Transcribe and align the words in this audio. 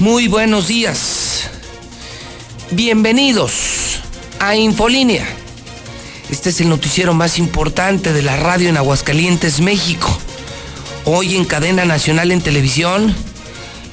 Muy 0.00 0.28
buenos 0.28 0.66
días. 0.66 1.50
Bienvenidos 2.70 4.00
a 4.38 4.56
Infolínea. 4.56 5.26
Este 6.30 6.48
es 6.48 6.60
el 6.62 6.70
noticiero 6.70 7.12
más 7.12 7.38
importante 7.38 8.14
de 8.14 8.22
la 8.22 8.38
radio 8.38 8.70
en 8.70 8.78
Aguascalientes, 8.78 9.60
México. 9.60 10.08
Hoy 11.04 11.36
en 11.36 11.44
cadena 11.44 11.84
nacional 11.84 12.32
en 12.32 12.40
televisión 12.40 13.14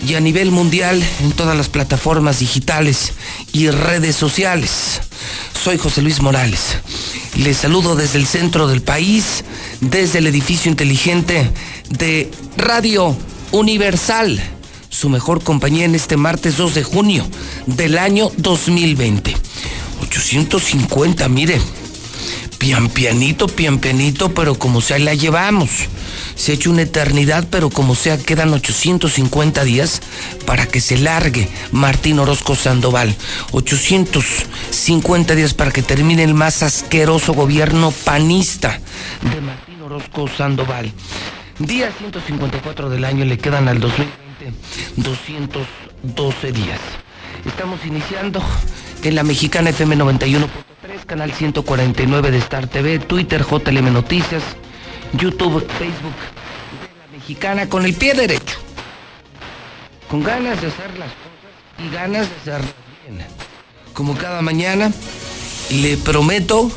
y 0.07 0.13
a 0.13 0.21
nivel 0.21 0.49
mundial 0.49 1.03
en 1.23 1.33
todas 1.33 1.57
las 1.57 1.67
plataformas 1.67 2.39
digitales 2.39 3.11
y 3.51 3.69
redes 3.69 4.15
sociales. 4.15 5.01
Soy 5.61 5.77
José 5.77 6.01
Luis 6.01 6.21
Morales. 6.21 6.77
Les 7.35 7.57
saludo 7.57 7.97
desde 7.97 8.17
el 8.17 8.27
centro 8.27 8.69
del 8.69 8.81
país, 8.81 9.43
desde 9.81 10.19
el 10.19 10.27
edificio 10.27 10.71
inteligente 10.71 11.51
de 11.89 12.31
Radio 12.55 13.13
Universal 13.51 14.56
su 14.97 15.09
mejor 15.09 15.43
compañía 15.43 15.85
en 15.85 15.93
este 15.93 16.17
martes 16.17 16.57
2 16.57 16.73
de 16.73 16.83
junio 16.83 17.23
del 17.67 17.99
año 17.99 18.31
2020. 18.37 19.35
850, 20.01 21.29
mire, 21.29 21.61
pian 22.57 22.89
pianito, 22.89 23.45
pian 23.45 23.77
pianito, 23.77 24.33
pero 24.33 24.55
como 24.55 24.81
sea 24.81 24.97
la 24.97 25.13
llevamos. 25.13 25.69
Se 26.33 26.51
ha 26.51 26.55
hecho 26.55 26.71
una 26.71 26.81
eternidad, 26.81 27.45
pero 27.51 27.69
como 27.69 27.93
sea 27.93 28.17
quedan 28.17 28.51
850 28.53 29.63
días 29.65 30.01
para 30.47 30.65
que 30.65 30.81
se 30.81 30.97
largue 30.97 31.47
Martín 31.71 32.17
Orozco 32.17 32.55
Sandoval. 32.55 33.15
850 33.51 35.35
días 35.35 35.53
para 35.53 35.69
que 35.69 35.83
termine 35.83 36.23
el 36.23 36.33
más 36.33 36.63
asqueroso 36.63 37.33
gobierno 37.35 37.91
panista 37.91 38.79
de 39.21 39.41
Martín 39.41 39.79
Orozco 39.79 40.27
Sandoval. 40.27 40.91
Día 41.59 41.91
154 41.99 42.89
del 42.89 43.05
año 43.05 43.25
le 43.25 43.37
quedan 43.37 43.67
al 43.67 43.79
2020. 43.79 44.26
212 44.97 46.51
días. 46.51 46.79
Estamos 47.45 47.85
iniciando 47.85 48.41
en 49.03 49.15
la 49.15 49.23
mexicana 49.23 49.69
FM 49.69 49.97
91.3, 49.97 51.05
canal 51.05 51.31
149 51.31 52.31
de 52.31 52.37
Star 52.37 52.67
TV, 52.67 52.99
Twitter 52.99 53.43
JLM 53.43 53.91
Noticias, 53.93 54.43
YouTube, 55.13 55.65
Facebook 55.79 56.15
de 56.81 56.99
la 56.99 57.17
mexicana 57.17 57.69
con 57.69 57.85
el 57.85 57.93
pie 57.93 58.13
derecho. 58.13 58.57
Con 60.09 60.23
ganas 60.23 60.61
de 60.61 60.67
hacer 60.67 60.97
las 60.97 61.09
cosas 61.09 61.85
y 61.85 61.93
ganas 61.93 62.29
de 62.29 62.35
hacerlas 62.35 62.73
bien. 63.07 63.25
Como 63.93 64.15
cada 64.15 64.41
mañana, 64.41 64.91
le 65.71 65.97
prometo 65.97 66.71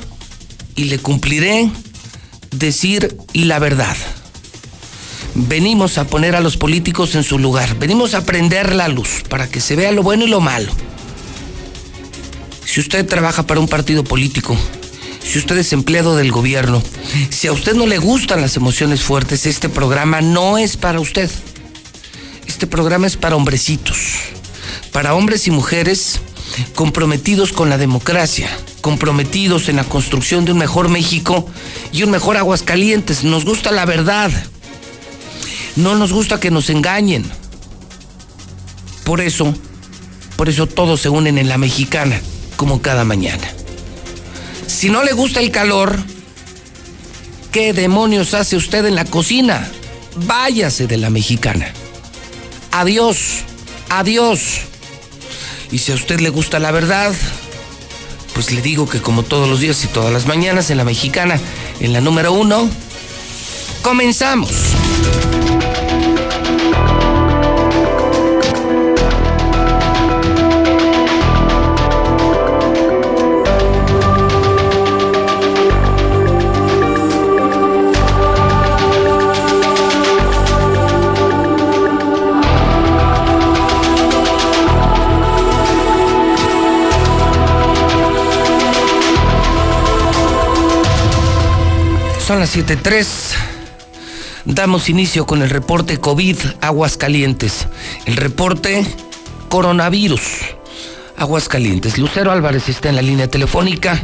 y 0.77 0.85
le 0.85 0.99
cumpliré 0.99 1.71
decir 2.51 3.17
la 3.35 3.59
verdad 3.59 3.97
venimos 5.49 5.99
a 5.99 6.05
poner 6.05 6.35
a 6.37 6.41
los 6.41 6.57
políticos 6.57 7.15
en 7.15 7.25
su 7.25 7.39
lugar, 7.39 7.79
venimos 7.79 8.15
a 8.15 8.25
prender 8.25 8.75
la 8.75 8.89
luz 8.89 9.23
para 9.29 9.49
que 9.49 9.61
se 9.61 9.77
vea 9.77 9.93
lo 9.93 10.03
bueno 10.03 10.25
y 10.25 10.29
lo 10.29 10.41
malo. 10.41 10.73
Si 12.65 12.81
usted 12.81 13.07
trabaja 13.07 13.45
para 13.45 13.61
un 13.61 13.69
partido 13.69 14.05
político, 14.05 14.57
si 15.23 15.39
usted 15.39 15.59
es 15.59 15.73
empleado 15.73 16.17
del 16.17 16.33
gobierno, 16.33 16.83
si 17.31 17.47
a 17.47 17.53
usted 17.53 17.75
no 17.75 17.87
le 17.87 17.99
gustan 17.99 18.41
las 18.41 18.57
emociones 18.57 19.03
fuertes, 19.03 19.47
este 19.47 19.69
programa 19.69 20.21
no 20.21 20.59
es 20.59 20.77
para 20.77 21.01
usted. 21.01 21.31
Este 22.47 22.67
programa 22.67 23.07
es 23.07 23.17
para 23.17 23.37
hombrecitos, 23.37 23.99
para 24.93 25.15
hombres 25.15 25.47
y 25.47 25.51
mujeres 25.51 26.21
comprometidos 26.75 27.53
con 27.53 27.71
la 27.71 27.79
democracia, 27.79 28.49
comprometidos 28.81 29.69
en 29.69 29.77
la 29.77 29.85
construcción 29.85 30.45
de 30.45 30.53
un 30.53 30.59
mejor 30.59 30.89
México 30.89 31.49
y 31.93 32.03
un 32.03 32.11
mejor 32.11 32.37
Aguascalientes. 32.37 33.25
Nos 33.25 33.45
gusta 33.45 33.71
la 33.71 33.87
verdad. 33.87 34.31
No 35.77 35.95
nos 35.95 36.13
gusta 36.13 36.41
que 36.41 36.51
nos 36.51 36.71
engañen. 36.71 37.25
Por 39.05 39.21
eso, 39.21 39.55
por 40.37 40.49
eso 40.49 40.67
todos 40.67 41.01
se 41.01 41.09
unen 41.09 41.39
en 41.39 41.49
la 41.49 41.59
mexicana, 41.59 42.21
como 42.57 42.83
cada 42.83 43.05
mañana. 43.05 43.49
Si 44.67 44.89
no 44.89 45.03
le 45.03 45.13
gusta 45.13 45.41
el 45.41 45.51
calor, 45.51 45.99
¿qué 47.53 47.73
demonios 47.73 48.35
hace 48.35 48.57
usted 48.57 48.85
en 48.87 48.95
la 48.95 49.05
cocina? 49.05 49.69
Váyase 50.27 50.87
de 50.87 50.97
la 50.97 51.11
mexicana. 51.11 51.73
Adiós, 52.73 53.41
adiós. 53.89 54.61
Y 55.73 55.79
si 55.79 55.93
a 55.93 55.95
usted 55.95 56.21
le 56.21 56.31
gusta 56.31 56.59
la 56.59 56.71
verdad, 56.71 57.13
pues 58.35 58.53
le 58.53 58.63
digo 58.63 58.89
que 58.89 59.01
como 59.01 59.23
todos 59.23 59.49
los 59.49 59.61
días 59.61 59.85
y 59.85 59.89
todas 59.89 60.13
las 60.13 60.27
mañanas 60.27 60.71
en 60.71 60.79
la 60.79 60.85
mexicana, 60.85 61.39
en 61.81 61.93
la 61.93 62.01
número 62.01 62.33
uno, 62.33 62.69
comenzamos. 63.83 64.51
Son 92.31 92.39
las 92.39 92.57
7.3. 92.57 93.35
Damos 94.45 94.89
inicio 94.89 95.27
con 95.27 95.43
el 95.43 95.51
reporte 95.51 95.99
COVID 95.99 96.39
Aguascalientes. 96.61 97.67
El 98.07 98.17
reporte 98.17 98.85
coronavirus 99.49 100.55
Aguascalientes. 101.17 101.99
Lucero 101.99 102.31
Álvarez 102.31 102.69
está 102.69 102.89
en 102.89 102.95
la 102.95 103.03
línea 103.03 103.27
telefónica 103.27 104.01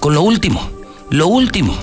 con 0.00 0.14
lo 0.14 0.22
último, 0.22 0.68
lo 1.10 1.28
último, 1.28 1.78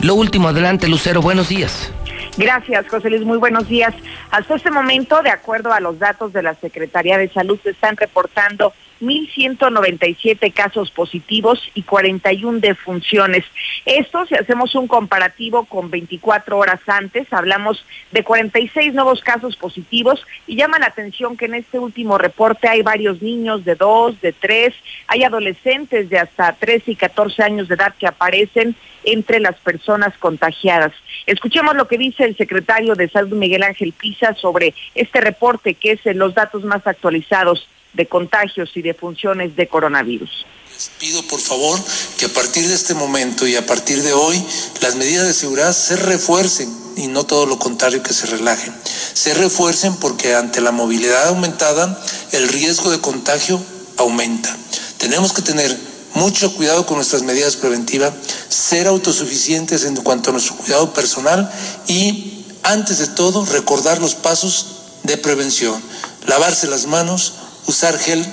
lo 0.00 0.14
último. 0.14 0.46
Adelante, 0.46 0.86
Lucero, 0.86 1.20
buenos 1.20 1.48
días. 1.48 1.90
Gracias, 2.36 2.86
José 2.88 3.10
Luis. 3.10 3.22
Muy 3.22 3.38
buenos 3.38 3.66
días. 3.66 3.92
Hasta 4.30 4.54
este 4.54 4.70
momento, 4.70 5.22
de 5.24 5.30
acuerdo 5.30 5.72
a 5.72 5.80
los 5.80 5.98
datos 5.98 6.32
de 6.32 6.44
la 6.44 6.54
Secretaría 6.54 7.18
de 7.18 7.28
Salud, 7.28 7.58
se 7.64 7.70
están 7.70 7.96
reportando 7.96 8.72
1.197 9.02 10.52
casos 10.52 10.90
positivos 10.92 11.60
y 11.74 11.82
41 11.82 12.60
defunciones. 12.60 13.44
Esto, 13.84 14.24
si 14.26 14.36
hacemos 14.36 14.74
un 14.76 14.86
comparativo 14.86 15.64
con 15.64 15.90
24 15.90 16.56
horas 16.56 16.80
antes, 16.86 17.30
hablamos 17.32 17.84
de 18.12 18.22
46 18.22 18.94
nuevos 18.94 19.20
casos 19.20 19.56
positivos 19.56 20.24
y 20.46 20.56
llama 20.56 20.78
la 20.78 20.86
atención 20.86 21.36
que 21.36 21.46
en 21.46 21.54
este 21.54 21.78
último 21.78 22.16
reporte 22.16 22.68
hay 22.68 22.82
varios 22.82 23.20
niños 23.20 23.64
de 23.64 23.74
2, 23.74 24.20
de 24.20 24.32
3, 24.32 24.72
hay 25.08 25.24
adolescentes 25.24 26.08
de 26.08 26.18
hasta 26.18 26.52
13 26.52 26.92
y 26.92 26.96
14 26.96 27.42
años 27.42 27.68
de 27.68 27.74
edad 27.74 27.94
que 27.98 28.06
aparecen 28.06 28.76
entre 29.04 29.40
las 29.40 29.56
personas 29.56 30.16
contagiadas. 30.18 30.92
Escuchemos 31.26 31.74
lo 31.74 31.88
que 31.88 31.98
dice 31.98 32.24
el 32.24 32.36
secretario 32.36 32.94
de 32.94 33.08
Salud 33.08 33.36
Miguel 33.36 33.64
Ángel 33.64 33.92
Pisa 33.92 34.34
sobre 34.34 34.74
este 34.94 35.20
reporte 35.20 35.74
que 35.74 35.92
es 35.92 36.16
los 36.16 36.34
datos 36.34 36.62
más 36.62 36.86
actualizados 36.86 37.68
de 37.92 38.06
contagios 38.06 38.70
y 38.74 38.82
de 38.82 38.94
funciones 38.94 39.54
de 39.56 39.68
coronavirus. 39.68 40.46
Les 40.74 40.90
pido 40.98 41.22
por 41.24 41.40
favor 41.40 41.78
que 42.16 42.26
a 42.26 42.28
partir 42.32 42.66
de 42.66 42.74
este 42.74 42.94
momento 42.94 43.46
y 43.46 43.56
a 43.56 43.66
partir 43.66 44.02
de 44.02 44.12
hoy 44.12 44.42
las 44.80 44.96
medidas 44.96 45.26
de 45.26 45.34
seguridad 45.34 45.72
se 45.72 45.96
refuercen 45.96 46.68
y 46.96 47.08
no 47.08 47.24
todo 47.24 47.46
lo 47.46 47.58
contrario 47.58 48.02
que 48.02 48.12
se 48.12 48.26
relajen. 48.26 48.74
Se 49.12 49.34
refuercen 49.34 49.96
porque 49.96 50.34
ante 50.34 50.60
la 50.60 50.72
movilidad 50.72 51.28
aumentada 51.28 52.02
el 52.32 52.48
riesgo 52.48 52.90
de 52.90 53.00
contagio 53.00 53.62
aumenta. 53.98 54.56
Tenemos 54.98 55.32
que 55.32 55.42
tener 55.42 55.76
mucho 56.14 56.54
cuidado 56.54 56.86
con 56.86 56.96
nuestras 56.96 57.22
medidas 57.22 57.56
preventivas, 57.56 58.12
ser 58.48 58.86
autosuficientes 58.86 59.84
en 59.84 59.96
cuanto 59.96 60.30
a 60.30 60.32
nuestro 60.32 60.56
cuidado 60.56 60.92
personal 60.92 61.50
y, 61.86 62.44
antes 62.62 62.98
de 62.98 63.08
todo, 63.08 63.44
recordar 63.46 64.00
los 64.00 64.14
pasos 64.14 64.66
de 65.02 65.16
prevención. 65.16 65.82
Lavarse 66.26 66.66
las 66.66 66.86
manos, 66.86 67.34
usar 67.66 67.98
gel, 67.98 68.24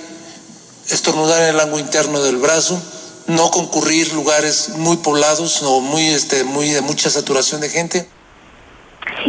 estornudar 0.89 1.41
en 1.43 1.55
el 1.55 1.59
ángulo 1.59 1.83
interno 1.83 2.21
del 2.21 2.37
brazo, 2.37 2.81
no 3.27 3.51
concurrir 3.51 4.13
lugares 4.13 4.69
muy 4.77 4.97
poblados 4.97 5.61
o 5.63 5.81
muy, 5.81 6.07
este, 6.07 6.43
muy 6.43 6.69
de 6.69 6.81
mucha 6.81 7.09
saturación 7.09 7.61
de 7.61 7.69
gente. 7.69 8.07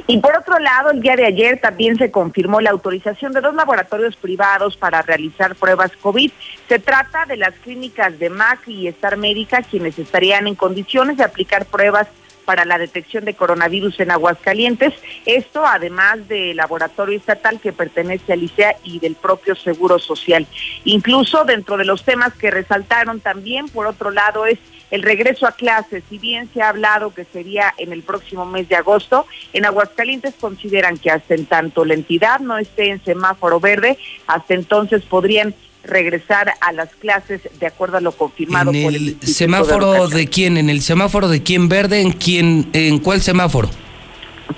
Y 0.06 0.18
por 0.18 0.36
otro 0.36 0.58
lado, 0.58 0.90
el 0.90 1.00
día 1.00 1.16
de 1.16 1.26
ayer 1.26 1.60
también 1.60 1.96
se 1.96 2.10
confirmó 2.10 2.60
la 2.60 2.70
autorización 2.70 3.32
de 3.32 3.40
dos 3.40 3.54
laboratorios 3.54 4.16
privados 4.16 4.76
para 4.76 5.02
realizar 5.02 5.54
pruebas 5.56 5.92
COVID. 6.00 6.30
Se 6.68 6.78
trata 6.78 7.26
de 7.26 7.36
las 7.36 7.54
clínicas 7.54 8.18
de 8.18 8.30
MAC 8.30 8.68
y 8.68 8.88
Star 8.88 9.16
Médica, 9.16 9.62
quienes 9.62 9.98
estarían 9.98 10.46
en 10.46 10.54
condiciones 10.54 11.16
de 11.16 11.24
aplicar 11.24 11.66
pruebas 11.66 12.08
para 12.44 12.64
la 12.64 12.78
detección 12.78 13.24
de 13.24 13.34
coronavirus 13.34 14.00
en 14.00 14.10
Aguascalientes. 14.10 14.94
Esto 15.26 15.64
además 15.66 16.28
del 16.28 16.56
laboratorio 16.56 17.18
estatal 17.18 17.60
que 17.60 17.72
pertenece 17.72 18.32
al 18.32 18.42
ICEA 18.42 18.76
y 18.84 18.98
del 18.98 19.14
propio 19.14 19.54
Seguro 19.54 19.98
Social. 19.98 20.46
Incluso 20.84 21.44
dentro 21.44 21.76
de 21.76 21.84
los 21.84 22.04
temas 22.04 22.34
que 22.34 22.50
resaltaron 22.50 23.20
también, 23.20 23.68
por 23.68 23.86
otro 23.86 24.10
lado, 24.10 24.46
es 24.46 24.58
el 24.90 25.02
regreso 25.02 25.46
a 25.46 25.52
clases. 25.52 26.02
Si 26.08 26.18
bien 26.18 26.50
se 26.52 26.62
ha 26.62 26.68
hablado 26.68 27.14
que 27.14 27.24
sería 27.24 27.72
en 27.78 27.92
el 27.92 28.02
próximo 28.02 28.44
mes 28.44 28.68
de 28.68 28.76
agosto, 28.76 29.26
en 29.52 29.64
Aguascalientes 29.64 30.34
consideran 30.34 30.98
que 30.98 31.10
hasta 31.10 31.34
en 31.34 31.46
tanto 31.46 31.84
la 31.84 31.94
entidad 31.94 32.40
no 32.40 32.58
esté 32.58 32.90
en 32.90 33.02
semáforo 33.04 33.60
verde, 33.60 33.98
hasta 34.26 34.54
entonces 34.54 35.02
podrían 35.02 35.54
regresar 35.84 36.52
a 36.60 36.72
las 36.72 36.94
clases 36.96 37.40
de 37.58 37.66
acuerdo 37.66 37.96
a 37.96 38.00
lo 38.00 38.12
confirmado 38.12 38.72
¿En 38.72 38.82
por 38.82 38.94
el, 38.94 39.16
semáforo 39.22 40.08
de 40.08 40.16
de 40.16 40.26
quién? 40.28 40.56
¿En 40.56 40.70
el 40.70 40.82
semáforo 40.82 41.28
de 41.28 41.42
quién 41.42 41.68
verde? 41.68 42.00
¿En 42.00 42.12
quién? 42.12 42.68
¿En 42.72 42.98
cuál 42.98 43.22
semáforo? 43.22 43.70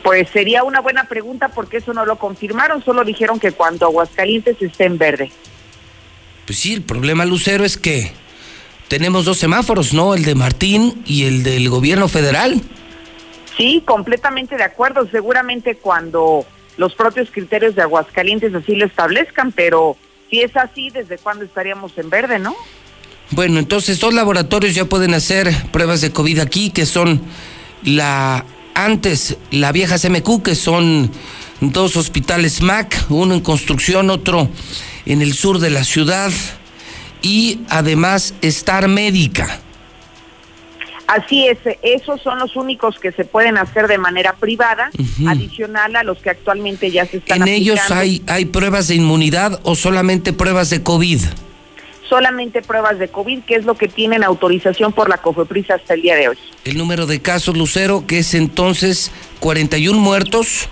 Pues 0.02 0.28
sería 0.30 0.64
una 0.64 0.80
buena 0.80 1.04
pregunta 1.04 1.48
porque 1.48 1.78
eso 1.78 1.92
no 1.92 2.06
lo 2.06 2.16
confirmaron, 2.16 2.82
solo 2.84 3.04
dijeron 3.04 3.38
que 3.38 3.52
cuando 3.52 3.86
Aguascalientes 3.86 4.60
esté 4.60 4.84
en 4.84 4.98
verde. 4.98 5.30
Pues 6.46 6.58
sí, 6.58 6.74
el 6.74 6.82
problema, 6.82 7.24
Lucero, 7.24 7.64
es 7.64 7.76
que 7.76 8.10
tenemos 8.88 9.24
dos 9.24 9.38
semáforos, 9.38 9.94
¿no? 9.94 10.14
El 10.14 10.24
de 10.24 10.34
Martín 10.34 11.02
y 11.06 11.24
el 11.24 11.42
del 11.42 11.68
gobierno 11.68 12.08
federal. 12.08 12.60
Sí, 13.56 13.82
completamente 13.84 14.56
de 14.56 14.64
acuerdo, 14.64 15.06
seguramente 15.10 15.76
cuando 15.76 16.46
los 16.78 16.94
propios 16.94 17.30
criterios 17.30 17.74
de 17.74 17.82
Aguascalientes 17.82 18.54
así 18.54 18.74
lo 18.74 18.86
establezcan, 18.86 19.52
pero 19.52 19.96
si 20.32 20.40
es 20.40 20.56
así, 20.56 20.88
¿desde 20.88 21.18
cuándo 21.18 21.44
estaríamos 21.44 21.92
en 21.98 22.08
verde, 22.08 22.38
no? 22.38 22.56
Bueno, 23.32 23.58
entonces 23.58 24.00
dos 24.00 24.14
laboratorios 24.14 24.74
ya 24.74 24.86
pueden 24.86 25.12
hacer 25.12 25.54
pruebas 25.72 26.00
de 26.00 26.10
COVID 26.10 26.38
aquí, 26.38 26.70
que 26.70 26.86
son 26.86 27.20
la 27.84 28.46
antes 28.74 29.36
la 29.50 29.72
vieja 29.72 29.98
CMQ, 29.98 30.42
que 30.42 30.54
son 30.54 31.10
dos 31.60 31.96
hospitales 31.96 32.62
MAC, 32.62 33.10
uno 33.10 33.34
en 33.34 33.40
construcción, 33.42 34.08
otro 34.08 34.48
en 35.04 35.20
el 35.20 35.34
sur 35.34 35.58
de 35.58 35.68
la 35.68 35.84
ciudad, 35.84 36.32
y 37.20 37.60
además 37.68 38.32
Star 38.40 38.88
Médica. 38.88 39.60
Así 41.12 41.46
es, 41.46 41.58
esos 41.82 42.22
son 42.22 42.38
los 42.38 42.56
únicos 42.56 42.98
que 42.98 43.12
se 43.12 43.26
pueden 43.26 43.58
hacer 43.58 43.86
de 43.86 43.98
manera 43.98 44.32
privada, 44.32 44.90
adicional 45.28 45.94
a 45.94 46.04
los 46.04 46.16
que 46.18 46.30
actualmente 46.30 46.90
ya 46.90 47.04
se 47.04 47.18
están 47.18 47.42
¿En 47.42 47.48
ellos 47.48 47.78
hay, 47.90 48.22
hay 48.26 48.46
pruebas 48.46 48.88
de 48.88 48.94
inmunidad 48.94 49.60
o 49.62 49.74
solamente 49.74 50.32
pruebas 50.32 50.70
de 50.70 50.82
COVID? 50.82 51.20
solamente 52.08 52.60
pruebas 52.60 52.98
de 52.98 53.08
COVID, 53.08 53.40
que 53.44 53.54
es 53.54 53.64
lo 53.64 53.74
que 53.74 53.88
tienen 53.88 54.22
autorización 54.22 54.92
por 54.92 55.08
la 55.08 55.16
COFEPRIS 55.16 55.70
hasta 55.70 55.94
el 55.94 56.02
día 56.02 56.14
de 56.14 56.28
hoy. 56.28 56.38
El 56.66 56.76
número 56.76 57.06
de 57.06 57.22
casos, 57.22 57.56
Lucero, 57.56 58.06
que 58.06 58.18
es 58.18 58.34
entonces 58.34 59.10
41 59.40 59.98
muertos. 59.98 60.68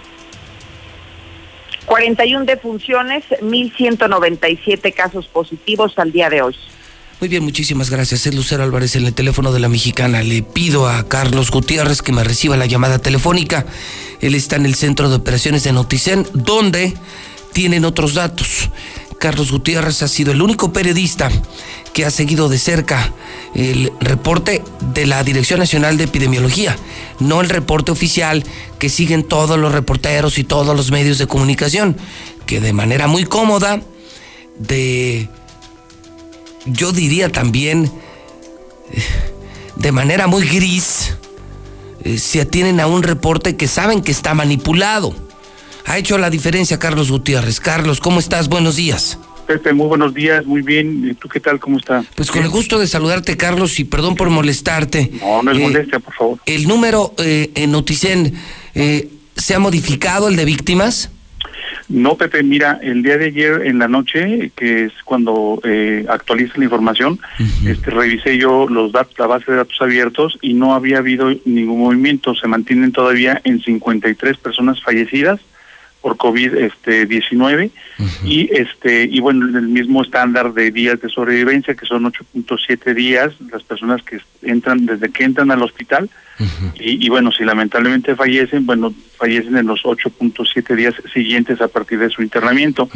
41 1.87 2.45
defunciones, 2.45 3.25
1.197 3.41 4.93
casos 4.93 5.29
positivos 5.29 5.99
al 5.99 6.13
día 6.13 6.29
de 6.29 6.43
hoy. 6.43 6.57
Muy 7.21 7.29
bien, 7.29 7.45
muchísimas 7.45 7.91
gracias. 7.91 8.27
Es 8.27 8.35
Lucero 8.35 8.63
Álvarez 8.63 8.97
en 8.97 9.05
el 9.05 9.13
teléfono 9.13 9.53
de 9.53 9.61
la 9.61 9.69
mexicana. 9.69 10.23
Le 10.23 10.43
pido 10.43 10.89
a 10.89 11.07
Carlos 11.07 11.51
Gutiérrez 11.51 12.01
que 12.01 12.13
me 12.13 12.25
reciba 12.25 12.57
la 12.57 12.65
llamada 12.65 12.99
telefónica. 12.99 13.67
Él 14.23 14.35
está 14.35 14.57
en 14.57 14.65
el 14.65 14.75
centro 14.75 15.11
de 15.11 15.17
operaciones 15.17 15.63
de 15.63 15.73
Noticen, 15.73 16.27
donde 16.33 16.95
tienen 17.53 17.85
otros 17.85 18.15
datos. 18.15 18.71
Carlos 19.19 19.53
Gutiérrez 19.53 20.03
ha 20.03 20.09
sido 20.09 20.33
el 20.33 20.41
único 20.41 20.73
periodista 20.73 21.31
que 21.93 22.07
ha 22.07 22.11
seguido 22.11 22.49
de 22.49 22.57
cerca 22.57 23.13
el 23.55 23.93
reporte 24.01 24.63
de 24.95 25.05
la 25.05 25.23
Dirección 25.23 25.61
Nacional 25.61 25.99
de 25.99 26.05
Epidemiología, 26.05 26.75
no 27.19 27.43
el 27.43 27.51
reporte 27.51 27.93
oficial 27.93 28.45
que 28.79 28.89
siguen 28.89 29.25
todos 29.25 29.59
los 29.59 29.73
reporteros 29.73 30.39
y 30.39 30.45
todos 30.45 30.75
los 30.75 30.91
medios 30.91 31.19
de 31.19 31.27
comunicación, 31.27 31.99
que 32.47 32.63
de 32.63 32.73
manera 32.73 33.09
muy 33.09 33.25
cómoda, 33.25 33.83
de 34.59 35.29
yo 36.67 36.93
diría 36.93 37.31
también 37.31 37.91
eh, 38.93 39.03
de 39.77 39.93
manera 39.93 40.27
muy 40.27 40.47
gris, 40.47 41.17
eh, 42.05 42.19
se 42.19 42.41
atienen 42.41 42.81
a 42.81 42.87
un 42.87 43.03
reporte 43.03 43.57
que 43.57 43.67
saben 43.69 44.03
que 44.03 44.13
está 44.13 44.35
manipulado. 44.35 45.15
Ha 45.87 45.99
hecho 45.99 46.19
la 46.19 46.31
diferencia 46.31 46.79
Carlos 46.79 47.11
Gutiérrez. 47.11 47.61
Carlos, 47.61 48.01
¿cómo 48.01 48.21
estás? 48.21 48.49
Buenos 48.49 48.77
días. 48.77 49.19
Pepe, 49.47 49.73
muy 49.73 49.89
buenos 49.89 50.15
días, 50.15 50.47
muy 50.47 50.63
bien. 50.63 51.09
¿Y 51.11 51.15
tú 51.15 51.29
qué 51.29 51.41
tal? 51.41 51.59
¿Cómo 51.59 51.79
está? 51.79 52.05
Pues 52.15 52.31
con 52.31 52.43
el 52.45 52.49
gusto 52.51 52.79
de 52.79 52.87
saludarte, 52.87 53.37
Carlos, 53.37 53.81
y 53.81 53.85
perdón 53.85 54.15
por 54.15 54.31
molestarte. 54.31 55.11
No, 55.21 55.43
no 55.43 55.51
es 55.51 55.59
Eh, 55.59 55.61
molestia, 55.61 55.99
por 55.99 56.15
favor. 56.15 56.39
El 56.47 56.69
número 56.69 57.13
eh, 57.19 57.51
en 57.57 57.73
Noticen 57.73 58.35
eh, 58.77 59.09
se 59.37 59.55
ha 59.57 59.59
modificado, 59.59 60.29
el 60.29 60.37
de 60.37 60.45
víctimas. 60.45 61.11
No, 61.91 62.17
Pepe, 62.17 62.45
mira, 62.45 62.79
el 62.81 63.03
día 63.03 63.19
de 63.19 63.27
ayer 63.27 63.67
en 63.67 63.81
la 63.81 63.89
noche, 63.89 64.53
que 64.55 64.85
es 64.85 64.93
cuando 65.05 65.61
eh, 65.65 66.07
actualiza 66.09 66.57
la 66.57 66.65
información, 66.65 67.19
este, 67.67 67.91
revisé 67.91 68.39
yo 68.39 68.69
los 68.69 68.93
datos, 68.93 69.19
la 69.19 69.27
base 69.27 69.51
de 69.51 69.57
datos 69.57 69.77
abiertos 69.81 70.39
y 70.41 70.55
no 70.55 70.75
había 70.75 70.99
habido 70.99 71.31
ningún 71.45 71.81
movimiento. 71.81 72.37
Se 72.37 72.47
mantienen 72.47 72.93
todavía 72.93 73.41
en 73.43 73.61
53 73.61 74.37
personas 74.37 74.81
fallecidas 74.81 75.41
por 76.01 76.17
COVID 76.17 76.55
este 76.55 77.07
19 77.07 77.71
y 78.25 78.49
este 78.57 79.05
y 79.05 79.21
bueno 79.21 79.47
el 79.47 79.69
mismo 79.69 80.03
estándar 80.03 80.55
de 80.55 80.71
días 80.71 80.99
de 81.01 81.11
sobrevivencia 81.11 81.75
que 81.75 81.85
son 81.85 82.05
8.7 82.05 82.95
días 82.95 83.35
las 83.53 83.63
personas 83.65 84.03
que 84.03 84.19
entran 84.41 84.87
desde 84.87 85.11
que 85.11 85.25
entran 85.25 85.51
al 85.51 85.63
hospital 85.63 86.09
y, 86.79 87.05
y 87.05 87.09
bueno 87.09 87.31
si 87.33 87.45
lamentablemente 87.45 88.15
fallecen 88.17 88.65
bueno 88.67 88.93
fallecen 89.17 89.57
en 89.57 89.67
los 89.67 89.83
8.7 89.83 90.75
días 90.75 90.95
siguientes 91.13 91.61
a 91.61 91.69
partir 91.69 91.99
de 91.99 92.11
su 92.11 92.23
internamiento 92.23 92.89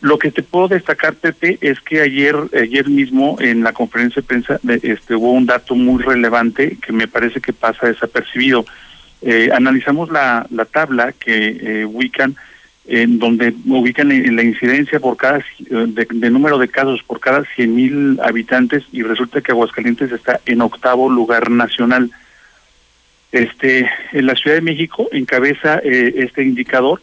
lo 0.00 0.18
que 0.18 0.32
te 0.32 0.42
puedo 0.42 0.66
destacar, 0.66 1.14
Pepe, 1.14 1.58
es 1.60 1.78
que 1.80 2.00
ayer, 2.00 2.34
ayer 2.60 2.88
mismo 2.88 3.36
en 3.40 3.62
la 3.62 3.72
conferencia 3.72 4.20
de 4.20 4.26
prensa 4.26 4.58
de- 4.62 4.80
este, 4.82 5.14
hubo 5.14 5.30
un 5.32 5.46
dato 5.46 5.76
muy 5.76 6.02
relevante 6.02 6.76
que 6.84 6.92
me 6.92 7.06
parece 7.06 7.40
que 7.40 7.52
pasa 7.52 7.86
desapercibido. 7.86 8.64
Eh, 9.20 9.50
analizamos 9.54 10.10
la, 10.10 10.44
la 10.50 10.64
tabla 10.64 11.12
que 11.12 11.56
eh, 11.82 11.84
ubican, 11.84 12.34
en 12.88 13.20
donde 13.20 13.54
ubican 13.66 14.10
en 14.10 14.34
la 14.34 14.42
incidencia 14.42 14.98
por 14.98 15.16
cada 15.16 15.38
eh, 15.38 15.44
de, 15.70 16.04
de 16.10 16.30
número 16.30 16.58
de 16.58 16.66
casos 16.66 17.00
por 17.04 17.20
cada 17.20 17.44
100 17.54 17.72
mil 17.72 18.18
habitantes 18.24 18.82
y 18.90 19.02
resulta 19.04 19.40
que 19.40 19.52
Aguascalientes 19.52 20.10
está 20.10 20.40
en 20.46 20.62
octavo 20.62 21.08
lugar 21.08 21.48
nacional. 21.48 22.10
Este, 23.32 23.90
en 24.12 24.26
la 24.26 24.34
Ciudad 24.36 24.56
de 24.56 24.60
México 24.62 25.08
encabeza 25.10 25.80
eh, 25.82 26.12
este 26.18 26.42
indicador 26.42 27.00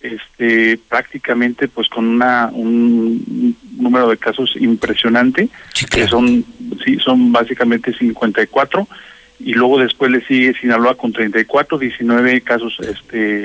este 0.00 0.78
prácticamente 0.88 1.66
pues 1.68 1.88
con 1.88 2.06
una 2.06 2.50
un 2.52 3.56
número 3.76 4.08
de 4.08 4.16
casos 4.16 4.54
impresionante 4.60 5.48
Sí, 5.74 5.86
que 5.86 6.06
son 6.06 6.44
sí 6.84 6.98
son 7.00 7.32
básicamente 7.32 7.92
54 7.92 8.86
y 9.40 9.54
luego 9.54 9.78
después 9.78 10.10
le 10.10 10.20
sigue 10.26 10.54
Sinaloa 10.60 10.96
con 10.96 11.12
34 11.12 11.78
19 11.78 12.40
casos 12.42 12.76
este 12.80 13.44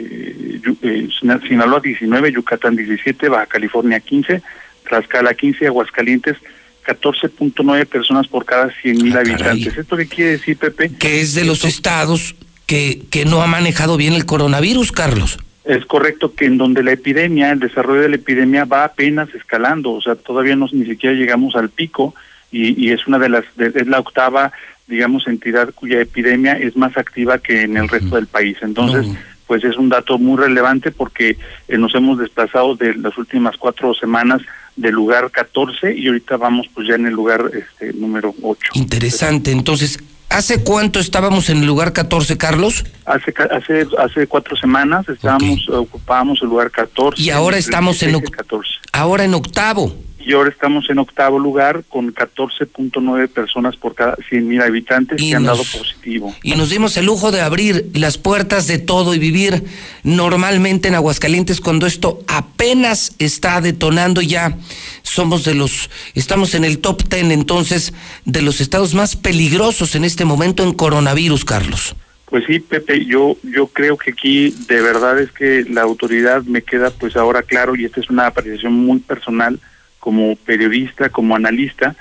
eh, 0.83 1.07
Sina- 1.19 1.39
Sinaloa 1.47 1.79
19 1.79 2.31
Yucatán 2.31 2.75
17 2.75 3.29
Baja 3.29 3.45
California 3.47 3.99
15 3.99 4.41
Tlaxcala 4.87 5.33
15 5.33 5.67
Aguascalientes 5.67 6.37
14.9 6.85 7.85
personas 7.85 8.27
por 8.27 8.45
cada 8.45 8.69
100 8.81 8.97
mil 8.97 9.11
Ah, 9.13 9.21
caray. 9.23 9.31
habitantes 9.33 9.77
esto 9.77 9.97
qué 9.97 10.07
quiere 10.07 10.31
decir 10.31 10.57
Pepe 10.57 10.91
Que 10.97 11.21
es 11.21 11.33
de 11.35 11.45
los 11.45 11.63
estados 11.65 12.35
que, 12.65 13.01
que 13.09 13.25
no 13.25 13.41
ha 13.41 13.47
manejado 13.47 13.97
bien 13.97 14.13
el 14.13 14.25
coronavirus, 14.25 14.91
Carlos. 14.91 15.37
Es 15.65 15.85
correcto 15.85 16.33
que 16.33 16.45
en 16.45 16.57
donde 16.57 16.83
la 16.83 16.91
epidemia, 16.91 17.51
el 17.51 17.59
desarrollo 17.59 18.01
de 18.01 18.09
la 18.09 18.15
epidemia 18.15 18.65
va 18.65 18.83
apenas 18.83 19.29
escalando, 19.33 19.91
o 19.91 20.01
sea, 20.01 20.15
todavía 20.15 20.55
no 20.55 20.67
ni 20.71 20.85
siquiera 20.85 21.15
llegamos 21.15 21.55
al 21.55 21.69
pico 21.69 22.13
y, 22.51 22.81
y 22.85 22.91
es 22.91 23.07
una 23.07 23.17
de 23.19 23.29
las, 23.29 23.45
de- 23.55 23.71
es 23.75 23.87
la 23.87 23.99
octava 23.99 24.51
digamos, 24.85 25.25
entidad 25.27 25.73
cuya 25.73 26.01
epidemia 26.01 26.53
es 26.57 26.75
más 26.75 26.97
activa 26.97 27.37
que 27.39 27.61
en 27.63 27.77
el 27.77 27.87
resto 27.87 28.15
del 28.17 28.27
país. 28.27 28.57
Entonces, 28.61 29.07
pues 29.47 29.63
es 29.63 29.77
un 29.77 29.87
dato 29.87 30.17
muy 30.17 30.37
relevante 30.37 30.91
porque 30.91 31.37
eh, 31.69 31.77
nos 31.77 31.95
hemos 31.95 32.19
desplazado 32.19 32.75
de 32.75 32.93
las 32.95 33.17
últimas 33.17 33.55
cuatro 33.57 33.93
semanas 33.93 34.41
del 34.75 34.93
lugar 34.93 35.29
14 35.31 35.95
y 35.95 36.07
ahorita 36.07 36.37
vamos 36.37 36.67
pues 36.73 36.87
ya 36.87 36.95
en 36.95 37.07
el 37.07 37.13
lugar 37.13 37.49
este 37.53 37.93
número 37.93 38.33
8. 38.41 38.71
Interesante, 38.73 39.51
entonces, 39.51 39.99
¿hace 40.29 40.63
cuánto 40.63 40.99
estábamos 40.99 41.49
en 41.49 41.59
el 41.59 41.65
lugar 41.65 41.93
14, 41.93 42.37
Carlos? 42.37 42.85
Hace 43.05 43.33
hace 43.51 43.87
hace 43.97 44.27
cuatro 44.27 44.55
semanas 44.55 45.07
estábamos 45.07 45.67
ocupábamos 45.69 46.41
el 46.41 46.49
lugar 46.49 46.71
14. 46.71 47.21
Y 47.21 47.29
ahora 47.29 47.57
estamos 47.57 48.01
en 48.03 48.19
14. 48.19 48.69
Ahora 48.91 49.23
en 49.23 49.33
octavo 49.33 49.95
y 50.25 50.33
ahora 50.33 50.49
estamos 50.49 50.89
en 50.89 50.99
octavo 50.99 51.37
lugar 51.37 51.83
con 51.89 52.13
14.9 52.13 53.27
personas 53.29 53.75
por 53.75 53.95
cada 53.95 54.15
100 54.29 54.47
mil 54.47 54.61
habitantes 54.61 55.21
que 55.21 55.35
han 55.35 55.43
dado 55.43 55.63
positivo. 55.63 56.33
Y 56.43 56.55
nos 56.55 56.69
dimos 56.69 56.95
el 56.97 57.05
lujo 57.05 57.31
de 57.31 57.41
abrir 57.41 57.89
las 57.93 58.17
puertas 58.17 58.67
de 58.67 58.79
todo 58.79 59.13
y 59.13 59.19
vivir 59.19 59.63
normalmente 60.03 60.87
en 60.87 60.95
Aguascalientes 60.95 61.59
cuando 61.59 61.85
esto 61.87 62.23
apenas 62.27 63.15
está 63.19 63.59
detonando 63.61 64.21
ya. 64.21 64.57
Somos 65.01 65.43
de 65.43 65.55
los, 65.55 65.89
estamos 66.13 66.55
en 66.55 66.63
el 66.63 66.79
top 66.79 67.03
10 67.09 67.31
entonces 67.31 67.93
de 68.25 68.41
los 68.41 68.61
estados 68.61 68.93
más 68.93 69.15
peligrosos 69.15 69.95
en 69.95 70.05
este 70.05 70.25
momento 70.25 70.63
en 70.63 70.73
coronavirus, 70.73 71.45
Carlos. 71.45 71.95
Pues 72.25 72.45
sí, 72.47 72.59
Pepe, 72.59 73.05
yo 73.05 73.37
yo 73.43 73.67
creo 73.67 73.95
que 73.97 74.11
aquí 74.11 74.55
de 74.67 74.81
verdad 74.81 75.19
es 75.19 75.31
que 75.31 75.65
la 75.69 75.81
autoridad 75.81 76.41
me 76.43 76.63
queda 76.63 76.89
pues 76.89 77.15
ahora 77.15 77.43
claro 77.43 77.75
y 77.75 77.85
esta 77.85 77.99
es 77.99 78.09
una 78.09 78.25
apreciación 78.25 78.73
muy 78.73 78.99
personal 78.99 79.59
como 80.03 80.35
periodista, 80.35 81.07
como 81.07 81.33
analista, 81.33 81.95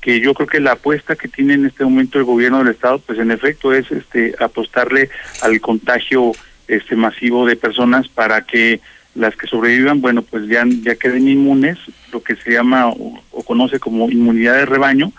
que 0.00 0.20
yo 0.20 0.32
creo 0.32 0.46
que 0.46 0.60
la 0.60 0.74
apuesta 0.74 1.16
que 1.16 1.26
tiene 1.26 1.54
en 1.54 1.66
este 1.66 1.82
momento 1.82 2.16
el 2.16 2.24
gobierno 2.24 2.58
del 2.58 2.68
estado, 2.72 3.00
pues 3.00 3.18
en 3.18 3.32
efecto 3.32 3.74
es 3.74 3.90
este 3.90 4.32
apostarle 4.38 5.10
al 5.42 5.60
contagio 5.60 6.30
este 6.68 6.94
masivo 6.94 7.46
de 7.46 7.56
personas 7.56 8.06
para 8.06 8.42
que 8.42 8.80
las 9.16 9.34
que 9.34 9.48
sobrevivan, 9.48 10.00
bueno, 10.00 10.22
pues 10.22 10.46
ya 10.46 10.64
ya 10.82 10.94
queden 10.94 11.26
inmunes, 11.26 11.78
lo 12.12 12.22
que 12.22 12.36
se 12.36 12.52
llama 12.52 12.90
o, 12.90 13.20
conoce 13.44 13.80
como 13.80 14.08
inmunidad 14.08 14.54
de 14.54 14.66
rebaño, 14.66 15.10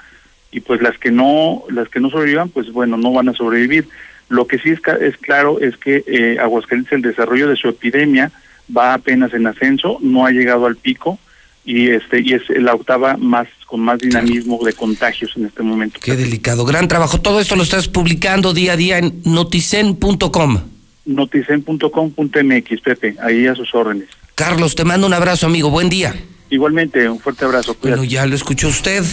y 0.50 0.62
pues 0.62 0.82
las 0.82 0.98
que 0.98 1.12
no 1.12 1.64
las 1.70 1.90
que 1.90 2.00
no 2.00 2.10
sobrevivan, 2.10 2.48
pues 2.48 2.72
bueno, 2.72 2.96
no 2.96 3.12
van 3.12 3.28
a 3.28 3.34
sobrevivir. 3.34 3.90
Lo 4.30 4.48
que 4.48 4.60
sí 4.60 4.70
es, 4.70 4.80
es 5.02 5.18
claro 5.18 5.60
es 5.60 5.76
que 5.76 6.06
eh, 6.08 6.38
Aguascalientes 6.40 6.94
el 6.94 7.02
desarrollo 7.02 7.50
de 7.50 7.58
su 7.58 7.68
epidemia 7.68 8.32
va 8.74 8.94
apenas 8.94 9.34
en 9.34 9.46
ascenso, 9.46 9.98
no 10.00 10.26
ha 10.26 10.32
llegado 10.32 10.68
al 10.68 10.78
pico 10.78 11.20
y 11.66 11.90
este 11.90 12.22
y 12.22 12.34
es 12.34 12.44
la 12.50 12.74
octava 12.74 13.18
más 13.18 13.48
con 13.66 13.82
más 13.82 14.00
dinamismo 14.00 14.60
de 14.64 14.74
contagios 14.74 15.32
en 15.36 15.46
este 15.46 15.62
momento. 15.62 16.00
Qué 16.02 16.16
delicado, 16.16 16.66
gran 16.66 16.88
trabajo. 16.88 17.22
Todo 17.22 17.40
esto 17.40 17.56
lo 17.56 17.64
estás 17.64 17.88
publicando 17.88 18.54
día 18.54 18.74
a 18.74 18.78
día 18.78 18.98
en 18.98 19.22
noticen.com. 19.26 20.60
Noticen.com.mx, 21.06 22.82
Pepe, 22.82 23.16
ahí 23.22 23.48
a 23.48 23.56
sus 23.56 23.74
órdenes. 23.76 24.10
Carlos, 24.36 24.76
te 24.76 24.86
mando 24.86 25.06
un 25.06 25.14
abrazo, 25.14 25.46
amigo. 25.46 25.70
Buen 25.70 25.90
día. 25.90 26.16
Igualmente, 26.50 27.08
un 27.08 27.20
fuerte 27.20 27.46
abrazo. 27.46 27.76
Bueno, 27.82 28.04
ya 28.04 28.26
lo 28.26 28.36
escuchó 28.36 28.68
usted. 28.70 29.04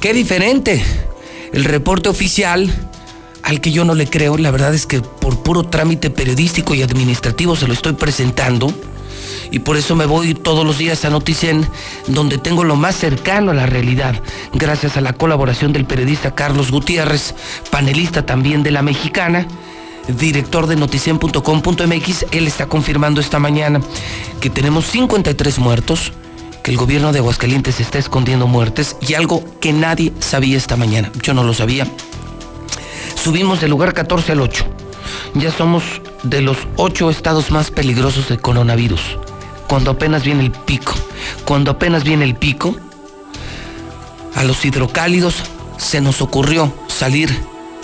Qué 0.00 0.14
diferente. 0.14 0.82
El 1.52 1.64
reporte 1.64 2.08
oficial 2.08 2.70
al 3.42 3.60
que 3.60 3.72
yo 3.72 3.84
no 3.84 3.94
le 3.94 4.06
creo, 4.06 4.38
la 4.38 4.50
verdad 4.50 4.74
es 4.74 4.86
que 4.86 5.00
por 5.00 5.42
puro 5.42 5.64
trámite 5.64 6.10
periodístico 6.10 6.74
y 6.74 6.82
administrativo 6.82 7.56
se 7.56 7.66
lo 7.66 7.74
estoy 7.74 7.94
presentando 7.94 8.72
y 9.50 9.60
por 9.60 9.76
eso 9.76 9.94
me 9.94 10.06
voy 10.06 10.34
todos 10.34 10.64
los 10.64 10.78
días 10.78 11.04
a 11.04 11.10
Noticien, 11.10 11.66
donde 12.08 12.38
tengo 12.38 12.64
lo 12.64 12.76
más 12.76 12.96
cercano 12.96 13.50
a 13.50 13.54
la 13.54 13.66
realidad, 13.66 14.22
gracias 14.52 14.96
a 14.96 15.00
la 15.00 15.12
colaboración 15.12 15.72
del 15.72 15.84
periodista 15.84 16.34
Carlos 16.34 16.70
Gutiérrez, 16.70 17.34
panelista 17.70 18.24
también 18.26 18.62
de 18.62 18.70
La 18.70 18.82
Mexicana 18.82 19.46
director 20.08 20.66
de 20.66 20.76
noticien.com.mx, 20.76 22.26
él 22.32 22.46
está 22.46 22.66
confirmando 22.66 23.20
esta 23.20 23.38
mañana 23.38 23.80
que 24.40 24.50
tenemos 24.50 24.86
53 24.86 25.58
muertos, 25.58 26.12
que 26.62 26.70
el 26.70 26.76
gobierno 26.76 27.12
de 27.12 27.18
Aguascalientes 27.20 27.80
está 27.80 27.98
escondiendo 27.98 28.46
muertes 28.46 28.96
y 29.00 29.14
algo 29.14 29.44
que 29.60 29.72
nadie 29.72 30.12
sabía 30.20 30.56
esta 30.56 30.76
mañana, 30.76 31.10
yo 31.22 31.34
no 31.34 31.44
lo 31.44 31.54
sabía. 31.54 31.86
Subimos 33.22 33.60
del 33.60 33.70
lugar 33.70 33.94
14 33.94 34.32
al 34.32 34.40
8. 34.40 34.64
Ya 35.34 35.52
somos 35.52 35.82
de 36.22 36.40
los 36.40 36.56
8 36.76 37.10
estados 37.10 37.50
más 37.50 37.70
peligrosos 37.70 38.28
de 38.28 38.38
coronavirus 38.38 39.18
cuando 39.72 39.92
apenas 39.92 40.22
viene 40.22 40.42
el 40.44 40.50
pico. 40.50 40.92
Cuando 41.46 41.70
apenas 41.70 42.04
viene 42.04 42.26
el 42.26 42.34
pico, 42.34 42.76
a 44.34 44.44
los 44.44 44.62
hidrocálidos 44.66 45.36
se 45.78 46.02
nos 46.02 46.20
ocurrió 46.20 46.70
salir 46.88 47.34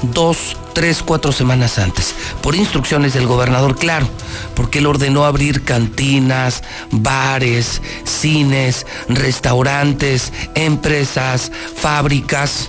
dos, 0.02 0.54
tres, 0.74 1.02
cuatro 1.02 1.32
semanas 1.32 1.78
antes, 1.78 2.14
por 2.42 2.54
instrucciones 2.54 3.14
del 3.14 3.26
gobernador, 3.26 3.78
claro, 3.78 4.06
porque 4.54 4.80
él 4.80 4.86
ordenó 4.86 5.24
abrir 5.24 5.64
cantinas, 5.64 6.62
bares, 6.90 7.80
cines, 8.04 8.84
restaurantes, 9.08 10.30
empresas, 10.56 11.50
fábricas. 11.74 12.68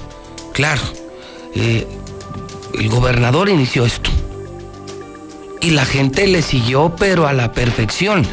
Claro, 0.54 0.82
eh, 1.56 1.86
el 2.74 2.88
gobernador 2.88 3.50
inició 3.50 3.86
esto. 3.86 4.12
Y 5.60 5.72
la 5.72 5.84
gente 5.84 6.26
le 6.26 6.42
siguió, 6.42 6.96
pero 6.98 7.28
a 7.28 7.34
la 7.34 7.52
perfección 7.52 8.26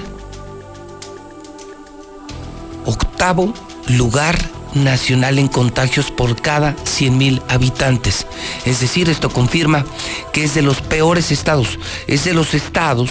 octavo 3.16 3.54
lugar 3.88 4.36
nacional 4.74 5.38
en 5.38 5.48
contagios 5.48 6.10
por 6.10 6.38
cada 6.38 6.76
100 6.84 7.16
mil 7.16 7.42
habitantes. 7.48 8.26
Es 8.66 8.80
decir, 8.80 9.08
esto 9.08 9.30
confirma 9.30 9.86
que 10.34 10.44
es 10.44 10.54
de 10.54 10.60
los 10.60 10.82
peores 10.82 11.32
estados, 11.32 11.78
es 12.06 12.24
de 12.24 12.34
los 12.34 12.52
estados 12.52 13.10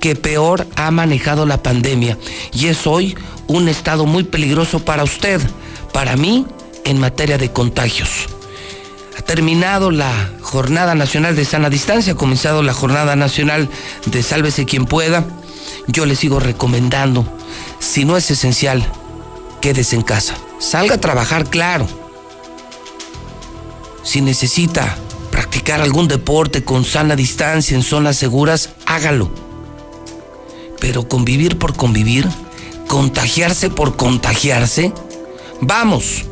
que 0.00 0.16
peor 0.16 0.66
ha 0.76 0.90
manejado 0.90 1.44
la 1.44 1.62
pandemia 1.62 2.16
y 2.54 2.68
es 2.68 2.86
hoy 2.86 3.18
un 3.46 3.68
estado 3.68 4.06
muy 4.06 4.24
peligroso 4.24 4.78
para 4.78 5.04
usted, 5.04 5.42
para 5.92 6.16
mí, 6.16 6.46
en 6.86 6.98
materia 6.98 7.36
de 7.36 7.52
contagios. 7.52 8.28
Ha 9.18 9.20
terminado 9.20 9.90
la 9.90 10.10
Jornada 10.40 10.94
Nacional 10.94 11.36
de 11.36 11.44
Sana 11.44 11.68
Distancia, 11.68 12.14
ha 12.14 12.16
comenzado 12.16 12.62
la 12.62 12.72
Jornada 12.72 13.14
Nacional 13.14 13.68
de 14.06 14.22
Sálvese 14.22 14.64
quien 14.64 14.86
pueda. 14.86 15.26
Yo 15.86 16.06
le 16.06 16.16
sigo 16.16 16.40
recomendando, 16.40 17.26
si 17.78 18.06
no 18.06 18.16
es 18.16 18.30
esencial, 18.30 18.90
quédese 19.64 19.96
en 19.96 20.02
casa. 20.02 20.34
Salga 20.58 20.96
a 20.96 21.00
trabajar, 21.00 21.48
claro. 21.48 21.88
Si 24.02 24.20
necesita 24.20 24.98
practicar 25.30 25.80
algún 25.80 26.06
deporte 26.06 26.62
con 26.64 26.84
sana 26.84 27.16
distancia 27.16 27.74
en 27.74 27.82
zonas 27.82 28.18
seguras, 28.18 28.74
hágalo. 28.84 29.30
Pero 30.80 31.08
convivir 31.08 31.58
por 31.58 31.74
convivir, 31.74 32.28
contagiarse 32.88 33.70
por 33.70 33.96
contagiarse, 33.96 34.92
vamos, 35.62 36.26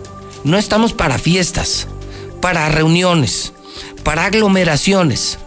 no 0.44 0.58
estamos 0.58 0.92
para 0.92 1.18
fiestas, 1.18 1.86
para 2.42 2.68
reuniones, 2.68 3.54
para 4.04 4.26
aglomeraciones. 4.26 5.38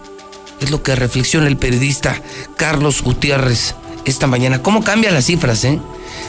Es 0.60 0.72
lo 0.72 0.82
que 0.82 0.96
reflexiona 0.96 1.46
el 1.46 1.58
periodista 1.58 2.20
Carlos 2.58 3.04
Gutiérrez 3.04 3.76
esta 4.06 4.26
mañana. 4.26 4.64
¿Cómo 4.64 4.84
cambian 4.84 5.14
las 5.14 5.26
cifras, 5.26 5.64
eh? 5.66 5.80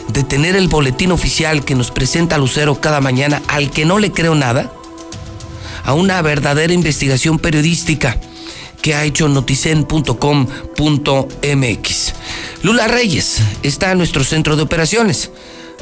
De 0.09 0.23
tener 0.23 0.55
el 0.55 0.67
boletín 0.67 1.11
oficial 1.11 1.65
que 1.65 1.75
nos 1.75 1.91
presenta 1.91 2.37
Lucero 2.37 2.79
cada 2.79 3.01
mañana, 3.01 3.41
al 3.47 3.71
que 3.71 3.85
no 3.85 3.99
le 3.99 4.11
creo 4.11 4.35
nada, 4.35 4.71
a 5.83 5.93
una 5.93 6.21
verdadera 6.21 6.73
investigación 6.73 7.39
periodística 7.39 8.17
que 8.81 8.95
ha 8.95 9.03
hecho 9.03 9.27
noticen.com.mx. 9.27 12.13
Lula 12.63 12.87
Reyes 12.87 13.41
está 13.63 13.91
en 13.91 13.97
nuestro 13.97 14.23
centro 14.23 14.55
de 14.55 14.63
operaciones. 14.63 15.31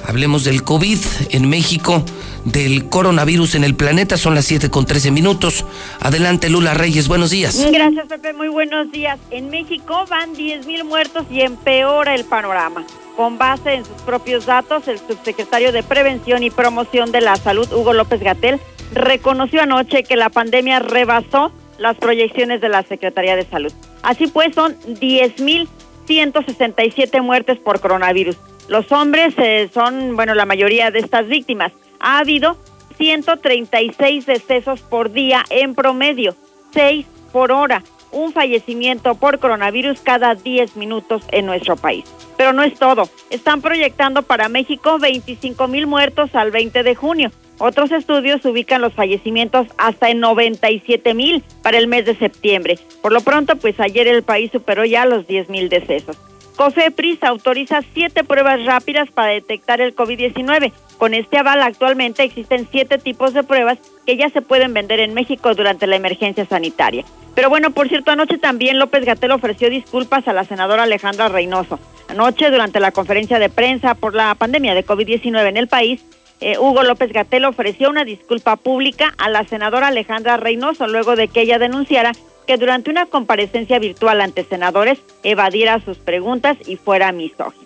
Hablemos 0.07 0.43
del 0.43 0.63
COVID 0.63 0.99
en 1.31 1.49
México, 1.49 2.03
del 2.43 2.89
coronavirus 2.89 3.55
en 3.55 3.63
el 3.63 3.75
planeta. 3.75 4.17
Son 4.17 4.35
las 4.35 4.45
7 4.45 4.69
con 4.69 4.85
13 4.85 5.11
minutos. 5.11 5.65
Adelante, 5.99 6.49
Lula 6.49 6.73
Reyes. 6.73 7.07
Buenos 7.07 7.31
días. 7.31 7.57
Gracias, 7.71 8.07
Pepe. 8.07 8.33
Muy 8.33 8.49
buenos 8.49 8.91
días. 8.91 9.19
En 9.31 9.49
México 9.49 10.05
van 10.09 10.33
10 10.33 10.67
mil 10.67 10.83
muertos 10.83 11.25
y 11.31 11.41
empeora 11.41 12.13
el 12.13 12.25
panorama. 12.25 12.85
Con 13.15 13.37
base 13.37 13.75
en 13.75 13.85
sus 13.85 14.01
propios 14.01 14.45
datos, 14.45 14.89
el 14.89 14.99
subsecretario 14.99 15.71
de 15.71 15.83
Prevención 15.83 16.43
y 16.43 16.49
Promoción 16.49 17.13
de 17.13 17.21
la 17.21 17.37
Salud, 17.37 17.71
Hugo 17.71 17.93
López 17.93 18.21
Gatel, 18.21 18.59
reconoció 18.93 19.61
anoche 19.61 20.03
que 20.03 20.17
la 20.17 20.29
pandemia 20.29 20.79
rebasó 20.79 21.53
las 21.77 21.95
proyecciones 21.97 22.59
de 22.59 22.67
la 22.69 22.83
Secretaría 22.83 23.37
de 23.37 23.45
Salud. 23.45 23.71
Así 24.03 24.27
pues, 24.27 24.53
son 24.53 24.75
10.167 24.81 27.21
muertes 27.21 27.57
por 27.57 27.79
coronavirus. 27.79 28.35
Los 28.67 28.91
hombres 28.91 29.33
eh, 29.37 29.69
son, 29.73 30.17
bueno, 30.17 30.35
la 30.35 30.45
mayoría 30.45 30.91
de 30.91 30.99
estas 30.99 31.27
víctimas. 31.27 31.71
Ha 32.01 32.19
habido 32.19 32.57
136 32.97 34.25
decesos 34.25 34.81
por 34.81 35.13
día 35.13 35.45
en 35.49 35.73
promedio, 35.73 36.35
6 36.73 37.05
por 37.31 37.53
hora 37.53 37.81
un 38.15 38.31
fallecimiento 38.31 39.15
por 39.15 39.39
coronavirus 39.39 39.99
cada 39.99 40.35
10 40.35 40.77
minutos 40.77 41.23
en 41.31 41.45
nuestro 41.45 41.75
país. 41.75 42.05
Pero 42.37 42.53
no 42.53 42.63
es 42.63 42.73
todo. 42.79 43.09
Están 43.29 43.61
proyectando 43.61 44.23
para 44.23 44.49
México 44.49 44.97
25 44.99 45.67
mil 45.67 45.85
muertos 45.85 46.33
al 46.33 46.49
20 46.49 46.83
de 46.83 46.95
junio. 46.95 47.31
Otros 47.57 47.91
estudios 47.91 48.43
ubican 48.45 48.81
los 48.81 48.93
fallecimientos 48.93 49.67
hasta 49.77 50.09
en 50.09 50.19
97 50.21 51.13
mil 51.13 51.43
para 51.61 51.77
el 51.77 51.87
mes 51.87 52.05
de 52.05 52.15
septiembre. 52.15 52.79
Por 53.01 53.11
lo 53.11 53.21
pronto, 53.21 53.55
pues 53.57 53.79
ayer 53.79 54.07
el 54.07 54.23
país 54.23 54.51
superó 54.51 54.85
ya 54.85 55.05
los 55.05 55.27
10 55.27 55.49
mil 55.49 55.69
decesos. 55.69 56.17
COFEPRIS 56.55 57.21
autoriza 57.23 57.81
siete 57.93 58.23
pruebas 58.23 58.63
rápidas 58.65 59.11
para 59.11 59.33
detectar 59.33 59.81
el 59.81 59.93
COVID-19. 59.93 60.71
Con 60.97 61.13
este 61.13 61.37
aval 61.37 61.61
actualmente 61.61 62.23
existen 62.23 62.67
siete 62.71 62.97
tipos 62.97 63.33
de 63.33 63.43
pruebas 63.43 63.77
que 64.05 64.15
ya 64.15 64.29
se 64.29 64.41
pueden 64.41 64.73
vender 64.73 65.01
en 65.01 65.13
México 65.13 65.53
durante 65.53 65.85
la 65.85 65.97
emergencia 65.97 66.45
sanitaria. 66.45 67.03
Pero 67.35 67.49
bueno, 67.49 67.71
por 67.71 67.89
cierto, 67.89 68.11
anoche 68.11 68.37
también 68.37 68.79
López 68.79 69.03
Gatel 69.03 69.31
ofreció 69.31 69.69
disculpas 69.69 70.27
a 70.29 70.33
la 70.33 70.45
senadora 70.45 70.83
Alejandra 70.83 71.27
Reynoso. 71.27 71.79
Anoche, 72.07 72.49
durante 72.49 72.79
la 72.79 72.91
conferencia 72.91 73.39
de 73.39 73.49
prensa 73.49 73.95
por 73.95 74.15
la 74.15 74.33
pandemia 74.35 74.73
de 74.73 74.85
COVID-19 74.85 75.49
en 75.49 75.57
el 75.57 75.67
país, 75.67 76.05
eh, 76.39 76.57
Hugo 76.57 76.83
López 76.83 77.11
Gatel 77.11 77.43
ofreció 77.43 77.89
una 77.89 78.05
disculpa 78.05 78.55
pública 78.55 79.13
a 79.17 79.29
la 79.29 79.43
senadora 79.45 79.87
Alejandra 79.87 80.37
Reynoso 80.37 80.87
luego 80.87 81.17
de 81.17 81.27
que 81.27 81.41
ella 81.41 81.59
denunciara 81.59 82.13
que 82.45 82.57
durante 82.57 82.89
una 82.89 83.05
comparecencia 83.05 83.79
virtual 83.79 84.21
ante 84.21 84.43
senadores 84.43 84.99
evadiera 85.23 85.79
sus 85.79 85.97
preguntas 85.97 86.57
y 86.65 86.75
fuera 86.75 87.11
misógino. 87.11 87.65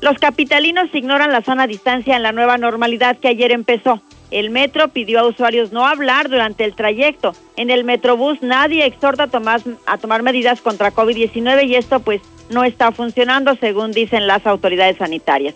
Los 0.00 0.18
capitalinos 0.18 0.94
ignoran 0.94 1.32
la 1.32 1.42
sana 1.42 1.66
distancia 1.66 2.16
en 2.16 2.22
la 2.22 2.32
nueva 2.32 2.56
normalidad 2.56 3.18
que 3.18 3.28
ayer 3.28 3.50
empezó. 3.50 4.00
El 4.30 4.50
metro 4.50 4.88
pidió 4.88 5.20
a 5.20 5.26
usuarios 5.26 5.72
no 5.72 5.86
hablar 5.86 6.28
durante 6.28 6.64
el 6.64 6.74
trayecto. 6.74 7.32
En 7.56 7.70
el 7.70 7.82
metrobús 7.82 8.42
nadie 8.42 8.84
exhorta 8.84 9.24
a 9.24 9.28
tomar, 9.28 9.60
a 9.86 9.98
tomar 9.98 10.22
medidas 10.22 10.60
contra 10.60 10.92
COVID-19 10.92 11.66
y 11.66 11.74
esto 11.74 12.00
pues 12.00 12.20
no 12.50 12.62
está 12.62 12.92
funcionando 12.92 13.56
según 13.56 13.92
dicen 13.92 14.26
las 14.26 14.46
autoridades 14.46 14.98
sanitarias. 14.98 15.54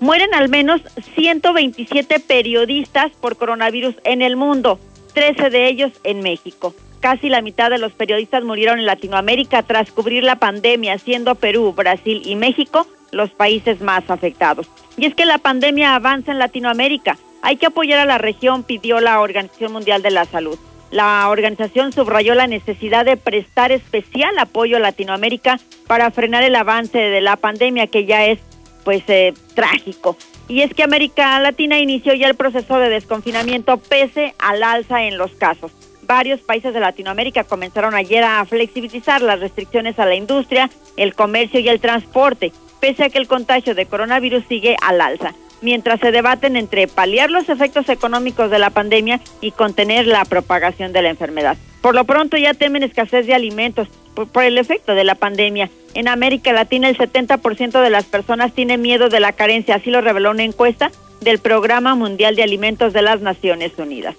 Mueren 0.00 0.34
al 0.34 0.48
menos 0.48 0.82
127 1.14 2.18
periodistas 2.20 3.12
por 3.20 3.36
coronavirus 3.36 3.94
en 4.04 4.20
el 4.20 4.36
mundo, 4.36 4.80
13 5.14 5.48
de 5.48 5.68
ellos 5.68 5.92
en 6.02 6.20
México. 6.20 6.74
Casi 7.02 7.28
la 7.28 7.42
mitad 7.42 7.68
de 7.68 7.78
los 7.78 7.92
periodistas 7.94 8.44
murieron 8.44 8.78
en 8.78 8.86
Latinoamérica 8.86 9.64
tras 9.64 9.90
cubrir 9.90 10.22
la 10.22 10.36
pandemia, 10.36 10.96
siendo 10.98 11.34
Perú, 11.34 11.72
Brasil 11.72 12.22
y 12.24 12.36
México 12.36 12.86
los 13.10 13.30
países 13.30 13.80
más 13.80 14.08
afectados. 14.08 14.68
Y 14.96 15.06
es 15.06 15.14
que 15.16 15.24
la 15.26 15.38
pandemia 15.38 15.96
avanza 15.96 16.30
en 16.30 16.38
Latinoamérica. 16.38 17.18
Hay 17.42 17.56
que 17.56 17.66
apoyar 17.66 17.98
a 17.98 18.04
la 18.04 18.18
región, 18.18 18.62
pidió 18.62 19.00
la 19.00 19.20
Organización 19.20 19.72
Mundial 19.72 20.00
de 20.00 20.12
la 20.12 20.26
Salud. 20.26 20.56
La 20.92 21.28
organización 21.28 21.92
subrayó 21.92 22.36
la 22.36 22.46
necesidad 22.46 23.04
de 23.04 23.16
prestar 23.16 23.72
especial 23.72 24.38
apoyo 24.38 24.76
a 24.76 24.80
Latinoamérica 24.80 25.58
para 25.88 26.12
frenar 26.12 26.44
el 26.44 26.54
avance 26.54 26.98
de 26.98 27.20
la 27.20 27.34
pandemia 27.34 27.88
que 27.88 28.04
ya 28.04 28.26
es 28.26 28.38
pues 28.84 29.02
eh, 29.08 29.34
trágico. 29.56 30.16
Y 30.46 30.60
es 30.60 30.72
que 30.72 30.84
América 30.84 31.40
Latina 31.40 31.80
inició 31.80 32.14
ya 32.14 32.28
el 32.28 32.36
proceso 32.36 32.78
de 32.78 32.90
desconfinamiento 32.90 33.78
pese 33.78 34.36
al 34.38 34.62
alza 34.62 35.02
en 35.02 35.18
los 35.18 35.32
casos 35.32 35.72
varios 36.12 36.40
países 36.40 36.74
de 36.74 36.80
Latinoamérica 36.80 37.44
comenzaron 37.44 37.94
ayer 37.94 38.22
a 38.22 38.44
flexibilizar 38.44 39.22
las 39.22 39.40
restricciones 39.40 39.98
a 39.98 40.04
la 40.04 40.14
industria, 40.14 40.68
el 40.98 41.14
comercio 41.14 41.58
y 41.58 41.70
el 41.70 41.80
transporte, 41.80 42.52
pese 42.80 43.04
a 43.04 43.08
que 43.08 43.16
el 43.16 43.26
contagio 43.26 43.74
de 43.74 43.86
coronavirus 43.86 44.44
sigue 44.46 44.76
al 44.82 45.00
alza, 45.00 45.32
mientras 45.62 46.00
se 46.00 46.12
debaten 46.12 46.56
entre 46.56 46.86
paliar 46.86 47.30
los 47.30 47.48
efectos 47.48 47.88
económicos 47.88 48.50
de 48.50 48.58
la 48.58 48.68
pandemia 48.68 49.20
y 49.40 49.52
contener 49.52 50.06
la 50.06 50.26
propagación 50.26 50.92
de 50.92 51.00
la 51.00 51.08
enfermedad. 51.08 51.56
Por 51.80 51.94
lo 51.94 52.04
pronto 52.04 52.36
ya 52.36 52.52
temen 52.52 52.82
escasez 52.82 53.26
de 53.26 53.34
alimentos 53.34 53.88
por, 54.14 54.44
el 54.44 54.58
efecto 54.58 54.94
de 54.94 55.04
la 55.04 55.14
pandemia. 55.14 55.70
En 55.94 56.08
América 56.08 56.52
Latina 56.52 56.90
el 56.90 56.98
70% 56.98 57.82
de 57.82 57.90
las 57.90 58.04
personas 58.04 58.52
tiene 58.52 58.76
miedo 58.76 59.08
de 59.08 59.20
la 59.20 59.32
carencia, 59.32 59.76
así 59.76 59.90
lo 59.90 60.02
reveló 60.02 60.30
una 60.30 60.44
encuesta 60.44 60.90
del 61.22 61.38
Programa 61.38 61.94
Mundial 61.94 62.36
de 62.36 62.42
Alimentos 62.42 62.92
de 62.92 63.00
las 63.00 63.22
Naciones 63.22 63.72
Unidas. 63.78 64.14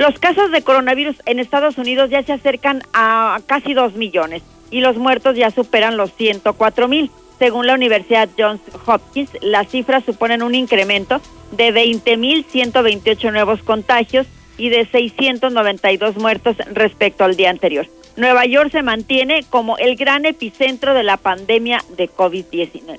Los 0.00 0.18
casos 0.18 0.50
de 0.50 0.62
coronavirus 0.62 1.16
en 1.26 1.40
Estados 1.40 1.76
Unidos 1.76 2.08
ya 2.08 2.22
se 2.22 2.32
acercan 2.32 2.80
a 2.94 3.38
casi 3.44 3.74
2 3.74 3.96
millones 3.96 4.42
y 4.70 4.80
los 4.80 4.96
muertos 4.96 5.36
ya 5.36 5.50
superan 5.50 5.98
los 5.98 6.10
104 6.14 6.88
mil. 6.88 7.10
Según 7.38 7.66
la 7.66 7.74
Universidad 7.74 8.30
Johns 8.38 8.62
Hopkins, 8.86 9.28
las 9.42 9.68
cifras 9.68 10.02
suponen 10.02 10.42
un 10.42 10.54
incremento 10.54 11.20
de 11.52 11.74
20.128 11.74 13.30
nuevos 13.30 13.62
contagios 13.62 14.26
y 14.56 14.70
de 14.70 14.86
692 14.86 16.16
muertos 16.16 16.56
respecto 16.72 17.24
al 17.24 17.36
día 17.36 17.50
anterior. 17.50 17.86
Nueva 18.16 18.46
York 18.46 18.70
se 18.72 18.80
mantiene 18.80 19.44
como 19.50 19.76
el 19.76 19.96
gran 19.96 20.24
epicentro 20.24 20.94
de 20.94 21.02
la 21.02 21.18
pandemia 21.18 21.84
de 21.98 22.08
COVID-19. 22.08 22.98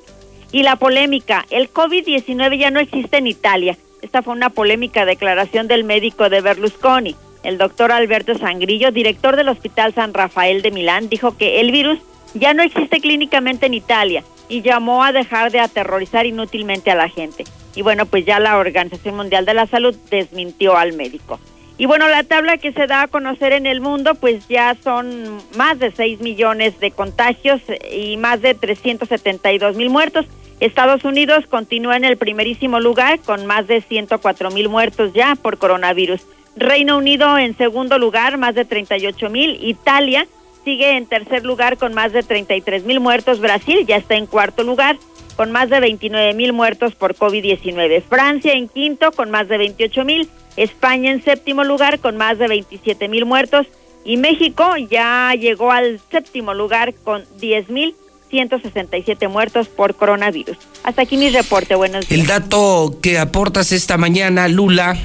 Y 0.51 0.61
la 0.61 0.75
polémica, 0.75 1.47
el 1.49 1.73
COVID-19 1.73 2.59
ya 2.59 2.69
no 2.69 2.79
existe 2.79 3.17
en 3.17 3.25
Italia, 3.25 3.75
esta 4.01 4.21
fue 4.21 4.33
una 4.33 4.49
polémica 4.49 5.05
declaración 5.05 5.67
del 5.67 5.83
médico 5.83 6.29
de 6.29 6.41
Berlusconi. 6.41 7.15
El 7.43 7.57
doctor 7.57 7.91
Alberto 7.91 8.37
Sangrillo, 8.37 8.91
director 8.91 9.35
del 9.35 9.49
Hospital 9.49 9.93
San 9.93 10.13
Rafael 10.13 10.61
de 10.61 10.71
Milán, 10.71 11.09
dijo 11.09 11.37
que 11.37 11.59
el 11.59 11.71
virus 11.71 11.99
ya 12.33 12.53
no 12.53 12.63
existe 12.63 12.99
clínicamente 12.99 13.65
en 13.65 13.73
Italia 13.73 14.23
y 14.47 14.61
llamó 14.61 15.03
a 15.03 15.11
dejar 15.11 15.51
de 15.51 15.59
aterrorizar 15.59 16.25
inútilmente 16.25 16.91
a 16.91 16.95
la 16.95 17.09
gente. 17.09 17.45
Y 17.75 17.81
bueno, 17.81 18.05
pues 18.05 18.25
ya 18.25 18.39
la 18.39 18.57
Organización 18.57 19.15
Mundial 19.15 19.45
de 19.45 19.53
la 19.53 19.65
Salud 19.65 19.95
desmintió 20.09 20.75
al 20.77 20.93
médico. 20.93 21.39
Y 21.77 21.85
bueno, 21.85 22.07
la 22.09 22.23
tabla 22.23 22.57
que 22.57 22.73
se 22.73 22.85
da 22.85 23.03
a 23.03 23.07
conocer 23.07 23.53
en 23.53 23.65
el 23.65 23.81
mundo, 23.81 24.13
pues 24.15 24.47
ya 24.47 24.75
son 24.83 25.41
más 25.55 25.79
de 25.79 25.91
6 25.91 26.19
millones 26.19 26.79
de 26.79 26.91
contagios 26.91 27.61
y 27.91 28.17
más 28.17 28.41
de 28.41 28.53
372 28.53 29.75
mil 29.75 29.89
muertos. 29.89 30.25
Estados 30.61 31.03
Unidos 31.03 31.47
continúa 31.47 31.97
en 31.97 32.05
el 32.05 32.17
primerísimo 32.17 32.79
lugar 32.79 33.19
con 33.19 33.47
más 33.47 33.65
de 33.65 33.81
104 33.81 34.51
mil 34.51 34.69
muertos 34.69 35.11
ya 35.11 35.35
por 35.35 35.57
coronavirus. 35.57 36.21
Reino 36.55 36.99
Unido 36.99 37.39
en 37.39 37.57
segundo 37.57 37.97
lugar, 37.97 38.37
más 38.37 38.53
de 38.53 38.63
38 38.63 39.27
mil. 39.31 39.57
Italia 39.63 40.27
sigue 40.63 40.97
en 40.97 41.07
tercer 41.07 41.43
lugar 41.45 41.77
con 41.77 41.95
más 41.95 42.13
de 42.13 42.21
33 42.21 42.85
mil 42.85 42.99
muertos. 42.99 43.39
Brasil 43.39 43.87
ya 43.87 43.97
está 43.97 44.13
en 44.13 44.27
cuarto 44.27 44.63
lugar 44.63 44.97
con 45.35 45.51
más 45.51 45.71
de 45.71 45.79
29 45.79 46.35
mil 46.35 46.53
muertos 46.53 46.93
por 46.93 47.15
COVID-19. 47.15 48.03
Francia 48.03 48.53
en 48.53 48.69
quinto 48.69 49.11
con 49.13 49.31
más 49.31 49.47
de 49.47 49.57
28 49.57 50.05
mil. 50.05 50.29
España 50.57 51.09
en 51.09 51.23
séptimo 51.23 51.63
lugar 51.63 51.97
con 51.97 52.17
más 52.17 52.37
de 52.37 52.47
27 52.47 53.07
mil 53.07 53.25
muertos. 53.25 53.65
Y 54.05 54.17
México 54.17 54.77
ya 54.77 55.33
llegó 55.33 55.71
al 55.71 55.99
séptimo 56.11 56.53
lugar 56.53 56.93
con 57.03 57.23
10 57.39 57.69
mil 57.69 57.95
167 58.31 59.27
muertos 59.27 59.67
por 59.67 59.95
coronavirus. 59.95 60.57
Hasta 60.83 61.03
aquí 61.03 61.17
mi 61.17 61.29
reporte. 61.29 61.75
Buenos 61.75 62.07
días. 62.07 62.19
El 62.19 62.27
dato 62.27 62.97
que 63.01 63.19
aportas 63.19 63.71
esta 63.71 63.97
mañana, 63.97 64.47
Lula, 64.47 64.97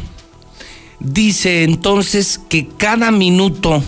dice 1.01 1.65
entonces 1.65 2.41
que 2.49 2.67
cada 2.79 3.11
minuto 3.11 3.83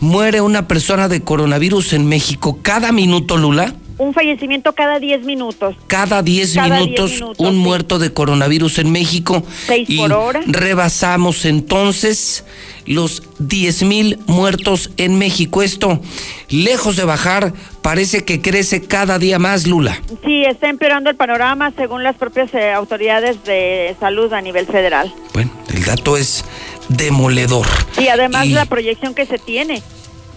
muere 0.00 0.40
una 0.40 0.66
persona 0.66 1.08
de 1.08 1.22
coronavirus 1.22 1.92
en 1.92 2.06
México. 2.06 2.58
Cada 2.62 2.90
minuto, 2.90 3.36
Lula. 3.36 3.74
Un 3.98 4.14
fallecimiento 4.14 4.72
cada 4.72 5.00
10 5.00 5.24
minutos. 5.24 5.76
Cada 5.88 6.22
10 6.22 6.56
minutos, 6.56 7.20
un 7.36 7.56
muerto 7.56 7.98
de 7.98 8.12
coronavirus 8.12 8.78
en 8.78 8.92
México. 8.92 9.42
Seis 9.66 9.88
por 9.96 10.12
hora. 10.12 10.40
Rebasamos 10.46 11.44
entonces 11.44 12.44
los 12.86 13.22
10 13.40 13.82
mil 13.82 14.18
muertos 14.26 14.90
en 14.96 15.18
México. 15.18 15.62
Esto, 15.62 16.00
lejos 16.48 16.96
de 16.96 17.04
bajar, 17.04 17.52
parece 17.82 18.24
que 18.24 18.40
crece 18.40 18.82
cada 18.82 19.18
día 19.18 19.38
más, 19.38 19.66
Lula. 19.66 20.00
Sí, 20.24 20.44
está 20.44 20.68
empeorando 20.68 21.10
el 21.10 21.16
panorama 21.16 21.72
según 21.76 22.02
las 22.02 22.16
propias 22.16 22.52
eh, 22.54 22.72
autoridades 22.72 23.44
de 23.44 23.96
salud 24.00 24.32
a 24.32 24.40
nivel 24.40 24.66
federal. 24.66 25.12
Bueno, 25.34 25.50
el 25.74 25.84
dato 25.84 26.16
es 26.16 26.44
demoledor. 26.88 27.66
Y 27.98 28.08
además 28.08 28.48
la 28.48 28.64
proyección 28.64 29.14
que 29.14 29.26
se 29.26 29.38
tiene. 29.38 29.82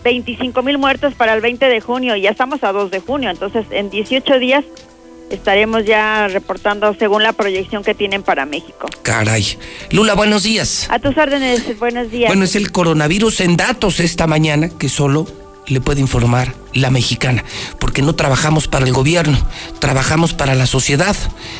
25 0.03 0.61
mil 0.63 0.77
muertos 0.77 1.13
para 1.13 1.33
el 1.33 1.41
20 1.41 1.65
de 1.65 1.81
junio 1.81 2.15
y 2.15 2.21
ya 2.21 2.31
estamos 2.31 2.63
a 2.63 2.71
2 2.71 2.91
de 2.91 2.99
junio, 2.99 3.29
entonces 3.29 3.65
en 3.71 3.89
18 3.89 4.39
días 4.39 4.65
estaremos 5.29 5.85
ya 5.85 6.27
reportando 6.27 6.93
según 6.93 7.23
la 7.23 7.33
proyección 7.33 7.83
que 7.83 7.95
tienen 7.95 8.23
para 8.23 8.45
México. 8.45 8.87
Caray. 9.01 9.57
Lula, 9.91 10.13
buenos 10.13 10.43
días. 10.43 10.87
A 10.89 10.99
tus 10.99 11.17
órdenes, 11.17 11.79
buenos 11.79 12.11
días. 12.11 12.29
Bueno, 12.29 12.43
es 12.43 12.55
el 12.55 12.71
coronavirus 12.71 13.41
en 13.41 13.57
datos 13.57 13.99
esta 13.99 14.27
mañana 14.27 14.69
que 14.69 14.89
solo 14.89 15.25
le 15.71 15.79
puede 15.79 16.01
informar 16.01 16.53
la 16.73 16.89
mexicana, 16.89 17.45
porque 17.79 18.01
no 18.01 18.13
trabajamos 18.13 18.67
para 18.67 18.85
el 18.85 18.91
gobierno, 18.91 19.37
trabajamos 19.79 20.33
para 20.33 20.53
la 20.53 20.67
sociedad. 20.67 21.15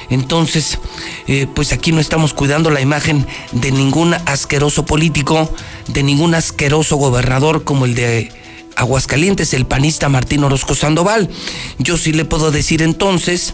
Entonces, 0.09 0.79
eh, 1.27 1.47
pues 1.53 1.71
aquí 1.71 1.93
no 1.93 2.01
estamos 2.01 2.33
cuidando 2.33 2.69
la 2.71 2.81
imagen 2.81 3.25
de 3.53 3.71
ningún 3.71 4.13
asqueroso 4.13 4.85
político, 4.85 5.49
de 5.87 6.03
ningún 6.03 6.35
asqueroso 6.35 6.97
gobernador 6.97 7.63
como 7.63 7.85
el 7.85 7.95
de 7.95 8.31
Aguascalientes, 8.75 9.53
el 9.53 9.65
panista 9.65 10.09
Martín 10.09 10.43
Orozco 10.43 10.75
Sandoval. 10.75 11.29
Yo 11.77 11.95
sí 11.95 12.11
le 12.11 12.25
puedo 12.25 12.51
decir 12.51 12.81
entonces 12.81 13.53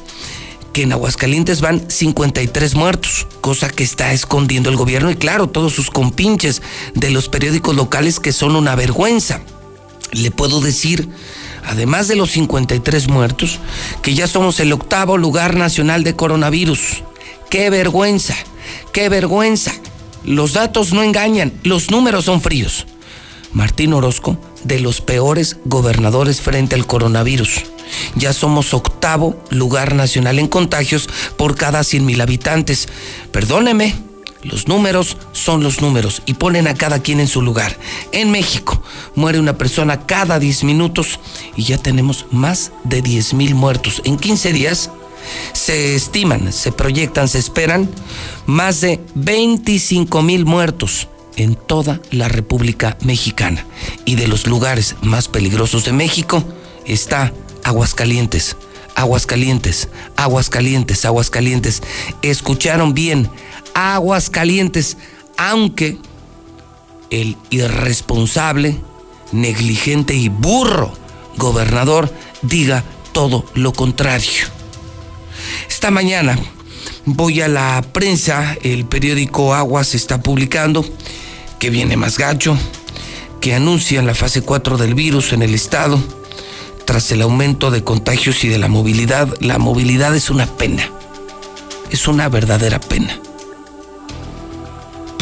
que 0.73 0.83
en 0.83 0.91
Aguascalientes 0.91 1.61
van 1.61 1.89
53 1.89 2.73
muertos, 2.73 3.27
cosa 3.41 3.69
que 3.69 3.83
está 3.83 4.11
escondiendo 4.11 4.69
el 4.69 4.75
gobierno 4.75 5.11
y 5.11 5.15
claro, 5.15 5.47
todos 5.47 5.73
sus 5.73 5.91
compinches 5.91 6.63
de 6.95 7.11
los 7.11 7.29
periódicos 7.29 7.75
locales 7.75 8.19
que 8.19 8.31
son 8.31 8.55
una 8.55 8.75
vergüenza. 8.75 9.41
Le 10.11 10.31
puedo 10.31 10.61
decir, 10.61 11.09
además 11.65 12.07
de 12.07 12.15
los 12.15 12.31
53 12.31 13.07
muertos, 13.07 13.59
que 14.01 14.13
ya 14.13 14.27
somos 14.27 14.59
el 14.59 14.73
octavo 14.73 15.17
lugar 15.17 15.55
nacional 15.55 16.03
de 16.03 16.15
coronavirus. 16.15 17.03
¡Qué 17.49 17.69
vergüenza! 17.69 18.35
qué 18.91 19.09
vergüenza. 19.09 19.73
Los 20.23 20.53
datos 20.53 20.91
no 20.91 21.03
engañan, 21.03 21.53
los 21.63 21.91
números 21.91 22.25
son 22.25 22.41
fríos. 22.41 22.85
Martín 23.53 23.93
Orozco, 23.93 24.37
de 24.63 24.79
los 24.79 25.01
peores 25.01 25.57
gobernadores 25.65 26.41
frente 26.41 26.75
al 26.75 26.85
coronavirus. 26.85 27.63
Ya 28.15 28.33
somos 28.33 28.73
octavo 28.73 29.41
lugar 29.49 29.95
nacional 29.95 30.39
en 30.39 30.47
contagios 30.47 31.07
por 31.37 31.55
cada 31.55 31.83
100 31.83 32.05
mil 32.05 32.19
habitantes. 32.19 32.87
Perdóneme, 33.31 33.95
los 34.47 34.67
números 34.67 35.17
son 35.33 35.63
los 35.63 35.81
números 35.81 36.21
y 36.25 36.33
ponen 36.33 36.67
a 36.67 36.73
cada 36.73 37.01
quien 37.01 37.19
en 37.19 37.27
su 37.27 37.41
lugar. 37.41 37.77
En 38.11 38.31
México 38.31 38.81
muere 39.15 39.39
una 39.39 39.57
persona 39.57 40.05
cada 40.05 40.39
10 40.39 40.63
minutos 40.63 41.19
y 41.55 41.63
ya 41.63 41.77
tenemos 41.77 42.25
más 42.31 42.71
de 42.83 43.01
10 43.01 43.33
mil 43.33 43.55
muertos. 43.55 44.01
En 44.05 44.17
15 44.17 44.53
días 44.53 44.89
se 45.53 45.95
estiman, 45.95 46.53
se 46.53 46.71
proyectan, 46.71 47.27
se 47.27 47.39
esperan 47.39 47.89
más 48.45 48.81
de 48.81 49.01
25 49.15 50.21
mil 50.21 50.45
muertos 50.45 51.07
en 51.35 51.55
toda 51.55 52.01
la 52.11 52.27
República 52.27 52.97
Mexicana. 53.01 53.65
Y 54.05 54.15
de 54.15 54.27
los 54.27 54.47
lugares 54.47 54.95
más 55.01 55.27
peligrosos 55.27 55.85
de 55.85 55.93
México 55.93 56.43
está 56.85 57.33
Aguascalientes. 57.63 58.55
Aguascalientes, 58.95 59.89
Aguascalientes, 60.15 61.05
Aguascalientes. 61.05 61.83
Escucharon 62.23 62.95
bien, 62.95 63.29
Aguascalientes, 63.77 64.97
aunque 65.37 65.99
el 67.11 67.37
irresponsable, 67.51 68.75
negligente 69.31 70.15
y 70.15 70.29
burro 70.29 70.91
gobernador 71.37 72.11
diga 72.41 72.83
todo 73.11 73.45
lo 73.53 73.73
contrario. 73.73 74.47
Esta 75.69 75.91
mañana 75.91 76.39
voy 77.05 77.41
a 77.41 77.47
la 77.47 77.85
prensa, 77.93 78.57
el 78.63 78.85
periódico 78.85 79.53
Aguas 79.53 79.93
está 79.93 80.23
publicando 80.23 80.83
que 81.59 81.69
viene 81.69 81.97
más 81.97 82.17
gacho, 82.17 82.57
que 83.41 83.53
anuncian 83.53 84.07
la 84.07 84.15
fase 84.15 84.41
4 84.41 84.77
del 84.77 84.95
virus 84.95 85.33
en 85.33 85.43
el 85.43 85.53
estado. 85.53 86.01
Tras 86.85 87.11
el 87.11 87.21
aumento 87.21 87.69
de 87.69 87.83
contagios 87.83 88.43
y 88.43 88.47
de 88.47 88.57
la 88.57 88.69
movilidad, 88.69 89.31
la 89.39 89.59
movilidad 89.59 90.15
es 90.15 90.31
una 90.31 90.47
pena. 90.47 90.89
Es 91.91 92.07
una 92.07 92.27
verdadera 92.27 92.79
pena. 92.79 93.19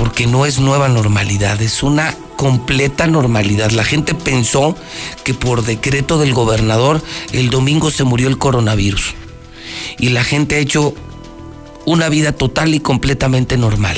Porque 0.06 0.28
no 0.28 0.46
es 0.46 0.60
nueva 0.60 0.88
normalidad, 0.88 1.60
es 1.64 1.82
una 1.82 2.16
completa 2.38 3.08
normalidad. 3.08 3.72
La 3.72 3.84
gente 3.84 4.14
pensó 4.14 4.78
que 5.24 5.34
por 5.34 5.64
decreto 5.64 6.20
del 6.20 6.32
gobernador 6.32 7.02
el 7.32 7.50
domingo 7.50 7.90
se 7.90 8.04
murió 8.04 8.28
el 8.28 8.38
coronavirus. 8.38 9.16
Y 9.98 10.10
la 10.10 10.24
gente 10.24 10.58
ha 10.58 10.60
hecho 10.60 10.94
una 11.88 12.08
vida 12.08 12.34
total 12.34 12.76
y 12.76 12.82
completamente 12.82 13.58
normal. 13.58 13.98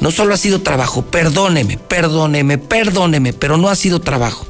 No 0.00 0.12
solo 0.12 0.32
ha 0.32 0.36
sido 0.36 0.62
trabajo, 0.62 1.02
perdóneme, 1.02 1.76
perdóneme, 1.76 2.58
perdóneme, 2.58 3.32
pero 3.32 3.56
no 3.56 3.68
ha 3.68 3.74
sido 3.74 4.00
trabajo. 4.00 4.46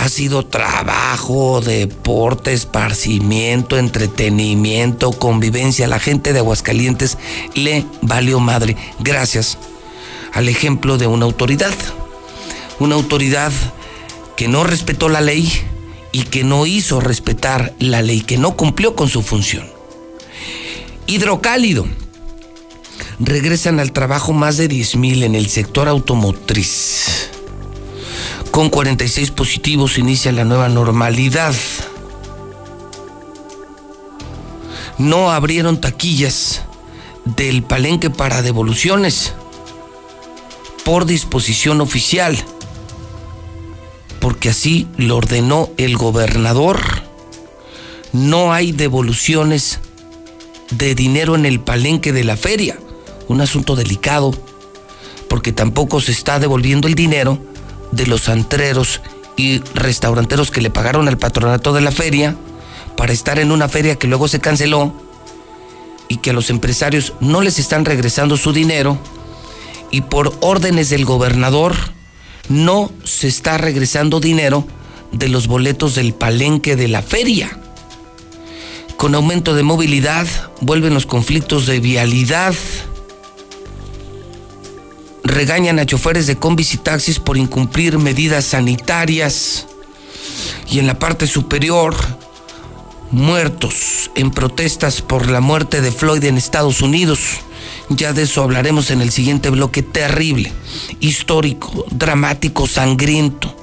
Ha 0.00 0.08
sido 0.08 0.46
trabajo, 0.46 1.60
deporte, 1.60 2.52
esparcimiento, 2.52 3.78
entretenimiento, 3.78 5.10
convivencia. 5.10 5.88
La 5.88 5.98
gente 5.98 6.32
de 6.32 6.38
Aguascalientes 6.38 7.18
le 7.54 7.84
valió 8.00 8.38
madre 8.38 8.76
gracias 9.00 9.58
al 10.32 10.48
ejemplo 10.48 10.98
de 10.98 11.08
una 11.08 11.24
autoridad. 11.24 11.74
Una 12.78 12.94
autoridad 12.94 13.50
que 14.36 14.46
no 14.46 14.62
respetó 14.62 15.08
la 15.08 15.20
ley 15.20 15.52
y 16.12 16.22
que 16.22 16.44
no 16.44 16.64
hizo 16.64 17.00
respetar 17.00 17.74
la 17.80 18.00
ley, 18.00 18.20
que 18.20 18.38
no 18.38 18.56
cumplió 18.56 18.94
con 18.94 19.08
su 19.08 19.22
función. 19.22 19.68
Hidrocálido 21.08 21.86
regresan 23.18 23.80
al 23.80 23.90
trabajo 23.90 24.32
más 24.32 24.58
de 24.58 24.68
10.000 24.68 25.24
en 25.24 25.34
el 25.34 25.48
sector 25.48 25.88
automotriz. 25.88 27.30
Con 28.50 28.70
46 28.70 29.30
positivos 29.30 29.98
inicia 29.98 30.32
la 30.32 30.44
nueva 30.44 30.68
normalidad. 30.68 31.54
No 34.98 35.30
abrieron 35.30 35.80
taquillas 35.80 36.62
del 37.24 37.62
palenque 37.62 38.10
para 38.10 38.42
devoluciones 38.42 39.34
por 40.84 41.04
disposición 41.04 41.80
oficial, 41.80 42.36
porque 44.20 44.48
así 44.48 44.88
lo 44.96 45.16
ordenó 45.16 45.70
el 45.76 45.96
gobernador. 45.96 46.80
No 48.12 48.52
hay 48.52 48.72
devoluciones 48.72 49.80
de 50.70 50.94
dinero 50.94 51.34
en 51.34 51.46
el 51.46 51.60
palenque 51.60 52.12
de 52.12 52.24
la 52.24 52.36
feria 52.36 52.78
un 53.28 53.40
asunto 53.42 53.76
delicado, 53.76 54.34
porque 55.28 55.52
tampoco 55.52 56.00
se 56.00 56.12
está 56.12 56.38
devolviendo 56.40 56.88
el 56.88 56.94
dinero 56.94 57.38
de 57.92 58.06
los 58.06 58.28
antreros 58.28 59.00
y 59.36 59.60
restauranteros 59.74 60.50
que 60.50 60.60
le 60.60 60.70
pagaron 60.70 61.08
al 61.08 61.18
patronato 61.18 61.72
de 61.72 61.80
la 61.80 61.92
feria 61.92 62.36
para 62.96 63.12
estar 63.12 63.38
en 63.38 63.52
una 63.52 63.68
feria 63.68 63.96
que 63.96 64.08
luego 64.08 64.28
se 64.28 64.40
canceló 64.40 64.92
y 66.08 66.16
que 66.16 66.30
a 66.30 66.32
los 66.32 66.50
empresarios 66.50 67.12
no 67.20 67.40
les 67.40 67.58
están 67.58 67.84
regresando 67.84 68.36
su 68.36 68.52
dinero 68.52 68.98
y 69.90 70.02
por 70.02 70.34
órdenes 70.40 70.90
del 70.90 71.04
gobernador 71.04 71.74
no 72.48 72.90
se 73.04 73.28
está 73.28 73.58
regresando 73.58 74.20
dinero 74.20 74.66
de 75.12 75.28
los 75.28 75.46
boletos 75.46 75.94
del 75.94 76.14
palenque 76.14 76.76
de 76.76 76.88
la 76.88 77.02
feria. 77.02 77.58
Con 78.96 79.14
aumento 79.14 79.54
de 79.54 79.62
movilidad 79.62 80.26
vuelven 80.60 80.94
los 80.94 81.06
conflictos 81.06 81.66
de 81.66 81.78
vialidad 81.78 82.54
regañan 85.28 85.78
a 85.78 85.86
choferes 85.86 86.26
de 86.26 86.36
combis 86.36 86.74
y 86.74 86.78
taxis 86.78 87.18
por 87.18 87.36
incumplir 87.36 87.98
medidas 87.98 88.44
sanitarias. 88.44 89.66
Y 90.70 90.78
en 90.78 90.86
la 90.86 90.98
parte 90.98 91.26
superior, 91.26 91.94
muertos 93.10 94.10
en 94.14 94.30
protestas 94.30 95.02
por 95.02 95.28
la 95.30 95.40
muerte 95.40 95.80
de 95.80 95.92
Floyd 95.92 96.24
en 96.24 96.36
Estados 96.36 96.80
Unidos. 96.80 97.20
Ya 97.90 98.12
de 98.12 98.22
eso 98.22 98.42
hablaremos 98.42 98.90
en 98.90 99.00
el 99.00 99.10
siguiente 99.10 99.50
bloque 99.50 99.82
terrible, 99.82 100.52
histórico, 101.00 101.86
dramático, 101.90 102.66
sangriento, 102.66 103.54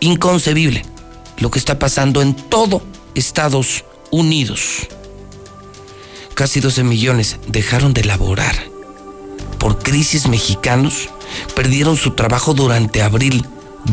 inconcebible 0.00 0.84
lo 1.38 1.50
que 1.50 1.58
está 1.58 1.78
pasando 1.78 2.20
en 2.20 2.34
todo 2.34 2.82
Estados 3.14 3.84
Unidos. 4.10 4.88
Casi 6.34 6.60
12 6.60 6.84
millones 6.84 7.38
dejaron 7.48 7.94
de 7.94 8.04
laborar 8.04 8.71
por 9.62 9.78
crisis 9.78 10.26
mexicanos 10.26 11.08
perdieron 11.54 11.96
su 11.96 12.10
trabajo 12.10 12.52
durante 12.52 13.00
abril. 13.00 13.46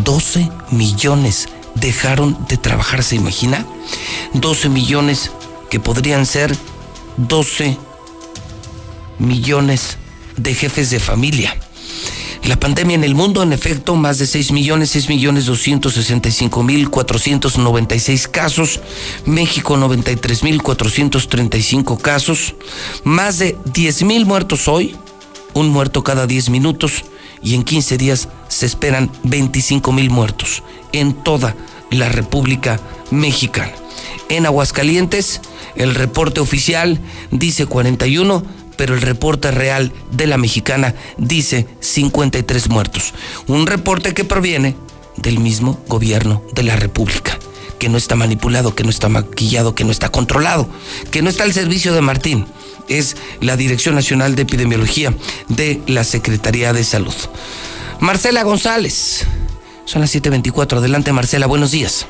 12 0.04 0.50
millones 0.72 1.48
dejaron 1.76 2.36
de 2.48 2.58
trabajar, 2.58 3.04
¿se 3.04 3.16
imagina? 3.16 3.68
12 4.34 4.68
millones 4.70 5.32
que 5.70 5.80
podrían 5.80 6.26
ser 6.26 6.58
12 7.18 7.78
millones 9.20 10.00
de 10.38 10.56
jefes 10.56 10.90
de 10.90 11.00
familia. 11.00 11.56
La 12.46 12.60
pandemia 12.60 12.96
en 12.96 13.04
el 13.04 13.14
mundo, 13.14 13.44
en 13.44 13.54
efecto, 13.54 13.96
más 13.96 14.18
de 14.18 14.26
6 14.26 14.52
millones, 14.52 14.90
6 14.90 15.08
millones 15.08 15.46
265 15.46 16.64
mil 16.64 16.90
496 16.90 18.28
casos. 18.28 18.80
México 19.26 19.78
93 19.78 20.42
mil 20.42 20.64
435 20.64 22.00
casos. 22.00 22.56
Más 23.04 23.38
de 23.38 23.56
10 23.66 24.04
mil 24.04 24.26
muertos 24.26 24.68
hoy 24.68 24.96
un 25.54 25.70
muerto 25.70 26.04
cada 26.04 26.28
10 26.28 26.50
minutos 26.50 27.06
y 27.42 27.56
en 27.56 27.64
15 27.64 27.98
días 27.98 28.30
se 28.48 28.66
esperan 28.66 29.12
25 29.24 29.92
mil 29.92 30.10
muertos 30.10 30.64
en 30.92 31.14
toda 31.14 31.56
la 31.92 32.10
República 32.10 32.80
Mexicana. 33.12 33.74
En 34.30 34.46
Aguascalientes, 34.46 35.42
el 35.76 35.96
reporte 35.96 36.40
oficial 36.40 37.00
dice 37.32 37.66
41, 37.66 38.44
pero 38.78 38.94
el 38.94 39.02
reporte 39.02 39.52
real 39.52 39.92
de 40.12 40.28
la 40.28 40.38
mexicana 40.38 40.94
dice 41.18 41.68
53 41.80 42.70
muertos. 42.70 43.14
Un 43.48 43.68
reporte 43.68 44.14
que 44.14 44.24
proviene 44.24 44.76
del 45.18 45.40
mismo 45.40 45.80
gobierno 45.88 46.44
de 46.54 46.64
la 46.64 46.76
República, 46.76 47.38
que 47.78 47.90
no 47.90 47.98
está 47.98 48.16
manipulado, 48.16 48.76
que 48.76 48.84
no 48.84 48.90
está 48.90 49.10
maquillado, 49.10 49.76
que 49.76 49.84
no 49.84 49.92
está 49.92 50.10
controlado, 50.10 50.70
que 51.12 51.22
no 51.22 51.30
está 51.30 51.44
al 51.44 51.54
servicio 51.54 51.94
de 51.94 52.02
Martín 52.02 52.46
es 52.90 53.16
la 53.42 53.56
Dirección 53.56 53.96
Nacional 53.96 54.36
de 54.36 54.42
Epidemiología 54.42 55.14
de 55.48 55.82
la 55.88 56.04
Secretaría 56.04 56.74
de 56.74 56.84
Salud. 56.84 57.14
Marcela 58.00 58.44
González, 58.44 59.26
son 59.86 60.02
las 60.02 60.14
7.24. 60.14 60.78
Adelante, 60.78 61.12
Marcela, 61.14 61.48
buenos 61.48 61.72
días. 61.72 62.06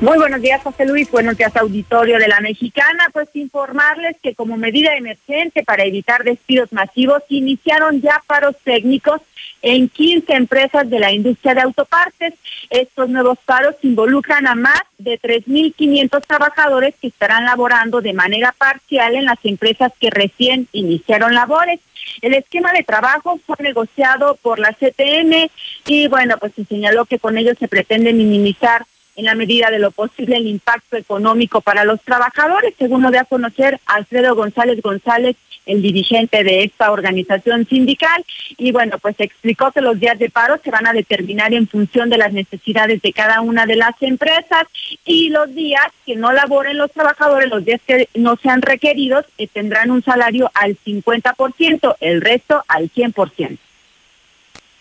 Muy 0.00 0.16
buenos 0.16 0.40
días, 0.40 0.62
José 0.62 0.86
Luis. 0.86 1.10
Buenos 1.10 1.36
días, 1.36 1.54
auditorio 1.54 2.18
de 2.18 2.26
la 2.26 2.40
Mexicana. 2.40 3.10
Pues 3.12 3.28
informarles 3.34 4.16
que 4.22 4.34
como 4.34 4.56
medida 4.56 4.96
emergente 4.96 5.62
para 5.62 5.84
evitar 5.84 6.24
despidos 6.24 6.72
masivos, 6.72 7.22
iniciaron 7.28 8.00
ya 8.00 8.22
paros 8.26 8.56
técnicos 8.64 9.20
en 9.60 9.90
15 9.90 10.32
empresas 10.32 10.88
de 10.88 11.00
la 11.00 11.12
industria 11.12 11.54
de 11.54 11.60
autopartes. 11.60 12.32
Estos 12.70 13.10
nuevos 13.10 13.36
paros 13.44 13.76
involucran 13.82 14.46
a 14.46 14.54
más 14.54 14.80
de 14.96 15.20
3.500 15.20 16.26
trabajadores 16.26 16.94
que 16.98 17.08
estarán 17.08 17.44
laborando 17.44 18.00
de 18.00 18.14
manera 18.14 18.54
parcial 18.56 19.16
en 19.16 19.26
las 19.26 19.38
empresas 19.44 19.92
que 20.00 20.08
recién 20.08 20.66
iniciaron 20.72 21.34
labores. 21.34 21.78
El 22.22 22.32
esquema 22.32 22.72
de 22.72 22.84
trabajo 22.84 23.38
fue 23.46 23.56
negociado 23.60 24.38
por 24.40 24.60
la 24.60 24.72
CTM 24.72 25.50
y 25.86 26.08
bueno, 26.08 26.38
pues 26.38 26.54
se 26.54 26.64
señaló 26.64 27.04
que 27.04 27.18
con 27.18 27.36
ello 27.36 27.52
se 27.58 27.68
pretende 27.68 28.14
minimizar 28.14 28.86
en 29.20 29.26
la 29.26 29.34
medida 29.34 29.70
de 29.70 29.78
lo 29.78 29.90
posible 29.90 30.38
el 30.38 30.46
impacto 30.46 30.96
económico 30.96 31.60
para 31.60 31.84
los 31.84 32.00
trabajadores, 32.00 32.72
según 32.78 33.02
lo 33.02 33.10
de 33.10 33.18
a 33.18 33.24
conocer 33.24 33.78
Alfredo 33.84 34.34
González 34.34 34.80
González, 34.80 35.36
el 35.66 35.82
dirigente 35.82 36.42
de 36.42 36.64
esta 36.64 36.90
organización 36.90 37.66
sindical. 37.68 38.24
Y 38.56 38.72
bueno, 38.72 38.98
pues 38.98 39.16
explicó 39.18 39.72
que 39.72 39.82
los 39.82 40.00
días 40.00 40.18
de 40.18 40.30
paro 40.30 40.58
se 40.64 40.70
van 40.70 40.86
a 40.86 40.94
determinar 40.94 41.52
en 41.52 41.68
función 41.68 42.08
de 42.08 42.16
las 42.16 42.32
necesidades 42.32 43.02
de 43.02 43.12
cada 43.12 43.42
una 43.42 43.66
de 43.66 43.76
las 43.76 43.94
empresas 44.00 44.64
y 45.04 45.28
los 45.28 45.54
días 45.54 45.86
que 46.06 46.16
no 46.16 46.32
laboren 46.32 46.78
los 46.78 46.90
trabajadores, 46.90 47.50
los 47.50 47.62
días 47.62 47.82
que 47.86 48.08
no 48.14 48.36
sean 48.36 48.62
requeridos, 48.62 49.26
eh, 49.36 49.48
tendrán 49.48 49.90
un 49.90 50.02
salario 50.02 50.50
al 50.54 50.78
50%, 50.78 51.96
el 52.00 52.22
resto 52.22 52.64
al 52.68 52.90
100%. 52.90 53.58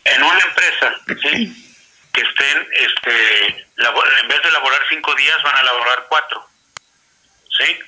En 0.06 0.24
una 0.24 0.40
empresa, 0.48 1.28
sí 1.30 1.69
que 2.14 2.22
estén, 2.22 2.68
este, 2.72 3.48
en 3.48 4.28
vez 4.28 4.42
de 4.42 4.52
laborar 4.52 4.82
cinco 4.90 5.14
días, 5.16 5.42
van 5.44 5.56
a 5.56 5.64
laborar 5.64 6.06
cuatro. 6.10 6.48
¿Sí? 7.58 7.80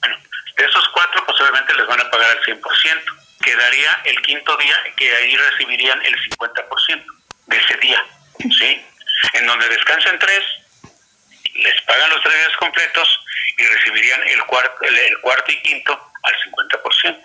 Bueno, 0.00 0.16
de 0.56 0.64
esos 0.64 0.88
cuatro, 0.90 1.24
pues 1.26 1.40
obviamente 1.40 1.74
les 1.74 1.86
van 1.86 2.00
a 2.00 2.10
pagar 2.10 2.36
el 2.36 2.60
100%. 2.60 3.02
Quedaría 3.42 4.00
el 4.04 4.20
quinto 4.22 4.56
día 4.56 4.76
que 4.96 5.14
ahí 5.14 5.36
recibirían 5.36 6.04
el 6.04 6.14
50% 6.30 7.04
de 7.46 7.56
ese 7.56 7.76
día. 7.78 8.04
¿Sí? 8.38 8.84
En 9.34 9.46
donde 9.46 9.68
descansen 9.68 10.18
tres, 10.18 10.44
les 11.54 11.82
pagan 11.82 12.10
los 12.10 12.22
tres 12.22 12.34
días 12.34 12.56
completos 12.58 13.20
y 13.56 13.66
recibirían 13.66 14.22
el 14.28 14.44
cuarto, 14.44 14.84
el 14.84 15.20
cuarto 15.20 15.52
y 15.52 15.62
quinto 15.62 16.12
al 16.22 16.34
50%. 16.52 17.24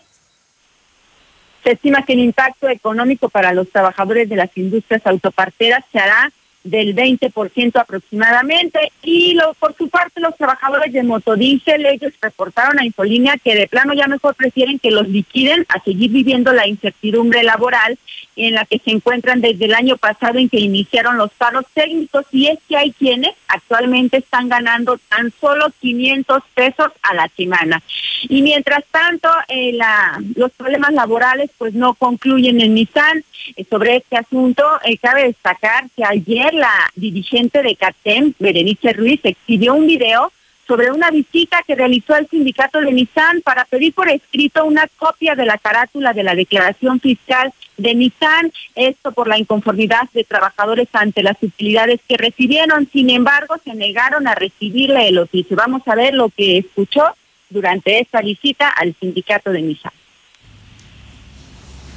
Se 1.64 1.72
estima 1.72 2.04
que 2.06 2.14
el 2.14 2.20
impacto 2.20 2.70
económico 2.70 3.30
para 3.30 3.54
los 3.54 3.70
trabajadores 3.70 4.28
de 4.30 4.36
las 4.36 4.50
industrias 4.58 5.06
autoparteras 5.06 5.84
se 5.92 6.00
hará 6.00 6.32
del 6.64 6.96
20% 6.96 7.80
aproximadamente. 7.80 8.92
Y 9.02 9.34
lo, 9.34 9.54
por 9.56 9.76
su 9.76 9.90
parte, 9.90 10.20
los 10.20 10.36
trabajadores 10.38 10.94
de 10.94 11.04
Motodiesel, 11.04 11.86
ellos 11.86 12.14
reportaron 12.22 12.80
a 12.80 12.86
Infolínea 12.86 13.38
que 13.44 13.56
de 13.56 13.68
plano 13.68 13.94
ya 13.94 14.08
mejor 14.08 14.36
prefieren 14.36 14.80
que 14.80 14.92
los 14.92 15.08
liquiden 15.08 15.66
a 15.70 15.82
seguir 15.84 16.12
viviendo 16.12 16.54
la 16.54 16.68
incertidumbre 16.68 17.44
laboral 17.44 17.98
en 18.36 18.56
la 18.56 18.66
que 18.66 18.80
se 18.80 18.92
encuentran 18.92 19.42
desde 19.42 19.66
el 19.66 19.74
año 19.74 19.98
pasado 19.98 20.40
en 20.40 20.50
que 20.50 20.60
iniciaron 20.60 21.18
los 21.18 21.32
paros 21.32 21.66
técnicos. 21.74 22.26
Y 22.32 22.48
es 22.48 22.60
que 22.68 22.78
hay 22.78 22.92
quienes 22.92 23.34
actualmente 23.52 24.18
están 24.18 24.50
ganando 24.50 24.98
tan 25.10 25.32
solo 25.40 25.68
500 25.80 26.44
pesos 26.54 26.88
a 27.02 27.14
la 27.14 27.30
semana. 27.36 27.82
Y 28.24 28.42
mientras 28.42 28.84
tanto, 28.92 29.30
eh, 29.48 29.74
la, 29.74 30.22
los 30.36 30.52
problemas 30.52 30.94
laborales 30.94 31.50
pues 31.58 31.74
no 31.74 31.94
concluyen 31.94 32.62
en 32.62 32.74
Nissan. 32.76 33.24
Eh, 33.56 33.66
sobre 33.70 33.98
este 33.98 34.18
asunto, 34.18 34.64
eh, 34.84 34.98
cabe 34.98 35.24
destacar 35.24 35.86
que 35.96 36.04
ayer 36.06 36.54
la 36.54 36.74
dirigente 36.96 37.62
de 37.64 37.76
CATEM, 37.76 38.34
Berenice 38.40 38.94
Ruiz, 38.94 39.20
exhibió 39.24 39.74
un 39.74 39.88
video 39.88 40.32
sobre 40.72 40.90
una 40.90 41.12
visita 41.12 41.62
que 41.68 41.76
realizó 41.76 42.16
el 42.16 42.30
sindicato 42.30 42.80
de 42.80 42.94
Nissan 42.94 43.42
para 43.42 43.66
pedir 43.66 43.94
por 43.94 44.08
escrito 44.08 44.64
una 44.64 44.88
copia 44.96 45.36
de 45.36 45.46
la 45.46 45.58
carátula 45.58 46.14
de 46.14 46.24
la 46.24 46.34
declaración 46.34 47.02
fiscal 47.02 47.52
de 47.76 47.94
Nissan, 47.94 48.54
esto 48.76 49.12
por 49.12 49.28
la 49.28 49.38
inconformidad 49.38 50.10
de 50.14 50.24
trabajadores 50.24 50.88
ante 50.94 51.24
las 51.24 51.36
utilidades 51.42 52.00
que 52.08 52.16
recibieron. 52.16 52.88
Sin 52.90 53.10
embargo, 53.10 53.58
se 53.62 53.76
negaron 53.76 54.30
a 54.30 54.36
recibirle 54.36 55.10
el 55.10 55.18
oficio. 55.18 55.58
Vamos 55.58 55.82
a 55.88 55.96
ver 55.96 56.14
lo 56.14 56.30
que 56.30 56.60
escuchó 56.60 57.04
durante 57.50 58.00
esta 58.00 58.22
visita 58.22 58.70
al 58.70 58.96
sindicato 58.98 59.52
de 59.52 59.64
Nissan. 59.64 59.92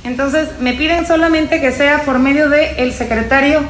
Entonces, 0.03 0.59
me 0.59 0.73
piden 0.73 1.07
solamente 1.07 1.61
que 1.61 1.71
sea 1.71 2.03
por 2.05 2.19
medio 2.19 2.49
del 2.49 2.77
el 2.77 2.93
secretario 2.93 3.63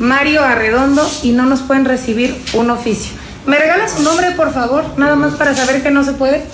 Mario 0.00 0.42
Arredondo 0.42 1.08
y 1.22 1.30
no 1.30 1.46
nos 1.46 1.62
pueden 1.62 1.84
recibir 1.84 2.34
un 2.54 2.70
oficio. 2.70 3.27
¿Me 3.48 3.58
regala 3.58 3.88
su 3.88 4.02
nombre, 4.02 4.32
por 4.32 4.52
favor? 4.52 4.84
Nada 4.98 5.16
más 5.16 5.32
para 5.32 5.56
saber 5.56 5.82
que 5.82 5.90
no 5.90 6.04
se 6.04 6.12
puede. 6.12 6.44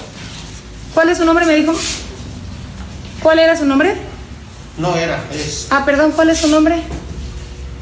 ¿Cuál 0.94 1.08
es 1.08 1.18
su 1.18 1.24
nombre? 1.24 1.44
Me 1.44 1.56
dijo. 1.56 1.74
¿Cuál 3.20 3.40
era 3.40 3.56
su 3.56 3.66
nombre? 3.66 3.96
No 4.78 4.94
era, 4.96 5.18
es. 5.32 5.66
Ah, 5.70 5.82
perdón, 5.84 6.12
¿cuál 6.12 6.30
es 6.30 6.38
su 6.38 6.46
nombre? 6.46 6.76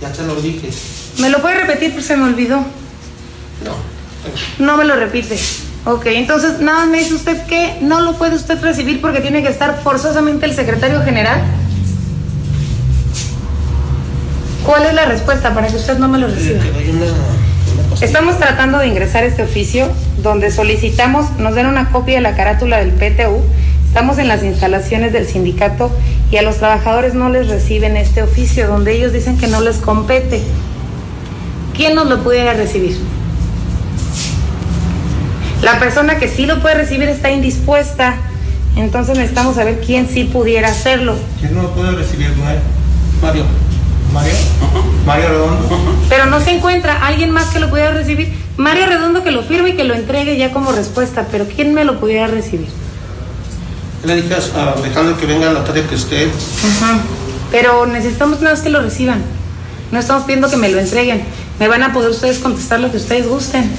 Ya 0.01 0.11
te 0.11 0.23
lo 0.23 0.35
dije. 0.37 0.71
¿Me 1.19 1.29
lo 1.29 1.43
puede 1.43 1.61
repetir? 1.61 1.93
Pues 1.93 2.07
se 2.07 2.17
me 2.17 2.25
olvidó. 2.25 2.57
No. 2.57 3.77
No 4.59 4.79
me 4.79 4.87
lo 4.87 4.97
repite. 4.97 5.39
Ok, 5.85 6.07
entonces 6.07 6.61
nada 6.61 6.81
más 6.81 6.89
me 6.89 7.01
dice 7.01 7.13
usted 7.13 7.45
que 7.45 7.81
no 7.83 8.01
lo 8.01 8.15
puede 8.15 8.35
usted 8.37 8.63
recibir 8.63 9.03
porque 9.03 9.21
tiene 9.21 9.43
que 9.43 9.49
estar 9.51 9.83
forzosamente 9.83 10.47
el 10.47 10.55
secretario 10.55 11.03
general. 11.03 11.43
¿Cuál 14.65 14.87
es 14.87 14.95
la 14.95 15.05
respuesta 15.05 15.53
para 15.53 15.69
que 15.69 15.77
usted 15.77 15.99
no 15.99 16.09
me 16.09 16.17
lo 16.17 16.29
reciba? 16.29 16.63
Estamos 18.01 18.39
tratando 18.39 18.79
de 18.79 18.87
ingresar 18.87 19.25
este 19.25 19.43
oficio 19.43 19.89
donde 20.23 20.51
solicitamos, 20.51 21.31
nos 21.39 21.55
den 21.55 21.67
una 21.67 21.91
copia 21.91 22.17
de 22.17 22.21
la 22.21 22.35
carátula 22.35 22.79
del 22.79 22.91
PTU. 22.91 23.43
Estamos 23.87 24.19
en 24.19 24.29
las 24.29 24.43
instalaciones 24.43 25.13
del 25.13 25.27
sindicato 25.27 25.91
y 26.31 26.37
a 26.37 26.43
los 26.43 26.57
trabajadores 26.57 27.15
no 27.15 27.29
les 27.29 27.49
reciben 27.49 27.97
este 27.97 28.23
oficio 28.23 28.67
donde 28.67 28.97
ellos 28.97 29.13
dicen 29.13 29.37
que 29.37 29.47
no 29.47 29.61
les 29.61 29.77
compete. 29.77 30.43
¿Quién 31.77 31.95
nos 31.95 32.09
lo 32.09 32.23
pudiera 32.23 32.55
recibir? 32.55 32.97
La 35.63 35.79
persona 35.79 36.19
que 36.19 36.29
sí 36.29 36.47
lo 36.47 36.61
puede 36.61 36.77
recibir 36.77 37.09
está 37.09 37.31
indispuesta. 37.31 38.17
Entonces 38.77 39.17
necesitamos 39.17 39.57
saber 39.57 39.81
quién 39.85 40.09
sí 40.09 40.25
pudiera 40.25 40.69
hacerlo. 40.69 41.15
¿Quién 41.39 41.55
no 41.55 41.63
lo 41.63 41.75
puede 41.75 41.93
recibir, 41.93 42.31
Mario? 43.21 43.45
Mario. 44.13 44.35
Mario 45.07 45.29
Redondo. 45.29 45.69
Pero 46.09 46.27
no 46.27 46.41
se 46.41 46.51
encuentra 46.51 47.07
alguien 47.07 47.31
más 47.31 47.47
que 47.47 47.61
lo 47.61 47.71
pudiera 47.71 47.93
recibir. 47.93 48.33
Mario 48.57 48.87
Redondo 48.87 49.25
que 49.25 49.31
lo 49.31 49.43
firme 49.43 49.71
y 49.71 49.73
que 49.77 49.85
lo 49.85 49.95
entregue 49.95 50.37
ya 50.37 50.53
como 50.53 50.73
respuesta, 50.73 51.27
pero 51.31 51.47
¿quién 51.47 51.75
me 51.75 51.85
lo 51.85 51.99
pudiera 51.99 52.27
recibir? 52.27 52.69
Le 54.05 54.17
dije 54.17 54.35
a 54.35 54.73
Alejandro 54.73 55.17
que 55.17 55.27
venga 55.27 55.53
la 55.53 55.65
tarde 55.65 55.85
que 55.87 55.95
esté. 55.95 56.29
Pero 57.51 57.87
necesitamos 57.87 58.41
nada 58.41 58.55
más 58.55 58.63
que 58.63 58.71
lo 58.71 58.83
reciban. 58.83 59.23
No 59.91 59.99
estamos 59.99 60.25
pidiendo 60.25 60.51
que 60.51 60.57
me 60.57 60.69
lo 60.69 60.79
entreguen. 60.79 61.23
Me 61.59 61.69
van 61.69 61.83
a 61.83 61.93
poder 61.93 62.11
ustedes 62.11 62.39
contestar 62.39 62.81
lo 62.81 62.91
que 62.91 62.97
ustedes 62.97 63.29
gusten. 63.29 63.71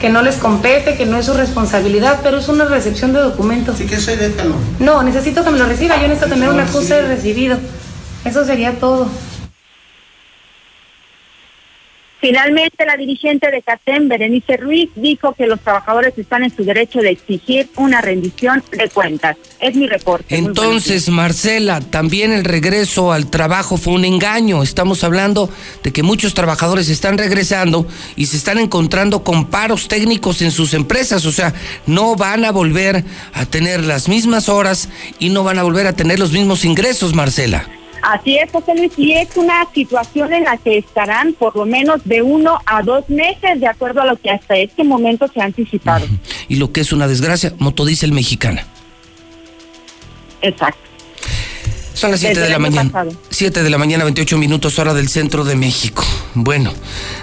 Que 0.00 0.08
no 0.08 0.22
les 0.22 0.36
compete, 0.36 0.96
que 0.96 1.06
no 1.06 1.18
es 1.18 1.26
su 1.26 1.34
responsabilidad, 1.34 2.20
pero 2.22 2.38
es 2.38 2.48
una 2.48 2.64
recepción 2.64 3.12
de 3.12 3.20
documentos. 3.20 3.76
Sí, 3.76 3.86
que 3.86 3.98
se 3.98 4.16
déjalo. 4.16 4.54
No, 4.78 5.02
necesito 5.02 5.44
que 5.44 5.50
me 5.50 5.58
lo 5.58 5.66
reciba. 5.66 5.96
Yo 6.00 6.08
necesito 6.08 6.28
tener 6.28 6.48
una 6.48 6.64
acuse 6.64 6.94
de 6.94 7.02
recibido. 7.02 7.58
Eso 8.24 8.44
sería 8.44 8.78
todo. 8.78 9.08
Finalmente, 12.20 12.84
la 12.84 12.98
dirigente 12.98 13.50
de 13.50 13.62
CATEM, 13.62 14.08
Berenice 14.08 14.58
Ruiz, 14.58 14.90
dijo 14.94 15.32
que 15.32 15.46
los 15.46 15.58
trabajadores 15.60 16.18
están 16.18 16.44
en 16.44 16.54
su 16.54 16.64
derecho 16.64 17.00
de 17.00 17.10
exigir 17.10 17.70
una 17.76 18.02
rendición 18.02 18.62
de 18.72 18.90
cuentas. 18.90 19.38
Es 19.58 19.74
mi 19.74 19.86
reporte. 19.86 20.36
Entonces, 20.36 21.08
Marcela, 21.08 21.80
también 21.80 22.32
el 22.32 22.44
regreso 22.44 23.12
al 23.12 23.30
trabajo 23.30 23.78
fue 23.78 23.94
un 23.94 24.04
engaño. 24.04 24.62
Estamos 24.62 25.02
hablando 25.02 25.48
de 25.82 25.92
que 25.92 26.02
muchos 26.02 26.34
trabajadores 26.34 26.90
están 26.90 27.16
regresando 27.16 27.86
y 28.16 28.26
se 28.26 28.36
están 28.36 28.58
encontrando 28.58 29.24
con 29.24 29.46
paros 29.46 29.88
técnicos 29.88 30.42
en 30.42 30.50
sus 30.50 30.74
empresas. 30.74 31.24
O 31.24 31.32
sea, 31.32 31.54
no 31.86 32.16
van 32.16 32.44
a 32.44 32.52
volver 32.52 33.02
a 33.32 33.46
tener 33.46 33.82
las 33.82 34.10
mismas 34.10 34.50
horas 34.50 34.90
y 35.18 35.30
no 35.30 35.42
van 35.42 35.58
a 35.58 35.62
volver 35.62 35.86
a 35.86 35.94
tener 35.94 36.18
los 36.18 36.32
mismos 36.32 36.66
ingresos, 36.66 37.14
Marcela. 37.14 37.79
Así 38.02 38.36
es, 38.38 38.50
José 38.50 38.74
Luis, 38.74 38.92
y 38.96 39.12
es 39.12 39.36
una 39.36 39.66
situación 39.74 40.32
en 40.32 40.44
la 40.44 40.56
que 40.56 40.78
estarán 40.78 41.34
por 41.34 41.56
lo 41.56 41.66
menos 41.66 42.02
de 42.04 42.22
uno 42.22 42.58
a 42.66 42.82
dos 42.82 43.08
meses, 43.08 43.60
de 43.60 43.66
acuerdo 43.66 44.00
a 44.00 44.06
lo 44.06 44.16
que 44.16 44.30
hasta 44.30 44.56
este 44.56 44.84
momento 44.84 45.28
se 45.32 45.40
ha 45.40 45.44
anticipado. 45.44 46.06
Y 46.48 46.56
lo 46.56 46.72
que 46.72 46.80
es 46.80 46.92
una 46.92 47.08
desgracia, 47.08 47.52
motodiesel 47.58 48.12
mexicana. 48.12 48.66
Exacto. 50.42 50.80
Son 51.94 52.10
las 52.10 52.20
7 52.20 52.40
de 52.40 52.48
la 52.48 52.58
mañana. 52.58 52.90
7 53.28 53.62
de 53.62 53.68
la 53.68 53.76
mañana, 53.76 54.04
28 54.04 54.38
minutos 54.38 54.78
hora 54.78 54.94
del 54.94 55.08
centro 55.08 55.44
de 55.44 55.54
México. 55.54 56.02
Bueno, 56.34 56.72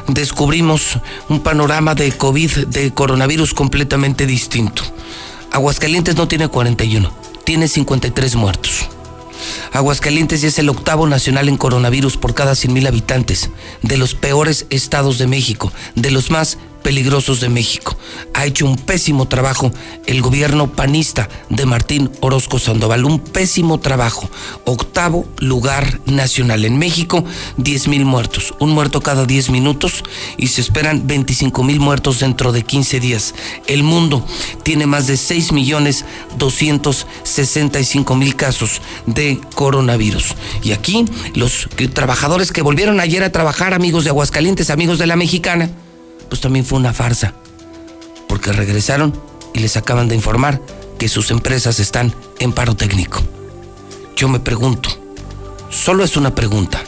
descubrimos 0.07 0.99
un 1.29 1.39
panorama 1.39 1.95
de 1.95 2.11
COVID, 2.11 2.67
de 2.67 2.93
coronavirus 2.93 3.55
completamente 3.55 4.27
distinto. 4.27 4.83
Aguascalientes 5.51 6.15
no 6.15 6.27
tiene 6.27 6.47
41, 6.47 7.11
tiene 7.43 7.67
53 7.67 8.35
muertos. 8.35 8.87
Aguascalientes 9.71 10.43
es 10.43 10.59
el 10.59 10.69
octavo 10.69 11.07
nacional 11.07 11.49
en 11.49 11.57
coronavirus 11.57 12.17
por 12.17 12.33
cada 12.33 12.55
100 12.55 12.73
mil 12.73 12.87
habitantes, 12.87 13.49
de 13.81 13.97
los 13.97 14.15
peores 14.15 14.65
estados 14.69 15.17
de 15.17 15.27
México, 15.27 15.71
de 15.95 16.11
los 16.11 16.31
más 16.31 16.57
peligrosos 16.87 17.41
de 17.41 17.49
México. 17.49 17.97
Ha 18.33 18.45
hecho 18.45 18.65
un 18.65 18.77
pésimo 18.77 19.27
trabajo 19.27 19.73
el 20.05 20.21
gobierno 20.21 20.71
panista 20.71 21.27
de 21.49 21.65
Martín 21.65 22.09
Orozco 22.21 22.59
Sandoval, 22.59 23.03
un 23.03 23.19
pésimo 23.19 23.77
trabajo. 23.81 24.29
Octavo 24.63 25.27
lugar 25.39 25.99
nacional. 26.05 26.63
En 26.63 26.77
México, 26.79 27.25
10 27.57 27.89
mil 27.89 28.05
muertos, 28.05 28.53
un 28.59 28.69
muerto 28.69 29.01
cada 29.01 29.25
10 29.25 29.49
minutos 29.49 30.01
y 30.37 30.47
se 30.47 30.61
esperan 30.61 31.07
25 31.07 31.61
mil 31.61 31.81
muertos 31.81 32.21
dentro 32.21 32.53
de 32.53 32.63
15 32.63 33.01
días. 33.01 33.35
El 33.67 33.83
mundo 33.83 34.25
tiene 34.63 34.85
más 34.85 35.07
de 35.07 35.17
6 35.17 35.51
millones 35.51 36.05
265 36.37 38.15
mil 38.15 38.37
casos 38.37 38.81
de 39.05 39.41
coronavirus. 39.55 40.35
Y 40.63 40.71
aquí 40.71 41.03
los 41.35 41.67
trabajadores 41.93 42.53
que 42.53 42.61
volvieron 42.61 43.01
ayer 43.01 43.25
a 43.25 43.31
trabajar, 43.33 43.73
amigos 43.73 44.05
de 44.05 44.11
Aguascalientes, 44.11 44.69
amigos 44.69 44.99
de 44.99 45.07
la 45.07 45.17
mexicana, 45.17 45.69
pues 46.29 46.41
también 46.41 46.65
fue 46.65 46.79
una 46.79 46.93
farsa, 46.93 47.33
porque 48.27 48.51
regresaron 48.51 49.13
y 49.53 49.59
les 49.59 49.77
acaban 49.77 50.07
de 50.07 50.15
informar 50.15 50.61
que 50.97 51.09
sus 51.09 51.31
empresas 51.31 51.79
están 51.79 52.13
en 52.39 52.53
paro 52.53 52.75
técnico. 52.75 53.21
Yo 54.15 54.27
me 54.27 54.39
pregunto, 54.39 54.89
solo 55.69 56.03
es 56.03 56.17
una 56.17 56.33
pregunta, 56.33 56.83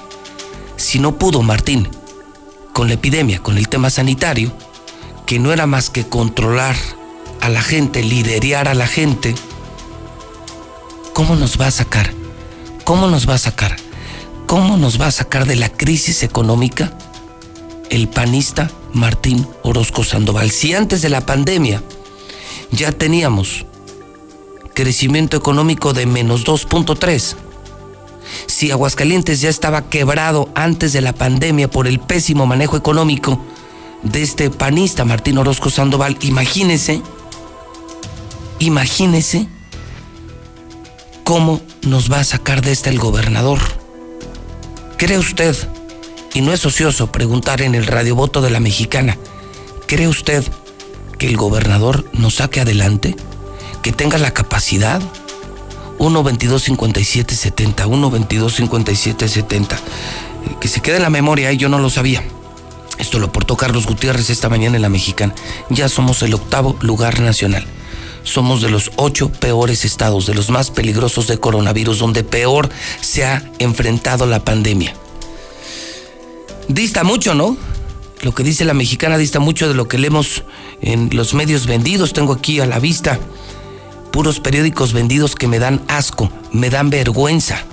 si 0.77 0.99
no 0.99 1.17
pudo 1.17 1.41
Martín 1.41 1.87
con 2.73 2.87
la 2.87 2.95
epidemia, 2.95 3.41
con 3.43 3.57
el 3.57 3.67
tema 3.67 3.89
sanitario, 3.89 4.51
que 5.25 5.39
no 5.39 5.51
era 5.51 5.67
más 5.67 5.89
que 5.89 6.07
controlar 6.07 6.75
a 7.41 7.49
la 7.49 7.61
gente, 7.61 8.03
liderar 8.03 8.67
a 8.67 8.73
la 8.73 8.87
gente, 8.87 9.35
¿cómo 11.13 11.35
nos 11.35 11.59
va 11.59 11.67
a 11.67 11.71
sacar? 11.71 12.13
¿Cómo 12.83 13.07
nos 13.07 13.29
va 13.29 13.35
a 13.35 13.39
sacar? 13.39 13.75
¿Cómo 14.47 14.77
nos 14.77 14.99
va 14.99 15.07
a 15.07 15.11
sacar 15.11 15.45
de 15.45 15.55
la 15.55 15.69
crisis 15.69 16.23
económica 16.23 16.97
el 17.89 18.07
panista 18.07 18.71
Martín 18.93 19.47
Orozco 19.63 20.03
Sandoval? 20.03 20.51
Si 20.51 20.73
antes 20.73 21.01
de 21.01 21.09
la 21.09 21.25
pandemia 21.25 21.83
ya 22.71 22.91
teníamos 22.91 23.65
crecimiento 24.73 25.37
económico 25.37 25.93
de 25.93 26.05
menos 26.05 26.45
2.3, 26.45 27.35
si 28.47 28.71
Aguascalientes 28.71 29.41
ya 29.41 29.49
estaba 29.49 29.89
quebrado 29.89 30.49
antes 30.55 30.93
de 30.93 31.01
la 31.01 31.13
pandemia 31.13 31.69
por 31.69 31.87
el 31.87 31.99
pésimo 31.99 32.45
manejo 32.45 32.77
económico 32.77 33.43
de 34.03 34.21
este 34.21 34.49
panista 34.49 35.05
Martín 35.05 35.37
Orozco 35.37 35.69
Sandoval, 35.69 36.17
imagínese, 36.21 37.01
imagínese 38.59 39.47
cómo 41.23 41.61
nos 41.81 42.11
va 42.11 42.21
a 42.21 42.23
sacar 42.23 42.61
de 42.61 42.71
este 42.71 42.89
el 42.89 42.99
gobernador. 42.99 43.59
¿Cree 44.97 45.17
usted, 45.17 45.55
y 46.33 46.41
no 46.41 46.53
es 46.53 46.65
ocioso 46.65 47.11
preguntar 47.11 47.61
en 47.61 47.75
el 47.75 47.85
radiovoto 47.85 48.41
de 48.41 48.49
la 48.49 48.59
mexicana, 48.59 49.17
¿cree 49.87 50.07
usted 50.07 50.43
que 51.17 51.27
el 51.27 51.37
gobernador 51.37 52.05
nos 52.13 52.35
saque 52.35 52.61
adelante? 52.61 53.15
¿Que 53.81 53.91
tenga 53.91 54.17
la 54.17 54.31
capacidad? 54.31 55.01
1 55.97 56.23
22 56.23 56.63
57 56.63 57.35
70 57.35 57.87
1 57.87 58.11
22 58.11 58.55
57 58.55 59.27
70 59.27 59.79
que 60.59 60.67
se 60.67 60.81
quede 60.81 60.97
en 60.97 61.03
la 61.03 61.09
memoria, 61.09 61.51
y 61.51 61.57
yo 61.57 61.69
no 61.69 61.79
lo 61.79 61.89
sabía. 61.89 62.23
Esto 62.97 63.19
lo 63.19 63.27
aportó 63.27 63.55
Carlos 63.55 63.85
Gutiérrez 63.85 64.29
esta 64.29 64.49
mañana 64.49 64.75
en 64.75 64.81
la 64.81 64.89
Mexicana. 64.89 65.33
Ya 65.69 65.87
somos 65.87 66.21
el 66.21 66.33
octavo 66.33 66.77
lugar 66.81 67.19
nacional. 67.21 67.65
Somos 68.23 68.61
de 68.61 68.69
los 68.69 68.91
ocho 68.97 69.31
peores 69.31 69.85
estados, 69.85 70.25
de 70.25 70.33
los 70.33 70.49
más 70.49 70.69
peligrosos 70.71 71.27
de 71.27 71.39
coronavirus, 71.39 71.99
donde 71.99 72.23
peor 72.23 72.69
se 72.99 73.23
ha 73.23 73.43
enfrentado 73.59 74.25
la 74.25 74.43
pandemia. 74.43 74.93
Dista 76.69 77.03
mucho, 77.03 77.33
¿no? 77.33 77.57
Lo 78.21 78.35
que 78.35 78.43
dice 78.43 78.63
la 78.63 78.75
mexicana 78.75 79.17
dista 79.17 79.39
mucho 79.39 79.67
de 79.67 79.73
lo 79.73 79.87
que 79.87 79.97
leemos 79.97 80.43
en 80.81 81.09
los 81.13 81.33
medios 81.33 81.65
vendidos. 81.65 82.13
Tengo 82.13 82.31
aquí 82.31 82.59
a 82.59 82.67
la 82.67 82.77
vista 82.77 83.19
puros 84.11 84.39
periódicos 84.39 84.93
vendidos 84.93 85.35
que 85.35 85.47
me 85.47 85.57
dan 85.57 85.81
asco, 85.87 86.31
me 86.51 86.69
dan 86.69 86.91
vergüenza. 86.91 87.65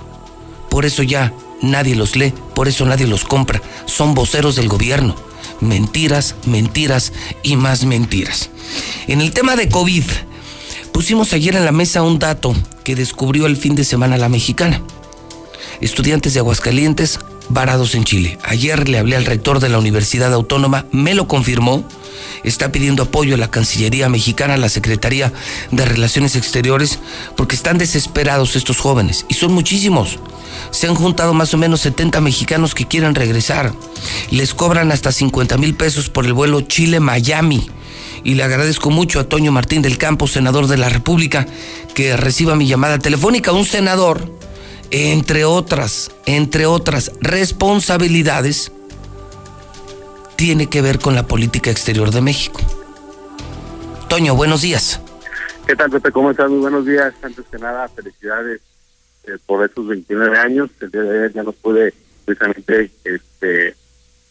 Por 0.69 0.83
eso 0.83 1.03
ya 1.03 1.31
nadie 1.61 1.95
los 1.95 2.15
lee, 2.15 2.33
por 2.55 2.67
eso 2.67 2.85
nadie 2.85 3.05
los 3.05 3.23
compra. 3.23 3.61
Son 3.85 4.15
voceros 4.15 4.55
del 4.55 4.67
gobierno. 4.67 5.15
Mentiras, 5.61 6.33
mentiras 6.47 7.13
y 7.43 7.55
más 7.55 7.85
mentiras. 7.85 8.49
En 9.07 9.21
el 9.21 9.31
tema 9.31 9.55
de 9.55 9.69
COVID, 9.69 10.05
pusimos 10.91 11.33
ayer 11.33 11.55
en 11.55 11.65
la 11.65 11.71
mesa 11.71 12.01
un 12.01 12.17
dato 12.17 12.55
que 12.83 12.95
descubrió 12.95 13.45
el 13.45 13.57
fin 13.57 13.75
de 13.75 13.83
semana 13.83 14.17
la 14.17 14.27
mexicana. 14.29 14.81
Estudiantes 15.81 16.33
de 16.33 16.39
Aguascalientes 16.39 17.19
varados 17.49 17.95
en 17.95 18.03
Chile. 18.03 18.37
Ayer 18.43 18.87
le 18.89 18.97
hablé 18.97 19.15
al 19.15 19.25
rector 19.25 19.59
de 19.59 19.69
la 19.69 19.79
Universidad 19.79 20.33
Autónoma, 20.33 20.85
me 20.91 21.13
lo 21.13 21.27
confirmó. 21.27 21.87
Está 22.43 22.71
pidiendo 22.71 23.03
apoyo 23.03 23.35
a 23.35 23.37
la 23.37 23.51
Cancillería 23.51 24.09
mexicana, 24.09 24.55
a 24.55 24.57
la 24.57 24.69
Secretaría 24.69 25.33
de 25.71 25.85
Relaciones 25.85 26.35
Exteriores, 26.35 26.99
porque 27.35 27.55
están 27.55 27.77
desesperados 27.77 28.55
estos 28.55 28.77
jóvenes, 28.77 29.25
y 29.27 29.33
son 29.33 29.53
muchísimos. 29.53 30.19
Se 30.71 30.87
han 30.87 30.95
juntado 30.95 31.33
más 31.33 31.53
o 31.53 31.57
menos 31.57 31.81
70 31.81 32.21
mexicanos 32.21 32.73
que 32.73 32.87
quieren 32.87 33.15
regresar. 33.15 33.73
Les 34.31 34.53
cobran 34.53 34.91
hasta 34.91 35.11
50 35.11 35.57
mil 35.57 35.75
pesos 35.75 36.09
por 36.09 36.25
el 36.25 36.33
vuelo 36.33 36.61
Chile-Miami. 36.61 37.69
Y 38.23 38.35
le 38.35 38.43
agradezco 38.43 38.89
mucho 38.89 39.19
a 39.19 39.23
Toño 39.25 39.51
Martín 39.51 39.81
del 39.81 39.97
Campo, 39.97 40.27
senador 40.27 40.67
de 40.67 40.77
la 40.77 40.89
República, 40.89 41.47
que 41.93 42.17
reciba 42.17 42.55
mi 42.55 42.67
llamada 42.67 42.99
telefónica. 42.99 43.51
Un 43.51 43.65
senador 43.65 44.36
entre 44.91 45.45
otras, 45.45 46.11
entre 46.25 46.65
otras 46.65 47.11
responsabilidades, 47.21 48.71
tiene 50.35 50.69
que 50.69 50.81
ver 50.81 50.99
con 50.99 51.15
la 51.15 51.27
política 51.27 51.71
exterior 51.71 52.11
de 52.11 52.21
México. 52.21 52.59
Toño, 54.07 54.35
buenos 54.35 54.61
días. 54.61 55.01
¿Qué 55.65 55.75
tal, 55.75 55.89
Pepe? 55.89 56.11
¿Cómo 56.11 56.31
estás? 56.31 56.49
Muy 56.49 56.59
buenos 56.59 56.85
días. 56.85 57.13
Antes 57.21 57.45
que 57.51 57.57
nada, 57.57 57.87
felicidades 57.89 58.61
eh, 59.25 59.37
por 59.45 59.65
estos 59.65 59.87
29 59.87 60.37
años. 60.37 60.69
El 60.79 60.91
día 60.91 61.01
de 61.01 61.19
ayer 61.19 61.33
ya 61.33 61.43
no 61.43 61.51
pude 61.51 61.93
precisamente 62.25 62.91
este, 63.03 63.75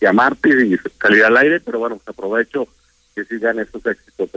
llamarte 0.00 0.48
y 0.48 0.78
salir 1.00 1.24
al 1.24 1.36
aire, 1.36 1.60
pero 1.60 1.78
bueno, 1.78 1.96
pues 1.96 2.08
aprovecho 2.08 2.66
que 3.16 3.24
sigan 3.24 3.58
estos 3.58 3.84
éxitos. 3.86 4.30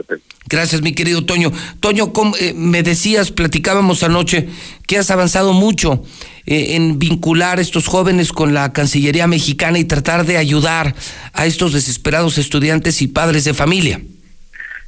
Gracias, 0.48 0.80
mi 0.80 0.94
querido 0.94 1.24
Toño. 1.24 1.52
Toño, 1.80 2.12
eh, 2.40 2.54
me 2.54 2.82
decías, 2.82 3.30
platicábamos 3.30 4.02
anoche, 4.02 4.48
que 4.88 4.96
has 4.96 5.10
avanzado 5.10 5.52
mucho 5.52 6.02
eh, 6.46 6.76
en 6.76 6.98
vincular 6.98 7.58
a 7.58 7.60
estos 7.60 7.86
jóvenes 7.86 8.32
con 8.32 8.54
la 8.54 8.72
Cancillería 8.72 9.26
mexicana 9.26 9.78
y 9.78 9.84
tratar 9.84 10.24
de 10.24 10.38
ayudar 10.38 10.94
a 11.34 11.46
estos 11.46 11.74
desesperados 11.74 12.38
estudiantes 12.38 13.02
y 13.02 13.08
padres 13.08 13.44
de 13.44 13.52
familia. 13.52 14.00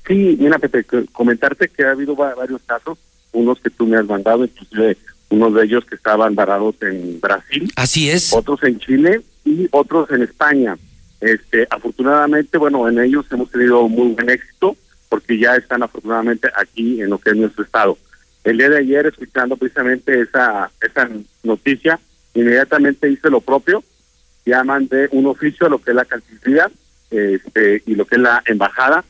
Sí, 0.08 0.36
mira, 0.40 0.58
Pepe, 0.58 0.84
comentarte 1.12 1.68
que 1.68 1.84
ha 1.84 1.90
habido 1.90 2.16
varios 2.16 2.62
casos, 2.66 2.98
unos 3.32 3.60
que 3.60 3.70
tú 3.70 3.86
me 3.86 3.98
has 3.98 4.06
mandado, 4.06 4.44
inclusive 4.44 4.96
unos 5.28 5.54
de 5.54 5.64
ellos 5.64 5.84
que 5.84 5.96
estaban 5.96 6.34
varados 6.34 6.74
en 6.80 7.20
Brasil. 7.20 7.70
Así 7.76 8.08
es. 8.08 8.32
Otros 8.32 8.62
en 8.64 8.78
Chile 8.78 9.20
y 9.44 9.68
otros 9.70 10.10
en 10.10 10.22
España. 10.22 10.76
Este, 11.22 11.68
afortunadamente, 11.70 12.58
bueno, 12.58 12.88
en 12.88 12.98
ellos 12.98 13.24
hemos 13.30 13.48
tenido 13.48 13.88
muy 13.88 14.08
buen 14.08 14.28
éxito 14.28 14.76
porque 15.08 15.38
ya 15.38 15.54
están 15.54 15.84
afortunadamente 15.84 16.50
aquí 16.56 17.00
en 17.00 17.10
lo 17.10 17.18
que 17.18 17.30
es 17.30 17.36
nuestro 17.36 17.62
estado. 17.62 17.96
El 18.42 18.58
día 18.58 18.68
de 18.68 18.78
ayer, 18.78 19.06
escuchando 19.06 19.56
precisamente 19.56 20.20
esa, 20.20 20.68
esa 20.80 21.08
noticia, 21.44 22.00
inmediatamente 22.34 23.08
hice 23.08 23.30
lo 23.30 23.40
propio, 23.40 23.84
ya 24.44 24.64
mandé 24.64 25.08
un 25.12 25.26
oficio 25.26 25.68
a 25.68 25.70
lo 25.70 25.78
que 25.78 25.90
es 25.90 25.96
la 25.96 26.04
Cancillería 26.04 26.68
este, 27.12 27.84
y 27.86 27.94
lo 27.94 28.04
que 28.04 28.16
es 28.16 28.20
la 28.20 28.42
embajada 28.46 29.04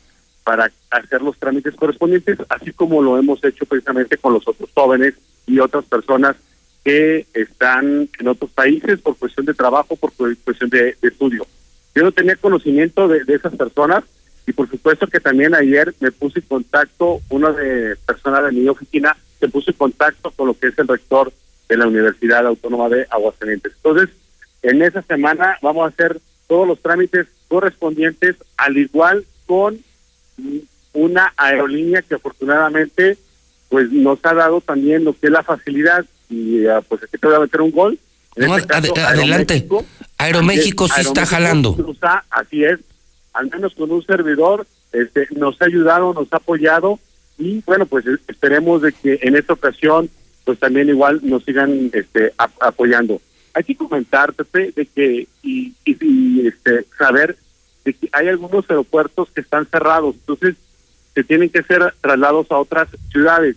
para 0.44 0.70
hacer 0.90 1.22
los 1.22 1.38
trámites 1.38 1.75
correspondientes, 1.77 2.37
así 2.51 2.72
como 2.72 3.01
lo 3.01 3.16
hemos 3.16 3.42
hecho 3.42 3.64
precisamente 3.64 4.18
con 4.18 4.35
los 4.35 4.46
otros 4.46 4.68
jóvenes 4.75 5.14
y 5.46 5.61
otras 5.61 5.87
personas 5.87 6.37
que 6.85 7.27
están 7.33 8.11
en 8.18 8.29
otros 8.29 8.51
países 8.51 9.01
por 9.01 9.16
cuestión 9.16 9.46
de 9.46 9.55
trabajo, 9.55 9.96
por 9.96 10.12
cuestión 10.12 10.68
de 10.68 10.94
estudio. 11.01 11.46
Yo 11.94 12.02
no 12.02 12.12
tenía 12.12 12.37
conocimiento 12.37 13.09
de, 13.09 13.22
esas 13.28 13.55
personas 13.57 14.05
y 14.46 14.52
por 14.52 14.68
supuesto 14.68 15.07
que 15.07 15.20
también 15.20 15.55
ayer 15.55 15.94
me 16.00 16.11
puse 16.11 16.40
en 16.40 16.46
contacto, 16.46 17.20
una 17.28 17.52
de 17.52 17.96
personas 18.07 18.44
de 18.44 18.52
mi 18.52 18.68
oficina 18.68 19.16
se 19.38 19.48
puso 19.48 19.70
en 19.70 19.76
contacto 19.76 20.31
con 20.31 20.48
lo 20.48 20.55
que 20.55 20.68
es 20.68 20.78
el 20.78 20.88
rector 20.88 21.33
de 21.68 21.76
la 21.76 21.87
Universidad 21.87 22.46
Autónoma 22.46 22.88
de 22.88 23.07
Aguascalientes. 23.11 23.72
Entonces, 23.76 24.09
en 24.62 24.83
esa 24.83 25.02
semana 25.02 25.59
vamos 25.62 25.85
a 25.85 25.88
hacer 25.88 26.20
todos 26.46 26.66
los 26.66 26.81
trámites 26.81 27.26
correspondientes, 27.48 28.37
al 28.57 28.76
igual 28.76 29.24
con 29.46 29.78
una 30.92 31.33
aerolínea 31.37 32.02
que 32.02 32.14
afortunadamente 32.14 33.18
pues 33.68 33.90
nos 33.90 34.18
ha 34.24 34.35
dado 34.35 34.61
también 34.61 35.05
lo 35.05 35.14
que 35.14 35.28
es 35.28 35.33
la 35.33 35.42
facilidad 35.42 36.05
y 36.28 36.66
ah, 36.66 36.83
pues 36.87 37.02
aquí 37.02 37.16
te 37.18 37.26
voy 37.26 37.37
a 37.37 37.40
meter 37.40 37.61
un 37.61 37.70
gol. 37.70 37.99
Este 38.35 39.01
adelante. 39.01 39.68
Aeroméxico 40.18 40.89
sí 40.89 41.01
está 41.01 41.26
jalando. 41.26 41.76
así 42.30 42.64
es, 42.64 42.78
al 43.33 43.51
menos 43.51 43.74
con 43.74 43.91
un 43.91 44.05
servidor, 44.05 44.66
este, 44.93 45.26
nos 45.33 45.61
ha 45.61 45.66
ayudado, 45.66 46.14
nos 46.14 46.33
ha 46.33 46.37
apoyado 46.37 46.99
y 47.39 47.62
bueno, 47.66 47.87
pues 47.87 48.05
esperemos 48.28 48.83
de 48.83 48.93
que 48.93 49.18
en 49.22 49.37
esta 49.37 49.55
ocasión 49.55 50.11
pues 50.45 50.59
también 50.59 50.89
igual 50.89 51.20
nos 51.22 51.45
sigan 51.45 51.91
este, 51.93 52.33
apoyando. 52.37 53.20
Hay 53.55 53.64
que 53.64 53.76
comentarte 53.76 54.45
de 54.74 54.87
que 54.87 55.28
y, 55.43 55.74
y, 55.85 56.47
este, 56.47 56.87
saber 56.99 57.37
de 57.85 57.93
que 57.93 58.09
hay 58.12 58.28
algunos 58.28 58.68
aeropuertos 58.68 59.28
que 59.35 59.41
están 59.41 59.66
cerrados, 59.66 60.14
entonces 60.14 60.57
se 61.14 61.24
tienen 61.24 61.51
que 61.51 61.61
hacer 61.61 61.95
traslados 62.01 62.51
a 62.51 62.59
otras 62.59 62.89
ciudades. 63.11 63.57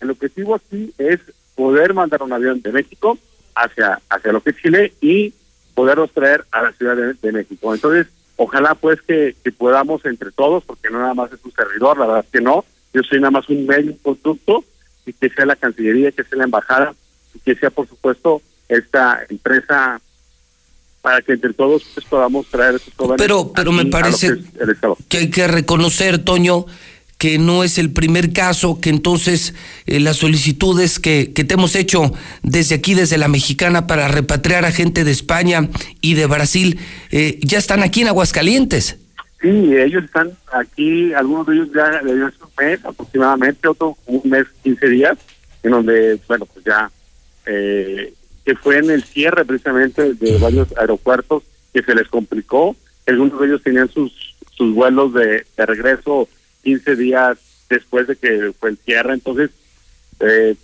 El 0.00 0.10
objetivo 0.10 0.54
aquí 0.54 0.92
es 0.98 1.20
poder 1.54 1.94
mandar 1.94 2.22
un 2.22 2.32
avión 2.32 2.60
de 2.62 2.72
México 2.72 3.18
hacia, 3.60 4.00
hacia 4.08 4.32
lo 4.32 4.42
que 4.42 4.50
es 4.50 4.56
Chile 4.56 4.92
y 5.00 5.32
poderlos 5.74 6.10
traer 6.12 6.44
a 6.50 6.62
la 6.62 6.72
Ciudad 6.72 6.96
de, 6.96 7.32
México. 7.32 7.74
Entonces, 7.74 8.06
ojalá 8.36 8.74
pues 8.74 9.00
que, 9.02 9.34
podamos 9.56 10.04
entre 10.04 10.30
todos, 10.32 10.64
porque 10.64 10.90
no 10.90 10.98
nada 10.98 11.14
más 11.14 11.32
es 11.32 11.38
un 11.44 11.52
servidor, 11.52 11.98
la 11.98 12.06
verdad 12.06 12.24
que 12.32 12.40
no, 12.40 12.64
yo 12.92 13.02
soy 13.02 13.20
nada 13.20 13.30
más 13.30 13.48
un 13.48 13.66
medio, 13.66 13.92
un 13.92 13.98
conducto, 13.98 14.64
y 15.06 15.12
que 15.12 15.30
sea 15.30 15.46
la 15.46 15.56
Cancillería, 15.56 16.12
que 16.12 16.24
sea 16.24 16.38
la 16.38 16.44
Embajada, 16.44 16.94
y 17.34 17.38
que 17.40 17.54
sea 17.54 17.70
por 17.70 17.88
supuesto 17.88 18.42
esta 18.68 19.24
empresa 19.28 20.00
para 21.02 21.22
que 21.22 21.32
entre 21.32 21.52
todos 21.54 21.82
pues, 21.94 22.04
podamos 22.06 22.46
traer 22.48 22.74
esos 22.74 22.92
jóvenes. 22.94 23.16
Pero, 23.18 23.52
pero 23.52 23.72
me 23.72 23.86
parece 23.86 24.38
que 25.08 25.18
hay 25.18 25.30
que 25.30 25.48
reconocer, 25.48 26.18
Toño, 26.18 26.66
que 27.20 27.38
no 27.38 27.64
es 27.64 27.76
el 27.76 27.92
primer 27.92 28.32
caso, 28.32 28.80
que 28.80 28.88
entonces 28.88 29.54
eh, 29.84 30.00
las 30.00 30.16
solicitudes 30.16 30.98
que, 30.98 31.34
que 31.34 31.44
te 31.44 31.52
hemos 31.52 31.76
hecho 31.76 32.14
desde 32.42 32.76
aquí, 32.76 32.94
desde 32.94 33.18
la 33.18 33.28
mexicana, 33.28 33.86
para 33.86 34.08
repatriar 34.08 34.64
a 34.64 34.72
gente 34.72 35.04
de 35.04 35.10
España 35.10 35.68
y 36.00 36.14
de 36.14 36.24
Brasil, 36.24 36.80
eh, 37.10 37.38
ya 37.42 37.58
están 37.58 37.82
aquí 37.82 38.00
en 38.00 38.08
Aguascalientes. 38.08 38.96
Sí, 39.42 39.48
ellos 39.48 40.04
están 40.04 40.30
aquí, 40.50 41.12
algunos 41.12 41.46
de 41.46 41.56
ellos 41.56 41.68
ya 41.74 41.88
hace 41.88 42.02
un 42.08 42.50
mes 42.58 42.82
aproximadamente, 42.86 43.68
otro 43.68 43.98
un 44.06 44.22
mes, 44.24 44.46
15 44.62 44.88
días, 44.88 45.18
en 45.62 45.72
donde, 45.72 46.18
bueno, 46.26 46.46
pues 46.46 46.64
ya, 46.64 46.90
eh, 47.44 48.14
que 48.46 48.54
fue 48.56 48.78
en 48.78 48.88
el 48.88 49.04
cierre 49.04 49.44
precisamente 49.44 50.14
de 50.14 50.38
varios 50.38 50.68
aeropuertos 50.78 51.42
que 51.74 51.82
se 51.82 51.94
les 51.94 52.08
complicó, 52.08 52.74
algunos 53.06 53.38
de 53.38 53.46
ellos 53.46 53.62
tenían 53.62 53.90
sus, 53.90 54.10
sus 54.52 54.74
vuelos 54.74 55.12
de, 55.12 55.44
de 55.54 55.66
regreso 55.66 56.26
15 56.62 56.96
días 56.96 57.38
después 57.68 58.06
de 58.06 58.16
que 58.16 58.52
fue 58.58 58.70
el 58.70 58.78
cierre, 58.78 59.14
entonces 59.14 59.50
eh, 60.20 60.56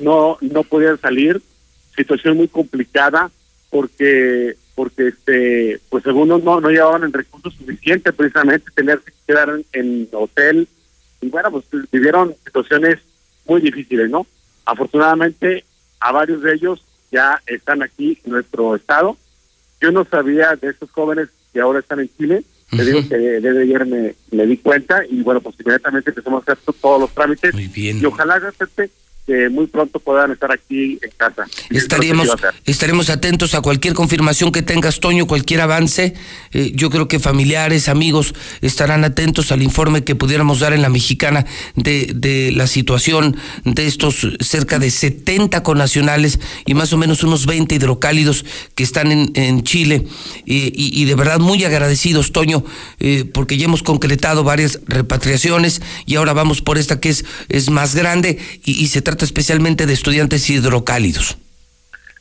no 0.00 0.38
no 0.40 0.62
podían 0.64 1.00
salir, 1.00 1.40
situación 1.96 2.36
muy 2.36 2.48
complicada 2.48 3.30
porque 3.70 4.56
porque 4.74 5.08
este 5.08 5.80
pues 5.88 6.06
algunos 6.06 6.42
no 6.42 6.60
no 6.60 6.70
llevaban 6.70 7.04
el 7.04 7.12
recurso 7.12 7.50
suficiente 7.50 8.12
precisamente 8.12 8.70
tener 8.74 9.00
que 9.00 9.12
quedar 9.26 9.50
en, 9.72 10.08
hotel 10.12 10.68
y 11.20 11.28
bueno 11.28 11.50
pues 11.50 11.64
vivieron 11.92 12.34
situaciones 12.44 12.98
muy 13.46 13.60
difíciles, 13.60 14.10
¿no? 14.10 14.26
Afortunadamente 14.64 15.64
a 16.00 16.12
varios 16.12 16.42
de 16.42 16.54
ellos 16.54 16.84
ya 17.10 17.40
están 17.46 17.82
aquí 17.82 18.18
en 18.24 18.32
nuestro 18.32 18.74
estado. 18.74 19.16
Yo 19.80 19.92
no 19.92 20.04
sabía 20.04 20.56
de 20.56 20.70
estos 20.70 20.90
jóvenes 20.90 21.28
que 21.52 21.60
ahora 21.60 21.78
están 21.78 22.00
en 22.00 22.10
Chile, 22.16 22.44
te 22.76 22.84
digo 22.84 23.08
que 23.08 23.16
desde 23.16 23.62
ayer 23.62 23.86
me, 23.86 24.14
me, 24.30 24.46
di 24.46 24.56
cuenta 24.58 25.02
y 25.08 25.22
bueno, 25.22 25.40
pues 25.40 25.56
inmediatamente 25.58 26.10
empezamos 26.10 26.46
a 26.46 26.52
hacer 26.52 26.74
todos 26.80 27.00
los 27.00 27.10
trámites. 27.14 27.54
Muy 27.54 27.68
bien. 27.68 27.98
Y 28.00 28.04
ojalá, 28.04 28.40
Pepe, 28.56 28.90
que 29.26 29.48
muy 29.48 29.66
pronto 29.66 30.00
puedan 30.00 30.32
estar 30.32 30.52
aquí 30.52 30.98
en 31.00 31.10
casa. 31.16 31.46
Estaríamos, 31.70 32.28
estaremos 32.66 33.08
atentos 33.08 33.54
a 33.54 33.62
cualquier 33.62 33.94
confirmación 33.94 34.52
que 34.52 34.60
tengas, 34.60 35.00
Toño, 35.00 35.26
cualquier 35.26 35.62
avance. 35.62 36.14
Eh, 36.52 36.72
yo 36.74 36.90
creo 36.90 37.08
que 37.08 37.18
familiares, 37.18 37.88
amigos 37.88 38.34
estarán 38.60 39.02
atentos 39.04 39.50
al 39.50 39.62
informe 39.62 40.04
que 40.04 40.14
pudiéramos 40.14 40.60
dar 40.60 40.74
en 40.74 40.82
la 40.82 40.90
mexicana 40.90 41.46
de, 41.74 42.12
de 42.14 42.52
la 42.52 42.66
situación 42.66 43.36
de 43.64 43.86
estos 43.86 44.26
cerca 44.40 44.78
de 44.78 44.90
70 44.90 45.62
conacionales 45.62 46.38
y 46.66 46.74
más 46.74 46.92
o 46.92 46.98
menos 46.98 47.22
unos 47.22 47.46
20 47.46 47.74
hidrocálidos 47.74 48.44
que 48.74 48.84
están 48.84 49.10
en, 49.10 49.32
en 49.34 49.62
Chile. 49.62 50.06
y, 50.44 51.04
de 51.04 51.14
verdad 51.14 51.38
muy 51.38 51.64
agradecidos, 51.64 52.32
Toño, 52.32 52.64
eh, 53.00 53.24
porque 53.24 53.56
ya 53.56 53.64
hemos 53.64 53.82
concretado 53.82 54.44
varias 54.44 54.80
repatriaciones 54.86 55.80
y 56.06 56.16
ahora 56.16 56.32
vamos 56.32 56.60
por 56.60 56.76
esta 56.78 57.00
que 57.00 57.08
es, 57.08 57.24
es 57.48 57.70
más 57.70 57.94
grande 57.94 58.38
y, 58.64 58.72
y 58.82 58.88
se 58.88 59.00
trata 59.00 59.13
especialmente 59.22 59.86
de 59.86 59.92
estudiantes 59.92 60.48
hidrocálidos. 60.50 61.36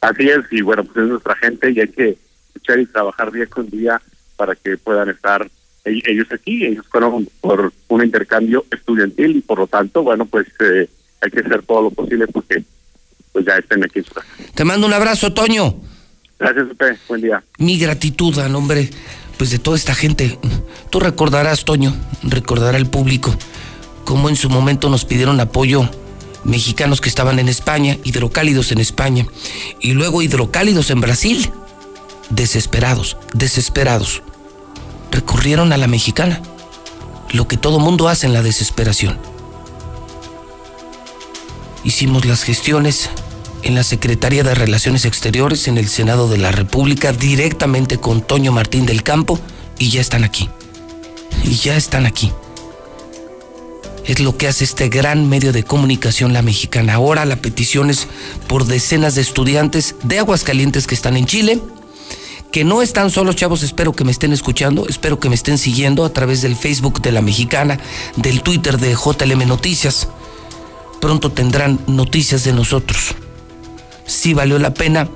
Así 0.01 0.29
es, 0.29 0.41
y 0.51 0.61
bueno, 0.61 0.83
pues 0.83 0.97
es 0.97 1.09
nuestra 1.09 1.35
gente 1.35 1.71
y 1.71 1.79
hay 1.79 1.87
que 1.87 2.17
luchar 2.53 2.79
y 2.79 2.85
trabajar 2.85 3.31
día 3.31 3.47
con 3.47 3.69
día 3.69 4.01
para 4.35 4.55
que 4.55 4.77
puedan 4.77 5.09
estar 5.09 5.49
ellos 5.85 6.27
aquí, 6.31 6.65
ellos 6.65 6.85
fueron 6.89 7.27
por 7.41 7.73
un 7.89 8.03
intercambio 8.03 8.65
estudiantil 8.71 9.37
y 9.37 9.41
por 9.41 9.59
lo 9.59 9.67
tanto, 9.67 10.03
bueno, 10.03 10.25
pues 10.25 10.47
eh, 10.59 10.89
hay 11.21 11.31
que 11.31 11.39
hacer 11.41 11.63
todo 11.63 11.83
lo 11.83 11.91
posible 11.91 12.27
porque 12.27 12.63
pues 13.31 13.45
ya 13.45 13.57
estén 13.57 13.83
aquí. 13.83 14.01
Te 14.53 14.63
mando 14.63 14.87
un 14.87 14.93
abrazo, 14.93 15.33
Toño. 15.33 15.75
Gracias, 16.39 16.67
Pepe. 16.77 16.97
Buen 17.07 17.21
día. 17.21 17.43
Mi 17.57 17.77
gratitud 17.77 18.37
a 18.39 18.47
nombre 18.47 18.89
pues 19.37 19.49
de 19.49 19.59
toda 19.59 19.75
esta 19.75 19.95
gente. 19.95 20.37
Tú 20.89 20.99
recordarás, 20.99 21.65
Toño, 21.65 21.93
recordará 22.23 22.77
el 22.77 22.85
público, 22.85 23.35
cómo 24.05 24.29
en 24.29 24.35
su 24.35 24.49
momento 24.49 24.89
nos 24.89 25.05
pidieron 25.05 25.39
apoyo 25.39 25.89
mexicanos 26.43 27.01
que 27.01 27.09
estaban 27.09 27.39
en 27.39 27.49
España, 27.49 27.97
hidrocálidos 28.03 28.71
en 28.71 28.79
España, 28.79 29.25
y 29.79 29.93
luego 29.93 30.21
hidrocálidos 30.21 30.89
en 30.89 31.01
Brasil. 31.01 31.51
Desesperados, 32.29 33.17
desesperados. 33.33 34.23
Recurrieron 35.11 35.73
a 35.73 35.77
la 35.77 35.87
mexicana, 35.87 36.41
lo 37.31 37.47
que 37.47 37.57
todo 37.57 37.79
mundo 37.79 38.07
hace 38.07 38.27
en 38.27 38.33
la 38.33 38.41
desesperación. 38.41 39.17
Hicimos 41.83 42.25
las 42.25 42.43
gestiones 42.43 43.09
en 43.61 43.75
la 43.75 43.83
Secretaría 43.83 44.43
de 44.43 44.55
Relaciones 44.55 45.05
Exteriores, 45.05 45.67
en 45.67 45.77
el 45.77 45.87
Senado 45.87 46.27
de 46.27 46.37
la 46.37 46.51
República, 46.51 47.11
directamente 47.11 47.97
con 47.97 48.21
Toño 48.21 48.51
Martín 48.51 48.85
del 48.85 49.03
Campo, 49.03 49.39
y 49.77 49.89
ya 49.89 50.01
están 50.01 50.23
aquí. 50.23 50.49
Y 51.43 51.55
ya 51.55 51.75
están 51.75 52.05
aquí 52.05 52.31
es 54.05 54.19
lo 54.19 54.37
que 54.37 54.47
hace 54.47 54.63
este 54.63 54.89
gran 54.89 55.29
medio 55.29 55.53
de 55.53 55.63
comunicación 55.63 56.33
la 56.33 56.41
mexicana. 56.41 56.95
Ahora 56.95 57.25
la 57.25 57.37
petición 57.37 57.89
es 57.89 58.07
por 58.47 58.65
decenas 58.65 59.15
de 59.15 59.21
estudiantes 59.21 59.95
de 60.03 60.19
Aguascalientes 60.19 60.87
que 60.87 60.95
están 60.95 61.17
en 61.17 61.25
Chile, 61.25 61.59
que 62.51 62.63
no 62.63 62.81
están 62.81 63.09
solos, 63.09 63.35
chavos, 63.35 63.63
espero 63.63 63.93
que 63.93 64.03
me 64.03 64.11
estén 64.11 64.33
escuchando, 64.33 64.85
espero 64.87 65.19
que 65.19 65.29
me 65.29 65.35
estén 65.35 65.57
siguiendo 65.57 66.05
a 66.05 66.13
través 66.13 66.41
del 66.41 66.55
Facebook 66.55 67.01
de 67.01 67.11
la 67.11 67.21
mexicana, 67.21 67.79
del 68.15 68.43
Twitter 68.43 68.77
de 68.77 68.93
JLM 68.93 69.47
Noticias. 69.47 70.07
Pronto 71.01 71.31
tendrán 71.31 71.79
noticias 71.87 72.43
de 72.43 72.53
nosotros. 72.53 73.15
Si 74.05 74.33
valió 74.33 74.59
la 74.59 74.73
pena, 74.73 75.09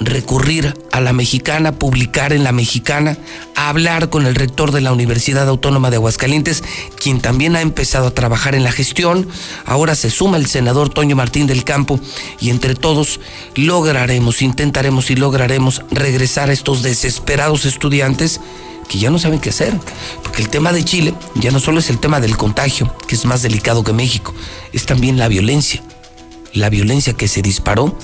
recurrir 0.00 0.74
a 0.92 1.00
la 1.00 1.12
mexicana, 1.12 1.72
publicar 1.72 2.32
en 2.32 2.44
la 2.44 2.52
mexicana, 2.52 3.16
hablar 3.54 4.10
con 4.10 4.26
el 4.26 4.34
rector 4.34 4.72
de 4.72 4.80
la 4.80 4.92
Universidad 4.92 5.48
Autónoma 5.48 5.90
de 5.90 5.96
Aguascalientes, 5.96 6.62
quien 7.00 7.20
también 7.20 7.56
ha 7.56 7.60
empezado 7.60 8.08
a 8.08 8.14
trabajar 8.14 8.54
en 8.54 8.64
la 8.64 8.72
gestión. 8.72 9.28
Ahora 9.64 9.94
se 9.94 10.10
suma 10.10 10.36
el 10.36 10.46
senador 10.46 10.88
Toño 10.88 11.16
Martín 11.16 11.46
del 11.46 11.64
Campo 11.64 12.00
y 12.40 12.50
entre 12.50 12.74
todos 12.74 13.20
lograremos, 13.54 14.42
intentaremos 14.42 15.10
y 15.10 15.16
lograremos 15.16 15.82
regresar 15.90 16.50
a 16.50 16.52
estos 16.52 16.82
desesperados 16.82 17.64
estudiantes 17.64 18.40
que 18.88 18.98
ya 18.98 19.10
no 19.10 19.18
saben 19.18 19.40
qué 19.40 19.48
hacer, 19.48 19.74
porque 20.22 20.42
el 20.42 20.50
tema 20.50 20.72
de 20.72 20.84
Chile 20.84 21.14
ya 21.36 21.50
no 21.50 21.58
solo 21.58 21.78
es 21.78 21.88
el 21.88 21.98
tema 21.98 22.20
del 22.20 22.36
contagio, 22.36 22.94
que 23.06 23.14
es 23.14 23.24
más 23.24 23.42
delicado 23.42 23.82
que 23.82 23.94
México, 23.94 24.34
es 24.72 24.84
también 24.84 25.18
la 25.18 25.28
violencia, 25.28 25.82
la 26.52 26.68
violencia 26.68 27.14
que 27.14 27.26
se 27.26 27.40
disparó 27.40 27.96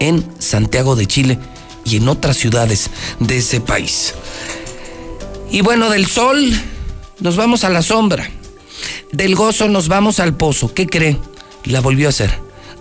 en 0.00 0.28
Santiago 0.40 0.96
de 0.96 1.06
Chile 1.06 1.38
y 1.84 1.96
en 1.96 2.08
otras 2.08 2.36
ciudades 2.36 2.90
de 3.20 3.38
ese 3.38 3.60
país. 3.60 4.14
Y 5.50 5.60
bueno, 5.60 5.88
del 5.90 6.06
sol 6.06 6.52
nos 7.20 7.36
vamos 7.36 7.62
a 7.62 7.70
la 7.70 7.82
sombra. 7.82 8.28
Del 9.12 9.34
gozo 9.34 9.68
nos 9.68 9.88
vamos 9.88 10.18
al 10.18 10.34
pozo. 10.36 10.74
¿Qué 10.74 10.86
cree? 10.86 11.16
La 11.64 11.80
volvió 11.80 12.08
a 12.08 12.10
hacer. 12.10 12.32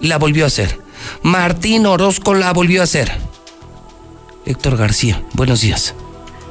La 0.02 0.18
volvió 0.18 0.46
a 0.46 0.48
hacer. 0.48 0.80
Martín 1.22 1.86
Orozco 1.86 2.34
la 2.34 2.52
volvió 2.54 2.82
a 2.82 2.86
hacer. 2.86 3.12
Héctor 4.46 4.78
García, 4.78 5.24
buenos 5.34 5.62
días. 5.62 5.94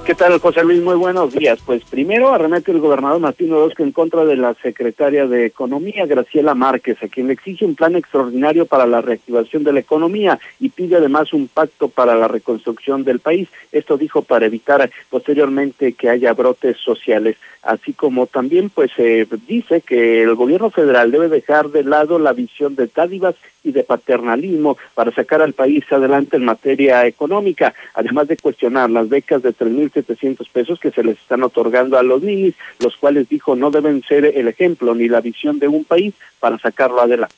¿Qué 0.08 0.14
tal, 0.14 0.40
José 0.40 0.64
Luis? 0.64 0.80
Muy 0.82 0.94
buenos 0.94 1.34
días. 1.34 1.58
Pues 1.66 1.84
primero 1.84 2.32
arremete 2.32 2.72
el 2.72 2.80
gobernador 2.80 3.20
Martín 3.20 3.52
Orozco 3.52 3.82
en 3.82 3.92
contra 3.92 4.24
de 4.24 4.36
la 4.36 4.54
secretaria 4.54 5.26
de 5.26 5.44
Economía, 5.44 6.06
Graciela 6.06 6.54
Márquez, 6.54 6.96
a 7.02 7.08
quien 7.08 7.26
le 7.26 7.34
exige 7.34 7.66
un 7.66 7.74
plan 7.74 7.94
extraordinario 7.94 8.64
para 8.64 8.86
la 8.86 9.02
reactivación 9.02 9.64
de 9.64 9.74
la 9.74 9.80
economía 9.80 10.40
y 10.60 10.70
pide 10.70 10.96
además 10.96 11.34
un 11.34 11.46
pacto 11.46 11.88
para 11.88 12.16
la 12.16 12.26
reconstrucción 12.26 13.04
del 13.04 13.20
país. 13.20 13.50
Esto 13.70 13.98
dijo 13.98 14.22
para 14.22 14.46
evitar 14.46 14.90
posteriormente 15.10 15.92
que 15.92 16.08
haya 16.08 16.32
brotes 16.32 16.78
sociales 16.78 17.36
así 17.68 17.92
como 17.92 18.26
también 18.26 18.70
pues 18.70 18.90
se 18.96 19.28
dice 19.46 19.82
que 19.82 20.22
el 20.22 20.34
gobierno 20.34 20.70
federal 20.70 21.10
debe 21.10 21.28
dejar 21.28 21.68
de 21.68 21.84
lado 21.84 22.18
la 22.18 22.32
visión 22.32 22.74
de 22.74 22.88
dádivas 22.92 23.34
y 23.62 23.72
de 23.72 23.84
paternalismo 23.84 24.78
para 24.94 25.12
sacar 25.12 25.42
al 25.42 25.52
país 25.52 25.84
adelante 25.90 26.38
en 26.38 26.46
materia 26.46 27.04
económica, 27.04 27.74
además 27.92 28.26
de 28.26 28.38
cuestionar 28.38 28.88
las 28.88 29.10
becas 29.10 29.42
de 29.42 29.50
3.700 29.50 30.48
pesos 30.50 30.80
que 30.80 30.90
se 30.90 31.04
les 31.04 31.18
están 31.18 31.42
otorgando 31.42 31.98
a 31.98 32.02
los 32.02 32.22
niños, 32.22 32.54
los 32.80 32.96
cuales 32.96 33.28
dijo 33.28 33.54
no 33.54 33.70
deben 33.70 34.02
ser 34.02 34.24
el 34.24 34.48
ejemplo 34.48 34.94
ni 34.94 35.06
la 35.06 35.20
visión 35.20 35.58
de 35.58 35.68
un 35.68 35.84
país 35.84 36.14
para 36.40 36.58
sacarlo 36.58 37.02
adelante. 37.02 37.34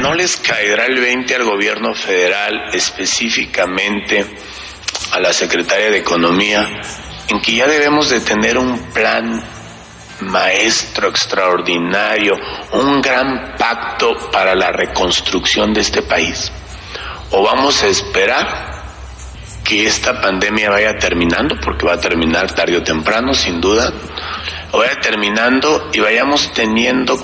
¿No 0.00 0.14
les 0.14 0.38
caerá 0.38 0.86
el 0.86 0.98
20 0.98 1.34
al 1.34 1.44
gobierno 1.44 1.94
federal 1.94 2.70
específicamente 2.72 4.24
a 5.12 5.20
la 5.20 5.32
secretaria 5.34 5.90
de 5.90 5.98
Economía 5.98 6.66
en 7.28 7.40
que 7.42 7.54
ya 7.54 7.66
debemos 7.66 8.08
de 8.08 8.20
tener 8.20 8.56
un 8.56 8.78
plan 8.94 9.42
maestro 10.20 11.08
extraordinario, 11.08 12.36
un 12.72 13.00
gran 13.00 13.54
pacto 13.56 14.30
para 14.30 14.54
la 14.54 14.70
reconstrucción 14.72 15.72
de 15.72 15.80
este 15.80 16.02
país? 16.02 16.50
¿O 17.30 17.42
vamos 17.42 17.82
a 17.82 17.88
esperar 17.88 18.68
que 19.64 19.86
esta 19.86 20.20
pandemia 20.20 20.70
vaya 20.70 20.96
terminando, 20.96 21.56
porque 21.60 21.84
va 21.84 21.94
a 21.94 22.00
terminar 22.00 22.52
tarde 22.54 22.78
o 22.78 22.82
temprano, 22.82 23.34
sin 23.34 23.60
duda, 23.60 23.92
o 24.72 24.78
vaya 24.78 24.98
terminando 25.00 25.90
y 25.92 26.00
vayamos 26.00 26.52
teniendo 26.54 27.18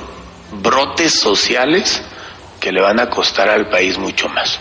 brotes 0.53 1.19
sociales 1.19 2.05
que 2.61 2.71
le 2.71 2.83
van 2.83 3.01
a 3.01 3.09
costar 3.09 3.49
al 3.49 3.69
país 3.71 3.97
mucho 3.97 4.29
más? 4.29 4.61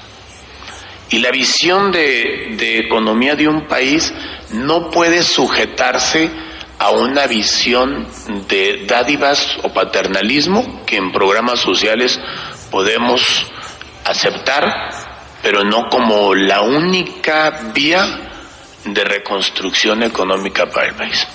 Y 1.10 1.20
la 1.20 1.30
visión 1.30 1.92
de, 1.92 2.56
de 2.58 2.80
economía 2.80 3.36
de 3.36 3.48
un 3.48 3.68
país 3.68 4.14
no 4.52 4.90
puede 4.90 5.22
sujetarse 5.22 6.32
a 6.80 6.91
una 6.91 7.28
visión 7.28 8.07
de 8.47 8.86
dádivas 8.88 9.57
o 9.63 9.74
paternalismo 9.74 10.84
que 10.86 10.97
en 10.97 11.11
programas 11.11 11.59
sociales 11.59 12.19
podemos 12.71 13.45
aceptar, 14.05 14.89
pero 15.41 15.63
no 15.63 15.89
como 15.89 16.34
la 16.36 16.61
única 16.61 17.71
vía 17.74 18.30
de 18.86 19.03
reconstrucción 19.03 20.03
económica 20.03 20.69
para 20.69 20.88
el 20.88 20.95
país. 20.95 21.28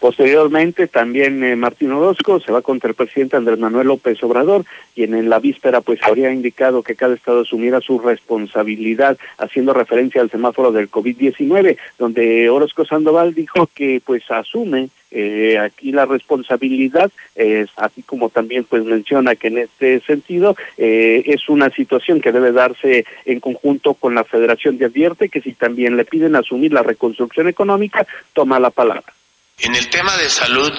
Posteriormente, 0.00 0.88
también 0.88 1.42
eh, 1.42 1.56
Martín 1.56 1.90
Orozco 1.92 2.38
se 2.38 2.52
va 2.52 2.60
contra 2.60 2.90
el 2.90 2.94
presidente 2.94 3.36
Andrés 3.36 3.58
Manuel 3.58 3.88
López 3.88 4.22
Obrador, 4.22 4.64
quien 4.94 5.14
en 5.14 5.30
la 5.30 5.38
víspera 5.38 5.80
pues 5.80 6.00
habría 6.02 6.30
indicado 6.32 6.82
que 6.82 6.96
cada 6.96 7.14
estado 7.14 7.40
asumiera 7.40 7.80
su 7.80 7.98
responsabilidad, 7.98 9.16
haciendo 9.38 9.72
referencia 9.72 10.20
al 10.20 10.30
semáforo 10.30 10.70
del 10.70 10.90
COVID-19, 10.90 11.78
donde 11.98 12.50
Orozco 12.50 12.84
Sandoval 12.84 13.34
dijo 13.34 13.68
que 13.74 14.02
pues 14.04 14.30
asume 14.30 14.90
eh, 15.10 15.58
aquí 15.58 15.92
la 15.92 16.04
responsabilidad, 16.04 17.10
es 17.34 17.70
así 17.76 18.02
como 18.02 18.28
también 18.28 18.64
pues 18.64 18.84
menciona 18.84 19.34
que 19.34 19.48
en 19.48 19.58
este 19.58 20.00
sentido 20.00 20.56
eh, 20.76 21.22
es 21.26 21.48
una 21.48 21.70
situación 21.70 22.20
que 22.20 22.32
debe 22.32 22.52
darse 22.52 23.06
en 23.24 23.40
conjunto 23.40 23.94
con 23.94 24.14
la 24.14 24.24
Federación 24.24 24.76
de 24.76 24.84
Advierte, 24.86 25.30
que 25.30 25.40
si 25.40 25.52
también 25.52 25.96
le 25.96 26.04
piden 26.04 26.36
asumir 26.36 26.72
la 26.72 26.82
reconstrucción 26.82 27.48
económica, 27.48 28.06
toma 28.34 28.60
la 28.60 28.70
palabra. 28.70 29.16
En 29.58 29.74
el 29.74 29.88
tema 29.88 30.14
de 30.18 30.28
salud, 30.28 30.70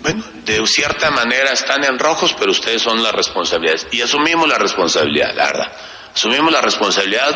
bueno, 0.00 0.24
de 0.44 0.64
cierta 0.68 1.10
manera 1.10 1.50
están 1.52 1.82
en 1.84 1.98
rojos, 1.98 2.36
pero 2.38 2.52
ustedes 2.52 2.80
son 2.80 3.02
las 3.02 3.12
responsabilidades. 3.12 3.88
Y 3.90 4.00
asumimos 4.00 4.48
la 4.48 4.58
responsabilidad, 4.58 5.34
la 5.34 5.46
verdad. 5.46 5.72
Asumimos 6.14 6.52
la 6.52 6.60
responsabilidad 6.60 7.34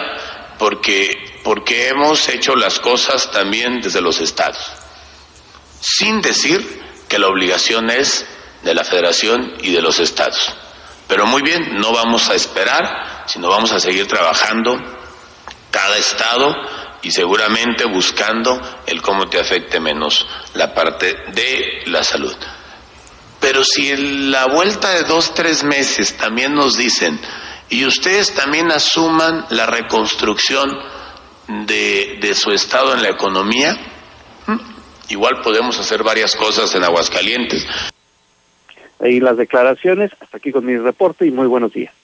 porque, 0.59 1.41
porque 1.43 1.89
hemos 1.89 2.29
hecho 2.29 2.55
las 2.55 2.79
cosas 2.79 3.33
también 3.33 3.81
desde 3.81 4.01
los 4.01 4.21
estados. 4.21 4.65
Sin 5.81 6.21
decir 6.21 6.81
que 7.09 7.19
la 7.19 7.27
obligación 7.27 7.91
es 7.91 8.25
de 8.63 8.73
la 8.73 8.85
federación 8.85 9.55
y 9.63 9.73
de 9.73 9.83
los 9.83 9.99
estados. 9.99 10.55
Pero 11.09 11.27
muy 11.27 11.43
bien, 11.43 11.81
no 11.81 11.93
vamos 11.93 12.29
a 12.29 12.35
esperar, 12.35 13.25
sino 13.27 13.49
vamos 13.49 13.73
a 13.73 13.81
seguir 13.81 14.07
trabajando 14.07 14.79
cada 15.73 15.99
estado 15.99 16.55
y 17.03 17.11
seguramente 17.11 17.85
buscando 17.85 18.61
el 18.87 19.01
cómo 19.03 19.29
te 19.29 19.39
afecte 19.39 19.81
menos 19.81 20.27
la 20.55 20.75
parte 20.75 21.17
de 21.33 21.83
la 21.87 22.05
salud. 22.05 22.35
Pero 23.41 23.65
si 23.65 23.91
en 23.91 24.31
la 24.31 24.47
vuelta 24.47 24.91
de 24.91 25.05
dos, 25.05 25.33
tres 25.35 25.65
meses 25.65 26.17
también 26.17 26.55
nos 26.55 26.77
dicen, 26.77 27.19
y 27.71 27.87
ustedes 27.87 28.35
también 28.35 28.71
asuman 28.71 29.47
la 29.51 29.67
reconstrucción 29.67 30.71
de, 31.67 32.19
de 32.21 32.35
su 32.35 32.51
estado 32.51 32.95
en 32.95 33.03
la 33.03 33.11
economía, 33.11 33.79
igual 35.09 35.41
podemos 35.43 35.79
hacer 35.79 36.03
varias 36.03 36.37
cosas 36.37 36.75
en 36.75 36.85
Aguascalientes. 36.85 37.67
Ahí 39.01 39.19
las 39.19 39.37
declaraciones, 39.37 40.11
hasta 40.21 40.37
aquí 40.37 40.53
con 40.53 40.67
mi 40.67 40.77
reporte 40.77 41.27
y 41.27 41.31
muy 41.31 41.47
buenos 41.47 41.73
días. 41.73 41.95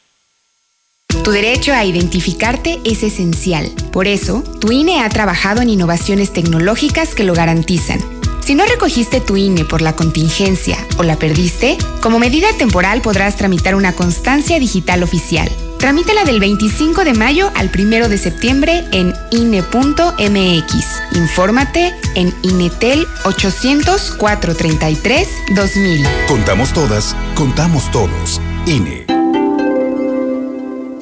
Tu 1.25 1.31
derecho 1.31 1.73
a 1.73 1.85
identificarte 1.85 2.81
es 2.85 3.03
esencial. 3.03 3.71
Por 3.93 4.07
eso, 4.07 4.43
tu 4.61 4.71
INE 4.71 5.01
ha 5.01 5.09
trabajado 5.09 5.63
en 5.63 5.71
innovaciones 5.71 6.33
tecnológicas 6.33 7.15
que 7.15 7.25
lo 7.25 7.35
garantizan. 7.35 8.01
Si 8.47 8.55
no 8.55 8.65
recogiste 8.65 9.21
tu 9.21 9.37
INE 9.37 9.65
por 9.65 9.83
la 9.83 9.97
contingencia 9.97 10.79
o 10.99 11.03
la 11.03 11.17
perdiste, 11.17 11.77
como 12.01 12.21
medida 12.21 12.47
temporal 12.57 13.01
podrás 13.01 13.35
tramitar 13.35 13.75
una 13.75 13.93
constancia 13.93 14.61
digital 14.61 15.03
oficial. 15.03 15.51
Tramítala 15.81 16.25
del 16.25 16.39
25 16.39 17.05
de 17.05 17.15
mayo 17.15 17.51
al 17.57 17.71
1 17.77 18.09
de 18.09 18.19
septiembre 18.19 18.85
en 18.93 19.13
INE.mx. 19.33 20.75
Infórmate 21.17 21.93
en 22.15 22.33
INETEL 22.43 23.07
800 23.25 24.13
433 24.13 25.29
2000. 25.57 26.07
Contamos 26.29 26.73
todas, 26.73 27.17
contamos 27.35 27.91
todos. 27.91 28.41
INE. 28.67 29.16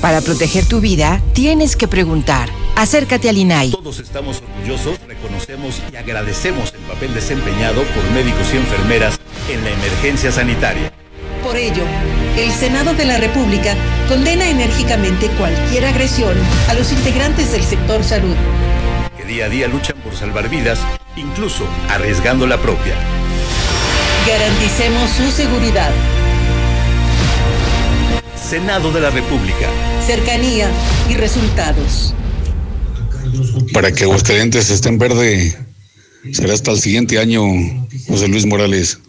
Para 0.00 0.20
proteger 0.20 0.64
tu 0.64 0.80
vida, 0.80 1.20
tienes 1.32 1.74
que 1.74 1.88
preguntar. 1.88 2.48
Acércate 2.76 3.28
al 3.28 3.36
INAI. 3.36 3.72
Todos 3.72 3.98
estamos 3.98 4.40
orgullosos, 4.40 4.96
reconocemos 5.08 5.82
y 5.92 5.96
agradecemos 5.96 6.72
el 6.72 6.80
papel 6.82 7.12
desempeñado 7.14 7.82
por 7.82 8.04
médicos 8.12 8.46
y 8.54 8.58
enfermeras 8.58 9.18
en 9.50 9.64
la 9.64 9.70
emergencia 9.70 10.30
sanitaria. 10.30 10.92
Por 11.42 11.56
ello, 11.56 11.82
el 12.36 12.52
Senado 12.52 12.94
de 12.94 13.06
la 13.06 13.18
República 13.18 13.74
condena 14.08 14.48
enérgicamente 14.48 15.26
cualquier 15.30 15.86
agresión 15.86 16.36
a 16.68 16.74
los 16.74 16.92
integrantes 16.92 17.50
del 17.50 17.64
sector 17.64 18.04
salud. 18.04 18.36
Que 19.16 19.24
día 19.24 19.46
a 19.46 19.48
día 19.48 19.66
luchan 19.66 19.96
por 20.04 20.14
salvar 20.14 20.48
vidas, 20.48 20.78
incluso 21.16 21.64
arriesgando 21.88 22.46
la 22.46 22.58
propia. 22.58 22.94
Garanticemos 24.28 25.10
su 25.10 25.28
seguridad. 25.32 25.90
Senado 28.48 28.90
de 28.90 29.00
la 29.02 29.10
República. 29.10 29.68
Cercanía 30.06 30.70
y 31.10 31.16
resultados. 31.16 32.14
Para 33.74 33.92
que 33.92 34.04
Aguascalientes 34.04 34.70
esté 34.70 34.88
en 34.88 34.98
verde, 34.98 35.54
será 36.32 36.54
hasta 36.54 36.70
el 36.70 36.80
siguiente 36.80 37.18
año, 37.18 37.42
José 38.08 38.26
Luis 38.26 38.46
Morales. 38.46 39.00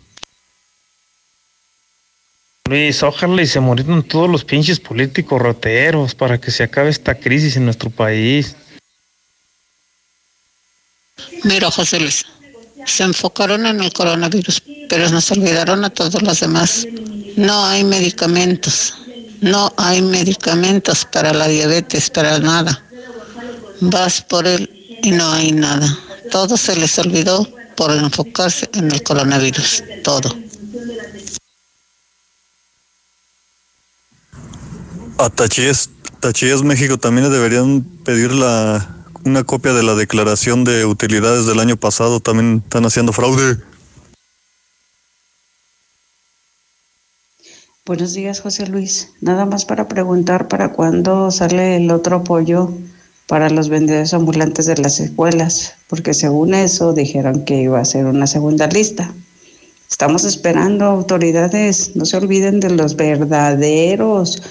Luis, 2.66 3.02
ojalá 3.02 3.42
y 3.42 3.48
se 3.48 3.62
murieron 3.62 4.04
todos 4.04 4.30
los 4.30 4.44
pinches 4.44 4.82
políticos 4.82 5.42
roteros 5.42 6.16
para 6.16 6.38
que 6.38 6.52
se 6.52 6.64
acabe 6.64 6.90
esta 6.90 7.16
crisis 7.16 7.56
en 7.56 7.64
nuestro 7.64 7.90
país. 7.90 8.58
Mira, 11.46 11.72
José 11.72 12.02
Luis, 12.02 12.26
se 12.86 13.04
enfocaron 13.04 13.66
en 13.66 13.80
el 13.80 13.94
coronavirus, 13.94 14.62
pero 14.90 15.10
nos 15.10 15.32
olvidaron 15.32 15.86
a 15.86 15.90
todos 15.90 16.22
los 16.22 16.42
demás. 16.42 16.86
No 17.38 17.66
hay 17.66 17.86
medicamentos, 17.86 18.99
no 19.42 19.74
hay 19.78 20.02
medicamentos 20.02 21.06
para 21.06 21.34
la 21.34 21.48
diabetes, 21.48 22.10
para 22.10 22.40
nada. 22.40 22.84
Vas 23.82 24.22
por 24.22 24.46
él 24.46 24.70
y 25.04 25.12
no 25.12 25.32
hay 25.32 25.52
nada. 25.52 25.98
Todo 26.32 26.58
se 26.58 26.76
les 26.76 26.98
olvidó 27.00 27.48
por 27.76 27.92
enfocarse 27.92 28.70
en 28.74 28.92
el 28.92 29.02
coronavirus, 29.04 29.84
todo. 30.04 30.36
A 35.18 35.30
Tachíes, 35.30 35.90
México 36.64 36.98
también 36.98 37.32
deberían 37.32 37.82
pedir 38.04 38.32
la, 38.32 39.06
una 39.24 39.44
copia 39.44 39.74
de 39.74 39.84
la 39.84 39.96
declaración 39.96 40.64
de 40.64 40.86
utilidades 40.86 41.46
del 41.46 41.60
año 41.60 41.78
pasado. 41.78 42.20
También 42.20 42.62
están 42.64 42.86
haciendo 42.86 43.14
fraude. 43.14 43.58
Buenos 47.90 48.14
días, 48.14 48.40
José 48.42 48.68
Luis. 48.68 49.14
Nada 49.20 49.48
más 49.48 49.66
para 49.66 49.88
preguntar 49.88 50.48
para 50.48 50.74
cuándo 50.74 51.32
sale 51.32 51.76
el 51.76 51.90
otro 51.90 52.18
apoyo 52.18 52.72
para 53.26 53.50
los 53.50 53.68
vendedores 53.68 54.14
ambulantes 54.14 54.68
de 54.68 54.78
las 54.78 55.00
escuelas, 55.00 55.74
porque 55.88 56.14
según 56.14 56.54
eso 56.54 56.94
dijeron 56.94 57.46
que 57.46 57.64
iba 57.64 57.80
a 57.80 57.86
ser 57.86 58.06
una 58.06 58.28
segunda 58.28 58.68
lista. 58.68 59.12
Estamos 59.90 60.24
esperando 60.24 60.86
autoridades, 60.86 61.96
no 61.96 62.06
se 62.06 62.18
olviden 62.18 62.60
de 62.60 62.70
los 62.70 62.96
verdaderos 62.96 64.44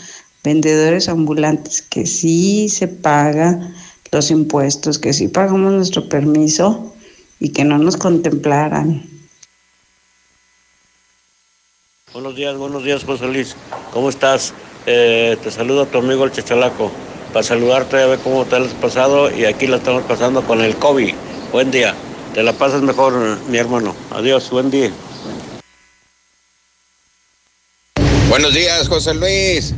vendedores 0.42 1.08
ambulantes, 1.08 1.80
que 1.80 2.06
sí 2.06 2.68
se 2.68 2.88
paga 2.88 3.72
los 4.10 4.32
impuestos, 4.32 4.98
que 4.98 5.12
sí 5.12 5.28
pagamos 5.28 5.72
nuestro 5.72 6.08
permiso 6.08 6.92
y 7.38 7.50
que 7.50 7.62
no 7.62 7.78
nos 7.78 7.96
contemplaran. 7.96 9.17
Buenos 12.14 12.34
días, 12.34 12.56
buenos 12.56 12.84
días, 12.84 13.04
José 13.04 13.26
Luis. 13.26 13.54
¿Cómo 13.92 14.08
estás? 14.08 14.54
Eh, 14.86 15.36
te 15.42 15.50
saludo 15.50 15.82
a 15.82 15.86
tu 15.86 15.98
amigo 15.98 16.24
el 16.24 16.32
Chachalaco. 16.32 16.90
Para 17.34 17.42
saludarte, 17.42 18.00
a 18.00 18.06
ver 18.06 18.18
cómo 18.20 18.46
te 18.46 18.56
has 18.56 18.68
pasado 18.68 19.30
y 19.30 19.44
aquí 19.44 19.66
la 19.66 19.76
estamos 19.76 20.04
pasando 20.04 20.42
con 20.42 20.62
el 20.62 20.74
COVID. 20.76 21.14
Buen 21.52 21.70
día. 21.70 21.94
Te 22.32 22.42
la 22.42 22.54
pasas 22.54 22.80
mejor, 22.80 23.12
mi 23.50 23.58
hermano. 23.58 23.94
Adiós, 24.10 24.48
buen 24.48 24.70
día. 24.70 24.90
Buenos 28.30 28.54
días, 28.54 28.88
José 28.88 29.12
Luis. 29.12 29.74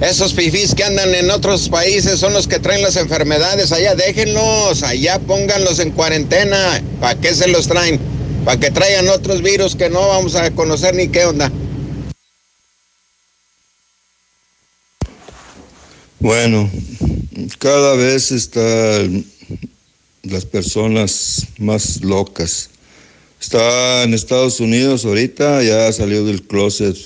Esos 0.00 0.34
fifís 0.34 0.74
que 0.74 0.82
andan 0.82 1.14
en 1.14 1.30
otros 1.30 1.68
países 1.68 2.18
son 2.18 2.32
los 2.32 2.48
que 2.48 2.58
traen 2.58 2.82
las 2.82 2.96
enfermedades. 2.96 3.70
Allá 3.70 3.94
déjenlos, 3.94 4.82
allá 4.82 5.20
pónganlos 5.20 5.78
en 5.78 5.92
cuarentena. 5.92 6.82
¿Para 7.00 7.14
qué 7.20 7.32
se 7.32 7.46
los 7.46 7.68
traen? 7.68 8.17
Para 8.44 8.60
que 8.60 8.70
traigan 8.70 9.08
otros 9.08 9.42
virus 9.42 9.76
que 9.76 9.90
no 9.90 10.08
vamos 10.08 10.34
a 10.34 10.50
conocer 10.52 10.94
ni 10.94 11.08
qué 11.08 11.24
onda. 11.24 11.52
Bueno, 16.20 16.70
cada 17.58 17.94
vez 17.94 18.32
están 18.32 19.24
las 20.22 20.44
personas 20.44 21.46
más 21.58 22.02
locas. 22.02 22.70
Está 23.40 24.02
en 24.02 24.14
Estados 24.14 24.58
Unidos 24.60 25.04
ahorita, 25.04 25.62
ya 25.62 25.92
salió 25.92 26.24
del 26.24 26.42
closet 26.42 26.96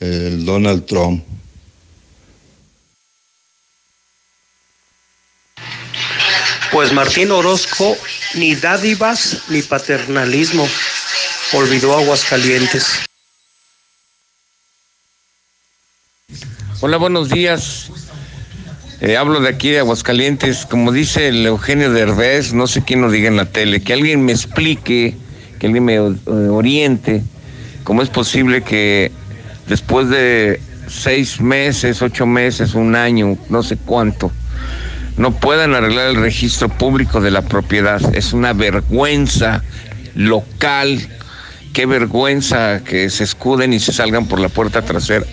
el 0.00 0.44
Donald 0.44 0.86
Trump. 0.86 1.24
Pues 6.72 6.92
Martín 6.92 7.30
Orozco 7.30 7.96
ni 8.34 8.54
dádivas 8.54 9.42
ni 9.48 9.62
paternalismo 9.62 10.66
olvidó 11.52 11.96
Aguascalientes. 11.96 13.04
Hola, 16.80 16.96
buenos 16.96 17.28
días. 17.28 17.90
Eh, 19.00 19.16
hablo 19.16 19.40
de 19.40 19.48
aquí 19.48 19.70
de 19.70 19.80
Aguascalientes. 19.80 20.66
Como 20.66 20.92
dice 20.92 21.28
el 21.28 21.46
Eugenio 21.46 21.92
Derbez, 21.92 22.52
no 22.52 22.66
sé 22.66 22.82
quién 22.82 23.02
lo 23.02 23.10
diga 23.10 23.28
en 23.28 23.36
la 23.36 23.46
tele, 23.46 23.82
que 23.82 23.92
alguien 23.92 24.24
me 24.24 24.32
explique, 24.32 25.16
que 25.58 25.66
alguien 25.66 25.84
me 25.84 25.94
eh, 25.94 26.10
oriente, 26.26 27.22
cómo 27.84 28.02
es 28.02 28.08
posible 28.08 28.62
que 28.62 29.12
después 29.68 30.08
de 30.08 30.60
seis 30.88 31.40
meses, 31.40 32.02
ocho 32.02 32.26
meses, 32.26 32.74
un 32.74 32.94
año, 32.96 33.36
no 33.48 33.62
sé 33.62 33.76
cuánto, 33.76 34.30
no 35.16 35.32
puedan 35.32 35.74
arreglar 35.74 36.08
el 36.08 36.16
registro 36.16 36.68
público 36.68 37.20
de 37.20 37.30
la 37.30 37.42
propiedad. 37.42 38.00
Es 38.14 38.32
una 38.32 38.52
vergüenza 38.52 39.62
local. 40.14 41.08
Qué 41.72 41.86
vergüenza 41.86 42.82
que 42.84 43.08
se 43.10 43.24
escuden 43.24 43.72
y 43.72 43.80
se 43.80 43.92
salgan 43.92 44.26
por 44.26 44.40
la 44.40 44.48
puerta 44.48 44.82
trasera. 44.82 45.26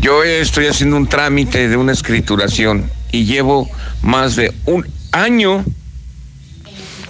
Yo 0.00 0.22
estoy 0.22 0.66
haciendo 0.66 0.96
un 0.96 1.08
trámite 1.08 1.68
de 1.68 1.76
una 1.76 1.92
escrituración 1.92 2.90
y 3.12 3.24
llevo 3.24 3.68
más 4.02 4.36
de 4.36 4.52
un 4.66 4.86
año 5.12 5.64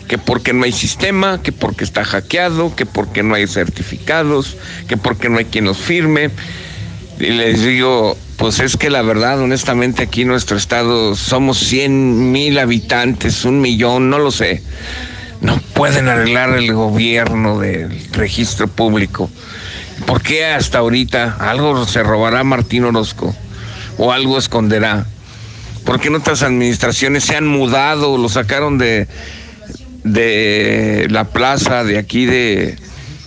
que 0.07 0.19
porque 0.19 0.53
no 0.53 0.65
hay 0.65 0.73
sistema, 0.73 1.43
que 1.43 1.53
porque 1.53 1.85
está 1.85 2.05
hackeado, 2.05 2.77
que 2.77 2.87
porque 2.87 3.23
no 3.23 3.35
hay 3.35 3.47
certificados, 3.49 4.57
que 4.89 4.97
porque 4.97 5.29
no 5.29 5.39
hay 5.39 5.47
quien 5.47 5.65
los 5.65 5.79
firme. 5.79 6.31
Y 7.19 7.31
les 7.31 7.65
digo, 7.65 8.17
pues 8.37 8.61
es 8.61 8.77
que 8.77 8.91
la 8.91 9.03
verdad, 9.03 9.41
honestamente, 9.41 10.03
aquí 10.03 10.23
en 10.23 10.29
nuestro 10.29 10.57
estado 10.57 11.17
somos 11.17 11.59
100 11.59 12.33
mil 12.33 12.59
habitantes, 12.59 13.45
un 13.45 13.61
millón, 13.61 14.11
no 14.11 14.19
lo 14.19 14.31
sé. 14.31 14.63
No 15.41 15.59
pueden 15.75 16.09
arreglar 16.09 16.51
el 16.51 16.73
gobierno 16.73 17.59
del 17.59 18.09
registro 18.13 18.69
público. 18.69 19.31
¿Por 20.07 20.23
qué 20.23 20.47
hasta 20.47 20.79
ahorita 20.79 21.37
algo 21.41 21.87
se 21.87 22.03
robará 22.03 22.45
Martín 22.45 22.85
Orozco? 22.85 23.35
¿O 23.99 24.13
algo 24.13 24.39
esconderá? 24.39 25.07
¿Por 25.85 26.01
qué 26.01 26.09
en 26.09 26.17
otras 26.17 26.43
administraciones 26.43 27.25
se 27.25 27.37
han 27.37 27.47
mudado, 27.47 28.19
lo 28.19 28.29
sacaron 28.29 28.77
de, 28.77 29.09
de 30.05 31.07
la 31.11 31.25
plaza 31.25 31.85
de 31.85 31.99
aquí 31.99 32.27
de 32.27 32.77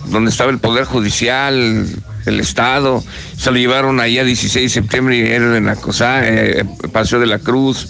donde 0.06 0.30
estaba 0.30 0.50
el 0.50 0.58
Poder 0.58 0.84
Judicial, 0.84 1.86
el 2.26 2.40
Estado, 2.40 3.02
se 3.36 3.50
lo 3.50 3.56
llevaron 3.56 4.00
ahí 4.00 4.18
a 4.18 4.24
16 4.24 4.72
de 4.72 4.80
septiembre 4.82 5.16
y 5.16 5.20
era 5.22 5.56
en 5.56 5.66
la 5.66 5.76
cosa, 5.76 6.26
eh, 6.26 6.64
Paseo 6.92 7.20
de 7.20 7.26
la 7.26 7.38
Cruz. 7.38 7.88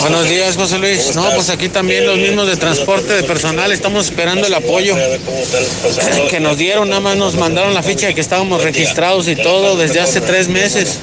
Buenos 0.00 0.28
días, 0.28 0.56
José 0.56 0.78
Luis. 0.78 1.14
No, 1.14 1.28
pues 1.34 1.50
aquí 1.50 1.68
también 1.68 2.06
los 2.06 2.16
mismos 2.18 2.46
de 2.46 2.56
transporte 2.56 3.12
de 3.12 3.22
personal, 3.22 3.70
estamos 3.70 4.06
esperando 4.06 4.46
el 4.46 4.54
apoyo 4.54 4.96
que 6.30 6.40
nos 6.40 6.56
dieron, 6.56 6.88
nada 6.88 7.00
más 7.00 7.16
nos 7.16 7.34
mandaron 7.36 7.74
la 7.74 7.82
ficha 7.82 8.06
de 8.06 8.14
que 8.14 8.20
estábamos 8.20 8.62
registrados 8.62 9.28
y 9.28 9.36
todo 9.36 9.76
desde 9.76 10.00
hace 10.00 10.20
tres 10.20 10.48
meses. 10.48 10.98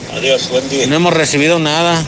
Y 0.71 0.87
no 0.87 0.95
hemos 0.95 1.13
recibido 1.13 1.59
nada. 1.59 2.03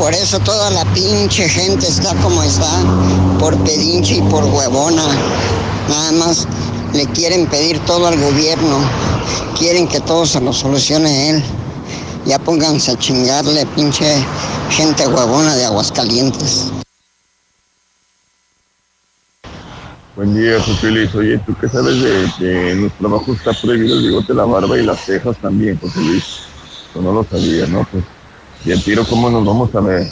Por 0.00 0.14
eso 0.14 0.38
toda 0.40 0.70
la 0.70 0.86
pinche 0.94 1.46
gente 1.46 1.86
está 1.86 2.14
como 2.22 2.42
está, 2.42 2.72
por 3.38 3.54
pedinche 3.64 4.14
y 4.14 4.22
por 4.22 4.44
huevona. 4.44 5.06
Nada 5.90 6.12
más 6.12 6.48
le 6.94 7.04
quieren 7.08 7.46
pedir 7.46 7.78
todo 7.80 8.06
al 8.06 8.18
gobierno, 8.18 8.78
quieren 9.58 9.86
que 9.86 10.00
todo 10.00 10.24
se 10.24 10.40
lo 10.40 10.54
solucione 10.54 11.28
él. 11.28 11.44
Ya 12.24 12.38
pónganse 12.38 12.92
a 12.92 12.98
chingarle, 12.98 13.66
pinche 13.76 14.24
gente 14.70 15.06
huevona 15.06 15.54
de 15.54 15.66
Aguascalientes. 15.66 16.72
Buen 20.16 20.34
día, 20.34 20.62
José 20.62 20.92
Luis. 20.92 21.14
Oye, 21.14 21.36
¿tú 21.44 21.54
qué 21.60 21.68
sabes 21.68 22.00
de 22.00 22.32
que 22.38 22.70
en 22.72 22.84
los 22.84 22.92
trabajos 22.94 23.36
está 23.36 23.52
prohibido 23.52 23.98
el 23.98 24.06
bigote, 24.06 24.32
la 24.32 24.44
barba 24.44 24.78
y 24.78 24.82
las 24.82 25.04
cejas 25.04 25.36
también, 25.42 25.78
José 25.78 26.00
Luis? 26.00 26.24
Yo 26.94 27.02
no 27.02 27.12
lo 27.12 27.22
sabía, 27.30 27.66
¿no? 27.66 27.86
Pues, 27.92 28.02
y 28.64 28.72
el 28.72 28.82
tiro, 28.82 29.04
¿cómo 29.06 29.30
nos 29.30 29.44
vamos 29.44 29.74
a 29.74 29.80
ver? 29.80 30.06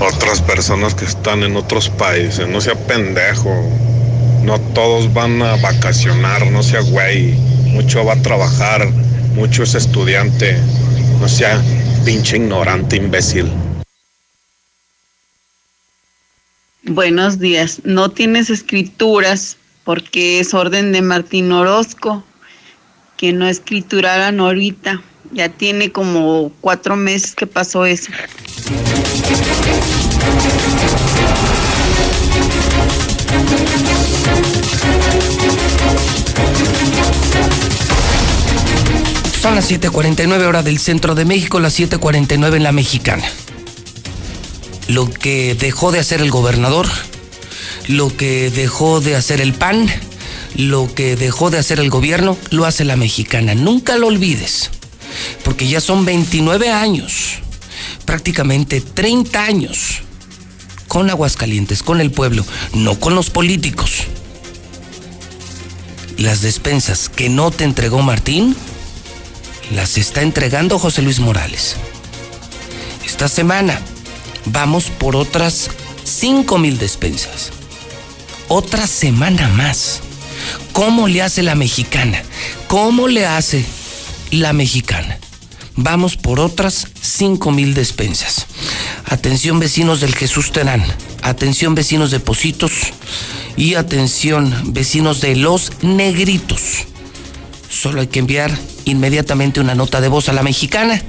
Otras 0.00 0.40
personas 0.42 0.94
que 0.94 1.04
están 1.04 1.42
en 1.42 1.56
otros 1.56 1.88
países, 1.88 2.48
no 2.48 2.60
sea 2.60 2.74
pendejo. 2.86 3.50
No 4.42 4.60
todos 4.74 5.12
van 5.12 5.40
a 5.42 5.56
vacacionar, 5.56 6.46
no 6.50 6.62
sea 6.62 6.80
güey. 6.80 7.32
Mucho 7.72 8.04
va 8.04 8.12
a 8.12 8.22
trabajar, 8.22 8.88
mucho 9.34 9.62
es 9.62 9.74
estudiante. 9.74 10.56
No 11.20 11.28
sea 11.28 11.62
pinche 12.04 12.36
ignorante 12.36 12.96
imbécil. 12.96 13.50
Buenos 16.82 17.38
días. 17.38 17.80
No 17.84 18.10
tienes 18.10 18.50
escrituras 18.50 19.56
porque 19.84 20.40
es 20.40 20.52
orden 20.52 20.92
de 20.92 21.00
Martín 21.00 21.50
Orozco 21.50 22.22
que 23.16 23.32
no 23.32 23.48
escrituraran 23.48 24.40
ahorita. 24.40 25.02
Ya 25.32 25.48
tiene 25.48 25.90
como 25.90 26.52
cuatro 26.60 26.96
meses 26.96 27.34
que 27.34 27.46
pasó 27.46 27.86
eso. 27.86 28.12
Son 39.44 39.54
las 39.54 39.70
7:49 39.70 40.46
horas 40.46 40.64
del 40.64 40.78
centro 40.78 41.14
de 41.14 41.26
México, 41.26 41.60
las 41.60 41.74
7:49 41.78 42.56
en 42.56 42.62
la 42.62 42.72
mexicana. 42.72 43.24
Lo 44.88 45.10
que 45.10 45.54
dejó 45.54 45.92
de 45.92 45.98
hacer 45.98 46.22
el 46.22 46.30
gobernador, 46.30 46.86
lo 47.86 48.14
que 48.16 48.50
dejó 48.50 49.00
de 49.00 49.16
hacer 49.16 49.42
el 49.42 49.52
PAN, 49.52 49.86
lo 50.54 50.92
que 50.94 51.16
dejó 51.16 51.50
de 51.50 51.58
hacer 51.58 51.80
el 51.80 51.90
gobierno, 51.90 52.36
lo 52.50 52.64
hace 52.64 52.84
la 52.84 52.96
mexicana. 52.96 53.54
Nunca 53.54 53.96
lo 53.96 54.06
olvides, 54.06 54.70
porque 55.44 55.68
ya 55.68 55.80
son 55.80 56.04
29 56.04 56.70
años, 56.70 57.38
prácticamente 58.04 58.80
30 58.80 59.44
años, 59.44 60.00
con 60.88 61.10
Aguascalientes, 61.10 61.82
con 61.82 62.00
el 62.00 62.10
pueblo, 62.10 62.44
no 62.72 62.98
con 63.00 63.14
los 63.14 63.30
políticos. 63.30 64.04
Las 66.18 66.42
despensas 66.42 67.08
que 67.08 67.28
no 67.28 67.50
te 67.50 67.64
entregó 67.64 68.02
Martín, 68.02 68.54
las 69.74 69.98
está 69.98 70.22
entregando 70.22 70.78
José 70.78 71.02
Luis 71.02 71.18
Morales. 71.18 71.76
Esta 73.04 73.28
semana 73.28 73.80
vamos 74.46 74.90
por 74.90 75.16
otras 75.16 75.70
5 76.04 76.58
mil 76.58 76.78
despensas. 76.78 77.50
Otra 78.48 78.86
semana 78.86 79.48
más. 79.48 80.00
¿Cómo 80.72 81.08
le 81.08 81.22
hace 81.22 81.42
la 81.42 81.54
mexicana? 81.54 82.22
¿Cómo 82.66 83.08
le 83.08 83.26
hace 83.26 83.64
la 84.30 84.52
mexicana? 84.52 85.18
Vamos 85.76 86.16
por 86.16 86.40
otras 86.40 86.88
5 87.00 87.50
mil 87.50 87.74
despensas. 87.74 88.46
Atención 89.06 89.58
vecinos 89.58 90.00
del 90.00 90.14
Jesús 90.14 90.52
Terán. 90.52 90.84
Atención 91.22 91.74
vecinos 91.74 92.10
de 92.10 92.20
Positos. 92.20 92.72
Y 93.56 93.74
atención 93.74 94.72
vecinos 94.72 95.20
de 95.20 95.36
Los 95.36 95.72
Negritos. 95.82 96.60
Solo 97.68 98.00
hay 98.00 98.06
que 98.06 98.20
enviar 98.20 98.56
inmediatamente 98.84 99.60
una 99.60 99.74
nota 99.74 100.00
de 100.00 100.08
voz 100.08 100.28
a 100.28 100.32
la 100.32 100.42
mexicana. 100.42 101.02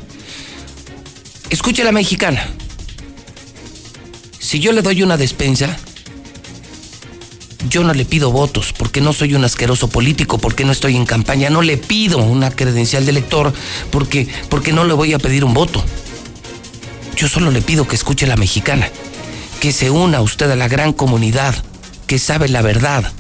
Escuche 1.50 1.84
la 1.84 1.92
mexicana. 1.92 2.48
Si 4.40 4.60
yo 4.60 4.72
le 4.72 4.82
doy 4.82 5.04
una 5.04 5.18
despensa, 5.18 5.78
yo 7.70 7.84
no 7.84 7.94
le 7.94 8.06
pido 8.06 8.32
votos 8.32 8.74
porque 8.74 9.02
no 9.02 9.14
soy 9.14 9.34
un 9.34 9.44
asqueroso 9.44 9.88
político, 9.88 10.38
porque 10.38 10.66
no 10.66 10.72
estoy 10.72 10.96
en 10.96 11.06
campaña, 11.06 11.50
no 11.50 11.62
le 11.62 11.78
pido 11.78 12.20
una 12.20 12.52
credencial 12.52 13.06
de 13.06 13.12
elector 13.12 13.54
porque, 13.92 14.28
porque 14.50 14.74
no 14.74 14.86
le 14.86 14.94
voy 14.94 15.14
a 15.14 15.20
pedir 15.20 15.44
un 15.44 15.54
voto. 15.54 15.84
Yo 17.16 17.28
solo 17.28 17.52
le 17.52 17.62
pido 17.62 17.88
que 17.88 17.96
escuche 17.96 18.28
la 18.28 18.36
mexicana, 18.36 18.90
que 19.60 19.72
se 19.72 19.90
una 19.90 20.22
usted 20.22 20.50
a 20.52 20.56
la 20.56 20.68
gran 20.68 20.94
comunidad, 20.94 21.56
que 22.08 22.20
sabe 22.20 22.50
la 22.50 22.62
verdad 22.62 23.12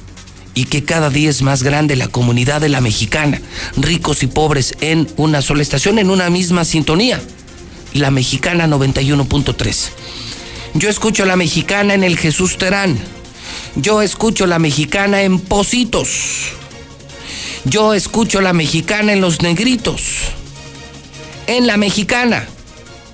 y 0.53 0.65
que 0.65 0.83
cada 0.83 1.09
día 1.09 1.29
es 1.29 1.41
más 1.41 1.63
grande 1.63 1.95
la 1.95 2.07
comunidad 2.07 2.61
de 2.61 2.69
la 2.69 2.81
mexicana, 2.81 3.41
ricos 3.77 4.23
y 4.23 4.27
pobres 4.27 4.75
en 4.81 5.07
una 5.17 5.41
sola 5.41 5.61
estación, 5.61 5.99
en 5.99 6.09
una 6.09 6.29
misma 6.29 6.65
sintonía. 6.65 7.21
La 7.93 8.11
mexicana 8.11 8.67
91.3. 8.67 9.89
Yo 10.73 10.89
escucho 10.89 11.23
a 11.23 11.25
la 11.25 11.37
mexicana 11.37 11.93
en 11.93 12.03
el 12.03 12.17
Jesús 12.17 12.57
Terán. 12.57 12.97
Yo 13.75 14.01
escucho 14.01 14.47
la 14.47 14.59
mexicana 14.59 15.23
en 15.23 15.39
Positos. 15.39 16.51
Yo 17.65 17.93
escucho 17.93 18.41
la 18.41 18.53
mexicana 18.53 19.13
en 19.13 19.21
Los 19.21 19.41
Negritos. 19.41 20.01
En 21.47 21.67
la 21.67 21.77
mexicana. 21.77 22.47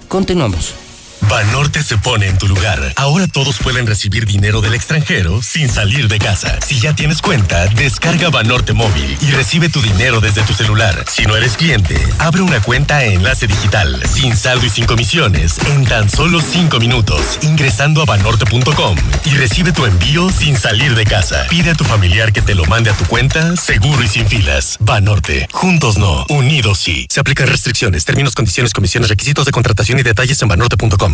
Continuamos. 0.07 0.80
Banorte 1.29 1.83
se 1.83 1.97
pone 1.97 2.27
en 2.27 2.37
tu 2.37 2.47
lugar. 2.47 2.93
Ahora 2.95 3.27
todos 3.27 3.57
pueden 3.59 3.87
recibir 3.87 4.25
dinero 4.25 4.61
del 4.61 4.73
extranjero 4.73 5.41
sin 5.41 5.69
salir 5.69 6.07
de 6.07 6.19
casa. 6.19 6.59
Si 6.65 6.79
ya 6.79 6.93
tienes 6.93 7.21
cuenta, 7.21 7.67
descarga 7.67 8.29
Banorte 8.29 8.73
móvil 8.73 9.17
y 9.21 9.31
recibe 9.31 9.69
tu 9.69 9.81
dinero 9.81 10.19
desde 10.19 10.41
tu 10.43 10.53
celular. 10.53 11.05
Si 11.07 11.25
no 11.25 11.35
eres 11.35 11.57
cliente, 11.57 11.95
abre 12.19 12.41
una 12.41 12.61
cuenta 12.61 13.03
en 13.05 13.21
Enlace 13.21 13.47
Digital, 13.47 14.01
sin 14.11 14.35
saldo 14.35 14.65
y 14.65 14.69
sin 14.69 14.85
comisiones, 14.85 15.57
en 15.67 15.85
tan 15.85 16.09
solo 16.09 16.41
5 16.41 16.79
minutos, 16.79 17.39
ingresando 17.41 18.01
a 18.01 18.05
banorte.com 18.05 18.97
y 19.25 19.29
recibe 19.31 19.71
tu 19.71 19.85
envío 19.85 20.29
sin 20.29 20.57
salir 20.57 20.95
de 20.95 21.05
casa. 21.05 21.45
Pide 21.49 21.71
a 21.71 21.75
tu 21.75 21.83
familiar 21.83 22.33
que 22.33 22.41
te 22.41 22.55
lo 22.55 22.65
mande 22.65 22.89
a 22.89 22.93
tu 22.93 23.05
cuenta, 23.05 23.55
seguro 23.57 24.03
y 24.03 24.07
sin 24.07 24.27
filas. 24.27 24.77
Banorte. 24.79 25.47
Juntos 25.51 25.97
no, 25.97 26.25
unidos 26.29 26.79
sí. 26.79 27.05
Se 27.09 27.19
aplican 27.19 27.47
restricciones, 27.47 28.05
términos, 28.05 28.33
condiciones, 28.33 28.73
comisiones, 28.73 29.09
requisitos 29.09 29.45
de 29.45 29.51
contratación 29.51 29.99
y 29.99 30.03
detalles 30.03 30.41
en 30.41 30.47
banorte.com. 30.47 31.10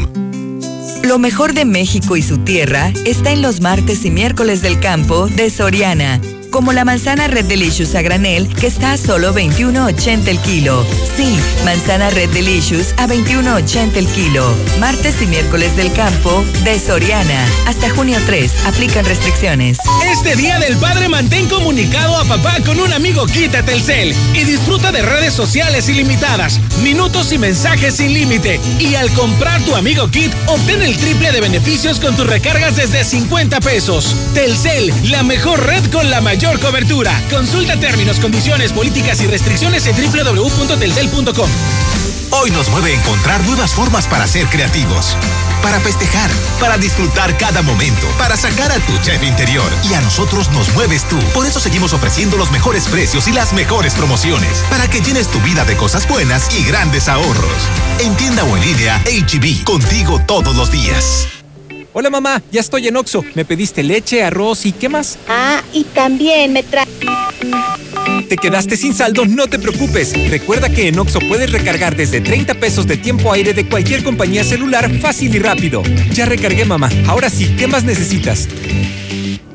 Lo 1.04 1.20
mejor 1.20 1.54
de 1.54 1.66
México 1.66 2.18
y 2.18 2.22
su 2.22 2.40
tierra 2.40 2.92
está 3.06 3.32
en 3.32 3.42
los 3.42 3.62
martes 3.62 4.04
y 4.06 4.12
miércoles 4.12 4.62
del 4.62 4.80
campo 4.80 5.28
de 5.28 5.50
Soriana 5.50 6.20
como 6.58 6.74
la 6.74 6.86
manzana 6.86 7.28
Red 7.28 7.46
Delicious 7.46 7.94
a 7.94 8.02
granel 8.02 8.48
que 8.48 8.66
está 8.66 8.94
a 8.94 8.98
solo 8.98 9.32
21.80 9.32 10.28
el 10.28 10.40
kilo. 10.40 10.84
Sí, 11.16 11.38
manzana 11.64 12.10
Red 12.10 12.32
Delicious 12.32 12.96
a 12.98 13.06
21.80 13.06 13.96
el 13.96 14.08
kilo. 14.08 14.44
Martes 14.80 15.22
y 15.22 15.28
miércoles 15.28 15.78
del 15.78 15.94
campo 15.94 16.44
de 16.64 16.80
Soriana. 16.80 17.46
Hasta 17.68 17.92
junio 17.92 18.18
3, 18.26 18.66
aplican 18.66 19.06
restricciones. 19.06 19.78
Este 20.12 20.36
Día 20.36 20.58
del 20.58 20.76
Padre 20.78 21.08
mantén 21.10 21.48
comunicado 21.48 22.18
a 22.18 22.26
papá 22.26 22.58
con 22.66 22.80
un 22.80 22.92
amigo 22.92 23.28
Quita 23.28 23.62
Telcel 23.62 24.16
y 24.34 24.44
disfruta 24.44 24.92
de 24.92 25.04
redes 25.04 25.36
sociales 25.36 25.88
ilimitadas, 25.90 26.60
minutos 26.82 27.34
y 27.34 27.38
mensajes 27.38 27.98
sin 27.98 28.16
límite. 28.16 28.60
Y 28.80 28.96
al 28.96 29.12
comprar 29.12 29.62
tu 29.62 29.76
amigo 29.76 30.10
Kit, 30.10 30.34
obtén 30.48 30.82
el 30.82 30.98
triple 30.98 31.32
de 31.32 31.40
beneficios 31.42 32.00
con 32.00 32.16
tus 32.16 32.26
recargas 32.26 32.78
desde 32.78 33.04
50 33.04 33.60
pesos. 33.60 34.16
Telcel, 34.34 34.92
la 35.12 35.22
mejor 35.22 35.64
red 35.64 35.86
con 35.92 36.10
la 36.10 36.20
mayor 36.20 36.47
cobertura. 36.56 37.22
Consulta 37.30 37.78
términos, 37.80 38.20
condiciones, 38.20 38.72
políticas 38.72 39.22
y 39.22 39.28
restricciones 39.28 39.86
en 39.86 39.96
www.telcel.com. 39.96 41.50
Hoy 42.32 42.52
nos 42.52 42.70
mueve 42.70 42.94
encontrar 42.94 43.44
nuevas 43.46 43.74
formas 43.74 44.06
para 44.08 44.28
ser 44.28 44.48
creativos, 44.48 45.16
para 45.62 45.80
festejar, 45.80 46.30
para 46.60 46.78
disfrutar 46.78 47.38
cada 47.38 47.62
momento, 47.62 48.06
para 48.18 48.36
sacar 48.36 48.72
a 48.72 48.80
tu 48.80 48.98
chef 49.00 49.24
interior. 49.24 49.72
Y 49.90 49.94
a 49.94 50.02
nosotros 50.02 50.50
nos 50.52 50.74
mueves 50.74 51.08
tú. 51.08 51.18
Por 51.34 51.46
eso 51.46 51.60
seguimos 51.60 51.94
ofreciendo 51.94 52.38
los 52.38 52.52
mejores 52.52 52.88
precios 52.88 53.28
y 53.28 53.34
las 53.34 53.54
mejores 53.54 53.94
promociones, 53.94 54.64
para 54.70 54.90
que 54.90 55.02
llenes 55.02 55.30
tu 55.30 55.40
vida 55.42 55.64
de 55.66 55.78
cosas 55.78 56.08
buenas 56.08 56.54
y 56.58 56.64
grandes 56.64 57.08
ahorros. 57.08 57.70
En 58.00 58.16
tienda 58.16 58.44
o 58.44 58.58
en 58.58 58.64
línea, 58.64 59.02
HB, 59.06 59.64
contigo 59.64 60.22
todos 60.26 60.56
los 60.56 60.70
días. 60.72 61.28
Hola 62.00 62.12
mamá, 62.12 62.44
ya 62.52 62.62
estoy 62.62 62.88
en 62.88 62.96
Oxo. 62.96 63.26
Me 63.34 63.44
pediste 63.44 63.82
leche, 63.82 64.22
arroz 64.22 64.68
y 64.68 64.72
¿qué 64.72 64.88
más? 64.88 65.18
Ah, 65.28 65.64
y 65.74 65.84
también 65.84 66.54
me 66.54 66.62
trae. 66.62 66.86
¿Te 68.30 68.38
quedaste 68.38 68.78
sin 68.78 68.94
saldo? 68.94 69.26
No 69.26 69.48
te 69.48 69.58
preocupes. 69.58 70.14
Recuerda 70.30 70.70
que 70.70 70.90
en 70.90 71.00
Oxo 71.00 71.18
puedes 71.28 71.52
recargar 71.52 71.96
desde 71.96 72.22
30 72.22 72.54
pesos 72.60 72.86
de 72.86 72.98
tiempo 72.98 73.34
aire 73.34 73.56
de 73.56 73.68
cualquier 73.68 74.04
compañía 74.04 74.44
celular 74.44 74.92
fácil 75.00 75.34
y 75.34 75.40
rápido. 75.40 75.82
Ya 76.14 76.28
recargué 76.28 76.66
mamá. 76.66 76.92
Ahora 77.08 77.32
sí, 77.32 77.56
¿qué 77.58 77.66
más 77.66 77.84
necesitas? 77.84 78.48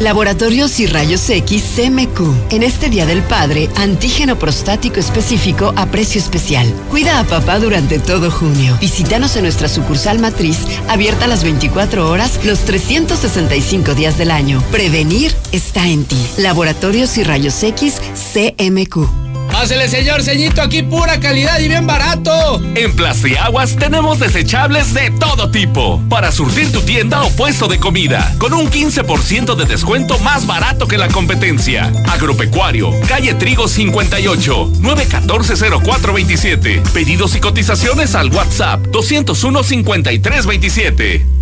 Laboratorios 0.00 0.80
y 0.80 0.86
Rayos 0.86 1.28
X 1.28 1.62
CMQ. 1.76 2.52
En 2.52 2.62
este 2.62 2.88
Día 2.88 3.06
del 3.06 3.22
Padre, 3.22 3.68
antígeno 3.76 4.38
prostático 4.38 5.00
específico 5.00 5.72
a 5.76 5.86
precio 5.86 6.20
especial. 6.20 6.72
Cuida 6.90 7.18
a 7.18 7.24
papá 7.24 7.58
durante 7.58 7.98
todo 7.98 8.30
junio. 8.30 8.76
Visítanos 8.80 9.36
en 9.36 9.42
nuestra 9.42 9.68
sucursal 9.68 10.18
matriz, 10.18 10.58
abierta 10.88 11.26
las 11.26 11.44
24 11.44 12.10
horas, 12.10 12.40
los 12.44 12.60
365 12.60 13.94
días 13.94 14.18
del 14.18 14.30
año. 14.30 14.62
Prevenir 14.70 15.34
está 15.52 15.86
en 15.88 16.04
ti. 16.04 16.16
Laboratorios 16.36 17.16
y 17.18 17.24
Rayos 17.24 17.62
X 17.62 18.00
CMQ. 18.32 19.31
Pásele, 19.52 19.88
señor 19.88 20.22
ceñito, 20.22 20.62
aquí 20.62 20.82
pura 20.82 21.20
calidad 21.20 21.60
y 21.60 21.68
bien 21.68 21.86
barato. 21.86 22.60
En 22.74 22.96
Plastiaguas 22.96 23.76
tenemos 23.76 24.18
desechables 24.18 24.94
de 24.94 25.10
todo 25.10 25.50
tipo 25.50 26.02
para 26.08 26.32
surtir 26.32 26.72
tu 26.72 26.80
tienda 26.80 27.22
o 27.22 27.30
puesto 27.30 27.68
de 27.68 27.78
comida 27.78 28.34
con 28.38 28.54
un 28.54 28.70
15% 28.70 29.54
de 29.54 29.66
descuento 29.66 30.18
más 30.20 30.46
barato 30.46 30.88
que 30.88 30.96
la 30.98 31.08
competencia. 31.08 31.92
Agropecuario, 32.10 32.92
calle 33.06 33.34
Trigo 33.34 33.68
58, 33.68 34.72
914-0427. 34.80 36.80
Pedidos 36.92 37.36
y 37.36 37.40
cotizaciones 37.40 38.14
al 38.14 38.32
WhatsApp 38.32 38.80
201 38.86 39.62
5327. 39.62 41.41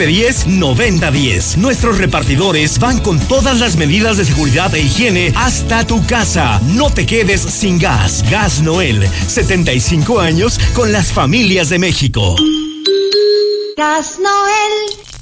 910-9010. 0.07 1.57
Nuestros 1.57 1.97
repartidores 1.99 2.79
van 2.79 2.99
con 2.99 3.19
todas 3.19 3.59
las 3.59 3.75
medidas 3.75 4.17
de 4.17 4.25
seguridad 4.25 4.73
e 4.73 4.81
higiene 4.81 5.31
hasta 5.35 5.85
tu 5.85 6.05
casa. 6.05 6.59
No 6.73 6.89
te 6.89 7.05
quedes 7.05 7.41
sin 7.41 7.77
gas. 7.77 8.23
Gas 8.29 8.61
Noel, 8.61 9.07
75 9.27 10.19
años 10.19 10.59
con 10.73 10.91
las 10.91 11.11
familias 11.11 11.69
de 11.69 11.79
México. 11.79 12.35
Gas 13.77 14.17
Noel. 14.19 15.20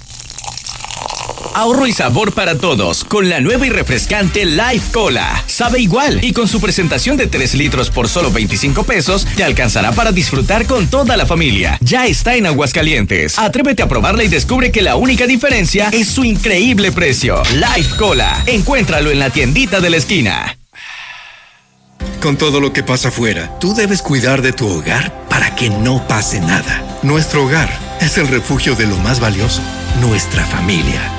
Ahorro 1.54 1.88
y 1.88 1.94
sabor 1.94 2.34
para 2.34 2.58
todos 2.58 3.04
con 3.04 3.30
la 3.30 3.42
nueva 3.42 3.66
y 3.66 3.70
refrescante 3.70 4.46
Life 4.46 4.92
Cola. 4.94 5.44
Sabe 5.48 5.80
igual 5.80 6.24
y 6.24 6.32
con 6.32 6.48
su 6.48 6.62
presentación 6.62 7.18
de 7.18 7.28
3 7.28 7.56
litros 7.56 7.90
por 7.90 8.08
solo 8.08 8.32
25 8.32 8.84
pesos 8.84 9.26
te 9.36 9.44
alcanzará 9.44 9.92
para 9.92 10.12
disfrutar 10.12 10.66
con 10.66 10.88
toda 10.88 11.18
la 11.18 11.26
familia. 11.26 11.78
Ya 11.82 12.06
está 12.08 12.36
en 12.36 12.46
Aguascalientes. 12.46 13.38
Atrévete 13.38 13.84
a 13.84 13.88
probarla 13.88 14.24
y 14.24 14.28
descubre 14.28 14.72
que 14.72 14.82
la 14.82 14.96
única 14.96 15.28
diferencia 15.28 15.90
es 15.92 16.08
su 16.08 16.24
increíble 16.24 16.92
precio. 16.92 17.42
Life 17.54 17.96
Cola. 17.98 18.44
Encuéntralo 18.46 19.12
en 19.12 19.20
la 19.20 19.30
tiendita 19.30 19.80
de 19.80 19.90
la 19.90 19.98
esquina. 19.98 20.58
Con 22.22 22.38
todo 22.38 22.60
lo 22.60 22.74
que 22.74 22.84
pasa 22.84 23.10
afuera, 23.10 23.60
tú 23.60 23.74
debes 23.74 24.02
cuidar 24.02 24.42
de 24.42 24.52
tu 24.54 24.68
hogar 24.68 25.28
para 25.30 25.56
que 25.56 25.70
no 25.70 26.06
pase 26.08 26.40
nada. 26.42 26.84
Nuestro 27.02 27.46
hogar 27.46 27.70
es 28.02 28.18
el 28.18 28.28
refugio 28.28 28.76
de 28.76 28.88
lo 28.88 28.98
más 28.98 29.20
valioso, 29.20 29.62
nuestra 30.02 30.46
familia. 30.46 31.19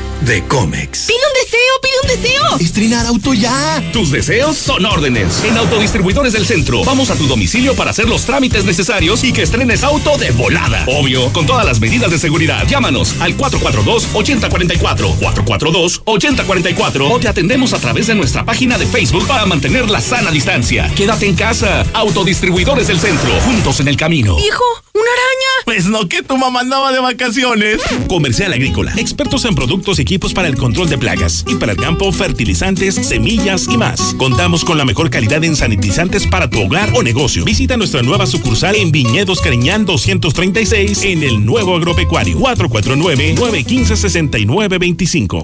de 0.21 0.43
Comex. 0.47 1.07
¡Pide 1.07 1.17
un 1.17 1.33
deseo, 1.43 1.59
pide 1.81 1.93
un 2.03 2.07
deseo! 2.21 2.57
¡Estrenar 2.59 3.05
auto 3.05 3.33
ya! 3.33 3.81
Tus 3.91 4.11
deseos 4.11 4.57
son 4.57 4.85
órdenes. 4.85 5.43
En 5.43 5.57
Autodistribuidores 5.57 6.33
del 6.33 6.45
Centro, 6.45 6.83
vamos 6.83 7.09
a 7.09 7.15
tu 7.15 7.27
domicilio 7.27 7.75
para 7.75 7.91
hacer 7.91 8.07
los 8.07 8.25
trámites 8.25 8.65
necesarios 8.65 9.23
y 9.23 9.33
que 9.33 9.41
estrenes 9.41 9.83
auto 9.83 10.17
de 10.17 10.31
volada. 10.31 10.85
Obvio, 10.87 11.31
con 11.33 11.45
todas 11.45 11.65
las 11.65 11.79
medidas 11.79 12.11
de 12.11 12.19
seguridad. 12.19 12.67
Llámanos 12.67 13.15
al 13.19 13.35
442-8044, 13.37 15.17
442-8044 15.19 17.11
o 17.11 17.19
te 17.19 17.27
atendemos 17.27 17.73
a 17.73 17.79
través 17.79 18.07
de 18.07 18.15
nuestra 18.15 18.45
página 18.45 18.77
de 18.77 18.85
Facebook 18.85 19.27
para 19.27 19.45
mantener 19.45 19.89
la 19.89 20.01
sana 20.01 20.31
distancia. 20.31 20.91
Quédate 20.95 21.27
en 21.27 21.35
casa. 21.35 21.85
Autodistribuidores 21.93 22.87
del 22.87 22.99
Centro, 22.99 23.31
juntos 23.41 23.79
en 23.79 23.87
el 23.87 23.97
camino. 23.97 24.37
¡Hijo! 24.37 24.63
¡Una 24.93 25.03
araña! 25.03 25.65
Pues 25.65 25.85
no, 25.85 26.07
que 26.07 26.21
tu 26.21 26.37
mamá 26.37 26.61
andaba 26.61 26.91
de 26.91 26.99
vacaciones. 26.99 27.81
Comercial 28.07 28.53
Agrícola, 28.53 28.93
expertos 28.97 29.45
en 29.45 29.55
productos 29.55 29.99
y 29.99 30.05
equipos 30.11 30.33
para 30.33 30.49
el 30.49 30.57
control 30.57 30.89
de 30.89 30.97
plagas 30.97 31.45
y 31.47 31.55
para 31.55 31.71
el 31.71 31.77
campo, 31.77 32.11
fertilizantes, 32.11 32.95
semillas 32.95 33.69
y 33.71 33.77
más. 33.77 34.13
Contamos 34.15 34.65
con 34.65 34.77
la 34.77 34.83
mejor 34.83 35.09
calidad 35.09 35.41
en 35.45 35.55
sanitizantes 35.55 36.27
para 36.27 36.49
tu 36.49 36.59
hogar 36.61 36.91
o 36.93 37.01
negocio. 37.01 37.45
Visita 37.45 37.77
nuestra 37.77 38.01
nueva 38.01 38.27
sucursal 38.27 38.75
en 38.75 38.91
Viñedos 38.91 39.39
Cariñán 39.39 39.85
236 39.85 41.05
en 41.05 41.23
el 41.23 41.45
nuevo 41.45 41.77
agropecuario 41.77 42.37
449 42.37 43.35
915 43.35 43.95
6925. 43.95 45.43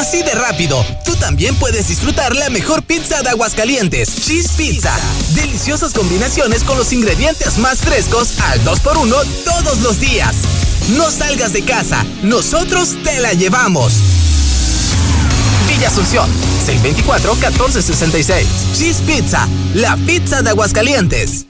Así 0.00 0.22
de 0.22 0.32
rápido, 0.34 0.82
tú 1.04 1.14
también 1.16 1.54
puedes 1.56 1.88
disfrutar 1.88 2.34
la 2.34 2.48
mejor 2.48 2.82
pizza 2.82 3.20
de 3.22 3.28
Aguascalientes, 3.28 4.08
Cheese 4.24 4.48
Pizza. 4.56 4.98
Deliciosas 5.34 5.92
combinaciones 5.92 6.64
con 6.64 6.78
los 6.78 6.94
ingredientes 6.94 7.58
más 7.58 7.80
frescos 7.80 8.40
al 8.40 8.64
2x1 8.64 9.26
todos 9.44 9.80
los 9.80 10.00
días. 10.00 10.36
No 10.96 11.10
salgas 11.10 11.52
de 11.52 11.66
casa, 11.66 12.02
nosotros 12.22 12.96
te 13.04 13.20
la 13.20 13.34
llevamos. 13.34 13.92
Villa 15.68 15.88
Asunción, 15.88 16.30
624-1466. 16.66 18.46
Cheese 18.72 19.02
Pizza, 19.02 19.46
la 19.74 19.98
pizza 19.98 20.40
de 20.40 20.48
Aguascalientes. 20.48 21.49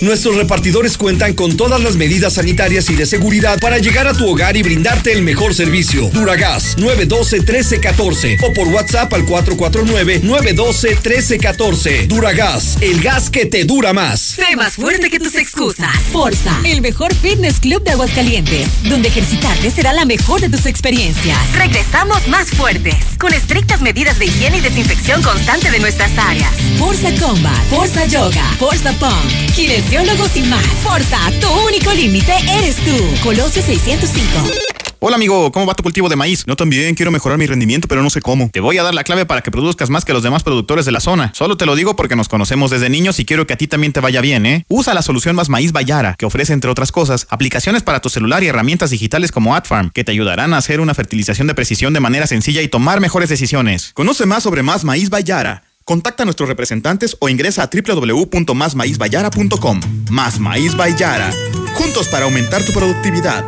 Nuestros 0.00 0.36
repartidores 0.36 0.96
cuentan 0.96 1.34
con 1.34 1.58
todas 1.58 1.82
las 1.82 1.96
medidas 1.96 2.32
sanitarias 2.34 2.88
y 2.88 2.94
de 2.96 3.04
seguridad 3.04 3.58
para 3.60 3.76
llegar 3.76 4.06
a 4.06 4.14
tu 4.14 4.26
hogar 4.30 4.56
y 4.56 4.62
brindarte 4.62 5.12
el 5.12 5.20
mejor 5.22 5.54
servicio. 5.54 6.08
Duragas 6.08 6.78
912-1314 6.78 8.38
o 8.42 8.54
por 8.54 8.68
WhatsApp 8.68 9.12
al 9.12 9.26
449-912-1314. 9.26 12.06
Duragas, 12.06 12.78
el 12.80 13.02
gas 13.02 13.28
que 13.28 13.44
te 13.44 13.66
dura 13.66 13.92
más. 13.92 14.20
Sé 14.20 14.56
más 14.56 14.76
fuerte 14.76 15.10
que 15.10 15.20
tus 15.20 15.34
excusas. 15.34 15.94
Forza, 16.10 16.58
el 16.64 16.80
mejor 16.80 17.14
fitness 17.14 17.60
club 17.60 17.82
de 17.82 17.90
Aguascalientes, 17.90 18.66
donde 18.84 19.08
ejercitarte 19.08 19.70
será 19.70 19.92
la 19.92 20.06
mejor 20.06 20.40
de 20.40 20.48
tus 20.48 20.64
experiencias. 20.64 21.36
Regresamos 21.54 22.26
más 22.28 22.48
fuertes, 22.48 22.96
con 23.18 23.34
estrictas 23.34 23.82
medidas 23.82 24.18
de 24.18 24.24
higiene 24.26 24.58
y 24.58 24.60
desinfección 24.62 25.22
constante 25.22 25.70
de 25.70 25.78
nuestras 25.78 26.16
áreas. 26.16 26.54
Forza 26.78 27.10
Combat, 27.20 27.62
Forza 27.68 28.06
Yoga, 28.06 28.44
Forza 28.58 28.94
Pump, 28.94 29.30
kinesiólogos 29.54 30.36
y 30.36 30.42
más. 30.42 30.66
Forza, 30.82 31.18
tu 31.40 31.48
único 31.66 31.92
límite 31.92 32.32
eres 32.58 32.76
tú. 32.76 32.96
Colosio 33.22 33.62
605. 33.62 34.70
Hola 35.02 35.16
amigo, 35.16 35.50
¿cómo 35.50 35.64
va 35.64 35.72
tu 35.72 35.82
cultivo 35.82 36.10
de 36.10 36.16
maíz? 36.16 36.44
Yo 36.46 36.56
también 36.56 36.94
quiero 36.94 37.10
mejorar 37.10 37.38
mi 37.38 37.46
rendimiento, 37.46 37.88
pero 37.88 38.02
no 38.02 38.10
sé 38.10 38.20
cómo. 38.20 38.50
Te 38.52 38.60
voy 38.60 38.76
a 38.76 38.82
dar 38.82 38.92
la 38.92 39.02
clave 39.02 39.24
para 39.24 39.40
que 39.40 39.50
produzcas 39.50 39.88
más 39.88 40.04
que 40.04 40.12
los 40.12 40.22
demás 40.22 40.42
productores 40.42 40.84
de 40.84 40.92
la 40.92 41.00
zona. 41.00 41.32
Solo 41.34 41.56
te 41.56 41.64
lo 41.64 41.74
digo 41.74 41.96
porque 41.96 42.16
nos 42.16 42.28
conocemos 42.28 42.70
desde 42.70 42.90
niños 42.90 43.18
y 43.18 43.24
quiero 43.24 43.46
que 43.46 43.54
a 43.54 43.56
ti 43.56 43.66
también 43.66 43.94
te 43.94 44.00
vaya 44.00 44.20
bien, 44.20 44.44
¿eh? 44.44 44.66
Usa 44.68 44.92
la 44.92 45.00
solución 45.00 45.34
Más 45.36 45.48
Maíz 45.48 45.72
Bayara, 45.72 46.16
que 46.18 46.26
ofrece 46.26 46.52
entre 46.52 46.70
otras 46.70 46.92
cosas 46.92 47.26
aplicaciones 47.30 47.82
para 47.82 48.00
tu 48.00 48.10
celular 48.10 48.42
y 48.42 48.48
herramientas 48.48 48.90
digitales 48.90 49.32
como 49.32 49.54
AdFarm, 49.54 49.90
que 49.90 50.04
te 50.04 50.12
ayudarán 50.12 50.52
a 50.52 50.58
hacer 50.58 50.80
una 50.80 50.92
fertilización 50.92 51.46
de 51.46 51.54
precisión 51.54 51.94
de 51.94 52.00
manera 52.00 52.26
sencilla 52.26 52.60
y 52.60 52.68
tomar 52.68 53.00
mejores 53.00 53.30
decisiones. 53.30 53.92
Conoce 53.94 54.26
más 54.26 54.42
sobre 54.42 54.62
Más 54.62 54.84
Maíz 54.84 55.08
Bayara. 55.08 55.62
Contacta 55.90 56.22
a 56.22 56.24
nuestros 56.24 56.48
representantes 56.48 57.16
o 57.18 57.28
ingresa 57.28 57.64
a 57.64 57.68
www.masmaizbayara.com. 57.68 59.80
Más 60.08 60.38
Maíz 60.38 60.76
Bayara. 60.76 61.32
Juntos 61.74 62.06
para 62.06 62.26
aumentar 62.26 62.62
tu 62.62 62.70
productividad. 62.70 63.44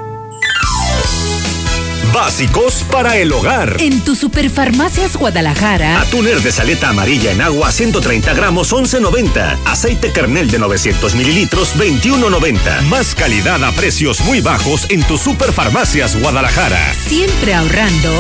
Básicos 2.13 2.85
para 2.91 3.17
el 3.19 3.31
hogar. 3.31 3.77
En 3.79 4.01
tu 4.01 4.17
Superfarmacias 4.17 5.17
Guadalajara. 5.17 6.01
Atuner 6.01 6.41
de 6.41 6.51
saleta 6.51 6.89
amarilla 6.89 7.31
en 7.31 7.43
agua 7.43 7.71
130 7.71 8.35
gramos 8.35 8.73
11.90. 8.73 9.59
Aceite 9.65 10.11
kernel 10.11 10.51
de 10.51 10.59
900 10.59 11.15
mililitros 11.15 11.77
21.90. 11.77 12.83
Más 12.89 13.15
calidad 13.15 13.63
a 13.63 13.71
precios 13.71 14.21
muy 14.23 14.41
bajos 14.41 14.91
en 14.91 15.05
tu 15.05 15.17
Superfarmacias 15.17 16.21
Guadalajara. 16.21 16.93
Siempre 17.07 17.55
ahorrando. 17.55 18.11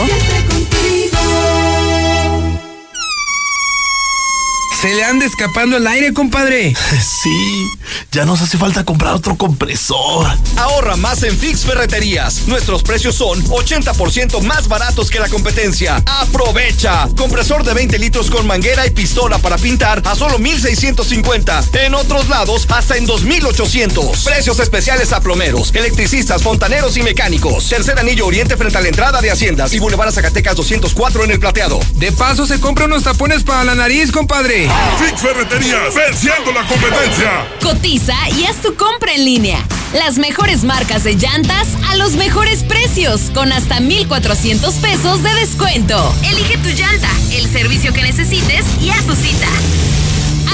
Se 4.82 4.92
le 4.92 5.04
anda 5.04 5.24
escapando 5.24 5.76
el 5.76 5.86
aire, 5.86 6.12
compadre. 6.12 6.74
Sí, 7.22 7.68
ya 8.10 8.24
nos 8.24 8.40
hace 8.40 8.58
falta 8.58 8.84
comprar 8.84 9.14
otro 9.14 9.36
compresor. 9.36 10.26
Ahorra 10.56 10.96
más 10.96 11.22
en 11.22 11.38
Fix 11.38 11.60
Ferreterías. 11.60 12.48
Nuestros 12.48 12.82
precios 12.82 13.14
son 13.14 13.40
80% 13.44 14.40
más 14.42 14.66
baratos 14.66 15.08
que 15.08 15.20
la 15.20 15.28
competencia. 15.28 16.02
Aprovecha. 16.04 17.08
Compresor 17.16 17.62
de 17.62 17.74
20 17.74 17.96
litros 18.00 18.28
con 18.28 18.44
manguera 18.44 18.84
y 18.84 18.90
pistola 18.90 19.38
para 19.38 19.56
pintar 19.56 20.02
a 20.04 20.16
solo 20.16 20.40
1650. 20.40 21.64
En 21.74 21.94
otros 21.94 22.28
lados, 22.28 22.66
hasta 22.70 22.96
en 22.96 23.06
2800. 23.06 24.24
Precios 24.24 24.58
especiales 24.58 25.12
a 25.12 25.20
plomeros, 25.20 25.72
electricistas, 25.74 26.42
fontaneros 26.42 26.96
y 26.96 27.04
mecánicos. 27.04 27.68
Tercer 27.68 28.00
anillo 28.00 28.26
oriente 28.26 28.56
frente 28.56 28.78
a 28.78 28.80
la 28.80 28.88
entrada 28.88 29.20
de 29.20 29.30
Haciendas 29.30 29.72
y 29.74 29.78
Boulevard 29.78 30.12
Zacatecas 30.12 30.56
204 30.56 31.22
en 31.22 31.30
el 31.30 31.38
plateado. 31.38 31.78
De 31.94 32.10
paso 32.10 32.46
se 32.46 32.58
compra 32.58 32.86
unos 32.86 33.04
tapones 33.04 33.44
para 33.44 33.62
la 33.62 33.76
nariz, 33.76 34.10
compadre. 34.10 34.71
Fix 34.98 35.20
Ferreterías, 35.20 35.94
venciendo 35.94 36.52
la 36.52 36.66
competencia. 36.66 37.46
Cotiza 37.62 38.14
y 38.36 38.44
haz 38.44 38.56
tu 38.56 38.74
compra 38.76 39.14
en 39.14 39.24
línea. 39.24 39.58
Las 39.94 40.18
mejores 40.18 40.64
marcas 40.64 41.04
de 41.04 41.16
llantas 41.16 41.68
a 41.88 41.96
los 41.96 42.12
mejores 42.12 42.62
precios, 42.62 43.30
con 43.34 43.52
hasta 43.52 43.80
1,400 43.80 44.74
pesos 44.76 45.22
de 45.22 45.34
descuento. 45.34 46.14
Elige 46.24 46.56
tu 46.58 46.68
llanta, 46.70 47.10
el 47.32 47.50
servicio 47.50 47.92
que 47.92 48.02
necesites 48.02 48.64
y 48.80 48.90
haz 48.90 49.04
tu 49.06 49.14
cita. 49.14 49.48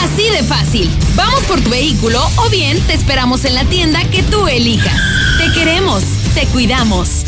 Así 0.02 0.28
de 0.30 0.42
fácil. 0.42 0.90
Vamos 1.14 1.40
por 1.44 1.60
tu 1.60 1.70
vehículo 1.70 2.20
o 2.36 2.48
bien 2.48 2.80
te 2.86 2.94
esperamos 2.94 3.44
en 3.44 3.54
la 3.54 3.64
tienda 3.64 4.02
que 4.10 4.22
tú 4.22 4.46
elijas. 4.48 5.00
Te 5.38 5.52
queremos, 5.52 6.02
te 6.34 6.46
cuidamos. 6.46 7.24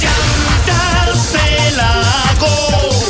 No 2.41 3.10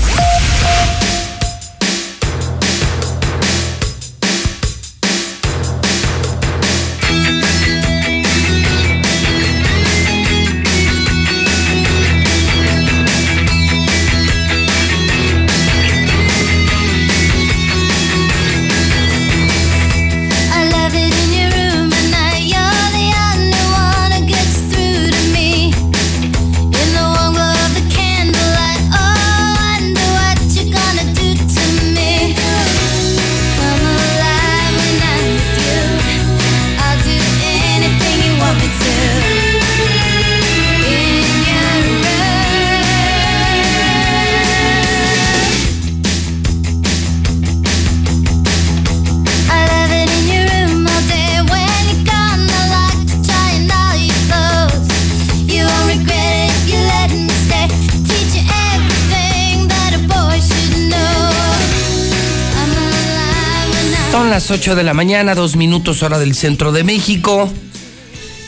Las 64.41 64.49
8 64.49 64.75
de 64.75 64.83
la 64.83 64.95
mañana, 64.95 65.35
dos 65.35 65.55
minutos 65.55 66.01
hora 66.01 66.17
del 66.17 66.33
centro 66.33 66.71
de 66.71 66.83
México. 66.83 67.47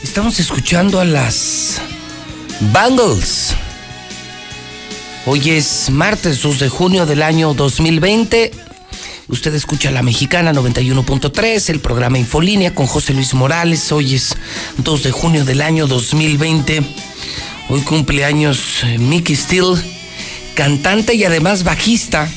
Estamos 0.02 0.40
escuchando 0.40 0.98
a 0.98 1.04
las 1.04 1.80
Bangles. 2.72 3.54
Hoy 5.24 5.50
es 5.50 5.90
martes 5.90 6.42
2 6.42 6.58
de 6.58 6.68
junio 6.68 7.06
del 7.06 7.22
año 7.22 7.54
2020. 7.54 8.50
Usted 9.28 9.54
escucha 9.54 9.92
La 9.92 10.02
Mexicana 10.02 10.52
91.3, 10.52 11.70
el 11.70 11.78
programa 11.78 12.18
Infolínea 12.18 12.74
con 12.74 12.88
José 12.88 13.14
Luis 13.14 13.32
Morales. 13.32 13.92
Hoy 13.92 14.16
es 14.16 14.34
2 14.78 15.02
de 15.04 15.12
junio 15.12 15.44
del 15.44 15.62
año 15.62 15.86
2020. 15.86 16.82
Hoy 17.68 17.80
cumple 17.82 18.24
años 18.24 18.82
eh, 18.82 18.98
Mickey 18.98 19.36
Steele, 19.36 19.76
cantante 20.56 21.14
y 21.14 21.22
además 21.22 21.62
bajista 21.62 22.28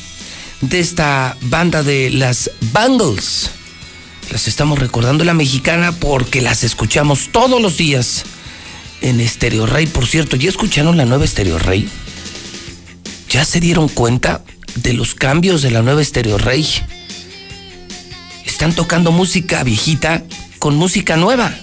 de 0.62 0.80
esta 0.80 1.38
banda 1.42 1.84
de 1.84 2.10
las 2.10 2.52
Bangles. 2.72 3.50
Las 4.32 4.48
estamos 4.48 4.80
recordando 4.80 5.24
la 5.24 5.34
mexicana 5.34 5.92
porque 5.92 6.42
las 6.42 6.64
escuchamos 6.64 7.30
todos 7.32 7.62
los 7.62 7.78
días 7.78 8.24
en 9.02 9.26
Stereo 9.28 9.66
Rey. 9.66 9.86
Por 9.86 10.06
cierto, 10.06 10.36
¿ya 10.36 10.50
escucharon 10.50 10.98
la 10.98 11.06
nueva 11.06 11.26
Stereo 11.26 11.60
Rey? 11.60 11.88
¿Ya 13.30 13.46
se 13.46 13.60
dieron 13.60 13.88
cuenta 13.90 14.44
de 14.76 14.94
los 14.94 15.16
cambios 15.16 15.62
de 15.62 15.72
la 15.72 15.82
nueva 15.82 16.04
Stereo 16.04 16.38
Rey? 16.38 16.68
Están 18.46 18.74
tocando 18.74 19.12
música 19.12 19.64
viejita 19.64 20.24
con 20.60 20.76
música 20.76 21.16
nueva. 21.16 21.56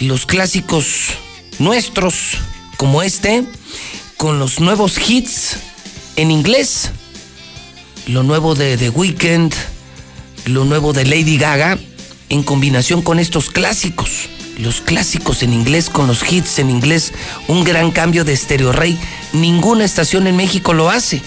Los 0.00 0.26
clásicos 0.26 1.10
nuestros, 1.58 2.38
como 2.76 3.02
este, 3.02 3.44
con 4.16 4.38
los 4.38 4.60
nuevos 4.60 4.98
hits 4.98 5.58
en 6.16 6.30
inglés. 6.30 6.90
Lo 8.06 8.22
nuevo 8.22 8.54
de 8.54 8.76
The 8.76 8.90
Weeknd, 8.90 9.52
lo 10.44 10.64
nuevo 10.64 10.92
de 10.92 11.04
Lady 11.04 11.38
Gaga, 11.38 11.76
en 12.28 12.44
combinación 12.44 13.02
con 13.02 13.18
estos 13.18 13.50
clásicos. 13.50 14.28
Los 14.58 14.80
clásicos 14.80 15.42
en 15.42 15.52
inglés 15.52 15.90
con 15.90 16.06
los 16.06 16.22
hits 16.30 16.60
en 16.60 16.70
inglés. 16.70 17.12
Un 17.48 17.64
gran 17.64 17.90
cambio 17.90 18.24
de 18.24 18.36
Stereo 18.36 18.70
Rey. 18.70 18.96
Ninguna 19.32 19.84
estación 19.84 20.28
en 20.28 20.36
México 20.36 20.72
lo 20.72 20.88
hace. 20.88 21.20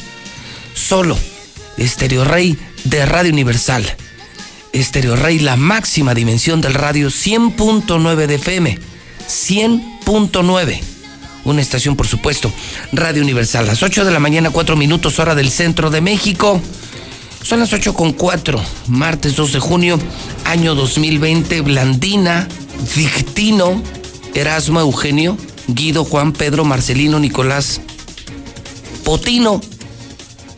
Solo 0.73 1.17
Stereo 1.77 2.23
Rey 2.23 2.57
de 2.85 3.05
Radio 3.05 3.33
Universal. 3.33 3.85
Stereo 4.73 5.17
Rey, 5.17 5.39
la 5.39 5.57
máxima 5.57 6.13
dimensión 6.13 6.61
del 6.61 6.75
radio 6.75 7.09
100.9 7.09 8.25
de 8.25 8.35
FM. 8.35 8.79
100.9. 9.27 10.98
Una 11.45 11.61
estación, 11.61 11.95
por 11.95 12.07
supuesto, 12.07 12.51
Radio 12.91 13.23
Universal. 13.23 13.65
Las 13.65 13.81
8 13.81 14.05
de 14.05 14.11
la 14.11 14.19
mañana, 14.19 14.49
4 14.49 14.75
minutos, 14.75 15.19
hora 15.19 15.35
del 15.35 15.49
centro 15.49 15.89
de 15.89 16.01
México. 16.01 16.61
Son 17.41 17.59
las 17.59 17.71
8 17.71 17.93
con 17.93 18.13
4, 18.13 18.61
martes 18.87 19.35
2 19.35 19.53
de 19.53 19.59
junio, 19.59 19.99
año 20.45 20.75
2020. 20.75 21.61
Blandina, 21.61 22.47
Victino, 22.95 23.81
Erasmo, 24.33 24.81
Eugenio, 24.81 25.37
Guido, 25.67 26.03
Juan, 26.03 26.33
Pedro, 26.33 26.65
Marcelino, 26.65 27.19
Nicolás, 27.19 27.81
Potino. 29.03 29.61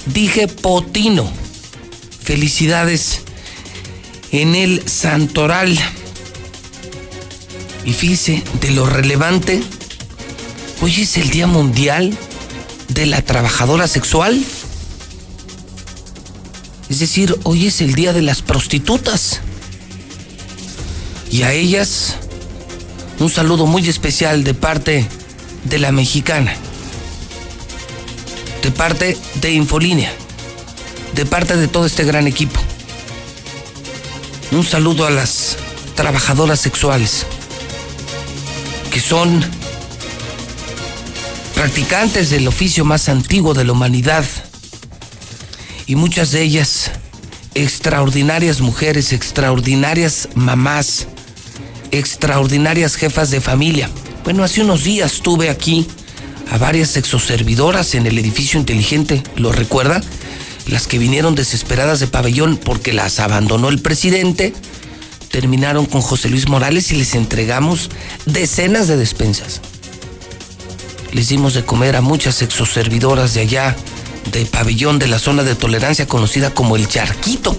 Dije 0.07 0.47
Potino. 0.47 1.31
Felicidades 2.23 3.21
en 4.31 4.55
el 4.55 4.87
Santoral. 4.87 5.77
Y 7.85 7.93
fíjese, 7.93 8.43
de 8.59 8.71
lo 8.71 8.85
relevante, 8.85 9.61
hoy 10.81 11.01
es 11.01 11.17
el 11.17 11.29
Día 11.29 11.45
Mundial 11.45 12.17
de 12.89 13.05
la 13.05 13.21
Trabajadora 13.21 13.87
Sexual. 13.87 14.43
Es 16.89 16.99
decir, 16.99 17.37
hoy 17.43 17.67
es 17.67 17.81
el 17.81 17.93
Día 17.93 18.13
de 18.13 18.21
las 18.21 18.41
Prostitutas. 18.41 19.39
Y 21.29 21.43
a 21.43 21.53
ellas, 21.53 22.15
un 23.19 23.29
saludo 23.29 23.67
muy 23.67 23.87
especial 23.87 24.43
de 24.43 24.53
parte 24.53 25.07
de 25.63 25.79
la 25.79 25.91
mexicana, 25.91 26.53
de 28.63 28.71
parte 28.71 29.17
de 29.35 29.51
Infolínea, 29.53 30.11
de 31.15 31.25
parte 31.25 31.55
de 31.55 31.67
todo 31.67 31.85
este 31.85 32.03
gran 32.03 32.27
equipo. 32.27 32.59
Un 34.51 34.65
saludo 34.65 35.05
a 35.05 35.11
las 35.11 35.57
trabajadoras 35.95 36.59
sexuales, 36.59 37.25
que 38.91 38.99
son 38.99 39.60
practicantes 41.61 42.31
del 42.31 42.47
oficio 42.47 42.83
más 42.83 43.07
antiguo 43.07 43.53
de 43.53 43.63
la 43.63 43.73
humanidad, 43.73 44.25
y 45.85 45.93
muchas 45.93 46.31
de 46.31 46.41
ellas 46.41 46.89
extraordinarias 47.53 48.61
mujeres, 48.61 49.13
extraordinarias 49.13 50.29
mamás, 50.33 51.05
extraordinarias 51.91 52.95
jefas 52.95 53.29
de 53.29 53.41
familia. 53.41 53.91
Bueno, 54.23 54.43
hace 54.43 54.63
unos 54.63 54.83
días 54.83 55.21
tuve 55.21 55.51
aquí 55.51 55.85
a 56.49 56.57
varias 56.57 56.89
sexoservidoras 56.89 57.93
en 57.93 58.07
el 58.07 58.17
edificio 58.17 58.59
inteligente, 58.59 59.21
¿lo 59.35 59.51
recuerda? 59.51 60.01
Las 60.65 60.87
que 60.87 60.97
vinieron 60.97 61.35
desesperadas 61.35 61.99
de 61.99 62.07
pabellón 62.07 62.57
porque 62.57 62.91
las 62.91 63.19
abandonó 63.19 63.69
el 63.69 63.83
presidente, 63.83 64.51
terminaron 65.29 65.85
con 65.85 66.01
José 66.01 66.27
Luis 66.27 66.49
Morales 66.49 66.91
y 66.91 66.95
les 66.95 67.13
entregamos 67.13 67.91
decenas 68.25 68.87
de 68.87 68.97
despensas. 68.97 69.61
Les 71.13 71.27
dimos 71.27 71.53
de 71.53 71.65
comer 71.65 71.95
a 71.95 72.01
muchas 72.01 72.35
sexoservidoras 72.35 73.33
de 73.33 73.41
allá, 73.41 73.75
de 74.31 74.45
pabellón 74.45 74.97
de 74.97 75.07
la 75.07 75.19
zona 75.19 75.43
de 75.43 75.55
tolerancia 75.55 76.07
conocida 76.07 76.53
como 76.53 76.77
el 76.77 76.87
Charquito. 76.87 77.57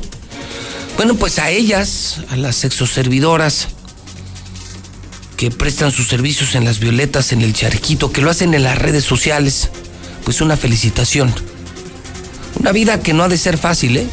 Bueno, 0.96 1.16
pues 1.16 1.38
a 1.38 1.50
ellas, 1.50 2.20
a 2.30 2.36
las 2.36 2.56
sexoservidoras 2.56 3.68
que 5.36 5.50
prestan 5.50 5.90
sus 5.92 6.08
servicios 6.08 6.54
en 6.54 6.64
las 6.64 6.78
violetas, 6.78 7.32
en 7.32 7.42
el 7.42 7.52
Charquito, 7.52 8.12
que 8.12 8.22
lo 8.22 8.30
hacen 8.30 8.54
en 8.54 8.62
las 8.62 8.78
redes 8.78 9.04
sociales, 9.04 9.70
pues 10.24 10.40
una 10.40 10.56
felicitación. 10.56 11.34
Una 12.58 12.72
vida 12.72 13.00
que 13.00 13.12
no 13.12 13.24
ha 13.24 13.28
de 13.28 13.38
ser 13.38 13.58
fácil, 13.58 13.96
¿eh? 13.96 14.06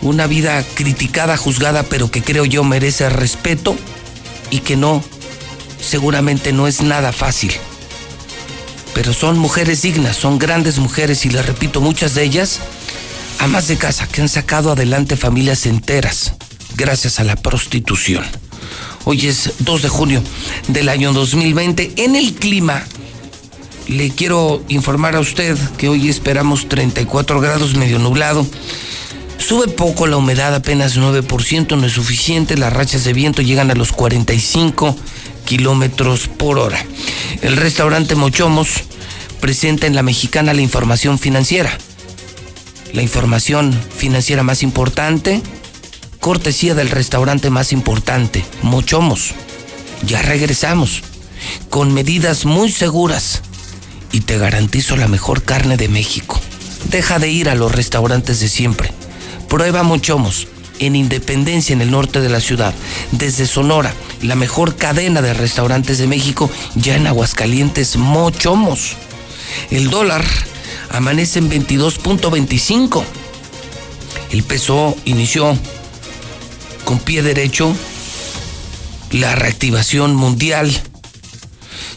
Una 0.00 0.26
vida 0.26 0.64
criticada, 0.74 1.36
juzgada, 1.36 1.82
pero 1.82 2.10
que 2.10 2.22
creo 2.22 2.44
yo 2.44 2.62
merece 2.62 3.08
respeto 3.10 3.76
y 4.50 4.60
que 4.60 4.76
no, 4.76 5.02
seguramente 5.80 6.52
no 6.52 6.66
es 6.68 6.80
nada 6.80 7.12
fácil. 7.12 7.52
Pero 8.94 9.12
son 9.12 9.38
mujeres 9.38 9.82
dignas, 9.82 10.16
son 10.16 10.38
grandes 10.38 10.78
mujeres 10.78 11.26
y 11.26 11.30
les 11.30 11.44
repito, 11.44 11.80
muchas 11.80 12.14
de 12.14 12.22
ellas 12.22 12.60
amas 13.40 13.68
de 13.68 13.76
casa 13.76 14.06
que 14.06 14.22
han 14.22 14.28
sacado 14.28 14.70
adelante 14.70 15.16
familias 15.16 15.66
enteras 15.66 16.34
gracias 16.76 17.20
a 17.20 17.24
la 17.24 17.36
prostitución. 17.36 18.24
Hoy 19.04 19.26
es 19.26 19.52
2 19.58 19.82
de 19.82 19.88
junio 19.88 20.22
del 20.68 20.88
año 20.88 21.12
2020. 21.12 21.92
En 21.96 22.16
el 22.16 22.34
clima, 22.34 22.84
le 23.88 24.10
quiero 24.10 24.62
informar 24.68 25.14
a 25.14 25.20
usted 25.20 25.58
que 25.76 25.88
hoy 25.88 26.08
esperamos 26.08 26.68
34 26.68 27.40
grados 27.40 27.74
medio 27.74 27.98
nublado. 27.98 28.46
Sube 29.36 29.68
poco 29.68 30.06
la 30.06 30.16
humedad, 30.16 30.54
apenas 30.54 30.96
9%, 30.96 31.76
no 31.76 31.86
es 31.86 31.92
suficiente. 31.92 32.56
Las 32.56 32.72
rachas 32.72 33.04
de 33.04 33.12
viento 33.12 33.42
llegan 33.42 33.70
a 33.70 33.74
los 33.74 33.92
45 33.92 34.96
kilómetros 35.44 36.28
por 36.28 36.58
hora. 36.58 36.84
El 37.42 37.56
restaurante 37.56 38.14
Mochomos 38.14 38.84
presenta 39.40 39.86
en 39.86 39.94
la 39.94 40.02
mexicana 40.02 40.54
la 40.54 40.62
información 40.62 41.18
financiera. 41.18 41.76
La 42.92 43.02
información 43.02 43.78
financiera 43.96 44.42
más 44.42 44.62
importante, 44.62 45.42
cortesía 46.20 46.74
del 46.74 46.90
restaurante 46.90 47.50
más 47.50 47.72
importante, 47.72 48.44
Mochomos. 48.62 49.34
Ya 50.06 50.22
regresamos, 50.22 51.02
con 51.70 51.92
medidas 51.92 52.44
muy 52.44 52.70
seguras 52.70 53.42
y 54.12 54.20
te 54.20 54.38
garantizo 54.38 54.96
la 54.96 55.08
mejor 55.08 55.42
carne 55.42 55.76
de 55.76 55.88
México. 55.88 56.40
Deja 56.90 57.18
de 57.18 57.30
ir 57.30 57.48
a 57.48 57.54
los 57.54 57.72
restaurantes 57.72 58.40
de 58.40 58.48
siempre. 58.48 58.92
Prueba 59.48 59.82
Mochomos 59.82 60.48
en 60.86 60.96
Independencia, 60.96 61.72
en 61.72 61.80
el 61.80 61.90
norte 61.90 62.20
de 62.20 62.28
la 62.28 62.40
ciudad. 62.40 62.74
Desde 63.12 63.46
Sonora, 63.46 63.92
la 64.22 64.34
mejor 64.34 64.76
cadena 64.76 65.22
de 65.22 65.34
restaurantes 65.34 65.98
de 65.98 66.06
México, 66.06 66.50
ya 66.74 66.96
en 66.96 67.06
Aguascalientes, 67.06 67.96
Mochomos. 67.96 68.96
El 69.70 69.90
dólar 69.90 70.24
amanece 70.90 71.38
en 71.38 71.50
22.25. 71.50 73.04
El 74.30 74.42
peso 74.42 74.96
inició 75.04 75.56
con 76.84 76.98
pie 76.98 77.22
derecho 77.22 77.74
la 79.10 79.34
reactivación 79.34 80.14
mundial. 80.14 80.70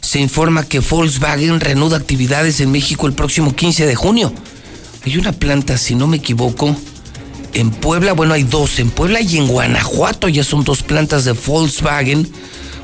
Se 0.02 0.20
informa 0.20 0.64
que 0.64 0.80
Volkswagen 0.80 1.60
reanuda 1.60 1.98
actividades 1.98 2.60
en 2.62 2.72
México 2.72 3.08
el 3.08 3.14
próximo 3.14 3.56
15 3.56 3.86
de 3.86 3.96
junio. 3.96 4.34
Hay 5.06 5.18
una 5.18 5.32
planta, 5.32 5.78
si 5.78 5.96
no 5.96 6.08
me 6.08 6.18
equivoco, 6.18 6.76
en 7.58 7.72
Puebla, 7.72 8.14
bueno, 8.14 8.36
hay 8.36 8.44
dos, 8.44 8.78
en 8.78 8.92
Puebla 8.92 9.20
y 9.20 9.38
en 9.38 9.48
Guanajuato 9.48 10.30
ya 10.30 10.44
son 10.44 10.64
dos 10.64 10.84
plantas 10.84 11.26
de 11.26 11.32
Volkswagen. 11.32 12.32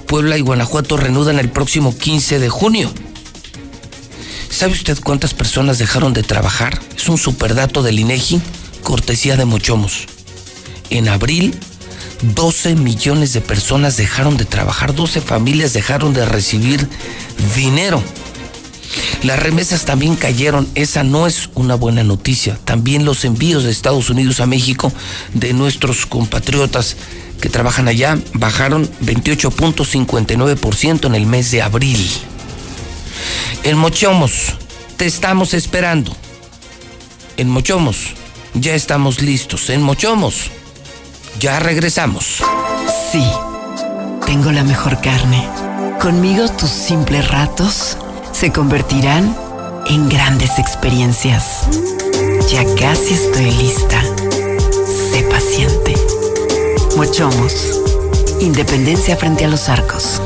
Puebla 0.07 0.35
y 0.35 0.41
Guanajuato 0.41 0.97
reanudan 0.97 1.37
el 1.37 1.49
próximo 1.49 1.95
15 1.95 2.39
de 2.39 2.49
junio. 2.49 2.91
¿Sabe 4.49 4.73
usted 4.73 4.97
cuántas 5.03 5.35
personas 5.35 5.77
dejaron 5.77 6.13
de 6.13 6.23
trabajar? 6.23 6.81
Es 6.97 7.07
un 7.07 7.19
superdato 7.19 7.83
del 7.83 7.99
INEGI, 7.99 8.41
cortesía 8.81 9.37
de 9.37 9.45
Mochomos. 9.45 10.07
En 10.89 11.07
abril, 11.07 11.55
12 12.33 12.73
millones 12.73 13.33
de 13.33 13.41
personas 13.41 13.95
dejaron 13.95 14.37
de 14.37 14.45
trabajar, 14.45 14.95
12 14.95 15.21
familias 15.21 15.73
dejaron 15.73 16.15
de 16.15 16.25
recibir 16.25 16.89
dinero. 17.55 18.01
Las 19.23 19.39
remesas 19.39 19.85
también 19.85 20.15
cayeron, 20.15 20.67
esa 20.75 21.03
no 21.03 21.27
es 21.27 21.49
una 21.55 21.75
buena 21.75 22.03
noticia. 22.03 22.59
También 22.65 23.05
los 23.05 23.25
envíos 23.25 23.63
de 23.63 23.71
Estados 23.71 24.09
Unidos 24.09 24.39
a 24.39 24.45
México 24.45 24.91
de 25.33 25.53
nuestros 25.53 26.05
compatriotas 26.05 26.97
que 27.39 27.49
trabajan 27.49 27.87
allá 27.87 28.17
bajaron 28.33 28.89
28.59% 29.01 31.05
en 31.05 31.15
el 31.15 31.25
mes 31.25 31.51
de 31.51 31.61
abril. 31.61 31.97
En 33.63 33.77
Mochomos 33.77 34.53
te 34.97 35.05
estamos 35.05 35.53
esperando. 35.53 36.15
En 37.37 37.49
Mochomos, 37.49 38.13
ya 38.53 38.75
estamos 38.75 39.21
listos. 39.21 39.69
En 39.69 39.81
Mochomos, 39.81 40.51
ya 41.39 41.59
regresamos. 41.59 42.43
Sí, 43.11 43.23
tengo 44.25 44.51
la 44.51 44.63
mejor 44.63 45.01
carne. 45.01 45.47
Conmigo 46.01 46.49
tus 46.49 46.69
simples 46.69 47.27
ratos 47.29 47.97
se 48.33 48.51
convertirán 48.51 49.35
en 49.87 50.09
grandes 50.09 50.59
experiencias. 50.59 51.67
Ya 52.51 52.63
casi 52.75 53.13
estoy 53.13 53.51
lista. 53.51 54.01
Sé 54.85 55.23
paciente. 55.29 55.93
Mochomos. 56.97 57.79
Independencia 58.41 59.15
frente 59.15 59.45
a 59.45 59.47
los 59.47 59.69
arcos. 59.69 60.21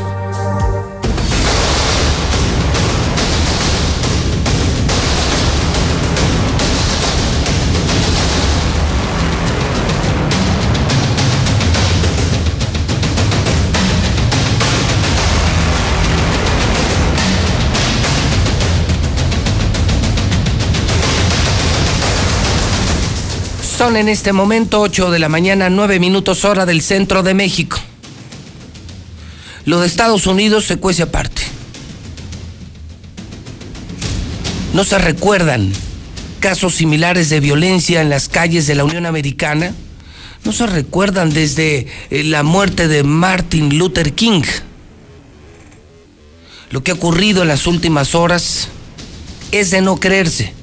Son 23.78 23.96
en 23.96 24.10
este 24.10 24.34
momento 24.34 24.82
8 24.82 25.12
de 25.12 25.20
la 25.20 25.30
mañana, 25.30 25.70
9 25.70 26.00
minutos 26.00 26.46
hora 26.46 26.66
del 26.66 26.82
centro 26.82 27.22
de 27.22 27.36
México. 27.36 27.78
Lo 29.66 29.80
de 29.80 29.86
Estados 29.86 30.26
Unidos 30.26 30.66
se 30.66 30.78
cuece 30.78 31.04
aparte. 31.04 31.44
¿No 34.74 34.84
se 34.84 34.98
recuerdan 34.98 35.72
casos 36.40 36.74
similares 36.74 37.30
de 37.30 37.40
violencia 37.40 38.02
en 38.02 38.10
las 38.10 38.30
calles 38.30 38.66
de 38.66 38.74
la 38.74 38.84
Unión 38.84 39.06
Americana? 39.06 39.76
¿No 40.44 40.54
se 40.54 40.66
recuerdan 40.66 41.32
desde 41.32 41.86
eh, 42.10 42.24
la 42.24 42.42
muerte 42.42 42.88
de 42.88 43.04
Martin 43.04 43.78
Luther 43.78 44.14
King? 44.14 44.42
Lo 46.72 46.82
que 46.82 46.90
ha 46.90 46.96
ocurrido 46.96 47.44
en 47.44 47.50
las 47.50 47.68
últimas 47.68 48.16
horas 48.16 48.70
es 49.52 49.70
de 49.70 49.82
no 49.82 49.98
creerse. 49.98 50.57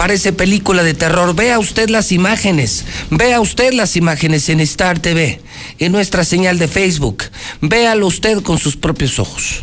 Parece 0.00 0.32
película 0.32 0.82
de 0.82 0.94
terror. 0.94 1.36
Vea 1.36 1.58
usted 1.58 1.90
las 1.90 2.10
imágenes. 2.10 2.86
Vea 3.10 3.38
usted 3.38 3.74
las 3.74 3.96
imágenes 3.96 4.48
en 4.48 4.60
Star 4.60 4.98
TV, 4.98 5.42
en 5.78 5.92
nuestra 5.92 6.24
señal 6.24 6.58
de 6.58 6.68
Facebook. 6.68 7.24
Véalo 7.60 8.06
usted 8.06 8.40
con 8.40 8.56
sus 8.56 8.78
propios 8.78 9.18
ojos. 9.18 9.62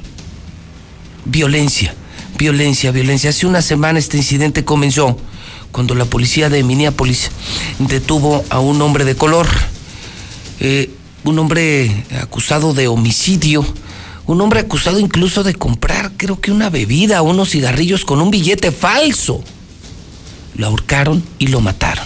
Violencia, 1.26 1.96
violencia, 2.38 2.92
violencia. 2.92 3.32
Hace 3.32 3.48
una 3.48 3.64
semana 3.64 3.98
este 3.98 4.18
incidente 4.18 4.64
comenzó 4.64 5.18
cuando 5.72 5.96
la 5.96 6.06
policía 6.06 6.50
de 6.50 6.64
Minneapolis 6.64 7.32
detuvo 7.80 8.46
a 8.52 8.60
un 8.60 8.80
hombre 8.84 9.06
de 9.06 9.16
color, 9.16 9.48
eh, 10.60 10.92
un 11.24 11.40
hombre 11.40 12.06
acusado 12.22 12.76
de 12.76 12.88
homicidio, 12.88 13.66
un 14.28 14.40
hombre 14.40 14.60
acusado 14.60 15.00
incluso 15.00 15.44
de 15.44 15.56
comprar, 15.56 16.12
creo 16.16 16.40
que 16.40 16.52
una 16.52 16.70
bebida, 16.70 17.24
unos 17.24 17.50
cigarrillos 17.50 18.06
con 18.06 18.22
un 18.22 18.30
billete 18.30 18.72
falso 18.72 19.44
lo 20.58 20.68
ahorcaron 20.68 21.24
y 21.40 21.48
lo 21.48 21.62
mataron. 21.62 22.06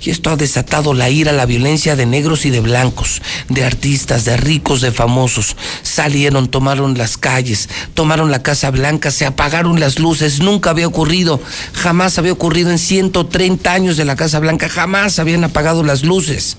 Y 0.00 0.10
esto 0.10 0.30
ha 0.30 0.36
desatado 0.36 0.94
la 0.94 1.10
ira, 1.10 1.32
la 1.32 1.44
violencia 1.44 1.96
de 1.96 2.06
negros 2.06 2.46
y 2.46 2.50
de 2.50 2.60
blancos, 2.60 3.20
de 3.48 3.64
artistas, 3.64 4.24
de 4.24 4.36
ricos, 4.36 4.80
de 4.80 4.92
famosos. 4.92 5.56
Salieron, 5.82 6.48
tomaron 6.48 6.96
las 6.96 7.18
calles, 7.18 7.68
tomaron 7.94 8.30
la 8.30 8.42
Casa 8.42 8.70
Blanca, 8.70 9.10
se 9.10 9.26
apagaron 9.26 9.80
las 9.80 9.98
luces. 9.98 10.40
Nunca 10.40 10.70
había 10.70 10.86
ocurrido, 10.86 11.40
jamás 11.74 12.18
había 12.18 12.32
ocurrido 12.32 12.70
en 12.70 12.78
130 12.78 13.72
años 13.72 13.96
de 13.96 14.04
la 14.04 14.16
Casa 14.16 14.38
Blanca, 14.38 14.68
jamás 14.68 15.18
habían 15.18 15.44
apagado 15.44 15.82
las 15.82 16.04
luces. 16.04 16.56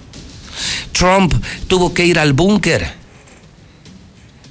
Trump 0.92 1.34
tuvo 1.68 1.94
que 1.94 2.06
ir 2.06 2.20
al 2.20 2.34
búnker. 2.34 2.99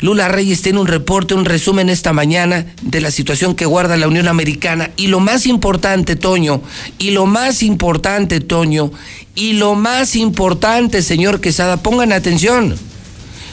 Lula 0.00 0.28
Reyes 0.28 0.62
tiene 0.62 0.78
un 0.78 0.86
reporte, 0.86 1.34
un 1.34 1.44
resumen 1.44 1.88
esta 1.88 2.12
mañana 2.12 2.66
de 2.82 3.00
la 3.00 3.10
situación 3.10 3.56
que 3.56 3.66
guarda 3.66 3.96
la 3.96 4.06
Unión 4.06 4.28
Americana. 4.28 4.90
Y 4.96 5.08
lo 5.08 5.18
más 5.18 5.44
importante, 5.44 6.14
Toño, 6.14 6.60
y 6.98 7.10
lo 7.10 7.26
más 7.26 7.64
importante, 7.64 8.40
Toño, 8.40 8.92
y 9.34 9.54
lo 9.54 9.74
más 9.74 10.14
importante, 10.14 11.02
señor 11.02 11.40
Quesada, 11.40 11.78
pongan 11.78 12.12
atención. 12.12 12.76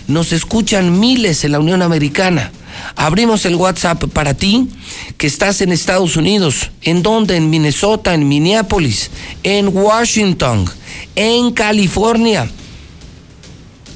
Nos 0.07 0.33
escuchan 0.33 0.99
miles 0.99 1.43
en 1.43 1.51
la 1.53 1.59
Unión 1.59 1.81
Americana. 1.81 2.51
Abrimos 2.95 3.45
el 3.45 3.55
WhatsApp 3.55 4.03
para 4.13 4.35
ti 4.35 4.69
que 5.17 5.25
estás 5.25 5.61
en 5.61 5.71
Estados 5.71 6.15
Unidos. 6.15 6.69
¿En 6.83 7.01
dónde? 7.01 7.37
En 7.37 7.49
Minnesota, 7.49 8.13
en 8.13 8.27
Minneapolis, 8.27 9.09
en 9.41 9.69
Washington, 9.75 10.65
en 11.15 11.53
California 11.53 12.47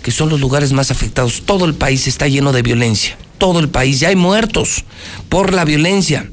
que 0.09 0.15
son 0.15 0.29
los 0.29 0.39
lugares 0.39 0.73
más 0.73 0.89
afectados. 0.89 1.43
Todo 1.45 1.65
el 1.65 1.75
país 1.75 2.07
está 2.07 2.27
lleno 2.27 2.51
de 2.51 2.63
violencia. 2.63 3.15
Todo 3.37 3.59
el 3.59 3.69
país. 3.69 3.99
Ya 3.99 4.07
hay 4.07 4.15
muertos 4.15 4.83
por 5.29 5.53
la 5.53 5.65
violencia. 5.65 6.31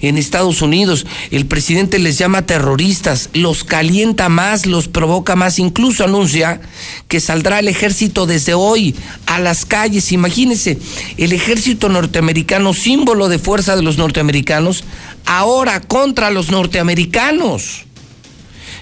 En 0.00 0.16
Estados 0.16 0.62
Unidos 0.62 1.04
el 1.30 1.44
presidente 1.44 1.98
les 1.98 2.16
llama 2.16 2.46
terroristas, 2.46 3.28
los 3.34 3.64
calienta 3.64 4.30
más, 4.30 4.64
los 4.64 4.88
provoca 4.88 5.36
más, 5.36 5.58
incluso 5.58 6.04
anuncia 6.04 6.62
que 7.06 7.20
saldrá 7.20 7.58
el 7.58 7.68
ejército 7.68 8.24
desde 8.24 8.54
hoy 8.54 8.94
a 9.26 9.38
las 9.38 9.66
calles. 9.66 10.10
Imagínense, 10.10 10.78
el 11.18 11.34
ejército 11.34 11.90
norteamericano, 11.90 12.72
símbolo 12.72 13.28
de 13.28 13.38
fuerza 13.38 13.76
de 13.76 13.82
los 13.82 13.98
norteamericanos, 13.98 14.84
ahora 15.26 15.80
contra 15.80 16.30
los 16.30 16.50
norteamericanos 16.50 17.87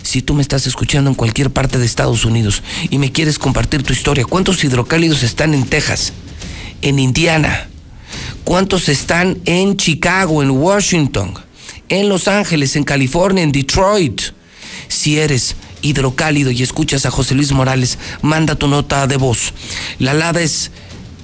si 0.06 0.22
tú 0.22 0.34
me 0.34 0.42
estás 0.42 0.68
escuchando 0.68 1.10
en 1.10 1.16
cualquier 1.16 1.50
parte 1.50 1.78
de 1.78 1.84
Estados 1.84 2.24
Unidos 2.24 2.62
y 2.90 2.98
me 2.98 3.10
quieres 3.10 3.40
compartir 3.40 3.82
tu 3.82 3.92
historia, 3.92 4.24
¿cuántos 4.24 4.62
hidrocálidos 4.62 5.24
están 5.24 5.52
en 5.52 5.66
Texas, 5.66 6.12
en 6.80 7.00
Indiana? 7.00 7.68
¿Cuántos 8.44 8.88
están 8.88 9.38
en 9.46 9.76
Chicago, 9.76 10.44
en 10.44 10.50
Washington, 10.50 11.34
en 11.88 12.08
Los 12.08 12.28
Ángeles, 12.28 12.76
en 12.76 12.84
California, 12.84 13.42
en 13.42 13.50
Detroit? 13.50 14.22
Si 14.86 15.18
eres 15.18 15.56
hidrocálido 15.82 16.52
y 16.52 16.62
escuchas 16.62 17.04
a 17.04 17.10
José 17.10 17.34
Luis 17.34 17.50
Morales, 17.50 17.98
manda 18.22 18.54
tu 18.54 18.68
nota 18.68 19.08
de 19.08 19.16
voz. 19.16 19.52
La 19.98 20.12
alada 20.12 20.40
es 20.40 20.70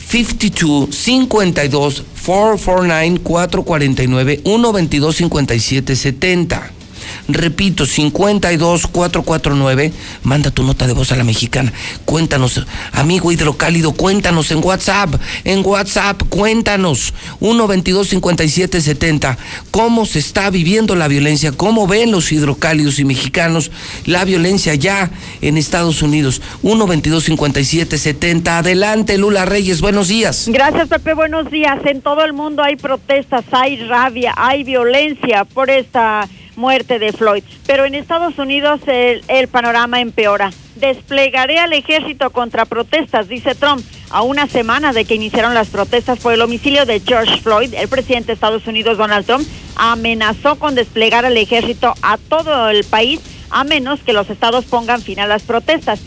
52 0.09 0.93
52 0.93 2.03
449 2.27 3.21
449 3.23 4.41
122 4.45 5.17
57 5.17 5.95
70. 5.95 6.82
Repito, 7.29 7.87
52449. 7.87 9.93
Manda 10.23 10.51
tu 10.51 10.63
nota 10.63 10.87
de 10.87 10.93
voz 10.93 11.13
a 11.13 11.17
la 11.17 11.25
mexicana. 11.25 11.73
Cuéntanos, 12.05 12.67
amigo 12.93 13.33
hidrocálido, 13.33 13.93
cuéntanos 13.93 14.51
en 14.51 14.65
WhatsApp. 14.65 15.15
En 15.45 15.65
WhatsApp, 15.65 16.23
cuéntanos. 16.29 17.15
1225770. 17.41 19.37
¿Cómo 19.71 20.07
se 20.07 20.19
está 20.19 20.51
viviendo 20.51 20.97
la 20.97 21.09
violencia? 21.09 21.53
¿Cómo 21.53 21.87
ven 21.87 22.11
los 22.11 22.33
hidrocálidos 22.33 22.99
y 22.99 23.05
mexicanos 23.05 23.71
la 24.05 24.25
violencia 24.25 24.75
ya 24.75 25.11
en 25.41 25.57
Estados 25.57 26.03
Unidos? 26.03 26.43
1225770. 26.63 28.59
Adelante, 28.59 29.19
Lula 29.19 29.45
Reyes. 29.45 29.81
Buenos 29.81 30.09
días. 30.09 30.47
Gracias, 30.49 30.89
Pepe. 30.89 31.15
Buenos 31.15 31.51
días. 31.51 31.79
En 31.85 32.03
todo 32.03 32.25
el 32.25 32.33
mundo 32.33 32.63
hay 32.63 32.77
protestas, 32.77 33.45
hay 33.53 33.77
rabia, 33.87 34.35
hay 34.37 34.65
violencia 34.65 35.45
por 35.45 35.71
esta 35.71 36.29
muerte 36.57 36.99
de 36.99 37.13
Floyd. 37.13 37.45
Pero 37.67 37.85
en 37.85 37.95
Estados 37.95 38.39
Unidos 38.39 38.81
el, 38.87 39.49
panorama 39.49 40.01
empeora. 40.01 40.51
Desplegaré 40.77 41.59
al 41.59 41.73
ejército 41.73 42.31
contra 42.31 42.65
protestas, 42.65 43.29
dice 43.29 43.55
Trump. 43.55 43.85
A 44.11 44.23
una 44.23 44.47
semana 44.47 44.93
de 44.93 45.05
que 45.05 45.15
iniciaron 45.15 45.55
las 45.55 45.69
protestas 45.69 46.19
por 46.19 46.35
el 46.35 46.43
homicidio 46.43 46.85
de 46.85 47.01
George 47.01 47.41
Floyd, 47.41 47.73
el 47.75 47.89
presidente 47.89 48.29
de 48.29 48.33
Estados 48.35 48.67
Unidos, 48.67 48.99
Donald 48.99 49.25
Trump, 49.25 49.47
amenazó 49.77 50.59
con 50.59 50.75
desplegar 50.75 51.25
al 51.25 51.37
ejército 51.37 51.95
a 52.03 52.19
todo 52.19 52.69
el 52.69 52.85
país 52.85 53.21
a 53.53 53.65
menos 53.65 54.01
que 54.01 54.13
los 54.13 54.29
estados 54.31 54.65
pongan 54.65 55.01
fin 55.01 55.21
a 55.21 55.27
las 55.27 55.43
protestas. 55.43 56.01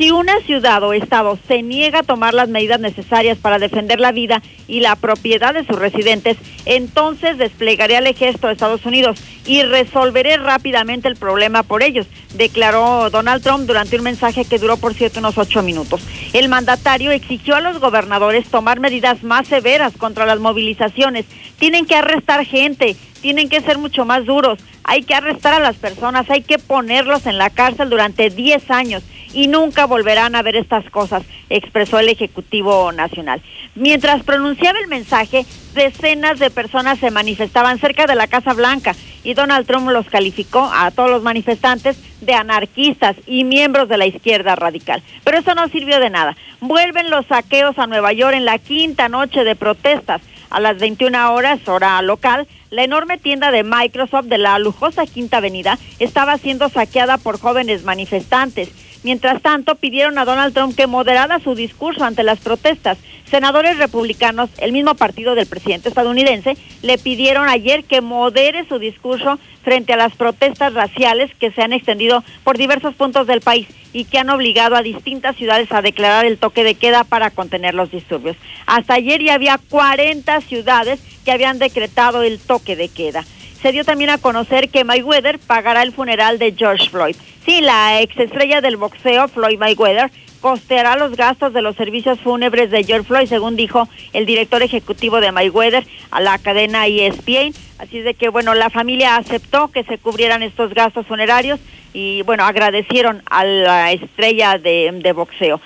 Si 0.00 0.10
una 0.10 0.40
ciudad 0.46 0.82
o 0.82 0.94
estado 0.94 1.38
se 1.46 1.62
niega 1.62 1.98
a 1.98 2.02
tomar 2.02 2.32
las 2.32 2.48
medidas 2.48 2.80
necesarias 2.80 3.36
para 3.36 3.58
defender 3.58 4.00
la 4.00 4.12
vida 4.12 4.40
y 4.66 4.80
la 4.80 4.96
propiedad 4.96 5.52
de 5.52 5.66
sus 5.66 5.78
residentes, 5.78 6.38
entonces 6.64 7.36
desplegaré 7.36 7.98
al 7.98 8.06
ejército 8.06 8.46
de 8.46 8.54
Estados 8.54 8.86
Unidos 8.86 9.22
y 9.44 9.62
resolveré 9.62 10.38
rápidamente 10.38 11.06
el 11.06 11.16
problema 11.16 11.64
por 11.64 11.82
ellos, 11.82 12.06
declaró 12.34 13.10
Donald 13.10 13.42
Trump 13.42 13.66
durante 13.66 13.98
un 13.98 14.04
mensaje 14.04 14.46
que 14.46 14.58
duró 14.58 14.78
por 14.78 14.94
cierto 14.94 15.18
unos 15.18 15.36
ocho 15.36 15.62
minutos. 15.62 16.00
El 16.32 16.48
mandatario 16.48 17.10
exigió 17.10 17.56
a 17.56 17.60
los 17.60 17.78
gobernadores 17.78 18.48
tomar 18.48 18.80
medidas 18.80 19.22
más 19.22 19.48
severas 19.48 19.92
contra 19.98 20.24
las 20.24 20.40
movilizaciones. 20.40 21.26
Tienen 21.58 21.84
que 21.84 21.96
arrestar 21.96 22.46
gente, 22.46 22.96
tienen 23.20 23.48
que 23.48 23.60
ser 23.60 23.78
mucho 23.78 24.04
más 24.04 24.24
duros. 24.24 24.58
Hay 24.84 25.02
que 25.02 25.14
arrestar 25.14 25.54
a 25.54 25.60
las 25.60 25.76
personas, 25.76 26.28
hay 26.30 26.42
que 26.42 26.58
ponerlos 26.58 27.26
en 27.26 27.38
la 27.38 27.50
cárcel 27.50 27.90
durante 27.90 28.30
10 28.30 28.70
años 28.70 29.02
y 29.32 29.46
nunca 29.46 29.86
volverán 29.86 30.34
a 30.34 30.42
ver 30.42 30.56
estas 30.56 30.88
cosas, 30.90 31.22
expresó 31.48 31.98
el 31.98 32.08
Ejecutivo 32.08 32.90
Nacional. 32.92 33.42
Mientras 33.74 34.24
pronunciaba 34.24 34.78
el 34.80 34.88
mensaje, 34.88 35.46
decenas 35.74 36.38
de 36.38 36.50
personas 36.50 36.98
se 36.98 37.10
manifestaban 37.10 37.78
cerca 37.78 38.06
de 38.06 38.16
la 38.16 38.26
Casa 38.26 38.52
Blanca 38.54 38.94
y 39.22 39.34
Donald 39.34 39.66
Trump 39.66 39.88
los 39.90 40.08
calificó 40.08 40.70
a 40.72 40.90
todos 40.90 41.10
los 41.10 41.22
manifestantes 41.22 41.98
de 42.20 42.34
anarquistas 42.34 43.16
y 43.26 43.44
miembros 43.44 43.88
de 43.88 43.98
la 43.98 44.06
izquierda 44.06 44.56
radical. 44.56 45.02
Pero 45.24 45.38
eso 45.38 45.54
no 45.54 45.68
sirvió 45.68 46.00
de 46.00 46.10
nada. 46.10 46.36
Vuelven 46.60 47.10
los 47.10 47.26
saqueos 47.26 47.78
a 47.78 47.86
Nueva 47.86 48.12
York 48.12 48.34
en 48.34 48.44
la 48.44 48.58
quinta 48.58 49.08
noche 49.08 49.44
de 49.44 49.56
protestas. 49.56 50.22
A 50.50 50.58
las 50.58 50.78
21 50.78 51.32
horas, 51.32 51.66
hora 51.68 52.02
local, 52.02 52.48
la 52.70 52.82
enorme 52.82 53.18
tienda 53.18 53.52
de 53.52 53.62
Microsoft 53.62 54.26
de 54.26 54.38
la 54.38 54.58
lujosa 54.58 55.06
Quinta 55.06 55.36
Avenida 55.36 55.78
estaba 56.00 56.36
siendo 56.38 56.68
saqueada 56.68 57.18
por 57.18 57.38
jóvenes 57.38 57.84
manifestantes. 57.84 58.70
Mientras 59.02 59.40
tanto, 59.40 59.76
pidieron 59.76 60.18
a 60.18 60.24
Donald 60.24 60.52
Trump 60.52 60.76
que 60.76 60.86
moderara 60.86 61.40
su 61.40 61.54
discurso 61.54 62.04
ante 62.04 62.22
las 62.22 62.38
protestas. 62.40 62.98
Senadores 63.30 63.78
republicanos, 63.78 64.50
el 64.58 64.72
mismo 64.72 64.94
partido 64.94 65.34
del 65.34 65.46
presidente 65.46 65.88
estadounidense, 65.88 66.56
le 66.82 66.98
pidieron 66.98 67.48
ayer 67.48 67.84
que 67.84 68.00
modere 68.00 68.66
su 68.68 68.78
discurso 68.78 69.38
frente 69.62 69.92
a 69.92 69.96
las 69.96 70.14
protestas 70.16 70.74
raciales 70.74 71.30
que 71.36 71.50
se 71.50 71.62
han 71.62 71.72
extendido 71.72 72.24
por 72.44 72.58
diversos 72.58 72.94
puntos 72.94 73.26
del 73.26 73.40
país 73.40 73.68
y 73.92 74.04
que 74.04 74.18
han 74.18 74.30
obligado 74.30 74.76
a 74.76 74.82
distintas 74.82 75.36
ciudades 75.36 75.70
a 75.72 75.82
declarar 75.82 76.26
el 76.26 76.38
toque 76.38 76.64
de 76.64 76.74
queda 76.74 77.04
para 77.04 77.30
contener 77.30 77.74
los 77.74 77.90
disturbios. 77.90 78.36
Hasta 78.66 78.94
ayer 78.94 79.22
ya 79.22 79.34
había 79.34 79.58
40 79.58 80.40
ciudades 80.42 81.00
que 81.24 81.32
habían 81.32 81.58
decretado 81.58 82.22
el 82.22 82.38
toque 82.38 82.76
de 82.76 82.88
queda 82.88 83.24
se 83.62 83.72
dio 83.72 83.84
también 83.84 84.10
a 84.10 84.18
conocer 84.18 84.68
que 84.70 84.84
Mayweather 84.84 85.38
pagará 85.38 85.82
el 85.82 85.92
funeral 85.92 86.38
de 86.38 86.52
George 86.56 86.88
Floyd. 86.88 87.16
Sí, 87.44 87.60
la 87.60 88.00
exestrella 88.00 88.60
del 88.60 88.76
boxeo, 88.76 89.28
Floyd 89.28 89.58
Mayweather, 89.58 90.10
costeará 90.40 90.96
los 90.96 91.16
gastos 91.16 91.52
de 91.52 91.62
los 91.62 91.76
servicios 91.76 92.18
fúnebres 92.20 92.70
de 92.70 92.84
George 92.84 93.06
Floyd, 93.06 93.28
según 93.28 93.56
dijo 93.56 93.88
el 94.12 94.24
director 94.24 94.62
ejecutivo 94.62 95.20
de 95.20 95.32
Mayweather 95.32 95.86
a 96.10 96.20
la 96.20 96.38
cadena 96.38 96.86
ESPN. 96.86 97.54
Así 97.78 97.98
es 97.98 98.04
de 98.04 98.14
que, 98.14 98.28
bueno, 98.28 98.54
la 98.54 98.70
familia 98.70 99.16
aceptó 99.16 99.68
que 99.68 99.84
se 99.84 99.98
cubrieran 99.98 100.42
estos 100.42 100.72
gastos 100.72 101.06
funerarios 101.06 101.60
y, 101.92 102.22
bueno, 102.22 102.44
agradecieron 102.44 103.22
a 103.26 103.44
la 103.44 103.92
estrella 103.92 104.58
de, 104.58 104.90
de 105.02 105.12
boxeo. 105.12 105.60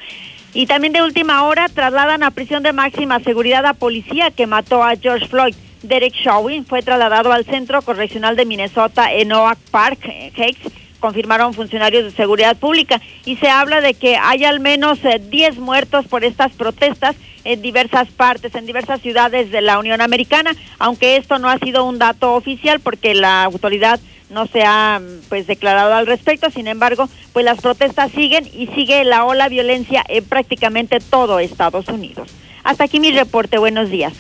Y 0.53 0.67
también 0.67 0.93
de 0.93 1.03
última 1.03 1.45
hora 1.45 1.69
trasladan 1.69 2.23
a 2.23 2.31
prisión 2.31 2.63
de 2.63 2.73
máxima 2.73 3.19
seguridad 3.21 3.67
a 3.67 3.75
policía 3.75 4.31
que 4.31 4.47
mató 4.47 4.85
a 4.85 4.95
George 4.97 5.27
Floyd. 5.27 5.55
Derek 5.85 6.15
Chauvin 6.15 6.65
fue 6.65 6.83
trasladado 6.83 7.31
al 7.31 7.45
Centro 7.45 7.83
Correccional 7.83 8.37
de 8.37 8.47
Minnesota 8.47 9.13
en 9.13 9.33
Oak 9.33 9.59
Park, 9.71 10.01
eh, 10.05 10.33
Heights, 10.35 10.73
confirmaron 10.99 11.53
funcionarios 11.53 12.05
de 12.05 12.11
seguridad 12.11 12.57
pública. 12.57 13.03
Y 13.27 13.37
se 13.37 13.49
habla 13.49 13.83
de 13.83 13.93
que 13.93 14.17
hay 14.17 14.45
al 14.45 14.61
menos 14.61 14.99
eh, 15.05 15.21
10 15.21 15.59
muertos 15.59 16.07
por 16.07 16.25
estas 16.25 16.53
protestas 16.53 17.17
en 17.45 17.61
diversas 17.61 18.09
partes, 18.09 18.55
en 18.55 18.65
diversas 18.65 19.03
ciudades 19.03 19.51
de 19.51 19.61
la 19.61 19.79
Unión 19.79 20.01
Americana, 20.01 20.53
aunque 20.79 21.17
esto 21.17 21.39
no 21.39 21.51
ha 21.51 21.59
sido 21.59 21.85
un 21.85 21.99
dato 21.99 22.33
oficial 22.33 22.81
porque 22.81 23.15
la 23.15 23.45
autoridad 23.45 24.01
no 24.31 24.47
se 24.47 24.63
ha 24.63 25.03
pues 25.29 25.47
declarado 25.47 25.93
al 25.93 26.07
respecto, 26.07 26.51
sin 26.51 26.67
embargo, 26.67 27.11
pues 27.35 27.45
las 27.45 27.61
protestas 27.61 28.11
siguen 28.13 28.47
y 28.47 28.69
sigue 28.69 29.05
la 29.05 29.27
ola 29.27 29.51
violencia 29.51 30.03
en 30.09 30.25
prácticamente 30.25 30.99
todo 31.01 31.39
Estados 31.39 31.89
Unidos. 31.89 32.31
Hasta 32.65 32.85
aquí 32.85 32.99
mi 32.99 33.13
reporte, 33.13 33.59
buenos 33.59 33.91
días. 33.91 34.15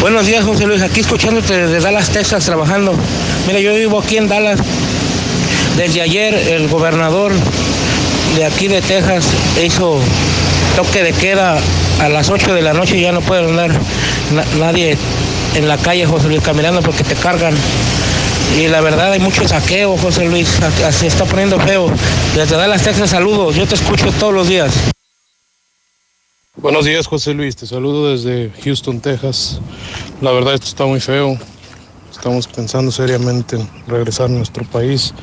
Buenos 0.00 0.26
días, 0.26 0.44
José 0.44 0.66
Luis. 0.66 0.82
Aquí 0.82 1.00
escuchándote 1.00 1.66
desde 1.66 1.80
Dallas, 1.80 2.10
Texas, 2.10 2.44
trabajando. 2.44 2.94
Mira, 3.46 3.60
yo 3.60 3.74
vivo 3.74 3.98
aquí 4.00 4.16
en 4.16 4.28
Dallas. 4.28 4.60
Desde 5.76 6.00
ayer 6.02 6.34
el 6.34 6.68
gobernador 6.68 7.32
de 8.36 8.44
aquí 8.44 8.68
de 8.68 8.80
Texas 8.80 9.26
hizo 9.62 9.98
toque 10.76 11.02
de 11.02 11.12
queda 11.12 11.58
a 12.00 12.08
las 12.08 12.30
8 12.30 12.54
de 12.54 12.62
la 12.62 12.72
noche 12.72 12.96
y 12.96 13.02
ya 13.02 13.12
no 13.12 13.20
puede 13.20 13.44
andar 13.48 13.70
na- 14.32 14.44
nadie 14.58 14.96
en 15.54 15.68
la 15.68 15.76
calle, 15.76 16.06
José 16.06 16.28
Luis, 16.28 16.40
caminando 16.42 16.80
porque 16.82 17.04
te 17.04 17.14
cargan. 17.14 17.54
Y 18.58 18.66
la 18.68 18.80
verdad 18.80 19.12
hay 19.12 19.20
mucho 19.20 19.46
saqueo, 19.46 19.96
José 19.96 20.24
Luis. 20.24 20.58
Se 20.90 21.06
está 21.06 21.24
poniendo 21.24 21.58
feo. 21.60 21.92
Desde 22.34 22.56
Dallas, 22.56 22.82
Texas, 22.82 23.10
saludos. 23.10 23.54
Yo 23.54 23.66
te 23.66 23.74
escucho 23.74 24.10
todos 24.18 24.32
los 24.34 24.48
días. 24.48 24.72
Buenos 26.62 26.84
días, 26.84 27.06
José 27.06 27.32
Luis. 27.32 27.56
Te 27.56 27.66
saludo 27.66 28.10
desde 28.10 28.52
Houston, 28.62 29.00
Texas. 29.00 29.62
La 30.20 30.30
verdad, 30.30 30.52
esto 30.52 30.66
está 30.66 30.84
muy 30.84 31.00
feo. 31.00 31.38
Estamos 32.12 32.46
pensando 32.48 32.92
seriamente 32.92 33.56
en 33.56 33.66
regresar 33.86 34.26
a 34.26 34.28
nuestro 34.28 34.66
país. 34.66 35.14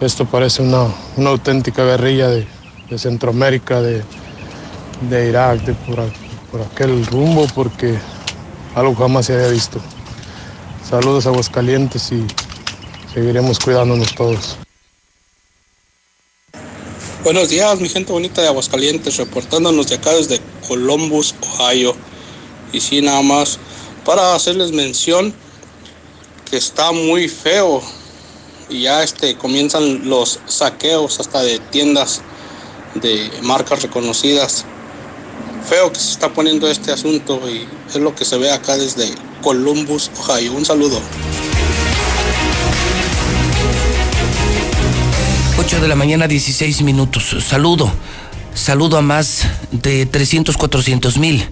Esto 0.00 0.24
parece 0.24 0.62
una, 0.62 0.86
una 1.18 1.28
auténtica 1.28 1.84
guerrilla 1.84 2.28
de, 2.28 2.46
de 2.88 2.98
Centroamérica, 2.98 3.82
de, 3.82 4.02
de 5.10 5.28
Irak, 5.28 5.60
de 5.60 5.74
por, 5.74 6.10
por 6.50 6.62
aquel 6.62 7.04
rumbo, 7.04 7.46
porque 7.54 7.98
algo 8.74 8.94
jamás 8.94 9.26
se 9.26 9.34
había 9.34 9.48
visto. 9.48 9.78
Saludos 10.88 11.26
a 11.26 11.28
Aguascalientes 11.28 12.12
y 12.12 12.26
seguiremos 13.12 13.58
cuidándonos 13.58 14.14
todos. 14.14 14.56
Buenos 17.22 17.50
días, 17.50 17.78
mi 17.80 17.90
gente 17.90 18.12
bonita 18.12 18.40
de 18.40 18.48
Aguascalientes, 18.48 19.18
reportándonos 19.18 19.88
de 19.88 19.96
acá 19.96 20.14
desde 20.14 20.40
Columbus, 20.66 21.34
Ohio. 21.42 21.94
Y 22.72 22.80
sí, 22.80 23.02
nada 23.02 23.20
más 23.20 23.58
para 24.06 24.34
hacerles 24.34 24.72
mención 24.72 25.34
que 26.50 26.56
está 26.56 26.92
muy 26.92 27.28
feo 27.28 27.82
y 28.70 28.82
ya 28.84 29.02
este 29.02 29.36
comienzan 29.36 30.08
los 30.08 30.40
saqueos 30.46 31.20
hasta 31.20 31.42
de 31.42 31.58
tiendas 31.58 32.22
de 32.94 33.30
marcas 33.42 33.82
reconocidas. 33.82 34.64
Feo 35.68 35.92
que 35.92 36.00
se 36.00 36.12
está 36.12 36.32
poniendo 36.32 36.70
este 36.70 36.90
asunto 36.90 37.38
y 37.50 37.68
es 37.90 37.96
lo 37.96 38.14
que 38.14 38.24
se 38.24 38.38
ve 38.38 38.50
acá 38.50 38.78
desde 38.78 39.12
Columbus, 39.42 40.10
Ohio. 40.18 40.54
Un 40.54 40.64
saludo. 40.64 40.98
8 45.70 45.82
de 45.82 45.86
la 45.86 45.94
mañana, 45.94 46.26
16 46.26 46.82
minutos. 46.82 47.36
Saludo. 47.46 47.92
Saludo 48.54 48.98
a 48.98 49.02
más 49.02 49.46
de 49.70 50.04
300, 50.04 50.56
400 50.56 51.16
mil. 51.18 51.46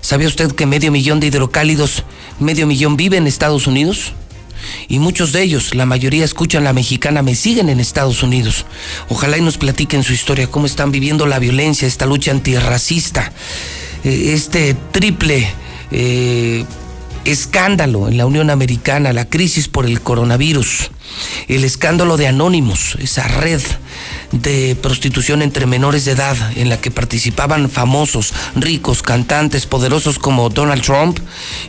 ¿Sabía 0.00 0.26
usted 0.26 0.52
que 0.52 0.64
medio 0.64 0.90
millón 0.90 1.20
de 1.20 1.26
hidrocálidos, 1.26 2.02
medio 2.40 2.66
millón 2.66 2.96
viven 2.96 3.24
en 3.24 3.26
Estados 3.26 3.66
Unidos? 3.66 4.14
Y 4.88 5.00
muchos 5.00 5.32
de 5.32 5.42
ellos, 5.42 5.74
la 5.74 5.84
mayoría 5.84 6.24
escuchan 6.24 6.64
la 6.64 6.72
mexicana, 6.72 7.20
me 7.20 7.34
siguen 7.34 7.68
en 7.68 7.78
Estados 7.78 8.22
Unidos. 8.22 8.64
Ojalá 9.10 9.36
y 9.36 9.42
nos 9.42 9.58
platiquen 9.58 10.02
su 10.02 10.14
historia, 10.14 10.50
cómo 10.50 10.64
están 10.64 10.90
viviendo 10.90 11.26
la 11.26 11.38
violencia, 11.38 11.86
esta 11.86 12.06
lucha 12.06 12.30
antirracista, 12.30 13.34
eh, 14.02 14.32
este 14.32 14.76
triple 14.92 15.46
eh, 15.90 16.64
escándalo 17.24 18.08
en 18.08 18.16
la 18.16 18.26
Unión 18.26 18.50
Americana, 18.50 19.12
la 19.12 19.28
crisis 19.28 19.68
por 19.68 19.86
el 19.86 20.00
coronavirus, 20.00 20.90
el 21.48 21.64
escándalo 21.64 22.16
de 22.16 22.28
Anónimos, 22.28 22.96
esa 23.00 23.26
red 23.28 23.60
de 24.32 24.76
prostitución 24.80 25.42
entre 25.42 25.66
menores 25.66 26.04
de 26.04 26.12
edad 26.12 26.36
en 26.56 26.68
la 26.68 26.80
que 26.80 26.90
participaban 26.90 27.70
famosos, 27.70 28.32
ricos, 28.54 29.02
cantantes, 29.02 29.66
poderosos 29.66 30.18
como 30.18 30.50
Donald 30.50 30.82
Trump 30.82 31.18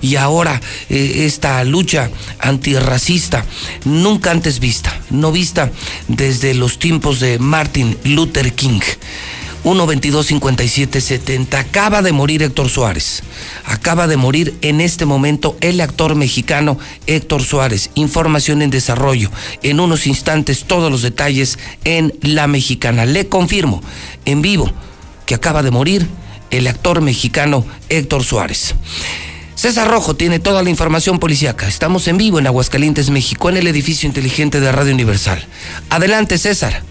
y 0.01 0.15
ahora 0.15 0.61
eh, 0.89 1.26
esta 1.26 1.63
lucha 1.63 2.09
antirracista 2.39 3.45
nunca 3.85 4.31
antes 4.31 4.59
vista, 4.59 4.99
no 5.09 5.31
vista 5.31 5.71
desde 6.07 6.53
los 6.53 6.80
tiempos 6.80 7.19
de 7.19 7.39
Martin 7.39 7.97
Luther 8.03 8.53
King. 8.53 8.81
1 9.64 9.88
22 9.88 10.26
57 10.26 11.02
70 11.02 11.60
acaba 11.60 12.02
de 12.02 12.11
morir 12.11 12.44
Héctor 12.44 12.69
Suárez 12.69 13.23
acaba 13.65 14.07
de 14.07 14.18
morir 14.18 14.57
en 14.61 14.81
este 14.81 15.06
momento 15.06 15.57
el 15.61 15.81
actor 15.81 16.15
mexicano 16.15 16.77
Héctor 17.07 17.44
Suárez 17.44 17.90
información 17.95 18.61
en 18.61 18.69
desarrollo 18.69 19.30
en 19.61 19.80
unos 19.80 20.07
instantes 20.07 20.64
todos 20.64 20.91
los 20.91 21.02
detalles 21.02 21.60
en 21.84 22.14
La 22.22 22.48
Mexicana 22.48 23.06
le 23.06 23.27
confirmo 23.27 23.81
en 24.26 24.41
vivo 24.41 24.72
que 25.26 25.36
acaba 25.36 25.64
de 25.64 25.72
morir 25.72 26.07
el 26.52 26.68
actor 26.68 27.02
mexicano 27.02 27.65
Héctor 27.90 28.23
Suárez 28.23 28.76
César 29.60 29.90
Rojo 29.91 30.15
tiene 30.15 30.40
toda 30.40 30.64
la 30.64 30.69
información 30.69 31.19
policíaca. 31.19 31.68
Estamos 31.68 32.07
en 32.07 32.15
vivo 32.15 32.40
en 32.40 32.48
Aguascalientes, 32.48 33.10
México, 33.10 33.49
en 33.49 33.57
el 33.57 33.68
edificio 33.68 34.07
inteligente 34.07 34.61
de 34.61 34.72
Radio 34.72 34.94
Universal. 34.94 35.45
Adelante, 35.90 36.38
César. 36.38 36.81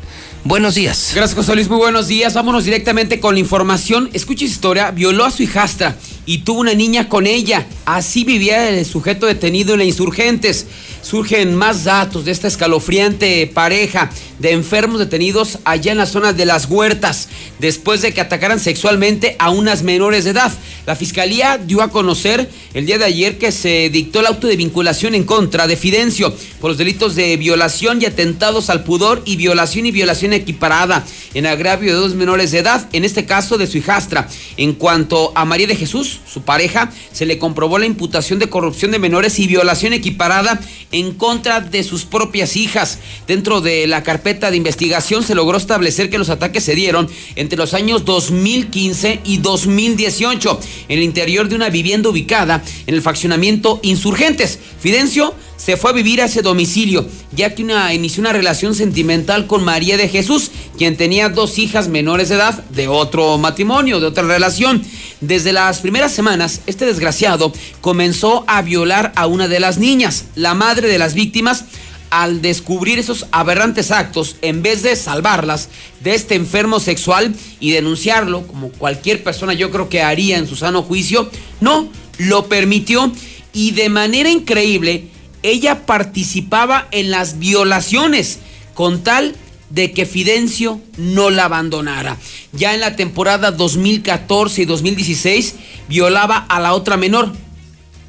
Buenos 0.49 0.77
días. 0.77 1.13
Gracias, 1.15 1.37
José 1.37 1.55
Luis. 1.55 1.69
Muy 1.69 1.77
buenos 1.77 2.09
días. 2.09 2.33
Vámonos 2.33 2.65
directamente 2.65 3.21
con 3.21 3.35
la 3.35 3.41
información. 3.41 4.09
Escucha 4.15 4.47
historia. 4.47 4.91
Violó 4.93 5.27
a 5.27 5.31
su 5.31 5.43
hijastra 5.43 5.95
y 6.29 6.39
tuvo 6.39 6.61
una 6.61 6.75
niña 6.75 7.09
con 7.09 7.27
ella. 7.27 7.67
Así 7.87 8.23
vivía 8.23 8.69
el 8.69 8.85
sujeto 8.85 9.25
detenido 9.25 9.73
en 9.73 9.79
la 9.79 9.87
Insurgentes. 9.87 10.67
Surgen 11.01 11.55
más 11.55 11.85
datos 11.85 12.27
de 12.27 12.33
esta 12.33 12.49
escalofriante 12.49 13.47
pareja 13.47 14.11
de 14.39 14.53
enfermos 14.53 14.99
detenidos 14.99 15.59
allá 15.65 15.93
en 15.93 15.99
la 15.99 16.05
zona 16.05 16.35
de 16.35 16.45
las 16.45 16.67
huertas, 16.67 17.29
después 17.61 18.03
de 18.03 18.13
que 18.13 18.21
atacaran 18.21 18.61
sexualmente 18.61 19.37
a 19.39 19.49
unas 19.51 19.83
menores 19.83 20.25
de 20.25 20.31
edad. 20.31 20.53
La 20.87 20.97
fiscalía 20.97 21.57
dio 21.57 21.81
a 21.81 21.89
conocer 21.89 22.51
el 22.75 22.85
día 22.85 22.99
de 22.99 23.07
ayer 23.07 23.39
que 23.39 23.51
se 23.51 23.89
dictó 23.89 24.21
el 24.21 24.27
auto 24.27 24.47
de 24.47 24.57
vinculación 24.57 25.15
en 25.15 25.25
contra 25.25 25.67
de 25.67 25.77
Fidencio 25.77 26.35
por 26.61 26.71
los 26.71 26.79
delitos 26.79 27.15
de 27.15 27.37
violación 27.39 28.03
y 28.03 28.05
atentados 28.05 28.69
al 28.69 28.85
pudor 28.85 29.23
y 29.25 29.37
violación 29.37 29.87
y 29.87 29.93
violación 29.93 30.35
equiparada 30.35 31.05
en 31.35 31.47
agravio 31.47 31.95
de 31.95 32.01
dos 32.01 32.15
menores 32.15 32.51
de 32.51 32.59
edad, 32.59 32.87
en 32.93 33.05
este 33.05 33.25
caso 33.25 33.57
de 33.57 33.67
su 33.67 33.79
hijastra. 33.79 34.29
En 34.57 34.75
cuanto 34.75 35.33
a 35.35 35.45
María 35.45 35.67
de 35.67 35.77
Jesús, 35.77 36.18
su 36.27 36.43
pareja, 36.43 36.91
se 37.13 37.27
le 37.27 37.39
comprobó 37.39 37.79
la 37.79 37.87
imputación 37.87 38.39
de 38.39 38.49
corrupción 38.49 38.91
de 38.91 38.99
menores 38.99 39.39
y 39.39 39.47
violación 39.47 39.93
equiparada 39.93 40.61
en 40.93 41.15
contra 41.15 41.61
de 41.61 41.83
sus 41.83 42.05
propias 42.05 42.57
hijas. 42.57 42.99
Dentro 43.27 43.61
de 43.61 43.87
la 43.87 44.03
carpeta 44.03 44.51
de 44.51 44.57
investigación 44.57 45.23
se 45.23 45.35
logró 45.35 45.57
establecer 45.57 46.11
que 46.11 46.19
los 46.19 46.31
ataques 46.31 46.65
se 46.65 46.75
dieron 46.75 47.09
entre 47.37 47.59
los 47.59 47.75
años 47.75 48.05
2015 48.05 49.21
y 49.25 49.39
2018 49.39 50.61
en 50.89 50.99
el 50.99 51.05
interior 51.05 51.49
de 51.49 51.57
una 51.57 51.71
vivienda 51.71 52.09
ubicada 52.09 52.63
en 52.87 52.95
el 52.95 53.03
faccionamiento 53.03 53.81
Insurgentes. 53.83 54.59
Fidencio 54.81 55.35
se 55.59 55.77
fue 55.77 55.91
a 55.91 55.93
vivir 55.93 56.23
a 56.23 56.27
ese 56.27 56.41
domicilio, 56.41 57.07
ya 57.33 57.55
que 57.55 57.63
una, 57.63 57.93
inició 57.93 58.23
una 58.23 58.33
relación 58.33 58.75
sentimental 58.75 59.47
con 59.47 59.65
María 59.65 59.97
de 59.97 60.09
Jesús, 60.09 60.51
quien 60.79 60.97
tenía 60.97 61.29
dos 61.29 61.59
hijas 61.59 61.89
menores 61.89 62.31
de 62.31 62.37
edad 62.37 62.65
de 62.71 62.89
otro 62.89 63.37
matrimonio, 63.37 64.01
de 64.01 64.07
otra 64.07 64.23
relación. 64.23 64.83
Desde 65.21 65.53
las 65.53 65.81
primeras 65.81 66.13
semanas, 66.13 66.63
este 66.67 66.87
desgraciado 66.87 67.53
comenzó 67.81 68.45
a 68.47 68.63
violar 68.63 69.13
a 69.17 69.27
una 69.27 69.49
de 69.49 69.61
las 69.61 69.79
niñas, 69.79 70.27
la 70.37 70.55
madre 70.55 70.89
de 70.89 70.99
las 70.99 71.15
víctimas, 71.15 71.65
al 72.11 72.41
descubrir 72.41 72.99
esos 72.99 73.27
aberrantes 73.33 73.91
actos, 73.91 74.37
en 74.41 74.63
vez 74.63 74.83
de 74.83 74.97
salvarlas 74.97 75.69
de 76.01 76.15
este 76.15 76.37
enfermo 76.37 76.81
sexual 76.81 77.35
y 77.61 77.73
denunciarlo, 77.73 78.47
como 78.47 78.71
cualquier 78.71 79.23
persona 79.23 79.53
yo 79.53 79.71
creo 79.71 79.89
que 79.89 80.03
haría 80.03 80.39
en 80.39 80.47
su 80.47 80.57
sano 80.57 80.83
juicio, 80.83 81.29
no, 81.61 81.91
lo 82.17 82.47
permitió 82.47 83.13
y 83.53 83.73
de 83.73 83.89
manera 83.89 84.31
increíble, 84.31 85.09
ella 85.43 85.87
participaba 85.87 86.89
en 86.91 87.11
las 87.11 87.39
violaciones 87.39 88.41
con 88.75 89.03
tal 89.03 89.35
de 89.71 89.93
que 89.93 90.07
Fidencio 90.07 90.81
no 90.97 91.31
la 91.31 91.45
abandonara. 91.45 92.17
Ya 92.53 92.75
en 92.75 92.81
la 92.81 92.97
temporada 92.97 93.51
2014 93.51 94.63
y 94.63 94.65
2016 94.65 95.55
violaba 95.89 96.39
a 96.39 96.61
la 96.61 96.75
otra 96.75 96.97
menor, 96.97 97.33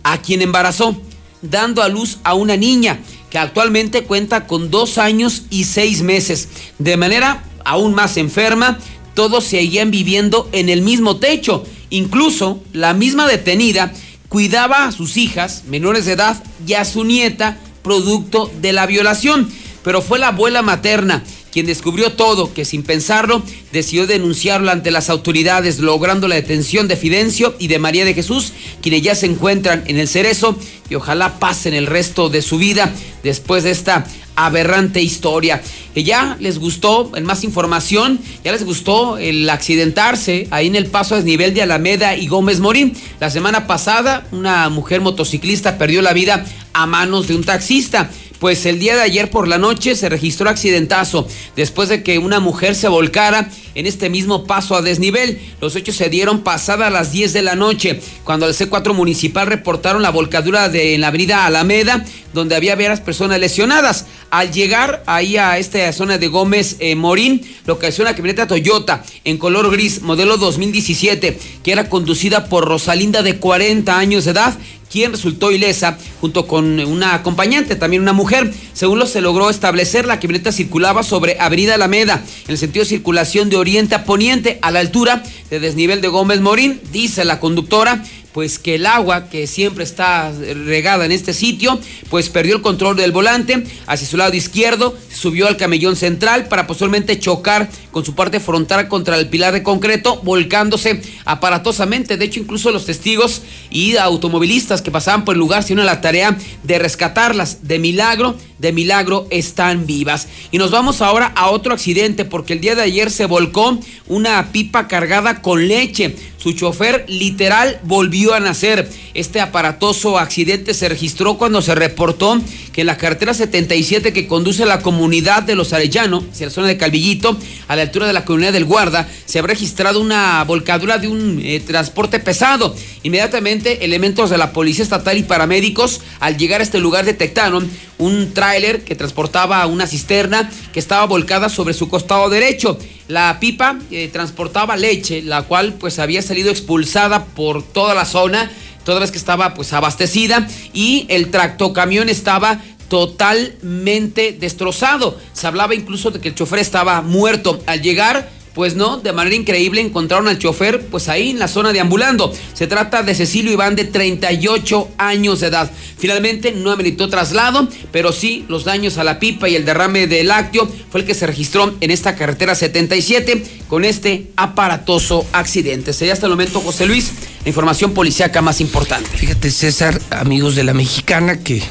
a 0.04 0.22
quien 0.22 0.42
embarazó, 0.42 1.00
dando 1.42 1.82
a 1.82 1.90
luz 1.90 2.20
a 2.24 2.34
una 2.34 2.56
niña 2.56 3.00
que 3.30 3.38
actualmente 3.38 4.04
cuenta 4.04 4.48
con 4.48 4.72
dos 4.72 4.98
años 4.98 5.44
y 5.50 5.66
seis 5.66 6.02
meses. 6.02 6.50
De 6.80 6.98
manera 6.98 7.44
aún 7.66 7.94
más 7.94 8.18
enferma, 8.18 8.80
todos 9.14 9.44
seguían 9.44 9.92
viviendo 9.92 10.50
en 10.52 10.70
el 10.70 10.82
mismo 10.82 11.18
techo. 11.18 11.66
Incluso 11.90 12.64
la 12.74 12.94
misma 12.94 13.28
detenida 13.28 13.94
cuidaba 14.30 14.86
a 14.86 14.92
sus 14.92 15.18
hijas 15.18 15.64
menores 15.68 16.06
de 16.06 16.14
edad 16.14 16.42
y 16.66 16.76
a 16.76 16.86
su 16.86 17.04
nieta 17.04 17.58
producto 17.84 18.50
de 18.62 18.72
la 18.72 18.86
violación. 18.86 19.52
Pero 19.84 20.02
fue 20.02 20.20
la 20.20 20.30
abuela 20.30 20.62
materna 20.62 21.24
quien 21.52 21.66
descubrió 21.66 22.14
todo, 22.14 22.54
que 22.54 22.66
sin 22.66 22.84
pensarlo 22.84 23.42
decidió 23.72 24.08
denunciarlo 24.08 24.72
ante 24.72 24.92
las 24.92 25.10
autoridades, 25.10 25.80
logrando 25.80 26.28
la 26.28 26.36
detención 26.36 26.88
de 26.88 26.96
Fidencio 26.96 27.56
y 27.60 27.68
de 27.68 27.80
María 27.80 28.06
de 28.06 28.14
Jesús, 28.14 28.54
quienes 28.82 29.02
ya 29.02 29.16
se 29.16 29.26
encuentran 29.26 29.84
en 29.88 29.98
el 29.98 30.08
cerezo 30.08 30.58
y 30.90 30.96
ojalá 30.96 31.40
pasen 31.40 31.74
el 31.74 31.88
resto 31.88 32.30
de 32.30 32.42
su 32.42 32.58
vida 32.58 32.94
después 33.24 33.64
de 33.64 33.72
esta 33.72 34.06
aberrante 34.36 35.02
historia. 35.02 35.62
Que 35.94 36.04
ya 36.04 36.38
les 36.40 36.60
gustó, 36.60 37.12
en 37.16 37.26
más 37.26 37.44
información, 37.44 38.20
ya 38.44 38.52
les 38.52 38.64
gustó 38.64 39.18
el 39.18 39.50
accidentarse 39.50 40.48
ahí 40.52 40.68
en 40.68 40.76
el 40.76 40.86
paso 40.86 41.16
a 41.16 41.18
desnivel 41.18 41.54
de 41.54 41.62
Alameda 41.62 42.16
y 42.16 42.28
Gómez 42.28 42.60
Morín. 42.60 42.96
La 43.20 43.30
semana 43.30 43.68
pasada, 43.68 44.28
una 44.32 44.70
mujer 44.70 45.02
motociclista 45.02 45.78
perdió 45.78 46.02
la 46.02 46.14
vida 46.14 46.46
a 46.74 46.86
manos 46.86 47.28
de 47.28 47.36
un 47.36 47.44
taxista. 47.44 48.10
Pues 48.40 48.66
el 48.66 48.80
día 48.80 48.96
de 48.96 49.02
ayer 49.02 49.30
por 49.30 49.48
la 49.48 49.58
noche 49.58 49.96
se 49.96 50.08
registró 50.08 50.50
accidentazo 50.50 51.28
después 51.58 51.90
de 51.90 52.04
que 52.04 52.20
una 52.20 52.40
mujer 52.40 52.74
se 52.74 52.88
volcara 52.88 53.50
en 53.76 53.86
este 53.86 54.10
mismo 54.10 54.46
paso 54.46 54.76
a 54.76 54.82
desnivel. 54.82 55.40
Los 55.60 55.76
hechos 55.76 55.96
se 55.96 56.10
dieron 56.10 56.42
pasada 56.42 56.90
las 56.90 57.12
10 57.12 57.34
de 57.34 57.42
la 57.42 57.56
noche, 57.56 58.00
cuando 58.24 58.48
el 58.48 58.54
C4 58.54 58.94
municipal 58.94 59.48
reportaron 59.48 60.02
la 60.02 60.10
volcadura 60.10 60.70
de 60.70 60.96
en 60.96 61.02
la 61.02 61.08
avenida 61.08 61.46
Alameda, 61.46 62.06
donde 62.34 62.56
había 62.56 62.76
varias 62.76 63.02
personas 63.02 63.40
lesionadas. 63.40 64.06
Al 64.30 64.52
llegar 64.52 65.04
ahí 65.06 65.38
a 65.38 65.58
esta 65.58 65.92
zona 65.92 66.18
de 66.18 66.28
Gómez 66.28 66.78
eh, 66.80 66.96
Morín, 66.96 67.42
localizó 67.66 68.04
una 68.04 68.16
camioneta 68.16 68.48
Toyota 68.48 69.04
en 69.24 69.38
color 69.38 69.72
gris, 69.72 70.02
modelo 70.02 70.38
2017, 70.38 71.38
que 71.64 71.72
era 71.72 71.90
conducida 71.90 72.46
por 72.46 72.66
Rosalinda 72.66 73.22
de 73.24 73.38
40 73.38 73.98
años 73.98 74.26
de 74.26 74.32
edad, 74.32 74.58
quien 74.90 75.12
resultó 75.12 75.52
ilesa 75.52 75.98
junto 76.22 76.48
con 76.48 76.80
una 76.80 77.14
acompañante, 77.14 77.76
también 77.76 78.02
una 78.02 78.14
mujer. 78.14 78.54
Según 78.74 79.00
lo 79.00 79.06
se 79.06 79.22
logró 79.22 79.50
establecer, 79.50 80.06
la 80.06 80.20
camioneta 80.20 80.52
circulaba 80.52 81.04
sobre 81.04 81.38
Avenida 81.40 81.76
Alameda, 81.76 82.24
en 82.46 82.52
el 82.52 82.58
sentido 82.58 82.84
de 82.84 82.90
circulación 82.90 83.50
de 83.50 83.58
oriente 83.58 83.96
a 83.96 84.04
poniente, 84.04 84.60
a 84.62 84.72
la 84.72 84.80
altura 84.80 85.24
de 85.50 85.60
desnivel 85.60 86.02
de 86.02 86.08
Gómez 86.08 86.42
Morín, 86.42 86.80
dice 86.92 87.26
la 87.26 87.40
conductora 87.40 88.04
pues 88.34 88.60
que 88.60 88.76
el 88.76 88.86
agua 88.86 89.30
que 89.30 89.48
siempre 89.48 89.84
está 89.84 90.32
regada 90.66 91.06
en 91.06 91.12
este 91.12 91.34
sitio, 91.34 91.80
pues 92.10 92.30
perdió 92.30 92.56
el 92.56 92.62
control 92.62 92.96
del 92.96 93.12
volante 93.12 93.64
hacia 93.88 94.08
su 94.08 94.18
lado 94.18 94.36
izquierdo, 94.36 94.96
subió 95.12 95.48
al 95.48 95.58
camellón 95.58 95.96
central 95.96 96.48
para 96.48 96.68
posteriormente 96.68 97.20
chocar 97.20 97.70
con 97.92 98.06
su 98.06 98.14
parte 98.14 98.40
frontal 98.40 98.88
contra 98.88 99.18
el 99.18 99.30
pilar 99.30 99.54
de 99.54 99.64
concreto, 99.64 100.22
volcándose 100.24 101.02
aparatosamente. 101.26 102.18
De 102.18 102.26
hecho, 102.26 102.40
incluso 102.40 102.72
los 102.72 102.86
testigos 102.86 103.42
y 103.72 103.98
automovilistas 103.98 104.82
que 104.82 104.92
pasaban 104.92 105.26
por 105.26 105.36
el 105.36 105.40
lugar 105.40 105.64
se 105.64 105.76
la 105.76 106.02
tarea 106.02 106.38
de 106.64 106.80
rescatarlas. 106.80 107.68
De 107.68 107.80
milagro, 107.80 108.36
de 108.58 108.72
milagro 108.72 109.28
están 109.30 109.86
vivas. 109.86 110.28
Y 110.52 110.58
nos 110.58 110.72
vamos 110.72 111.02
ahora 111.02 111.32
a 111.36 111.50
otro 111.50 111.74
accidente 111.74 112.26
porque 112.26 112.54
el 112.54 112.62
día 112.62 112.76
de 112.76 112.84
ayer 112.84 113.12
se 113.12 113.26
volcó 113.26 113.80
una 114.08 114.52
pipa 114.52 114.88
cargada 114.88 115.42
con 115.42 115.68
leche. 115.68 116.16
Su 116.40 116.54
chofer 116.54 117.04
literal 117.10 117.82
volvió 117.84 118.34
a 118.34 118.40
nacer. 118.40 118.90
Este 119.14 119.42
aparatoso 119.42 120.18
accidente 120.18 120.74
se 120.74 120.88
registró 120.88 121.38
cuando 121.38 121.62
se 121.62 121.76
reportó 121.76 122.40
que 122.72 122.82
en 122.82 122.88
la 122.88 122.98
carretera 122.98 123.34
77 123.34 124.14
que 124.14 124.26
conduce 124.26 124.64
a 124.64 124.66
la 124.66 124.80
comunidad 124.80 125.44
de 125.44 125.56
Los 125.56 125.74
Arellano, 125.74 126.24
hacia 126.32 126.48
la 126.48 126.54
zona 126.54 126.68
de 126.68 126.78
Calvillito, 126.78 127.38
a 127.68 127.76
la 127.76 127.82
altura 127.82 128.08
de 128.08 128.14
la 128.14 128.24
comunidad 128.24 128.54
del 128.54 128.64
Guarda, 128.64 129.10
se 129.26 129.40
ha 129.40 129.42
registrado 129.42 130.00
una 130.00 130.42
volcadura 130.46 130.98
de 130.98 131.10
un 131.10 131.42
eh, 131.44 131.60
transporte 131.60 132.20
pesado. 132.20 132.74
Inmediatamente, 133.04 133.84
elementos 133.84 134.30
de 134.30 134.38
la 134.38 134.54
Policía 134.54 134.84
Estatal 134.84 135.18
y 135.18 135.24
paramédicos, 135.24 136.00
al 136.22 136.38
llegar 136.38 136.62
a 136.62 136.64
este 136.64 136.80
lugar, 136.80 137.04
detectaron 137.04 137.70
un 137.98 138.34
tráiler 138.34 138.86
que 138.86 138.96
transportaba 138.96 139.66
una 139.66 139.86
cisterna 139.86 140.50
que 140.72 140.80
estaba 140.80 141.06
volcada 141.06 141.50
sobre 141.50 141.74
su 141.74 141.90
costado 141.90 142.30
derecho. 142.30 142.80
La 143.10 143.40
pipa 143.40 143.80
eh, 143.90 144.08
transportaba 144.10 144.78
leche, 144.78 145.24
la 145.24 145.42
cual 145.42 145.74
pues 145.74 145.98
había 145.98 146.22
salido 146.22 146.52
expulsada 146.52 147.26
por 147.26 147.64
toda 147.64 147.96
la 147.96 148.06
zona, 148.06 148.52
toda 148.86 149.00
vez 149.00 149.10
que 149.10 149.18
estaba 149.18 149.56
pues 149.56 149.74
abastecida 149.74 150.48
y 150.74 151.08
el 151.10 151.32
tractocamión 151.32 152.08
estaba 152.08 152.62
totalmente 152.88 154.32
destrozado. 154.34 155.18
Se 155.34 155.48
hablaba 155.48 155.74
incluso 155.74 156.12
de 156.12 156.22
que 156.22 156.28
el 156.28 156.36
chofer 156.36 156.60
estaba 156.60 157.02
muerto. 157.02 157.60
Al 157.66 157.82
llegar, 157.82 158.30
pues 158.54 158.76
no, 158.76 158.98
de 158.98 159.14
manera 159.14 159.36
increíble 159.36 159.82
encontraron 159.82 160.28
al 160.28 160.40
chofer 160.40 160.86
pues 160.88 161.08
ahí 161.08 161.30
en 161.30 161.40
la 161.40 161.48
zona 161.48 161.72
de 161.72 161.80
ambulando. 161.80 162.34
Se 162.54 162.68
trata 162.68 163.04
de 163.04 163.16
Cecilio 163.16 163.52
Iván 163.52 163.76
de 163.76 163.86
38 163.86 164.90
años 164.98 165.40
de 165.40 165.48
edad. 165.48 165.72
Finalmente 165.98 166.52
no 166.52 166.72
ameritó 166.72 167.10
traslado, 167.10 167.68
pero 167.92 168.12
sí 168.12 168.46
los 168.48 168.64
daños 168.64 168.98
a 168.98 169.04
la 169.04 169.20
pipa 169.20 169.50
y 169.50 169.56
el 169.56 169.66
derrame 169.66 170.08
de 170.08 170.24
lácteo 170.24 170.68
fue 170.90 171.02
el 171.02 171.08
que 171.08 171.14
se 171.14 171.28
registró 171.28 171.76
en 171.80 171.92
esta 171.92 172.16
carretera 172.16 172.56
77 172.56 173.44
con 173.68 173.86
este 173.86 174.28
aparatoso 174.36 175.26
accidente. 175.32 175.94
Sería 175.94 176.14
hasta 176.14 176.26
el 176.26 176.32
momento 176.32 176.60
José 176.62 176.86
Luis, 176.86 177.12
la 177.44 177.50
información 177.50 177.94
policíaca 177.94 178.42
más 178.42 178.62
importante. 178.62 179.10
Fíjate 179.16 179.52
César, 179.52 180.00
amigos 180.10 180.56
de 180.56 180.64
la 180.64 180.74
mexicana, 180.74 181.40
que 181.40 181.62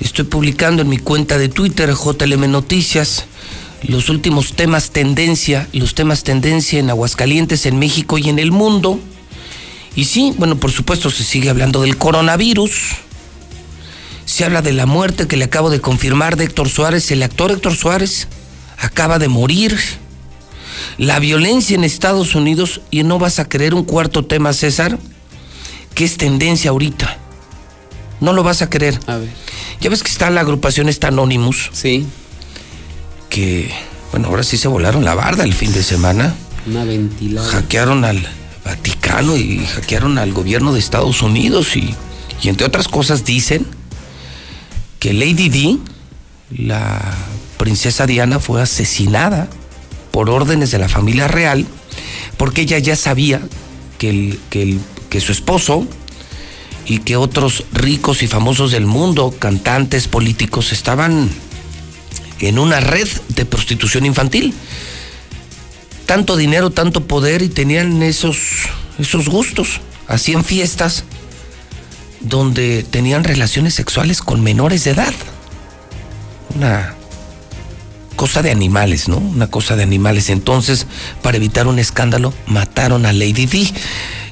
estoy 0.00 0.24
publicando 0.24 0.82
en 0.82 0.88
mi 0.88 0.98
cuenta 0.98 1.38
de 1.38 1.48
Twitter, 1.48 1.92
JLM 1.92 2.50
Noticias, 2.50 3.26
los 3.82 4.08
últimos 4.08 4.54
temas 4.54 4.90
tendencia, 4.90 5.68
los 5.72 5.94
temas 5.94 6.22
tendencia 6.22 6.78
en 6.78 6.90
Aguascalientes, 6.90 7.66
en 7.66 7.78
México 7.78 8.18
y 8.18 8.28
en 8.28 8.38
el 8.38 8.52
mundo. 8.52 9.00
Y 9.96 10.04
sí, 10.04 10.34
bueno, 10.36 10.56
por 10.56 10.70
supuesto 10.70 11.10
se 11.10 11.24
sigue 11.24 11.50
hablando 11.50 11.82
del 11.82 11.96
coronavirus. 11.96 12.96
Se 14.24 14.44
habla 14.44 14.62
de 14.62 14.72
la 14.72 14.86
muerte 14.86 15.26
que 15.26 15.36
le 15.36 15.44
acabo 15.44 15.70
de 15.70 15.80
confirmar 15.80 16.36
de 16.36 16.44
Héctor 16.44 16.68
Suárez. 16.68 17.10
El 17.10 17.22
actor 17.22 17.50
Héctor 17.50 17.74
Suárez 17.74 18.28
acaba 18.78 19.18
de 19.18 19.28
morir. 19.28 19.78
La 20.98 21.18
violencia 21.18 21.74
en 21.74 21.84
Estados 21.84 22.34
Unidos, 22.34 22.80
y 22.90 23.02
no 23.02 23.18
vas 23.18 23.38
a 23.38 23.48
creer 23.48 23.74
un 23.74 23.84
cuarto 23.84 24.24
tema, 24.24 24.52
César, 24.52 24.98
que 25.94 26.04
es 26.04 26.16
tendencia 26.16 26.70
ahorita. 26.70 27.18
No 28.20 28.32
lo 28.32 28.42
vas 28.42 28.62
a 28.62 28.70
creer. 28.70 28.98
A 29.06 29.16
ver. 29.16 29.28
Ya 29.80 29.90
ves 29.90 30.02
que 30.02 30.10
está 30.10 30.30
la 30.30 30.42
agrupación 30.42 30.88
esta 30.88 31.08
Anonymous. 31.08 31.70
Sí. 31.72 32.06
Que, 33.30 33.70
bueno, 34.10 34.28
ahora 34.28 34.42
sí 34.42 34.56
se 34.58 34.68
volaron 34.68 35.04
la 35.04 35.14
barda 35.14 35.44
el 35.44 35.54
fin 35.54 35.72
de 35.72 35.82
semana. 35.82 36.34
Una 36.66 36.84
ventilada. 36.84 37.48
Hackearon 37.48 38.04
al 38.04 38.26
Vaticano 38.64 39.36
y 39.36 39.64
hackearon 39.74 40.18
al 40.18 40.32
gobierno 40.32 40.72
de 40.74 40.80
Estados 40.80 41.22
Unidos 41.22 41.76
y, 41.76 41.94
y 42.42 42.48
entre 42.48 42.66
otras 42.66 42.88
cosas 42.88 43.24
dicen 43.24 43.66
que 44.98 45.14
Lady 45.14 45.48
Di, 45.48 45.80
la 46.56 47.00
princesa 47.56 48.06
Diana, 48.06 48.38
fue 48.38 48.60
asesinada 48.60 49.48
por 50.10 50.28
órdenes 50.28 50.70
de 50.72 50.78
la 50.78 50.88
familia 50.88 51.26
real 51.28 51.66
porque 52.36 52.62
ella 52.62 52.78
ya 52.78 52.96
sabía 52.96 53.40
que, 53.98 54.10
el- 54.10 54.40
que, 54.50 54.62
el- 54.62 54.80
que 55.08 55.20
su 55.20 55.32
esposo 55.32 55.86
y 56.84 56.98
que 56.98 57.16
otros 57.16 57.64
ricos 57.72 58.22
y 58.22 58.26
famosos 58.26 58.72
del 58.72 58.84
mundo, 58.86 59.34
cantantes, 59.38 60.08
políticos, 60.08 60.72
estaban 60.72 61.30
en 62.48 62.58
una 62.58 62.80
red 62.80 63.08
de 63.28 63.44
prostitución 63.44 64.06
infantil. 64.06 64.54
Tanto 66.06 66.36
dinero, 66.36 66.70
tanto 66.70 67.06
poder 67.06 67.42
y 67.42 67.48
tenían 67.48 68.02
esos, 68.02 68.38
esos 68.98 69.28
gustos. 69.28 69.80
Hacían 70.08 70.44
fiestas 70.44 71.04
donde 72.20 72.82
tenían 72.82 73.24
relaciones 73.24 73.74
sexuales 73.74 74.20
con 74.20 74.42
menores 74.42 74.84
de 74.84 74.90
edad. 74.90 75.14
Una 76.56 76.94
cosa 78.16 78.42
de 78.42 78.50
animales, 78.50 79.08
¿no? 79.08 79.18
Una 79.18 79.46
cosa 79.46 79.76
de 79.76 79.82
animales. 79.82 80.28
Entonces, 80.28 80.86
para 81.22 81.36
evitar 81.36 81.66
un 81.66 81.78
escándalo, 81.78 82.34
mataron 82.46 83.06
a 83.06 83.12
Lady 83.12 83.46
D. 83.46 83.72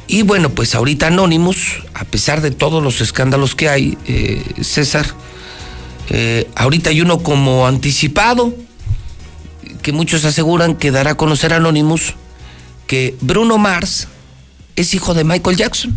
Y 0.08 0.22
bueno, 0.22 0.50
pues 0.50 0.74
ahorita 0.74 1.06
Anonymous, 1.06 1.82
a 1.94 2.04
pesar 2.04 2.40
de 2.40 2.50
todos 2.50 2.82
los 2.82 3.00
escándalos 3.00 3.54
que 3.54 3.68
hay, 3.68 3.96
eh, 4.06 4.42
César, 4.62 5.06
eh, 6.10 6.48
ahorita 6.54 6.90
hay 6.90 7.00
uno 7.00 7.22
como 7.22 7.66
anticipado, 7.66 8.54
que 9.82 9.92
muchos 9.92 10.24
aseguran 10.24 10.74
que 10.76 10.90
dará 10.90 11.12
a 11.12 11.16
conocer 11.16 11.52
Anonymous 11.52 12.14
que 12.88 13.14
Bruno 13.20 13.58
Mars 13.58 14.08
es 14.74 14.94
hijo 14.94 15.14
de 15.14 15.22
Michael 15.22 15.56
Jackson. 15.56 15.96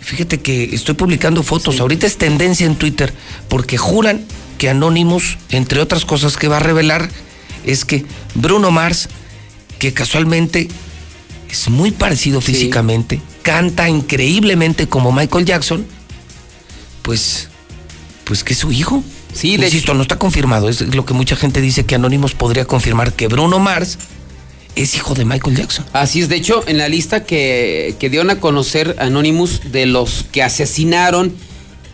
Fíjate 0.00 0.40
que 0.40 0.74
estoy 0.74 0.94
publicando 0.94 1.42
fotos, 1.42 1.78
ahorita 1.78 2.06
es 2.06 2.16
tendencia 2.16 2.66
en 2.66 2.76
Twitter, 2.76 3.12
porque 3.48 3.76
juran 3.76 4.24
que 4.56 4.70
Anonymous, 4.70 5.36
entre 5.50 5.80
otras 5.80 6.04
cosas 6.04 6.36
que 6.36 6.48
va 6.48 6.56
a 6.56 6.60
revelar, 6.60 7.10
es 7.64 7.84
que 7.84 8.06
Bruno 8.34 8.70
Mars, 8.70 9.08
que 9.78 9.92
casualmente 9.92 10.68
es 11.50 11.68
muy 11.68 11.90
parecido 11.90 12.40
físicamente, 12.40 13.20
canta 13.42 13.88
increíblemente 13.88 14.88
como 14.88 15.12
Michael 15.12 15.44
Jackson, 15.44 15.86
pues, 17.02 17.48
pues 18.26 18.44
que 18.44 18.52
es 18.52 18.58
su 18.58 18.70
hijo. 18.72 19.02
Sí, 19.32 19.56
de 19.56 19.64
Insisto, 19.66 19.94
no 19.94 20.02
está 20.02 20.18
confirmado, 20.18 20.68
es 20.68 20.80
lo 20.94 21.06
que 21.06 21.14
mucha 21.14 21.36
gente 21.36 21.60
dice 21.62 21.86
que 21.86 21.94
Anonymous 21.94 22.34
podría 22.34 22.64
confirmar 22.66 23.12
que 23.14 23.28
Bruno 23.28 23.58
Mars 23.58 23.96
es 24.74 24.94
hijo 24.96 25.14
de 25.14 25.24
Michael 25.24 25.56
Jackson. 25.56 25.86
Así 25.94 26.20
es, 26.20 26.28
de 26.28 26.36
hecho, 26.36 26.62
en 26.66 26.76
la 26.76 26.88
lista 26.88 27.24
que, 27.24 27.94
que 27.98 28.10
dieron 28.10 28.28
a 28.30 28.40
conocer 28.40 28.96
Anonymous 28.98 29.72
de 29.72 29.86
los 29.86 30.26
que 30.32 30.42
asesinaron 30.42 31.32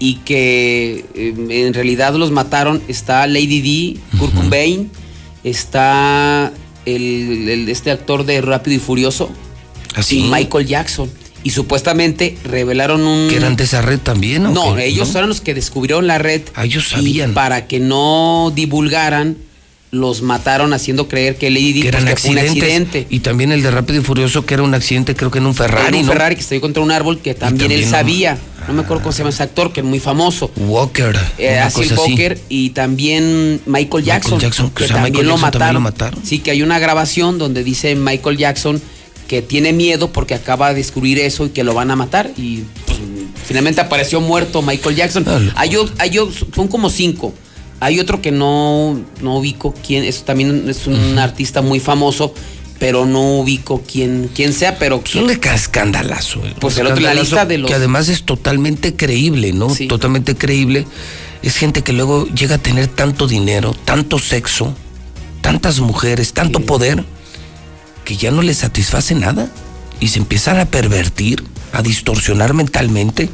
y 0.00 0.14
que 0.24 1.04
eh, 1.14 1.34
en 1.66 1.74
realidad 1.74 2.14
los 2.14 2.30
mataron, 2.32 2.82
está 2.88 3.26
Lady 3.28 3.60
D, 4.00 4.18
Kurt 4.18 4.34
Cobain, 4.34 4.90
está 5.44 6.52
el, 6.86 7.48
el- 7.48 7.68
este 7.68 7.90
actor 7.90 8.24
de 8.24 8.40
Rápido 8.40 8.76
y 8.76 8.80
Furioso, 8.80 9.30
Así. 9.94 10.20
y 10.20 10.22
Michael 10.30 10.66
Jackson. 10.66 11.10
Y 11.44 11.50
supuestamente 11.50 12.36
revelaron 12.44 13.02
un... 13.02 13.28
Que 13.28 13.36
eran 13.36 13.56
de 13.56 13.64
esa 13.64 13.82
red 13.82 13.98
también, 13.98 14.46
¿o 14.46 14.50
No, 14.50 14.76
qué? 14.76 14.86
ellos 14.86 15.08
¿No? 15.08 15.12
fueron 15.12 15.28
los 15.28 15.40
que 15.40 15.54
descubrieron 15.54 16.06
la 16.06 16.18
red. 16.18 16.42
Ah, 16.54 16.64
ellos 16.64 16.86
y 16.88 16.90
sabían. 16.90 17.34
para 17.34 17.66
que 17.66 17.80
no 17.80 18.52
divulgaran, 18.54 19.36
los 19.90 20.22
mataron 20.22 20.72
haciendo 20.72 21.06
creer 21.08 21.36
que 21.36 21.50
Lady 21.50 21.82
que 21.82 21.88
eran 21.88 22.04
pues, 22.04 22.14
que 22.14 22.20
fue 22.22 22.30
un 22.30 22.38
accidente. 22.38 23.06
Y 23.10 23.20
también 23.20 23.52
el 23.52 23.62
de 23.62 23.70
Rápido 23.70 24.00
y 24.00 24.04
Furioso, 24.04 24.46
que 24.46 24.54
era 24.54 24.62
un 24.62 24.72
accidente, 24.74 25.14
creo 25.14 25.30
que 25.30 25.38
en 25.38 25.46
un 25.46 25.54
Ferrari, 25.54 25.88
Era 25.88 25.96
un 25.98 26.06
¿no? 26.06 26.12
Ferrari 26.12 26.36
que 26.36 26.44
dio 26.48 26.60
contra 26.60 26.82
un 26.82 26.90
árbol 26.90 27.18
que 27.20 27.34
también, 27.34 27.70
él 27.72 27.80
también 27.82 27.90
no- 27.90 27.96
sabía. 27.96 28.38
No 28.68 28.74
me 28.74 28.82
acuerdo 28.82 29.02
cómo 29.02 29.12
se 29.12 29.18
llama 29.18 29.30
ese 29.30 29.42
actor, 29.42 29.72
que 29.72 29.80
es 29.80 29.86
muy 29.86 29.98
famoso. 29.98 30.50
Walker. 30.56 31.14
Eh, 31.36 31.58
así. 31.58 31.92
Walker 31.92 32.40
y 32.48 32.70
también 32.70 33.60
Michael 33.66 34.04
Jackson. 34.04 34.38
Jackson, 34.38 34.70
que 34.70 34.84
o 34.84 34.86
sea, 34.86 34.96
también, 34.96 35.12
Michael 35.14 35.26
lo 35.26 35.32
Jackson 35.34 35.50
también 35.50 35.58
mataron. 35.60 35.74
lo 35.74 35.80
mataron. 35.80 36.20
Sí, 36.24 36.38
que 36.38 36.52
hay 36.52 36.62
una 36.62 36.78
grabación 36.78 37.38
donde 37.38 37.64
dice 37.64 37.94
Michael 37.96 38.36
Jackson 38.38 38.80
que 39.28 39.42
tiene 39.42 39.72
miedo 39.72 40.12
porque 40.12 40.34
acaba 40.34 40.68
de 40.70 40.74
descubrir 40.76 41.18
eso 41.18 41.46
y 41.46 41.50
que 41.50 41.64
lo 41.64 41.74
van 41.74 41.90
a 41.90 41.96
matar. 41.96 42.30
Y 42.36 42.62
pues, 42.86 42.98
finalmente 43.46 43.80
apareció 43.80 44.20
muerto 44.20 44.62
Michael 44.62 44.96
Jackson. 44.96 45.24
Hay, 45.56 45.76
hay 45.98 46.18
son 46.54 46.68
como 46.68 46.90
cinco. 46.90 47.32
Hay 47.80 47.98
otro 47.98 48.22
que 48.22 48.30
no, 48.30 49.00
no 49.22 49.36
ubico 49.38 49.74
quién, 49.84 50.04
es 50.04 50.24
también 50.24 50.68
es 50.68 50.86
un 50.86 51.18
artista 51.18 51.62
muy 51.62 51.80
famoso, 51.80 52.32
pero 52.78 53.06
no 53.06 53.38
ubico 53.40 53.82
quién, 53.90 54.30
quién 54.32 54.52
sea, 54.52 54.78
pero 54.78 55.02
Es 55.04 55.14
un 55.16 55.30
escandalazo. 55.30 56.44
eh, 56.46 56.54
Pues 56.60 56.76
el 56.78 56.86
otro, 56.86 57.00
la 57.00 57.14
lista 57.14 57.44
de 57.46 57.58
los- 57.58 57.68
Que 57.68 57.74
además 57.74 58.08
es 58.08 58.22
totalmente 58.22 58.94
creíble, 58.94 59.52
¿no? 59.52 59.68
Totalmente 59.88 60.36
creíble. 60.36 60.86
Es 61.42 61.56
gente 61.56 61.82
que 61.82 61.92
luego 61.92 62.28
llega 62.28 62.56
a 62.56 62.58
tener 62.58 62.86
tanto 62.86 63.26
dinero, 63.26 63.74
tanto 63.84 64.20
sexo, 64.20 64.74
tantas 65.40 65.80
mujeres, 65.80 66.32
tanto 66.32 66.60
poder, 66.60 67.04
que 68.04 68.16
ya 68.16 68.30
no 68.30 68.42
les 68.42 68.58
satisface 68.58 69.14
nada. 69.14 69.48
Y 70.00 70.08
se 70.08 70.18
empiezan 70.18 70.58
a 70.58 70.66
pervertir, 70.66 71.44
a 71.72 71.82
distorsionar 71.82 72.54
mentalmente. 72.54 73.28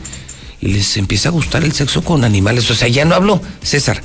Y 0.60 0.68
les 0.68 0.96
empieza 0.96 1.28
a 1.28 1.32
gustar 1.32 1.64
el 1.64 1.72
sexo 1.72 2.02
con 2.02 2.24
animales. 2.24 2.70
O 2.70 2.74
sea, 2.74 2.88
ya 2.88 3.04
no 3.04 3.14
hablo, 3.14 3.40
César. 3.62 4.02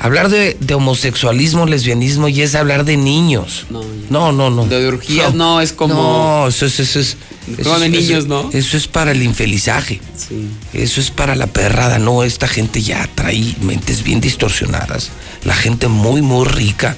Hablar 0.00 0.28
de, 0.28 0.56
de 0.60 0.74
homosexualismo, 0.74 1.66
lesbianismo, 1.66 2.28
y 2.28 2.42
es 2.42 2.54
hablar 2.54 2.84
de 2.84 2.96
niños. 2.96 3.66
No, 4.10 4.32
no, 4.32 4.48
no. 4.50 4.66
De 4.66 4.86
orgías, 4.86 5.34
no, 5.34 5.60
es 5.60 5.72
como- 5.72 5.94
No, 5.94 6.48
eso 6.48 6.66
es. 6.66 6.78
Eso 6.78 7.00
es 7.00 7.16
Como 7.62 7.76
eso 7.76 7.80
de 7.80 7.88
niños, 7.88 8.10
eso- 8.24 8.28
¿no? 8.28 8.50
Eso 8.52 8.76
es 8.76 8.86
para 8.86 9.10
el 9.12 9.22
infelizaje. 9.22 10.00
Sí. 10.16 10.48
Eso 10.72 11.00
es 11.00 11.10
para 11.10 11.34
la 11.34 11.46
perrada. 11.48 11.98
No, 11.98 12.22
esta 12.22 12.46
gente 12.46 12.80
ya 12.82 13.08
trae 13.14 13.54
mentes 13.62 14.02
bien 14.04 14.20
distorsionadas. 14.20 15.10
La 15.44 15.54
gente 15.54 15.88
muy, 15.88 16.20
muy 16.22 16.46
rica, 16.46 16.96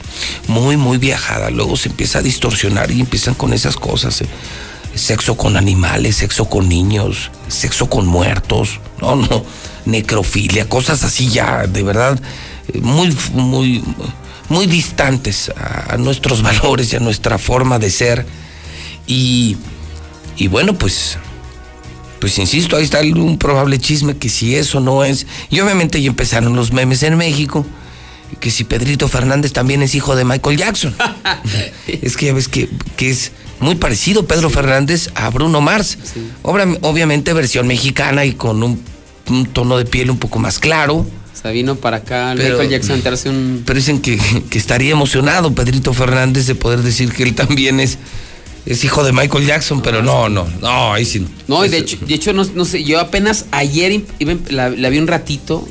muy, 0.49 0.77
muy 0.77 0.99
viajada. 0.99 1.51
Luego 1.51 1.77
se 1.77 1.89
empieza 1.89 2.19
a 2.19 2.23
distorsionar 2.23 2.91
y 2.91 3.01
empiezan 3.01 3.35
con 3.35 3.53
esas 3.53 3.77
cosas. 3.77 4.21
eh. 4.23 4.27
Sexo 4.95 5.37
con 5.37 5.57
animales, 5.57 6.17
sexo 6.17 6.47
con 6.47 6.69
niños, 6.69 7.31
sexo 7.49 7.89
con 7.89 8.07
muertos. 8.07 8.81
No, 9.01 9.15
no. 9.17 9.45
Necrofilia, 9.87 10.69
cosas 10.69 11.05
así 11.05 11.29
ya, 11.29 11.67
de 11.67 11.83
verdad, 11.83 12.21
muy, 12.83 13.17
muy, 13.33 13.83
muy 14.49 14.67
distantes 14.67 15.51
a, 15.57 15.95
a 15.95 15.97
nuestros 15.97 16.43
valores 16.51 16.93
y 16.93 16.97
a 16.97 17.01
nuestra 17.01 17.39
forma 17.39 17.79
de 17.79 17.91
ser. 17.91 18.27
Y, 19.07 19.57
y 20.37 20.49
bueno, 20.49 20.75
pues 20.75 21.19
pues 22.21 22.39
insisto, 22.39 22.77
ahí 22.77 22.85
está 22.85 23.01
un 23.01 23.39
probable 23.39 23.79
chisme 23.79 24.15
que 24.19 24.29
si 24.29 24.55
eso 24.55 24.79
no 24.81 25.05
es. 25.05 25.27
Y 25.49 25.61
obviamente 25.61 26.03
ya 26.03 26.09
empezaron 26.09 26.55
los 26.55 26.71
memes 26.71 27.03
en 27.03 27.17
México, 27.17 27.65
que 28.41 28.51
si 28.51 28.65
Pedrito 28.65 29.09
Fernández 29.09 29.53
también 29.55 29.83
es 29.83 29.95
hijo 29.95 30.15
de 30.15 30.27
Michael 30.27 30.59
Jackson. 30.59 30.95
es 31.87 32.17
que 32.19 32.27
ya 32.27 32.35
ves 32.35 32.49
que, 32.49 32.69
que 32.99 33.09
es 33.11 33.33
muy 33.61 33.75
parecido 33.77 34.27
Pedro 34.27 34.51
Fernández 34.51 35.09
a 35.15 35.31
Bruno 35.31 35.63
Mars. 35.63 35.97
Obra- 36.43 36.77
obviamente 36.83 37.33
versión 37.33 37.67
mexicana 37.67 38.27
y 38.27 38.33
con 38.35 38.63
un, 38.63 38.83
un 39.31 39.47
tono 39.47 39.79
de 39.79 39.87
piel 39.87 40.11
un 40.11 40.19
poco 40.19 40.39
más 40.39 40.59
claro. 40.59 41.07
Vino 41.49 41.77
para 41.77 41.99
acá 41.99 42.35
Pero- 42.37 42.51
Michael 42.59 42.71
Jackson 42.71 42.93
a 42.93 42.95
enterarse 42.97 43.31
un... 43.31 43.63
Pero 43.65 43.77
dicen 43.79 44.01
que, 44.03 44.19
que 44.51 44.59
estaría 44.59 44.93
emocionado 44.93 45.55
Pedrito 45.55 45.95
Fernández 45.95 46.47
de 46.47 46.55
poder 46.55 46.81
decir 46.83 47.13
que 47.13 47.23
él 47.23 47.35
también 47.35 47.81
es, 47.81 47.97
es 48.67 48.85
hijo 48.85 49.03
de 49.03 49.13
Michael 49.13 49.47
Jackson, 49.47 49.81
pero 49.81 50.03
no, 50.03 50.29
no, 50.29 50.47
no, 50.61 50.93
ahí 50.93 51.07
sí. 51.07 51.27
No, 51.49 51.65
y 51.65 51.69
de 51.71 51.79
hecho, 51.79 51.97
de 52.07 52.15
hecho 52.15 52.33
no, 52.35 52.45
no 52.55 52.65
sé, 52.67 52.85
yo 52.85 53.01
apenas 53.01 53.47
ayer 53.53 54.03
iba 54.19 54.33
em- 54.33 54.41
la, 54.51 54.69
la 54.69 54.91
vi 54.91 54.99
un 54.99 55.07
ratito, 55.07 55.67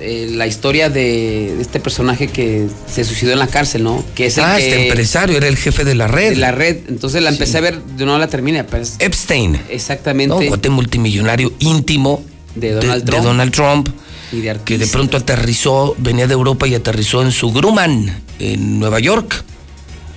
eh, 0.00 0.26
la 0.32 0.48
historia 0.48 0.90
de, 0.90 1.54
de 1.56 1.62
este 1.62 1.78
personaje 1.78 2.26
que 2.26 2.66
se 2.92 3.04
suicidó 3.04 3.32
en 3.32 3.38
la 3.38 3.46
cárcel, 3.46 3.84
¿no? 3.84 4.04
Que 4.16 4.26
es 4.26 4.36
el 4.38 4.42
Ah, 4.44 4.56
que- 4.56 4.66
este 4.68 4.88
empresario, 4.88 5.36
era 5.36 5.46
el 5.46 5.56
jefe 5.56 5.84
de 5.84 5.94
la 5.94 6.08
red. 6.08 6.30
de 6.30 6.36
la 6.36 6.50
red. 6.50 6.78
Entonces 6.88 7.22
la 7.22 7.30
empecé 7.30 7.58
a 7.58 7.60
ver, 7.60 7.80
de 7.80 8.04
no 8.04 8.18
la 8.18 8.26
terminé, 8.26 8.64
pues. 8.64 8.96
Epstein. 8.98 9.60
Exactamente. 9.70 10.50
No, 10.50 10.70
multimillonario 10.72 11.52
íntimo 11.60 12.24
De 12.56 12.72
Donald 12.72 13.04
Trump. 13.04 13.22
Donald 13.24 13.52
Trump, 13.52 13.88
Y 14.32 14.40
de 14.40 14.58
que 14.64 14.78
de 14.78 14.86
pronto 14.86 15.16
aterrizó, 15.16 15.94
venía 15.98 16.26
de 16.26 16.32
Europa 16.34 16.66
y 16.66 16.74
aterrizó 16.74 17.22
en 17.22 17.32
su 17.32 17.52
Grumman, 17.52 18.22
en 18.38 18.78
Nueva 18.80 18.98
York. 19.00 19.44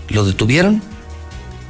Lo 0.09 0.23
detuvieron, 0.25 0.81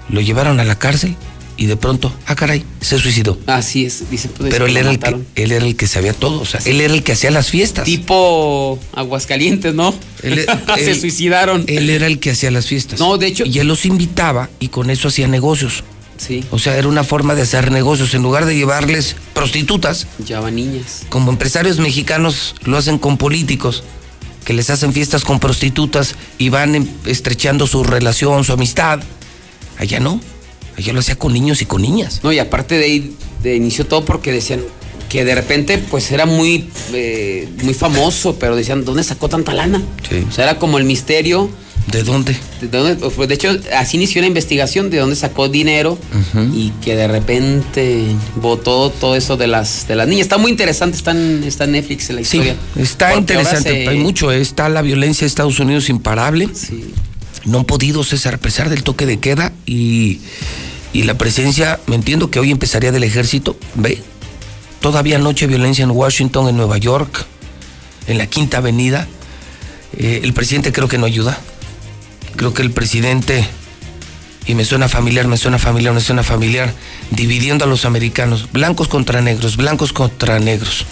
lo 0.09 0.21
llevaron 0.21 0.59
a 0.59 0.63
la 0.63 0.77
cárcel 0.77 1.15
y 1.57 1.67
de 1.67 1.77
pronto, 1.77 2.11
ah, 2.27 2.35
caray, 2.35 2.65
se 2.81 2.99
suicidó. 2.99 3.37
Así 3.47 3.85
es, 3.85 4.09
dice. 4.11 4.27
pues, 4.27 4.51
Pero 4.51 4.65
él 4.67 4.75
era, 4.75 4.91
el 4.91 4.99
que, 4.99 5.15
él 5.35 5.51
era 5.53 5.65
el 5.65 5.75
que 5.77 5.87
sabía 5.87 6.13
todo, 6.13 6.41
o 6.41 6.45
sea, 6.45 6.59
él 6.65 6.81
era 6.81 6.93
el 6.93 7.01
que 7.01 7.13
hacía 7.13 7.31
las 7.31 7.49
fiestas. 7.49 7.85
Tipo 7.85 8.77
Aguascalientes, 8.93 9.73
¿no? 9.73 9.93
Él- 10.21 10.45
se 10.75 10.91
él- 10.91 10.99
suicidaron. 10.99 11.63
Él 11.67 11.89
era 11.89 12.07
el 12.07 12.19
que 12.19 12.31
hacía 12.31 12.51
las 12.51 12.65
fiestas. 12.67 12.99
No, 12.99 13.17
de 13.17 13.27
hecho. 13.27 13.45
Y 13.45 13.57
él 13.59 13.67
los 13.67 13.85
invitaba 13.85 14.49
y 14.59 14.67
con 14.67 14.89
eso 14.89 15.07
hacía 15.07 15.27
negocios. 15.27 15.83
Sí. 16.17 16.43
O 16.51 16.59
sea, 16.59 16.77
era 16.77 16.87
una 16.87 17.03
forma 17.03 17.35
de 17.35 17.41
hacer 17.41 17.71
negocios. 17.71 18.13
En 18.13 18.23
lugar 18.23 18.45
de 18.45 18.55
llevarles 18.55 19.15
prostitutas, 19.33 20.07
Llevaba 20.25 20.51
niñas. 20.51 21.03
como 21.09 21.31
empresarios 21.31 21.79
mexicanos 21.79 22.55
lo 22.63 22.77
hacen 22.77 22.97
con 22.97 23.17
políticos, 23.17 23.83
que 24.45 24.53
les 24.53 24.69
hacen 24.69 24.93
fiestas 24.93 25.23
con 25.23 25.39
prostitutas 25.39 26.15
y 26.37 26.49
van 26.49 26.75
em- 26.75 26.87
estrechando 27.05 27.67
su 27.67 27.83
relación, 27.83 28.43
su 28.43 28.53
amistad. 28.53 29.01
Allá 29.77 29.99
no. 29.99 30.21
Ella 30.77 30.93
lo 30.93 30.99
hacía 30.99 31.15
con 31.17 31.33
niños 31.33 31.61
y 31.61 31.65
con 31.65 31.81
niñas. 31.81 32.19
No, 32.23 32.31
y 32.31 32.39
aparte 32.39 32.77
de 32.77 32.85
ahí 32.85 33.15
de 33.43 33.55
inició 33.55 33.85
todo 33.85 34.03
porque 34.05 34.31
decían 34.31 34.61
que 35.09 35.23
de 35.23 35.35
repente 35.35 35.77
pues 35.77 36.11
era 36.11 36.25
muy, 36.25 36.69
eh, 36.93 37.47
muy 37.63 37.73
famoso, 37.73 38.37
pero 38.39 38.55
decían, 38.55 38.83
¿dónde 38.85 39.03
sacó 39.03 39.29
tanta 39.29 39.53
lana? 39.53 39.81
O 40.27 40.31
sea, 40.31 40.45
era 40.45 40.59
como 40.59 40.77
el 40.77 40.83
misterio. 40.83 41.49
¿De 41.91 42.01
dónde? 42.03 42.35
De, 42.61 42.67
dónde- 42.67 42.95
pues, 42.95 43.29
de 43.29 43.35
hecho, 43.35 43.49
así 43.77 43.97
inició 43.97 44.19
la 44.21 44.27
investigación, 44.27 44.89
de 44.89 44.97
dónde 44.97 45.15
sacó 45.15 45.49
dinero 45.49 45.99
y 46.53 46.71
que 46.83 46.95
de 46.95 47.07
repente 47.07 48.07
votó 48.37 48.89
todo 48.89 49.15
eso 49.15 49.37
de 49.37 49.45
las, 49.47 49.87
de 49.87 49.95
las 49.95 50.07
niñas. 50.07 50.23
Está 50.23 50.37
muy 50.39 50.49
interesante, 50.51 50.97
está 50.97 51.11
en, 51.11 51.43
está 51.43 51.65
en 51.65 51.73
Netflix 51.73 52.09
la 52.09 52.15
Sí, 52.17 52.21
historia. 52.23 52.55
está 52.75 53.09
Porque 53.09 53.19
interesante. 53.33 53.69
se- 53.83 53.87
Hay 53.87 53.99
mucho. 53.99 54.31
eh. 54.31 54.41
Está 54.41 54.67
la 54.69 54.81
violencia 54.81 55.25
de 55.25 55.27
Estados 55.27 55.59
Unidos 55.59 55.89
imparable. 55.89 56.49
No 57.45 57.59
han 57.59 57.65
podido, 57.65 58.03
César, 58.03 58.33
a 58.33 58.37
pesar 58.39 58.69
del 58.69 58.81
toque 58.83 59.05
de 59.05 59.19
queda 59.19 59.53
y, 59.67 60.21
y 60.91 61.03
la 61.03 61.15
presencia, 61.19 61.79
me 61.85 61.95
entiendo 61.95 62.31
que 62.31 62.39
hoy 62.39 62.49
empezaría 62.49 62.91
del 62.91 63.03
ejército. 63.03 63.55
Ve, 63.75 63.99
todavía 64.81 65.17
anoche 65.17 65.45
violencia 65.45 65.83
en 65.83 65.91
Washington, 65.91 66.49
en 66.49 66.57
Nueva 66.57 66.79
York, 66.79 67.25
en 68.07 68.17
la 68.17 68.25
Quinta 68.25 68.57
Avenida. 68.57 69.07
Eh, 69.97 70.21
el 70.23 70.33
presidente 70.33 70.71
creo 70.73 70.87
que 70.87 70.97
no 70.97 71.05
ayuda. 71.05 71.39
Creo 72.35 72.53
que 72.53 72.61
el 72.61 72.71
presidente, 72.71 73.47
y 74.45 74.55
me 74.55 74.65
suena 74.65 74.89
familiar, 74.89 75.27
me 75.27 75.37
suena 75.37 75.57
familiar, 75.57 75.93
me 75.93 76.01
suena 76.01 76.23
familiar, 76.23 76.73
dividiendo 77.11 77.65
a 77.65 77.67
los 77.67 77.85
americanos, 77.85 78.49
blancos 78.51 78.87
contra 78.87 79.21
negros, 79.21 79.57
blancos 79.57 79.93
contra 79.93 80.39
negros. 80.39 80.85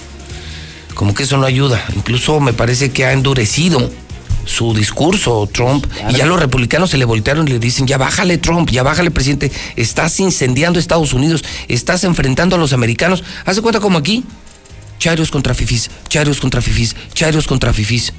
Como 0.95 1.13
que 1.13 1.23
eso 1.23 1.37
no 1.37 1.45
ayuda. 1.45 1.83
Incluso 1.95 2.39
me 2.39 2.53
parece 2.53 2.91
que 2.91 3.05
ha 3.05 3.13
endurecido 3.13 3.91
su 4.45 4.73
discurso 4.73 5.47
Trump 5.51 5.85
y 6.09 6.15
ya 6.15 6.25
los 6.25 6.39
republicanos 6.39 6.89
se 6.89 6.97
le 6.97 7.05
voltearon 7.05 7.47
y 7.47 7.51
le 7.51 7.59
dicen, 7.59 7.87
ya 7.87 7.97
bájale 7.97 8.37
Trump, 8.37 8.69
ya 8.69 8.83
bájale 8.83 9.09
presidente, 9.11 9.51
estás 9.75 10.19
incendiando 10.19 10.79
Estados 10.79 11.13
Unidos, 11.13 11.43
estás 11.67 12.03
enfrentando 12.03 12.55
a 12.55 12.59
los 12.59 12.73
americanos. 12.73 13.23
Hace 13.45 13.61
cuenta 13.61 13.79
como 13.79 13.97
aquí, 13.97 14.23
charios 14.99 15.31
contra 15.31 15.53
fifís, 15.53 15.89
charios 16.09 16.39
contra 16.39 16.61
fifís, 16.61 16.95
charios 17.13 17.47
contra 17.47 17.73
fifís. 17.73 18.13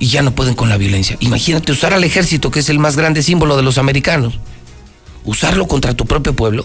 Y 0.00 0.08
ya 0.08 0.22
no 0.22 0.34
pueden 0.34 0.54
con 0.54 0.70
la 0.70 0.78
violencia. 0.78 1.16
Imagínate 1.20 1.72
usar 1.72 1.92
al 1.92 2.02
ejército, 2.02 2.50
que 2.50 2.60
es 2.60 2.70
el 2.70 2.78
más 2.78 2.96
grande 2.96 3.22
símbolo 3.22 3.56
de 3.56 3.62
los 3.62 3.76
americanos, 3.76 4.40
usarlo 5.24 5.68
contra 5.68 5.94
tu 5.94 6.06
propio 6.06 6.34
pueblo. 6.34 6.64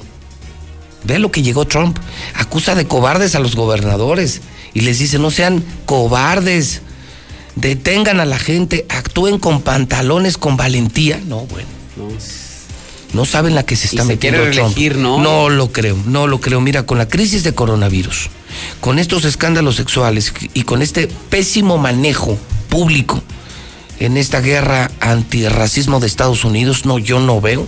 Ve 1.04 1.20
lo 1.20 1.32
que 1.32 1.44
llegó 1.44 1.66
Trump. 1.66 2.00
Acusa 2.34 2.76
de 2.76 2.88
cobardes 2.88 3.36
a 3.36 3.40
los 3.40 3.56
gobernadores 3.56 4.42
y 4.74 4.82
les 4.82 5.00
dice, 5.00 5.20
no 5.20 5.32
sean 5.32 5.64
cobardes, 5.86 6.82
detengan 7.56 8.22
a 8.22 8.26
la 8.26 8.40
gente, 8.40 8.86
actúen 8.88 9.38
con 9.38 9.62
pantalones, 9.62 10.38
con 10.38 10.56
valentía. 10.56 11.20
No, 11.28 11.42
bueno. 11.42 11.68
No 13.14 13.26
saben 13.26 13.54
la 13.54 13.64
que 13.64 13.76
se 13.76 13.88
está 13.88 14.06
metiendo 14.06 14.50
Trump. 14.52 14.78
¿no? 14.96 15.20
No 15.20 15.50
lo 15.50 15.72
creo, 15.74 15.98
no 16.06 16.26
lo 16.28 16.40
creo. 16.40 16.62
Mira, 16.62 16.86
con 16.86 16.98
la 16.98 17.08
crisis 17.08 17.44
de 17.44 17.54
coronavirus, 17.54 18.30
con 18.80 18.98
estos 18.98 19.26
escándalos 19.26 19.76
sexuales 19.76 20.34
y 20.54 20.64
con 20.64 20.82
este 20.82 21.08
pésimo 21.30 21.78
manejo 21.78 22.38
público 22.70 23.22
en 24.00 24.18
esta 24.18 24.42
guerra 24.42 24.92
antirracismo 25.00 26.00
de 26.00 26.08
Estados 26.08 26.44
Unidos, 26.44 26.86
no, 26.86 27.00
yo 27.00 27.20
no 27.20 27.40
veo 27.42 27.68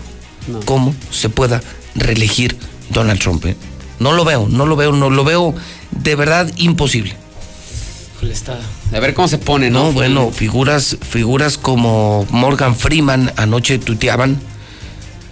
cómo 0.65 0.93
se 1.11 1.29
pueda 1.29 1.61
reelegir 1.95 2.57
Donald 2.89 3.19
Trump. 3.19 3.45
¿eh? 3.45 3.55
No 3.99 4.11
lo 4.13 4.25
veo, 4.25 4.47
no 4.49 4.65
lo 4.65 4.75
veo, 4.75 4.91
no 4.91 5.09
lo 5.09 5.23
veo 5.23 5.53
de 5.91 6.15
verdad 6.15 6.51
imposible. 6.57 7.15
Está- 8.29 8.59
A 8.93 8.99
ver 8.99 9.13
cómo 9.13 9.27
se 9.27 9.37
pone, 9.37 9.69
¿no? 9.69 9.85
No, 9.85 9.91
bueno, 9.93 10.31
figuras, 10.31 10.97
figuras 11.01 11.57
como 11.57 12.25
Morgan 12.29 12.75
Freeman 12.75 13.31
anoche 13.37 13.77
tuiteaban. 13.79 14.37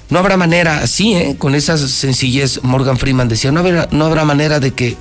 No 0.09 0.19
habrá 0.19 0.37
manera, 0.37 0.79
así, 0.79 1.13
¿eh? 1.15 1.35
con 1.37 1.55
esa 1.55 1.77
sencillez, 1.77 2.59
Morgan 2.63 2.97
Freeman 2.97 3.27
decía, 3.27 3.51
no 3.51 3.59
habrá, 3.61 3.87
no 3.91 4.05
habrá 4.05 4.23
manera 4.23 4.59
de 4.59 4.71
que 4.71 4.95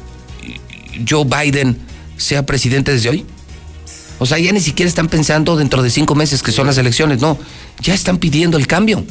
Joe 1.09 1.24
Biden 1.24 1.78
sea 2.16 2.47
presidente 2.47 2.93
desde 2.93 3.11
hoy. 3.11 3.27
O 4.19 4.27
sea, 4.27 4.39
ya 4.39 4.53
ni 4.53 4.61
siquiera 4.61 4.89
están 4.89 5.09
pensando 5.09 5.57
dentro 5.57 5.82
de 5.82 5.91
cinco 5.91 6.15
meses 6.15 6.43
que 6.43 6.53
son 6.53 6.66
las 6.66 6.78
elecciones, 6.78 7.20
no, 7.20 7.39
ya 7.81 7.95
están 7.95 8.19
pidiendo 8.19 8.57
el 8.57 8.66
cambio. 8.66 9.05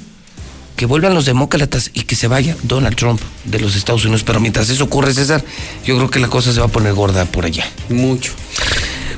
Que 0.76 0.88
vuelvan 0.88 1.14
los 1.14 1.26
demócratas 1.26 1.92
y 1.94 2.02
que 2.02 2.16
se 2.16 2.28
vaya 2.28 2.58
Donald 2.64 2.96
Trump 2.96 3.22
de 3.46 3.60
los 3.60 3.76
Estados 3.76 4.06
Unidos. 4.06 4.24
Pero 4.24 4.40
mientras 4.40 4.70
eso 4.70 4.86
ocurre, 4.86 5.14
César, 5.14 5.46
yo 5.86 5.96
creo 5.98 6.10
que 6.10 6.20
la 6.20 6.30
cosa 6.30 6.52
se 6.52 6.60
va 6.60 6.66
a 6.66 6.70
poner 6.70 6.94
gorda 6.94 7.26
por 7.26 7.46
allá. 7.46 7.64
Mucho. 7.90 8.32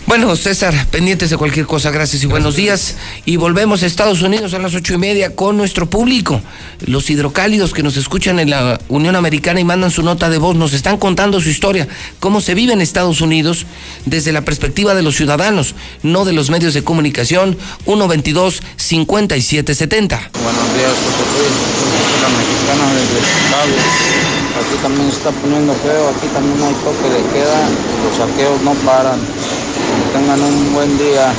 Bueno, 0.07 0.35
César, 0.35 0.75
pendientes 0.91 1.31
de 1.31 1.37
cualquier 1.37 1.65
cosa, 1.65 1.89
gracias 1.89 2.21
y 2.21 2.27
buenos 2.27 2.55
días. 2.55 2.93
Y 3.25 3.37
volvemos 3.37 3.81
a 3.81 3.87
Estados 3.87 4.21
Unidos 4.21 4.53
a 4.53 4.59
las 4.59 4.75
ocho 4.75 4.93
y 4.93 4.99
media 4.99 5.35
con 5.35 5.57
nuestro 5.57 5.89
público. 5.89 6.41
Los 6.85 7.09
hidrocálidos 7.09 7.73
que 7.73 7.81
nos 7.81 7.97
escuchan 7.97 8.37
en 8.37 8.51
la 8.51 8.79
Unión 8.87 9.15
Americana 9.15 9.59
y 9.59 9.63
mandan 9.63 9.89
su 9.89 10.03
nota 10.03 10.29
de 10.29 10.37
voz 10.37 10.55
nos 10.55 10.73
están 10.73 10.97
contando 10.97 11.41
su 11.41 11.49
historia, 11.49 11.87
cómo 12.19 12.39
se 12.39 12.53
vive 12.53 12.73
en 12.73 12.81
Estados 12.81 13.19
Unidos 13.19 13.65
desde 14.05 14.31
la 14.31 14.41
perspectiva 14.41 14.93
de 14.93 15.01
los 15.01 15.15
ciudadanos, 15.15 15.73
no 16.03 16.23
de 16.23 16.33
los 16.33 16.51
medios 16.51 16.75
de 16.75 16.83
comunicación. 16.83 17.57
122-5770. 17.87 20.29
Buenos 20.33 20.73
días, 20.75 20.93
José 21.01 21.25
Luis. 21.33 21.49
La 22.21 22.29
mexicana 22.29 22.93
desde 22.93 23.21
Chicago. 23.25 23.73
Aquí 24.55 24.75
también 24.83 25.09
se 25.09 25.17
está 25.17 25.31
poniendo 25.31 25.73
feo, 25.73 26.09
aquí 26.09 26.27
también 26.31 26.61
hay 26.61 26.75
toque 26.75 27.09
de 27.09 27.23
queda 27.33 27.67
y 27.67 27.71
los 28.05 28.15
saqueos 28.17 28.61
no 28.61 28.75
paran. 28.85 29.19
Que 29.85 30.17
tengan 30.17 30.41
un 30.41 30.73
buen 30.73 30.97
día. 30.97 31.33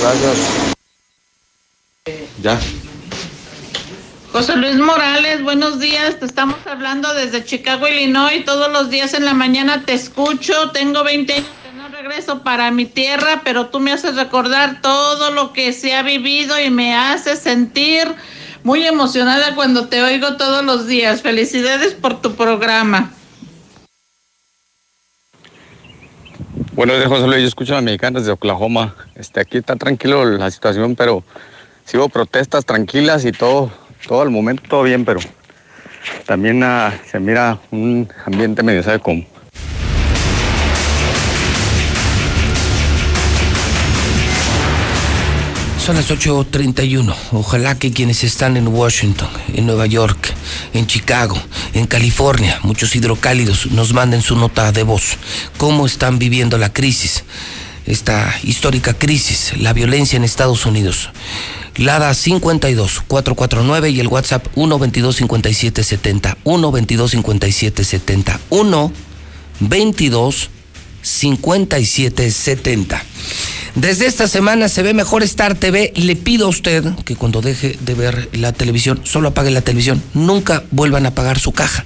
Gracias. 0.00 0.36
Ya. 2.42 2.58
José 4.32 4.56
Luis 4.56 4.76
Morales, 4.76 5.42
buenos 5.42 5.80
días. 5.80 6.18
Te 6.20 6.26
estamos 6.26 6.58
hablando 6.66 7.14
desde 7.14 7.44
Chicago, 7.44 7.88
Illinois. 7.88 8.44
Todos 8.44 8.70
los 8.70 8.90
días 8.90 9.14
en 9.14 9.24
la 9.24 9.32
mañana 9.32 9.84
te 9.86 9.94
escucho. 9.94 10.70
Tengo 10.72 11.04
20 11.04 11.32
años 11.32 11.46
que 11.64 11.72
no 11.74 11.88
regreso 11.88 12.42
para 12.42 12.70
mi 12.70 12.84
tierra, 12.84 13.40
pero 13.44 13.68
tú 13.68 13.80
me 13.80 13.92
haces 13.92 14.16
recordar 14.16 14.82
todo 14.82 15.30
lo 15.30 15.54
que 15.54 15.72
se 15.72 15.94
ha 15.94 16.02
vivido 16.02 16.60
y 16.60 16.68
me 16.68 16.94
haces 16.94 17.38
sentir 17.38 18.14
muy 18.62 18.84
emocionada 18.84 19.54
cuando 19.54 19.88
te 19.88 20.02
oigo 20.02 20.36
todos 20.36 20.64
los 20.64 20.86
días. 20.86 21.22
Felicidades 21.22 21.94
por 21.94 22.20
tu 22.20 22.34
programa. 22.34 23.12
Buenos 26.76 26.98
días, 26.98 27.08
José 27.08 27.26
Luis. 27.26 27.40
Yo 27.40 27.48
escucho 27.48 27.72
a 27.72 27.76
las 27.76 27.84
mexicanas 27.84 28.26
de 28.26 28.32
Oklahoma. 28.32 28.94
Este, 29.14 29.40
aquí 29.40 29.56
está 29.56 29.76
tranquilo 29.76 30.26
la 30.26 30.50
situación, 30.50 30.94
pero 30.94 31.24
sí 31.86 31.96
hubo 31.96 32.10
protestas 32.10 32.66
tranquilas 32.66 33.24
y 33.24 33.32
todo, 33.32 33.72
todo 34.06 34.20
al 34.20 34.28
momento 34.28 34.62
todo 34.68 34.82
bien, 34.82 35.06
pero 35.06 35.18
también 36.26 36.62
ah, 36.62 36.92
se 37.06 37.18
mira 37.18 37.58
un 37.70 38.06
ambiente 38.26 38.62
medio 38.62 38.82
sabe 38.82 38.98
cómo. 38.98 39.24
Son 45.86 45.94
las 45.94 46.10
8.31. 46.10 47.14
Ojalá 47.30 47.78
que 47.78 47.92
quienes 47.92 48.24
están 48.24 48.56
en 48.56 48.66
Washington, 48.66 49.28
en 49.54 49.66
Nueva 49.66 49.86
York, 49.86 50.34
en 50.74 50.88
Chicago, 50.88 51.40
en 51.74 51.86
California, 51.86 52.58
muchos 52.64 52.96
hidrocálidos, 52.96 53.66
nos 53.70 53.92
manden 53.92 54.20
su 54.20 54.34
nota 54.34 54.72
de 54.72 54.82
voz. 54.82 55.16
¿Cómo 55.58 55.86
están 55.86 56.18
viviendo 56.18 56.58
la 56.58 56.72
crisis? 56.72 57.22
Esta 57.86 58.34
histórica 58.42 58.94
crisis, 58.94 59.52
la 59.60 59.72
violencia 59.72 60.16
en 60.16 60.24
Estados 60.24 60.66
Unidos. 60.66 61.10
Lada 61.76 62.12
52 62.14 63.04
449 63.06 63.90
y 63.90 64.00
el 64.00 64.08
WhatsApp 64.08 64.44
122 64.54 65.14
5770 65.14 66.36
122 66.42 67.10
5770 67.12 68.40
122 69.60 70.50
5770. 71.06 73.02
Desde 73.76 74.06
esta 74.06 74.26
semana 74.26 74.68
se 74.68 74.82
ve 74.82 74.92
mejor 74.92 75.22
Star 75.22 75.54
TV. 75.54 75.92
Le 75.94 76.16
pido 76.16 76.46
a 76.46 76.48
usted 76.48 76.84
que 77.04 77.14
cuando 77.14 77.42
deje 77.42 77.78
de 77.80 77.94
ver 77.94 78.28
la 78.32 78.52
televisión, 78.52 79.00
solo 79.04 79.28
apague 79.28 79.50
la 79.50 79.60
televisión. 79.60 80.02
Nunca 80.14 80.64
vuelvan 80.70 81.06
a 81.06 81.10
apagar 81.10 81.38
su 81.38 81.52
caja. 81.52 81.84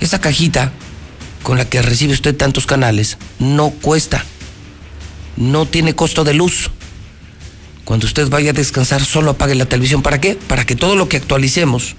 Esa 0.00 0.20
cajita 0.20 0.72
con 1.42 1.58
la 1.58 1.66
que 1.66 1.82
recibe 1.82 2.14
usted 2.14 2.34
tantos 2.34 2.66
canales 2.66 3.18
no 3.38 3.70
cuesta. 3.70 4.24
No 5.36 5.66
tiene 5.66 5.94
costo 5.94 6.24
de 6.24 6.34
luz. 6.34 6.70
Cuando 7.84 8.06
usted 8.06 8.28
vaya 8.28 8.50
a 8.50 8.54
descansar, 8.54 9.04
solo 9.04 9.32
apague 9.32 9.54
la 9.54 9.66
televisión. 9.66 10.02
¿Para 10.02 10.20
qué? 10.20 10.36
Para 10.48 10.64
que 10.64 10.76
todo 10.76 10.96
lo 10.96 11.08
que 11.08 11.18
actualicemos, 11.18 11.96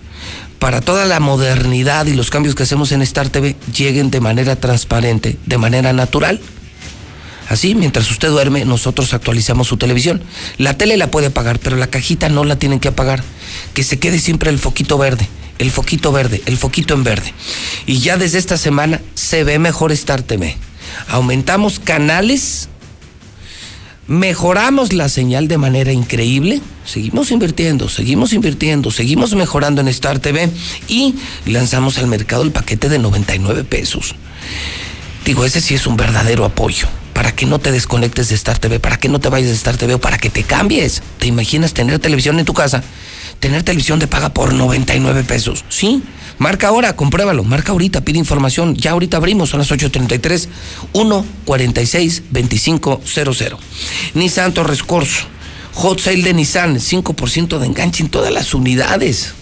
para 0.60 0.82
toda 0.82 1.06
la 1.06 1.20
modernidad 1.20 2.06
y 2.06 2.14
los 2.14 2.30
cambios 2.30 2.56
que 2.56 2.64
hacemos 2.64 2.92
en 2.92 3.02
Star 3.02 3.30
TV 3.30 3.56
lleguen 3.76 4.12
de 4.12 4.20
manera 4.20 4.56
transparente, 4.56 5.38
de 5.46 5.58
manera 5.58 5.94
natural. 5.94 6.40
Así, 7.50 7.76
mientras 7.76 8.10
usted 8.10 8.30
duerme, 8.30 8.66
nosotros 8.66 9.14
actualizamos 9.14 9.68
su 9.68 9.78
televisión. 9.78 10.24
La 10.58 10.78
tele 10.78 10.98
la 10.98 11.12
puede 11.12 11.28
apagar, 11.28 11.60
pero 11.60 11.76
la 11.76 11.88
cajita 11.88 12.30
no 12.30 12.46
la 12.46 12.56
tienen 12.56 12.80
que 12.80 12.88
apagar. 12.88 13.24
Que 13.74 13.84
se 13.84 14.00
quede 14.00 14.20
siempre 14.20 14.50
el 14.50 14.60
foquito 14.60 14.98
verde, 14.98 15.28
el 15.60 15.70
foquito 15.70 16.12
verde, 16.12 16.42
el 16.46 16.58
foquito 16.58 16.94
en 16.94 17.04
verde. 17.04 17.34
Y 17.86 18.00
ya 18.00 18.18
desde 18.18 18.38
esta 18.38 18.58
semana 18.58 19.02
se 19.14 19.44
ve 19.44 19.60
mejor 19.60 19.92
Star 19.92 20.22
TV. 20.22 20.58
Aumentamos 21.10 21.80
canales 21.80 22.70
mejoramos 24.08 24.94
la 24.94 25.10
señal 25.10 25.48
de 25.48 25.58
manera 25.58 25.92
increíble, 25.92 26.62
seguimos 26.86 27.32
invirtiendo, 27.32 27.90
seguimos 27.90 28.34
invirtiendo, 28.34 28.92
seguimos 28.92 29.36
mejorando 29.36 29.82
en 29.82 29.88
Star 29.88 30.20
TV 30.20 30.50
y 30.88 31.16
lanzamos 31.46 31.98
al 31.98 32.08
mercado 32.08 32.44
el 32.44 32.52
paquete 32.52 32.90
de 32.90 33.00
99 33.00 33.64
pesos. 33.64 34.16
Digo, 35.26 35.46
ese 35.46 35.62
sí 35.62 35.74
es 35.74 35.88
un 35.88 35.96
verdadero 35.96 36.44
apoyo. 36.46 36.88
Para 37.14 37.32
que 37.32 37.46
no 37.46 37.60
te 37.60 37.72
desconectes 37.72 38.30
de 38.30 38.36
Star 38.36 38.58
TV, 38.58 38.80
para 38.80 38.98
que 38.98 39.08
no 39.08 39.20
te 39.20 39.30
vayas 39.30 39.50
de 39.50 39.56
Star 39.56 39.78
TV 39.78 39.94
o 39.94 40.00
para 40.00 40.18
que 40.18 40.32
te 40.32 40.44
cambies. 40.44 41.04
¿Te 41.20 41.28
imaginas 41.28 41.74
tener 41.74 42.00
televisión 42.00 42.40
en 42.40 42.46
tu 42.46 42.54
casa? 42.54 42.84
Tener 43.40 43.62
televisión 43.64 44.00
de 44.00 44.08
paga 44.08 44.34
por 44.34 44.54
99 44.54 45.24
pesos. 45.24 45.64
¿Sí? 45.70 46.02
Marca 46.40 46.68
ahora, 46.68 46.96
compruébalo. 46.96 47.44
Marca 47.44 47.72
ahorita, 47.72 48.02
pide 48.02 48.20
información. 48.20 48.76
Ya 48.76 48.92
ahorita 48.92 49.18
abrimos, 49.18 49.50
son 49.50 49.60
las 49.60 49.72
8.33, 49.72 50.48
146 50.94 52.24
2500. 52.32 53.60
Nissan 54.14 54.54
Torres 54.54 54.84
Corso. 54.84 55.28
Hot 55.76 56.00
sale 56.00 56.22
de 56.22 56.34
Nissan, 56.34 56.76
5% 56.76 57.58
de 57.58 57.66
enganche 57.66 58.04
en 58.04 58.10
todas 58.10 58.32
las 58.32 58.54
unidades. 58.54 59.34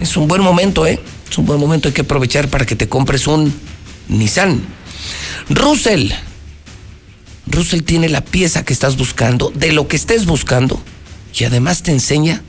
Es 0.00 0.16
un 0.16 0.28
buen 0.28 0.42
momento, 0.42 0.86
¿eh? 0.86 1.00
Es 1.28 1.36
un 1.36 1.46
buen 1.46 1.58
momento, 1.58 1.88
hay 1.88 1.94
que 1.94 2.02
aprovechar 2.02 2.48
para 2.48 2.64
que 2.64 2.76
te 2.76 2.88
compres 2.88 3.26
un 3.26 3.52
Nissan. 4.08 4.62
Russell. 5.50 6.12
Russell 7.46 7.82
tiene 7.82 8.08
la 8.08 8.20
pieza 8.20 8.64
que 8.64 8.72
estás 8.72 8.96
buscando, 8.96 9.50
de 9.54 9.72
lo 9.72 9.88
que 9.88 9.96
estés 9.96 10.26
buscando, 10.26 10.80
y 11.34 11.44
además 11.44 11.82
te 11.82 11.92
enseña 11.92 12.42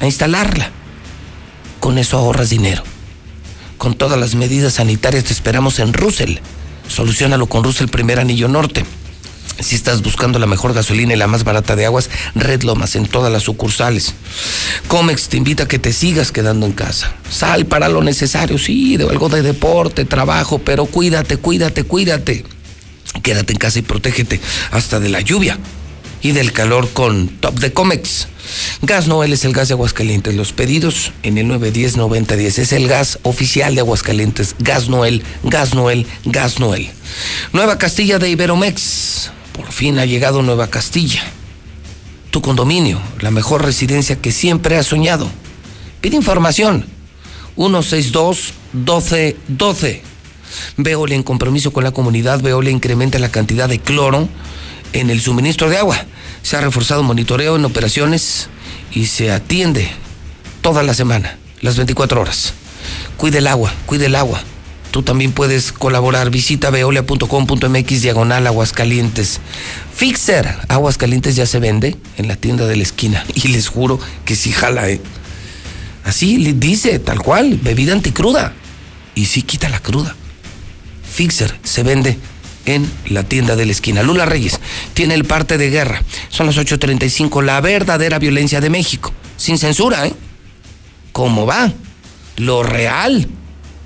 a 0.00 0.06
instalarla. 0.06 0.70
Con 1.86 1.98
eso 1.98 2.18
ahorras 2.18 2.50
dinero. 2.50 2.82
Con 3.78 3.94
todas 3.94 4.18
las 4.18 4.34
medidas 4.34 4.72
sanitarias 4.72 5.22
te 5.22 5.32
esperamos 5.32 5.78
en 5.78 5.92
Russell. 5.92 6.38
Solucionalo 6.88 7.46
con 7.46 7.62
Russell 7.62 7.86
Primer 7.86 8.18
Anillo 8.18 8.48
Norte. 8.48 8.84
Si 9.60 9.76
estás 9.76 10.02
buscando 10.02 10.40
la 10.40 10.46
mejor 10.46 10.74
gasolina 10.74 11.12
y 11.12 11.16
la 11.16 11.28
más 11.28 11.44
barata 11.44 11.76
de 11.76 11.86
aguas, 11.86 12.10
Red 12.34 12.64
Lomas 12.64 12.96
en 12.96 13.06
todas 13.06 13.32
las 13.32 13.44
sucursales. 13.44 14.14
Comex 14.88 15.28
te 15.28 15.36
invita 15.36 15.62
a 15.62 15.68
que 15.68 15.78
te 15.78 15.92
sigas 15.92 16.32
quedando 16.32 16.66
en 16.66 16.72
casa. 16.72 17.14
Sal 17.30 17.66
para 17.66 17.88
lo 17.88 18.02
necesario, 18.02 18.58
sí, 18.58 18.96
de 18.96 19.04
algo 19.04 19.28
de 19.28 19.42
deporte, 19.42 20.04
trabajo, 20.04 20.58
pero 20.58 20.86
cuídate, 20.86 21.36
cuídate, 21.36 21.84
cuídate. 21.84 22.44
Quédate 23.22 23.52
en 23.52 23.60
casa 23.60 23.78
y 23.78 23.82
protégete 23.82 24.40
hasta 24.72 24.98
de 24.98 25.08
la 25.08 25.20
lluvia 25.20 25.56
y 26.22 26.32
del 26.32 26.52
calor 26.52 26.88
con 26.90 27.28
Top 27.28 27.58
de 27.58 27.72
Comex. 27.72 28.28
Gas 28.82 29.08
Noel 29.08 29.32
es 29.32 29.44
el 29.44 29.52
gas 29.52 29.68
de 29.68 29.74
Aguascalientes. 29.74 30.34
Los 30.34 30.52
pedidos 30.52 31.12
en 31.22 31.38
el 31.38 31.46
910-9010 31.48 32.58
es 32.58 32.72
el 32.72 32.88
gas 32.88 33.18
oficial 33.22 33.74
de 33.74 33.80
Aguascalientes. 33.80 34.56
Gas 34.58 34.88
Noel, 34.88 35.22
Gas 35.42 35.74
Noel, 35.74 36.06
Gas 36.24 36.60
Noel. 36.60 36.90
Nueva 37.52 37.78
Castilla 37.78 38.18
de 38.18 38.30
Iberomex. 38.30 39.30
Por 39.52 39.72
fin 39.72 39.98
ha 39.98 40.04
llegado 40.04 40.42
Nueva 40.42 40.68
Castilla. 40.68 41.22
Tu 42.30 42.42
condominio, 42.42 43.00
la 43.20 43.30
mejor 43.30 43.64
residencia 43.64 44.16
que 44.16 44.32
siempre 44.32 44.76
has 44.76 44.86
soñado. 44.86 45.30
Pide 46.00 46.16
información. 46.16 46.84
162-1212. 47.56 50.00
Veolia 50.76 51.16
en 51.16 51.22
compromiso 51.22 51.72
con 51.72 51.84
la 51.84 51.92
comunidad. 51.92 52.40
Veolia 52.40 52.70
incrementa 52.70 53.18
la 53.18 53.30
cantidad 53.30 53.68
de 53.68 53.78
cloro 53.78 54.28
en 54.92 55.10
el 55.10 55.20
suministro 55.20 55.68
de 55.68 55.78
agua. 55.78 56.04
Se 56.42 56.56
ha 56.56 56.60
reforzado 56.60 57.02
monitoreo 57.02 57.56
en 57.56 57.64
operaciones 57.64 58.48
y 58.92 59.06
se 59.06 59.32
atiende 59.32 59.90
toda 60.60 60.82
la 60.82 60.94
semana, 60.94 61.38
las 61.60 61.76
24 61.76 62.20
horas. 62.20 62.54
Cuide 63.16 63.38
el 63.38 63.46
agua, 63.46 63.72
cuide 63.86 64.06
el 64.06 64.16
agua. 64.16 64.42
Tú 64.90 65.02
también 65.02 65.32
puedes 65.32 65.72
colaborar. 65.72 66.30
Visita 66.30 66.70
veolia.com.mx 66.70 68.02
diagonal 68.02 68.46
Aguascalientes. 68.46 69.40
Fixer 69.94 70.56
Aguascalientes 70.68 71.36
ya 71.36 71.44
se 71.44 71.58
vende 71.58 71.96
en 72.16 72.28
la 72.28 72.36
tienda 72.36 72.66
de 72.66 72.76
la 72.76 72.82
esquina. 72.82 73.24
Y 73.34 73.48
les 73.48 73.68
juro 73.68 74.00
que 74.24 74.36
sí 74.36 74.52
jala, 74.52 74.88
¿eh? 74.88 75.00
Así 76.04 76.38
dice, 76.52 76.98
tal 76.98 77.20
cual, 77.20 77.58
bebida 77.62 77.92
anticruda. 77.92 78.54
Y 79.14 79.26
sí 79.26 79.42
quita 79.42 79.68
la 79.68 79.80
cruda. 79.80 80.14
Fixer 81.12 81.54
se 81.62 81.82
vende 81.82 82.16
en 82.66 82.90
la 83.08 83.22
tienda 83.22 83.56
de 83.56 83.66
la 83.66 83.72
esquina. 83.72 84.02
Lula 84.02 84.26
Reyes 84.26 84.60
tiene 84.94 85.14
el 85.14 85.24
parte 85.24 85.58
de 85.58 85.70
guerra. 85.70 86.02
Son 86.28 86.46
las 86.46 86.56
8.35, 86.58 87.42
la 87.42 87.60
verdadera 87.60 88.18
violencia 88.18 88.60
de 88.60 88.70
México. 88.70 89.12
Sin 89.36 89.58
censura, 89.58 90.06
¿eh? 90.06 90.12
¿Cómo 91.12 91.46
va? 91.46 91.72
Lo 92.36 92.62
real. 92.62 93.26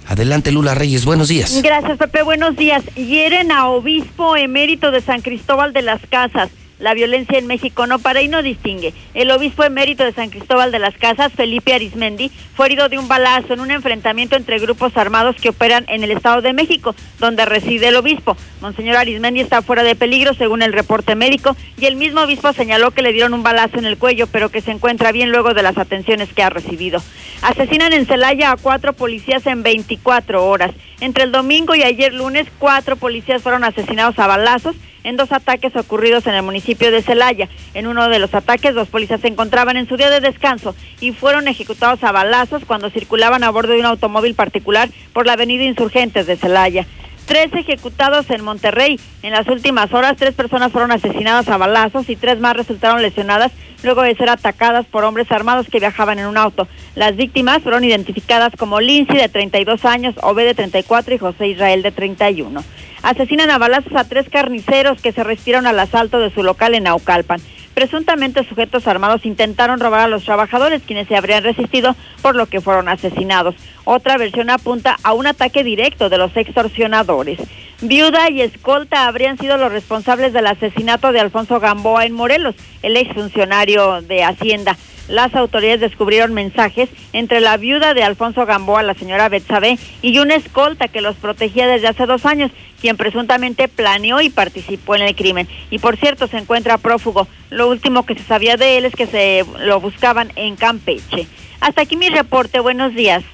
Adelante, 0.09 0.51
Lula 0.51 0.74
Reyes, 0.74 1.05
buenos 1.05 1.28
días. 1.28 1.62
Gracias, 1.62 1.97
Pepe. 1.97 2.23
Buenos 2.23 2.57
días. 2.57 2.82
Hieren 2.97 3.52
a 3.52 3.69
obispo 3.69 4.36
emérito 4.36 4.90
de 4.90 5.01
San 5.01 5.20
Cristóbal 5.20 5.73
de 5.73 5.82
las 5.82 6.01
Casas. 6.11 6.51
La 6.81 6.94
violencia 6.94 7.39
en 7.39 7.47
México 7.47 7.86
no 7.86 7.98
para 7.98 8.23
y 8.23 8.28
no 8.28 8.43
distingue. 8.43 8.94
El 9.12 9.31
obispo 9.31 9.65
emérito 9.65 10.02
de 10.02 10.12
San 10.12 10.31
Cristóbal 10.31 10.73
de 10.73 10.78
las 10.78 10.97
Casas, 10.97 11.31
Felipe 11.31 11.74
Arismendi, 11.74 12.31
fue 12.55 12.66
herido 12.66 12.89
de 12.89 12.98
un 12.98 13.07
balazo 13.07 13.52
en 13.52 13.61
un 13.61 13.70
enfrentamiento 13.70 14.35
entre 14.35 14.59
grupos 14.59 14.97
armados 14.97 15.36
que 15.36 15.51
operan 15.51 15.85
en 15.89 16.02
el 16.05 16.11
Estado 16.11 16.40
de 16.40 16.55
México, 16.55 16.94
donde 17.19 17.44
reside 17.44 17.89
el 17.89 17.97
obispo. 17.97 18.35
Monseñor 18.62 18.97
Arismendi 18.97 19.40
está 19.40 19.61
fuera 19.61 19.82
de 19.82 19.94
peligro, 19.94 20.32
según 20.32 20.62
el 20.62 20.73
reporte 20.73 21.15
médico, 21.15 21.55
y 21.78 21.85
el 21.85 21.97
mismo 21.97 22.23
obispo 22.23 22.55
señaló 22.55 22.93
que 22.93 23.02
le 23.02 23.12
dieron 23.12 23.35
un 23.35 23.43
balazo 23.43 23.78
en 23.78 23.85
el 23.85 23.98
cuello, 23.98 24.27
pero 24.27 24.48
que 24.48 24.62
se 24.62 24.70
encuentra 24.70 25.12
bien 25.12 25.31
luego 25.31 25.52
de 25.52 25.62
las 25.62 25.77
atenciones 25.77 26.32
que 26.32 26.43
ha 26.43 26.48
recibido. 26.48 27.02
Asesinan 27.43 27.93
en 27.93 28.07
Celaya 28.07 28.52
a 28.52 28.57
cuatro 28.57 28.94
policías 28.94 29.47
en 29.47 29.62
24 29.62 30.47
horas. 30.47 30.70
Entre 31.01 31.24
el 31.24 31.32
domingo 31.32 31.74
y 31.74 31.82
ayer 31.82 32.15
lunes, 32.15 32.47
cuatro 32.59 32.97
policías 32.97 33.43
fueron 33.43 33.65
asesinados 33.65 34.19
a 34.19 34.27
balazos 34.27 34.77
en 35.05 35.16
dos 35.16 35.32
ataques 35.32 35.74
ocurridos 35.77 36.27
en 36.27 36.35
el 36.35 36.43
municipio 36.43 36.90
de 36.90 37.02
Celaya. 37.02 37.48
En 37.74 37.86
uno 37.86 38.09
de 38.09 38.18
los 38.18 38.35
ataques, 38.35 38.74
dos 38.74 38.89
policías 38.89 39.20
se 39.20 39.28
encontraban 39.28 39.77
en 39.77 39.89
su 39.89 39.97
día 39.97 40.10
de 40.10 40.20
descanso 40.20 40.74
y 41.01 41.12
fueron 41.12 41.48
ejecutados 41.48 42.02
a 42.05 42.12
balazos 42.12 42.64
cuando 42.64 42.90
circulaban 42.90 43.44
a 43.44 43.51
bordo 43.51 43.72
de 43.72 43.81
un 43.81 43.86
automóvil 43.86 44.35
particular 44.35 44.89
por 45.12 45.27
la 45.27 45.35
avenida 45.35 45.64
Insurgentes 45.64 46.27
de 46.27 46.36
Celaya. 46.36 46.86
Tres 47.31 47.52
ejecutados 47.55 48.28
en 48.31 48.43
Monterrey. 48.43 48.98
En 49.23 49.31
las 49.31 49.47
últimas 49.47 49.94
horas, 49.94 50.16
tres 50.16 50.35
personas 50.35 50.73
fueron 50.73 50.90
asesinadas 50.90 51.48
a 51.48 51.59
balazos 51.59 52.11
y 52.11 52.16
tres 52.16 52.40
más 52.40 52.57
resultaron 52.57 53.02
lesionadas 53.02 53.52
luego 53.85 54.02
de 54.02 54.16
ser 54.16 54.28
atacadas 54.28 54.85
por 54.86 55.05
hombres 55.05 55.31
armados 55.31 55.69
que 55.70 55.78
viajaban 55.78 56.19
en 56.19 56.27
un 56.27 56.36
auto. 56.36 56.66
Las 56.97 57.15
víctimas 57.15 57.62
fueron 57.62 57.85
identificadas 57.85 58.52
como 58.59 58.81
Lindsay 58.81 59.16
de 59.16 59.28
32 59.28 59.85
años, 59.85 60.16
Obed 60.24 60.44
de 60.44 60.55
34 60.55 61.15
y 61.15 61.19
José 61.19 61.47
Israel 61.47 61.82
de 61.82 61.93
31. 61.93 62.65
Asesinan 63.05 63.51
a 63.51 63.59
balazos 63.59 63.94
a 63.94 64.02
tres 64.02 64.28
carniceros 64.28 65.01
que 65.01 65.12
se 65.12 65.23
respiraron 65.23 65.69
al 65.69 65.78
asalto 65.78 66.19
de 66.19 66.35
su 66.35 66.43
local 66.43 66.74
en 66.74 66.82
Naucalpan. 66.82 67.40
Presuntamente 67.75 68.45
sujetos 68.45 68.87
armados 68.87 69.25
intentaron 69.25 69.81
robar 69.81 70.01
a 70.01 70.09
los 70.09 70.25
trabajadores, 70.25 70.83
quienes 70.83 71.09
se 71.09 71.17
habrían 71.17 71.45
resistido, 71.45 71.95
por 72.21 72.37
lo 72.37 72.47
que 72.47 72.61
fueron 72.61 72.89
asesinados. 72.89 73.55
Otra 73.85 74.19
versión 74.19 74.51
apunta 74.51 74.97
a 75.03 75.13
un 75.13 75.27
ataque 75.27 75.65
directo 75.65 76.09
de 76.09 76.19
los 76.19 76.37
extorsionadores. 76.37 77.39
Viuda 77.82 78.31
y 78.31 78.43
escolta 78.43 79.07
habrían 79.07 79.39
sido 79.39 79.57
los 79.57 79.73
responsables 79.73 80.35
del 80.35 80.47
asesinato 80.47 81.12
de 81.12 81.20
Alfonso 81.20 81.61
Gamboa 81.61 82.05
en 82.05 82.12
Morelos, 82.12 82.55
el 82.82 82.94
exfuncionario 82.98 84.02
de 84.02 84.23
Hacienda. 84.23 84.77
Las 85.09 85.35
autoridades 85.35 85.81
descubrieron 85.81 86.35
mensajes 86.35 86.90
entre 87.15 87.40
la 87.40 87.57
viuda 87.57 87.94
de 87.94 88.02
Alfonso 88.02 88.44
Gamboa, 88.44 88.82
la 88.82 88.93
señora 88.93 89.31
Betsabe, 89.31 89.78
y 90.02 90.19
una 90.19 90.35
escolta 90.35 90.89
que 90.89 91.01
los 91.01 91.16
protegía 91.16 91.66
desde 91.66 91.89
hace 91.89 92.05
dos 92.05 92.27
años, 92.27 92.51
quien 92.82 92.98
presuntamente 92.98 93.66
planeó 93.66 94.20
y 94.20 94.28
participó 94.28 94.94
en 94.94 95.02
el 95.02 95.16
crimen. 95.16 95.48
Y 95.70 95.78
por 95.78 95.97
cierto, 95.97 96.27
se 96.27 96.36
encuentra 96.36 96.77
prófugo. 96.77 97.28
Lo 97.48 97.70
último 97.70 98.05
que 98.05 98.15
se 98.15 98.24
sabía 98.24 98.59
de 98.59 98.77
él 98.77 98.85
es 98.85 98.94
que 98.94 99.07
se 99.07 99.44
lo 99.61 99.81
buscaban 99.81 100.32
en 100.36 100.57
Campeche. 100.57 101.27
Hasta 101.61 101.81
aquí 101.81 101.97
mi 101.97 102.11
reporte. 102.11 102.61
Buenos 102.61 102.94
días. 102.94 103.24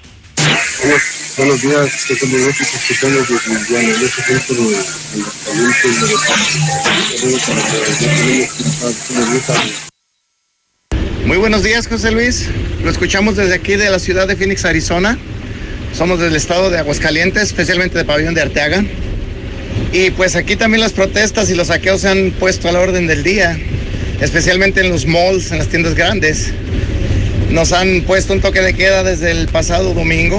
Buenos 1.37 1.61
días, 1.61 2.07
los 2.09 2.33
los. 2.33 2.57
Muy 11.27 11.37
buenos 11.37 11.63
días, 11.63 11.87
José 11.87 12.11
Luis. 12.11 12.47
Lo 12.83 12.91
escuchamos 12.91 13.37
desde 13.37 13.55
aquí 13.55 13.77
de 13.77 13.91
la 13.91 13.99
ciudad 13.99 14.27
de 14.29 14.37
Phoenix, 14.37 14.65
Arizona. 14.65 15.19
Somos 15.93 16.21
del 16.21 16.37
estado 16.37 16.71
de 16.71 16.79
Aguascalientes, 16.79 17.43
especialmente 17.43 17.99
de 17.99 18.05
Pabellón 18.05 18.35
de 18.35 18.43
Arteaga. 18.43 18.85
Y 19.93 20.11
pues 20.11 20.37
aquí 20.37 20.57
también 20.57 20.81
las 20.81 20.93
protestas 20.93 21.51
y 21.51 21.55
los 21.55 21.67
saqueos 21.67 22.03
se 22.03 22.09
han 22.09 22.31
puesto 22.33 22.69
a 22.69 22.73
la 22.73 22.81
orden 22.81 23.07
del 23.07 23.23
día, 23.23 23.59
especialmente 24.21 24.81
en 24.81 24.91
los 24.91 25.07
malls, 25.07 25.53
en 25.53 25.59
las 25.59 25.69
tiendas 25.69 25.95
grandes. 25.95 26.53
Nos 27.51 27.73
han 27.73 28.03
puesto 28.03 28.33
un 28.33 28.41
toque 28.41 28.61
de 28.61 28.75
queda 28.75 29.03
desde 29.03 29.31
el 29.31 29.49
pasado 29.49 29.95
domingo, 29.95 30.39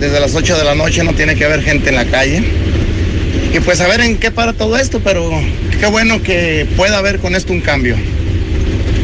desde 0.00 0.18
las 0.18 0.34
8 0.34 0.56
de 0.56 0.64
la 0.64 0.74
noche 0.74 1.04
no 1.04 1.14
tiene 1.14 1.34
que 1.36 1.44
haber 1.44 1.62
gente 1.62 1.90
en 1.90 1.96
la 1.96 2.06
calle. 2.06 2.42
Y 3.52 3.60
pues 3.60 3.80
a 3.80 3.88
ver 3.88 4.00
en 4.00 4.18
qué 4.18 4.30
para 4.30 4.52
todo 4.52 4.76
esto, 4.76 5.00
pero 5.00 5.30
qué 5.78 5.86
bueno 5.86 6.22
que 6.22 6.66
pueda 6.76 6.98
haber 6.98 7.18
con 7.18 7.34
esto 7.34 7.52
un 7.52 7.60
cambio. 7.60 7.96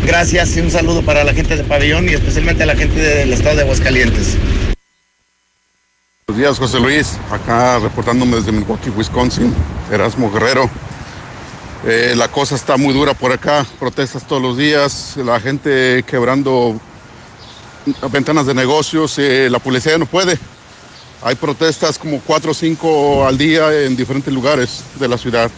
Gracias 0.06 0.56
y 0.56 0.60
un 0.60 0.70
saludo 0.70 1.02
para 1.02 1.24
la 1.24 1.32
gente 1.32 1.56
de 1.56 1.64
Pabellón 1.64 2.08
y 2.08 2.12
especialmente 2.12 2.62
a 2.62 2.66
la 2.66 2.76
gente 2.76 3.00
del 3.00 3.32
estado 3.32 3.56
de 3.56 3.62
Aguascalientes. 3.62 4.36
Buenos 6.26 6.40
días, 6.40 6.58
José 6.58 6.80
Luis. 6.80 7.18
Acá 7.30 7.78
reportándome 7.78 8.36
desde 8.36 8.52
Milwaukee, 8.52 8.90
Wisconsin. 8.90 9.54
Erasmo 9.92 10.30
Guerrero. 10.30 10.70
Eh, 11.86 12.14
la 12.16 12.28
cosa 12.28 12.54
está 12.54 12.78
muy 12.78 12.94
dura 12.94 13.12
por 13.12 13.30
acá, 13.30 13.66
protestas 13.78 14.26
todos 14.26 14.40
los 14.40 14.56
días, 14.56 15.18
la 15.18 15.38
gente 15.38 16.02
quebrando 16.06 16.80
ventanas 18.10 18.46
de 18.46 18.54
negocios, 18.54 19.18
eh, 19.18 19.48
la 19.50 19.58
policía 19.58 19.98
no 19.98 20.06
puede. 20.06 20.38
Hay 21.22 21.36
protestas 21.36 21.98
como 21.98 22.20
cuatro 22.20 22.50
o 22.50 22.54
cinco 22.54 23.26
al 23.26 23.38
día 23.38 23.72
en 23.82 23.96
diferentes 23.96 24.32
lugares 24.32 24.84
de 24.98 25.08
la 25.08 25.16
ciudad. 25.16 25.50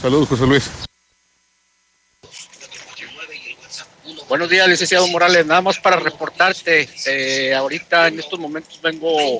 Saludos, 0.00 0.28
José 0.28 0.46
Luis. 0.46 0.70
Buenos 4.26 4.48
días, 4.48 4.66
licenciado 4.66 5.06
Morales. 5.08 5.44
Nada 5.44 5.60
más 5.60 5.78
para 5.78 5.96
reportarte. 5.96 6.88
eh, 7.06 7.54
ahorita 7.54 8.08
en 8.08 8.18
estos 8.18 8.38
momentos 8.38 8.80
vengo 8.80 9.38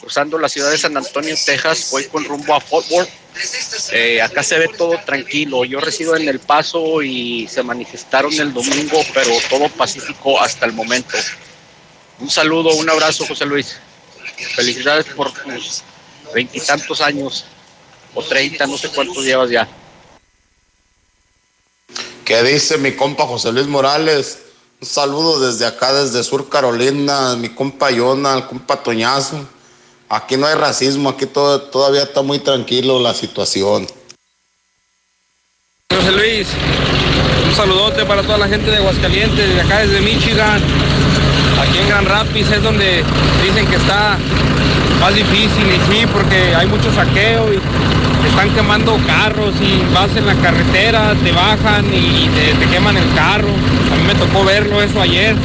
cruzando 0.00 0.38
la 0.38 0.48
ciudad 0.48 0.70
de 0.70 0.78
San 0.78 0.96
Antonio, 0.96 1.34
Texas. 1.44 1.88
Voy 1.90 2.04
con 2.04 2.24
rumbo 2.24 2.54
a 2.54 2.60
Fort 2.60 2.88
Worth. 2.90 3.10
Eh, 3.92 4.22
acá 4.22 4.44
se 4.44 4.58
ve 4.58 4.68
todo 4.68 4.98
tranquilo. 5.04 5.64
Yo 5.64 5.80
resido 5.80 6.14
en 6.14 6.28
El 6.28 6.38
Paso 6.38 7.02
y 7.02 7.48
se 7.48 7.64
manifestaron 7.64 8.32
el 8.32 8.54
domingo, 8.54 9.04
pero 9.12 9.32
todo 9.48 9.68
pacífico 9.68 10.40
hasta 10.40 10.64
el 10.64 10.72
momento. 10.72 11.16
Un 12.20 12.30
saludo, 12.30 12.70
un 12.74 12.88
abrazo, 12.88 13.26
José 13.26 13.46
Luis. 13.46 13.78
Felicidades 14.54 15.06
por 15.06 15.32
tus 15.32 15.82
veintitantos 16.32 17.00
años 17.00 17.46
o 18.14 18.22
treinta, 18.22 18.66
no 18.66 18.78
sé 18.78 18.90
cuántos 18.90 19.24
llevas 19.24 19.50
ya. 19.50 19.68
¿Qué 22.30 22.44
dice 22.44 22.78
mi 22.78 22.92
compa 22.92 23.26
José 23.26 23.50
Luis 23.50 23.66
Morales? 23.66 24.38
Un 24.80 24.86
saludo 24.86 25.40
desde 25.40 25.66
acá, 25.66 25.92
desde 25.92 26.22
Sur 26.22 26.48
Carolina, 26.48 27.34
mi 27.34 27.48
compa 27.48 27.90
Yona, 27.90 28.34
el 28.34 28.46
compa 28.46 28.76
Toñazo. 28.76 29.44
Aquí 30.08 30.36
no 30.36 30.46
hay 30.46 30.54
racismo, 30.54 31.08
aquí 31.08 31.26
todo, 31.26 31.60
todavía 31.60 32.04
está 32.04 32.22
muy 32.22 32.38
tranquilo 32.38 33.00
la 33.00 33.14
situación. 33.14 33.84
José 35.92 36.12
Luis, 36.12 36.46
un 37.48 37.56
saludote 37.56 38.04
para 38.04 38.22
toda 38.22 38.38
la 38.38 38.46
gente 38.46 38.70
de 38.70 38.76
Aguascalientes, 38.76 39.52
de 39.52 39.60
acá 39.62 39.80
desde 39.80 40.00
Michigan. 40.00 40.62
Aquí 41.60 41.78
en 41.78 41.88
Gran 41.88 42.04
Rapids 42.04 42.52
es 42.52 42.62
donde 42.62 43.02
dicen 43.42 43.66
que 43.66 43.74
está 43.74 44.16
más 45.00 45.12
difícil 45.16 45.66
y 45.66 45.92
sí, 45.92 46.06
porque 46.06 46.54
hay 46.54 46.68
mucho 46.68 46.94
saqueo 46.94 47.52
y 47.52 47.60
están 48.28 48.54
quemando 48.54 48.98
carros 49.06 49.54
y 49.60 49.94
vas 49.94 50.14
en 50.16 50.26
la 50.26 50.34
carretera, 50.36 51.14
te 51.22 51.32
bajan 51.32 51.84
y 51.92 52.28
te, 52.28 52.66
queman 52.70 52.96
el 52.96 53.14
carro. 53.14 53.48
A 53.48 53.96
mí 53.96 54.02
me 54.06 54.14
tocó 54.14 54.44
verlo 54.44 54.82
eso 54.82 55.00
ayer. 55.00 55.36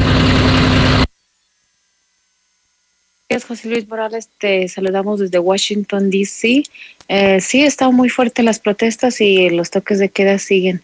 José 3.44 3.70
Luis 3.70 3.88
Morales. 3.88 4.30
Te 4.38 4.68
saludamos 4.68 5.20
desde 5.20 5.40
Washington, 5.40 6.10
D.C. 6.10 6.64
Eh, 7.08 7.42
sí, 7.42 7.64
están 7.64 7.94
muy 7.94 8.10
fuertes 8.10 8.46
las 8.46 8.60
protestas 8.60 9.20
y 9.22 9.50
los 9.50 9.70
toques 9.72 10.00
de 10.00 10.10
queda 10.10 10.40
siguen. 10.40 10.82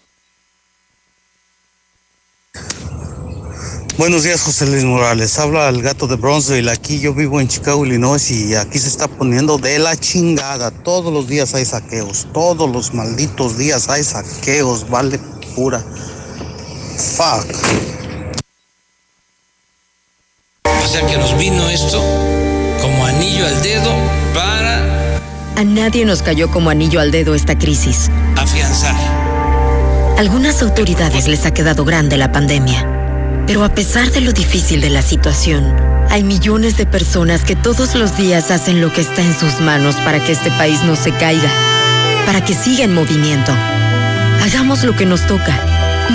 Buenos 3.97 4.23
días, 4.23 4.41
José 4.41 4.65
Luis 4.67 4.83
Morales. 4.83 5.37
Habla 5.37 5.69
el 5.69 5.81
gato 5.81 6.07
de 6.07 6.15
Bronzeville. 6.15 6.69
Aquí 6.71 6.99
yo 6.99 7.13
vivo 7.13 7.39
en 7.39 7.47
Chicago, 7.47 7.85
Illinois, 7.85 8.31
y 8.31 8.55
aquí 8.55 8.79
se 8.79 8.87
está 8.87 9.07
poniendo 9.07 9.57
de 9.57 9.77
la 9.79 9.95
chingada. 9.95 10.71
Todos 10.71 11.13
los 11.13 11.27
días 11.27 11.53
hay 11.53 11.65
saqueos. 11.65 12.27
Todos 12.33 12.71
los 12.71 12.93
malditos 12.93 13.57
días 13.57 13.89
hay 13.89 14.03
saqueos. 14.03 14.89
Vale 14.89 15.19
pura. 15.55 15.83
Fuck. 16.97 17.45
O 20.65 20.87
sea 20.87 21.05
que 21.05 21.17
nos 21.17 21.37
vino 21.37 21.69
esto 21.69 22.01
como 22.81 23.05
anillo 23.05 23.45
al 23.45 23.61
dedo 23.61 23.93
para 24.33 25.17
A 25.57 25.63
nadie 25.63 26.05
nos 26.05 26.21
cayó 26.23 26.49
como 26.49 26.69
anillo 26.69 26.99
al 26.99 27.11
dedo 27.11 27.35
esta 27.35 27.57
crisis. 27.57 28.09
afianzar. 28.35 28.95
Algunas 30.17 30.61
autoridades 30.61 31.27
les 31.27 31.45
ha 31.45 31.53
quedado 31.53 31.85
grande 31.85 32.17
la 32.17 32.31
pandemia. 32.31 32.97
Pero 33.47 33.63
a 33.63 33.69
pesar 33.69 34.11
de 34.11 34.21
lo 34.21 34.31
difícil 34.33 34.81
de 34.81 34.89
la 34.89 35.01
situación, 35.01 35.75
hay 36.09 36.23
millones 36.23 36.77
de 36.77 36.85
personas 36.85 37.43
que 37.43 37.55
todos 37.55 37.95
los 37.95 38.17
días 38.17 38.51
hacen 38.51 38.81
lo 38.81 38.91
que 38.91 39.01
está 39.01 39.21
en 39.21 39.37
sus 39.37 39.59
manos 39.59 39.95
para 39.97 40.23
que 40.23 40.31
este 40.31 40.51
país 40.51 40.83
no 40.83 40.95
se 40.95 41.11
caiga, 41.11 41.49
para 42.25 42.43
que 42.43 42.53
siga 42.53 42.83
en 42.83 42.93
movimiento. 42.93 43.51
Hagamos 44.41 44.83
lo 44.83 44.95
que 44.95 45.05
nos 45.05 45.25
toca. 45.27 45.59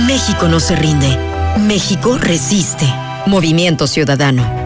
México 0.06 0.48
no 0.48 0.60
se 0.60 0.76
rinde. 0.76 1.18
México 1.60 2.18
resiste. 2.18 2.86
Movimiento 3.26 3.86
Ciudadano. 3.86 4.65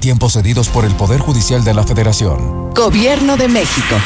Tiempos 0.00 0.32
cedidos 0.32 0.68
por 0.70 0.86
el 0.86 0.94
Poder 0.94 1.20
Judicial 1.20 1.62
de 1.62 1.74
la 1.74 1.84
Federación. 1.84 2.70
Gobierno 2.74 3.36
de 3.36 3.48
México. 3.48 3.96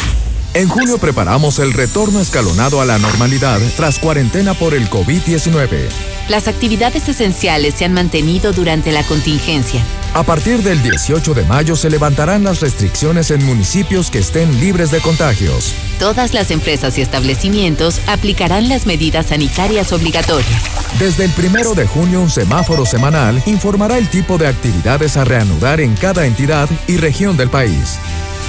En 0.54 0.68
junio 0.68 0.98
preparamos 0.98 1.58
el 1.58 1.72
retorno 1.72 2.20
escalonado 2.20 2.80
a 2.80 2.84
la 2.84 2.96
normalidad 3.00 3.58
tras 3.76 3.98
cuarentena 3.98 4.54
por 4.54 4.72
el 4.72 4.88
COVID-19. 4.88 5.88
Las 6.28 6.46
actividades 6.46 7.08
esenciales 7.08 7.74
se 7.74 7.84
han 7.84 7.92
mantenido 7.92 8.52
durante 8.52 8.92
la 8.92 9.02
contingencia. 9.02 9.82
A 10.14 10.22
partir 10.22 10.62
del 10.62 10.80
18 10.80 11.34
de 11.34 11.42
mayo 11.42 11.74
se 11.74 11.90
levantarán 11.90 12.44
las 12.44 12.60
restricciones 12.60 13.32
en 13.32 13.44
municipios 13.44 14.12
que 14.12 14.20
estén 14.20 14.60
libres 14.60 14.92
de 14.92 15.00
contagios. 15.00 15.74
Todas 15.98 16.32
las 16.34 16.52
empresas 16.52 16.98
y 16.98 17.02
establecimientos 17.02 18.00
aplicarán 18.06 18.68
las 18.68 18.86
medidas 18.86 19.26
sanitarias 19.26 19.92
obligatorias. 19.92 20.62
Desde 21.00 21.24
el 21.24 21.32
primero 21.32 21.74
de 21.74 21.88
junio, 21.88 22.20
un 22.20 22.30
semáforo 22.30 22.86
semanal 22.86 23.42
informará 23.46 23.98
el 23.98 24.08
tipo 24.08 24.38
de 24.38 24.46
actividades 24.46 25.16
a 25.16 25.24
reanudar 25.24 25.80
en 25.80 25.96
cada 25.96 26.26
entidad 26.26 26.68
y 26.86 26.96
región 26.96 27.36
del 27.36 27.50
país. 27.50 27.98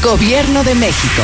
Gobierno 0.03 0.64
de 0.64 0.76
México. 0.76 1.23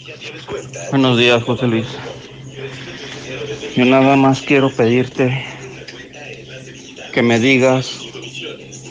Buenos 0.89 1.17
días, 1.17 1.41
José 1.43 1.67
Luis. 1.67 1.87
Yo 3.75 3.85
nada 3.85 4.15
más 4.17 4.41
quiero 4.41 4.69
pedirte 4.69 5.45
que 7.13 7.21
me 7.21 7.39
digas 7.39 8.01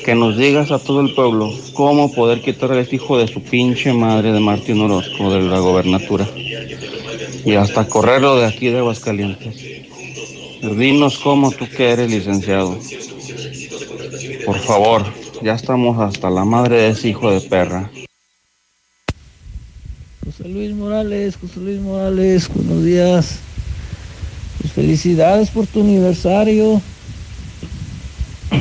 que 0.04 0.14
nos 0.14 0.38
digas 0.38 0.70
a 0.70 0.78
todo 0.78 1.02
el 1.02 1.14
pueblo 1.14 1.52
cómo 1.74 2.12
poder 2.12 2.40
quitar 2.40 2.72
a 2.72 2.80
este 2.80 2.96
hijo 2.96 3.18
de 3.18 3.28
su 3.28 3.42
pinche 3.42 3.92
madre 3.92 4.32
de 4.32 4.40
Martín 4.40 4.80
Orozco 4.80 5.30
de 5.30 5.42
la 5.42 5.58
gobernatura 5.58 6.26
y 7.44 7.54
hasta 7.54 7.86
correrlo 7.86 8.38
de 8.38 8.46
aquí 8.46 8.68
de 8.68 8.78
Aguascalientes. 8.78 9.54
Dinos 10.62 11.18
cómo 11.18 11.50
tú 11.50 11.68
que 11.68 11.90
eres 11.90 12.10
licenciado. 12.10 12.78
Por 14.46 14.58
favor, 14.58 15.04
ya 15.42 15.54
estamos 15.54 15.98
hasta 16.00 16.30
la 16.30 16.44
madre 16.44 16.76
de 16.76 16.88
ese 16.88 17.08
hijo 17.08 17.30
de 17.30 17.42
perra. 17.42 17.90
José 20.30 20.48
Luis 20.48 20.72
Morales, 20.76 21.34
José 21.40 21.58
Luis 21.58 21.80
Morales, 21.80 22.48
buenos 22.54 22.84
días. 22.84 23.38
Pues 24.60 24.72
felicidades 24.72 25.50
por 25.50 25.66
tu 25.66 25.80
aniversario. 25.80 26.80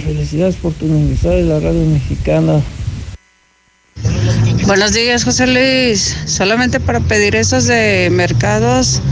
Felicidades 0.03 0.55
por 0.55 0.73
tu 0.73 0.85
aniversario 0.85 1.37
de 1.37 1.43
la 1.43 1.59
radio 1.59 1.85
mexicana. 1.85 2.59
Buenos 4.65 4.93
días, 4.93 5.23
José 5.23 5.45
Luis. 5.45 6.17
Solamente 6.25 6.79
para 6.79 7.01
pedir 7.01 7.35
esos 7.35 7.67
de 7.67 8.09
mercados, 8.11 9.03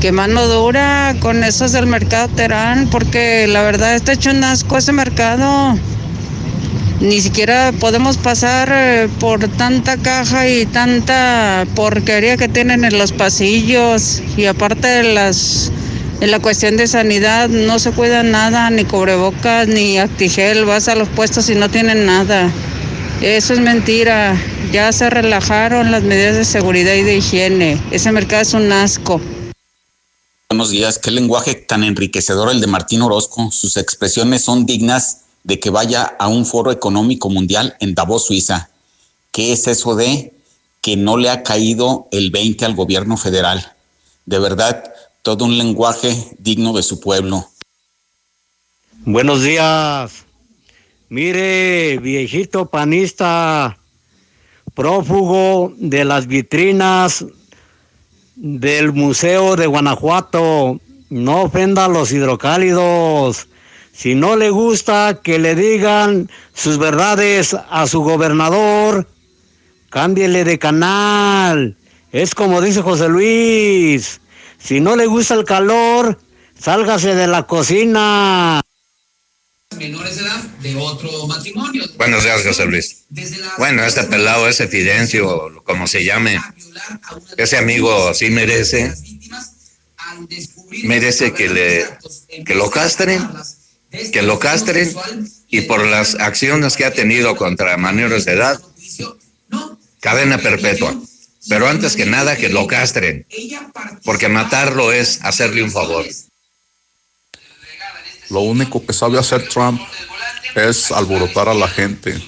que 0.00 0.12
mano 0.12 0.46
dura 0.46 1.16
con 1.18 1.42
esos 1.42 1.72
del 1.72 1.86
mercado 1.86 2.28
Terán, 2.28 2.88
porque 2.88 3.48
la 3.48 3.62
verdad 3.62 3.96
está 3.96 4.12
hecho 4.12 4.30
un 4.30 4.44
asco 4.44 4.78
ese 4.78 4.92
mercado. 4.92 5.76
Ni 7.00 7.20
siquiera 7.20 7.72
podemos 7.78 8.16
pasar 8.16 8.70
eh, 8.72 9.08
por 9.20 9.46
tanta 9.48 9.98
caja 9.98 10.48
y 10.48 10.64
tanta 10.64 11.66
porquería 11.74 12.38
que 12.38 12.48
tienen 12.48 12.84
en 12.84 12.96
los 12.98 13.12
pasillos. 13.12 14.22
Y 14.36 14.46
aparte 14.46 14.88
de 14.88 15.14
las 15.14 15.70
en 16.22 16.30
la 16.30 16.40
cuestión 16.40 16.78
de 16.78 16.86
sanidad 16.86 17.50
no 17.50 17.78
se 17.78 17.92
cuida 17.92 18.22
nada, 18.22 18.70
ni 18.70 18.84
cubrebocas, 18.84 19.68
ni 19.68 19.98
actigel, 19.98 20.64
vas 20.64 20.88
a 20.88 20.94
los 20.94 21.08
puestos 21.10 21.50
y 21.50 21.54
no 21.54 21.68
tienen 21.68 22.06
nada. 22.06 22.50
Eso 23.20 23.52
es 23.52 23.60
mentira. 23.60 24.34
Ya 24.72 24.90
se 24.92 25.10
relajaron 25.10 25.90
las 25.90 26.02
medidas 26.02 26.36
de 26.36 26.46
seguridad 26.46 26.94
y 26.94 27.02
de 27.02 27.18
higiene. 27.18 27.78
Ese 27.90 28.10
mercado 28.12 28.40
es 28.40 28.54
un 28.54 28.72
asco. 28.72 29.20
Buenos 30.48 30.70
días, 30.70 30.98
qué 30.98 31.10
lenguaje 31.10 31.54
tan 31.54 31.84
enriquecedor 31.84 32.50
el 32.50 32.62
de 32.62 32.66
Martín 32.68 33.02
Orozco. 33.02 33.50
Sus 33.50 33.76
expresiones 33.76 34.42
son 34.42 34.64
dignas 34.64 35.25
de 35.46 35.60
que 35.60 35.70
vaya 35.70 36.02
a 36.18 36.26
un 36.26 36.44
foro 36.44 36.72
económico 36.72 37.30
mundial 37.30 37.76
en 37.78 37.94
Davos, 37.94 38.26
Suiza. 38.26 38.68
¿Qué 39.30 39.52
es 39.52 39.68
eso 39.68 39.94
de 39.94 40.34
que 40.80 40.96
no 40.96 41.16
le 41.16 41.30
ha 41.30 41.44
caído 41.44 42.08
el 42.10 42.32
20 42.32 42.64
al 42.64 42.74
gobierno 42.74 43.16
federal? 43.16 43.64
De 44.24 44.40
verdad, 44.40 44.92
todo 45.22 45.44
un 45.44 45.56
lenguaje 45.56 46.36
digno 46.40 46.72
de 46.72 46.82
su 46.82 46.98
pueblo. 46.98 47.48
Buenos 49.04 49.44
días. 49.44 50.24
Mire, 51.08 51.98
viejito 51.98 52.66
panista, 52.66 53.78
prófugo 54.74 55.72
de 55.76 56.04
las 56.04 56.26
vitrinas 56.26 57.24
del 58.34 58.92
Museo 58.92 59.54
de 59.54 59.68
Guanajuato, 59.68 60.80
no 61.08 61.42
ofenda 61.42 61.84
a 61.84 61.88
los 61.88 62.10
hidrocálidos. 62.10 63.46
Si 63.96 64.14
no 64.14 64.36
le 64.36 64.50
gusta 64.50 65.20
que 65.22 65.38
le 65.38 65.54
digan 65.54 66.30
sus 66.52 66.76
verdades 66.76 67.56
a 67.70 67.86
su 67.86 68.00
gobernador, 68.02 69.08
cámbiele 69.88 70.44
de 70.44 70.58
canal. 70.58 71.78
Es 72.12 72.34
como 72.34 72.60
dice 72.60 72.82
José 72.82 73.08
Luis. 73.08 74.20
Si 74.58 74.80
no 74.80 74.96
le 74.96 75.06
gusta 75.06 75.32
el 75.32 75.46
calor, 75.46 76.18
sálgase 76.60 77.14
de 77.14 77.26
la 77.26 77.44
cocina. 77.46 78.60
Menores 79.78 80.16
de 80.16 80.22
edad 80.22 80.42
de 80.42 80.76
otro 80.76 81.26
matrimonio. 81.26 81.84
Buenos 81.96 82.22
días, 82.22 82.42
José 82.44 82.66
Luis. 82.66 83.06
Bueno, 83.56 83.82
este 83.82 84.02
pelado, 84.04 84.46
ese 84.46 84.68
Fidencio, 84.68 85.62
como 85.64 85.86
se 85.86 86.04
llame, 86.04 86.38
ese 87.38 87.56
amigo 87.56 88.12
sí 88.12 88.28
merece, 88.28 88.94
merece 90.84 91.32
que 91.32 91.48
le, 91.48 92.44
que 92.44 92.54
lo 92.54 92.70
castren, 92.70 93.26
que 93.90 94.22
lo 94.22 94.38
castren 94.38 94.94
y 95.48 95.62
por 95.62 95.84
las 95.86 96.14
acciones 96.16 96.76
que 96.76 96.84
ha 96.84 96.92
tenido 96.92 97.36
contra 97.36 97.76
menores 97.76 98.24
de 98.24 98.32
edad, 98.32 98.60
cadena 100.00 100.38
perpetua. 100.38 100.94
Pero 101.48 101.68
antes 101.68 101.94
que 101.94 102.06
nada, 102.06 102.36
que 102.36 102.48
lo 102.48 102.66
castren, 102.66 103.26
porque 104.04 104.28
matarlo 104.28 104.92
es 104.92 105.20
hacerle 105.22 105.62
un 105.62 105.70
favor. 105.70 106.04
Lo 108.30 108.40
único 108.40 108.84
que 108.84 108.92
sabe 108.92 109.18
hacer 109.18 109.48
Trump 109.48 109.80
es 110.56 110.90
alborotar 110.90 111.48
a 111.48 111.54
la 111.54 111.68
gente 111.68 112.20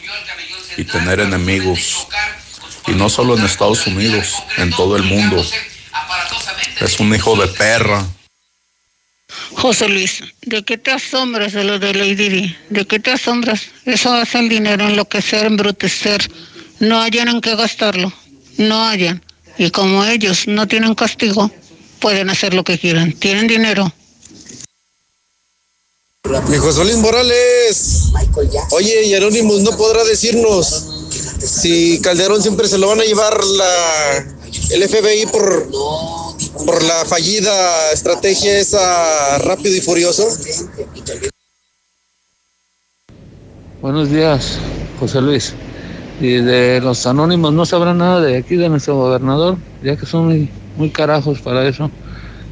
y 0.76 0.84
tener 0.84 1.18
enemigos. 1.20 2.06
Y 2.86 2.92
no 2.92 3.08
solo 3.08 3.36
en 3.36 3.44
Estados 3.44 3.86
Unidos, 3.86 4.34
en 4.56 4.70
todo 4.70 4.96
el 4.96 5.02
mundo. 5.02 5.44
Es 6.80 7.00
un 7.00 7.12
hijo 7.14 7.36
de 7.36 7.48
perra. 7.48 8.06
José 9.54 9.88
Luis, 9.88 10.22
¿de 10.42 10.64
qué 10.64 10.78
te 10.78 10.90
asombras 10.90 11.52
de 11.52 11.64
lo 11.64 11.78
de 11.78 11.94
Lady 11.94 12.28
Di? 12.28 12.56
¿De 12.70 12.86
qué 12.86 12.98
te 12.98 13.10
asombras? 13.12 13.62
Eso 13.84 14.12
hace 14.12 14.38
el 14.38 14.48
dinero 14.48 14.86
enloquecer, 14.86 15.46
embrutecer. 15.46 16.30
No 16.80 17.00
hayan 17.00 17.28
en 17.28 17.40
qué 17.40 17.56
gastarlo. 17.56 18.12
No 18.56 18.84
hayan. 18.84 19.22
Y 19.56 19.70
como 19.70 20.04
ellos 20.04 20.46
no 20.46 20.68
tienen 20.68 20.94
castigo, 20.94 21.50
pueden 21.98 22.30
hacer 22.30 22.54
lo 22.54 22.62
que 22.62 22.78
quieran. 22.78 23.12
Tienen 23.12 23.46
dinero. 23.46 23.92
Mi 26.48 26.58
José 26.58 26.84
Luis 26.84 26.96
Morales. 26.96 28.12
Oye, 28.70 29.16
Anonymous 29.16 29.62
no 29.62 29.76
podrá 29.76 30.04
decirnos 30.04 30.84
si 31.40 32.00
Calderón 32.02 32.42
siempre 32.42 32.68
se 32.68 32.78
lo 32.78 32.88
van 32.88 33.00
a 33.00 33.04
llevar 33.04 33.42
la, 33.44 34.36
el 34.70 34.88
FBI 34.88 35.26
por, 35.26 35.68
por 36.64 36.82
la 36.82 37.04
fallida 37.04 37.92
estrategia 37.92 38.58
esa 38.58 39.38
rápido 39.38 39.76
y 39.76 39.80
furioso. 39.80 40.28
Buenos 43.80 44.10
días, 44.10 44.58
José 44.98 45.20
Luis. 45.20 45.54
Y 46.20 46.38
de 46.38 46.80
los 46.80 47.06
anónimos 47.06 47.52
no 47.52 47.64
sabrá 47.64 47.94
nada 47.94 48.20
de 48.20 48.36
aquí 48.36 48.56
de 48.56 48.68
nuestro 48.68 48.96
gobernador, 48.96 49.56
ya 49.82 49.96
que 49.96 50.04
son 50.04 50.26
muy, 50.26 50.50
muy 50.76 50.90
carajos 50.90 51.40
para 51.40 51.66
eso. 51.66 51.90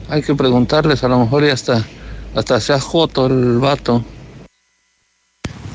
Hay 0.09 0.23
que 0.23 0.35
preguntarles, 0.35 1.03
a 1.03 1.09
lo 1.09 1.19
mejor 1.19 1.45
y 1.45 1.51
hasta, 1.51 1.85
hasta 2.35 2.61
se 2.61 2.73
ha 2.73 2.81
joto 2.81 3.27
el 3.27 3.59
vato. 3.59 4.05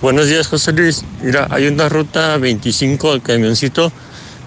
Buenos 0.01 0.27
días, 0.27 0.47
José 0.47 0.71
Luis. 0.71 1.03
Mira, 1.21 1.47
hay 1.51 1.67
una 1.67 1.89
ruta 1.89 2.37
25 2.37 3.13
el 3.13 3.21
camioncito, 3.21 3.91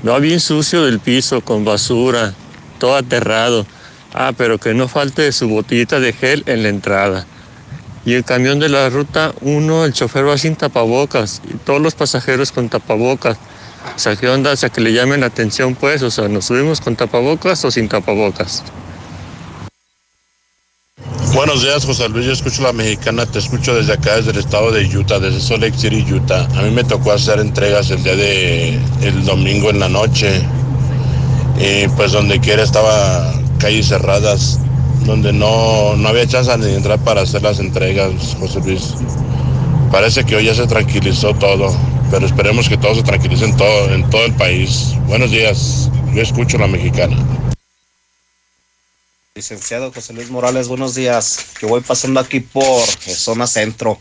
va 0.09 0.19
bien 0.19 0.41
sucio 0.41 0.85
del 0.85 1.01
piso, 1.01 1.43
con 1.43 1.65
basura, 1.65 2.35
todo 2.79 2.97
aterrado. 2.97 3.67
Ah, 4.13 4.33
pero 4.37 4.59
que 4.59 4.75
no 4.75 4.87
falte 4.89 5.33
su 5.33 5.49
botellita 5.49 5.99
de 5.99 6.13
gel 6.13 6.45
en 6.47 6.63
la 6.63 6.69
entrada. 6.69 7.27
Y 8.07 8.15
el 8.15 8.25
camión 8.25 8.59
de 8.59 8.69
la 8.69 8.91
ruta 8.91 9.33
1, 9.41 9.87
el 9.87 9.93
chofer 9.93 10.29
va 10.29 10.37
sin 10.37 10.57
tapabocas 10.57 11.41
y 11.49 11.55
todos 11.55 11.81
los 11.81 11.95
pasajeros 11.95 12.53
con 12.53 12.69
tapabocas. 12.69 13.39
O 13.97 13.99
sea, 13.99 14.17
¿qué 14.17 14.29
onda? 14.29 14.53
O 14.53 14.57
sea, 14.57 14.69
que 14.69 14.81
le 14.81 14.93
llamen 14.93 15.21
la 15.21 15.27
atención, 15.27 15.75
pues. 15.75 16.03
O 16.03 16.11
sea, 16.11 16.29
¿nos 16.29 16.47
subimos 16.47 16.81
con 16.81 16.97
tapabocas 16.97 17.65
o 17.65 17.71
sin 17.71 17.89
tapabocas? 17.89 18.63
Buenos 21.35 21.63
días, 21.63 21.85
José 21.85 22.09
Luis. 22.09 22.27
Yo 22.27 22.33
escucho 22.33 22.63
la 22.63 22.73
mexicana. 22.73 23.27
Te 23.27 23.41
escucho 23.41 23.75
desde 23.75 23.95
acá, 23.95 24.17
desde 24.17 24.31
el 24.31 24.39
estado 24.39 24.71
de 24.71 24.85
Utah, 24.97 25.19
desde 25.19 25.41
Salt 25.41 25.63
Lake 25.63 25.77
City, 25.77 26.05
Utah. 26.13 26.45
A 26.57 26.63
mí 26.63 26.71
me 26.71 26.85
tocó 26.85 27.13
hacer 27.13 27.41
entregas 27.41 27.91
el 27.91 28.03
día 28.03 28.17
de 28.17 28.79
el 29.03 29.25
domingo 29.25 29.71
en 29.71 29.81
la 29.81 29.89
noche. 29.89 30.43
Y 31.59 31.89
pues 31.89 32.13
donde 32.13 32.41
quiera 32.41 32.63
estaba 32.63 33.33
calles 33.59 33.89
cerradas, 33.89 34.59
donde 35.05 35.33
no, 35.33 35.97
no 35.97 36.09
había 36.09 36.27
chance 36.27 36.57
de 36.57 36.77
entrar 36.77 36.99
para 37.01 37.23
hacer 37.23 37.43
las 37.43 37.59
entregas, 37.59 38.37
José 38.39 38.61
Luis. 38.61 38.95
Parece 39.91 40.25
que 40.25 40.37
hoy 40.37 40.45
ya 40.47 40.55
se 40.55 40.67
tranquilizó 40.67 41.35
todo, 41.35 41.75
pero 42.11 42.27
esperemos 42.27 42.69
que 42.69 42.77
todo 42.77 42.95
se 42.95 43.03
tranquilice 43.03 43.45
en 43.45 43.57
todo, 43.57 43.95
en 43.95 44.09
todo 44.11 44.25
el 44.25 44.35
país. 44.35 44.95
Buenos 45.07 45.31
días, 45.31 45.89
yo 46.13 46.23
escucho 46.23 46.59
la 46.59 46.67
mexicana. 46.67 47.17
Licenciado 49.37 49.93
José 49.93 50.13
Luis 50.13 50.31
Morales, 50.31 50.69
buenos 50.69 50.95
días. 50.95 51.47
Yo 51.61 51.69
voy 51.69 51.81
pasando 51.81 52.21
aquí 52.21 52.41
por 52.41 52.83
eh, 53.07 53.15
zona 53.15 53.47
centro 53.47 54.01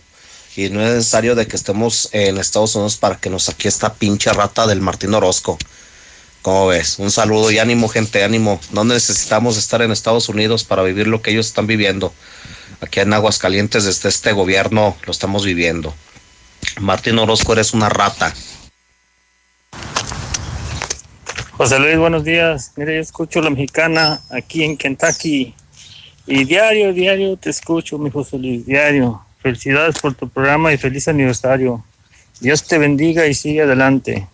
y 0.56 0.70
no 0.70 0.80
es 0.82 0.94
necesario 0.94 1.34
de 1.34 1.48
que 1.48 1.56
estemos 1.56 2.10
en 2.12 2.38
Estados 2.38 2.76
Unidos 2.76 2.98
para 2.98 3.18
que 3.18 3.30
nos 3.32 3.44
saque 3.44 3.68
esta 3.68 3.94
pinche 3.94 4.32
rata 4.32 4.68
del 4.68 4.82
Martín 4.82 5.14
Orozco. 5.16 5.58
¿Cómo 6.44 6.68
ves? 6.68 7.00
Un 7.00 7.10
saludo 7.10 7.52
y 7.52 7.60
ánimo, 7.60 7.88
gente, 7.88 8.22
ánimo. 8.22 8.60
No 8.74 8.84
necesitamos 8.84 9.58
estar 9.58 9.82
en 9.82 9.94
Estados 9.94 10.28
Unidos 10.28 10.66
para 10.66 10.84
vivir 10.84 11.08
lo 11.08 11.22
que 11.22 11.32
ellos 11.32 11.48
están 11.48 11.68
viviendo. 11.68 12.14
Aquí 12.82 13.00
en 13.00 13.14
Aguascalientes, 13.14 13.86
desde 13.86 14.10
este 14.10 14.34
gobierno, 14.34 14.98
lo 15.06 15.12
estamos 15.12 15.46
viviendo. 15.46 15.96
Martín 16.82 17.18
Orozco, 17.18 17.54
eres 17.54 17.74
una 17.74 17.88
rata. 17.88 18.34
José 21.52 21.80
Luis, 21.80 21.98
buenos 21.98 22.26
días. 22.26 22.74
Mire, 22.76 22.96
yo 22.96 23.02
escucho 23.02 23.42
la 23.42 23.50
mexicana 23.50 24.20
aquí 24.30 24.66
en 24.66 24.76
Kentucky. 24.76 25.56
Y 26.28 26.44
diario, 26.44 26.92
diario 26.92 27.38
te 27.38 27.52
escucho, 27.52 27.98
mi 27.98 28.12
José 28.12 28.38
Luis, 28.38 28.66
diario. 28.66 29.24
Felicidades 29.42 29.98
por 29.98 30.14
tu 30.14 30.28
programa 30.28 30.74
y 30.74 30.78
feliz 30.78 31.08
aniversario. 31.08 31.86
Dios 32.42 32.68
te 32.68 32.78
bendiga 32.78 33.28
y 33.28 33.34
sigue 33.34 33.62
adelante. 33.62 34.28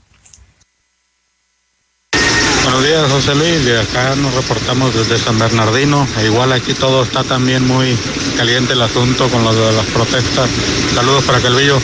Buenos 2.72 2.88
días, 2.88 3.12
José 3.12 3.34
Luis. 3.34 3.66
De 3.66 3.80
acá 3.80 4.16
nos 4.16 4.32
reportamos 4.32 4.94
desde 4.94 5.18
San 5.18 5.40
Bernardino. 5.40 6.08
E 6.20 6.28
igual 6.28 6.52
aquí 6.52 6.76
todo 6.76 7.02
está 7.02 7.24
también 7.24 7.66
muy 7.66 7.98
caliente 8.38 8.74
el 8.74 8.82
asunto 8.84 9.28
con 9.28 9.44
lo 9.44 9.56
de 9.56 9.74
las 9.74 9.88
protestas. 9.88 10.48
Saludos 10.94 11.24
para 11.24 11.40
Calvillo. 11.40 11.82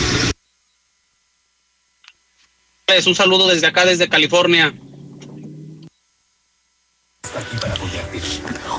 Un 3.04 3.14
saludo 3.16 3.48
desde 3.48 3.66
acá, 3.66 3.84
desde 3.84 4.08
California. 4.08 4.72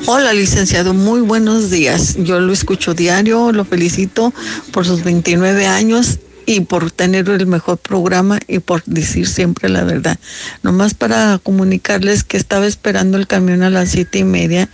Hola, 0.05 0.31
licenciado, 0.31 0.93
muy 0.93 1.19
buenos 1.19 1.69
días. 1.69 2.15
Yo 2.19 2.39
lo 2.39 2.53
escucho 2.53 2.93
diario, 2.93 3.51
lo 3.51 3.65
felicito 3.65 4.33
por 4.71 4.85
sus 4.85 5.03
29 5.03 5.67
años 5.67 6.19
y 6.47 6.61
por 6.61 6.91
tener 6.91 7.27
el 7.29 7.45
mejor 7.45 7.77
programa 7.77 8.39
y 8.47 8.59
por 8.59 8.81
decir 8.85 9.27
siempre 9.27 9.67
la 9.67 9.83
verdad. 9.83 10.17
Nomás 10.63 10.93
para 10.93 11.39
comunicarles 11.43 12.23
que 12.23 12.37
estaba 12.37 12.65
esperando 12.65 13.17
el 13.17 13.27
camión 13.27 13.63
a 13.63 13.69
las 13.69 13.89
siete 13.89 14.19
y 14.19 14.23
media 14.23 14.69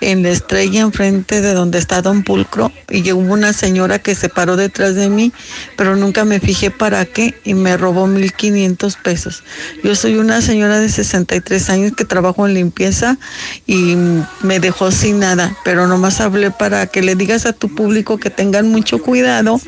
en 0.00 0.22
la 0.22 0.30
estrella 0.30 0.80
enfrente 0.80 1.42
de 1.42 1.52
donde 1.52 1.78
está 1.78 2.00
Don 2.00 2.24
Pulcro 2.24 2.72
y 2.88 3.12
hubo 3.12 3.34
una 3.34 3.52
señora 3.52 3.98
que 3.98 4.14
se 4.14 4.30
paró 4.30 4.56
detrás 4.56 4.94
de 4.94 5.10
mí, 5.10 5.30
pero 5.76 5.96
nunca 5.96 6.24
me 6.24 6.40
fijé 6.40 6.70
para 6.70 7.04
qué 7.04 7.34
y 7.44 7.52
me 7.52 7.76
robó 7.76 8.06
mil 8.06 8.32
quinientos 8.32 8.96
pesos. 8.96 9.42
Yo 9.84 9.94
soy 9.94 10.16
una 10.16 10.40
señora 10.40 10.78
de 10.78 10.88
63 10.88 11.68
años 11.68 11.92
que 11.94 12.06
trabajo 12.06 12.46
en 12.46 12.54
limpieza 12.54 13.18
y 13.66 13.96
me 14.40 14.60
dejó 14.60 14.90
sin 14.90 15.18
nada, 15.18 15.54
pero 15.62 15.86
nomás 15.86 16.22
hablé 16.22 16.50
para 16.50 16.86
que 16.86 17.02
le 17.02 17.16
digas 17.16 17.44
a 17.44 17.52
tu 17.52 17.68
público 17.68 18.16
que 18.16 18.30
tengan 18.30 18.70
mucho 18.70 18.96
cuidado 19.02 19.60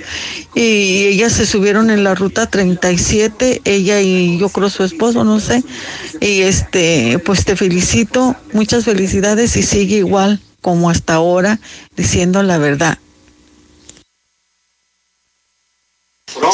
y 0.55 1.05
ella 1.05 1.29
se 1.29 1.50
subieron 1.51 1.91
en 1.91 2.05
la 2.05 2.15
ruta 2.15 2.49
37, 2.49 3.63
ella 3.65 4.01
y 4.01 4.39
yo 4.39 4.49
creo 4.49 4.71
su 4.71 4.85
esposo, 4.85 5.25
no 5.25 5.41
sé. 5.41 5.63
Y 6.21 6.43
este, 6.43 7.19
pues 7.25 7.45
te 7.45 7.57
felicito, 7.57 8.37
muchas 8.53 8.85
felicidades 8.85 9.57
y 9.57 9.63
sigue 9.63 9.97
igual 9.97 10.41
como 10.61 10.91
hasta 10.91 11.15
ahora 11.15 11.59
diciendo 11.97 12.43
la 12.43 12.59
verdad. 12.59 12.99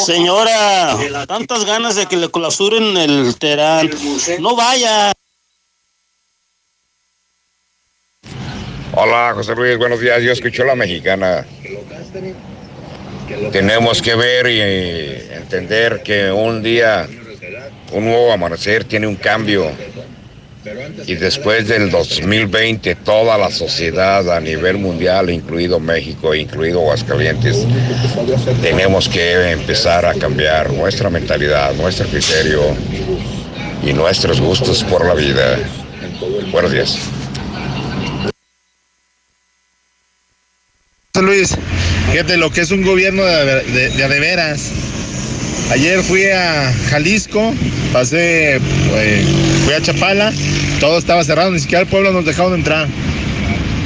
Señora, 0.03 0.97
tantas 1.27 1.65
ganas 1.65 1.95
de 1.95 2.07
que 2.07 2.17
le 2.17 2.31
clausuren 2.31 2.97
el 2.97 3.35
Terán. 3.37 3.89
No 4.39 4.55
vaya. 4.55 5.11
Hola, 8.93 9.33
José 9.35 9.53
Luis, 9.53 9.77
buenos 9.77 9.99
días. 9.99 10.23
Yo 10.23 10.31
escucho 10.31 10.63
la 10.63 10.73
mexicana. 10.75 11.45
Tenemos 13.51 14.01
que 14.01 14.15
ver 14.15 14.47
y 14.47 15.33
entender 15.33 16.01
que 16.03 16.31
un 16.31 16.63
día, 16.63 17.07
un 17.91 18.05
nuevo 18.05 18.31
amanecer 18.31 18.83
tiene 18.83 19.07
un 19.07 19.15
cambio. 19.15 19.71
Y 21.05 21.15
después 21.15 21.67
del 21.67 21.89
2020, 21.89 22.95
toda 22.95 23.37
la 23.37 23.49
sociedad 23.49 24.29
a 24.29 24.41
nivel 24.41 24.77
mundial, 24.77 25.29
incluido 25.29 25.79
México, 25.79 26.35
incluido 26.35 26.81
Aguascalientes, 26.81 27.65
tenemos 28.61 29.07
que 29.07 29.51
empezar 29.51 30.05
a 30.05 30.13
cambiar 30.13 30.71
nuestra 30.73 31.09
mentalidad, 31.09 31.73
nuestro 31.75 32.07
criterio 32.07 32.61
y 33.81 33.93
nuestros 33.93 34.41
gustos 34.41 34.83
por 34.83 35.05
la 35.05 35.13
vida. 35.13 35.57
Buenos 36.51 36.73
días. 36.73 36.97
Luis, 41.21 41.55
fíjate 42.11 42.37
lo 42.37 42.51
que 42.51 42.61
es 42.61 42.71
un 42.71 42.83
gobierno 42.83 43.23
de, 43.23 43.89
de, 43.89 44.19
veras. 44.19 44.71
Ayer 45.71 46.01
fui 46.01 46.25
a 46.25 46.73
Jalisco, 46.89 47.53
pasé, 47.91 48.59
pues, 48.89 49.25
fui 49.65 49.73
a 49.73 49.81
Chapala, 49.81 50.31
todo 50.79 50.97
estaba 50.97 51.23
cerrado, 51.23 51.51
ni 51.51 51.59
siquiera 51.59 51.81
el 51.81 51.87
pueblo 51.87 52.11
nos 52.11 52.25
dejaron 52.25 52.53
entrar. 52.53 52.87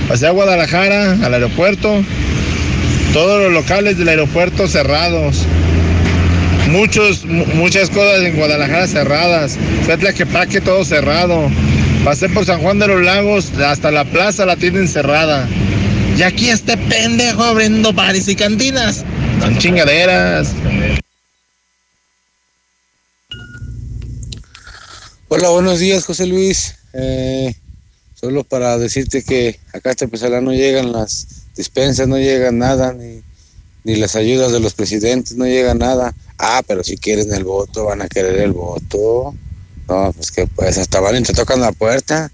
Pasé 0.08 0.28
a 0.28 0.32
Guadalajara, 0.32 1.18
al 1.24 1.34
aeropuerto, 1.34 2.04
todos 3.14 3.42
los 3.42 3.54
locales 3.54 3.98
del 3.98 4.10
aeropuerto 4.10 4.68
cerrados. 4.68 5.46
Muchos, 6.70 7.26
muchas 7.26 7.90
cosas 7.90 8.22
en 8.24 8.36
Guadalajara 8.36 8.88
cerradas. 8.88 9.58
Fui 9.84 9.94
a 9.94 9.98
Tlaquepaque 9.98 10.62
todo 10.62 10.86
cerrado. 10.86 11.50
Pasé 12.04 12.30
por 12.30 12.46
San 12.46 12.60
Juan 12.62 12.80
de 12.80 12.88
los 12.88 13.02
Lagos, 13.02 13.52
hasta 13.60 13.92
la 13.92 14.06
plaza 14.06 14.46
la 14.46 14.56
tienen 14.56 14.88
cerrada. 14.88 15.48
Y 16.18 16.24
aquí 16.24 16.50
este 16.50 16.78
pendejo 16.78 17.44
abriendo 17.44 17.94
bares 17.94 18.28
y 18.28 18.36
cantinas. 18.36 19.04
Son 19.40 19.58
chingaderas. 19.58 20.50
Hola, 25.30 25.50
buenos 25.50 25.80
días, 25.80 26.04
José 26.04 26.26
Luis. 26.26 26.76
Eh, 26.94 27.56
solo 28.14 28.44
para 28.44 28.78
decirte 28.78 29.24
que 29.24 29.60
acá 29.74 29.92
hasta 29.92 30.08
Pesala 30.08 30.42
no 30.42 30.52
llegan 30.52 30.92
las 30.92 31.46
despensas, 31.56 32.08
no 32.08 32.18
llega 32.18 32.52
nada, 32.52 32.94
ni, 32.94 33.22
ni 33.86 33.96
las 33.96 34.16
ayudas 34.16 34.52
de 34.52 34.60
los 34.60 34.74
presidentes, 34.74 35.38
no 35.38 35.46
llega 35.46 35.74
nada. 35.74 36.14
Ah, 36.38 36.62
pero 36.68 36.84
si 36.84 36.98
quieren 36.98 37.34
el 37.34 37.46
voto, 37.46 37.86
van 37.86 38.02
a 38.02 38.10
querer 38.10 38.40
el 38.42 38.52
voto. 38.52 39.34
No, 39.88 40.14
pues 40.14 40.32
que 40.32 40.48
pues 40.48 40.78
hasta 40.78 41.00
van 41.00 41.24
te 41.24 41.34
tocan 41.34 41.62
la 41.62 41.72
puerta 41.72 42.32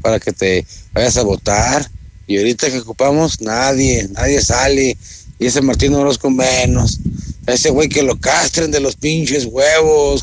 para 0.00 0.18
que 0.18 0.32
te 0.32 0.66
vayas 0.92 1.16
a 1.18 1.22
votar. 1.22 1.88
Y 2.30 2.38
ahorita 2.38 2.70
que 2.70 2.78
ocupamos, 2.78 3.40
nadie, 3.40 4.06
nadie 4.12 4.40
sale. 4.40 4.96
Y 5.40 5.46
ese 5.46 5.60
Martín 5.62 5.94
Orozco 5.94 6.30
menos. 6.30 7.00
Ese 7.44 7.70
güey 7.70 7.88
que 7.88 8.04
lo 8.04 8.14
castren 8.20 8.70
de 8.70 8.78
los 8.78 8.94
pinches 8.94 9.46
huevos. 9.46 10.22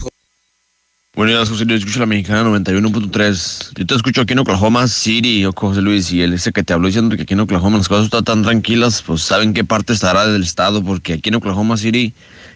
Buenos 1.14 1.36
días, 1.36 1.50
José 1.50 1.66
Luis. 1.66 1.80
Escucho 1.80 2.00
la 2.00 2.06
mexicana 2.06 2.50
91.3. 2.50 3.72
Yo 3.76 3.86
te 3.86 3.94
escucho 3.94 4.22
aquí 4.22 4.32
en 4.32 4.40
Oklahoma 4.40 4.88
City, 4.88 5.46
José 5.54 5.82
Luis, 5.82 6.10
y 6.14 6.22
él 6.22 6.32
dice 6.32 6.54
que 6.54 6.64
te 6.64 6.72
habló 6.72 6.88
diciendo 6.88 7.14
que 7.18 7.24
aquí 7.24 7.34
en 7.34 7.42
Oklahoma 7.42 7.78
las 7.78 7.90
cosas 7.90 8.06
están 8.06 8.24
tan 8.24 8.42
tranquilas, 8.42 9.04
pues 9.06 9.24
saben 9.24 9.54
qué 9.54 9.66
parte 9.66 9.92
estará 9.92 10.26
del 10.28 10.44
estado, 10.44 10.82
porque 10.82 11.12
aquí 11.12 11.28
en 11.28 11.36
Oklahoma 11.36 11.76
City 11.76 12.14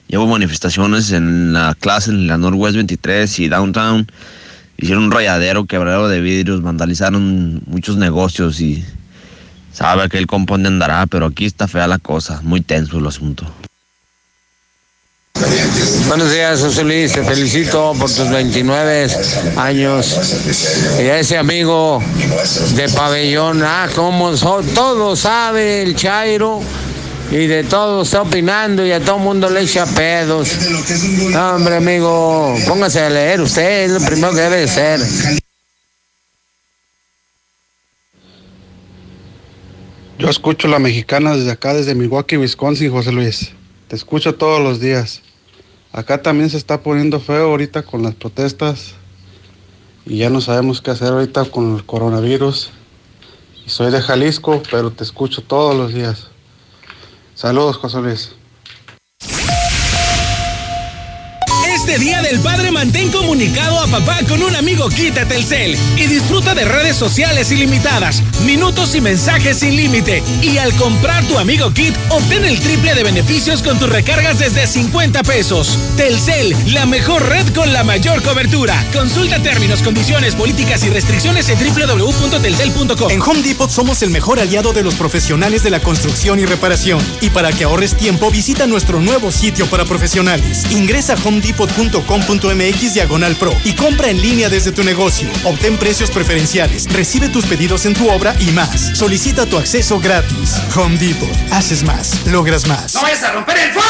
llevo 0.08 0.28
manifestaciones 0.28 1.12
en 1.12 1.52
la 1.52 1.76
clase, 1.78 2.12
en 2.12 2.28
la 2.28 2.38
Northwest 2.38 2.78
23 2.78 3.40
y 3.40 3.50
Downtown. 3.50 4.10
Hicieron 4.78 5.04
un 5.04 5.12
rayadero, 5.12 5.66
quebradero 5.66 6.08
de 6.08 6.22
vidrios, 6.22 6.62
vandalizaron 6.62 7.62
muchos 7.68 7.98
negocios 7.98 8.62
y 8.62 8.86
sabe 9.82 10.10
que 10.10 10.20
el 10.20 10.28
compone 10.28 10.68
andará, 10.68 11.08
pero 11.08 11.26
aquí 11.26 11.46
está 11.46 11.68
fea 11.68 11.88
la 11.88 11.98
cosa, 11.98 12.40
muy 12.44 12.62
tenso 12.62 13.00
el 13.00 13.08
asunto. 13.08 13.46
Buenos 16.08 16.32
días, 16.32 16.60
José 16.60 16.84
Luis. 16.84 17.14
Te 17.14 17.24
felicito 17.24 17.94
por 17.98 18.12
tus 18.12 18.30
29 18.30 19.08
años. 19.58 20.20
Y 21.00 21.04
a 21.04 21.20
ese 21.20 21.38
amigo 21.38 22.00
de 22.76 22.90
pabellón, 22.90 23.64
ah, 23.64 23.88
como 23.96 24.38
so, 24.38 24.62
todo 24.76 25.16
sabe 25.16 25.82
el 25.82 25.96
Chairo 25.96 26.62
y 27.32 27.48
de 27.48 27.64
todo 27.64 28.04
está 28.04 28.22
opinando 28.22 28.86
y 28.86 28.92
a 28.92 29.00
todo 29.00 29.18
mundo 29.18 29.50
le 29.50 29.62
echa 29.62 29.88
pedos. 29.88 30.50
Hombre, 31.36 31.78
amigo, 31.78 32.56
póngase 32.68 33.00
a 33.00 33.10
leer 33.10 33.42
usted, 33.42 33.86
es 33.86 33.92
lo 33.92 34.02
primero 34.02 34.32
que 34.34 34.42
debe 34.42 34.58
de 34.58 34.68
ser. 34.68 35.41
Yo 40.22 40.30
escucho 40.30 40.68
la 40.68 40.78
mexicana 40.78 41.36
desde 41.36 41.50
acá, 41.50 41.74
desde 41.74 41.96
Milwaukee, 41.96 42.38
Wisconsin, 42.38 42.92
José 42.92 43.12
Luis. 43.12 43.54
Te 43.88 43.96
escucho 43.96 44.36
todos 44.36 44.62
los 44.62 44.80
días. 44.80 45.24
Acá 45.92 46.22
también 46.22 46.52
se 46.52 46.58
está 46.58 46.84
poniendo 46.84 47.20
feo 47.20 47.46
ahorita 47.50 47.82
con 47.82 48.04
las 48.04 48.14
protestas 48.14 48.94
y 50.06 50.18
ya 50.18 50.30
no 50.30 50.40
sabemos 50.40 50.80
qué 50.80 50.92
hacer 50.92 51.08
ahorita 51.08 51.46
con 51.46 51.76
el 51.76 51.84
coronavirus. 51.88 52.70
Y 53.66 53.72
soy 53.72 53.92
de 53.92 54.00
Jalisco, 54.00 54.62
pero 54.70 54.92
te 54.92 55.04
escucho 55.04 55.42
todos 55.42 55.76
los 55.76 55.92
días. 55.92 56.28
Saludos, 57.34 57.78
José 57.78 58.02
Luis. 58.02 58.36
Día 61.98 62.22
del 62.22 62.40
Padre 62.40 62.72
mantén 62.72 63.12
comunicado 63.12 63.80
a 63.82 63.88
papá 63.88 64.20
con 64.28 64.42
un 64.42 64.56
amigo 64.56 64.90
de 64.90 65.26
Telcel 65.26 65.78
y 65.98 66.08
disfruta 66.08 66.54
de 66.54 66.64
redes 66.64 66.96
sociales 66.96 67.52
ilimitadas, 67.52 68.24
minutos 68.46 68.96
y 68.96 69.02
mensajes 69.02 69.60
sin 69.60 69.76
límite. 69.76 70.24
Y 70.42 70.58
al 70.58 70.74
comprar 70.76 71.24
tu 71.26 71.38
amigo 71.38 71.72
Kit, 71.74 71.96
obtén 72.10 72.46
el 72.46 72.60
triple 72.60 72.94
de 72.94 73.04
beneficios 73.04 73.62
con 73.62 73.78
tus 73.78 73.90
recargas 73.90 74.40
desde 74.40 74.68
50 74.68 75.24
pesos. 75.24 75.78
Telcel, 75.98 76.56
la 76.74 76.86
mejor 76.86 77.28
red 77.28 77.48
con 77.54 77.74
la 77.74 77.84
mayor 77.84 78.22
cobertura. 78.24 78.86
Consulta 78.94 79.42
términos, 79.42 79.82
condiciones, 79.82 80.36
políticas 80.36 80.84
y 80.84 80.90
restricciones 80.90 81.50
en 81.50 81.58
www.telcel.com. 81.58 83.12
En 83.12 83.22
Home 83.22 83.42
Depot 83.42 83.70
somos 83.70 84.02
el 84.02 84.12
mejor 84.12 84.40
aliado 84.40 84.72
de 84.72 84.84
los 84.84 84.96
profesionales 84.96 85.64
de 85.64 85.72
la 85.72 85.82
construcción 85.82 86.40
y 86.40 86.46
reparación. 86.46 87.00
Y 87.22 87.32
para 87.32 87.52
que 87.52 87.66
ahorres 87.66 87.98
tiempo, 87.98 88.32
visita 88.32 88.68
nuestro 88.68 89.02
nuevo 89.02 89.32
sitio 89.32 89.66
para 89.68 89.86
profesionales. 89.86 90.66
Ingresa 90.72 91.14
a 91.14 91.28
Home 91.28 91.42
Depot 91.90 92.06
.com.mx 92.06 92.94
diagonal 92.94 93.36
pro 93.36 93.52
y 93.64 93.74
compra 93.74 94.10
en 94.10 94.22
línea 94.22 94.50
desde 94.50 94.72
tu 94.72 94.84
negocio. 94.84 95.28
Obtén 95.44 95.78
precios 95.78 96.12
preferenciales, 96.12 96.92
recibe 96.92 97.30
tus 97.30 97.46
pedidos 97.46 97.86
en 97.86 97.94
tu 97.94 98.10
obra 98.10 98.36
y 98.40 98.52
más. 98.52 98.98
Solicita 98.98 99.46
tu 99.46 99.58
acceso 99.58 100.00
gratis. 100.00 100.58
Home 100.76 100.98
Depot. 100.98 101.30
Haces 101.52 101.84
más, 101.84 102.26
logras 102.28 102.68
más. 102.68 102.94
¡No 102.94 103.02
vayas 103.02 103.24
a 103.24 103.32
romper 103.32 103.58
el 103.58 103.72
foco! 103.72 103.86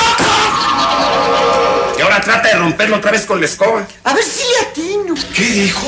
Y 1.97 2.01
ahora 2.01 2.21
trata 2.21 2.47
de 2.47 2.55
romperlo 2.55 2.97
otra 2.97 3.11
vez 3.11 3.25
con 3.25 3.39
la 3.39 3.45
escoba. 3.45 3.85
A 4.03 4.13
ver 4.13 4.23
si 4.23 4.43
le 4.43 4.69
atino. 4.69 5.15
¿Qué 5.33 5.45
dijo? 5.45 5.87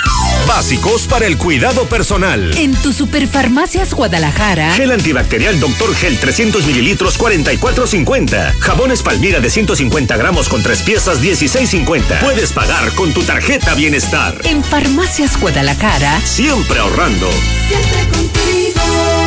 Básicos 0.47 1.07
para 1.07 1.27
el 1.27 1.37
cuidado 1.37 1.85
personal. 1.85 2.57
En 2.57 2.73
tu 2.73 2.91
Superfarmacias 2.93 3.93
Guadalajara. 3.93 4.73
Gel 4.73 4.91
antibacterial 4.91 5.59
Dr. 5.59 5.95
Gel 5.95 6.17
300 6.17 6.65
mililitros 6.65 7.19
44.50. 7.19 8.53
Jabones 8.59 9.01
Palmira 9.01 9.39
de 9.39 9.49
150 9.49 10.17
gramos 10.17 10.49
con 10.49 10.61
tres 10.61 10.81
piezas 10.81 11.21
16.50. 11.21 12.19
Puedes 12.19 12.51
pagar 12.53 12.91
con 12.95 13.13
tu 13.13 13.23
tarjeta 13.23 13.73
Bienestar. 13.75 14.35
En 14.43 14.63
Farmacias 14.63 15.39
Guadalajara. 15.39 16.19
Siempre 16.21 16.79
ahorrando. 16.79 17.29
Siempre 17.67 18.07
contigo. 18.09 19.20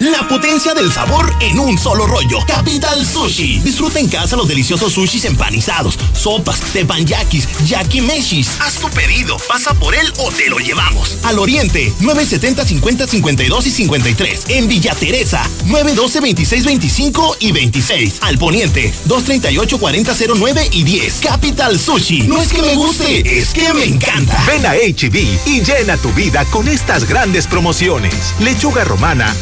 La 0.00 0.26
potencia 0.26 0.72
del 0.72 0.90
sabor 0.90 1.30
en 1.40 1.58
un 1.58 1.76
solo 1.76 2.06
rollo. 2.06 2.38
Capital 2.46 3.04
Sushi. 3.04 3.58
Disfruta 3.58 4.00
en 4.00 4.08
casa 4.08 4.34
los 4.34 4.48
deliciosos 4.48 4.94
sushis 4.94 5.26
empanizados, 5.26 5.98
sopas, 6.14 6.58
tepanyakis, 6.72 7.46
yakimeshis. 7.66 8.48
Haz 8.60 8.76
tu 8.76 8.88
pedido, 8.88 9.36
pasa 9.46 9.74
por 9.74 9.94
él 9.94 10.10
o 10.16 10.32
te 10.32 10.48
lo 10.48 10.56
llevamos. 10.58 11.18
Al 11.24 11.38
Oriente, 11.38 11.92
970 12.00 12.64
50 12.64 13.06
52 13.08 13.66
y 13.66 13.70
53. 13.70 14.44
En 14.48 14.68
Villa 14.68 14.94
Teresa, 14.94 15.42
912 15.66 16.20
26 16.20 16.64
25 16.64 17.36
y 17.40 17.52
26. 17.52 18.18
Al 18.22 18.38
Poniente, 18.38 18.94
238 19.04 19.78
40 19.78 20.14
09 20.34 20.68
y 20.72 20.82
10. 20.82 21.20
Capital 21.20 21.78
Sushi. 21.78 22.22
No 22.22 22.40
es 22.40 22.48
que 22.48 22.62
me 22.62 22.74
guste, 22.74 23.38
es 23.38 23.50
que 23.50 23.70
me 23.74 23.84
encanta. 23.84 24.42
Ven 24.46 24.64
a 24.64 24.72
HB 24.72 25.16
y 25.44 25.60
llena 25.60 25.98
tu 25.98 26.10
vida 26.14 26.46
con 26.46 26.68
estas 26.68 27.06
grandes 27.06 27.46
promociones. 27.46 28.14
Lechuga 28.40 28.84
romana, 28.84 29.36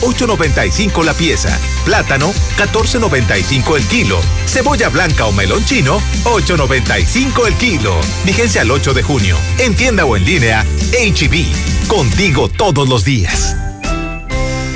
8.95 0.48 1.04
la 1.04 1.14
pieza. 1.14 1.58
Plátano, 1.84 2.32
14.95 2.56 3.76
el 3.76 3.86
kilo. 3.86 4.20
Cebolla 4.46 4.88
blanca 4.88 5.26
o 5.26 5.32
melón 5.32 5.64
chino, 5.64 6.00
8.95 6.24 7.46
el 7.46 7.54
kilo. 7.54 8.00
Vigencia 8.24 8.62
al 8.62 8.70
8 8.70 8.94
de 8.94 9.02
junio. 9.02 9.36
En 9.58 9.74
tienda 9.74 10.04
o 10.04 10.16
en 10.16 10.24
línea, 10.24 10.64
HB. 10.92 11.88
Contigo 11.88 12.48
todos 12.48 12.88
los 12.88 13.04
días. 13.04 13.56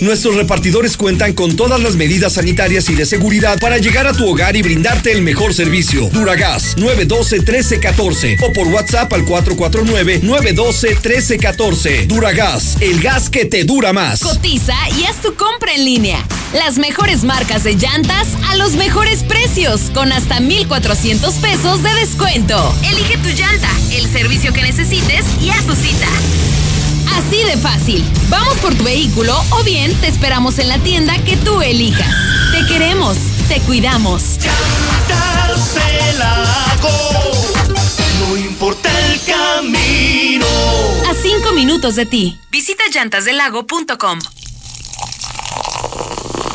Nuestros 0.00 0.36
repartidores 0.36 0.96
cuentan 0.96 1.32
con 1.32 1.56
todas 1.56 1.82
las 1.82 1.96
medidas 1.96 2.34
sanitarias 2.34 2.88
y 2.88 2.94
de 2.94 3.04
seguridad 3.04 3.58
para 3.58 3.78
llegar 3.78 4.06
a 4.06 4.12
tu 4.12 4.28
hogar 4.28 4.54
y 4.56 4.62
brindarte 4.62 5.10
el 5.10 5.22
mejor 5.22 5.54
servicio. 5.54 6.08
Duragas 6.12 6.76
912-1314 6.76 8.36
o 8.42 8.52
por 8.52 8.68
WhatsApp 8.68 9.12
al 9.12 9.24
449-912-1314. 9.24 12.06
Duragas, 12.06 12.76
el 12.80 13.00
gas 13.00 13.28
que 13.28 13.44
te 13.44 13.64
dura 13.64 13.92
más. 13.92 14.20
Cotiza 14.20 14.76
y 14.96 15.06
haz 15.06 15.20
tu 15.20 15.34
compra 15.34 15.74
en 15.74 15.84
línea. 15.84 16.24
Las 16.52 16.78
mejores 16.78 17.24
marcas 17.24 17.64
de 17.64 17.74
llantas 17.74 18.28
a 18.48 18.54
los 18.56 18.74
mejores 18.74 19.24
precios, 19.24 19.90
con 19.92 20.12
hasta 20.12 20.38
1,400 20.40 21.34
pesos 21.34 21.82
de 21.82 21.92
descuento. 21.94 22.72
Elige 22.88 23.18
tu 23.18 23.30
llanta, 23.30 23.68
el 23.92 24.08
servicio 24.10 24.52
que 24.52 24.62
necesites 24.62 25.24
y 25.42 25.50
haz 25.50 25.66
tu 25.66 25.74
cita. 25.74 26.06
Así 27.18 27.42
de 27.42 27.56
fácil. 27.56 28.04
Vamos 28.28 28.56
por 28.58 28.76
tu 28.76 28.84
vehículo 28.84 29.34
o 29.50 29.64
bien 29.64 29.92
te 30.00 30.06
esperamos 30.06 30.60
en 30.60 30.68
la 30.68 30.78
tienda 30.78 31.18
que 31.24 31.36
tú 31.36 31.60
elijas. 31.60 32.14
Te 32.52 32.64
queremos, 32.66 33.16
te 33.48 33.60
cuidamos. 33.62 34.38
No 38.20 38.36
importa 38.36 38.88
el 39.06 39.20
camino. 39.24 40.46
A 41.10 41.14
cinco 41.20 41.52
minutos 41.54 41.96
de 41.96 42.06
ti. 42.06 42.38
Visita 42.52 42.84
llantasdelago.com. 42.88 44.20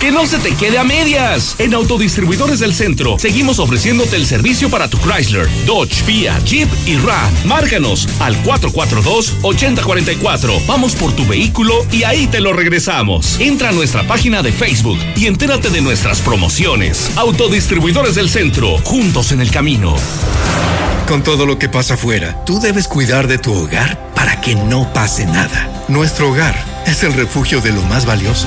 Que 0.00 0.10
no 0.10 0.26
se 0.26 0.38
te 0.38 0.54
quede 0.54 0.78
a 0.78 0.84
medias. 0.84 1.56
En 1.58 1.74
Autodistribuidores 1.74 2.60
del 2.60 2.72
Centro 2.72 3.18
seguimos 3.18 3.58
ofreciéndote 3.58 4.16
el 4.16 4.24
servicio 4.24 4.70
para 4.70 4.88
tu 4.88 4.96
Chrysler, 4.98 5.46
Dodge, 5.66 6.02
Fiat, 6.04 6.42
Jeep 6.44 6.70
y 6.86 6.96
Ram. 6.96 7.30
Márcanos 7.44 8.08
al 8.18 8.42
442-8044. 8.42 10.64
Vamos 10.66 10.94
por 10.94 11.12
tu 11.12 11.26
vehículo 11.26 11.84
y 11.92 12.04
ahí 12.04 12.26
te 12.26 12.40
lo 12.40 12.54
regresamos. 12.54 13.38
Entra 13.40 13.68
a 13.68 13.72
nuestra 13.72 14.06
página 14.06 14.42
de 14.42 14.52
Facebook 14.52 14.98
y 15.16 15.26
entérate 15.26 15.68
de 15.68 15.82
nuestras 15.82 16.22
promociones. 16.22 17.10
Autodistribuidores 17.16 18.14
del 18.14 18.30
Centro, 18.30 18.78
juntos 18.78 19.32
en 19.32 19.42
el 19.42 19.50
camino. 19.50 19.94
Con 21.06 21.22
todo 21.22 21.44
lo 21.44 21.58
que 21.58 21.68
pasa 21.68 21.92
afuera, 21.94 22.42
tú 22.46 22.58
debes 22.58 22.88
cuidar 22.88 23.26
de 23.26 23.36
tu 23.36 23.52
hogar 23.52 24.12
para 24.14 24.40
que 24.40 24.54
no 24.54 24.90
pase 24.92 25.26
nada. 25.26 25.84
Nuestro 25.88 26.30
hogar 26.30 26.54
es 26.86 27.02
el 27.02 27.12
refugio 27.12 27.60
de 27.60 27.72
lo 27.72 27.82
más 27.82 28.06
valioso, 28.06 28.46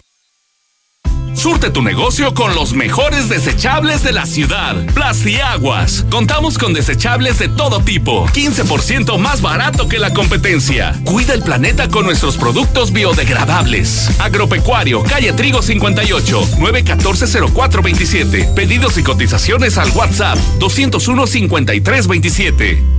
Surte 1.38 1.70
tu 1.70 1.80
negocio 1.82 2.34
con 2.34 2.56
los 2.56 2.74
mejores 2.74 3.28
desechables 3.28 4.02
de 4.02 4.12
la 4.12 4.26
ciudad. 4.26 4.74
Plastiaguas. 4.92 6.04
Contamos 6.10 6.58
con 6.58 6.74
desechables 6.74 7.38
de 7.38 7.48
todo 7.48 7.78
tipo. 7.78 8.26
15% 8.26 9.16
más 9.18 9.40
barato 9.40 9.88
que 9.88 10.00
la 10.00 10.12
competencia. 10.12 11.00
Cuida 11.04 11.34
el 11.34 11.44
planeta 11.44 11.88
con 11.88 12.06
nuestros 12.06 12.36
productos 12.36 12.92
biodegradables. 12.92 14.10
Agropecuario, 14.18 15.04
calle 15.04 15.32
Trigo 15.32 15.62
58, 15.62 16.58
914-0427. 16.58 18.54
Pedidos 18.54 18.98
y 18.98 19.04
cotizaciones 19.04 19.78
al 19.78 19.92
WhatsApp 19.92 20.38
201-5327. 20.58 22.98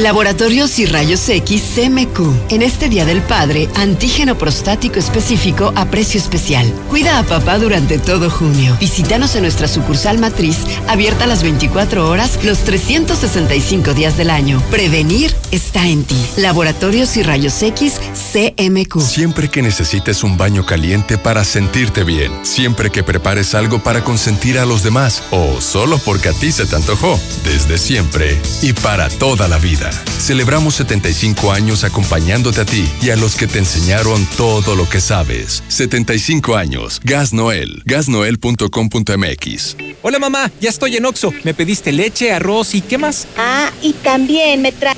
Laboratorios 0.00 0.78
y 0.78 0.86
Rayos 0.86 1.28
X 1.28 1.62
CMQ. 1.74 2.52
En 2.52 2.62
este 2.62 2.88
Día 2.88 3.04
del 3.04 3.22
Padre, 3.22 3.68
antígeno 3.76 4.36
prostático 4.36 4.98
específico 4.98 5.72
a 5.76 5.86
precio 5.86 6.18
especial. 6.20 6.72
Cuida 6.88 7.18
a 7.18 7.22
papá 7.22 7.58
durante 7.58 7.98
todo 7.98 8.30
junio. 8.30 8.76
Visítanos 8.80 9.34
en 9.36 9.42
nuestra 9.42 9.68
sucursal 9.68 10.18
matriz, 10.18 10.58
abierta 10.88 11.26
las 11.26 11.42
24 11.42 12.08
horas, 12.08 12.38
los 12.44 12.58
365 12.60 13.94
días 13.94 14.16
del 14.16 14.30
año. 14.30 14.62
Prevenir 14.70 15.34
está 15.50 15.86
en 15.86 16.04
ti. 16.04 16.16
Laboratorios 16.36 17.16
y 17.16 17.22
Rayos 17.22 17.62
X 17.62 18.00
CMQ. 18.32 19.00
Siempre 19.00 19.48
que 19.48 19.62
necesites 19.62 20.24
un 20.24 20.36
baño 20.36 20.66
caliente 20.66 21.18
para 21.18 21.44
sentirte 21.44 22.04
bien. 22.04 22.32
Siempre 22.42 22.90
que 22.90 23.02
prepares 23.02 23.54
algo 23.54 23.82
para 23.82 24.04
consentir 24.04 24.58
a 24.58 24.66
los 24.66 24.82
demás. 24.82 25.22
O 25.30 25.60
solo 25.60 25.98
porque 25.98 26.30
a 26.30 26.32
ti 26.32 26.52
se 26.52 26.66
te 26.66 26.76
antojó. 26.76 27.18
Desde 27.44 27.78
siempre 27.78 28.40
y 28.62 28.72
para 28.72 29.08
toda 29.08 29.48
la 29.48 29.58
vida. 29.58 29.81
Celebramos 29.90 30.74
75 30.76 31.52
años 31.52 31.84
acompañándote 31.84 32.60
a 32.60 32.64
ti 32.64 32.88
y 33.02 33.10
a 33.10 33.16
los 33.16 33.36
que 33.36 33.46
te 33.46 33.58
enseñaron 33.58 34.26
todo 34.36 34.76
lo 34.76 34.88
que 34.88 35.00
sabes. 35.00 35.62
75 35.68 36.56
años. 36.56 37.00
Gas 37.04 37.32
Noel. 37.32 37.82
Gasnoel.com.mx. 37.84 39.76
Hola 40.02 40.18
mamá, 40.18 40.50
ya 40.60 40.70
estoy 40.70 40.96
en 40.96 41.06
Oxo. 41.06 41.32
Me 41.44 41.54
pediste 41.54 41.92
leche, 41.92 42.32
arroz 42.32 42.74
y 42.74 42.80
¿qué 42.80 42.98
más? 42.98 43.26
Ah, 43.36 43.70
y 43.82 43.92
también 43.92 44.62
me 44.62 44.72
trae. 44.72 44.96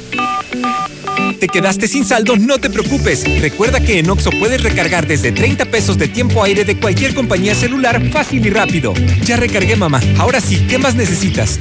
¿Te 1.41 1.49
quedaste 1.49 1.89
sin 1.89 2.05
saldo? 2.05 2.37
No 2.37 2.59
te 2.59 2.71
preocupes. 2.71 3.25
Recuerda 3.41 3.81
que 3.81 3.99
en 3.99 4.09
Oxo 4.09 4.31
puedes 4.31 4.63
recargar 4.63 5.07
desde 5.07 5.33
30 5.33 5.67
pesos 5.67 5.99
de 5.99 6.09
tiempo 6.09 6.43
aire 6.43 6.65
de 6.65 6.79
cualquier 6.79 7.15
compañía 7.15 7.55
celular 7.55 8.03
fácil 8.11 8.47
y 8.47 8.51
rápido. 8.51 8.95
Ya 9.25 9.37
recargué, 9.37 9.77
mamá. 9.77 10.01
Ahora 10.19 10.41
sí, 10.41 10.65
¿qué 10.69 10.79
más 10.79 10.95
necesitas? 10.95 11.59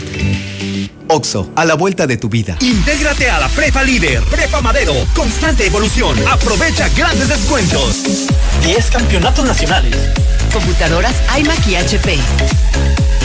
Oxo, 1.08 1.52
a 1.56 1.66
la 1.66 1.76
vuelta 1.76 2.08
de 2.08 2.18
tu 2.18 2.30
vida. 2.30 2.58
Intégrate 2.62 3.30
a 3.30 3.40
la 3.40 3.50
Prepa 3.50 3.84
Líder, 3.84 4.22
Prepa 4.24 4.62
Madero, 4.62 4.94
constante 5.16 5.66
evolución. 5.68 6.18
Aprovecha 6.28 6.90
grandes 6.90 7.28
descuentos. 7.28 8.04
10 8.64 8.92
campeonatos 8.92 9.46
nacionales. 9.46 9.96
Computadoras 10.54 11.16
iMac 11.38 11.68
y 11.68 11.76
HP. 11.76 12.18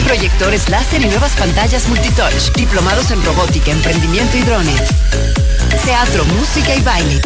Proyectores 0.05 0.69
láser 0.69 1.01
y 1.01 1.05
nuevas 1.05 1.33
pantallas 1.33 1.87
multitouch. 1.87 2.51
Diplomados 2.55 3.11
en 3.11 3.23
robótica, 3.23 3.71
emprendimiento 3.71 4.37
y 4.37 4.41
drones. 4.41 4.81
Teatro, 5.85 6.25
música 6.25 6.75
y 6.75 6.81
baile. 6.81 7.21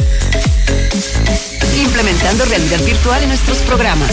Implementando 1.77 2.45
realidad 2.45 2.79
virtual 2.83 3.23
en 3.23 3.29
nuestros 3.29 3.57
programas. 3.59 4.11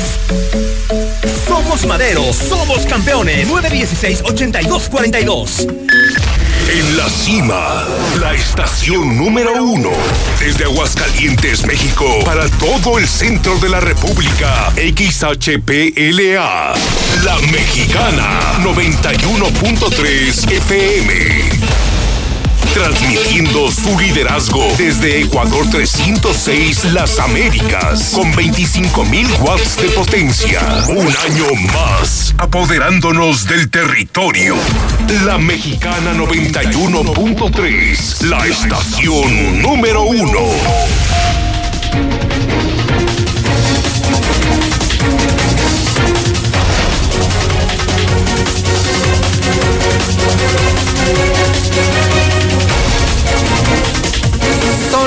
Somos 1.46 1.84
Madero, 1.86 2.32
somos 2.32 2.86
campeones. 2.86 3.46
916-8242. 3.48 5.66
En 6.72 6.96
la 6.96 7.08
cima, 7.08 7.84
la 8.20 8.32
estación 8.34 9.16
número 9.16 9.60
uno. 9.62 9.90
Desde 10.38 10.64
Aguascalientes, 10.64 11.66
México, 11.66 12.06
para 12.24 12.48
todo 12.58 12.98
el 12.98 13.08
centro 13.08 13.58
de 13.58 13.68
la 13.68 13.80
República. 13.80 14.72
XHPLA. 14.76 16.72
La 17.24 17.38
Mexicana. 17.50 18.60
91.3 18.62 20.52
FM. 20.52 21.79
Transmitiendo 22.74 23.70
su 23.70 23.98
liderazgo 23.98 24.66
desde 24.78 25.22
Ecuador 25.22 25.68
306 25.70 26.92
Las 26.92 27.18
Américas 27.18 28.12
con 28.14 28.30
25.000 28.32 29.40
watts 29.40 29.76
de 29.76 29.88
potencia. 29.90 30.60
Un 30.88 30.98
año 30.98 31.46
más, 31.72 32.34
apoderándonos 32.38 33.46
del 33.46 33.70
territorio. 33.70 34.56
La 35.24 35.38
Mexicana 35.38 36.14
91.3, 36.14 38.26
la 38.26 38.46
estación 38.46 39.62
número 39.62 40.02
uno. 40.02 40.40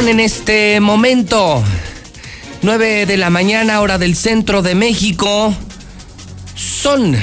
En 0.07 0.19
este 0.19 0.81
momento 0.81 1.63
9 2.61 3.05
de 3.05 3.17
la 3.17 3.29
mañana, 3.29 3.79
hora 3.79 3.97
del 3.97 4.17
centro 4.17 4.61
de 4.61 4.75
México. 4.75 5.55
Son 6.55 7.15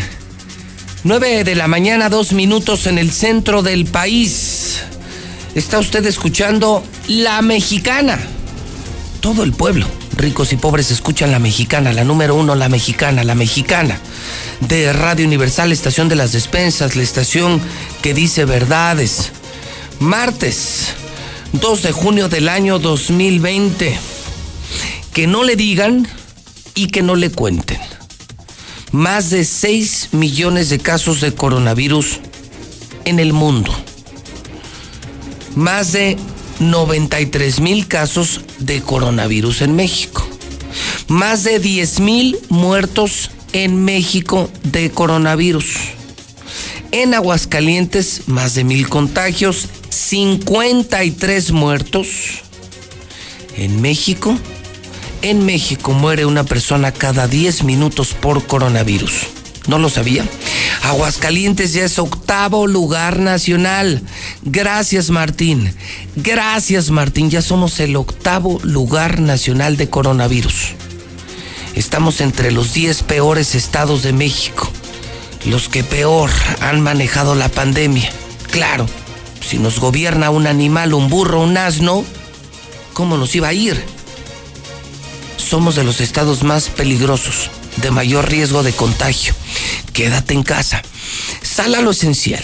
9 1.05 1.45
de 1.45 1.55
la 1.55 1.69
mañana, 1.69 2.09
dos 2.09 2.33
minutos 2.33 2.87
en 2.87 2.97
el 2.97 3.13
centro 3.13 3.63
del 3.63 3.85
país. 3.85 4.81
Está 5.55 5.79
usted 5.79 6.05
escuchando 6.07 6.83
La 7.07 7.43
Mexicana. 7.43 8.19
Todo 9.21 9.45
el 9.45 9.53
pueblo, 9.53 9.87
ricos 10.17 10.53
y 10.55 10.57
pobres, 10.57 10.91
escuchan 10.91 11.31
La 11.31 11.39
Mexicana, 11.39 11.93
la 11.93 12.05
número 12.05 12.35
uno, 12.35 12.55
La 12.55 12.71
Mexicana, 12.71 13.25
La 13.25 13.35
Mexicana. 13.35 13.99
De 14.61 14.93
Radio 14.93 15.27
Universal, 15.27 15.71
estación 15.71 16.09
de 16.09 16.17
las 16.17 16.33
despensas, 16.33 16.97
la 16.97 17.03
estación 17.03 17.61
que 18.01 18.15
dice 18.15 18.47
verdades. 18.47 19.33
Martes 19.99 20.95
2 21.53 21.83
de 21.83 21.93
junio 21.93 22.29
del 22.29 22.49
año 22.49 22.79
2020. 22.79 23.99
Que 25.13 25.27
no 25.27 25.43
le 25.43 25.57
digan 25.57 26.07
y 26.75 26.87
que 26.89 27.03
no 27.03 27.17
le 27.17 27.31
cuenten. 27.31 27.81
Más 28.93 29.31
de 29.31 29.45
6 29.45 30.11
millones 30.13 30.71
de 30.71 30.79
casos 30.79 31.21
de 31.21 31.35
coronavirus 31.35 32.21
en 33.05 33.19
el 33.19 33.33
mundo. 33.33 33.73
Más 35.57 35.93
de 35.93 36.17
93 36.61 37.61
mil 37.61 37.89
casos 37.89 38.43
de 38.61 38.81
coronavirus 38.81 39.63
en 39.63 39.75
México. 39.75 40.27
Más 41.09 41.43
de 41.43 41.59
10 41.59 42.01
mil 42.01 42.39
muertos 42.49 43.33
en 43.53 43.85
México 43.85 44.49
de 44.63 44.91
coronavirus. 44.91 45.75
En 46.93 47.15
Aguascalientes, 47.15 48.29
más 48.29 48.55
de 48.55 48.65
mil 48.65 48.89
contagios, 48.89 49.69
53 49.91 51.53
muertos. 51.53 52.09
En 53.57 53.83
México, 53.83 54.39
en 55.23 55.45
México 55.45 55.93
muere 55.93 56.25
una 56.25 56.45
persona 56.45 56.93
cada 56.93 57.29
10 57.29 57.65
minutos 57.65 58.15
por 58.15 58.47
coronavirus. 58.47 59.27
¿No 59.67 59.79
lo 59.79 59.91
sabía? 59.91 60.25
Aguascalientes 60.83 61.75
ya 61.75 61.85
es 61.85 61.99
octavo 61.99 62.67
lugar 62.67 63.19
nacional. 63.19 64.03
Gracias 64.43 65.11
Martín. 65.11 65.75
Gracias 66.17 66.91
Martín. 66.91 67.31
Ya 67.31 67.43
somos 67.43 67.79
el 67.81 67.97
octavo 67.97 68.59
lugar 68.63 69.21
nacional 69.21 69.77
de 69.77 69.91
coronavirus. 69.91 70.73
Estamos 71.75 72.21
entre 72.21 72.51
los 72.51 72.73
10 72.73 73.03
peores 73.03 73.55
estados 73.55 74.03
de 74.03 74.13
México. 74.13 74.71
Los 75.45 75.69
que 75.69 75.85
peor 75.85 76.31
han 76.61 76.81
manejado 76.81 77.35
la 77.35 77.49
pandemia. 77.49 78.11
Claro, 78.51 78.87
si 79.51 79.59
nos 79.59 79.81
gobierna 79.81 80.31
un 80.31 80.47
animal, 80.47 80.95
un 80.95 81.11
burro, 81.11 81.41
un 81.41 81.57
asno, 81.57 82.05
¿cómo 82.93 83.17
nos 83.17 83.35
iba 83.35 83.49
a 83.49 83.53
ir? 83.53 83.85
Somos 85.37 85.75
de 85.75 85.83
los 85.83 86.01
estados 86.01 86.45
más 86.45 86.69
peligrosos, 86.69 87.51
de 87.83 87.91
mayor 87.91 88.29
riesgo 88.31 88.63
de 88.63 88.73
contagio 88.73 89.35
quédate 90.01 90.33
en 90.33 90.43
casa. 90.43 90.81
Sal 91.43 91.75
a 91.75 91.83
lo 91.83 91.91
esencial. 91.91 92.43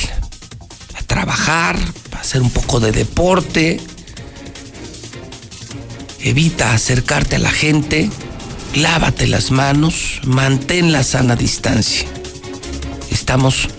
A 0.94 1.02
trabajar, 1.04 1.78
a 2.12 2.18
hacer 2.18 2.42
un 2.42 2.50
poco 2.50 2.80
de 2.80 2.92
deporte. 2.92 3.80
Evita 6.20 6.74
acercarte 6.74 7.36
a 7.36 7.38
la 7.38 7.50
gente. 7.50 8.10
Lávate 8.74 9.26
las 9.26 9.50
manos. 9.50 10.20
Mantén 10.24 10.92
la 10.92 11.02
sana 11.02 11.34
distancia. 11.34 12.06
Estamos 13.10 13.70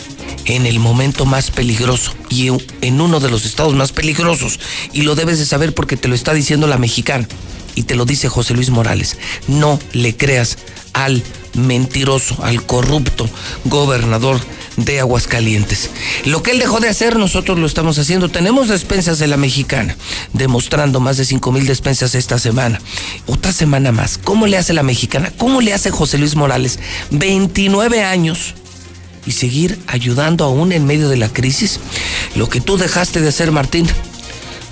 en 0.46 0.66
el 0.66 0.80
momento 0.80 1.28
más 1.28 1.52
peligroso 1.52 2.17
y 2.30 2.50
en 2.82 3.02
uno 3.02 3.20
de 3.20 3.30
los 3.30 3.46
estados 3.46 3.74
más 3.74 3.92
peligrosos. 3.92 4.60
Y 4.94 5.02
lo 5.02 5.16
debes 5.16 5.40
de 5.40 5.46
saber 5.46 5.74
porque 5.74 5.98
te 5.98 6.08
lo 6.08 6.16
está 6.16 6.34
diciendo 6.34 6.68
la 6.68 6.78
mexicana. 6.78 7.28
Y 7.76 7.84
te 7.84 7.96
lo 7.96 8.06
dice 8.06 8.28
José 8.28 8.54
Luis 8.54 8.70
Morales. 8.70 9.18
No 9.48 9.80
le 9.94 10.16
creas 10.16 10.58
al 10.94 11.24
mentiroso, 11.54 12.44
al 12.44 12.66
corrupto 12.66 13.30
gobernador 13.66 14.40
de 14.78 15.00
Aguascalientes. 15.00 15.90
Lo 16.26 16.42
que 16.42 16.52
él 16.52 16.60
dejó 16.60 16.80
de 16.80 16.90
hacer, 16.90 17.18
nosotros 17.18 17.60
lo 17.60 17.66
estamos 17.66 17.98
haciendo. 18.00 18.30
Tenemos 18.30 18.70
despensas 18.70 19.20
de 19.20 19.28
la 19.28 19.38
mexicana, 19.38 19.96
demostrando 20.34 21.00
más 21.00 21.18
de 21.18 21.26
5 21.26 21.52
mil 21.52 21.66
despensas 21.66 22.16
esta 22.16 22.40
semana. 22.40 22.80
Otra 23.26 23.52
semana 23.52 23.92
más. 23.92 24.18
¿Cómo 24.18 24.48
le 24.48 24.58
hace 24.58 24.74
la 24.74 24.84
mexicana? 24.84 25.32
¿Cómo 25.38 25.62
le 25.62 25.74
hace 25.74 25.92
José 25.92 26.18
Luis 26.18 26.36
Morales? 26.36 26.80
29 27.12 28.04
años 28.04 28.56
y 29.28 29.34
seguir 29.34 29.78
ayudando 29.88 30.46
aún 30.46 30.72
en 30.72 30.86
medio 30.86 31.10
de 31.10 31.18
la 31.18 31.30
crisis. 31.30 31.80
Lo 32.36 32.50
que 32.50 32.62
tú 32.62 32.78
dejaste 32.78 33.22
de 33.22 33.28
hacer, 33.28 33.52
Martín, 33.52 33.86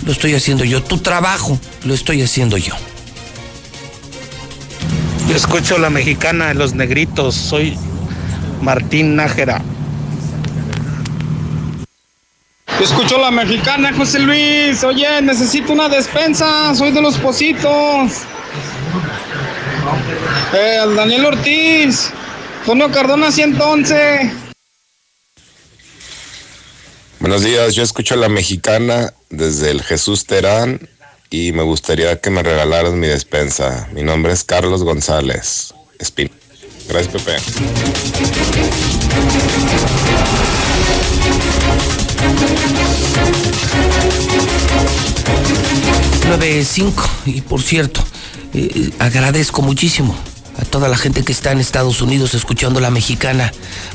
lo 0.05 0.11
estoy 0.11 0.33
haciendo 0.33 0.63
yo. 0.63 0.81
Tu 0.81 0.97
trabajo 0.99 1.59
lo 1.83 1.93
estoy 1.93 2.21
haciendo 2.21 2.57
yo. 2.57 2.73
Yo 5.27 5.35
escucho 5.35 5.77
la 5.77 5.89
mexicana 5.89 6.47
de 6.47 6.53
los 6.53 6.73
negritos, 6.73 7.35
soy 7.35 7.77
Martín 8.61 9.15
Nájera. 9.15 9.61
Yo 12.79 12.83
escucho 12.83 13.17
la 13.17 13.31
mexicana, 13.31 13.93
José 13.93 14.19
Luis. 14.19 14.83
Oye, 14.83 15.21
necesito 15.21 15.73
una 15.73 15.89
despensa, 15.89 16.73
soy 16.75 16.91
de 16.91 17.01
los 17.01 17.17
Positos. 17.17 18.11
Eh, 20.53 20.79
Daniel 20.95 21.25
Ortiz, 21.25 22.11
Antonio 22.61 22.91
Cardona 22.91 23.31
111. 23.31 24.44
Buenos 27.25 27.41
días, 27.41 27.73
yo 27.73 27.81
escucho 27.81 28.15
la 28.15 28.29
mexicana 28.29 29.11
desde 29.31 29.71
el 29.71 29.81
Jesús 29.81 30.25
Terán 30.27 30.87
y 31.31 31.53
me 31.53 31.63
gustaría 31.63 32.21
que 32.21 32.29
me 32.29 32.43
regalaras 32.43 32.93
mi 32.93 33.07
despensa. 33.07 33.89
Mi 33.93 34.03
nombre 34.03 34.31
es 34.31 34.43
Carlos 34.43 34.83
González 34.83 35.73
Espino. 35.97 36.29
Gracias, 36.87 37.23
Pepe. 37.23 37.41
cinco 46.63 47.09
y 47.25 47.41
por 47.41 47.63
cierto, 47.63 48.05
agradezco 48.99 49.63
muchísimo 49.63 50.15
a 50.57 50.65
toda 50.65 50.87
la 50.87 50.97
gente 50.97 51.23
que 51.23 51.31
está 51.31 51.51
en 51.51 51.59
Estados 51.59 52.01
Unidos 52.01 52.33
escuchando 52.33 52.79
la 52.79 52.89
mexicana, 52.89 53.51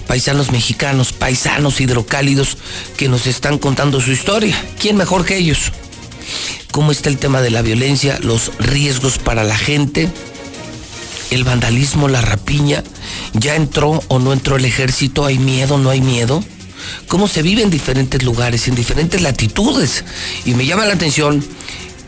paisanos 0.06 0.50
mexicanos, 0.50 1.12
paisanos 1.12 1.80
hidrocálidos 1.80 2.58
que 2.96 3.08
nos 3.08 3.26
están 3.26 3.58
contando 3.58 4.00
su 4.00 4.12
historia. 4.12 4.56
¿Quién 4.78 4.96
mejor 4.96 5.24
que 5.24 5.36
ellos? 5.36 5.72
cómo 6.70 6.92
está 6.92 7.08
el 7.08 7.18
tema 7.18 7.42
de 7.42 7.50
la 7.50 7.62
violencia, 7.62 8.18
los 8.22 8.52
riesgos 8.58 9.18
para 9.18 9.44
la 9.44 9.56
gente, 9.56 10.08
el 11.30 11.44
vandalismo, 11.44 12.08
la 12.08 12.20
rapiña, 12.20 12.82
ya 13.34 13.56
entró 13.56 14.02
o 14.08 14.18
no 14.18 14.32
entró 14.32 14.56
el 14.56 14.64
ejército, 14.64 15.24
hay 15.24 15.38
miedo, 15.38 15.78
no 15.78 15.90
hay 15.90 16.00
miedo, 16.00 16.42
cómo 17.08 17.28
se 17.28 17.42
vive 17.42 17.62
en 17.62 17.70
diferentes 17.70 18.22
lugares, 18.22 18.68
en 18.68 18.74
diferentes 18.74 19.20
latitudes. 19.20 20.04
Y 20.44 20.54
me 20.54 20.66
llama 20.66 20.86
la 20.86 20.94
atención 20.94 21.44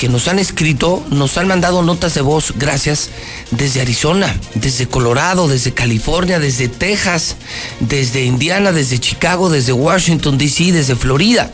que 0.03 0.09
nos 0.09 0.27
han 0.27 0.41
escrito, 0.41 1.07
nos 1.11 1.39
han 1.39 1.47
mandado 1.47 1.81
notas 1.81 2.15
de 2.15 2.23
voz, 2.23 2.55
gracias, 2.57 3.11
desde 3.53 3.83
Arizona, 3.83 4.37
desde 4.57 4.89
Colorado, 4.89 5.47
desde 5.47 5.75
California, 5.75 6.41
desde 6.41 6.67
Texas, 6.67 7.37
desde 7.79 8.25
Indiana, 8.25 8.73
desde 8.73 8.99
Chicago, 8.99 9.49
desde 9.49 9.73
Washington, 9.73 10.39
D.C., 10.39 10.73
desde 10.73 10.97
Florida 10.97 11.53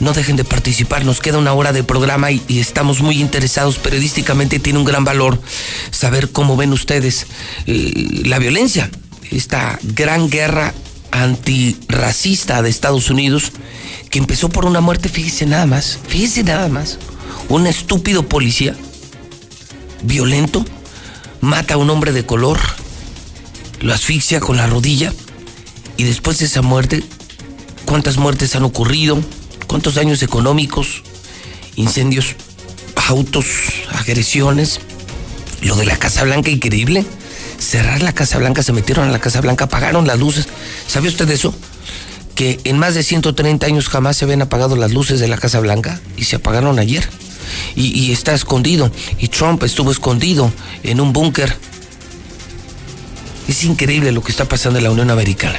no 0.00 0.12
dejen 0.12 0.36
de 0.36 0.44
participar. 0.44 1.06
Nos 1.06 1.20
queda 1.20 1.38
una 1.38 1.54
hora 1.54 1.72
de 1.72 1.82
programa 1.82 2.30
y, 2.30 2.42
estamos 2.58 3.00
muy 3.00 3.22
interesados 3.22 3.78
periodísticamente. 3.78 4.58
Tiene 4.58 4.78
un 4.78 4.84
gran 4.84 5.06
valor 5.06 5.40
saber 5.90 6.32
cómo 6.32 6.58
ven 6.58 6.74
ustedes 6.74 7.26
eh, 7.66 8.20
la 8.26 8.38
violencia, 8.38 8.90
esta 9.30 9.78
gran 9.82 10.28
guerra 10.28 10.74
antirracista 11.10 12.60
de 12.60 12.68
Estados 12.68 13.08
Unidos 13.08 13.52
que 14.10 14.18
empezó 14.18 14.50
por 14.50 14.66
una 14.66 14.82
muerte, 14.82 15.08
fíjese 15.08 15.46
nada 15.46 15.64
más, 15.64 15.98
fíjese 16.06 16.42
nada 16.44 16.68
más, 16.68 16.98
un 17.50 17.66
estúpido 17.66 18.26
policía 18.26 18.74
violento 20.02 20.64
mata 21.42 21.74
a 21.74 21.76
un 21.76 21.90
hombre 21.90 22.12
de 22.12 22.24
color, 22.24 22.58
lo 23.80 23.92
asfixia 23.92 24.40
con 24.40 24.56
la 24.56 24.66
rodilla 24.66 25.12
y 25.98 26.04
después 26.04 26.38
de 26.38 26.46
esa 26.46 26.62
muerte, 26.62 27.04
¿cuántas 27.84 28.16
muertes 28.16 28.56
han 28.56 28.64
ocurrido? 28.64 29.22
cuántos 29.70 29.94
daños 29.94 30.20
económicos, 30.24 31.04
incendios, 31.76 32.34
autos, 33.06 33.46
agresiones, 33.92 34.80
lo 35.62 35.76
de 35.76 35.86
la 35.86 35.96
Casa 35.96 36.24
Blanca 36.24 36.50
increíble. 36.50 37.06
Cerrar 37.60 38.02
la 38.02 38.12
Casa 38.12 38.38
Blanca, 38.38 38.64
se 38.64 38.72
metieron 38.72 39.08
a 39.08 39.12
la 39.12 39.20
Casa 39.20 39.40
Blanca, 39.40 39.66
apagaron 39.66 40.08
las 40.08 40.18
luces. 40.18 40.48
¿Sabe 40.88 41.06
usted 41.06 41.30
eso? 41.30 41.54
Que 42.34 42.58
en 42.64 42.78
más 42.78 42.96
de 42.96 43.04
130 43.04 43.64
años 43.64 43.88
jamás 43.88 44.16
se 44.16 44.24
habían 44.24 44.42
apagado 44.42 44.74
las 44.74 44.90
luces 44.90 45.20
de 45.20 45.28
la 45.28 45.38
Casa 45.38 45.60
Blanca 45.60 46.00
y 46.16 46.24
se 46.24 46.34
apagaron 46.34 46.80
ayer. 46.80 47.08
Y, 47.74 48.12
está 48.12 48.34
escondido. 48.34 48.90
Y 49.18 49.28
Trump 49.28 49.62
estuvo 49.62 49.90
escondido 49.90 50.52
en 50.82 51.00
un 51.00 51.12
búnker. 51.12 51.56
Es 53.48 53.64
increíble 53.64 54.12
lo 54.12 54.22
que 54.22 54.30
está 54.30 54.44
pasando 54.44 54.78
en 54.78 54.84
la 54.84 54.90
Unión 54.90 55.10
Americana. 55.10 55.58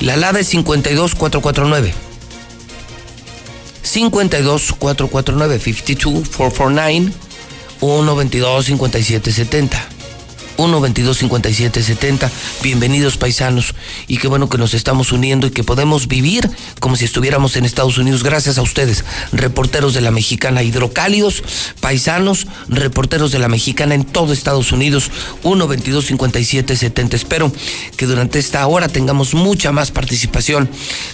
La 0.00 0.16
LADA 0.16 0.40
es 0.40 0.50
52449. 0.50 1.94
52 3.82 4.72
449 4.78 5.58
52 5.58 6.28
449 6.28 7.12
122 7.80 8.66
5770 8.66 9.95
122 10.56 11.18
5770 11.18 12.30
Bienvenidos 12.62 13.16
paisanos. 13.16 13.74
Y 14.08 14.18
qué 14.18 14.28
bueno 14.28 14.48
que 14.48 14.58
nos 14.58 14.74
estamos 14.74 15.12
uniendo 15.12 15.46
y 15.46 15.50
que 15.50 15.64
podemos 15.64 16.08
vivir 16.08 16.50
como 16.80 16.96
si 16.96 17.04
estuviéramos 17.04 17.56
en 17.56 17.64
Estados 17.64 17.98
Unidos. 17.98 18.22
Gracias 18.22 18.58
a 18.58 18.62
ustedes, 18.62 19.04
reporteros 19.32 19.94
de 19.94 20.00
la 20.00 20.10
Mexicana 20.10 20.62
hidrocálidos, 20.62 21.42
paisanos, 21.80 22.46
reporteros 22.68 23.32
de 23.32 23.38
la 23.38 23.48
Mexicana 23.48 23.94
en 23.94 24.04
todo 24.04 24.32
Estados 24.32 24.72
Unidos 24.72 25.10
122 25.42 26.06
5770 26.06 27.16
Espero 27.16 27.52
que 27.96 28.06
durante 28.06 28.38
esta 28.38 28.66
hora 28.66 28.88
tengamos 28.88 29.34
mucha 29.34 29.72
más 29.72 29.90
participación 29.90 30.68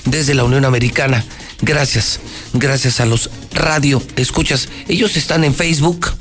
desde 0.05 0.35
la 0.35 0.45
Unión 0.45 0.65
Americana. 0.65 1.25
Gracias, 1.61 2.21
gracias 2.53 3.01
a 3.01 3.07
los 3.07 3.31
radio 3.53 4.03
escuchas. 4.17 4.69
Ellos 4.89 5.17
están 5.17 5.45
en 5.45 5.55
Facebook, 5.55 6.13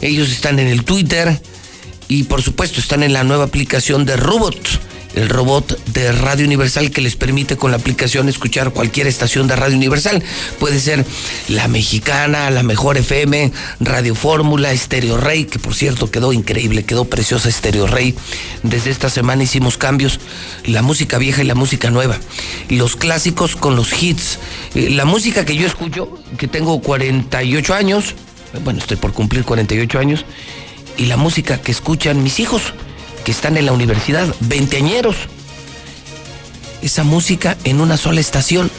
ellos 0.00 0.30
están 0.30 0.58
en 0.58 0.68
el 0.68 0.84
Twitter 0.84 1.40
y 2.08 2.24
por 2.24 2.42
supuesto 2.42 2.80
están 2.80 3.02
en 3.02 3.12
la 3.12 3.24
nueva 3.24 3.44
aplicación 3.44 4.04
de 4.04 4.16
Robot 4.16 4.80
el 5.14 5.28
robot 5.28 5.78
de 5.86 6.12
Radio 6.12 6.46
Universal 6.46 6.90
que 6.90 7.00
les 7.00 7.16
permite 7.16 7.56
con 7.56 7.70
la 7.70 7.76
aplicación 7.76 8.28
escuchar 8.28 8.72
cualquier 8.72 9.06
estación 9.06 9.46
de 9.46 9.56
Radio 9.56 9.76
Universal. 9.76 10.22
Puede 10.58 10.80
ser 10.80 11.04
la 11.48 11.68
mexicana, 11.68 12.50
la 12.50 12.62
mejor 12.62 12.96
FM, 12.96 13.52
Radio 13.80 14.14
Fórmula, 14.14 14.72
Estéreo 14.72 15.16
Rey, 15.16 15.44
que 15.44 15.58
por 15.58 15.74
cierto 15.74 16.10
quedó 16.10 16.32
increíble, 16.32 16.84
quedó 16.84 17.04
preciosa 17.04 17.48
Estéreo 17.48 17.86
Rey. 17.86 18.14
Desde 18.62 18.90
esta 18.90 19.08
semana 19.08 19.44
hicimos 19.44 19.78
cambios, 19.78 20.20
la 20.64 20.82
música 20.82 21.18
vieja 21.18 21.42
y 21.42 21.46
la 21.46 21.54
música 21.54 21.90
nueva, 21.90 22.18
los 22.68 22.96
clásicos 22.96 23.56
con 23.56 23.76
los 23.76 24.02
hits, 24.02 24.38
eh, 24.74 24.90
la 24.90 25.04
música 25.04 25.44
que 25.44 25.56
yo 25.56 25.66
escucho, 25.66 26.18
que 26.38 26.48
tengo 26.48 26.80
48 26.80 27.74
años, 27.74 28.14
bueno, 28.62 28.78
estoy 28.78 28.96
por 28.96 29.12
cumplir 29.12 29.44
48 29.44 29.98
años, 29.98 30.24
y 30.96 31.06
la 31.06 31.16
música 31.16 31.60
que 31.60 31.72
escuchan 31.72 32.22
mis 32.22 32.40
hijos 32.40 32.62
que 33.24 33.32
están 33.32 33.56
en 33.56 33.66
la 33.66 33.72
universidad, 33.72 34.32
veinteañeros. 34.40 35.16
Esa 36.82 37.04
música 37.04 37.56
en 37.64 37.80
una 37.80 37.96
sola 37.96 38.20
estación. 38.20 38.70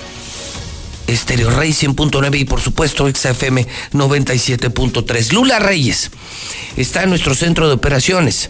Estéreo 1.08 1.52
Rey 1.52 1.72
100.9 1.72 2.40
y 2.40 2.46
por 2.46 2.62
supuesto 2.62 3.08
XFM 3.08 3.68
97.3. 3.94 5.32
Lula 5.34 5.60
Reyes 5.60 6.12
está 6.78 7.04
en 7.04 7.10
nuestro 7.10 7.36
centro 7.36 7.68
de 7.68 7.74
operaciones. 7.74 8.50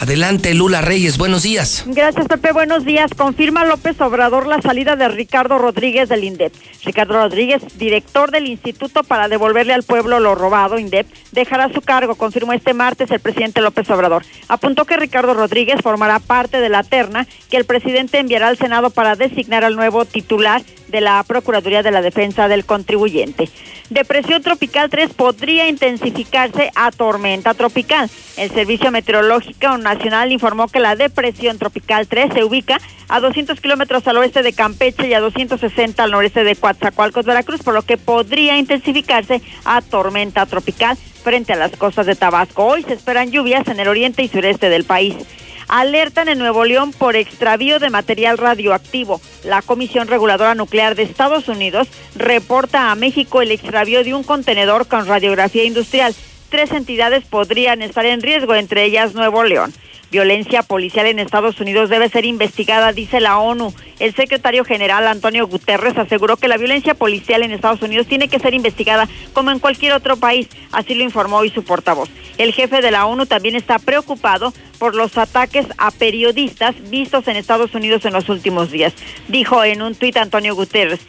Adelante, 0.00 0.52
Lula 0.54 0.80
Reyes, 0.80 1.18
buenos 1.18 1.42
días. 1.42 1.84
Gracias, 1.86 2.26
Pepe, 2.26 2.52
buenos 2.52 2.84
días. 2.84 3.10
Confirma 3.16 3.64
López 3.64 4.00
Obrador 4.00 4.46
la 4.46 4.60
salida 4.60 4.96
de 4.96 5.08
Ricardo 5.08 5.56
Rodríguez 5.58 6.08
del 6.08 6.24
INDEP. 6.24 6.52
Ricardo 6.84 7.14
Rodríguez, 7.14 7.62
director 7.78 8.30
del 8.30 8.46
Instituto 8.46 9.04
para 9.04 9.28
devolverle 9.28 9.72
al 9.72 9.84
pueblo 9.84 10.20
lo 10.20 10.34
robado, 10.34 10.78
INDEP, 10.78 11.06
dejará 11.32 11.72
su 11.72 11.80
cargo, 11.80 12.16
confirmó 12.16 12.52
este 12.52 12.74
martes 12.74 13.10
el 13.10 13.20
presidente 13.20 13.60
López 13.60 13.88
Obrador. 13.90 14.24
Apuntó 14.48 14.84
que 14.84 14.96
Ricardo 14.96 15.32
Rodríguez 15.32 15.80
formará 15.82 16.18
parte 16.18 16.58
de 16.60 16.68
la 16.68 16.82
terna 16.82 17.26
que 17.48 17.56
el 17.56 17.64
presidente 17.64 18.18
enviará 18.18 18.48
al 18.48 18.58
Senado 18.58 18.90
para 18.90 19.16
designar 19.16 19.64
al 19.64 19.76
nuevo 19.76 20.04
titular 20.04 20.62
de 20.94 21.00
la 21.00 21.24
Procuraduría 21.24 21.82
de 21.82 21.90
la 21.90 22.02
Defensa 22.02 22.46
del 22.46 22.64
Contribuyente. 22.64 23.50
Depresión 23.90 24.42
tropical 24.42 24.88
3 24.88 25.12
podría 25.12 25.68
intensificarse 25.68 26.70
a 26.76 26.92
tormenta 26.92 27.52
tropical. 27.52 28.08
El 28.36 28.50
Servicio 28.52 28.92
Meteorológico 28.92 29.76
Nacional 29.76 30.30
informó 30.30 30.68
que 30.68 30.78
la 30.78 30.94
depresión 30.94 31.58
tropical 31.58 32.06
3 32.06 32.32
se 32.32 32.44
ubica 32.44 32.80
a 33.08 33.18
200 33.18 33.60
kilómetros 33.60 34.06
al 34.06 34.18
oeste 34.18 34.44
de 34.44 34.52
Campeche 34.52 35.08
y 35.08 35.14
a 35.14 35.20
260 35.20 36.00
al 36.00 36.12
noreste 36.12 36.44
de 36.44 36.54
Coatzacoalcos, 36.54 37.26
Veracruz, 37.26 37.64
por 37.64 37.74
lo 37.74 37.82
que 37.82 37.96
podría 37.96 38.56
intensificarse 38.56 39.42
a 39.64 39.82
tormenta 39.82 40.46
tropical 40.46 40.96
frente 41.24 41.54
a 41.54 41.56
las 41.56 41.72
costas 41.72 42.06
de 42.06 42.14
Tabasco. 42.14 42.64
Hoy 42.64 42.84
se 42.84 42.92
esperan 42.92 43.32
lluvias 43.32 43.66
en 43.66 43.80
el 43.80 43.88
oriente 43.88 44.22
y 44.22 44.28
sureste 44.28 44.68
del 44.68 44.84
país 44.84 45.16
alertan 45.68 46.28
en 46.28 46.38
Nuevo 46.38 46.64
León 46.64 46.92
por 46.92 47.16
extravío 47.16 47.78
de 47.78 47.90
material 47.90 48.38
radioactivo. 48.38 49.20
La 49.44 49.62
Comisión 49.62 50.08
Reguladora 50.08 50.54
Nuclear 50.54 50.94
de 50.94 51.02
Estados 51.04 51.48
Unidos 51.48 51.88
reporta 52.16 52.90
a 52.90 52.94
México 52.94 53.42
el 53.42 53.50
extravío 53.50 54.04
de 54.04 54.14
un 54.14 54.24
contenedor 54.24 54.86
con 54.86 55.06
radiografía 55.06 55.64
industrial. 55.64 56.14
Tres 56.48 56.72
entidades 56.72 57.24
podrían 57.24 57.82
estar 57.82 58.06
en 58.06 58.22
riesgo, 58.22 58.54
entre 58.54 58.84
ellas 58.84 59.14
Nuevo 59.14 59.44
León 59.44 59.72
violencia 60.14 60.62
policial 60.62 61.06
en 61.06 61.18
Estados 61.18 61.60
Unidos 61.60 61.90
debe 61.90 62.08
ser 62.08 62.24
investigada, 62.24 62.92
dice 62.92 63.18
la 63.18 63.38
ONU. 63.38 63.74
El 63.98 64.14
secretario 64.14 64.64
general 64.64 65.08
Antonio 65.08 65.48
Guterres 65.48 65.98
aseguró 65.98 66.36
que 66.36 66.46
la 66.46 66.56
violencia 66.56 66.94
policial 66.94 67.42
en 67.42 67.50
Estados 67.50 67.82
Unidos 67.82 68.06
tiene 68.06 68.28
que 68.28 68.38
ser 68.38 68.54
investigada 68.54 69.08
como 69.32 69.50
en 69.50 69.58
cualquier 69.58 69.92
otro 69.92 70.16
país, 70.16 70.46
así 70.70 70.94
lo 70.94 71.02
informó 71.02 71.38
hoy 71.38 71.50
su 71.50 71.64
portavoz. 71.64 72.10
El 72.38 72.52
jefe 72.52 72.80
de 72.80 72.92
la 72.92 73.06
ONU 73.06 73.26
también 73.26 73.56
está 73.56 73.80
preocupado 73.80 74.54
por 74.78 74.94
los 74.94 75.18
ataques 75.18 75.66
a 75.78 75.90
periodistas 75.90 76.76
vistos 76.90 77.26
en 77.26 77.34
Estados 77.34 77.74
Unidos 77.74 78.04
en 78.04 78.12
los 78.12 78.28
últimos 78.28 78.70
días. 78.70 78.92
Dijo 79.26 79.64
en 79.64 79.82
un 79.82 79.96
tuit 79.96 80.16
Antonio 80.16 80.54
Guterres, 80.54 81.00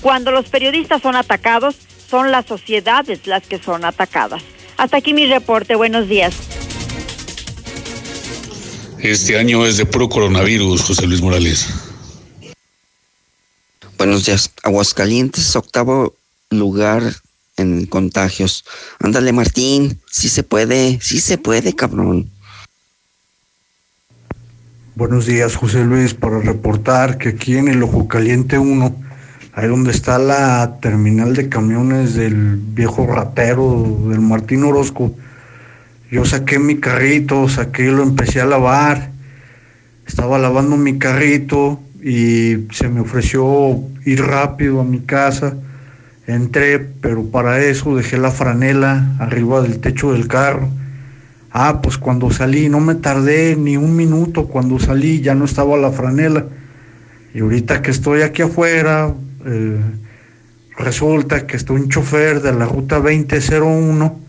cuando 0.00 0.30
los 0.30 0.48
periodistas 0.48 1.02
son 1.02 1.16
atacados, 1.16 1.76
son 2.08 2.30
las 2.30 2.46
sociedades 2.46 3.26
las 3.26 3.46
que 3.46 3.58
son 3.58 3.84
atacadas. 3.84 4.42
Hasta 4.78 4.96
aquí 4.96 5.12
mi 5.12 5.26
reporte. 5.26 5.74
Buenos 5.74 6.08
días. 6.08 6.63
Este 9.04 9.38
año 9.38 9.66
es 9.66 9.76
de 9.76 9.84
puro 9.84 10.08
coronavirus, 10.08 10.80
José 10.80 11.06
Luis 11.06 11.20
Morales. 11.20 11.68
Buenos 13.98 14.24
días. 14.24 14.50
Aguascalientes, 14.62 15.54
octavo 15.56 16.14
lugar 16.48 17.02
en 17.58 17.84
contagios. 17.84 18.64
Ándale, 19.00 19.34
Martín. 19.34 20.00
Sí 20.10 20.30
se 20.30 20.42
puede, 20.42 20.98
sí 21.02 21.20
se 21.20 21.36
puede, 21.36 21.74
cabrón. 21.74 22.30
Buenos 24.94 25.26
días, 25.26 25.54
José 25.54 25.84
Luis, 25.84 26.14
para 26.14 26.40
reportar 26.40 27.18
que 27.18 27.28
aquí 27.28 27.58
en 27.58 27.68
el 27.68 27.82
Ojo 27.82 28.08
Caliente 28.08 28.56
1, 28.56 28.96
ahí 29.52 29.68
donde 29.68 29.90
está 29.90 30.18
la 30.18 30.78
terminal 30.80 31.34
de 31.34 31.50
camiones 31.50 32.14
del 32.14 32.56
viejo 32.56 33.06
ratero 33.06 33.86
del 34.08 34.20
Martín 34.20 34.64
Orozco, 34.64 35.14
yo 36.10 36.24
saqué 36.24 36.58
mi 36.58 36.76
carrito, 36.76 37.48
saqué, 37.48 37.84
lo 37.84 38.02
empecé 38.02 38.40
a 38.40 38.46
lavar. 38.46 39.10
Estaba 40.06 40.38
lavando 40.38 40.76
mi 40.76 40.98
carrito 40.98 41.80
y 42.02 42.66
se 42.72 42.88
me 42.88 43.00
ofreció 43.00 43.80
ir 44.04 44.22
rápido 44.22 44.80
a 44.80 44.84
mi 44.84 45.00
casa. 45.00 45.56
Entré, 46.26 46.78
pero 46.78 47.24
para 47.24 47.62
eso 47.62 47.96
dejé 47.96 48.18
la 48.18 48.30
franela 48.30 49.16
arriba 49.18 49.62
del 49.62 49.80
techo 49.80 50.12
del 50.12 50.28
carro. 50.28 50.68
Ah, 51.50 51.80
pues 51.82 51.98
cuando 51.98 52.30
salí, 52.30 52.68
no 52.68 52.80
me 52.80 52.96
tardé 52.96 53.56
ni 53.56 53.76
un 53.76 53.96
minuto, 53.96 54.46
cuando 54.46 54.78
salí 54.78 55.20
ya 55.20 55.34
no 55.34 55.44
estaba 55.44 55.76
la 55.76 55.90
franela. 55.90 56.44
Y 57.32 57.40
ahorita 57.40 57.80
que 57.80 57.90
estoy 57.90 58.22
aquí 58.22 58.42
afuera, 58.42 59.12
eh, 59.46 59.80
resulta 60.76 61.46
que 61.46 61.56
estoy 61.56 61.80
un 61.80 61.88
chofer 61.88 62.42
de 62.42 62.52
la 62.52 62.66
ruta 62.66 63.00
2001 63.00 64.23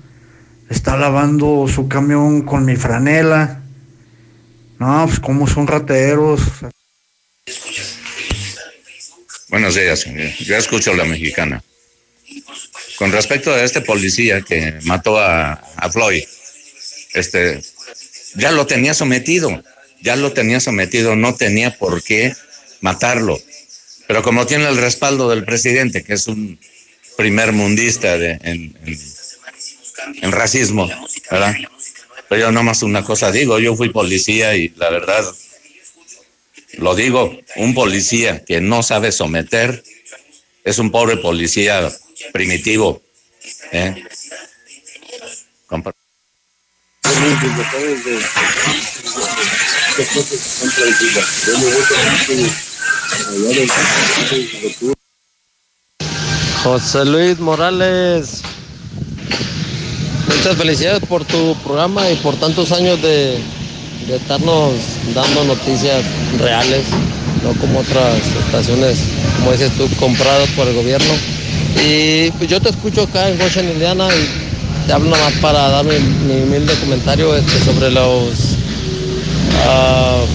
está 0.69 0.97
lavando 0.97 1.67
su 1.67 1.87
camión 1.87 2.41
con 2.41 2.65
mi 2.65 2.75
franela. 2.75 3.61
No, 4.79 5.05
pues 5.07 5.19
como 5.19 5.47
son 5.47 5.67
rateros. 5.67 6.41
Buenos 9.49 9.75
días, 9.75 10.05
yo 10.39 10.57
escucho 10.57 10.93
la 10.93 11.05
mexicana. 11.05 11.63
Con 12.97 13.11
respecto 13.11 13.53
a 13.53 13.63
este 13.63 13.81
policía 13.81 14.41
que 14.41 14.79
mató 14.83 15.17
a, 15.17 15.53
a 15.53 15.91
Floyd, 15.91 16.23
este, 17.13 17.61
ya 18.35 18.51
lo 18.51 18.65
tenía 18.65 18.93
sometido, 18.93 19.63
ya 20.01 20.15
lo 20.15 20.33
tenía 20.33 20.59
sometido, 20.59 21.15
no 21.15 21.35
tenía 21.35 21.77
por 21.77 22.03
qué 22.03 22.33
matarlo. 22.81 23.39
Pero 24.07 24.21
como 24.23 24.45
tiene 24.45 24.67
el 24.67 24.77
respaldo 24.77 25.29
del 25.29 25.45
presidente, 25.45 26.03
que 26.03 26.13
es 26.13 26.27
un 26.27 26.59
primer 27.17 27.53
mundista 27.53 28.17
de, 28.17 28.39
en 28.43 28.75
racismo, 30.31 30.89
¿verdad? 31.31 31.55
Pero 32.29 32.41
yo 32.41 32.51
nomás 32.51 32.83
una 32.83 33.03
cosa 33.03 33.31
digo, 33.31 33.59
yo 33.59 33.75
fui 33.75 33.89
policía 33.89 34.55
y 34.55 34.69
la 34.77 34.89
verdad, 34.89 35.23
lo 36.77 36.95
digo, 36.95 37.37
un 37.57 37.73
policía 37.73 38.43
que 38.43 38.61
no 38.61 38.83
sabe 38.83 39.11
someter 39.11 39.83
es 40.65 40.79
un 40.79 40.91
pobre 40.91 41.17
policía 41.17 41.91
primitivo. 42.33 43.01
¿eh? 43.71 44.03
José 56.63 57.05
Luis 57.05 57.37
Morales, 57.39 58.41
Muchas 60.45 60.61
felicidades 60.61 61.01
por 61.09 61.25
tu 61.25 61.55
programa 61.63 62.07
y 62.07 62.15
por 62.17 62.35
tantos 62.35 62.71
años 62.71 63.01
de, 63.01 63.39
estarnos 64.13 64.73
dando 65.15 65.43
noticias 65.43 66.03
reales, 66.37 66.83
no 67.43 67.59
como 67.59 67.79
otras 67.79 68.19
estaciones, 68.45 68.99
como 69.39 69.53
dices 69.53 69.71
tú, 69.75 69.89
compradas 69.99 70.47
por 70.49 70.67
el 70.67 70.75
gobierno. 70.75 71.11
Y 71.83 72.29
pues, 72.37 72.47
yo 72.47 72.61
te 72.61 72.69
escucho 72.69 73.01
acá 73.01 73.27
en 73.27 73.41
Washington, 73.41 73.71
Indiana, 73.71 74.07
y 74.13 74.85
te 74.85 74.93
hablo 74.93 75.09
nada 75.09 75.31
más 75.31 75.33
para 75.39 75.67
dar 75.67 75.83
mi, 75.83 75.95
humilde 75.95 76.75
comentario 76.75 77.35
este, 77.35 77.65
sobre 77.65 77.89
los 77.89 78.29
ah, 79.65 80.25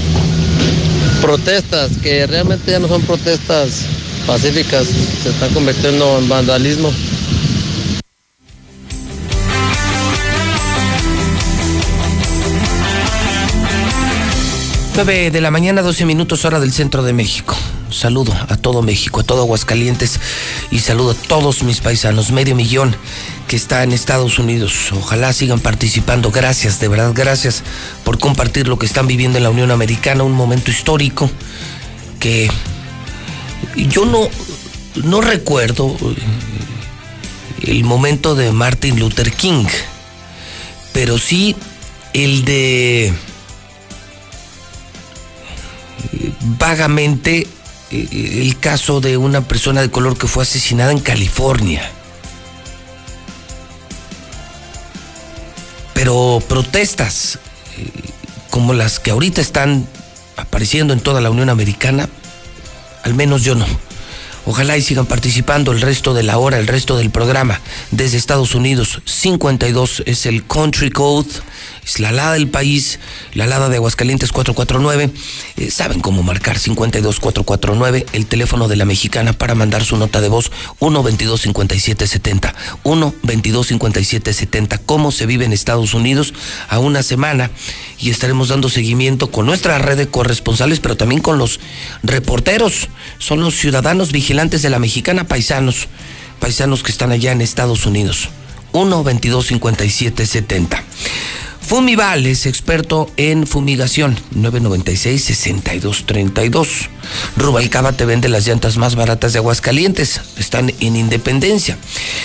protestas, 1.23 1.93
que 2.03 2.27
realmente 2.27 2.73
ya 2.73 2.81
no 2.81 2.89
son 2.89 3.03
protestas 3.03 3.85
pacíficas, 4.27 4.89
se 5.23 5.28
están 5.28 5.55
convirtiendo 5.55 6.19
en 6.19 6.28
vandalismo. 6.28 6.93
9 15.02 15.31
de 15.31 15.40
la 15.40 15.51
mañana, 15.51 15.81
12 15.81 16.05
minutos 16.05 16.44
hora 16.44 16.60
del 16.60 16.72
centro 16.72 17.02
de 17.02 17.14
México. 17.14 17.56
saludo 17.90 18.35
a 18.51 18.59
todo 18.59 18.82
México, 18.82 19.20
a 19.20 19.22
todo 19.22 19.40
Aguascalientes 19.40 20.20
y 20.70 20.81
saludo 20.81 21.12
a 21.12 21.14
todos 21.14 21.62
mis 21.62 21.81
paisanos, 21.81 22.32
medio 22.32 22.55
millón 22.55 22.94
que 23.48 23.56
está 23.56 23.82
en 23.82 23.93
Estados 23.93 24.39
Unidos. 24.39 24.93
Ojalá 24.93 25.32
sigan 25.32 25.59
participando. 25.59 26.31
Gracias, 26.31 26.81
de 26.81 26.89
verdad, 26.89 27.12
gracias 27.14 27.62
por 28.05 28.18
compartir 28.18 28.68
lo 28.68 28.78
que 28.78 28.85
están 28.85 29.06
viviendo 29.06 29.39
en 29.39 29.44
la 29.44 29.48
Unión 29.48 29.70
Americana, 29.70 30.22
un 30.22 30.32
momento 30.32 30.70
histórico 30.70 31.31
que 32.18 32.51
yo 33.74 34.05
no, 34.05 34.28
no 35.02 35.22
recuerdo 35.22 35.97
el 37.62 37.85
momento 37.85 38.35
de 38.35 38.52
Martin 38.52 39.01
Luther 39.01 39.32
King, 39.32 39.64
pero 40.93 41.16
sí 41.16 41.56
el 42.12 42.44
de 42.44 43.14
vagamente 46.59 47.47
eh, 47.90 48.39
el 48.40 48.59
caso 48.59 49.01
de 49.01 49.16
una 49.16 49.43
persona 49.43 49.82
de 49.82 49.90
color 49.90 50.16
que 50.16 50.27
fue 50.27 50.43
asesinada 50.43 50.93
en 50.93 51.01
California. 51.01 51.90
Pero 55.94 56.43
protestas 56.48 57.39
eh, 57.78 57.90
como 58.51 58.74
las 58.74 59.01
que 59.01 59.10
ahorita 59.10 59.40
están 59.40 59.86
apareciendo 60.36 60.93
en 60.93 61.01
toda 61.01 61.20
la 61.20 61.31
Unión 61.31 61.51
Americana, 61.51 62.09
al 63.02 63.14
menos 63.14 63.43
yo 63.43 63.55
no. 63.55 63.66
Ojalá 64.47 64.77
y 64.77 64.82
sigan 64.82 65.06
participando 65.06 65.70
el 65.70 65.81
resto 65.81 66.14
de 66.14 66.22
la 66.22 66.39
hora, 66.39 66.59
el 66.59 66.66
resto 66.66 66.97
del 66.97 67.10
programa. 67.10 67.60
Desde 67.90 68.16
Estados 68.16 68.55
Unidos, 68.55 69.02
52 69.05 70.02
es 70.06 70.27
el 70.27 70.47
Country 70.47 70.90
Code 70.90 71.28
la 71.99 72.11
alada 72.11 72.35
del 72.35 72.49
país, 72.49 73.01
la 73.35 73.45
alada 73.45 73.69
de 73.69 73.77
Aguascalientes 73.77 74.33
449. 74.33 75.11
Eh, 75.57 75.71
saben 75.71 76.01
cómo 76.01 76.23
marcar 76.23 76.59
52449, 76.59 78.07
el 78.12 78.27
teléfono 78.27 78.69
de 78.69 78.77
la 78.77 78.85
mexicana 78.85 79.33
para 79.33 79.55
mandar 79.55 79.85
su 79.85 79.97
nota 79.97 80.21
de 80.21 80.29
voz 80.29 80.53
1225770. 80.81 82.55
1225770. 82.85 84.81
¿Cómo 84.87 85.11
se 85.11 85.27
vive 85.27 85.45
en 85.45 85.53
Estados 85.53 85.95
Unidos 85.95 86.35
a 86.69 86.79
una 86.79 87.03
semana? 87.03 87.51
Y 87.99 88.11
estaremos 88.11 88.49
dando 88.49 88.69
seguimiento 88.69 89.31
con 89.31 89.47
nuestra 89.47 89.79
red 89.79 89.97
de 89.97 90.09
corresponsales, 90.09 90.81
pero 90.81 90.97
también 90.97 91.21
con 91.21 91.39
los 91.39 91.61
reporteros. 92.03 92.89
Son 93.19 93.41
los 93.41 93.57
ciudadanos 93.57 94.12
vigilantes 94.12 94.62
de 94.62 94.71
la 94.71 94.79
mexicana, 94.79 95.25
paisanos, 95.25 95.89
paisanos 96.39 96.83
que 96.83 96.93
están 96.93 97.11
allá 97.12 97.33
en 97.33 97.41
Estados 97.41 97.87
Unidos. 97.87 98.29
1 98.73 99.05
22 99.05 99.47
57 99.47 100.27
70. 100.27 100.85
Fumival 101.70 102.26
es 102.26 102.47
experto 102.47 103.09
en 103.16 103.47
fumigación, 103.47 104.18
996-6232. 104.34 106.88
Rubalcaba 107.36 107.92
te 107.92 108.05
vende 108.05 108.28
las 108.28 108.44
llantas 108.44 108.76
más 108.76 108.97
baratas 108.97 109.32
de 109.32 109.38
Aguascalientes, 109.38 110.20
están 110.36 110.72
en 110.80 110.97
Independencia. 110.97 111.78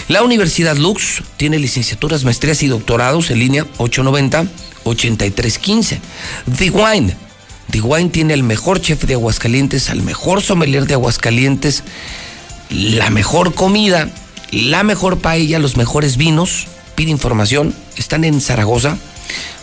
La 0.08 0.24
Universidad 0.24 0.76
Lux 0.76 1.22
tiene 1.38 1.60
licenciaturas, 1.60 2.24
maestrías 2.24 2.64
y 2.64 2.68
doctorados 2.70 3.30
en 3.30 3.38
línea 3.38 3.68
890-8315. 3.78 6.00
The 6.58 6.72
Wine, 6.72 7.16
The 7.70 7.82
Wine 7.82 8.10
tiene 8.10 8.34
el 8.34 8.42
mejor 8.42 8.82
chef 8.82 9.04
de 9.04 9.14
Aguascalientes, 9.14 9.92
al 9.92 10.02
mejor 10.02 10.42
sommelier 10.42 10.88
de 10.88 10.96
Aguascalientes, 10.96 11.84
la 12.72 13.12
mejor 13.12 13.54
comida, 13.54 14.10
la 14.50 14.82
mejor 14.82 15.20
paella, 15.20 15.60
los 15.60 15.78
mejores 15.78 16.18
vinos. 16.18 16.66
Pide 16.96 17.12
información, 17.12 17.76
están 17.96 18.24
en 18.24 18.42
Zaragoza 18.42 18.98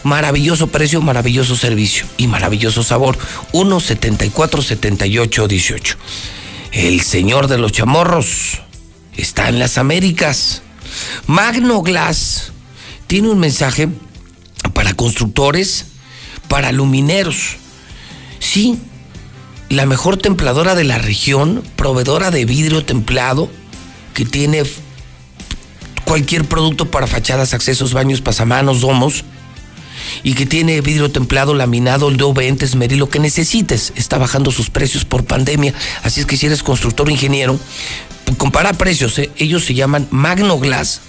Maravilloso 0.05 0.67
precio, 0.67 1.01
maravilloso 1.01 1.57
servicio 1.57 2.05
y 2.17 2.27
maravilloso 2.27 2.83
sabor. 2.83 3.17
1.74-78-18. 3.53 5.97
El 6.73 7.01
señor 7.03 7.47
de 7.47 7.59
los 7.59 7.71
chamorros 7.73 8.61
está 9.17 9.49
en 9.49 9.61
las 9.61 9.79
Américas. 9.79 10.63
Magno 11.27 11.83
Glass 11.83 12.51
tiene 13.07 13.29
un 13.29 13.39
mensaje 13.39 13.89
para 14.75 14.95
constructores, 14.95 15.87
para 16.49 16.73
lumineros. 16.73 17.59
Sí, 18.41 18.81
la 19.69 19.87
mejor 19.87 20.17
templadora 20.17 20.75
de 20.75 20.83
la 20.85 20.99
región, 20.99 21.63
proveedora 21.77 22.33
de 22.33 22.45
vidrio 22.45 22.85
templado, 22.85 23.49
que 24.15 24.25
tiene 24.25 24.65
cualquier 26.05 26.47
producto 26.47 26.91
para 26.91 27.07
fachadas, 27.07 27.55
accesos, 27.55 27.93
baños, 27.93 28.21
pasamanos, 28.21 28.81
domos 28.81 29.25
y 30.23 30.35
que 30.35 30.47
tiene 30.47 30.81
vidrio 30.81 31.11
templado, 31.11 31.55
laminado, 31.55 32.09
el 32.09 32.21
ente, 32.41 32.65
esmeril, 32.65 32.99
lo 32.99 33.09
que 33.09 33.19
necesites. 33.19 33.93
Está 33.97 34.19
bajando 34.19 34.51
sus 34.51 34.71
precios 34.71 35.05
por 35.05 35.25
pandemia. 35.25 35.75
Así 36.03 36.21
es 36.21 36.27
que 36.27 36.37
si 36.37 36.47
eres 36.47 36.63
constructor 36.63 37.09
o 37.09 37.11
ingeniero, 37.11 37.59
compara 38.37 38.73
precios. 38.73 39.19
¿eh? 39.19 39.31
Ellos 39.37 39.65
se 39.65 39.75
llaman 39.75 40.09
Magno 40.11 40.59
Glass 40.59 41.01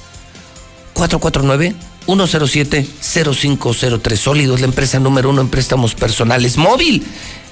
449 0.93 1.75
107 2.05 2.85
0503 3.01 4.19
sólidos, 4.19 4.59
la 4.59 4.67
empresa 4.67 4.99
número 4.99 5.29
uno 5.29 5.41
en 5.41 5.49
préstamos 5.49 5.95
personales. 5.95 6.57
Móvil 6.57 7.03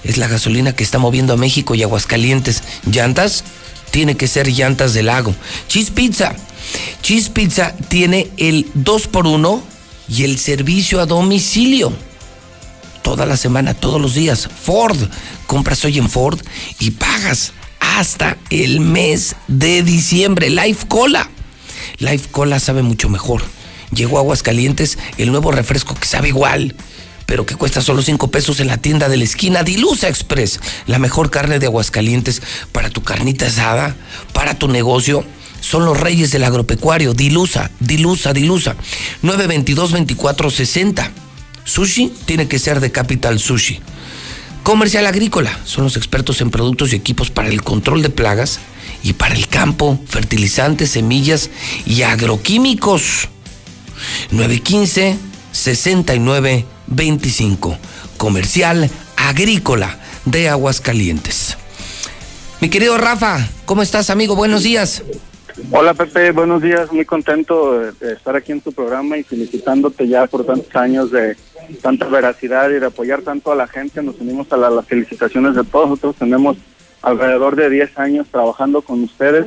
es 0.03 0.18
la 0.18 0.28
gasolina 0.28 0.76
que 0.76 0.84
está 0.84 0.99
moviendo 0.99 1.34
a 1.34 1.38
México 1.38 1.76
y 1.76 1.84
Aguascalientes. 1.84 2.64
Llantas 2.86 3.44
tiene 3.91 4.15
que 4.15 4.28
ser 4.28 4.48
llantas 4.48 4.94
del 4.94 5.07
lago. 5.07 5.36
Cheese 5.68 5.91
Pizza. 5.91 6.36
Cheese 7.02 7.30
Pizza 7.30 7.76
tiene 7.88 8.30
el 8.38 8.68
2 8.73 9.07
por 9.07 9.28
1 9.28 9.64
y 10.07 10.23
el 10.23 10.38
servicio 10.38 11.02
a 11.02 11.06
domicilio. 11.06 11.94
Toda 13.02 13.26
la 13.26 13.38
semana, 13.38 13.73
todos 13.73 13.99
los 13.99 14.14
días. 14.14 14.48
Ford. 14.48 14.98
Compras 15.48 15.84
hoy 15.86 15.98
en 15.98 16.10
Ford 16.10 16.40
y 16.80 16.91
pagas 16.91 17.53
hasta 17.80 18.38
el 18.49 18.80
mes 18.80 19.36
de 19.48 19.84
diciembre. 19.84 20.49
Life 20.49 20.88
Cola. 20.88 21.30
Life 21.98 22.30
Cola 22.32 22.60
sabe 22.60 22.84
mucho 22.84 23.10
mejor. 23.10 23.44
Llegó 23.94 24.19
Aguascalientes 24.19 24.98
el 25.18 25.32
nuevo 25.32 25.52
refresco 25.52 25.95
que 25.95 26.07
sabe 26.07 26.30
igual 26.30 26.76
pero 27.32 27.45
que 27.45 27.56
cuesta 27.56 27.80
solo 27.80 28.02
5 28.02 28.30
pesos 28.30 28.60
en 28.60 28.68
la 28.68 28.76
tienda 28.76 29.07
de 29.07 29.15
la 29.15 29.23
esquina. 29.23 29.64
Dilusa 29.64 30.10
Express, 30.10 30.60
la 30.86 30.99
mejor 30.99 31.32
carne 31.32 31.60
de 31.60 31.68
Aguascalientes 31.68 32.41
para 32.73 32.90
tu 32.90 33.03
carnita 33.03 33.48
asada, 33.48 33.95
para 34.34 34.56
tu 34.56 34.68
negocio 34.68 35.23
son 35.62 35.86
los 35.86 35.98
reyes 35.98 36.32
del 36.32 36.44
agropecuario. 36.44 37.14
Dilusa, 37.14 37.72
dilusa, 37.80 38.34
dilusa. 38.34 38.76
922-2460. 39.24 41.10
Sushi 41.64 42.12
tiene 42.26 42.50
que 42.50 42.60
ser 42.60 42.82
de 42.82 42.92
Capital 42.92 43.40
Sushi. 43.40 43.80
Comercial 44.64 45.06
Agrícola 45.08 45.60
son 45.66 45.86
los 45.86 45.98
expertos 45.98 46.40
en 46.42 46.52
productos 46.52 46.92
y 46.92 46.96
equipos 46.96 47.32
para 47.32 47.50
el 47.50 47.64
control 47.64 48.04
de 48.04 48.10
plagas 48.10 48.60
y 49.02 49.14
para 49.14 49.34
el 49.34 49.48
campo, 49.48 50.00
fertilizantes, 50.08 50.92
semillas 50.92 51.50
y 51.86 52.04
agroquímicos. 52.04 53.30
915 54.32 55.18
6925. 55.52 57.78
Comercial 58.18 58.90
Agrícola 59.16 59.98
de 60.26 60.50
Aguascalientes. 60.50 61.58
Mi 62.60 62.70
querido 62.70 62.98
Rafa, 62.98 63.48
¿cómo 63.66 63.82
estás, 63.82 64.12
amigo? 64.12 64.36
Buenos 64.36 64.64
días. 64.64 65.04
Hola 65.72 65.94
Pepe, 65.94 66.32
buenos 66.32 66.61
días, 66.61 66.92
muy 66.92 67.03
contento 67.03 67.80
de 67.82 68.14
estar 68.14 68.35
aquí 68.35 68.51
en 68.51 68.61
tu 68.61 68.72
programa 68.72 69.17
y 69.17 69.24
felicitándote 69.24 70.08
ya 70.08 70.26
por 70.27 70.45
tantos 70.45 70.74
años 70.76 71.11
de 71.11 71.35
tanta 71.82 72.08
veracidad 72.08 72.69
y 72.69 72.80
de 72.80 72.85
apoyar 72.85 73.22
tanto 73.22 73.51
a 73.51 73.56
la 73.56 73.67
gente. 73.67 74.01
Nos 74.01 74.19
unimos 74.19 74.51
a 74.53 74.58
las 74.58 74.85
felicitaciones 74.85 75.56
de 75.56 75.64
todos. 75.64 75.90
Nosotros 75.90 76.16
tenemos 76.16 76.58
alrededor 77.02 77.56
de 77.56 77.70
10 77.70 77.98
años 77.98 78.28
trabajando 78.30 78.82
con 78.82 79.04
ustedes 79.04 79.46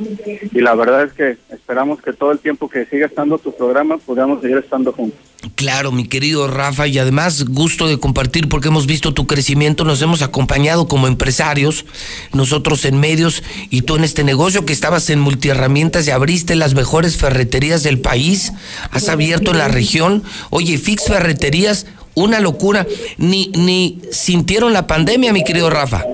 y 0.51 0.61
la 0.61 0.75
verdad 0.75 1.03
es 1.03 1.13
que 1.13 1.37
esperamos 1.53 2.01
que 2.01 2.13
todo 2.13 2.31
el 2.31 2.39
tiempo 2.39 2.69
que 2.69 2.85
siga 2.85 3.05
estando 3.05 3.37
tu 3.37 3.55
programa 3.55 3.97
podamos 3.97 4.41
seguir 4.41 4.57
estando 4.57 4.91
juntos. 4.91 5.19
Claro, 5.55 5.91
mi 5.91 6.07
querido 6.07 6.47
Rafa, 6.47 6.87
y 6.87 6.97
además 6.97 7.45
gusto 7.45 7.87
de 7.87 7.99
compartir 7.99 8.49
porque 8.49 8.69
hemos 8.69 8.87
visto 8.87 9.13
tu 9.13 9.27
crecimiento, 9.27 9.85
nos 9.85 10.01
hemos 10.01 10.21
acompañado 10.21 10.87
como 10.87 11.07
empresarios, 11.07 11.85
nosotros 12.33 12.83
en 12.85 12.99
medios 12.99 13.43
y 13.69 13.83
tú 13.83 13.95
en 13.95 14.03
este 14.03 14.23
negocio 14.23 14.65
que 14.65 14.73
estabas 14.73 15.09
en 15.09 15.19
multiherramientas 15.19 16.07
y 16.07 16.11
abriste 16.11 16.55
las 16.55 16.73
mejores 16.73 17.17
ferreterías 17.17 17.83
del 17.83 17.99
país, 17.99 18.53
has 18.91 19.07
abierto 19.07 19.51
en 19.51 19.59
la 19.59 19.67
región, 19.67 20.23
oye, 20.49 20.77
Fix 20.77 21.05
Ferreterías, 21.05 21.85
una 22.15 22.39
locura, 22.39 22.87
ni, 23.17 23.49
ni 23.49 24.01
sintieron 24.11 24.73
la 24.73 24.87
pandemia, 24.87 25.33
mi 25.33 25.43
querido 25.43 25.69
Rafa. 25.69 26.05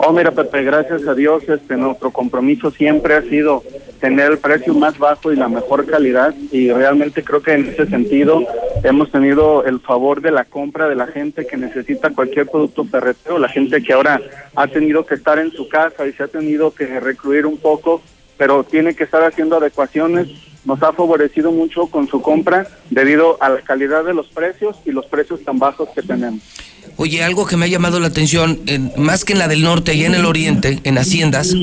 Oh, 0.00 0.12
mira, 0.12 0.30
Pepe, 0.30 0.62
gracias 0.62 1.08
a 1.08 1.14
Dios, 1.14 1.42
este, 1.48 1.76
nuestro 1.76 2.12
compromiso 2.12 2.70
siempre 2.70 3.14
ha 3.14 3.22
sido 3.22 3.64
tener 4.00 4.30
el 4.30 4.38
precio 4.38 4.72
más 4.72 4.96
bajo 4.96 5.32
y 5.32 5.36
la 5.36 5.48
mejor 5.48 5.86
calidad 5.86 6.32
y 6.52 6.70
realmente 6.70 7.24
creo 7.24 7.42
que 7.42 7.54
en 7.54 7.66
ese 7.66 7.84
sentido 7.86 8.44
hemos 8.84 9.10
tenido 9.10 9.64
el 9.64 9.80
favor 9.80 10.20
de 10.20 10.30
la 10.30 10.44
compra 10.44 10.88
de 10.88 10.94
la 10.94 11.08
gente 11.08 11.48
que 11.48 11.56
necesita 11.56 12.10
cualquier 12.10 12.46
producto 12.46 12.84
ferretero, 12.84 13.40
la 13.40 13.48
gente 13.48 13.82
que 13.82 13.92
ahora 13.92 14.20
ha 14.54 14.68
tenido 14.68 15.04
que 15.04 15.16
estar 15.16 15.36
en 15.40 15.50
su 15.50 15.68
casa 15.68 16.06
y 16.06 16.12
se 16.12 16.22
ha 16.22 16.28
tenido 16.28 16.72
que 16.72 17.00
recluir 17.00 17.44
un 17.44 17.58
poco, 17.58 18.00
pero 18.38 18.64
tiene 18.64 18.94
que 18.94 19.04
estar 19.04 19.22
haciendo 19.24 19.56
adecuaciones, 19.56 20.28
nos 20.64 20.82
ha 20.82 20.92
favorecido 20.92 21.50
mucho 21.52 21.86
con 21.86 22.08
su 22.08 22.22
compra 22.22 22.66
debido 22.90 23.36
a 23.42 23.48
la 23.50 23.60
calidad 23.62 24.04
de 24.04 24.14
los 24.14 24.26
precios 24.28 24.76
y 24.86 24.92
los 24.92 25.04
precios 25.06 25.42
tan 25.44 25.58
bajos 25.58 25.88
que 25.94 26.02
tenemos. 26.02 26.40
Oye, 26.96 27.22
algo 27.22 27.46
que 27.46 27.56
me 27.56 27.66
ha 27.66 27.68
llamado 27.68 28.00
la 28.00 28.06
atención, 28.08 28.60
en- 28.66 28.92
más 28.96 29.24
que 29.24 29.32
en 29.34 29.38
la 29.40 29.48
del 29.48 29.62
norte, 29.62 29.90
allá 29.92 30.06
en 30.06 30.14
el 30.14 30.24
oriente, 30.24 30.80
en 30.84 30.98
haciendas, 30.98 31.54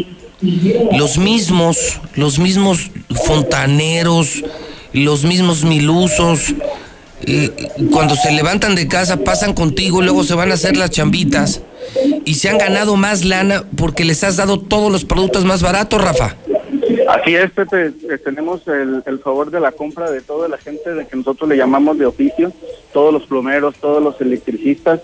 los 0.97 1.17
mismos, 1.17 1.99
los 2.15 2.39
mismos 2.39 2.91
fontaneros, 3.25 4.43
los 4.93 5.23
mismos 5.23 5.63
milusos, 5.63 6.53
eh, 7.27 7.51
cuando 7.91 8.15
se 8.15 8.31
levantan 8.31 8.75
de 8.75 8.87
casa 8.87 9.17
pasan 9.23 9.53
contigo 9.53 10.01
y 10.01 10.05
luego 10.05 10.23
se 10.23 10.35
van 10.35 10.51
a 10.51 10.55
hacer 10.55 10.77
las 10.77 10.91
chambitas 10.91 11.61
y 12.25 12.35
se 12.35 12.49
han 12.49 12.57
ganado 12.57 12.95
más 12.95 13.23
lana 13.25 13.63
porque 13.77 14.03
les 14.05 14.23
has 14.23 14.35
dado 14.37 14.59
todos 14.59 14.91
los 14.91 15.05
productos 15.05 15.45
más 15.45 15.61
baratos, 15.61 16.01
Rafa. 16.01 16.35
Así 17.09 17.35
es, 17.35 17.51
Pepe, 17.51 17.87
eh, 17.87 18.17
tenemos 18.23 18.67
el, 18.67 19.03
el 19.05 19.19
favor 19.19 19.51
de 19.51 19.59
la 19.59 19.71
compra 19.71 20.09
de 20.09 20.21
toda 20.21 20.47
la 20.47 20.57
gente 20.57 20.93
de 20.93 21.07
que 21.07 21.15
nosotros 21.15 21.49
le 21.49 21.57
llamamos 21.57 21.97
de 21.97 22.05
oficio, 22.05 22.51
todos 22.93 23.13
los 23.13 23.23
plomeros, 23.23 23.75
todos 23.75 24.01
los 24.01 24.19
electricistas 24.21 25.01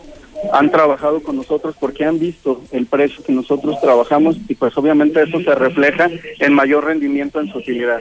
han 0.53 0.71
trabajado 0.71 1.21
con 1.21 1.35
nosotros 1.35 1.75
porque 1.79 2.05
han 2.05 2.19
visto 2.19 2.61
el 2.71 2.85
precio 2.85 3.23
que 3.23 3.31
nosotros 3.31 3.79
trabajamos 3.79 4.37
y 4.47 4.55
pues 4.55 4.75
obviamente 4.77 5.21
eso 5.21 5.39
se 5.41 5.53
refleja 5.53 6.09
en 6.39 6.53
mayor 6.53 6.85
rendimiento 6.85 7.39
en 7.39 7.51
su 7.51 7.59
utilidad. 7.59 7.99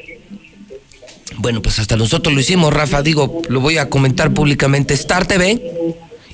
Bueno, 1.38 1.62
pues 1.62 1.78
hasta 1.78 1.96
nosotros 1.96 2.34
lo 2.34 2.40
hicimos, 2.40 2.72
Rafa. 2.72 3.02
Digo, 3.02 3.42
lo 3.48 3.60
voy 3.60 3.78
a 3.78 3.88
comentar 3.88 4.32
públicamente. 4.32 4.94
Star 4.94 5.26
TV 5.26 5.60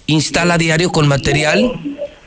instala 0.06 0.58
diario 0.58 0.90
con 0.90 1.08
material 1.08 1.72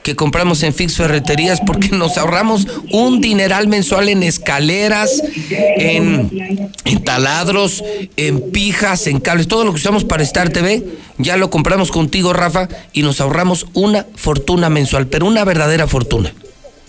que 0.03 0.15
compramos 0.15 0.63
en 0.63 0.73
Fix 0.73 0.97
Ferreterías 0.97 1.61
porque 1.65 1.89
nos 1.89 2.17
ahorramos 2.17 2.67
un 2.91 3.21
dineral 3.21 3.67
mensual 3.67 4.09
en 4.09 4.23
escaleras, 4.23 5.21
en, 5.49 6.71
taladros, 7.03 7.83
en 8.15 8.51
pijas, 8.51 9.07
en 9.07 9.19
cables. 9.19 9.47
Todo 9.47 9.65
lo 9.65 9.71
que 9.71 9.77
usamos 9.77 10.05
para 10.05 10.23
Star 10.23 10.49
TV 10.49 10.83
ya 11.17 11.37
lo 11.37 11.49
compramos 11.49 11.91
contigo, 11.91 12.33
Rafa, 12.33 12.67
y 12.93 13.03
nos 13.03 13.21
ahorramos 13.21 13.67
una 13.73 14.05
fortuna 14.15 14.69
mensual, 14.69 15.07
pero 15.07 15.25
una 15.25 15.43
verdadera 15.43 15.87
fortuna. 15.87 16.33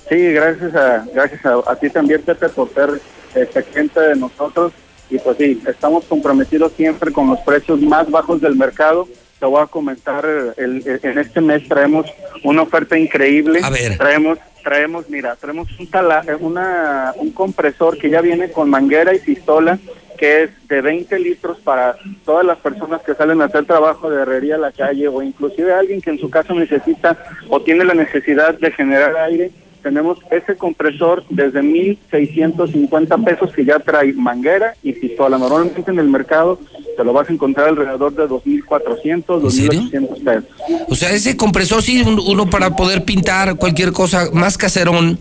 Sí, 0.08 0.16
gracias 0.32 0.74
a, 0.74 1.06
gracias 1.14 1.44
a, 1.46 1.70
a 1.70 1.76
ti 1.76 1.88
también, 1.90 2.22
Pepe, 2.22 2.48
por 2.48 2.72
ser 2.74 3.00
este, 3.34 3.62
cliente 3.62 4.00
de 4.00 4.16
nosotros. 4.16 4.72
Y 5.08 5.18
pues 5.18 5.36
sí, 5.38 5.60
estamos 5.66 6.04
comprometidos 6.04 6.72
siempre 6.76 7.12
con 7.12 7.28
los 7.28 7.40
precios 7.40 7.80
más 7.80 8.10
bajos 8.10 8.40
del 8.40 8.56
mercado. 8.56 9.08
Te 9.40 9.46
voy 9.46 9.62
a 9.62 9.66
comentar, 9.66 10.24
el- 10.58 10.86
el- 10.86 11.00
en 11.02 11.18
este 11.18 11.40
mes 11.40 11.66
traemos 11.66 12.06
una 12.44 12.62
oferta 12.62 12.98
increíble. 12.98 13.60
A 13.64 13.70
ver. 13.70 13.96
Traemos, 13.96 14.38
traemos, 14.62 15.08
mira, 15.08 15.34
traemos 15.36 15.66
un, 15.80 15.86
tala- 15.90 16.22
una, 16.40 17.14
un 17.16 17.32
compresor 17.32 17.96
que 17.96 18.10
ya 18.10 18.20
viene 18.20 18.50
con 18.52 18.68
manguera 18.68 19.14
y 19.14 19.18
pistola, 19.18 19.78
que 20.18 20.42
es 20.42 20.50
de 20.68 20.82
20 20.82 21.18
litros 21.18 21.58
para 21.60 21.96
todas 22.26 22.44
las 22.44 22.58
personas 22.58 23.00
que 23.00 23.14
salen 23.14 23.40
a 23.40 23.46
hacer 23.46 23.64
trabajo 23.64 24.10
de 24.10 24.20
herrería 24.20 24.56
a 24.56 24.58
la 24.58 24.72
calle 24.72 25.08
o 25.08 25.22
inclusive 25.22 25.72
alguien 25.72 26.02
que 26.02 26.10
en 26.10 26.18
su 26.18 26.28
casa 26.28 26.52
necesita 26.52 27.16
o 27.48 27.62
tiene 27.62 27.86
la 27.86 27.94
necesidad 27.94 28.58
de 28.58 28.70
generar 28.72 29.16
aire. 29.16 29.50
Tenemos 29.82 30.18
ese 30.30 30.56
compresor 30.56 31.24
desde 31.30 31.62
1.650 31.62 33.24
pesos 33.24 33.52
que 33.54 33.64
ya 33.64 33.78
trae 33.78 34.12
manguera 34.12 34.74
y 34.82 34.92
pistola. 34.92 35.38
Normalmente 35.38 35.90
en 35.90 35.98
el 35.98 36.08
mercado 36.08 36.58
te 36.96 37.04
lo 37.04 37.12
vas 37.12 37.28
a 37.28 37.32
encontrar 37.32 37.68
alrededor 37.68 38.14
de 38.14 38.24
2.400, 38.28 39.24
2.800 39.26 40.24
pesos. 40.24 40.44
O 40.88 40.94
sea, 40.94 41.10
ese 41.12 41.36
compresor 41.36 41.82
sí, 41.82 42.02
un- 42.02 42.20
uno 42.20 42.48
para 42.50 42.76
poder 42.76 43.04
pintar 43.04 43.56
cualquier 43.56 43.92
cosa 43.92 44.28
más 44.32 44.58
caserón, 44.58 45.18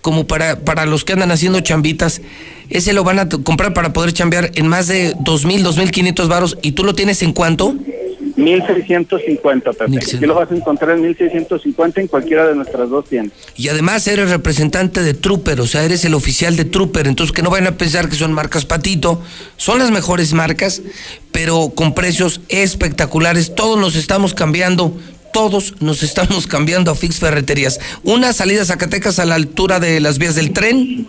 como 0.00 0.26
para, 0.26 0.60
para 0.60 0.84
los 0.86 1.04
que 1.04 1.14
andan 1.14 1.30
haciendo 1.30 1.60
chambitas, 1.60 2.20
ese 2.68 2.92
lo 2.92 3.04
van 3.04 3.18
a 3.20 3.28
comprar 3.28 3.72
para 3.72 3.92
poder 3.92 4.12
chambear 4.12 4.50
en 4.54 4.66
más 4.68 4.86
de 4.88 5.14
2.000, 5.16 5.62
2.500 5.62 6.28
varos. 6.28 6.58
¿Y 6.62 6.72
tú 6.72 6.84
lo 6.84 6.94
tienes 6.94 7.22
en 7.22 7.32
cuánto? 7.32 7.74
1650, 8.36 9.72
Pepe. 9.72 9.96
Aquí 9.96 10.26
lo 10.26 10.34
vas 10.34 10.50
a 10.50 10.54
encontrar 10.54 10.96
en 10.96 11.02
1650 11.02 12.00
en 12.00 12.06
cualquiera 12.08 12.46
de 12.46 12.54
nuestras 12.54 12.90
dos 12.90 13.06
tiendas. 13.06 13.36
Y 13.56 13.68
además 13.68 14.06
eres 14.06 14.30
representante 14.30 15.02
de 15.02 15.14
Trooper, 15.14 15.60
o 15.60 15.66
sea, 15.66 15.84
eres 15.84 16.04
el 16.04 16.14
oficial 16.14 16.56
de 16.56 16.64
Trooper. 16.64 17.06
Entonces, 17.06 17.34
que 17.34 17.42
no 17.42 17.50
vayan 17.50 17.68
a 17.68 17.78
pensar 17.78 18.08
que 18.08 18.16
son 18.16 18.32
marcas 18.32 18.64
patito. 18.64 19.22
Son 19.56 19.78
las 19.78 19.90
mejores 19.90 20.32
marcas, 20.32 20.82
pero 21.32 21.72
con 21.74 21.94
precios 21.94 22.40
espectaculares. 22.48 23.54
Todos 23.54 23.78
nos 23.78 23.96
estamos 23.96 24.34
cambiando. 24.34 24.96
Todos 25.34 25.82
nos 25.82 26.04
estamos 26.04 26.46
cambiando 26.46 26.92
a 26.92 26.94
Fix 26.94 27.18
Ferreterías. 27.18 27.80
Una 28.04 28.32
salida 28.32 28.62
a 28.62 28.66
Zacatecas 28.66 29.18
a 29.18 29.24
la 29.24 29.34
altura 29.34 29.80
de 29.80 29.98
las 29.98 30.18
vías 30.18 30.36
del 30.36 30.52
tren. 30.52 31.08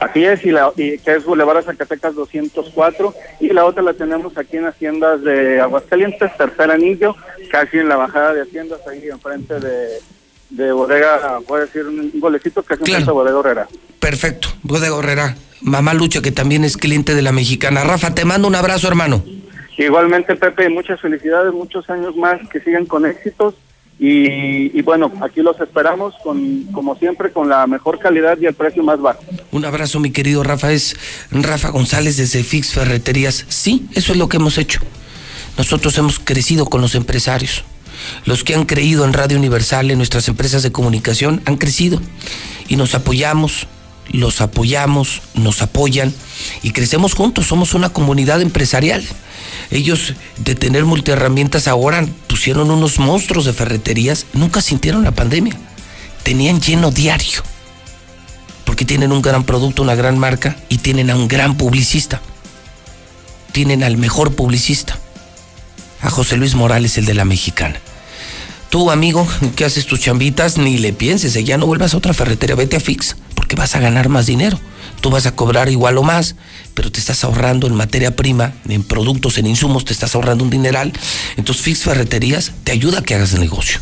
Así 0.00 0.24
es, 0.24 0.44
y, 0.44 0.50
la, 0.50 0.72
y 0.76 0.98
que 0.98 1.14
es 1.14 1.24
Boulevard 1.24 1.64
Zacatecas 1.64 2.16
204, 2.16 3.14
y 3.40 3.50
la 3.50 3.64
otra 3.64 3.84
la 3.84 3.94
tenemos 3.94 4.36
aquí 4.36 4.56
en 4.56 4.66
Haciendas 4.66 5.22
de 5.22 5.60
Aguascalientes, 5.60 6.36
tercer 6.36 6.72
anillo, 6.72 7.14
casi 7.48 7.78
en 7.78 7.88
la 7.88 7.96
bajada 7.96 8.34
de 8.34 8.42
Haciendas, 8.42 8.80
ahí 8.90 9.08
enfrente 9.08 9.60
de, 9.60 9.86
de 10.50 10.72
Bodega, 10.72 11.38
voy 11.46 11.60
a 11.60 11.64
decir 11.66 11.86
un 11.86 12.10
golecito 12.18 12.64
casi 12.64 12.80
enfrente 12.80 13.06
de 13.06 13.12
Bodega 13.12 13.38
Herrera. 13.38 13.68
Perfecto. 14.00 14.48
Bodega 14.64 14.98
Herrera. 14.98 15.36
Mamá 15.60 15.94
Lucha, 15.94 16.22
que 16.22 16.32
también 16.32 16.64
es 16.64 16.76
cliente 16.76 17.14
de 17.14 17.22
la 17.22 17.30
mexicana. 17.30 17.84
Rafa, 17.84 18.14
te 18.14 18.24
mando 18.24 18.48
un 18.48 18.56
abrazo, 18.56 18.88
hermano. 18.88 19.24
Igualmente, 19.78 20.36
Pepe, 20.36 20.68
muchas 20.68 21.00
felicidades, 21.00 21.52
muchos 21.52 21.88
años 21.90 22.16
más, 22.16 22.40
que 22.48 22.60
sigan 22.60 22.86
con 22.86 23.06
éxitos. 23.06 23.54
Y, 23.98 24.78
y 24.78 24.82
bueno, 24.82 25.10
aquí 25.22 25.40
los 25.40 25.58
esperamos, 25.58 26.14
con, 26.22 26.64
como 26.64 26.96
siempre, 26.96 27.30
con 27.30 27.48
la 27.48 27.66
mejor 27.66 27.98
calidad 27.98 28.36
y 28.38 28.46
el 28.46 28.54
precio 28.54 28.82
más 28.82 29.00
bajo. 29.00 29.22
Un 29.52 29.64
abrazo, 29.64 30.00
mi 30.00 30.10
querido 30.10 30.42
Rafa. 30.42 30.72
Es 30.72 30.96
Rafa 31.30 31.70
González 31.70 32.18
desde 32.18 32.44
Fix 32.44 32.74
Ferreterías. 32.74 33.46
Sí, 33.48 33.86
eso 33.94 34.12
es 34.12 34.18
lo 34.18 34.28
que 34.28 34.36
hemos 34.36 34.58
hecho. 34.58 34.80
Nosotros 35.56 35.96
hemos 35.96 36.18
crecido 36.18 36.66
con 36.66 36.82
los 36.82 36.94
empresarios. 36.94 37.64
Los 38.26 38.44
que 38.44 38.54
han 38.54 38.66
creído 38.66 39.04
en 39.06 39.14
Radio 39.14 39.38
Universal, 39.38 39.90
en 39.90 39.96
nuestras 39.96 40.28
empresas 40.28 40.62
de 40.62 40.72
comunicación, 40.72 41.40
han 41.46 41.56
crecido. 41.56 42.00
Y 42.68 42.76
nos 42.76 42.94
apoyamos, 42.94 43.66
los 44.10 44.40
apoyamos, 44.40 45.22
nos 45.34 45.62
apoyan 45.62 46.14
y 46.62 46.70
crecemos 46.70 47.14
juntos. 47.14 47.46
Somos 47.46 47.74
una 47.74 47.90
comunidad 47.90 48.40
empresarial. 48.40 49.04
Ellos, 49.70 50.14
de 50.38 50.54
tener 50.54 50.84
multiherramientas, 50.84 51.68
ahora 51.68 52.06
pusieron 52.26 52.70
unos 52.70 52.98
monstruos 52.98 53.44
de 53.44 53.52
ferreterías. 53.52 54.26
Nunca 54.32 54.60
sintieron 54.60 55.04
la 55.04 55.12
pandemia. 55.12 55.56
Tenían 56.22 56.60
lleno 56.60 56.90
diario 56.90 57.42
porque 58.66 58.84
tienen 58.84 59.12
un 59.12 59.22
gran 59.22 59.44
producto, 59.44 59.82
una 59.82 59.94
gran 59.94 60.18
marca 60.18 60.56
y 60.68 60.78
tienen 60.78 61.08
a 61.10 61.16
un 61.16 61.28
gran 61.28 61.56
publicista. 61.56 62.20
Tienen 63.52 63.82
al 63.82 63.96
mejor 63.96 64.34
publicista, 64.34 64.98
a 66.02 66.10
José 66.10 66.36
Luis 66.36 66.54
Morales, 66.54 66.98
el 66.98 67.06
de 67.06 67.14
la 67.14 67.24
mexicana. 67.24 67.80
Tú, 68.76 68.90
amigo, 68.90 69.26
que 69.56 69.64
haces 69.64 69.86
tus 69.86 70.00
chambitas, 70.00 70.58
ni 70.58 70.76
le 70.76 70.92
pienses, 70.92 71.34
eh, 71.34 71.44
ya 71.44 71.56
no 71.56 71.64
vuelvas 71.64 71.94
a 71.94 71.96
otra 71.96 72.12
ferretería, 72.12 72.56
vete 72.56 72.76
a 72.76 72.80
Fix, 72.80 73.16
porque 73.34 73.56
vas 73.56 73.74
a 73.74 73.80
ganar 73.80 74.10
más 74.10 74.26
dinero. 74.26 74.60
Tú 75.00 75.08
vas 75.08 75.24
a 75.24 75.34
cobrar 75.34 75.70
igual 75.70 75.96
o 75.96 76.02
más, 76.02 76.36
pero 76.74 76.92
te 76.92 77.00
estás 77.00 77.24
ahorrando 77.24 77.66
en 77.66 77.74
materia 77.74 78.14
prima, 78.14 78.52
en 78.68 78.84
productos, 78.84 79.38
en 79.38 79.46
insumos, 79.46 79.86
te 79.86 79.94
estás 79.94 80.14
ahorrando 80.14 80.44
un 80.44 80.50
dineral. 80.50 80.92
Entonces 81.38 81.64
Fix 81.64 81.84
Ferreterías 81.84 82.52
te 82.64 82.72
ayuda 82.72 82.98
a 82.98 83.02
que 83.02 83.14
hagas 83.14 83.32
negocio. 83.38 83.80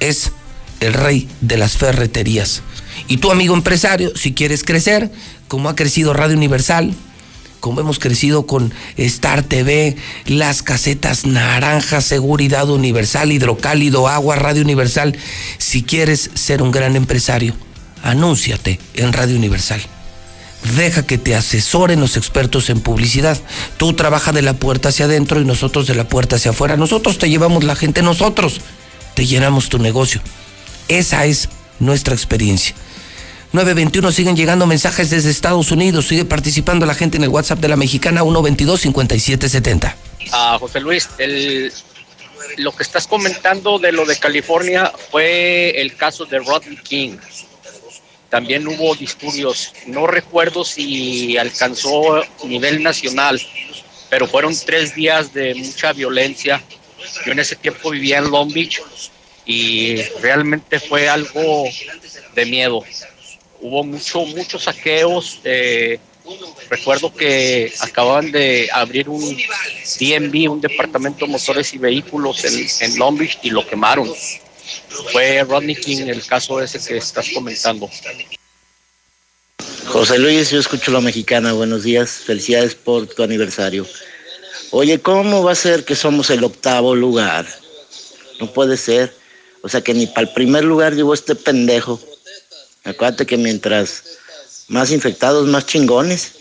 Es 0.00 0.32
el 0.80 0.92
rey 0.92 1.26
de 1.40 1.56
las 1.56 1.78
ferreterías. 1.78 2.60
Y 3.08 3.16
tú, 3.16 3.30
amigo 3.30 3.54
empresario, 3.54 4.14
si 4.14 4.34
quieres 4.34 4.64
crecer, 4.64 5.10
como 5.48 5.70
ha 5.70 5.76
crecido 5.76 6.12
Radio 6.12 6.36
Universal, 6.36 6.94
como 7.64 7.80
hemos 7.80 7.98
crecido 7.98 8.44
con 8.44 8.74
Star 8.98 9.42
TV, 9.42 9.96
las 10.26 10.62
casetas 10.62 11.24
naranjas, 11.24 12.04
seguridad 12.04 12.68
universal, 12.68 13.32
hidrocálido, 13.32 14.06
agua, 14.06 14.36
Radio 14.36 14.60
Universal, 14.60 15.16
si 15.56 15.82
quieres 15.82 16.30
ser 16.34 16.60
un 16.60 16.70
gran 16.70 16.94
empresario, 16.94 17.56
anúnciate 18.02 18.78
en 18.92 19.14
Radio 19.14 19.36
Universal. 19.36 19.80
Deja 20.76 21.06
que 21.06 21.16
te 21.16 21.34
asesoren 21.34 22.00
los 22.00 22.18
expertos 22.18 22.68
en 22.68 22.80
publicidad. 22.80 23.40
Tú 23.78 23.94
trabaja 23.94 24.32
de 24.32 24.42
la 24.42 24.52
puerta 24.52 24.90
hacia 24.90 25.06
adentro 25.06 25.40
y 25.40 25.46
nosotros 25.46 25.86
de 25.86 25.94
la 25.94 26.06
puerta 26.06 26.36
hacia 26.36 26.50
afuera. 26.50 26.76
Nosotros 26.76 27.16
te 27.16 27.30
llevamos 27.30 27.64
la 27.64 27.76
gente, 27.76 28.02
nosotros 28.02 28.60
te 29.14 29.24
llenamos 29.24 29.70
tu 29.70 29.78
negocio. 29.78 30.20
Esa 30.88 31.24
es 31.24 31.48
nuestra 31.80 32.14
experiencia. 32.14 32.74
921 33.54 34.10
siguen 34.10 34.34
llegando 34.34 34.66
mensajes 34.66 35.10
desde 35.10 35.30
Estados 35.30 35.70
Unidos. 35.70 36.08
Sigue 36.08 36.24
participando 36.24 36.86
la 36.86 36.94
gente 36.94 37.18
en 37.18 37.22
el 37.22 37.28
WhatsApp 37.28 37.60
de 37.60 37.68
la 37.68 37.76
mexicana 37.76 38.22
122-5770. 38.22 39.94
a 40.32 40.58
José 40.58 40.80
Luis, 40.80 41.08
el, 41.18 41.72
lo 42.56 42.74
que 42.74 42.82
estás 42.82 43.06
comentando 43.06 43.78
de 43.78 43.92
lo 43.92 44.06
de 44.06 44.16
California 44.16 44.92
fue 45.12 45.70
el 45.80 45.94
caso 45.94 46.24
de 46.24 46.40
Rodney 46.40 46.76
King. 46.78 47.16
También 48.28 48.66
hubo 48.66 48.96
disturbios, 48.96 49.72
no 49.86 50.08
recuerdo 50.08 50.64
si 50.64 51.38
alcanzó 51.38 52.24
nivel 52.42 52.82
nacional, 52.82 53.40
pero 54.10 54.26
fueron 54.26 54.52
tres 54.66 54.96
días 54.96 55.32
de 55.32 55.54
mucha 55.54 55.92
violencia. 55.92 56.60
Yo 57.24 57.30
en 57.30 57.38
ese 57.38 57.54
tiempo 57.54 57.90
vivía 57.90 58.18
en 58.18 58.32
Long 58.32 58.52
Beach 58.52 58.82
y 59.46 60.02
realmente 60.20 60.80
fue 60.80 61.08
algo 61.08 61.66
de 62.34 62.46
miedo. 62.46 62.82
Hubo 63.66 63.82
mucho, 63.82 64.26
muchos 64.26 64.64
saqueos, 64.64 65.40
eh, 65.42 65.98
Recuerdo 66.70 67.12
que 67.12 67.72
acababan 67.80 68.30
de 68.30 68.68
abrir 68.72 69.08
un 69.08 69.36
DMV, 70.00 70.50
un 70.50 70.60
departamento 70.60 71.26
de 71.26 71.32
motores 71.32 71.74
y 71.74 71.78
vehículos 71.78 72.44
en, 72.44 72.66
en 72.80 72.98
Long 72.98 73.18
Beach 73.18 73.38
y 73.42 73.50
lo 73.50 73.66
quemaron. 73.66 74.10
Fue 75.12 75.44
Rodney 75.44 75.76
King 75.76 76.06
el 76.08 76.24
caso 76.24 76.60
ese 76.60 76.78
que 76.78 76.96
estás 76.96 77.28
comentando. 77.30 77.90
José 79.86 80.18
Luis, 80.18 80.50
yo 80.50 80.60
escucho 80.60 80.90
la 80.90 81.00
mexicana. 81.00 81.52
Buenos 81.52 81.84
días, 81.84 82.10
felicidades 82.10 82.74
por 82.74 83.06
tu 83.06 83.22
aniversario. 83.22 83.86
Oye, 84.70 85.00
¿cómo 85.00 85.42
va 85.42 85.52
a 85.52 85.56
ser 85.56 85.84
que 85.84 85.94
somos 85.94 86.30
el 86.30 86.42
octavo 86.42 86.94
lugar? 86.94 87.46
No 88.40 88.50
puede 88.50 88.78
ser. 88.78 89.14
O 89.62 89.68
sea 89.68 89.82
que 89.82 89.94
ni 89.94 90.06
para 90.06 90.22
el 90.22 90.34
primer 90.34 90.64
lugar 90.64 90.94
llegó 90.94 91.12
este 91.12 91.34
pendejo. 91.34 92.00
Acuérdate 92.84 93.26
que 93.26 93.36
mientras 93.36 94.04
más 94.68 94.90
infectados, 94.90 95.46
más 95.46 95.66
chingones. 95.66 96.32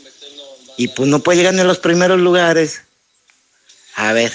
Y 0.78 0.90
pues 0.90 1.08
no 1.08 1.20
puede 1.20 1.38
llegar 1.38 1.54
ni 1.54 1.62
a 1.62 1.66
los 1.66 1.80
primeros 1.80 2.20
lugares. 2.20 2.82
A 3.96 4.12
ver, 4.14 4.34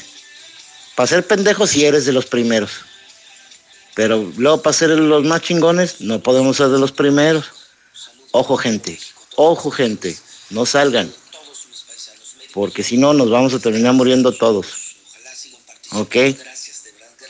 para 0.95 1.07
ser 1.07 1.27
pendejo 1.27 1.67
si 1.67 1.85
eres 1.85 2.07
de 2.07 2.13
los 2.13 2.27
primeros. 2.27 2.71
Pero 3.95 4.33
luego 4.37 4.63
para 4.63 4.75
ser 4.75 4.91
los 4.91 5.25
más 5.25 5.43
chingones 5.43 6.01
no 6.01 6.23
podemos 6.23 6.57
ser 6.57 6.69
de 6.69 6.79
los 6.79 6.93
primeros. 6.93 7.47
Ojo 8.31 8.57
gente, 8.57 8.99
ojo 9.35 9.71
gente, 9.71 10.17
no 10.51 10.65
salgan. 10.67 11.13
Porque 12.53 12.83
si 12.83 12.97
no 12.97 13.13
nos 13.13 13.31
vamos 13.31 13.55
a 13.55 13.59
terminar 13.59 13.95
muriendo 13.95 14.33
todos. 14.33 14.97
¿Ok? 15.93 16.17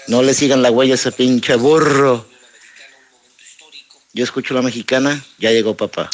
No 0.09 0.23
le 0.23 0.35
sigan 0.35 0.63
la 0.63 0.71
huella 0.71 0.95
a 0.95 0.97
ese 0.97 1.13
pinche 1.13 1.57
burro. 1.57 2.27
Yo 4.19 4.25
escucho 4.25 4.53
la 4.53 4.63
mexicana, 4.63 5.25
ya 5.39 5.53
llegó 5.53 5.77
papá. 5.77 6.11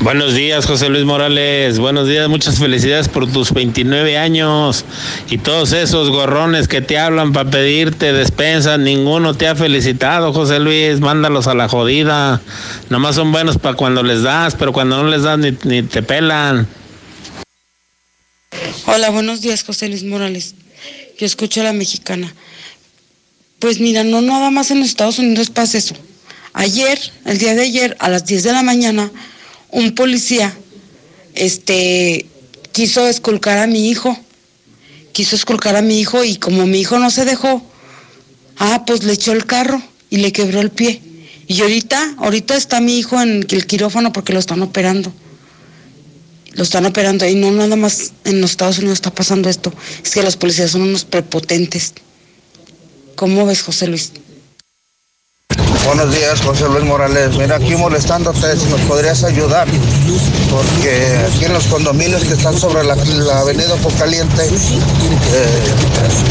Buenos 0.00 0.34
días, 0.34 0.66
José 0.66 0.88
Luis 0.88 1.04
Morales. 1.04 1.78
Buenos 1.78 2.08
días, 2.08 2.28
muchas 2.28 2.58
felicidades 2.58 3.06
por 3.08 3.30
tus 3.32 3.52
29 3.52 4.18
años 4.18 4.84
y 5.30 5.38
todos 5.38 5.72
esos 5.72 6.10
gorrones 6.10 6.66
que 6.66 6.80
te 6.80 6.98
hablan 6.98 7.32
para 7.32 7.48
pedirte 7.48 8.12
despensa. 8.12 8.76
Ninguno 8.76 9.34
te 9.34 9.46
ha 9.46 9.54
felicitado, 9.54 10.32
José 10.32 10.58
Luis. 10.58 10.98
Mándalos 10.98 11.46
a 11.46 11.54
la 11.54 11.68
jodida. 11.68 12.40
Nomás 12.90 13.14
son 13.14 13.30
buenos 13.30 13.56
para 13.56 13.76
cuando 13.76 14.02
les 14.02 14.24
das, 14.24 14.56
pero 14.56 14.72
cuando 14.72 15.00
no 15.00 15.08
les 15.08 15.22
das 15.22 15.38
ni, 15.38 15.56
ni 15.62 15.84
te 15.84 16.02
pelan. 16.02 16.66
Hola, 18.86 19.10
buenos 19.10 19.42
días, 19.42 19.62
José 19.62 19.88
Luis 19.88 20.02
Morales. 20.02 20.56
Yo 21.16 21.24
escucho 21.24 21.60
a 21.60 21.64
la 21.64 21.72
mexicana. 21.72 22.34
Pues 23.66 23.80
mira, 23.80 24.04
no 24.04 24.22
nada 24.22 24.52
más 24.52 24.70
en 24.70 24.78
los 24.78 24.90
Estados 24.90 25.18
Unidos 25.18 25.50
pasa 25.50 25.76
eso. 25.76 25.96
Ayer, 26.52 27.00
el 27.24 27.36
día 27.38 27.56
de 27.56 27.62
ayer, 27.62 27.96
a 27.98 28.08
las 28.08 28.24
10 28.24 28.44
de 28.44 28.52
la 28.52 28.62
mañana, 28.62 29.10
un 29.72 29.92
policía 29.92 30.56
este 31.34 32.26
quiso 32.70 33.08
esculcar 33.08 33.58
a 33.58 33.66
mi 33.66 33.88
hijo. 33.90 34.16
Quiso 35.10 35.34
esculcar 35.34 35.74
a 35.74 35.82
mi 35.82 35.98
hijo 35.98 36.22
y 36.22 36.36
como 36.36 36.64
mi 36.64 36.78
hijo 36.78 37.00
no 37.00 37.10
se 37.10 37.24
dejó, 37.24 37.60
ah, 38.56 38.84
pues 38.86 39.02
le 39.02 39.14
echó 39.14 39.32
el 39.32 39.46
carro 39.46 39.82
y 40.10 40.18
le 40.18 40.30
quebró 40.30 40.60
el 40.60 40.70
pie. 40.70 41.02
Y 41.48 41.60
ahorita, 41.60 42.14
ahorita 42.18 42.54
está 42.54 42.80
mi 42.80 42.96
hijo 42.96 43.20
en 43.20 43.44
el 43.50 43.66
quirófano 43.66 44.12
porque 44.12 44.32
lo 44.32 44.38
están 44.38 44.62
operando. 44.62 45.12
Lo 46.52 46.62
están 46.62 46.86
operando 46.86 47.26
y 47.26 47.34
no 47.34 47.50
nada 47.50 47.74
más 47.74 48.12
en 48.24 48.40
los 48.40 48.52
Estados 48.52 48.78
Unidos 48.78 48.98
está 48.98 49.12
pasando 49.12 49.48
esto. 49.48 49.72
Es 50.04 50.12
que 50.12 50.22
los 50.22 50.36
policías 50.36 50.70
son 50.70 50.82
unos 50.82 51.04
prepotentes. 51.04 51.94
¿Cómo 53.16 53.46
ves, 53.46 53.62
José 53.62 53.88
Luis? 53.88 54.12
Buenos 55.86 56.14
días, 56.14 56.40
José 56.42 56.68
Luis 56.68 56.84
Morales. 56.84 57.34
Mira, 57.38 57.56
aquí 57.56 57.74
molestándote, 57.76 58.56
si 58.58 58.66
nos 58.66 58.80
podrías 58.82 59.24
ayudar, 59.24 59.66
porque 60.50 61.16
aquí 61.26 61.44
en 61.46 61.54
los 61.54 61.64
condominios 61.66 62.24
que 62.24 62.34
están 62.34 62.58
sobre 62.58 62.84
la, 62.84 62.94
la 62.94 63.40
avenida 63.40 63.74
Caliente 63.98 64.42
eh, 64.44 65.62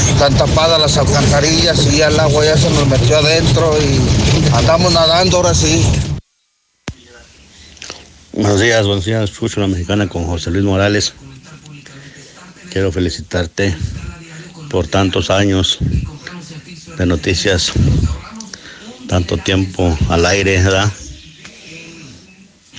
están 0.10 0.36
tapadas 0.36 0.80
las 0.80 0.98
alcantarillas 0.98 1.88
y 1.88 1.98
ya 1.98 2.10
el 2.10 2.20
agua 2.20 2.46
ya 2.46 2.58
se 2.58 2.70
nos 2.70 2.86
metió 2.88 3.18
adentro 3.18 3.76
y 3.82 4.56
andamos 4.56 4.94
nadando 4.94 5.38
ahora 5.38 5.56
sí. 5.56 5.84
Buenos 8.34 8.60
días, 8.60 8.86
buenos 8.86 9.06
días, 9.06 9.32
escucho 9.32 9.62
la 9.62 9.68
mexicana 9.68 10.08
con 10.08 10.26
José 10.26 10.52
Luis 10.52 10.66
Morales. 10.66 11.14
Quiero 12.72 12.92
felicitarte 12.92 13.76
por 14.70 14.88
tantos 14.88 15.30
años 15.30 15.80
de 16.98 17.06
noticias 17.06 17.74
tanto 19.08 19.38
tiempo 19.38 19.98
al 20.10 20.26
aire, 20.26 20.62
¿verdad? 20.62 20.92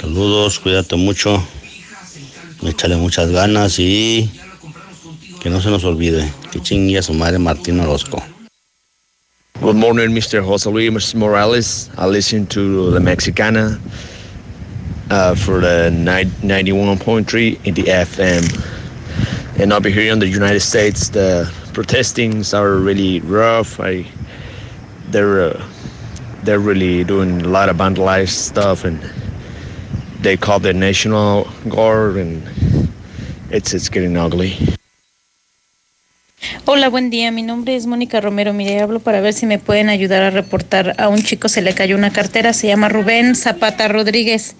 Saludos, 0.00 0.58
cuídate 0.58 0.96
mucho, 0.96 1.42
échale 2.62 2.96
muchas 2.96 3.30
ganas 3.30 3.78
y 3.78 4.30
que 5.40 5.50
no 5.50 5.60
se 5.60 5.70
nos 5.70 5.84
olvide 5.84 6.30
que 6.50 6.60
chingue 6.60 6.98
a 6.98 7.02
su 7.02 7.14
madre 7.14 7.38
Martín 7.38 7.80
Orozco. 7.80 8.22
Good 9.60 9.76
morning, 9.76 10.10
Mr. 10.10 10.42
Jose 10.42 10.68
Luis 10.70 11.14
Morales. 11.14 11.90
I 11.96 12.06
listen 12.06 12.46
to 12.48 12.90
the 12.90 13.00
Mexicana 13.00 13.80
uh, 15.10 15.34
for 15.34 15.60
the 15.60 15.90
91.3 15.90 17.64
in 17.64 17.74
the 17.74 17.84
FM. 17.84 18.44
And 19.58 19.72
over 19.72 19.88
here 19.88 20.12
in 20.12 20.18
the 20.18 20.28
United 20.28 20.60
States, 20.60 21.08
the 21.08 21.50
protestings 21.76 22.54
are 22.54 22.76
really 22.76 23.20
rough. 23.20 23.78
I, 23.78 24.06
they're 25.12 25.52
uh, 25.52 25.62
they're 26.42 26.58
really 26.58 27.04
doing 27.04 27.42
a 27.42 27.48
lot 27.48 27.68
of 27.68 27.76
vandalized 27.76 28.32
stuff 28.32 28.84
and 28.84 28.98
they 30.22 30.38
call 30.38 30.58
the 30.58 30.72
national 30.72 31.46
guard 31.68 32.16
and 32.16 32.40
it's 33.50 33.74
it's 33.74 33.90
getting 33.90 34.16
ugly. 34.16 34.56
Hola, 36.64 36.88
buen 36.88 37.10
día. 37.10 37.30
Mi 37.30 37.42
nombre 37.42 37.76
es 37.76 37.86
Mónica 37.86 38.22
Romero. 38.22 38.54
Mire, 38.54 38.80
hablo 38.80 39.00
para 39.00 39.20
ver 39.20 39.34
si 39.34 39.44
me 39.44 39.58
pueden 39.58 39.90
ayudar 39.90 40.22
a 40.22 40.30
reportar 40.30 40.94
a 40.98 41.08
un 41.08 41.22
chico 41.22 41.50
se 41.50 41.60
le 41.60 41.74
cayó 41.74 41.94
una 41.96 42.10
cartera. 42.10 42.54
Se 42.54 42.68
llama 42.68 42.88
Rubén 42.88 43.36
Zapata 43.36 43.86
Rodríguez. 43.86 44.56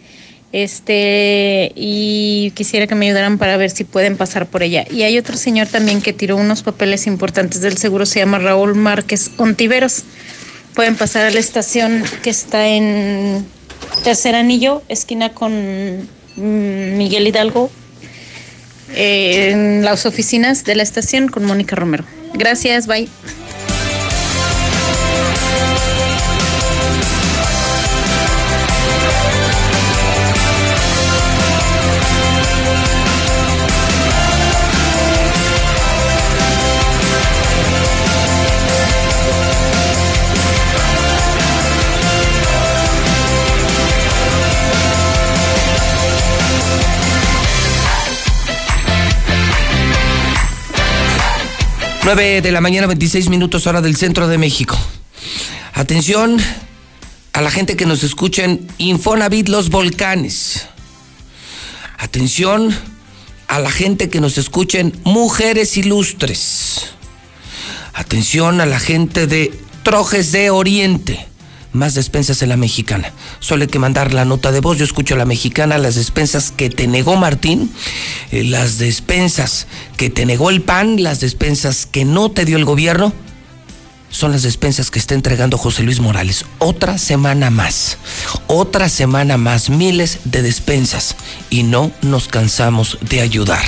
Este, 0.53 1.73
y 1.75 2.53
quisiera 2.55 2.87
que 2.87 2.95
me 2.95 3.07
ayudaran 3.07 3.37
para 3.37 3.57
ver 3.57 3.71
si 3.71 3.85
pueden 3.85 4.17
pasar 4.17 4.47
por 4.47 4.63
ella. 4.63 4.85
Y 4.91 5.03
hay 5.03 5.19
otro 5.19 5.37
señor 5.37 5.67
también 5.67 6.01
que 6.01 6.13
tiró 6.13 6.37
unos 6.37 6.63
papeles 6.63 7.07
importantes 7.07 7.61
del 7.61 7.77
seguro. 7.77 8.07
Se 8.07 8.21
llama 8.21 8.39
Raúl 8.39 8.75
Márquez 8.75 9.33
Ontiveros 9.37 10.05
pueden 10.77 10.95
pasar 10.95 11.25
a 11.25 11.31
la 11.31 11.41
estación 11.41 12.05
que 12.23 12.31
está 12.31 12.69
en 12.69 13.47
Tercer 14.05 14.35
Anillo, 14.35 14.83
esquina 14.89 15.31
con 15.31 15.53
mm, 16.37 16.97
Miguel 16.99 17.27
Hidalgo, 17.27 17.71
eh, 18.95 19.51
en 19.53 19.85
las 19.85 20.05
oficinas 20.05 20.65
de 20.65 20.77
la 20.77 20.83
estación 20.83 21.29
con 21.29 21.45
Mónica 21.45 21.75
Romero. 21.75 22.05
Gracias, 22.35 22.87
bye. 22.87 23.09
9 52.07 52.41
de 52.41 52.53
la 52.53 52.61
mañana, 52.61 52.87
26 52.87 53.31
minutos 53.31 53.67
hora 53.67 53.81
del 53.81 53.97
centro 53.97 54.29
de 54.29 54.39
México. 54.39 54.79
Atención 55.75 56.37
a 57.33 57.41
la 57.43 57.51
gente 57.51 57.77
que 57.77 57.85
nos 57.85 58.05
escucha 58.05 58.45
en 58.45 58.69
Infonavit 58.79 59.49
Los 59.49 59.71
Volcanes. 59.71 60.69
Atención 61.99 62.73
a 63.49 63.59
la 63.59 63.73
gente 63.73 64.09
que 64.09 64.21
nos 64.21 64.39
escucha 64.39 64.79
en 64.79 64.97
Mujeres 65.03 65.77
Ilustres. 65.77 66.93
Atención 67.93 68.61
a 68.61 68.67
la 68.67 68.79
gente 68.79 69.27
de 69.27 69.53
Trojes 69.83 70.31
de 70.31 70.51
Oriente 70.51 71.27
más 71.77 71.95
despensas 71.95 72.43
en 72.43 72.49
la 72.49 72.57
mexicana. 72.57 73.13
Solo 73.41 73.63
hay 73.63 73.69
que 73.69 73.79
mandar 73.79 74.13
la 74.13 74.25
nota 74.25 74.53
de 74.53 74.61
voz. 74.61 74.79
Yo 74.79 74.85
escucho 74.85 75.15
a 75.15 75.19
la 75.19 75.25
mexicana, 75.25 75.79
las 75.79 75.95
despensas 75.95 76.51
que 76.51 76.71
te 76.71 76.87
negó 76.87 77.17
Martín, 77.17 77.71
eh, 78.33 78.45
las 78.45 78.79
despensas 78.79 79.67
que 79.97 80.11
te 80.11 80.27
negó 80.27 80.51
el 80.51 80.63
PAN, 80.63 81.03
las 81.03 81.21
despensas 81.21 81.87
que 81.87 82.05
no 82.05 82.31
te 82.31 82.45
dio 82.45 82.57
el 82.57 82.65
gobierno. 82.65 83.13
Son 84.11 84.33
las 84.33 84.43
despensas 84.43 84.91
que 84.91 84.99
está 84.99 85.15
entregando 85.15 85.59
José 85.59 85.83
Luis 85.83 86.01
Morales. 86.01 86.47
Otra 86.59 86.97
semana 86.97 87.51
más. 87.51 87.99
Otra 88.47 88.89
semana 88.89 89.37
más. 89.37 89.69
Miles 89.69 90.21
de 90.25 90.43
despensas. 90.43 91.17
Y 91.51 91.65
no 91.65 91.91
nos 92.03 92.29
cansamos 92.29 92.99
de 93.03 93.21
ayudar. 93.21 93.63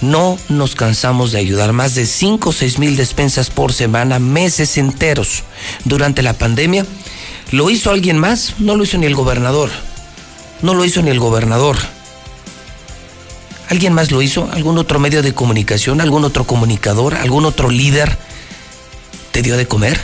No 0.00 0.38
nos 0.48 0.76
cansamos 0.76 1.32
de 1.32 1.40
ayudar. 1.40 1.72
Más 1.72 1.94
de 1.94 2.06
5 2.06 2.48
o 2.48 2.52
6 2.52 2.78
mil 2.78 2.96
despensas 2.96 3.50
por 3.50 3.72
semana, 3.72 4.18
meses 4.18 4.78
enteros. 4.78 5.42
Durante 5.84 6.22
la 6.22 6.32
pandemia 6.32 6.86
¿Lo 7.52 7.68
hizo 7.68 7.90
alguien 7.90 8.18
más? 8.18 8.54
No 8.58 8.76
lo 8.76 8.84
hizo 8.84 8.98
ni 8.98 9.06
el 9.06 9.14
gobernador. 9.14 9.70
No 10.62 10.74
lo 10.74 10.84
hizo 10.84 11.02
ni 11.02 11.10
el 11.10 11.18
gobernador. 11.18 11.76
¿Alguien 13.68 13.92
más 13.92 14.10
lo 14.10 14.22
hizo? 14.22 14.48
¿Algún 14.52 14.78
otro 14.78 14.98
medio 14.98 15.22
de 15.22 15.32
comunicación? 15.32 16.00
¿Algún 16.00 16.24
otro 16.24 16.44
comunicador? 16.44 17.14
¿Algún 17.14 17.44
otro 17.44 17.70
líder? 17.70 18.18
¿Te 19.32 19.42
dio 19.42 19.56
de 19.56 19.66
comer? 19.66 20.00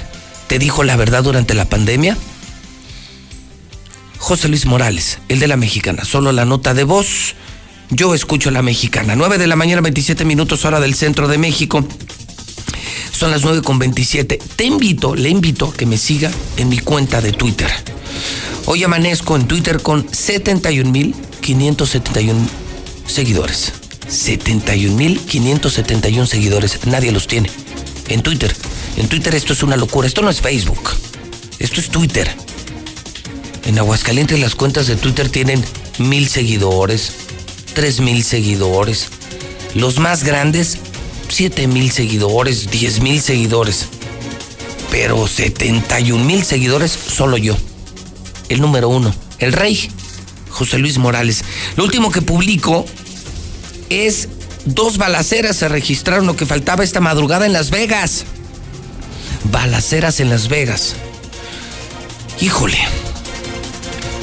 ¿Te 0.47 0.59
dijo 0.59 0.85
la 0.85 0.97
verdad 0.97 1.23
durante 1.23 1.55
la 1.55 1.65
pandemia? 1.65 2.17
José 4.19 4.49
Luis 4.49 4.67
Morales, 4.67 5.19
el 5.29 5.39
de 5.39 5.47
la 5.47 5.57
mexicana, 5.57 6.05
solo 6.05 6.33
la 6.33 6.45
nota 6.45 6.75
de 6.75 6.85
voz. 6.85 7.35
Yo 7.91 8.15
escucho 8.15 8.51
la 8.51 8.63
mexicana. 8.63 9.15
9 9.15 9.39
de 9.39 9.47
la 9.47 9.55
mañana, 9.55 9.83
27 9.83 10.25
minutos 10.25 10.65
hora 10.65 10.81
del 10.81 10.95
centro 10.95 11.29
de 11.29 11.39
México. 11.39 11.87
Son 13.13 13.31
las 13.31 13.45
9 13.45 13.63
con 13.63 13.79
27. 13.79 14.41
Te 14.57 14.65
invito, 14.65 15.15
le 15.15 15.29
invito 15.29 15.67
a 15.67 15.75
que 15.75 15.87
me 15.87 15.99
siga 15.99 16.33
en 16.57 16.69
mi 16.69 16.79
cuenta 16.79 17.21
de 17.21 17.33
Twitter. 17.33 17.71
Hoy 18.67 18.85
amanezco 18.85 19.37
en 19.37 19.47
Twitter 19.47 19.81
con 19.81 20.07
71.571 20.09 22.35
seguidores. 23.07 23.73
71.571 24.09 26.27
seguidores. 26.27 26.87
Nadie 26.87 27.13
los 27.13 27.27
tiene. 27.27 27.51
En 28.09 28.23
Twitter. 28.23 28.55
En 28.97 29.09
Twitter 29.09 29.35
esto 29.35 29.53
es 29.53 29.63
una 29.63 29.77
locura. 29.77 30.07
Esto 30.07 30.23
no 30.23 30.31
es 30.31 30.41
Facebook. 30.41 30.91
Esto 31.59 31.81
es 31.81 31.91
Twitter. 31.91 32.31
En 33.65 33.79
Aguascalientes 33.79 34.41
las 34.41 34.55
cuentas 34.55 34.87
de 34.87 34.97
Twitter 34.97 35.29
tienen 35.29 35.63
mil 35.99 36.29
seguidores, 36.29 37.13
tres 37.75 38.01
mil 38.01 38.23
seguidores. 38.23 39.09
Los 39.75 39.99
más 39.99 40.25
grandes, 40.25 40.79
siete 41.29 41.67
mil 41.67 41.91
seguidores, 41.91 42.71
diez 42.71 43.01
mil 43.01 43.21
seguidores. 43.21 43.87
Pero 44.91 45.27
71 45.27 46.25
mil 46.25 46.45
seguidores 46.45 46.91
solo 46.93 47.37
yo. 47.37 47.57
El 48.49 48.61
número 48.61 48.89
uno, 48.89 49.15
el 49.39 49.53
rey, 49.53 49.91
José 50.51 50.79
Luis 50.79 50.99
Morales. 50.99 51.45
Lo 51.77 51.85
último 51.85 52.11
que 52.11 52.23
publico 52.23 52.87
es 53.91 54.29
dos 54.65 54.99
balaceras 54.99 55.57
se 55.57 55.69
registraron 55.69 56.27
lo 56.27 56.37
que 56.37 56.47
faltaba 56.47 56.85
esta 56.85 57.01
madrugada 57.01 57.47
en 57.47 57.53
Las 57.53 57.71
Vegas. 57.71 58.25
Balaceras 59.51 60.21
en 60.21 60.31
Las 60.31 60.49
Vegas. 60.49 60.95
Híjole. 62.41 62.79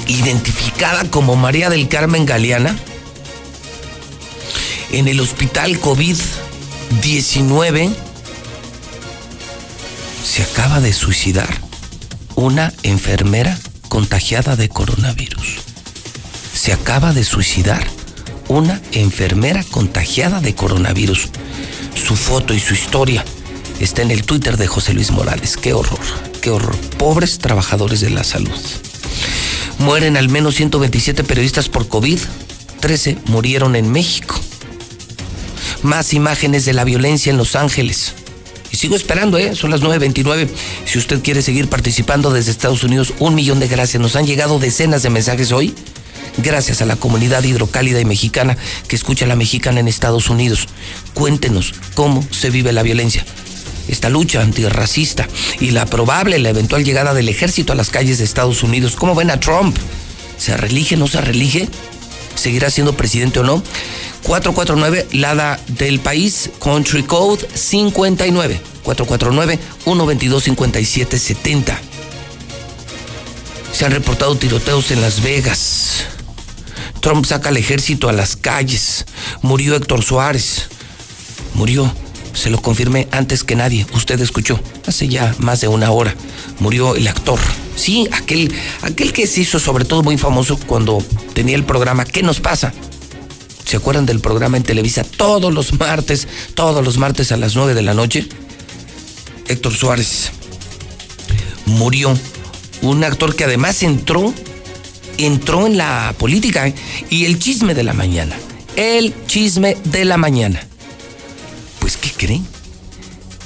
Identificada 0.07 1.09
como 1.09 1.35
María 1.35 1.69
del 1.69 1.87
Carmen 1.87 2.25
Galeana. 2.25 2.77
En 4.91 5.07
el 5.07 5.19
hospital 5.19 5.79
COVID-19 6.93 7.91
se 10.23 10.43
acaba 10.43 10.79
de 10.79 10.93
suicidar 10.93 11.49
una 12.35 12.71
enfermera 12.83 13.57
contagiada 13.89 14.55
de 14.55 14.69
coronavirus. 14.69 15.57
Se 16.53 16.71
acaba 16.71 17.11
de 17.11 17.23
suicidar 17.23 17.87
una 18.47 18.79
enfermera 18.91 19.63
contagiada 19.63 20.39
de 20.39 20.53
coronavirus. 20.53 21.29
Su 21.95 22.15
foto 22.15 22.53
y 22.53 22.59
su 22.59 22.75
historia 22.75 23.25
está 23.79 24.03
en 24.03 24.11
el 24.11 24.23
Twitter 24.23 24.57
de 24.57 24.67
José 24.67 24.93
Luis 24.93 25.09
Morales. 25.09 25.57
Qué 25.57 25.73
horror, 25.73 25.99
qué 26.41 26.51
horror. 26.51 26.75
Pobres 26.97 27.39
trabajadores 27.39 28.01
de 28.01 28.11
la 28.11 28.23
salud. 28.23 28.51
Mueren 29.79 30.15
al 30.15 30.29
menos 30.29 30.55
127 30.55 31.23
periodistas 31.23 31.69
por 31.69 31.87
COVID. 31.87 32.19
13 32.81 33.17
murieron 33.25 33.75
en 33.75 33.91
México. 33.91 34.39
Más 35.83 36.13
imágenes 36.13 36.65
de 36.65 36.73
la 36.73 36.83
violencia 36.83 37.29
en 37.29 37.37
Los 37.37 37.55
Ángeles. 37.55 38.13
Y 38.71 38.77
sigo 38.77 38.95
esperando, 38.95 39.37
¿eh? 39.37 39.55
Son 39.55 39.69
las 39.69 39.81
9.29. 39.81 40.49
Si 40.85 40.97
usted 40.97 41.21
quiere 41.21 41.43
seguir 41.43 41.69
participando 41.69 42.31
desde 42.31 42.51
Estados 42.51 42.83
Unidos, 42.83 43.13
un 43.19 43.35
millón 43.35 43.59
de 43.59 43.67
gracias. 43.67 44.01
Nos 44.01 44.15
han 44.15 44.25
llegado 44.25 44.57
decenas 44.57 45.03
de 45.03 45.11
mensajes 45.11 45.51
hoy. 45.51 45.75
Gracias 46.37 46.81
a 46.81 46.85
la 46.85 46.95
comunidad 46.95 47.43
hidrocálida 47.43 47.99
y 47.99 48.05
mexicana 48.05 48.57
que 48.87 48.95
escucha 48.95 49.25
a 49.25 49.27
la 49.27 49.35
mexicana 49.35 49.79
en 49.79 49.87
Estados 49.87 50.29
Unidos. 50.29 50.67
Cuéntenos 51.13 51.75
cómo 51.93 52.25
se 52.31 52.49
vive 52.49 52.71
la 52.71 52.81
violencia. 52.81 53.23
Esta 53.87 54.09
lucha 54.09 54.41
antirracista 54.41 55.27
y 55.59 55.71
la 55.71 55.85
probable, 55.85 56.39
la 56.39 56.49
eventual 56.49 56.83
llegada 56.83 57.13
del 57.13 57.29
ejército 57.29 57.73
a 57.73 57.75
las 57.75 57.89
calles 57.89 58.17
de 58.17 58.23
Estados 58.23 58.63
Unidos. 58.63 58.95
¿Cómo 58.95 59.13
ven 59.13 59.29
a 59.29 59.39
Trump? 59.39 59.77
¿Se 60.37 60.57
relige, 60.57 60.97
no 60.97 61.07
se 61.07 61.21
relige? 61.21 61.67
¿Seguirá 62.43 62.69
siendo 62.69 62.95
presidente 62.97 63.39
o 63.39 63.43
no? 63.43 63.63
449, 64.23 65.07
Lada 65.13 65.57
del 65.65 66.01
País, 66.01 66.49
Country 66.61 67.03
Code 67.03 67.47
59. 67.53 68.59
449-122-5770. 68.83 71.77
Se 73.71 73.85
han 73.85 73.93
reportado 73.93 74.35
tiroteos 74.35 74.91
en 74.91 74.99
Las 74.99 75.23
Vegas. 75.23 76.03
Trump 76.99 77.25
saca 77.25 77.47
al 77.47 77.55
ejército 77.55 78.09
a 78.09 78.11
las 78.11 78.35
calles. 78.35 79.05
Murió 79.41 79.77
Héctor 79.77 80.03
Suárez. 80.03 80.67
Murió. 81.53 81.89
Se 82.33 82.49
lo 82.49 82.61
confirmé 82.61 83.07
antes 83.11 83.43
que 83.43 83.55
nadie. 83.55 83.85
Usted 83.93 84.19
escuchó. 84.19 84.59
Hace 84.87 85.07
ya 85.07 85.35
más 85.39 85.61
de 85.61 85.67
una 85.67 85.91
hora. 85.91 86.15
Murió 86.59 86.95
el 86.95 87.07
actor. 87.07 87.39
Sí, 87.75 88.07
aquel, 88.11 88.53
aquel 88.81 89.13
que 89.13 89.27
se 89.27 89.41
hizo 89.41 89.59
sobre 89.59 89.85
todo 89.85 90.03
muy 90.03 90.17
famoso 90.17 90.57
cuando 90.67 91.03
tenía 91.33 91.55
el 91.55 91.63
programa 91.63 92.05
¿Qué 92.05 92.21
nos 92.21 92.39
pasa? 92.39 92.73
¿Se 93.65 93.77
acuerdan 93.77 94.05
del 94.05 94.19
programa 94.19 94.57
en 94.57 94.63
Televisa 94.63 95.03
todos 95.03 95.53
los 95.53 95.79
martes, 95.79 96.27
todos 96.53 96.83
los 96.83 96.97
martes 96.97 97.31
a 97.31 97.37
las 97.37 97.55
9 97.55 97.73
de 97.73 97.81
la 97.81 97.93
noche? 97.93 98.27
Héctor 99.47 99.73
Suárez 99.73 100.31
murió. 101.65 102.13
Un 102.81 103.03
actor 103.03 103.35
que 103.35 103.45
además 103.45 103.81
entró, 103.83 104.33
entró 105.17 105.65
en 105.65 105.77
la 105.77 106.13
política 106.17 106.67
¿eh? 106.67 106.75
y 107.09 107.25
el 107.25 107.39
chisme 107.39 107.73
de 107.73 107.83
la 107.83 107.93
mañana. 107.93 108.35
El 108.75 109.13
chisme 109.25 109.77
de 109.85 110.05
la 110.05 110.17
mañana. 110.17 110.67
Pues, 112.23 112.27
¿qué 112.27 112.27
creen? 112.27 112.47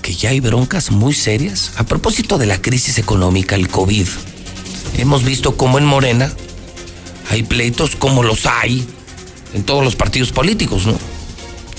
Que 0.02 0.16
ya 0.16 0.30
hay 0.30 0.40
broncas 0.40 0.92
muy 0.92 1.14
serias 1.14 1.72
a 1.78 1.84
propósito 1.84 2.38
de 2.38 2.46
la 2.46 2.62
crisis 2.62 2.98
económica, 2.98 3.56
el 3.56 3.68
COVID. 3.68 4.08
Hemos 4.98 5.24
visto 5.24 5.58
cómo 5.58 5.78
en 5.78 5.86
Morena 5.86 6.32
hay 7.30 7.44
pleitos 7.44 7.96
como 7.96 8.24
los 8.24 8.46
hay 8.46 8.88
en 9.54 9.64
todos 9.64 9.84
los 9.84 9.96
partidos 9.96 10.32
políticos, 10.32 10.86
¿no? 10.86 10.98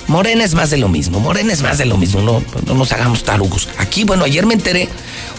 Morena 0.08 0.42
es 0.42 0.54
más 0.54 0.70
de 0.70 0.78
lo 0.78 0.88
mismo, 0.88 1.20
Morena 1.20 1.52
es 1.52 1.62
más 1.62 1.78
de 1.78 1.84
lo 1.84 1.98
mismo, 1.98 2.22
no, 2.22 2.42
no 2.66 2.74
nos 2.74 2.92
hagamos 2.92 3.24
tarugos. 3.24 3.68
Aquí, 3.78 4.04
bueno, 4.04 4.24
ayer 4.24 4.46
me 4.46 4.54
enteré, 4.54 4.88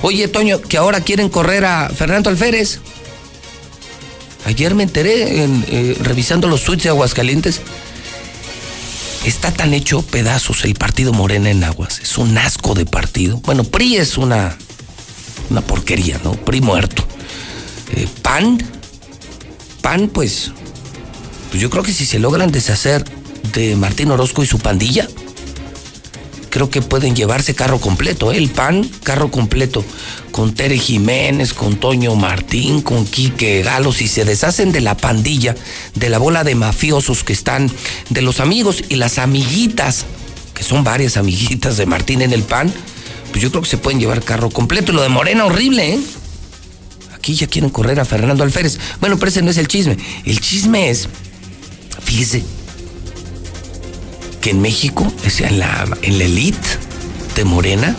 oye, 0.01 0.27
Toño, 0.27 0.61
que 0.61 0.77
ahora 0.77 1.01
quieren 1.01 1.29
correr 1.29 1.65
a 1.65 1.89
Fernando 1.89 2.29
Alférez. 2.29 2.79
Ayer 4.45 4.75
me 4.75 4.83
enteré, 4.83 5.43
en, 5.43 5.65
eh, 5.67 5.97
revisando 6.01 6.47
los 6.47 6.63
tweets 6.63 6.83
de 6.83 6.89
Aguascalientes, 6.89 7.61
está 9.29 9.51
tan 9.51 9.73
hecho 9.73 10.01
pedazos 10.01 10.65
el 10.65 10.75
partido 10.75 11.13
Morena 11.13 11.49
en 11.49 11.63
Aguas, 11.63 11.99
es 11.99 12.17
un 12.17 12.37
asco 12.37 12.73
de 12.73 12.85
partido. 12.85 13.37
Bueno, 13.37 13.63
PRI 13.63 13.97
es 13.97 14.17
una, 14.17 14.57
una 15.49 15.61
porquería, 15.61 16.19
¿no? 16.23 16.33
PRI 16.33 16.61
muerto. 16.61 17.05
Eh, 17.95 18.07
PAN, 18.21 18.57
PAN, 19.81 20.09
pues, 20.09 20.51
pues 21.49 21.61
yo 21.61 21.69
creo 21.69 21.83
que 21.83 21.93
si 21.93 22.05
se 22.05 22.19
logran 22.19 22.51
deshacer 22.51 23.03
de 23.53 23.75
Martín 23.75 24.11
Orozco 24.11 24.43
y 24.43 24.47
su 24.47 24.59
pandilla, 24.59 25.07
creo 26.49 26.69
que 26.69 26.81
pueden 26.81 27.15
llevarse 27.15 27.55
carro 27.55 27.79
completo, 27.79 28.31
¿eh? 28.31 28.37
el 28.37 28.49
PAN, 28.49 28.89
carro 29.03 29.31
completo, 29.31 29.83
con 30.31 30.53
Tere 30.53 30.77
Jiménez, 30.77 31.53
con 31.53 31.77
Toño 31.77 32.15
Martín, 32.15 32.81
con 32.81 33.05
Quique 33.05 33.61
Galo, 33.63 33.91
si 33.91 34.07
se 34.07 34.25
deshacen 34.25 34.71
de 34.71 34.81
la 34.81 34.95
pandilla, 34.97 35.55
de 35.95 36.09
la 36.09 36.17
bola 36.17 36.43
de 36.43 36.55
mafiosos 36.55 37.23
que 37.23 37.33
están, 37.33 37.71
de 38.09 38.21
los 38.21 38.39
amigos 38.39 38.83
y 38.89 38.95
las 38.95 39.17
amiguitas, 39.17 40.05
que 40.53 40.63
son 40.63 40.83
varias 40.83 41.17
amiguitas 41.17 41.77
de 41.77 41.85
Martín 41.85 42.21
en 42.21 42.33
el 42.33 42.43
PAN, 42.43 42.73
pues 43.31 43.41
yo 43.41 43.51
creo 43.51 43.61
que 43.61 43.69
se 43.69 43.77
pueden 43.77 43.99
llevar 43.99 44.23
carro 44.23 44.49
completo. 44.49 44.91
Y 44.91 44.95
lo 44.95 45.01
de 45.01 45.09
Morena, 45.09 45.45
horrible, 45.45 45.93
¿eh? 45.93 45.99
Aquí 47.13 47.35
ya 47.35 47.47
quieren 47.47 47.69
correr 47.69 47.99
a 47.99 48.05
Fernando 48.05 48.43
Alférez. 48.43 48.79
Bueno, 48.99 49.17
pero 49.17 49.29
ese 49.29 49.41
no 49.41 49.51
es 49.51 49.57
el 49.57 49.67
chisme. 49.67 49.97
El 50.25 50.39
chisme 50.39 50.89
es, 50.89 51.09
fíjese, 52.01 52.43
que 54.41 54.51
en 54.51 54.61
México, 54.61 55.11
en 55.39 55.59
la, 55.59 55.87
en 56.01 56.17
la 56.17 56.23
elite 56.25 56.67
de 57.35 57.43
Morena, 57.43 57.95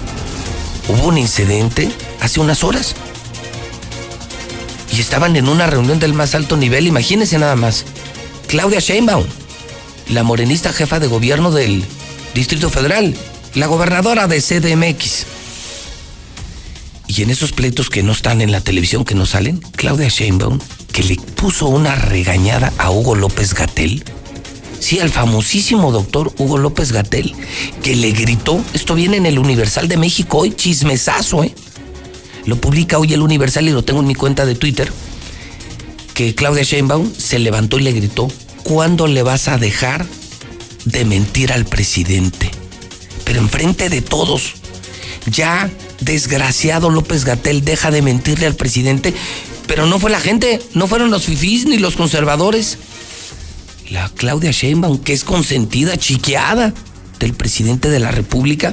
hubo 0.89 1.09
un 1.09 1.19
incidente 1.19 1.91
hace 2.21 2.41
unas 2.41 2.65
horas. 2.65 2.95
Y 4.93 5.01
estaban 5.01 5.37
en 5.37 5.49
una 5.49 5.67
reunión 5.67 6.01
del 6.01 6.15
más 6.15 6.35
alto 6.35 6.57
nivel, 6.57 6.87
imagínense 6.87 7.39
nada 7.39 7.57
más. 7.57 7.85
Claudia 8.49 8.81
Sheinbaum, 8.81 9.25
la 10.09 10.23
morenista 10.23 10.73
jefa 10.73 10.99
de 10.99 11.07
gobierno 11.07 11.51
del 11.51 11.85
Distrito 12.35 12.71
Federal, 12.71 13.15
la 13.55 13.67
gobernadora 13.67 14.27
de 14.27 14.41
CDMX. 14.41 15.27
Y 17.07 17.23
en 17.23 17.31
esos 17.31 17.53
pleitos 17.53 17.91
que 17.91 18.03
no 18.03 18.13
están 18.13 18.41
en 18.41 18.53
la 18.53 18.61
televisión, 18.61 19.05
que 19.05 19.15
no 19.15 19.27
salen, 19.27 19.59
Claudia 19.77 20.09
Sheinbaum, 20.09 20.59
que 20.93 21.03
le 21.03 21.17
puso 21.17 21.67
una 21.67 21.95
regañada 21.95 22.73
a 22.79 22.91
Hugo 22.91 23.15
López 23.15 23.55
Gatel, 23.55 24.05
Sí, 24.81 24.99
al 24.99 25.11
famosísimo 25.11 25.93
doctor 25.93 26.33
Hugo 26.39 26.59
López 26.59 26.91
Gatel, 26.91 27.35
que 27.83 27.95
le 27.95 28.13
gritó, 28.13 28.65
esto 28.73 28.95
viene 28.95 29.19
en 29.19 29.27
el 29.27 29.39
Universal 29.39 29.87
de 29.89 29.99
México 29.99 30.39
hoy, 30.39 30.55
chismesazo, 30.57 31.45
¿eh? 31.45 31.55
Lo 32.47 32.57
publica 32.57 32.99
hoy 32.99 33.13
el 33.13 33.21
Universal 33.21 33.69
y 33.69 33.73
lo 33.73 33.85
tengo 33.85 34.01
en 34.01 34.07
mi 34.07 34.15
cuenta 34.15 34.47
de 34.47 34.55
Twitter. 34.55 34.91
que 36.15 36.35
Claudia 36.35 36.65
Sheinbaum 36.65 37.11
se 37.17 37.39
levantó 37.39 37.79
y 37.79 37.83
le 37.83 37.93
gritó, 37.93 38.29
¿cuándo 38.63 39.07
le 39.07 39.23
vas 39.23 39.49
a 39.49 39.57
dejar 39.59 40.07
de 40.85 41.05
mentir 41.05 41.53
al 41.53 41.65
presidente? 41.65 42.51
Pero 43.25 43.41
enfrente 43.41 43.89
de 43.89 44.03
todos. 44.03 44.55
Ya, 45.31 45.71
desgraciado 46.01 46.91
López 46.91 47.25
Gatel, 47.25 47.65
deja 47.65 47.91
de 47.91 48.03
mentirle 48.03 48.47
al 48.47 48.55
presidente. 48.55 49.15
Pero 49.67 49.87
no 49.87 49.99
fue 49.99 50.11
la 50.11 50.21
gente, 50.21 50.61
no 50.75 50.89
fueron 50.89 51.11
los 51.11 51.25
fifís 51.25 51.67
ni 51.67 51.79
los 51.79 51.97
conservadores. 51.97 52.79
La 53.91 54.09
Claudia 54.09 54.53
Sheinbaum, 54.53 54.99
que 54.99 55.13
es 55.13 55.25
consentida, 55.25 55.97
chiqueada 55.97 56.73
del 57.19 57.35
presidente 57.35 57.91
de 57.91 57.99
la 57.99 58.13
República, 58.13 58.73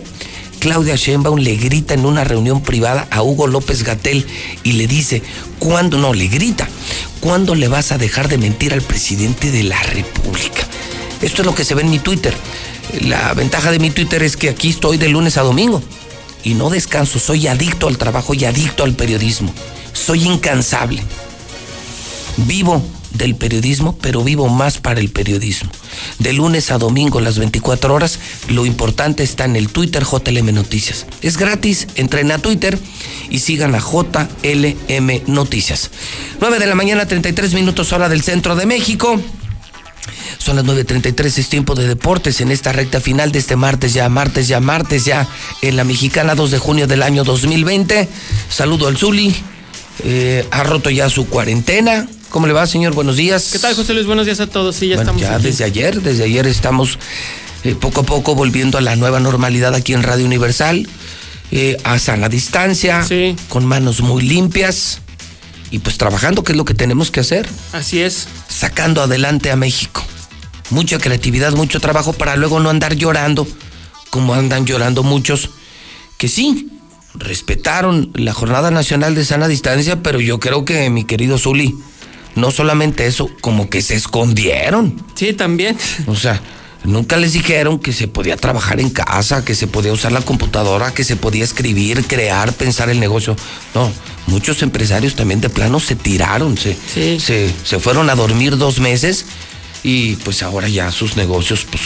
Claudia 0.60 0.96
Sheinbaum 0.96 1.40
le 1.40 1.56
grita 1.56 1.96
en 1.96 2.06
una 2.06 2.24
reunión 2.24 2.62
privada 2.62 3.08
a 3.10 3.24
Hugo 3.24 3.48
López 3.48 3.84
Gatel 3.84 4.26
y 4.64 4.74
le 4.74 4.86
dice, 4.86 5.24
¿cuándo 5.58 5.98
no? 5.98 6.14
Le 6.14 6.28
grita, 6.28 6.68
¿cuándo 7.20 7.56
le 7.56 7.68
vas 7.68 7.92
a 7.92 7.98
dejar 7.98 8.28
de 8.28 8.38
mentir 8.38 8.74
al 8.74 8.82
presidente 8.82 9.52
de 9.52 9.64
la 9.64 9.82
República? 9.82 10.68
Esto 11.24 11.42
es 11.42 11.46
lo 11.48 11.56
que 11.56 11.66
se 11.66 11.74
ve 11.74 11.82
en 11.82 11.90
mi 11.90 12.00
Twitter. 12.00 12.34
La 13.02 13.34
ventaja 13.34 13.72
de 13.72 13.80
mi 13.80 13.90
Twitter 13.90 14.22
es 14.22 14.38
que 14.38 14.50
aquí 14.50 14.70
estoy 14.70 14.98
de 14.98 15.10
lunes 15.10 15.38
a 15.38 15.42
domingo 15.42 15.82
y 16.44 16.54
no 16.54 16.70
descanso, 16.70 17.18
soy 17.20 17.48
adicto 17.48 17.88
al 17.88 17.98
trabajo 17.98 18.36
y 18.36 18.46
adicto 18.46 18.84
al 18.84 18.94
periodismo. 18.94 19.52
Soy 19.94 20.26
incansable. 20.26 21.02
Vivo 22.38 22.84
del 23.18 23.36
periodismo, 23.36 23.98
pero 24.02 24.24
vivo 24.24 24.48
más 24.50 24.78
para 24.78 25.00
el 25.00 25.10
periodismo. 25.10 25.70
De 26.20 26.34
lunes 26.34 26.72
a 26.72 26.78
domingo, 26.78 27.22
las 27.22 27.38
24 27.38 27.94
horas, 27.94 28.20
lo 28.50 28.66
importante 28.66 29.24
está 29.24 29.46
en 29.46 29.56
el 29.56 29.70
Twitter 29.70 30.04
JLM 30.04 30.54
Noticias. 30.54 31.06
Es 31.22 31.38
gratis, 31.38 31.88
entren 31.96 32.32
a 32.32 32.40
Twitter 32.40 32.78
y 33.30 33.40
sigan 33.40 33.76
a 33.76 33.80
JLM 33.80 35.22
Noticias. 35.28 35.92
9 36.40 36.60
de 36.60 36.68
la 36.68 36.76
mañana, 36.76 37.08
33 37.08 37.54
minutos 37.54 37.92
hora 37.94 38.10
del 38.10 38.22
centro 38.22 38.56
de 38.56 38.66
México. 38.66 39.20
Son 40.38 40.56
las 40.56 40.66
9.33, 40.66 41.40
es 41.40 41.50
tiempo 41.50 41.76
de 41.76 41.88
deportes 41.88 42.40
en 42.42 42.52
esta 42.52 42.72
recta 42.72 43.02
final 43.02 43.32
de 43.32 43.40
este 43.40 43.56
martes 43.56 43.94
ya, 43.94 44.08
martes 44.08 44.48
ya, 44.48 44.60
martes 44.60 45.04
ya, 45.04 45.28
en 45.62 45.76
la 45.76 45.84
mexicana 45.84 46.36
2 46.36 46.52
de 46.52 46.58
junio 46.58 46.88
del 46.88 47.04
año 47.04 47.24
2020. 47.24 48.08
Saludo 48.50 48.88
al 48.88 48.98
Zuli, 48.98 49.36
eh, 50.04 50.48
ha 50.52 50.64
roto 50.64 50.90
ya 50.90 51.10
su 51.10 51.28
cuarentena. 51.28 52.08
¿Cómo 52.30 52.48
le 52.48 52.54
va, 52.54 52.68
señor? 52.68 52.94
Buenos 52.94 53.16
días. 53.16 53.50
¿Qué 53.52 53.60
tal, 53.60 53.76
José 53.76 53.94
Luis? 53.94 54.06
Buenos 54.06 54.26
días 54.26 54.40
a 54.40 54.48
todos. 54.48 54.76
Sí, 54.76 54.88
ya 54.88 54.96
Bueno, 54.96 55.12
estamos 55.12 55.22
ya 55.30 55.36
aquí. 55.36 55.44
desde 55.46 55.64
ayer, 55.64 56.02
desde 56.02 56.24
ayer 56.26 56.46
estamos 56.48 57.00
eh, 57.64 57.76
poco 57.80 58.02
a 58.02 58.04
poco 58.04 58.36
volviendo 58.36 58.78
a 58.78 58.82
la 58.82 58.96
nueva 58.96 59.20
normalidad 59.20 59.74
aquí 59.74 59.94
en 59.94 60.04
Radio 60.04 60.26
Universal, 60.26 60.88
eh, 61.52 61.78
a 61.84 61.98
sana 62.00 62.28
distancia, 62.30 63.06
con 63.48 63.66
manos 63.66 64.02
muy 64.02 64.24
limpias 64.24 65.00
y 65.72 65.80
pues 65.80 65.98
trabajando, 65.98 66.44
que 66.44 66.52
es 66.52 66.58
lo 66.58 66.66
que 66.66 66.74
tenemos 66.74 67.12
que 67.12 67.22
hacer, 67.22 67.48
Así 67.74 68.02
es. 68.02 68.28
sacando 68.50 69.02
adelante 69.02 69.50
a 69.52 69.56
México. 69.56 70.04
Mucha 70.70 70.98
creatividad, 70.98 71.54
mucho 71.54 71.80
trabajo 71.80 72.12
para 72.14 72.36
luego 72.36 72.60
no 72.60 72.70
andar 72.70 72.96
llorando, 72.96 73.48
como 74.10 74.34
andan 74.34 74.66
llorando 74.66 75.02
muchos, 75.04 75.50
que 76.18 76.28
sí, 76.28 76.70
respetaron 77.16 78.12
la 78.16 78.34
Jornada 78.34 78.70
Nacional 78.70 79.16
de 79.16 79.24
Sana 79.24 79.48
Distancia, 79.48 80.04
pero 80.04 80.20
yo 80.20 80.40
creo 80.42 80.66
que 80.66 80.90
mi 80.90 81.06
querido 81.06 81.38
Zuli, 81.38 81.74
no 82.38 82.52
solamente 82.52 83.06
eso, 83.06 83.30
como 83.42 83.70
que 83.70 83.82
se 83.82 83.96
escondieron. 83.96 84.96
Sí, 85.16 85.34
también. 85.34 85.78
O 86.06 86.16
sea, 86.16 86.42
nunca 86.84 87.18
les 87.18 87.34
dijeron 87.34 87.80
que 87.80 87.92
se 87.92 88.08
podía 88.08 88.38
trabajar 88.38 88.80
en 88.80 88.90
casa, 88.90 89.44
que 89.44 89.56
se 89.56 89.68
podía 89.68 89.92
usar 89.92 90.12
la 90.12 90.22
computadora, 90.22 90.94
que 90.94 91.04
se 91.04 91.16
podía 91.16 91.44
escribir, 91.44 92.06
crear, 92.06 92.54
pensar 92.54 92.90
el 92.90 93.00
negocio. 93.00 93.36
No, 93.76 93.92
muchos 94.28 94.62
empresarios 94.62 95.16
también 95.16 95.42
de 95.42 95.50
plano 95.50 95.80
se 95.80 95.96
tiraron, 95.96 96.58
se, 96.58 96.78
se, 97.20 97.52
se 97.64 97.80
fueron 97.80 98.10
a 98.10 98.16
dormir 98.16 98.58
dos 98.58 98.80
meses 98.80 99.26
y 99.84 100.16
pues 100.18 100.44
ahora 100.44 100.68
ya 100.68 100.92
sus 100.92 101.18
negocios 101.18 101.66
pues, 101.70 101.84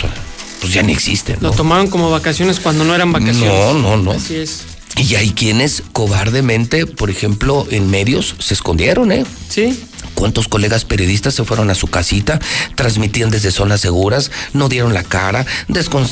pues 0.60 0.74
ya 0.74 0.84
ni 0.84 0.94
existen. 0.94 1.38
Lo 1.42 1.50
¿no? 1.52 1.56
tomaron 1.56 1.88
como 1.88 2.10
vacaciones 2.12 2.60
cuando 2.60 2.84
no 2.84 2.94
eran 2.94 3.12
vacaciones. 3.12 3.48
No, 3.48 3.74
no, 3.74 3.98
no. 3.98 4.12
Así 4.12 4.36
es. 4.36 4.64
Y 4.98 5.16
hay 5.16 5.32
quienes 5.32 5.84
cobardemente, 5.94 6.86
por 6.86 7.10
ejemplo, 7.10 7.66
en 7.72 7.90
medios 7.90 8.36
se 8.40 8.54
escondieron, 8.54 9.12
¿eh? 9.12 9.26
Sí. 9.50 9.80
¿Cuántos 10.16 10.48
colegas 10.48 10.86
periodistas 10.86 11.34
se 11.34 11.44
fueron 11.44 11.70
a 11.70 11.76
su 11.76 11.88
casita, 11.88 12.40
transmitían 12.76 13.30
desde 13.30 13.52
zonas 13.52 13.82
seguras, 13.82 14.32
no 14.54 14.70
dieron 14.70 14.94
la 14.94 15.04
cara, 15.04 15.46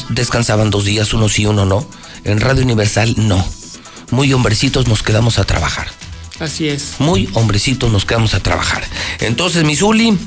descansaban 0.10 0.70
dos 0.70 0.86
días, 0.86 1.14
uno 1.14 1.30
sí, 1.30 1.46
uno 1.46 1.66
no? 1.66 1.88
En 2.24 2.40
Radio 2.40 2.64
Universal, 2.64 3.16
no. 3.18 3.46
Muy 4.12 4.34
hombrecitos 4.34 4.88
nos 4.88 5.04
quedamos 5.04 5.40
a 5.40 5.44
trabajar. 5.44 5.88
Así 6.40 6.70
es. 6.70 6.96
Muy 7.00 7.30
hombrecitos 7.34 7.92
nos 7.92 8.06
quedamos 8.06 8.34
a 8.34 8.40
trabajar. 8.40 8.84
Entonces, 9.20 9.64
Misuli, 9.64 10.18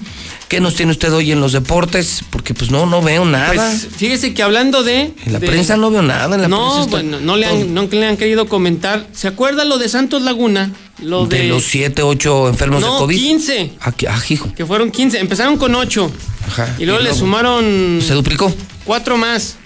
¿qué 0.53 0.61
nos 0.61 0.75
tiene 0.75 0.93
usted 0.93 1.11
hoy 1.15 1.33
en 1.33 1.41
los 1.41 1.53
deportes? 1.53 2.23
Porque 2.29 2.53
pues 2.53 2.71
no, 2.71 2.85
no 2.85 3.01
veo 3.01 3.25
nada. 3.25 3.55
Pues 3.55 3.89
fíjese 3.97 4.35
que 4.35 4.43
hablando 4.43 4.83
de. 4.83 5.15
en 5.25 5.33
la 5.33 5.39
de- 5.39 5.47
prensa 5.47 5.79
no 5.79 5.91
veo 5.91 6.03
nada. 6.03 6.35
En 6.35 6.43
la 6.43 6.49
no, 6.49 6.73
prensa 6.75 6.91
bueno, 6.91 7.21
no 7.21 7.39
le, 7.39 7.47
han, 7.47 7.73
no 7.73 7.85
le 7.91 8.07
han 8.07 8.19
querido 8.19 8.47
comentar. 8.47 9.07
¿Se 9.15 9.29
acuerda 9.29 9.65
lo 9.65 9.79
de 9.79 9.89
Santos 9.89 10.21
Laguna? 10.21 10.71
Lo 11.01 11.25
de, 11.25 11.39
de 11.39 11.45
los 11.45 11.65
siete, 11.65 12.03
ocho 12.03 12.51
enfermos 12.51 12.83
no, 12.83 12.93
de 12.93 12.99
COVID. 12.99 13.17
15. 13.17 13.73
Ah, 13.81 13.93
que- 13.93 14.09
ah, 14.09 14.23
hijo. 14.29 14.53
Que 14.53 14.67
fueron 14.67 14.91
15. 14.91 15.21
Empezaron 15.21 15.57
con 15.57 15.75
8. 15.75 16.13
Ajá. 16.49 16.77
Y 16.79 16.85
luego 16.85 17.01
le 17.01 17.15
sumaron. 17.15 18.03
Se 18.07 18.13
duplicó. 18.13 18.55
Cuatro 18.85 19.17
más. 19.17 19.57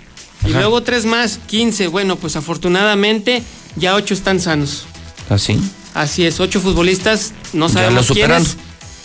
Y 0.47 0.51
Ajá. 0.51 0.61
luego 0.61 0.85
tres 0.85 1.05
más, 1.05 1.41
15. 1.49 1.89
Bueno, 1.89 2.15
pues 2.15 2.37
afortunadamente 2.37 3.43
ya 3.75 3.97
ocho 3.97 4.15
están 4.15 4.39
sanos. 4.39 4.85
Así. 5.29 5.59
Así 5.95 6.25
es, 6.27 6.39
ocho 6.39 6.61
futbolistas, 6.61 7.33
no 7.55 7.69
sabemos 7.71 8.09
quiénes, 8.09 8.57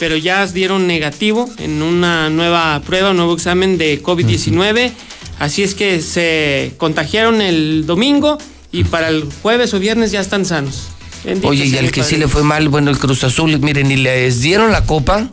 pero 0.01 0.17
ya 0.17 0.47
dieron 0.47 0.87
negativo 0.87 1.47
en 1.59 1.83
una 1.83 2.31
nueva 2.31 2.81
prueba, 2.83 3.11
un 3.11 3.17
nuevo 3.17 3.35
examen 3.35 3.77
de 3.77 4.01
COVID-19. 4.01 4.91
Así 5.37 5.61
es 5.61 5.75
que 5.75 6.01
se 6.01 6.73
contagiaron 6.77 7.39
el 7.39 7.85
domingo 7.85 8.39
y 8.71 8.83
para 8.83 9.09
el 9.09 9.29
jueves 9.43 9.75
o 9.75 9.79
viernes 9.79 10.09
ya 10.09 10.19
están 10.19 10.43
sanos. 10.43 10.87
Bendito 11.23 11.47
Oye, 11.49 11.65
y 11.65 11.77
al 11.77 11.91
que 11.91 12.03
sí 12.03 12.17
le 12.17 12.27
fue 12.27 12.43
mal, 12.43 12.69
bueno, 12.69 12.89
el 12.89 12.97
Cruz 12.97 13.23
Azul, 13.23 13.59
miren, 13.59 13.87
ni 13.89 13.95
les 13.95 14.41
dieron 14.41 14.71
la 14.71 14.85
copa 14.85 15.29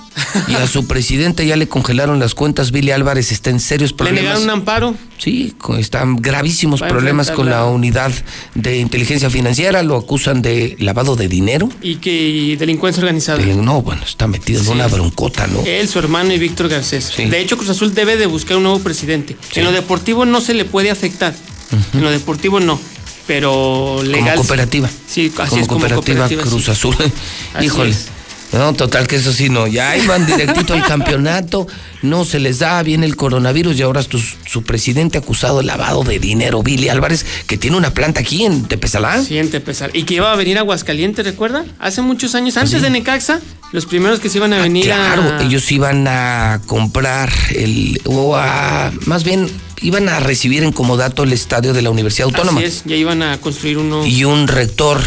y 0.47 0.55
a 0.55 0.67
su 0.67 0.87
presidente 0.89 1.47
ya 1.47 1.57
le 1.57 1.67
congelaron 1.69 2.19
las 2.19 2.35
cuentas. 2.35 2.73
Billy 2.73 2.91
Álvarez 2.91 3.33
está 3.33 3.51
en 3.51 3.59
serios 3.61 3.91
Le 3.93 3.97
problemas. 3.97 4.23
negaron 4.23 4.43
un 4.45 4.51
amparo. 4.51 4.95
Sí, 5.17 5.55
están 5.79 6.17
gravísimos 6.17 6.83
Va 6.83 6.89
problemas 6.89 7.31
con 7.31 7.49
la 7.51 7.65
unidad 7.65 8.13
de 8.55 8.79
inteligencia 8.79 9.31
financiera. 9.31 9.83
Lo 9.83 9.97
acusan 9.97 10.43
de 10.43 10.77
lavado 10.79 11.17
de 11.17 11.29
dinero. 11.29 11.69
y 11.83 11.97
que 11.97 12.13
y 12.29 12.57
delincuencia 12.57 13.01
organizada. 13.03 13.43
No, 13.45 13.83
bueno, 13.83 14.03
está 14.05 14.27
metido 14.27 14.61
en 14.61 14.69
una 14.69 14.87
broncota, 14.87 15.47
¿no? 15.47 15.63
Él, 15.65 15.89
su 15.89 15.99
hermano 15.99 16.33
y 16.33 16.39
Víctor 16.39 16.69
Garcés. 16.69 17.13
De 17.17 17.41
hecho, 17.41 17.57
Cruz 17.57 17.71
Azul 17.71 17.95
debe 17.95 18.17
de 18.17 18.27
buscar 18.27 18.57
un 18.59 18.63
nuevo 18.65 18.79
presidente. 18.81 19.37
En 19.55 19.65
lo 19.65 19.73
deportivo 19.73 20.25
no 20.25 20.41
se 20.41 20.55
le 20.55 20.65
puede 20.65 20.91
afectar. 20.91 21.35
En 21.95 22.03
lo 22.03 22.11
deportivo 22.11 22.61
no. 22.61 22.79
Pero 23.29 24.03
legal. 24.03 24.35
Como 24.35 24.49
cooperativa. 24.49 24.89
Sí, 25.07 25.33
así 25.39 25.51
como 25.51 25.61
es 25.63 25.69
como 25.69 25.81
cooperativa, 25.81 26.27
cooperativa. 26.29 26.43
Cruz 26.43 26.65
sí. 26.65 26.71
Azul. 26.73 26.97
Así 27.55 27.67
Híjole. 27.67 27.91
es. 27.91 28.09
No, 28.51 28.73
total 28.73 29.07
que 29.07 29.17
eso 29.17 29.31
sí 29.35 29.51
no. 29.51 29.67
Ya 29.67 29.95
iban 29.99 30.25
directito 30.25 30.73
al 30.73 30.83
campeonato, 30.89 31.67
no 32.01 32.25
se 32.25 32.39
les 32.41 32.61
da 32.61 32.83
bien 32.83 33.05
el 33.05 33.15
coronavirus 33.15 33.77
y 33.79 33.83
ahora 33.83 34.03
su, 34.03 34.19
su 34.19 34.63
presidente 34.63 35.19
acusado 35.19 35.59
de 35.59 35.65
lavado 35.65 36.03
de 36.03 36.19
dinero, 36.19 36.63
Billy 36.63 36.89
Álvarez, 36.89 37.27
que 37.47 37.59
tiene 37.59 37.77
una 37.77 37.93
planta 37.93 38.21
aquí 38.21 38.47
en 38.47 38.65
Tepezalá. 38.65 39.23
Sí, 39.23 39.37
en 39.37 39.51
Tepezal. 39.51 39.91
Y 39.93 40.05
que 40.05 40.15
iba 40.15 40.33
a 40.33 40.37
venir 40.37 40.57
a 40.57 40.61
Aguascalientes, 40.61 41.27
¿recuerda? 41.27 41.67
Hace 41.79 42.01
muchos 42.01 42.35
años, 42.35 42.57
antes 42.57 42.81
de 42.81 42.89
Necaxa, 42.89 43.41
los 43.73 43.85
primeros 43.85 44.19
que 44.19 44.31
se 44.31 44.39
iban 44.39 44.55
a 44.55 44.63
venir 44.63 44.91
Ah, 44.91 45.13
Claro, 45.15 45.37
a. 45.41 45.43
ellos 45.43 45.71
iban 45.71 46.07
a 46.09 46.63
comprar 46.65 47.31
el, 47.55 48.01
o 48.07 48.35
a, 48.35 48.91
más 49.05 49.25
bien, 49.25 49.47
iban 49.83 50.09
a 50.09 50.21
recibir 50.21 50.63
en 50.65 50.73
comodato 50.73 51.23
el 51.23 51.33
estadio 51.33 51.73
de 51.73 51.83
la 51.83 51.91
Universidad 51.91 52.27
Autónoma. 52.27 52.61
Así 52.61 52.67
es, 52.69 52.83
ya 52.85 52.97
iban 52.97 53.23
a 53.23 53.39
construir 53.41 53.79
uno. 53.79 54.05
Y 54.07 54.25
un 54.25 54.49
rector 54.49 55.01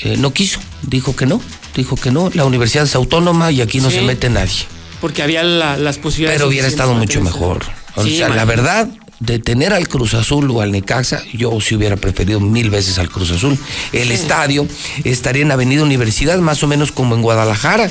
eh, 0.00 0.16
no 0.18 0.32
quiso, 0.32 0.58
dijo 0.82 1.14
que 1.16 1.26
no, 1.26 1.40
dijo 1.76 1.96
que 1.96 2.10
no, 2.10 2.30
la 2.34 2.44
universidad 2.44 2.84
es 2.84 2.94
autónoma 2.94 3.52
y 3.52 3.60
aquí 3.60 3.80
no 3.80 3.90
Sí. 3.90 3.96
se 3.96 4.02
mete 4.02 4.28
nadie. 4.28 4.52
Porque 5.00 5.22
había 5.22 5.42
la- 5.42 5.76
las 5.76 5.98
posibilidades. 5.98 6.38
Pero 6.38 6.48
hubiera 6.48 6.68
estado 6.68 6.94
mucho 6.94 7.20
mejor. 7.20 7.64
O 7.96 8.02
Sí, 8.04 8.16
sea, 8.18 8.28
la 8.28 8.44
verdad, 8.44 8.88
de 9.20 9.38
tener 9.38 9.72
al 9.72 9.86
Cruz 9.88 10.14
Azul 10.14 10.50
o 10.50 10.60
al 10.60 10.72
Necaxa, 10.72 11.22
yo 11.32 11.58
sí 11.60 11.74
hubiera 11.76 11.96
preferido 11.96 12.40
mil 12.40 12.70
veces 12.70 12.98
al 12.98 13.08
Cruz 13.08 13.30
Azul. 13.30 13.56
El 13.92 14.10
estadio 14.10 14.66
estaría 15.04 15.42
en 15.42 15.52
Avenida 15.52 15.82
Universidad, 15.82 16.38
más 16.38 16.62
o 16.62 16.66
menos 16.66 16.90
como 16.90 17.14
en 17.14 17.22
Guadalajara, 17.22 17.90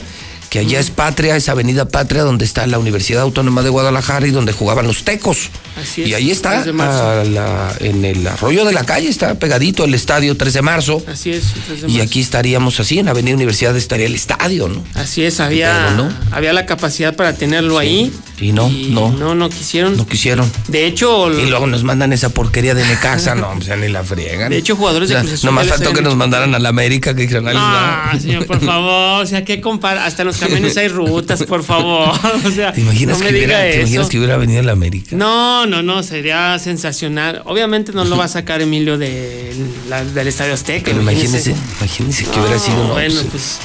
que 0.53 0.59
allá 0.59 0.79
es 0.79 0.91
Patria, 0.91 1.35
es 1.35 1.49
Avenida 1.49 1.87
Patria, 1.87 2.21
donde 2.21 2.45
está 2.45 2.67
la 2.67 2.77
Universidad 2.77 3.23
Autónoma 3.23 3.63
de 3.63 3.69
Guadalajara 3.71 4.27
y 4.27 4.29
donde 4.29 4.51
jugaban 4.53 4.85
los 4.85 5.03
tecos. 5.03 5.49
Así 5.81 6.03
es, 6.03 6.09
y 6.09 6.13
ahí 6.13 6.29
está, 6.29 6.51
3 6.51 6.65
de 6.65 6.73
marzo. 6.73 7.09
a 7.09 7.23
la- 7.23 7.73
en 7.79 8.05
el 8.05 8.27
arroyo 8.27 8.63
de 8.63 8.71
la 8.71 8.83
calle, 8.83 9.09
está 9.09 9.33
pegadito 9.39 9.83
el 9.83 9.95
estadio 9.95 10.37
3 10.37 10.53
de 10.53 10.61
marzo. 10.61 11.01
Así 11.11 11.31
es, 11.31 11.45
3 11.65 11.81
de 11.81 11.87
Y 11.87 11.91
marzo. 11.93 12.03
aquí 12.03 12.21
estaríamos 12.21 12.79
así, 12.79 12.99
en 12.99 13.07
Avenida 13.07 13.33
Universidad 13.33 13.75
estaría 13.75 14.05
el 14.05 14.13
estadio, 14.13 14.67
¿no? 14.69 14.83
Así 14.93 15.23
es, 15.23 15.39
había, 15.39 15.73
Pero 15.95 16.03
no. 16.03 16.13
había 16.29 16.53
la 16.53 16.67
capacidad 16.67 17.15
para 17.15 17.33
tenerlo 17.33 17.79
ahí. 17.79 18.13
Y 18.39 18.51
no, 18.51 18.69
no. 18.69 19.11
No, 19.11 19.33
no 19.35 19.49
quisieron. 19.49 19.95
No 19.97 20.05
quisieron. 20.05 20.51
De 20.67 20.85
hecho, 20.85 21.31
Y 21.31 21.45
luego 21.49 21.65
nos 21.65 21.83
mandan 21.83 22.13
esa 22.13 22.29
porquería 22.29 22.75
de 22.75 22.85
Necaxa, 22.85 23.33
no, 23.33 23.49
o 23.57 23.61
sea, 23.61 23.75
ni 23.75 23.87
la 23.87 24.03
friegan. 24.03 24.49
De 24.51 24.57
hecho, 24.57 24.75
jugadores 24.75 25.09
de 25.09 25.15
O 25.15 25.17
sea, 25.17 25.21
Cruz 25.23 25.33
Azul 25.39 25.47
Nomás 25.47 25.67
faltó 25.67 25.93
que 25.93 26.01
nos 26.03 26.15
mandaran 26.15 26.53
a 26.53 26.59
la 26.59 26.69
América, 26.69 27.15
que 27.15 27.23
dijeron, 27.23 27.45
va. 27.45 28.11
Ah, 28.11 28.19
señor, 28.19 28.45
por 28.45 28.59
favor, 28.65 29.23
o 29.23 29.25
sea, 29.25 29.43
¿qué 29.45 29.61
compara? 29.61 30.05
Hasta 30.05 30.21
en 30.23 30.27
los 30.27 30.42
camiones 30.47 30.77
hay 30.77 30.87
rutas, 30.89 31.43
por 31.43 31.63
favor. 31.63 32.09
O 32.45 32.51
sea, 32.51 32.71
¿Te 32.73 32.81
imaginas, 32.81 33.19
no 33.19 33.25
que 33.25 33.31
hubiera, 33.31 33.59
diga 33.61 33.71
¿te 33.71 33.79
imaginas 33.81 34.01
eso. 34.01 34.09
que 34.09 34.17
hubiera 34.17 34.37
venido 34.37 34.59
a 34.59 34.63
la 34.63 34.71
América? 34.73 35.15
No, 35.15 35.65
no, 35.65 35.81
no, 35.83 36.03
sería 36.03 36.57
sensacional. 36.59 37.41
Obviamente 37.45 37.91
no 37.93 38.03
lo 38.05 38.17
va 38.17 38.25
a 38.25 38.27
sacar 38.27 38.61
Emilio 38.61 38.97
de 38.97 39.53
la- 39.89 40.03
del 40.03 40.27
Estadio 40.27 40.53
Azteca. 40.53 40.85
Pero 40.85 41.01
imagínese. 41.01 41.51
imagínese, 41.51 41.75
imagínese 41.79 42.25
que 42.25 42.39
hubiera 42.39 42.59
sido, 42.59 42.87
no, 42.87 42.93
Bueno, 42.93 43.21
pues, 43.31 43.57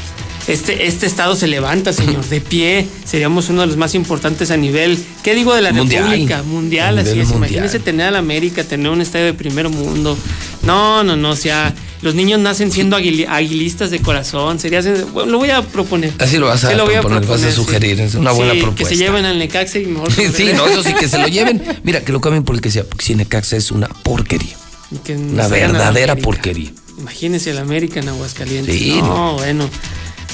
este, 0.47 0.86
este 0.86 1.07
estado 1.07 1.36
se 1.36 1.47
levanta, 1.47 1.92
señor, 1.92 2.24
de 2.28 2.40
pie. 2.40 2.86
Seríamos 3.05 3.48
uno 3.50 3.60
de 3.62 3.66
los 3.66 3.76
más 3.76 3.94
importantes 3.94 4.50
a 4.50 4.57
nivel, 4.57 4.98
¿qué 5.23 5.34
digo 5.34 5.55
de 5.55 5.60
la 5.62 5.73
Mundial. 5.73 6.05
República? 6.05 6.42
Mundial, 6.42 6.98
así 6.98 7.10
es. 7.20 7.28
mundial. 7.28 7.36
Imagínese 7.52 7.81
tener 7.81 8.07
a 8.07 8.10
la 8.12 8.18
América, 8.18 8.65
tener 8.65 8.90
un 8.90 9.00
estadio 9.00 9.26
de 9.26 9.34
primer 9.34 9.68
mundo. 9.68 10.16
No, 10.62 11.05
no, 11.05 11.16
no, 11.16 11.31
o 11.31 11.36
sea, 11.36 11.74
los 12.02 12.14
niños 12.14 12.38
nacen 12.40 12.70
siendo 12.72 12.96
aguili- 12.98 13.26
aguilistas 13.28 13.90
de 13.90 14.00
corazón. 14.00 14.58
Sería, 14.60 14.80
bueno, 15.12 15.32
lo 15.32 15.38
voy 15.38 15.50
a 15.50 15.62
proponer. 15.62 16.12
Así 16.18 16.38
lo 16.38 16.46
vas 16.46 16.64
a 16.64 16.70
Sí, 16.70 16.76
lo 16.76 16.84
voy 16.84 16.94
proponer, 16.94 17.26
vas 17.26 17.42
a 17.42 17.48
sí. 17.50 17.54
sugerir, 17.56 18.00
es 18.00 18.14
una 18.14 18.32
buena 18.32 18.52
Sí, 18.52 18.60
propuesta. 18.60 18.88
Que 18.90 18.96
se 18.96 19.02
lleven 19.02 19.24
al 19.24 19.38
Necaxa 19.38 19.78
y 19.78 19.86
mejor. 19.86 20.12
Sí, 20.34 20.50
no, 20.54 20.66
eso 20.66 20.82
sí, 20.82 20.92
que 20.94 21.08
se 21.08 21.18
lo 21.18 21.28
lleven. 21.28 21.62
Mira, 21.82 22.00
que 22.02 22.12
lo 22.12 22.20
cambien 22.20 22.44
por 22.44 22.54
el 22.54 22.60
que 22.60 22.70
sea, 22.70 22.84
porque 22.84 23.04
si 23.04 23.14
Necaxa 23.14 23.56
es 23.56 23.70
una 23.70 23.88
porquería. 23.88 24.56
Que 25.04 25.14
Una 25.16 25.48
verdadera 25.48 26.16
porquería. 26.16 26.70
Imagínense 26.98 27.50
el 27.50 27.58
América 27.58 28.00
en 28.00 28.08
Aguascalientes. 28.08 28.74
Sí, 28.74 28.96
no, 29.00 29.34
bueno. 29.34 29.68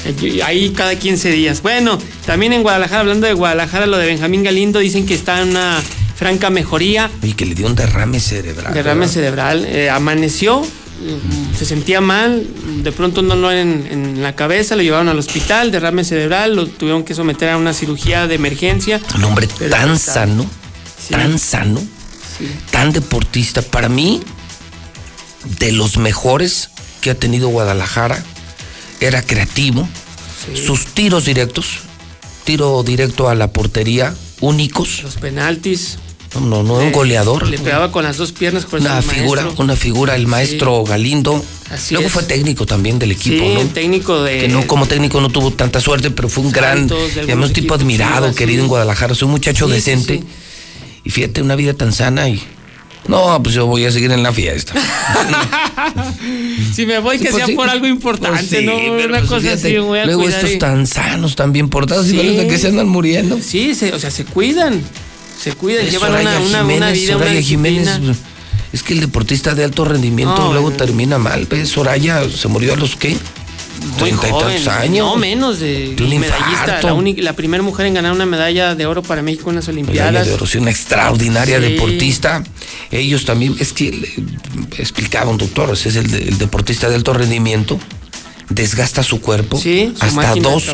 Eh, 0.07 0.43
Ahí 0.45 0.71
cada 0.71 0.95
15 0.97 1.31
días. 1.31 1.63
Bueno, 1.63 1.99
también 2.27 2.53
en 2.53 2.63
Guadalajara, 2.63 3.01
hablando 3.01 3.27
de 3.27 3.33
Guadalajara, 3.33 3.87
lo 3.87 3.97
de 3.99 4.07
Benjamín 4.07 4.43
Galindo, 4.43 4.79
dicen 4.79 5.07
que 5.07 5.15
está 5.15 5.41
en 5.43 5.49
una 5.51 5.83
franca 6.17 6.51
mejoría. 6.51 7.11
Y 7.23 7.33
que 7.33 7.47
le 7.47 7.55
dio 7.55 7.67
un 7.67 7.75
derrame 7.75 8.21
cerebral. 8.21 8.73
Derrame 8.75 9.01
¿verdad? 9.01 9.13
cerebral. 9.15 9.65
eh, 9.67 9.91
amaneció, 9.91 10.63
se 11.57 11.65
sentía 11.67 12.01
mal, 12.01 12.47
de 12.83 12.93
pronto 12.93 13.21
un 13.21 13.29
dolor 13.29 13.53
en, 13.55 13.87
en 13.91 14.23
la 14.23 14.35
cabeza, 14.37 14.77
lo 14.77 14.83
llevaron 14.83 15.09
al 15.09 15.19
hospital, 15.19 15.71
derrame 15.71 16.05
cerebral, 16.05 16.55
lo 16.57 16.67
tuvieron 16.67 17.05
que 17.05 17.15
someter 17.15 17.49
a 17.51 17.57
una 17.57 17.73
cirugía 17.75 18.27
de 18.27 18.35
emergencia. 18.37 19.01
Un 19.15 19.25
hombre 19.25 19.47
tan 19.47 19.93
está- 19.93 20.13
sano, 20.15 20.47
tan 21.11 21.39
sano, 21.39 21.83
tan 22.71 22.93
deportista. 22.93 23.63
Para 23.63 23.89
mí, 23.89 24.23
de 25.59 25.73
los 25.73 25.97
mejores 25.99 26.71
que 27.01 27.11
ha 27.11 27.15
tenido 27.15 27.49
Guadalajara, 27.49 28.23
era 29.01 29.23
creativo. 29.23 29.87
Sus 30.55 30.87
tiros 30.87 31.25
directos, 31.25 31.67
tiro 32.45 32.83
directo 32.83 33.29
a 33.29 33.35
la 33.35 33.53
portería, 33.53 34.15
únicos. 34.41 35.03
Los 35.03 35.17
penaltis. 35.17 35.99
No, 36.35 36.41
no, 36.41 36.63
no, 36.63 36.75
un 36.75 36.89
Eh, 36.89 36.91
goleador. 36.91 37.47
Le 37.49 37.59
pegaba 37.59 37.93
con 37.93 38.05
las 38.05 38.17
dos 38.17 38.33
piernas 38.33 38.65
por 38.65 38.81
Una 38.81 39.01
figura, 39.03 39.43
maestro. 39.43 39.65
una 39.65 39.77
figura, 39.77 40.17
el 40.17 40.27
maestro 40.27 40.85
Galindo. 40.85 41.45
Así 41.71 41.95
Luego 41.95 42.09
es. 42.09 42.13
fue 42.13 42.23
técnico 42.25 42.67
también 42.67 42.99
del 42.99 43.13
equipo, 43.13 43.45
Sí, 43.45 43.55
¿no? 43.55 43.61
técnico 43.71 44.23
de. 44.23 44.41
que 44.41 44.49
no 44.49 44.67
como 44.67 44.87
técnico 44.87 45.21
no 45.21 45.29
tuvo 45.31 45.51
tanta 45.53 45.81
suerte, 45.81 46.11
pero 46.11 46.29
fue 46.29 46.45
un 46.45 46.53
gran, 46.53 46.89
Santos, 46.89 47.17
algunos 47.19 47.49
un 47.49 47.53
tipo 47.55 47.75
admirado, 47.75 48.35
querido 48.35 48.63
en 48.63 48.69
Guadalajara, 48.69 49.15
soy 49.15 49.27
un 49.27 49.33
muchacho 49.33 49.67
decente. 49.69 50.23
Y 51.05 51.11
fíjate, 51.11 51.43
una 51.43 51.57
vida 51.57 51.75
tan 51.75 51.93
sana 51.93 52.29
y 52.29 52.43
no, 53.09 53.43
pues 53.43 53.55
yo 53.55 53.67
voy 53.67 53.85
a 53.85 53.93
seguir 53.93 54.11
en 54.13 54.23
la 54.23 54.33
fiesta. 54.33 54.73
si 56.75 56.87
me 56.87 56.99
voy, 56.99 57.19
que 57.19 57.31
pues 57.31 57.45
sea 57.45 57.55
por 57.55 57.69
algo 57.69 57.87
importante, 57.87 58.39
Pues 58.45 58.65
¿no? 58.65 58.77
Una 58.77 59.19
pues 59.19 59.23
cosa 59.29 59.41
fíjate, 59.41 59.69
así, 59.69 59.79
voy 59.79 59.99
a 59.99 60.07
Luego 60.07 60.29
estos 60.29 60.53
y- 60.53 60.59
tan 60.59 60.87
sanos, 60.87 61.37
tan 61.37 61.53
bien 61.53 61.69
portados, 61.69 62.09
y 62.11 62.17
que 62.17 62.59
se 62.59 62.69
andan 62.69 62.89
muriendo. 62.89 63.39
Sí, 63.43 63.75
se- 63.75 63.93
o 63.93 63.99
sea, 63.99 64.11
se 64.11 64.25
cuidan. 64.25 64.83
Se 65.43 65.53
cuidan, 65.53 65.87
llevan 65.87 66.11
Soraya 66.13 66.29
una, 66.41 66.41
una, 66.41 66.63
una 66.65 66.73
Jiménez, 66.75 66.93
vida, 67.01 67.17
una 67.17 67.25
Soraya 67.27 67.43
Jiménez, 67.43 67.89
es 68.73 68.83
que 68.83 68.93
el 68.95 69.01
deportista 69.01 69.55
de 69.55 69.65
alto 69.65 69.85
rendimiento 69.85 70.37
No, 70.37 70.53
luego 70.53 70.71
no. 70.71 70.77
termina 70.77 71.19
mal. 71.19 71.47
¿ves? 71.47 71.69
Soraya 71.69 72.29
se 72.31 72.49
murió 72.49 72.73
a 72.75 72.77
los 72.77 72.97
qué? 72.97 73.17
Treinta 73.99 74.29
y 74.29 74.31
tantos 74.31 74.67
años. 74.69 75.07
No 75.07 75.17
menos 75.17 75.59
de, 75.59 75.95
De 75.95 76.03
un 76.05 76.19
medallista, 76.21 76.81
la, 76.83 76.95
única, 76.95 77.21
la 77.23 77.35
primera 77.35 77.63
mujer 77.63 77.87
en 77.87 77.95
ganar 77.95 78.13
una 78.13 78.25
medalla 78.25 78.75
de 78.75 78.87
oro 78.87 79.03
para 79.03 79.21
México 79.21 79.51
en 79.51 79.57
las 79.57 79.69
Medalla 79.69 79.83
Olimpiadas. 79.85 80.27
de 80.27 80.33
oro, 80.33 80.47
sí, 80.47 80.59
una 80.59 80.71
extraordinaria 80.71 81.59
Sí. 81.59 81.63
deportista. 81.65 82.43
Ellos 82.91 83.25
también, 83.27 83.55
es 83.61 83.73
que 83.73 83.89
eh, 83.89 84.15
explicaba 84.79 85.31
un 85.31 85.39
doctor, 85.39 85.71
ese 85.73 85.91
es 85.91 85.97
el, 85.97 86.11
de- 86.11 86.23
el 86.29 86.39
deportista 86.39 86.89
de 86.89 86.95
alto 86.95 87.13
rendimiento, 87.13 87.79
desgasta 88.49 89.03
su 89.03 89.21
cuerpo 89.21 89.59
Sí, 89.61 89.93
su 89.99 90.05
hasta 90.05 90.35
dos 90.37 90.65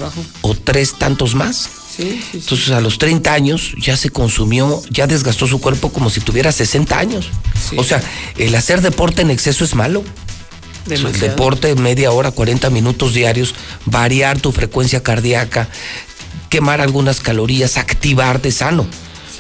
o 0.42 0.54
tres 0.54 0.94
tantos 0.98 1.34
más. 1.34 1.68
Sí, 2.00 2.12
sí, 2.12 2.22
sí. 2.32 2.38
Entonces 2.38 2.70
a 2.70 2.80
los 2.80 2.98
30 2.98 3.32
años 3.32 3.74
ya 3.78 3.96
se 3.96 4.10
consumió, 4.10 4.82
ya 4.90 5.06
desgastó 5.06 5.46
su 5.46 5.60
cuerpo 5.60 5.92
como 5.92 6.08
si 6.08 6.20
tuviera 6.20 6.50
60 6.50 6.98
años. 6.98 7.30
O 7.76 7.84
sea, 7.84 8.02
el 8.38 8.54
hacer 8.54 8.80
deporte 8.80 9.22
en 9.22 9.30
exceso 9.30 9.64
es 9.64 9.74
malo. 9.74 10.02
El 10.88 11.12
deporte, 11.20 11.74
media 11.74 12.10
hora, 12.10 12.30
40 12.30 12.70
minutos 12.70 13.12
diarios, 13.12 13.54
variar 13.84 14.40
tu 14.40 14.50
frecuencia 14.50 15.02
cardíaca, 15.02 15.68
quemar 16.48 16.80
algunas 16.80 17.20
calorías, 17.20 17.76
activarte 17.76 18.50
sano. 18.50 18.86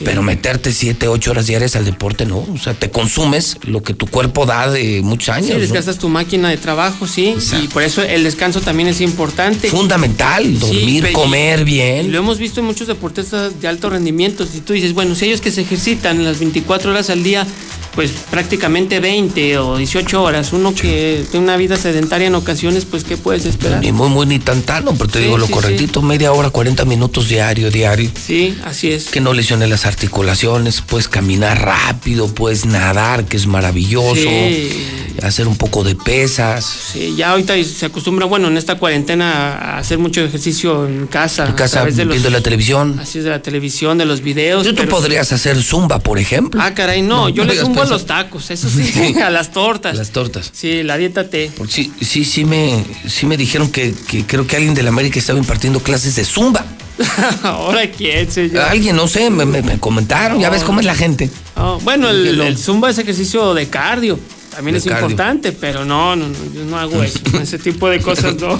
Pero 0.04 0.22
meterte 0.22 0.72
7, 0.72 1.08
8 1.08 1.30
horas 1.30 1.46
diarias 1.46 1.76
al 1.76 1.84
deporte, 1.84 2.26
no. 2.26 2.38
O 2.38 2.58
sea, 2.58 2.74
te 2.74 2.90
consumes 2.90 3.58
lo 3.62 3.82
que 3.82 3.94
tu 3.94 4.06
cuerpo 4.06 4.46
da 4.46 4.70
de 4.70 5.02
muchos 5.02 5.30
años. 5.30 5.48
Sí, 5.48 5.52
¿no? 5.54 5.60
desgastas 5.60 5.98
tu 5.98 6.08
máquina 6.08 6.48
de 6.48 6.56
trabajo, 6.56 7.06
sí. 7.06 7.34
Y 7.62 7.68
por 7.68 7.82
eso 7.82 8.02
el 8.02 8.24
descanso 8.24 8.60
también 8.60 8.88
es 8.88 9.00
importante. 9.00 9.68
Fundamental, 9.68 10.58
dormir, 10.58 11.12
comer 11.12 11.64
bien. 11.64 12.12
Lo 12.12 12.18
hemos 12.18 12.38
visto 12.38 12.60
en 12.60 12.66
muchos 12.66 12.86
deportistas 12.86 13.60
de 13.60 13.68
alto 13.68 13.90
rendimiento. 13.90 14.46
Si 14.46 14.60
tú 14.60 14.72
dices, 14.72 14.94
bueno, 14.94 15.14
si 15.14 15.26
ellos 15.26 15.40
que 15.40 15.50
se 15.50 15.62
ejercitan 15.62 16.24
las 16.24 16.38
24 16.38 16.90
horas 16.90 17.10
al 17.10 17.22
día, 17.22 17.46
pues 17.94 18.12
prácticamente 18.30 19.00
20 19.00 19.58
o 19.58 19.76
18 19.76 20.22
horas, 20.22 20.52
uno 20.52 20.74
que 20.74 21.24
tiene 21.30 21.44
una 21.44 21.56
vida 21.56 21.76
sedentaria 21.76 22.28
en 22.28 22.34
ocasiones, 22.34 22.84
pues 22.84 23.04
¿qué 23.04 23.16
puedes 23.16 23.44
esperar? 23.46 23.80
Ni 23.80 23.92
muy, 23.92 24.08
muy, 24.08 24.26
ni 24.26 24.38
tan 24.38 24.62
pero 24.62 25.10
te 25.10 25.18
Sí, 25.18 25.24
digo 25.24 25.36
lo 25.38 25.46
sí, 25.46 25.52
correctito, 25.52 26.00
media 26.02 26.32
hora, 26.32 26.50
40 26.50 26.84
minutos 26.84 27.28
diario, 27.28 27.70
diario. 27.70 28.10
Sí, 28.14 28.56
así 28.64 28.92
es. 28.92 29.08
Que 29.08 29.20
no 29.20 29.32
lesione 29.34 29.66
las 29.66 29.86
articulaciones, 29.86 30.80
puedes 30.80 31.08
caminar 31.08 31.60
rápido, 31.64 32.28
puedes 32.32 32.64
nadar, 32.66 33.24
que 33.24 33.36
es 33.36 33.46
maravilloso, 33.46 34.14
Sí. 34.14 34.86
hacer 35.22 35.48
un 35.48 35.56
poco 35.56 35.82
de 35.84 35.94
pesas. 35.96 36.64
Sí, 36.92 37.14
ya 37.16 37.30
ahorita 37.32 37.54
se 37.64 37.86
acostumbra, 37.86 38.26
bueno, 38.26 38.48
en 38.48 38.56
esta 38.56 38.76
cuarentena 38.76 39.54
a 39.54 39.78
hacer 39.78 39.98
mucho 39.98 40.20
ejercicio 40.22 40.86
en 40.86 41.06
casa. 41.08 41.44
En 41.46 41.52
a 41.52 41.56
casa, 41.56 41.78
través 41.78 41.96
de 41.96 42.04
los- 42.04 42.12
viendo 42.14 42.30
la 42.30 42.40
televisión. 42.42 42.98
Así 43.00 43.18
es, 43.18 43.24
de 43.24 43.30
la 43.30 43.42
televisión, 43.42 43.98
de 43.98 44.04
los 44.06 44.20
videos. 44.22 44.64
Tú, 44.66 44.74
tú 44.74 44.86
podrías 44.86 45.32
hacer 45.32 45.60
zumba, 45.62 45.98
por 45.98 46.18
ejemplo. 46.18 46.60
Ah, 46.62 46.72
caray, 46.74 47.02
no, 47.02 47.28
yo 47.28 47.44
le 47.44 47.52
digas 47.52 47.68
a 47.82 47.86
los 47.86 48.06
tacos, 48.06 48.50
eso 48.50 48.68
sí, 48.68 49.14
a 49.24 49.30
las 49.30 49.52
tortas. 49.52 49.96
Las 49.96 50.10
tortas. 50.10 50.50
Sí, 50.52 50.82
la 50.82 50.96
dieta 50.96 51.28
T. 51.28 51.50
Sí, 51.68 51.92
sí, 52.00 52.24
sí 52.24 52.44
me, 52.44 52.84
sí 53.08 53.26
me 53.26 53.36
dijeron 53.36 53.70
que, 53.70 53.94
que 54.08 54.24
creo 54.24 54.46
que 54.46 54.56
alguien 54.56 54.74
de 54.74 54.82
la 54.82 54.88
América 54.90 55.18
estaba 55.18 55.38
impartiendo 55.38 55.80
clases 55.80 56.16
de 56.16 56.24
zumba. 56.24 56.64
Ahora 57.42 57.90
quién, 57.90 58.30
señor. 58.30 58.58
Alguien, 58.64 58.94
no 58.96 59.08
sé, 59.08 59.30
me, 59.30 59.46
me- 59.46 59.62
me 59.62 59.78
comentaron, 59.78 60.38
ya 60.40 60.50
ves 60.50 60.62
cómo 60.64 60.80
es 60.80 60.86
la 60.86 60.94
gente. 60.94 61.30
Oh, 61.56 61.78
bueno, 61.82 62.10
el, 62.10 62.56
zumba 62.58 62.90
es 62.90 62.98
ejercicio 62.98 63.54
de 63.54 63.68
cardio. 63.68 64.18
También 64.50 64.72
De 64.74 64.78
es 64.80 64.84
cardio. 64.84 65.08
importante, 65.10 65.52
pero 65.52 65.84
no, 65.84 66.16
no, 66.16 66.28
no, 66.28 66.34
yo 66.52 66.64
no 66.64 66.76
hago 66.78 67.02
eso, 67.04 67.20
ese 67.40 67.58
tipo 67.58 67.88
de 67.88 68.00
cosas 68.00 68.34
no. 68.36 68.58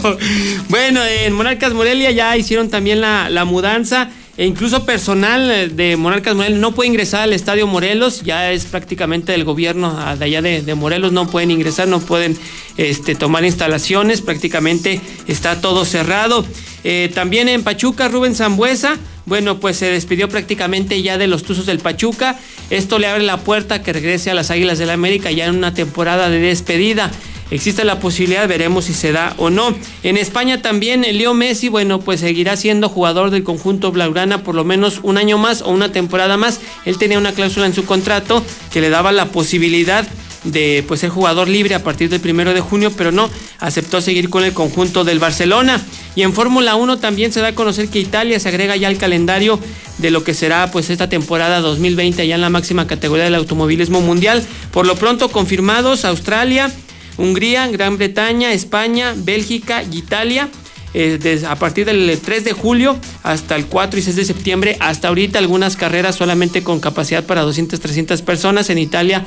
Bueno, 0.69 1.05
en 1.05 1.33
Monarcas 1.33 1.75
Morelia 1.75 2.13
ya 2.13 2.37
hicieron 2.37 2.71
también 2.71 3.01
la, 3.01 3.29
la 3.29 3.45
mudanza 3.45 4.09
e 4.41 4.47
incluso 4.47 4.87
personal 4.87 5.51
eh, 5.51 5.69
de 5.69 5.99
Monarcas 5.99 6.35
Morelia 6.35 6.57
no 6.57 6.73
puede 6.73 6.89
ingresar 6.89 7.21
al 7.21 7.35
Estadio 7.35 7.67
Morelos, 7.67 8.23
ya 8.23 8.51
es 8.53 8.65
prácticamente 8.65 9.33
del 9.33 9.45
gobierno 9.45 9.95
ah, 9.99 10.17
de 10.17 10.25
allá 10.25 10.41
de, 10.41 10.75
Morelos, 10.75 11.13
no 11.13 11.31
pueden 11.31 11.51
ingresar, 11.51 11.89
no 11.89 12.01
pueden 12.01 12.39
este, 12.79 13.15
tomar 13.15 13.45
instalaciones, 13.45 14.23
prácticamente 14.23 15.03
está 15.27 15.61
todo 15.61 15.85
cerrado. 15.85 16.47
Eh, 16.85 17.11
también 17.15 17.51
en 17.51 17.63
Pachuca, 17.63 18.09
Rubén 18.09 18.35
Zambuesa, 18.35 18.97
bueno, 19.27 19.61
pues 19.61 19.77
se 19.77 19.91
despidió 19.91 20.31
prácticamente 20.31 21.03
ya 21.03 21.19
de 21.19 21.27
los 21.27 21.43
Tuzos 21.43 21.67
del 21.67 21.81
Pachuca. 21.81 22.39
Esto 22.71 22.99
le 22.99 23.09
abre 23.09 23.25
la 23.25 23.37
puerta 23.37 23.83
que 23.83 23.93
regrese 23.93 24.31
a 24.31 24.35
las 24.35 24.51
Águilas 24.51 24.79
del 24.79 24.87
la 24.87 24.95
América 24.95 25.31
ya 25.31 25.45
en 25.45 25.55
una 25.55 25.75
temporada 25.75 26.31
de 26.31 26.41
despedida. 26.41 27.11
Existe 27.51 27.85
la 27.85 27.99
posibilidad, 27.99 28.47
veremos 28.47 28.85
si 28.85 28.95
se 28.95 29.13
da 29.13 29.35
o 29.37 29.51
no. 29.51 29.75
En 30.03 30.17
España 30.17 30.63
también, 30.63 31.03
Leo 31.03 31.35
Messi, 31.35 31.69
bueno, 31.69 32.01
pues 32.01 32.21
seguirá 32.21 32.57
siendo 32.57 32.89
jugador 32.89 33.31
del 33.31 33.43
conjunto 33.43 33.91
Blaugrana 33.91 34.43
por 34.43 34.55
lo 34.55 34.65
menos 34.65 35.01
un 35.03 35.19
año 35.19 35.37
más 35.37 35.63
o 35.63 35.71
una 35.71 35.91
temporada 35.93 36.37
más. 36.37 36.61
Él 36.85 36.99
tenía 36.99 37.19
una 37.19 37.33
cláusula 37.33 37.67
en 37.67 37.75
su 37.75 37.85
contrato 37.85 38.45
que 38.73 38.81
le 38.81 38.91
daba 38.91 39.13
la 39.13 39.27
posibilidad 39.27 40.07
de 40.45 40.85
pues 40.87 41.01
ser 41.01 41.11
jugador 41.11 41.49
libre 41.49 41.75
a 41.75 41.83
partir 41.83 42.09
del 42.09 42.21
primero 42.21 42.55
de 42.55 42.61
junio, 42.61 42.93
pero 42.97 43.13
no, 43.13 43.29
aceptó 43.59 44.01
seguir 44.01 44.31
con 44.31 44.45
el 44.45 44.53
conjunto 44.53 45.05
del 45.05 45.19
Barcelona. 45.19 45.81
Y 46.15 46.23
en 46.23 46.33
Fórmula 46.33 46.77
1 46.77 46.99
también 46.99 47.33
se 47.33 47.41
da 47.41 47.49
a 47.49 47.55
conocer 47.55 47.89
que 47.89 47.99
Italia 47.99 48.41
se 48.41 48.49
agrega 48.49 48.77
ya 48.77 48.89
al 48.89 48.97
calendario 48.97 49.59
de 49.99 50.11
lo 50.11 50.25
que 50.25 50.35
será 50.35 50.71
pues 50.71 50.89
esta 50.89 51.09
temporada 51.09 51.61
2020 51.61 52.27
ya 52.27 52.35
en 52.35 52.41
la 52.41 52.49
máxima 52.49 52.87
categoría 52.87 53.25
del 53.25 53.35
automovilismo 53.35 54.01
mundial. 54.01 54.45
Por 54.71 54.87
lo 54.87 54.97
pronto 54.97 55.31
confirmados 55.31 56.05
Australia, 56.05 56.73
Hungría, 57.21 57.69
Gran 57.69 57.97
Bretaña, 57.99 58.53
España, 58.53 59.15
Bélgica 59.17 59.83
y 59.83 59.99
Italia. 59.99 60.49
eh, 60.93 61.43
a 61.49 61.55
partir 61.55 61.87
del 61.87 62.19
3 62.21 62.45
de 62.45 62.53
julio 62.53 62.99
hasta 63.23 63.55
el 63.55 63.67
4 63.67 64.01
y 64.01 64.03
6 64.03 64.17
de 64.17 64.25
septiembre. 64.25 64.77
Hasta 64.81 65.07
ahorita 65.09 65.39
algunas 65.39 65.77
carreras 65.77 66.17
solamente 66.17 66.65
con 66.65 66.81
capacidad 66.81 67.23
para 67.25 67.43
200, 67.43 67.79
300 67.79 68.23
personas. 68.23 68.71
En 68.71 68.79
Italia 68.79 69.25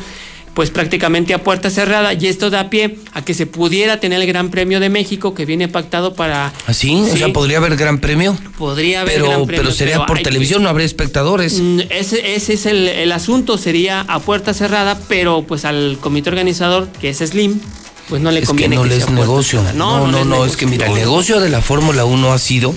pues 0.53 0.69
prácticamente 0.69 1.33
a 1.33 1.43
puerta 1.43 1.69
cerrada 1.69 2.13
y 2.13 2.27
esto 2.27 2.49
da 2.49 2.69
pie 2.69 2.97
a 3.13 3.23
que 3.25 3.33
se 3.33 3.47
pudiera 3.47 3.99
tener 3.99 4.21
el 4.21 4.27
Gran 4.27 4.49
Premio 4.51 4.79
de 4.79 4.89
México 4.89 5.33
que 5.33 5.45
viene 5.45 5.67
pactado 5.67 6.13
para... 6.13 6.53
¿Así? 6.67 6.93
O 7.11 7.17
sea, 7.17 7.33
podría 7.33 7.57
haber 7.57 7.75
gran 7.75 7.99
premio. 7.99 8.37
Podría 8.57 9.01
haber 9.01 9.15
Pero, 9.15 9.25
Gran 9.29 9.45
Premio, 9.47 9.63
pero 9.63 9.73
sería 9.73 9.95
pero 9.95 10.05
por 10.05 10.17
hay 10.17 10.23
televisión, 10.23 10.61
no 10.61 10.69
habría 10.69 10.85
espectadores. 10.85 11.59
Mm, 11.59 11.79
Ese, 11.89 12.35
ese 12.35 12.53
es 12.53 12.65
el, 12.67 12.87
el 12.87 13.11
asunto, 13.11 13.57
sería 13.57 14.01
a 14.01 14.19
puerta 14.19 14.53
cerrada, 14.53 14.99
pero 15.07 15.43
pues 15.47 15.65
al 15.65 15.97
comité 15.99 16.29
organizador, 16.29 16.87
que 17.01 17.09
es 17.09 17.17
Slim, 17.17 17.59
pues 18.09 18.21
no 18.21 18.31
le 18.31 18.39
Es 18.39 18.49
que 18.49 18.67
no 18.67 18.83
que 18.83 18.89
les 18.89 19.09
negocio. 19.09 19.63
No, 19.75 20.07
no, 20.07 20.25
no, 20.25 20.45
es 20.45 20.57
que 20.57 20.65
mira, 20.65 20.87
el 20.87 20.93
negocio 20.93 21.39
de 21.39 21.49
la 21.49 21.61
Fórmula 21.61 22.05
1 22.05 22.33
ha 22.33 22.37
sido 22.39 22.73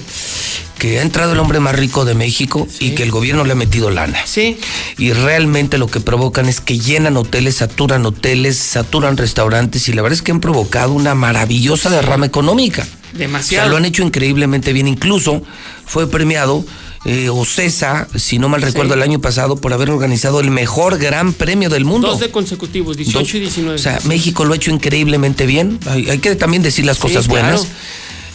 que 0.78 0.98
ha 0.98 1.02
entrado 1.02 1.32
el 1.32 1.38
hombre 1.38 1.58
más 1.58 1.74
rico 1.74 2.04
de 2.04 2.14
México 2.14 2.68
y 2.80 2.90
que 2.90 3.02
el 3.02 3.10
gobierno 3.10 3.44
le 3.44 3.52
ha 3.52 3.56
metido 3.56 3.90
lana. 3.90 4.18
Sí. 4.26 4.58
Y 4.98 5.12
realmente 5.12 5.78
lo 5.78 5.86
que 5.86 6.00
provocan 6.00 6.48
es 6.48 6.60
que 6.60 6.78
llenan 6.78 7.16
hoteles, 7.16 7.56
saturan 7.56 8.04
hoteles, 8.04 8.58
saturan 8.58 9.16
restaurantes 9.16 9.88
y 9.88 9.94
la 9.94 10.02
verdad 10.02 10.16
es 10.16 10.22
que 10.22 10.32
han 10.32 10.40
provocado 10.40 10.92
una 10.92 11.14
maravillosa 11.14 11.88
derrama 11.88 12.26
económica. 12.26 12.82
O 12.82 12.84
sea, 12.84 13.18
Demasiado. 13.18 13.70
lo 13.70 13.76
han 13.78 13.86
hecho 13.86 14.02
increíblemente 14.02 14.74
bien. 14.74 14.88
Incluso 14.88 15.42
fue 15.86 16.10
premiado 16.10 16.64
eh, 17.06 17.28
Ocesa, 17.30 18.08
si 18.16 18.38
no 18.38 18.48
mal 18.48 18.60
recuerdo, 18.62 18.94
el 18.94 19.02
año 19.02 19.20
pasado 19.20 19.56
por 19.56 19.72
haber 19.72 19.90
organizado 19.90 20.40
el 20.40 20.50
mejor 20.50 20.98
gran 20.98 21.32
premio 21.32 21.70
del 21.70 21.84
mundo. 21.84 22.08
Dos 22.08 22.20
de 22.20 22.30
consecutivos, 22.30 22.96
18 22.96 23.18
Dos. 23.20 23.34
y 23.34 23.40
19. 23.40 23.74
O 23.76 23.78
sea, 23.78 24.00
México 24.04 24.44
lo 24.44 24.52
ha 24.52 24.56
hecho 24.56 24.70
increíblemente 24.70 25.46
bien. 25.46 25.78
Hay, 25.86 26.10
hay 26.10 26.18
que 26.18 26.34
también 26.36 26.62
decir 26.62 26.84
las 26.84 26.96
Sí, 26.96 27.02
cosas 27.02 27.28
claro. 27.28 27.46
buenas. 27.48 27.68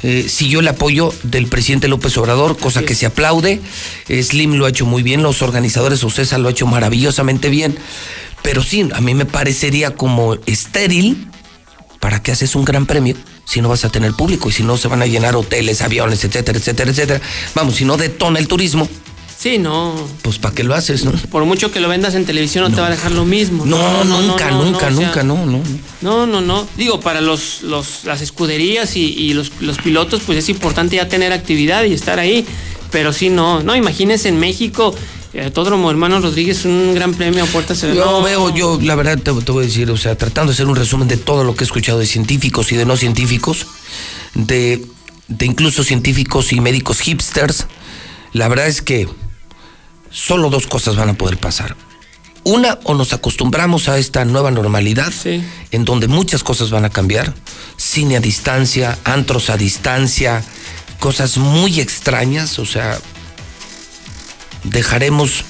Eh, 0.04 0.28
siguió 0.30 0.62
el 0.62 0.68
apoyo 0.68 1.14
del 1.24 1.46
presidente 1.48 1.88
López 1.88 2.18
Obrador, 2.18 2.58
cosa 2.58 2.82
que 2.84 2.96
se 2.96 3.06
aplaude. 3.06 3.62
Eh, 4.08 4.24
Slim 4.24 4.54
lo 4.56 4.66
ha 4.66 4.70
hecho 4.70 4.86
muy 4.88 5.04
bien, 5.04 5.22
los 5.22 5.42
organizadores 5.44 6.04
Ocesa 6.04 6.40
lo 6.40 6.48
ha 6.48 6.52
hecho 6.52 6.66
maravillosamente 6.66 7.50
bien. 7.50 7.78
Pero 8.42 8.64
sí, 8.64 8.90
a 8.94 9.02
mí 9.02 9.14
me 9.14 9.26
parecería 9.26 9.92
como 9.92 10.36
estéril 10.48 11.28
para 12.02 12.22
que 12.22 12.34
haces 12.34 12.56
un 12.56 12.66
gran 12.66 12.86
premio 12.86 13.16
si 13.46 13.62
no 13.62 13.70
vas 13.70 13.86
a 13.86 13.90
tener 13.90 14.12
público 14.14 14.50
y 14.50 14.52
si 14.52 14.64
no 14.64 14.76
se 14.76 14.90
van 14.90 15.02
a 15.02 15.06
llenar 15.06 15.36
hoteles, 15.38 15.82
aviones, 15.82 16.24
etcétera, 16.26 16.58
etcétera, 16.58 16.92
etcétera. 16.92 17.22
Vamos, 17.56 17.76
si 17.76 17.86
no 17.86 17.96
detona 17.96 18.40
el 18.40 18.50
turismo, 18.50 18.90
Sí, 19.38 19.58
no. 19.58 19.96
pues 20.22 20.38
¿para 20.38 20.54
qué 20.54 20.64
lo 20.64 20.76
haces, 20.76 21.04
no? 21.04 21.12
Por 21.14 21.46
mucho 21.46 21.72
que 21.72 21.80
lo 21.80 21.90
vendas 21.90 22.14
en 22.14 22.26
televisión 22.26 22.64
no, 22.64 22.76
te 22.76 22.80
va 22.80 22.88
a 22.88 22.92
dejar 22.92 23.12
lo 23.12 23.26
mismo. 23.26 23.66
No, 23.66 24.04
nunca, 24.04 24.52
no, 24.52 24.64
nunca, 24.66 24.88
o 24.88 24.92
sea, 24.92 25.08
nunca, 25.08 25.24
no, 25.24 25.48
no. 25.48 25.64
No, 26.02 26.28
no, 26.28 26.42
no. 26.42 26.68
Digo, 26.78 27.00
para 27.00 27.22
los, 27.22 27.64
los, 27.64 28.04
las 28.04 28.22
escuderías 28.22 28.96
y, 28.96 29.06
y 29.06 29.34
los, 29.34 29.52
los 29.60 29.80
pilotos, 29.80 30.22
pues 30.28 30.38
es 30.38 30.50
importante 30.50 30.98
ya 30.98 31.08
tener 31.08 31.34
actividad 31.34 31.86
y 31.86 31.94
estar 31.94 32.20
ahí. 32.20 32.46
Pero 32.92 33.14
sí, 33.14 33.30
no. 33.30 33.64
No, 33.64 33.76
imagínense 33.76 34.30
en 34.30 34.40
México, 34.40 34.94
Autódromo 35.40 35.90
Hermano 35.90 36.20
Rodríguez, 36.20 36.66
un 36.66 36.94
gran 36.94 37.14
premio 37.14 37.44
a 37.44 37.48
puertas 37.48 37.80
Yo 37.82 37.94
cerradas. 37.94 38.24
veo, 38.24 38.54
yo 38.54 38.80
la 38.82 38.96
verdad 38.96 39.18
te, 39.18 39.32
te 39.32 39.52
voy 39.52 39.64
a 39.64 39.68
decir, 39.68 39.90
o 39.90 39.98
sea, 39.98 40.18
tratando 40.18 40.52
de 40.52 40.56
hacer 40.56 40.68
un 40.68 40.76
resumen 40.76 41.08
de 41.08 41.18
todo 41.18 41.44
lo 41.44 41.56
que 41.56 41.64
he 41.64 41.66
escuchado 41.66 42.00
de 42.00 42.06
científicos 42.06 42.72
y 42.72 42.76
de 42.76 42.86
no 42.86 42.98
científicos, 42.98 43.66
de, 44.34 44.86
de 45.30 45.46
incluso 45.46 45.84
científicos 45.84 46.52
y 46.52 46.60
médicos 46.60 47.00
hipsters, 47.00 47.68
la 48.34 48.50
verdad 48.50 48.68
es 48.68 48.82
que 48.82 49.08
solo 50.10 50.50
dos 50.50 50.68
cosas 50.68 50.98
van 50.98 51.10
a 51.10 51.14
poder 51.14 51.38
pasar. 51.38 51.78
Una, 52.44 52.80
o 52.84 52.96
nos 52.96 53.14
acostumbramos 53.14 53.88
a 53.88 54.00
esta 54.00 54.26
nueva 54.26 54.52
normalidad, 54.52 55.14
en 55.26 55.86
donde 55.86 56.08
muchas 56.08 56.44
cosas 56.44 56.72
van 56.72 56.86
a 56.86 56.90
cambiar, 56.90 57.34
cine 57.78 58.18
a 58.18 58.20
distancia, 58.20 58.98
antros 59.04 59.50
a 59.50 59.58
distancia, 59.58 60.44
cosas 61.00 61.38
muy 61.38 61.80
extrañas, 61.80 62.58
o 62.58 62.66
sea, 62.66 63.00
dejaremos, 64.64 65.44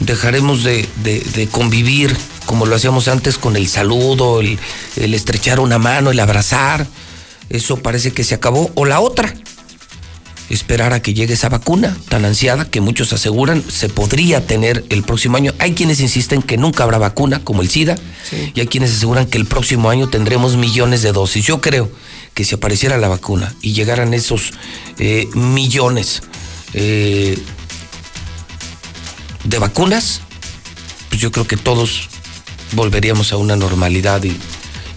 dejaremos 0.00 0.62
de, 0.64 0.88
de- 1.02 1.20
de 1.20 1.46
convivir 1.48 2.16
como 2.46 2.66
lo 2.66 2.74
hacíamos 2.74 3.06
antes 3.08 3.38
con 3.38 3.56
el 3.56 3.68
saludo, 3.68 4.40
el, 4.40 4.58
el 4.96 5.14
estrechar 5.14 5.60
una 5.60 5.78
mano, 5.78 6.10
el 6.10 6.20
abrazar. 6.20 6.86
Eso 7.48 7.76
parece 7.76 8.12
que 8.12 8.24
se 8.24 8.34
acabó. 8.34 8.70
O 8.74 8.84
la 8.84 9.00
otra, 9.00 9.32
esperar 10.50 10.92
a 10.92 11.00
que 11.00 11.14
llegue 11.14 11.34
esa 11.34 11.48
vacuna 11.48 11.96
tan 12.08 12.24
ansiada 12.24 12.68
que 12.68 12.80
muchos 12.80 13.12
aseguran 13.12 13.62
se 13.70 13.88
podría 13.88 14.44
tener 14.46 14.84
el 14.90 15.02
próximo 15.02 15.36
año. 15.36 15.54
Hay 15.60 15.72
quienes 15.74 16.00
insisten 16.00 16.42
que 16.42 16.56
nunca 16.58 16.82
habrá 16.82 16.98
vacuna, 16.98 17.42
como 17.44 17.62
el 17.62 17.70
SIDA, 17.70 17.94
y 18.54 18.60
hay 18.60 18.66
quienes 18.66 18.90
aseguran 18.92 19.26
que 19.26 19.38
el 19.38 19.46
próximo 19.46 19.88
año 19.88 20.08
tendremos 20.08 20.56
millones 20.56 21.02
de 21.02 21.12
dosis. 21.12 21.46
Yo 21.46 21.60
creo 21.60 21.90
que 22.34 22.44
si 22.44 22.54
apareciera 22.56 22.98
la 22.98 23.08
vacuna 23.08 23.54
y 23.62 23.72
llegaran 23.72 24.14
esos 24.14 24.52
eh, 24.98 25.28
millones 25.34 26.22
eh, 26.74 27.38
de 29.44 29.58
vacunas, 29.58 30.20
pues 31.08 31.20
yo 31.20 31.30
creo 31.32 31.46
que 31.46 31.56
todos 31.56 32.08
volveríamos 32.72 33.32
a 33.32 33.36
una 33.36 33.56
normalidad 33.56 34.22
y, 34.24 34.36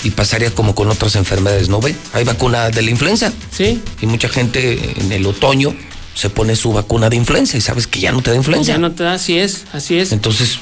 y 0.04 0.12
pasaría 0.12 0.52
como 0.52 0.76
con 0.76 0.90
otras 0.90 1.16
enfermedades, 1.16 1.68
¿no 1.70 1.80
ve? 1.80 1.96
Hay 2.14 2.24
vacuna 2.24 2.70
de 2.70 2.82
la 2.82 2.92
influenza. 2.92 3.34
Sí. 3.52 3.82
Y 4.02 4.06
mucha 4.06 4.30
gente 4.30 4.94
en 5.00 5.12
el 5.12 5.26
otoño 5.26 5.76
se 6.14 6.30
pone 6.30 6.56
su 6.56 6.72
vacuna 6.72 7.10
de 7.10 7.18
influenza 7.18 7.58
y 7.58 7.62
sabes 7.62 7.88
que 7.88 8.00
ya 8.00 8.12
no 8.12 8.22
te 8.22 8.30
da 8.32 8.38
influenza. 8.38 8.72
Ya 8.72 8.78
no 8.78 8.92
te 8.92 9.04
da, 9.04 9.14
así 9.14 9.38
es, 9.38 9.66
así 9.74 9.98
es. 9.98 10.12
Entonces, 10.14 10.60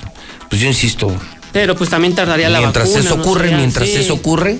pues 0.49 0.61
yo 0.61 0.67
insisto, 0.67 1.15
Pero 1.51 1.75
pues 1.75 1.89
también 1.89 2.15
tardaría 2.15 2.49
la 2.49 2.59
mientras 2.59 2.87
vacuna. 2.87 3.05
eso 3.05 3.15
no 3.17 3.21
ocurre, 3.21 3.49
sé, 3.49 3.55
mientras 3.55 3.89
sí. 3.89 3.95
eso 3.95 4.13
ocurre, 4.15 4.57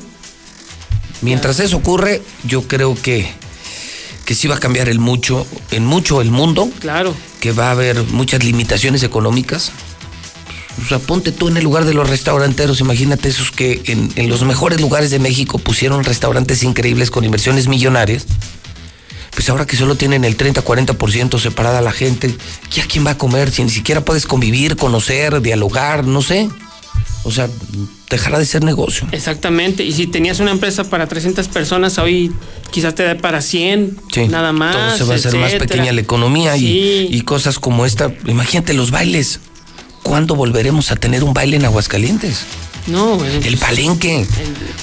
mientras 1.22 1.60
eso 1.60 1.78
ocurre, 1.78 2.22
yo 2.44 2.68
creo 2.68 2.96
que, 3.02 3.32
que 4.26 4.36
sí 4.36 4.48
va 4.48 4.56
a 4.56 4.60
cambiar 4.60 4.90
el 4.90 5.00
mucho, 5.00 5.46
en 5.72 5.86
mucho 5.86 6.22
el 6.22 6.32
mundo, 6.32 6.70
Claro. 6.80 7.14
que 7.40 7.52
va 7.52 7.68
a 7.68 7.72
haber 7.72 8.04
muchas 8.06 8.44
limitaciones 8.44 9.04
económicas. 9.04 9.72
O 10.84 10.88
sea, 10.88 10.98
ponte 11.00 11.32
tú 11.32 11.50
en 11.50 11.58
el 11.58 11.64
lugar 11.64 11.86
de 11.86 11.94
los 11.94 12.10
restauranteros, 12.10 12.80
imagínate 12.80 13.30
esos 13.30 13.52
que 13.52 13.82
en, 13.86 14.12
en 14.16 14.30
los 14.30 14.44
mejores 14.44 14.82
lugares 14.82 15.12
de 15.12 15.20
México 15.20 15.60
pusieron 15.60 16.04
restaurantes 16.04 16.64
increíbles 16.64 17.12
con 17.12 17.24
inversiones 17.24 17.68
millonarias. 17.68 18.26
Pues 19.36 19.50
ahora 19.50 19.66
que 19.66 19.76
solo 19.78 19.96
tienen 19.96 20.26
el 20.26 20.38
30-40% 20.38 21.40
separada 21.40 21.82
la 21.82 21.92
gente, 21.92 22.36
¿ya 22.72 22.86
quién 22.88 23.06
va 23.06 23.12
a 23.12 23.18
comer? 23.18 23.52
Si 23.52 23.64
ni 23.64 23.70
siquiera 23.72 24.06
puedes 24.06 24.26
convivir, 24.28 24.76
conocer, 24.76 25.42
dialogar, 25.42 26.06
no 26.06 26.22
sé. 26.22 26.50
O 27.26 27.32
sea, 27.32 27.48
dejará 28.10 28.38
de 28.38 28.46
ser 28.46 28.64
negocio. 28.64 29.08
Exactamente. 29.12 29.84
Y 29.84 29.94
si 29.94 30.08
tenías 30.08 30.40
una 30.40 30.52
empresa 30.52 30.84
para 30.84 31.08
300 31.08 31.48
personas, 31.48 31.98
hoy 31.98 32.32
quizás 32.72 32.96
te 32.96 33.04
dé 33.04 33.16
para 33.16 33.42
100, 33.42 33.98
Sí, 34.14 34.28
nada 34.28 34.52
más. 34.52 34.76
Todo 34.76 34.98
se 34.98 35.04
va 35.06 35.14
a 35.14 35.18
hacer 35.18 35.36
más 35.38 35.54
pequeña 35.54 35.92
la 35.94 36.02
economía 36.02 36.58
y, 36.58 37.08
y 37.12 37.22
cosas 37.22 37.60
como 37.60 37.86
esta. 37.86 38.12
Imagínate 38.28 38.74
los 38.74 38.92
bailes. 38.92 39.40
¿Cuándo 40.04 40.36
volveremos 40.36 40.92
a 40.92 40.98
tener 40.98 41.24
un 41.24 41.34
baile 41.34 41.56
en 41.56 41.64
Aguascalientes? 41.66 42.42
No, 42.88 43.16
güey. 43.16 43.48
El 43.48 43.58
palenque. 43.58 44.26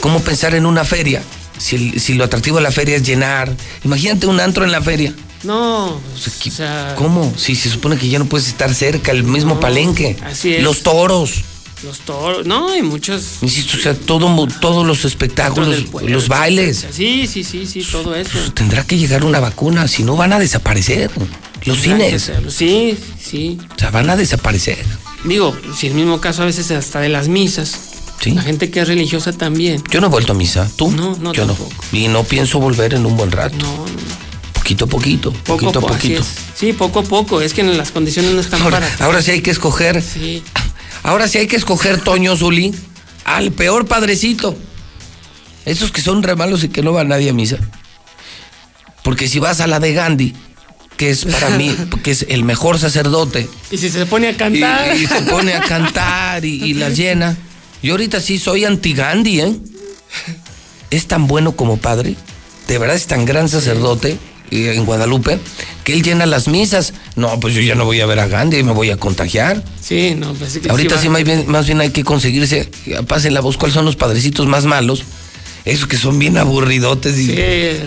¿Cómo 0.01 0.21
pensar 0.21 0.55
en 0.55 0.65
una 0.65 0.85
feria? 0.85 1.23
Si, 1.59 1.77
el- 1.77 2.01
si 2.01 2.15
lo 2.15 2.25
atractivo 2.25 2.57
de 2.57 2.63
la 2.63 2.73
feria 2.73 2.97
es 2.97 3.03
llenar. 3.03 3.55
Imagínate 3.85 4.27
un 4.27 4.41
antro 4.41 4.65
en 4.65 4.73
la 4.73 4.81
feria. 4.81 5.15
No, 5.43 5.87
o 5.89 6.01
sea, 6.51 6.95
¿Cómo? 6.97 7.33
Si 7.37 7.55
se 7.55 7.69
supone 7.71 7.97
que 7.99 8.09
ya 8.09 8.19
no 8.19 8.25
puedes 8.27 8.49
estar 8.49 8.75
cerca, 8.75 9.11
el 9.13 9.25
mismo 9.25 9.61
palenque. 9.61 10.17
así 10.25 10.55
es. 10.55 10.63
Los 10.63 10.83
toros. 10.83 11.43
Los 11.85 12.01
toros, 12.01 12.47
no, 12.47 12.69
hay 12.71 12.83
muchos. 12.83 13.39
Insisto, 13.43 13.77
o 13.77 13.81
sea, 13.81 13.95
todo, 13.95 14.47
todos 14.61 14.87
los 14.87 15.05
espectáculos, 15.05 15.83
pueblo, 15.91 16.11
los 16.11 16.29
bailes. 16.29 16.87
Sí, 16.93 17.27
sí, 17.27 17.45
sí, 17.45 17.67
sí, 17.67 17.83
todo 17.91 18.15
eso. 18.15 18.39
Tendrá 18.55 18.85
que 18.85 18.99
llegar 18.99 19.25
una 19.25 19.41
vacuna, 19.41 19.89
si 19.89 20.03
no 20.03 20.17
van 20.17 20.33
a 20.33 20.39
desaparecer. 20.39 21.11
Los 21.65 21.79
cines. 21.81 22.31
Sí, 22.49 22.97
sí. 23.23 23.59
O 23.77 23.79
sea, 23.79 23.91
van 23.91 24.09
a 24.11 24.17
desaparecer. 24.17 24.79
Digo, 25.25 25.55
si 25.77 25.87
el 25.89 25.95
mismo 25.95 26.21
caso 26.21 26.43
a 26.43 26.47
veces 26.47 26.71
hasta 26.71 27.01
de 27.01 27.09
las 27.11 27.29
misas. 27.29 27.75
La 28.27 28.43
gente 28.43 28.71
que 28.71 28.81
es 28.81 28.89
religiosa 28.89 29.33
también. 29.33 29.83
Yo 29.91 30.01
no 30.03 30.09
he 30.09 30.11
vuelto 30.11 30.33
a 30.33 30.35
misa. 30.35 30.71
¿Tú? 30.77 30.91
No, 30.91 31.17
no, 31.21 31.33
Yo 31.33 31.47
tampoco. 31.47 31.71
no. 31.93 31.99
Y 31.99 32.09
no 32.09 32.23
pienso 32.25 32.59
volver 32.61 32.93
en 32.93 33.07
un 33.07 33.17
buen 33.17 33.31
rato. 33.31 33.57
No, 33.57 33.77
no, 33.87 34.21
Poquito 34.53 34.85
a 34.85 34.89
poquito, 34.89 35.33
Poco 35.33 35.59
poquito 35.73 35.79
a 35.79 35.83
po- 35.83 35.89
poquito. 35.89 36.23
Sí, 36.55 36.73
poco 36.75 37.01
a 37.01 37.03
poco. 37.03 37.41
Es 37.41 37.55
que 37.55 37.63
las 37.63 37.91
condiciones 37.93 38.33
no 38.33 38.41
están 38.43 38.61
Ahora, 38.63 38.79
para. 38.81 39.05
ahora 39.07 39.23
sí 39.23 39.31
hay 39.31 39.41
que 39.41 39.51
escoger. 39.51 40.03
Sí. 40.03 40.43
Ahora 41.03 41.29
sí 41.29 41.39
hay 41.39 41.47
que 41.47 41.57
escoger, 41.57 42.01
Toño 42.01 42.37
Zuli, 42.37 42.75
al 43.25 43.53
peor 43.53 43.87
padrecito. 43.87 44.57
Esos 45.65 45.93
que 45.93 46.03
son 46.03 46.23
re 46.23 46.37
malos 46.37 46.65
y 46.65 46.69
que 46.69 46.83
no 46.83 46.93
va 46.93 47.05
nadie 47.05 47.31
a 47.31 47.33
misa. 47.33 47.57
Porque 49.03 49.29
si 49.29 49.39
vas 49.39 49.61
a 49.61 49.67
la 49.67 49.81
de 49.81 49.93
Gandhi, 49.93 50.35
que 50.97 51.11
es 51.11 51.25
para 51.25 51.51
mí, 51.51 51.75
que 52.03 52.11
es 52.11 52.27
el 52.29 52.45
mejor 52.45 52.79
sacerdote, 52.79 53.49
Y 53.71 53.79
si 53.79 53.89
se 53.91 54.05
pone 54.07 54.29
a 54.29 54.37
cantar. 54.37 54.97
y 54.97 55.07
se 55.07 55.23
pone 55.23 55.55
a 55.55 55.63
cantar 55.63 56.45
y, 56.45 56.63
y 56.63 56.75
las 56.75 56.97
llena, 56.97 57.37
Yo 57.83 57.93
ahorita 57.95 58.21
sí 58.21 58.39
soy 58.39 58.65
anti-Gandhi, 58.65 59.41
¿eh? 59.41 59.57
Es 60.91 61.07
tan 61.07 61.27
bueno 61.27 61.53
como 61.53 61.77
padre, 61.79 62.17
de 62.67 62.79
verdad 62.79 62.97
es 62.97 63.07
tan 63.07 63.25
gran 63.25 63.49
sacerdote 63.49 64.19
en 64.51 64.85
Guadalupe, 64.85 65.39
que 65.85 65.93
él 65.93 66.03
llena 66.03 66.27
las 66.27 66.49
misas. 66.49 66.93
No, 67.17 67.39
pues 67.41 67.55
yo 67.55 67.61
ya 67.61 67.75
no 67.75 67.85
voy 67.85 68.01
a 68.01 68.07
ver 68.07 68.19
a 68.21 68.27
Gandhi, 68.29 68.63
me 68.63 68.73
voy 68.73 68.91
a 68.91 68.97
contagiar. 68.97 69.63
Sí, 69.81 70.15
no, 70.17 70.35
pues 70.35 70.53
sí 70.53 70.61
que 70.61 70.71
Ahorita 70.71 70.99
sí, 71.01 71.09
más, 71.09 71.25
bien, 71.25 71.45
más 71.49 71.67
bien 71.67 71.81
hay 71.81 71.91
que 71.91 72.05
conseguirse, 72.05 72.69
pasen 73.07 73.35
la 73.35 73.41
voz, 73.41 73.57
cuáles 73.57 73.75
son 73.75 73.85
los 73.85 73.97
padrecitos 73.97 74.47
más 74.47 74.65
malos. 74.65 75.05
Esos 75.67 75.87
que 75.87 75.99
son 75.99 76.19
bien 76.19 76.39
aburridotes 76.39 77.19
y, 77.19 77.27
Sí. 77.27 77.35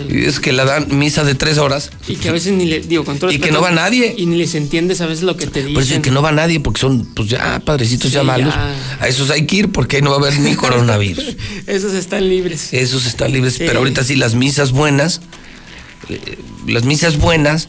y 0.08 0.24
es 0.26 0.38
que 0.38 0.52
la 0.52 0.64
dan 0.64 0.96
misa 0.96 1.24
de 1.24 1.34
tres 1.34 1.58
horas. 1.58 1.90
Y 2.06 2.14
que 2.14 2.28
a 2.28 2.32
veces 2.32 2.52
ni 2.52 2.66
le 2.66 2.78
digo 2.78 3.04
con 3.04 3.18
todo 3.18 3.32
Y 3.32 3.40
que 3.40 3.50
no 3.50 3.60
va 3.60 3.72
nadie. 3.72 4.14
Y 4.16 4.26
ni 4.26 4.36
les 4.36 4.54
entiendes 4.54 5.00
a 5.00 5.06
veces 5.06 5.24
lo 5.24 5.36
que 5.36 5.48
te 5.48 5.58
dicen. 5.58 5.74
Por 5.74 5.82
eso 5.82 5.94
es 5.94 6.00
que 6.00 6.12
no 6.12 6.22
va 6.22 6.30
nadie, 6.30 6.60
porque 6.60 6.80
son 6.80 7.04
pues 7.04 7.28
ya 7.28 7.60
padrecitos 7.64 8.12
ya 8.12 8.22
malos. 8.22 8.54
ya. 8.54 8.76
A 9.00 9.08
esos 9.08 9.28
hay 9.30 9.44
que 9.46 9.56
ir 9.56 9.72
porque 9.72 9.96
ahí 9.96 10.02
no 10.02 10.10
va 10.10 10.16
a 10.16 10.20
haber 10.20 10.38
ni 10.38 10.54
coronavirus. 10.54 11.34
Esos 11.66 11.94
están 11.94 12.28
libres. 12.28 12.72
Esos 12.72 13.06
están 13.06 13.32
libres, 13.32 13.54
Sí. 13.54 13.64
pero 13.66 13.80
ahorita 13.80 14.04
sí 14.04 14.14
las 14.14 14.36
misas 14.36 14.70
buenas, 14.70 15.20
eh, 16.08 16.38
las 16.66 16.84
misas 16.84 17.18
buenas 17.18 17.68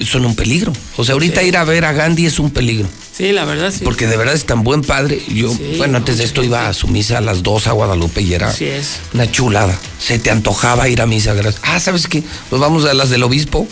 son 0.00 0.24
un 0.24 0.36
peligro. 0.36 0.72
O 0.96 1.04
sea, 1.04 1.14
ahorita 1.14 1.40
Sí. 1.40 1.48
ir 1.48 1.56
a 1.56 1.64
ver 1.64 1.84
a 1.84 1.92
Gandhi 1.92 2.26
es 2.26 2.38
un 2.38 2.50
peligro. 2.50 2.88
Sí, 3.16 3.32
la 3.32 3.44
verdad 3.44 3.72
sí. 3.76 3.80
Porque 3.84 4.06
de 4.06 4.16
verdad 4.16 4.34
es 4.34 4.46
tan 4.46 4.62
buen 4.62 4.82
padre. 4.82 5.20
Yo, 5.28 5.52
Sí, 5.52 5.74
bueno, 5.76 5.98
antes 5.98 6.18
de 6.18 6.24
esto 6.24 6.42
iba 6.42 6.68
a 6.68 6.72
su 6.72 6.86
misa 6.88 7.18
a 7.18 7.20
las 7.20 7.42
dos 7.42 7.66
a 7.66 7.72
Guadalupe 7.72 8.22
y 8.22 8.32
era 8.32 8.48
Así 8.48 8.64
es. 8.64 9.00
una 9.12 9.30
chulada. 9.30 9.76
Se 9.98 10.18
te 10.18 10.30
antojaba 10.30 10.88
ir 10.88 11.00
a 11.02 11.06
misa. 11.06 11.34
Ah, 11.62 11.78
¿sabes 11.80 12.06
qué? 12.06 12.22
Pues 12.48 12.60
vamos 12.60 12.84
a 12.84 12.94
las 12.94 13.10
del 13.10 13.22
obispo. 13.24 13.66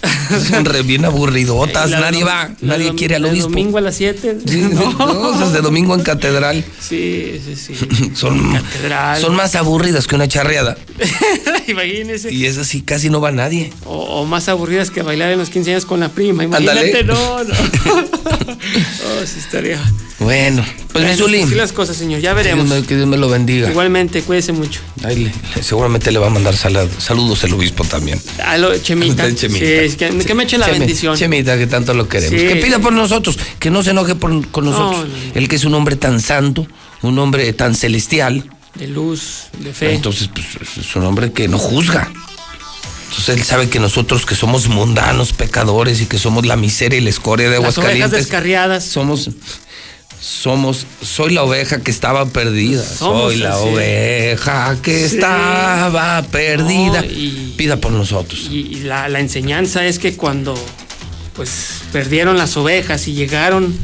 Son 0.48 0.64
re 0.64 0.82
bien 0.82 1.04
aburridotas. 1.04 1.90
Nadie 1.90 2.22
dom- 2.22 2.26
va, 2.28 2.50
nadie 2.60 2.90
de- 2.90 2.94
quiere 2.94 3.16
al 3.16 3.24
obispo. 3.24 3.48
domingo 3.50 3.78
a 3.78 3.80
las 3.80 3.94
7. 3.96 4.38
Sí, 4.46 4.60
no, 4.98 5.34
esas 5.34 5.52
de 5.52 5.60
domingo 5.60 5.94
en 5.94 6.02
catedral. 6.02 6.64
Sí, 6.80 7.40
sí, 7.44 7.56
sí. 7.56 7.74
Son, 8.14 8.52
Catedral. 8.52 9.20
son 9.20 9.34
más 9.36 9.54
aburridas 9.54 10.06
que 10.06 10.14
una 10.14 10.28
charreada. 10.28 10.76
Imagínese. 11.68 12.32
Y 12.32 12.46
esas 12.46 12.66
sí 12.66 12.82
casi 12.82 13.10
no 13.10 13.20
va 13.20 13.32
nadie. 13.32 13.72
O, 13.84 14.20
o 14.20 14.24
más 14.26 14.48
aburridas 14.48 14.90
que 14.90 15.02
bailar 15.02 15.30
en 15.32 15.38
los 15.38 15.50
15 15.50 15.70
años 15.72 15.86
con 15.86 16.00
la 16.00 16.08
prima. 16.08 16.44
Imagínate, 16.44 17.04
no, 17.04 17.44
no. 17.44 17.54
oh, 17.54 19.26
sí 19.26 19.38
estaría. 19.38 19.80
Bueno, 20.18 20.64
pues 20.92 21.04
mi 21.04 21.16
Zuli, 21.16 21.42
así 21.42 21.54
las 21.54 21.72
cosas, 21.72 21.96
señor. 21.96 22.20
Ya 22.20 22.30
Que 22.30 22.36
veremos. 22.36 22.66
Dios 22.68 22.80
me, 22.82 22.86
que 22.86 22.94
Dios 22.96 23.08
me 23.08 23.16
lo 23.16 23.28
bendiga. 23.28 23.68
Igualmente, 23.70 24.22
cuídese 24.22 24.52
mucho. 24.52 24.80
Ahí 25.02 25.16
le- 25.24 25.62
seguramente 25.62 26.12
le 26.12 26.18
va 26.20 26.28
a 26.28 26.30
mandar 26.30 26.56
sala- 26.56 26.86
saludos 26.98 27.42
el 27.44 27.52
obispo 27.54 27.82
también. 27.84 28.20
A 28.44 28.56
lo, 28.56 28.76
Chemita. 28.82 29.28
Sí, 29.30 29.46
es 29.60 29.96
que, 29.96 30.10
que 30.18 30.34
me 30.34 30.44
eche 30.44 30.58
la 30.58 30.68
Chemi- 30.68 30.78
bendición. 30.78 31.16
Chemita, 31.16 31.58
que 31.58 31.66
tanto 31.66 31.92
lo 31.94 32.08
queremos. 32.08 32.40
Sí. 32.40 32.46
Que 32.46 32.56
pida 32.56 32.78
por 32.78 32.92
nosotros, 32.92 33.36
que 33.58 33.70
no 33.70 33.82
se 33.82 33.90
enoje 33.90 34.14
por- 34.14 34.46
con 34.48 34.66
nosotros. 34.66 35.08
No. 35.08 35.14
Él 35.34 35.48
que 35.48 35.56
es 35.56 35.64
un 35.64 35.74
hombre 35.74 35.96
tan 35.96 36.20
santo, 36.20 36.66
un 37.02 37.18
hombre 37.18 37.52
tan 37.52 37.74
celestial. 37.74 38.48
De 38.74 38.86
luz, 38.86 39.46
de 39.58 39.72
fe. 39.74 39.94
Entonces, 39.94 40.28
pues, 40.32 40.46
es 40.78 40.94
un 40.96 41.04
hombre 41.04 41.32
que 41.32 41.48
no 41.48 41.58
juzga. 41.58 42.10
Entonces 43.10 43.36
él 43.36 43.42
sabe 43.44 43.68
que 43.68 43.78
nosotros 43.78 44.24
que 44.24 44.34
somos 44.34 44.68
mundanos, 44.68 45.34
pecadores 45.34 46.00
y 46.00 46.06
que 46.06 46.18
somos 46.18 46.46
la 46.46 46.56
miseria 46.56 46.98
y 46.98 47.02
la 47.02 47.10
escoria 47.10 47.50
de 47.50 47.56
Las 47.56 47.60
ovejas 47.76 47.78
Aguascalientes. 47.78 48.18
descarriadas. 48.20 48.84
Somos, 48.86 49.28
somos, 50.20 50.86
soy 51.02 51.32
la 51.34 51.42
oveja 51.42 51.80
que 51.80 51.90
estaba 51.90 52.26
perdida. 52.26 52.82
Somos 52.84 53.32
soy 53.32 53.36
la 53.42 53.54
así. 53.54 53.68
oveja 53.68 54.76
que 54.82 55.08
Sí. 55.08 55.16
estaba 55.16 56.22
perdida. 56.30 57.00
No, 57.02 57.06
y- 57.06 57.54
Pida 57.56 57.76
por 57.76 57.92
nosotros. 57.92 58.48
Y, 58.50 58.60
y 58.60 58.80
la, 58.84 59.08
la 59.08 59.20
enseñanza 59.20 59.84
es 59.86 59.98
que 59.98 60.16
cuando 60.16 60.54
pues 61.34 61.82
perdieron 61.92 62.36
las 62.38 62.56
ovejas 62.56 63.08
y 63.08 63.14
llegaron 63.14 63.74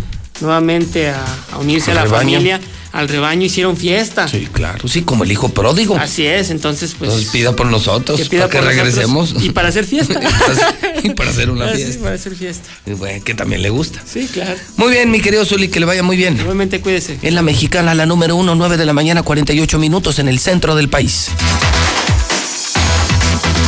nuevamente 0.41 1.09
a, 1.09 1.25
a 1.53 1.59
unirse 1.59 1.91
a 1.91 1.95
la 1.95 2.03
rebaño. 2.05 2.33
familia, 2.39 2.61
al 2.93 3.09
rebaño 3.09 3.45
hicieron 3.45 3.77
fiesta. 3.77 4.27
Sí, 4.29 4.49
claro. 4.51 4.89
Sí, 4.89 5.03
como 5.03 5.25
el 5.25 5.33
hijo 5.33 5.49
pródigo. 5.51 5.97
Así 5.97 6.27
es, 6.27 6.51
entonces 6.51 6.95
pues 6.99 7.11
Entonces 7.11 7.31
pida 7.31 7.55
por 7.55 7.67
nosotros, 7.67 8.19
que 8.21 8.27
pida 8.27 8.49
para 8.49 8.51
que 8.51 8.59
por 8.59 8.67
nosotros 8.67 8.87
regresemos. 8.87 9.35
y 9.45 9.51
para 9.51 9.69
hacer 9.69 9.85
fiesta. 9.85 10.21
y 11.03 11.11
para 11.11 11.31
hacer 11.31 11.51
una 11.51 11.67
Ah, 11.69 11.73
sí, 11.77 11.83
fiesta. 11.85 12.03
para 12.03 12.15
hacer 12.15 12.35
fiesta. 12.35 12.69
Y 12.87 12.93
bueno, 12.93 13.23
que 13.25 13.35
también 13.35 13.63
le 13.63 13.71
gusta. 13.71 14.01
Sí, 14.11 14.29
claro. 14.33 14.55
Muy 14.77 14.91
bien, 14.93 15.11
mi 15.11 15.21
querido 15.21 15.45
Zuli, 15.45 15.69
que 15.69 15.81
le 15.81 15.87
vaya 15.87 16.03
muy 16.03 16.17
bien. 16.17 16.39
Igualmente 16.39 16.81
cuídese. 16.81 17.19
En 17.23 17.35
la 17.35 17.43
mexicana, 17.43 17.95
la 17.95 18.07
número 18.07 18.37
uno, 18.37 18.55
9 18.55 18.77
de 18.77 18.87
la 18.87 18.93
mañana, 18.93 19.23
48 19.23 19.79
minutos 19.79 20.19
en 20.19 20.29
el 20.29 20.39
centro 20.39 20.75
del 20.75 20.89
país. 20.89 21.29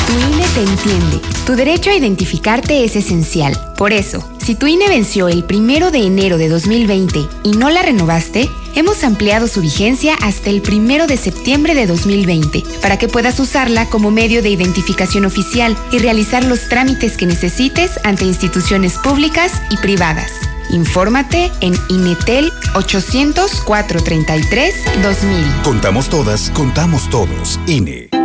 Tu 0.06 0.12
INE 0.34 0.44
te 0.54 0.60
entiende. 0.62 1.20
Tu 1.46 1.54
derecho 1.54 1.90
a 1.90 1.94
identificarte 1.94 2.84
es 2.84 2.96
esencial. 2.96 3.56
Por 3.76 3.92
eso, 3.92 4.28
si 4.44 4.54
tu 4.56 4.66
INE 4.66 4.88
venció 4.88 5.28
el 5.28 5.44
primero 5.44 5.90
de 5.90 5.98
enero 6.04 6.36
de 6.38 6.48
2020 6.48 7.20
y 7.44 7.50
no 7.52 7.70
la 7.70 7.82
renovaste, 7.82 8.48
hemos 8.74 9.04
ampliado 9.04 9.46
su 9.48 9.60
vigencia 9.60 10.14
hasta 10.22 10.50
el 10.50 10.62
primero 10.62 11.06
de 11.06 11.16
septiembre 11.16 11.74
de 11.74 11.86
2020 11.86 12.62
para 12.82 12.98
que 12.98 13.08
puedas 13.08 13.40
usarla 13.40 13.86
como 13.86 14.10
medio 14.10 14.42
de 14.42 14.50
identificación 14.50 15.24
oficial 15.24 15.76
y 15.92 15.98
realizar 15.98 16.44
los 16.44 16.68
trámites 16.68 17.16
que 17.16 17.26
necesites 17.26 17.98
ante 18.04 18.24
instituciones 18.24 18.98
públicas 18.98 19.52
y 19.70 19.76
privadas. 19.78 20.32
Infórmate 20.70 21.50
en 21.60 21.74
INETEL 21.88 22.52
800 22.74 23.62
433 23.62 24.74
2000. 25.02 25.62
Contamos 25.62 26.08
todas, 26.08 26.50
contamos 26.50 27.10
todos. 27.10 27.58
INE. 27.66 28.19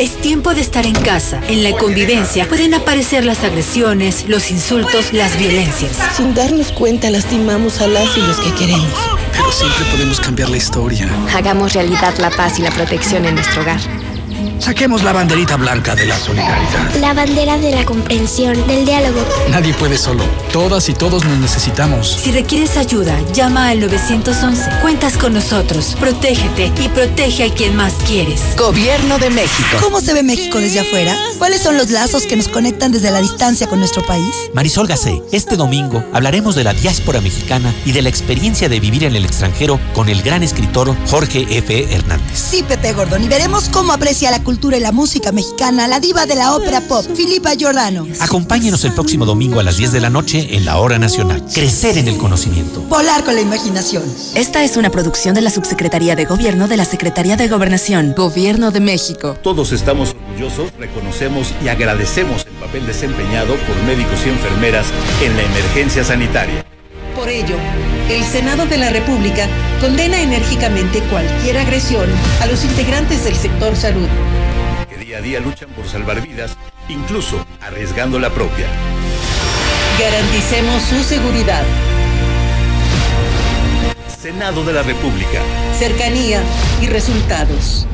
Es 0.00 0.16
tiempo 0.16 0.54
de 0.54 0.62
estar 0.62 0.86
en 0.86 0.94
casa. 0.94 1.42
En 1.46 1.62
la 1.62 1.76
convivencia 1.76 2.48
pueden 2.48 2.72
aparecer 2.72 3.22
las 3.22 3.44
agresiones, 3.44 4.26
los 4.30 4.50
insultos, 4.50 5.12
las 5.12 5.38
violencias. 5.38 5.92
Sin 6.16 6.32
darnos 6.32 6.72
cuenta 6.72 7.10
lastimamos 7.10 7.82
a 7.82 7.86
las 7.86 8.16
y 8.16 8.20
los 8.22 8.40
que 8.40 8.50
queremos. 8.54 8.94
Pero 9.30 9.52
siempre 9.52 9.84
podemos 9.92 10.18
cambiar 10.18 10.48
la 10.48 10.56
historia. 10.56 11.06
Hagamos 11.34 11.74
realidad 11.74 12.16
la 12.16 12.30
paz 12.30 12.58
y 12.58 12.62
la 12.62 12.70
protección 12.70 13.26
en 13.26 13.34
nuestro 13.34 13.60
hogar. 13.60 13.80
Saquemos 14.60 15.02
la 15.02 15.12
banderita 15.12 15.56
blanca 15.56 15.94
de 15.94 16.04
la 16.04 16.18
solidaridad. 16.18 16.94
La 17.00 17.14
bandera 17.14 17.56
de 17.56 17.74
la 17.74 17.86
comprensión, 17.86 18.66
del 18.66 18.84
diálogo. 18.84 19.18
Nadie 19.50 19.72
puede 19.72 19.96
solo. 19.96 20.22
Todas 20.52 20.86
y 20.90 20.92
todos 20.92 21.24
nos 21.24 21.38
necesitamos. 21.38 22.18
Si 22.22 22.30
requieres 22.30 22.76
ayuda, 22.76 23.18
llama 23.32 23.70
al 23.70 23.80
911. 23.80 24.68
Cuentas 24.82 25.16
con 25.16 25.32
nosotros. 25.32 25.96
Protégete 25.98 26.70
y 26.78 26.88
protege 26.88 27.44
a 27.44 27.54
quien 27.54 27.74
más 27.74 27.94
quieres. 28.06 28.42
Gobierno 28.58 29.18
de 29.18 29.30
México. 29.30 29.78
¿Cómo 29.80 30.02
se 30.02 30.12
ve 30.12 30.22
México 30.22 30.58
desde 30.58 30.80
afuera? 30.80 31.16
¿Cuáles 31.38 31.62
son 31.62 31.78
los 31.78 31.88
lazos 31.88 32.26
que 32.26 32.36
nos 32.36 32.48
conectan 32.48 32.92
desde 32.92 33.10
la 33.10 33.22
distancia 33.22 33.66
con 33.66 33.78
nuestro 33.78 34.04
país? 34.04 34.34
Marisol 34.52 34.86
Gacé, 34.86 35.22
este 35.32 35.56
domingo 35.56 36.04
hablaremos 36.12 36.54
de 36.54 36.64
la 36.64 36.74
diáspora 36.74 37.22
mexicana 37.22 37.74
y 37.86 37.92
de 37.92 38.02
la 38.02 38.10
experiencia 38.10 38.68
de 38.68 38.78
vivir 38.78 39.04
en 39.04 39.16
el 39.16 39.24
extranjero 39.24 39.80
con 39.94 40.10
el 40.10 40.22
gran 40.22 40.42
escritor 40.42 40.94
Jorge 41.08 41.46
F. 41.48 41.94
Hernández. 41.94 42.38
Sí, 42.38 42.62
Pepe 42.62 42.92
Gordon, 42.92 43.24
y 43.24 43.28
veremos 43.28 43.70
cómo 43.70 43.94
aprecia 43.94 44.30
la 44.30 44.42
cultura 44.42 44.49
y 44.52 44.80
la 44.80 44.90
música 44.90 45.30
mexicana 45.30 45.86
la 45.86 46.00
diva 46.00 46.26
de 46.26 46.34
la 46.34 46.56
ópera 46.56 46.80
pop, 46.80 47.04
Filipa 47.14 47.54
Giordano. 47.54 48.06
Acompáñenos 48.18 48.84
el 48.84 48.92
próximo 48.92 49.24
domingo 49.24 49.60
a 49.60 49.62
las 49.62 49.76
10 49.76 49.92
de 49.92 50.00
la 50.00 50.10
noche 50.10 50.56
en 50.56 50.64
la 50.64 50.78
Hora 50.78 50.98
Nacional. 50.98 51.44
Crecer 51.54 51.98
en 51.98 52.08
el 52.08 52.18
conocimiento. 52.18 52.80
Volar 52.82 53.22
con 53.22 53.36
la 53.36 53.42
imaginación. 53.42 54.02
Esta 54.34 54.64
es 54.64 54.76
una 54.76 54.90
producción 54.90 55.36
de 55.36 55.42
la 55.42 55.50
Subsecretaría 55.50 56.16
de 56.16 56.24
Gobierno 56.24 56.66
de 56.66 56.76
la 56.76 56.84
Secretaría 56.84 57.36
de 57.36 57.46
Gobernación, 57.46 58.12
Gobierno 58.16 58.72
de 58.72 58.80
México. 58.80 59.36
Todos 59.40 59.70
estamos 59.70 60.16
orgullosos, 60.16 60.72
reconocemos 60.78 61.54
y 61.64 61.68
agradecemos 61.68 62.44
el 62.44 62.54
papel 62.54 62.86
desempeñado 62.86 63.54
por 63.54 63.76
médicos 63.84 64.18
y 64.26 64.30
enfermeras 64.30 64.86
en 65.22 65.36
la 65.36 65.44
emergencia 65.44 66.02
sanitaria. 66.02 66.64
Por 67.14 67.28
ello, 67.28 67.56
el 68.08 68.24
Senado 68.24 68.66
de 68.66 68.78
la 68.78 68.90
República 68.90 69.46
condena 69.80 70.20
enérgicamente 70.20 71.00
cualquier 71.10 71.58
agresión 71.58 72.08
a 72.40 72.46
los 72.46 72.64
integrantes 72.64 73.24
del 73.24 73.36
sector 73.36 73.76
salud. 73.76 74.08
Día 75.20 75.38
a 75.38 75.40
día 75.42 75.50
luchan 75.50 75.70
por 75.70 75.86
salvar 75.86 76.20
vidas, 76.26 76.56
incluso 76.88 77.44
arriesgando 77.60 78.18
la 78.18 78.30
propia. 78.30 78.66
Garanticemos 79.98 80.82
su 80.82 81.02
seguridad, 81.02 81.64
Senado 84.20 84.64
de 84.64 84.72
la 84.72 84.82
República. 84.82 85.40
cercanía 85.78 86.42
y 86.82 86.86
resultados. 86.86 87.86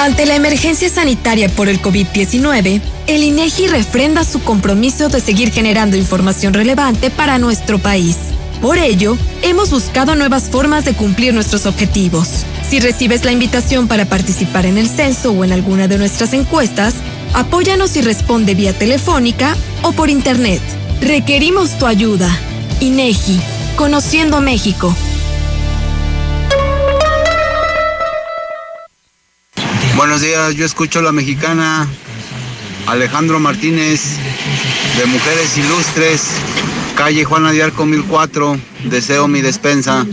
Ante 0.00 0.26
la 0.26 0.36
emergencia 0.36 0.88
sanitaria 0.88 1.48
por 1.48 1.68
el 1.68 1.82
COVID-19, 1.82 2.80
el 3.08 3.22
INEGI 3.22 3.66
refrenda 3.66 4.24
su 4.24 4.42
compromiso 4.42 5.08
de 5.08 5.20
seguir 5.20 5.50
generando 5.50 5.96
información 5.96 6.54
relevante 6.54 7.10
para 7.10 7.38
nuestro 7.38 7.78
país. 7.78 8.16
Por 8.62 8.78
ello, 8.78 9.16
hemos 9.42 9.70
buscado 9.70 10.14
nuevas 10.14 10.44
formas 10.44 10.84
de 10.84 10.94
cumplir 10.94 11.34
nuestros 11.34 11.66
objetivos. 11.66 12.44
Si 12.68 12.80
recibes 12.80 13.24
la 13.24 13.32
invitación 13.32 13.88
para 13.88 14.04
participar 14.04 14.66
en 14.66 14.76
el 14.76 14.88
censo 14.88 15.32
o 15.32 15.42
en 15.42 15.52
alguna 15.52 15.88
de 15.88 15.96
nuestras 15.96 16.34
encuestas, 16.34 16.94
apóyanos 17.32 17.96
y 17.96 18.02
responde 18.02 18.54
vía 18.54 18.74
telefónica 18.74 19.56
o 19.82 19.92
por 19.92 20.10
internet. 20.10 20.60
Requerimos 21.00 21.78
tu 21.78 21.86
ayuda. 21.86 22.28
INEGI, 22.80 23.40
Conociendo 23.76 24.42
México. 24.42 24.94
Buenos 29.96 30.20
días, 30.20 30.54
yo 30.54 30.66
escucho 30.66 31.00
la 31.00 31.10
mexicana 31.10 31.88
Alejandro 32.86 33.40
Martínez, 33.40 34.16
de 34.98 35.06
Mujeres 35.06 35.56
Ilustres, 35.56 36.22
calle 36.96 37.24
Juana 37.24 37.50
de 37.52 37.62
Arco 37.62 37.86
1004, 37.86 38.60
deseo 38.84 39.26
mi 39.26 39.40
despensa. 39.40 40.06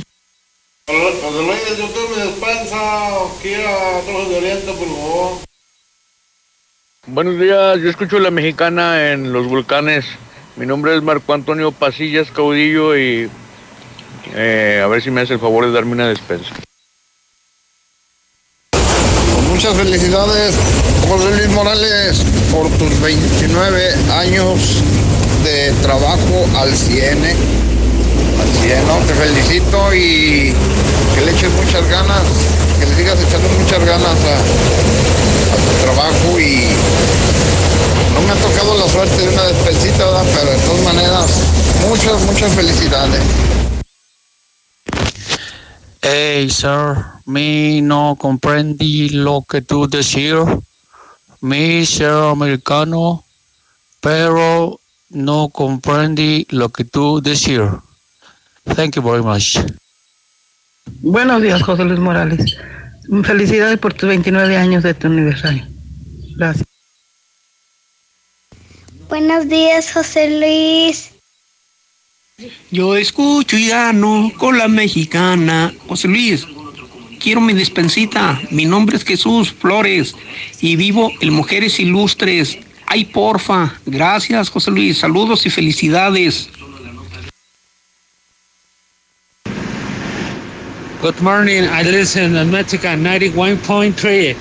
Aquí 2.76 3.54
a 3.54 4.02
de 4.30 4.38
Oriente, 4.38 4.74
por 4.74 4.88
favor. 4.88 5.38
Buenos 7.08 7.40
días, 7.40 7.80
yo 7.80 7.90
escucho 7.90 8.20
la 8.20 8.32
mexicana 8.32 9.12
en 9.12 9.32
los 9.32 9.48
volcanes. 9.48 10.06
Mi 10.58 10.66
nombre 10.66 10.96
es 10.96 11.02
Marco 11.02 11.34
Antonio 11.34 11.72
Pasillas 11.72 12.32
Caudillo 12.32 12.98
y 12.98 13.30
eh, 14.36 14.82
a 14.84 14.88
ver 14.88 15.02
si 15.02 15.10
me 15.10 15.22
hace 15.22 15.34
el 15.34 15.40
favor 15.40 15.66
de 15.66 15.72
darme 15.72 15.94
una 15.94 16.08
despensa. 16.08 16.54
Muchas 19.50 19.74
felicidades, 19.78 20.56
José 21.08 21.32
Luis 21.38 21.50
Morales, 21.52 22.26
por 22.52 22.70
tus 22.72 23.00
29 23.00 23.94
años 24.12 24.84
de 25.46 25.72
trabajo 25.82 26.46
al 26.58 26.76
100. 26.76 27.65
100, 28.48 28.88
¿no? 28.88 28.98
Te 29.08 29.14
felicito 29.14 29.94
y 29.94 30.54
que 31.14 31.22
le 31.22 31.32
eches 31.32 31.52
muchas 31.54 31.88
ganas, 31.88 32.24
que 32.80 32.86
le 32.86 32.96
sigas 32.96 33.22
echando 33.22 33.48
muchas 33.60 33.84
ganas 33.86 34.16
a, 34.16 34.36
tu 35.56 35.86
trabajo 35.86 36.40
y 36.40 36.68
no 38.14 38.22
me 38.22 38.32
ha 38.32 38.36
tocado 38.36 38.78
la 38.78 38.90
suerte 38.90 39.18
de 39.18 39.30
una 39.30 39.44
despensita, 39.44 40.24
pero 40.36 40.52
de 40.52 40.58
todas 40.60 40.84
maneras, 40.84 41.26
muchas, 41.88 42.22
muchas 42.24 42.54
felicidades. 42.54 43.22
Hey, 46.02 46.50
sir, 46.50 46.98
me 47.26 47.82
no 47.82 48.16
comprendí 48.20 49.10
lo 49.10 49.44
que 49.50 49.62
tú 49.62 49.88
decías. 49.88 50.46
Me 51.42 51.86
ser 51.86 52.12
americano, 52.12 53.24
pero 54.02 54.80
no 55.10 55.50
comprendí 55.50 56.46
lo 56.50 56.70
que 56.70 56.86
tú 56.86 57.22
decías. 57.22 57.72
Thank 58.66 58.96
you 58.96 59.02
very 59.02 59.22
much. 59.22 59.58
Buenos 61.02 61.42
días, 61.42 61.62
José 61.62 61.86
Luis 61.86 62.00
Morales. 62.00 62.58
Felicidades 63.24 63.78
por 63.78 63.94
tus 63.94 64.10
29 64.10 64.58
años 64.58 64.84
de 64.84 64.94
tu 64.94 65.08
aniversario. 65.08 65.66
Gracias. 66.36 66.68
Buenos 69.08 69.48
días, 69.48 69.94
José 69.94 70.40
Luis. 70.40 71.12
Yo 72.72 72.98
escucho 72.98 73.58
y 73.58 73.68
gano 73.68 74.32
con 74.38 74.58
la 74.58 74.68
mexicana. 74.68 75.74
José 75.88 76.08
Luis, 76.08 76.46
quiero 77.20 77.40
mi 77.40 77.54
despensita. 77.54 78.42
Mi 78.50 78.66
nombre 78.66 78.98
es 78.98 79.06
Jesús 79.06 79.52
Flores 79.54 80.16
y 80.60 80.76
vivo 80.76 81.12
en 81.22 81.34
Mujeres 81.34 81.80
Ilustres. 81.80 82.58
Ay, 82.88 83.06
porfa. 83.06 83.76
Gracias, 83.86 84.50
José 84.50 84.72
Luis. 84.72 84.98
Saludos 84.98 85.46
y 85.46 85.50
felicidades. 85.50 86.50
Good 91.02 91.22
morning. 91.22 91.66
I 91.66 91.84
listen 91.84 92.34
to 92.34 92.46
Mexican 92.46 93.04
91.3. 93.04 94.36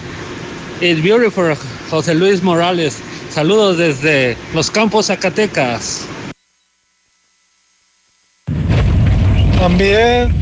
It's 0.81 1.01
beautiful, 1.01 1.55
José 1.91 2.15
Luis 2.19 2.43
Morales. 2.43 3.03
Saludos 3.29 3.77
desde 3.77 4.37
Los 4.55 4.71
Campos, 4.71 5.07
Zacatecas. 5.07 6.07
También, 9.59 10.33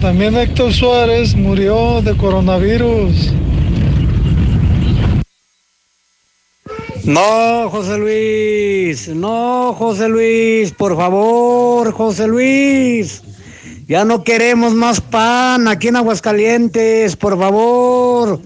también 0.00 0.36
Héctor 0.36 0.72
Suárez 0.72 1.34
murió 1.34 2.02
de 2.02 2.16
coronavirus. 2.16 3.32
No, 7.04 7.70
José 7.70 7.98
Luis, 7.98 9.08
no, 9.08 9.72
José 9.72 10.08
Luis, 10.08 10.72
por 10.72 10.96
favor, 10.96 11.92
José 11.92 12.28
Luis. 12.28 13.22
Ya 13.88 14.04
no 14.04 14.24
queremos 14.24 14.74
más 14.74 15.00
pan 15.00 15.68
aquí 15.68 15.88
en 15.88 15.96
Aguascalientes, 15.96 17.14
por 17.14 17.38
favor. 17.38 18.40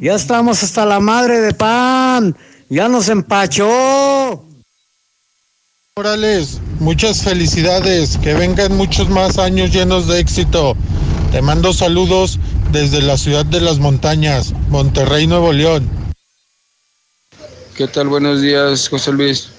Ya 0.00 0.14
estamos 0.14 0.62
hasta 0.62 0.86
la 0.86 1.00
madre 1.00 1.40
de 1.40 1.52
pan. 1.52 2.34
Ya 2.70 2.88
nos 2.88 3.10
empachó. 3.10 4.42
Morales, 5.96 6.60
muchas 6.78 7.22
felicidades, 7.22 8.16
que 8.22 8.32
vengan 8.32 8.74
muchos 8.74 9.10
más 9.10 9.38
años 9.38 9.70
llenos 9.70 10.08
de 10.08 10.18
éxito. 10.18 10.74
Te 11.30 11.42
mando 11.42 11.74
saludos 11.74 12.38
desde 12.72 13.02
la 13.02 13.18
ciudad 13.18 13.44
de 13.44 13.60
las 13.60 13.80
montañas, 13.80 14.54
Monterrey, 14.70 15.26
Nuevo 15.26 15.52
León. 15.52 15.86
¿Qué 17.76 17.86
tal? 17.86 18.08
Buenos 18.08 18.40
días, 18.40 18.88
José 18.88 19.12
Luis. 19.12 19.50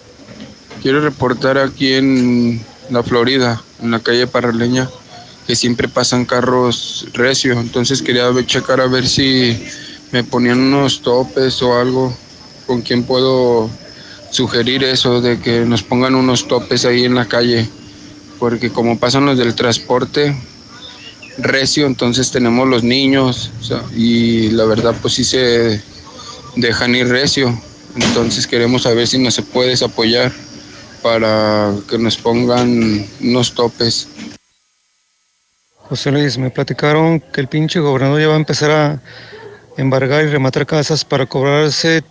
Quiero 0.82 1.00
reportar 1.00 1.59
aquí 1.59 1.93
en 1.93 2.59
la 2.90 3.03
Florida, 3.03 3.61
en 3.83 3.91
la 3.91 4.00
calle 4.00 4.25
Parraleña, 4.25 4.90
que 5.47 5.55
siempre 5.55 5.87
pasan 5.87 6.25
carros 6.25 7.07
recio. 7.13 7.59
Entonces 7.59 8.01
quería 8.01 8.29
checar 8.45 8.81
a 8.81 8.87
ver 8.87 9.07
si 9.07 9.57
me 10.11 10.23
ponían 10.23 10.59
unos 10.59 11.01
topes 11.01 11.61
o 11.61 11.77
algo. 11.77 12.15
¿Con 12.65 12.81
quién 12.81 13.03
puedo 13.03 13.69
sugerir 14.29 14.83
eso 14.83 15.21
de 15.21 15.39
que 15.39 15.61
nos 15.61 15.83
pongan 15.83 16.15
unos 16.15 16.47
topes 16.47 16.85
ahí 16.85 17.03
en 17.03 17.15
la 17.15 17.25
calle? 17.25 17.67
Porque 18.39 18.71
como 18.71 18.97
pasan 18.97 19.25
los 19.25 19.37
del 19.37 19.55
transporte 19.55 20.35
recio, 21.37 21.85
entonces 21.85 22.31
tenemos 22.31 22.67
los 22.67 22.83
niños 22.83 23.51
y 23.95 24.49
la 24.51 24.65
verdad 24.65 24.95
pues 25.01 25.15
sí 25.15 25.23
se 25.23 25.81
dejan 26.55 26.95
ir 26.95 27.07
recio. 27.07 27.59
Entonces 27.95 28.47
queremos 28.47 28.83
saber 28.83 29.07
si 29.07 29.17
nos 29.17 29.39
puedes 29.41 29.81
apoyar 29.81 30.31
para 31.01 31.73
que 31.89 31.97
nos 31.97 32.17
pongan 32.17 33.05
unos 33.21 33.53
topes. 33.53 34.07
José 35.91 36.09
Luis, 36.09 36.37
me 36.37 36.49
platicaron 36.49 37.19
que 37.19 37.41
el 37.41 37.49
pinche 37.49 37.81
gobernador 37.81 38.21
ya 38.21 38.29
va 38.29 38.35
a 38.35 38.37
empezar 38.37 38.71
a 38.71 39.01
embargar 39.75 40.23
y 40.23 40.27
rematar 40.27 40.65
casas 40.65 41.03
para 41.03 41.25
cobrarse 41.25 42.01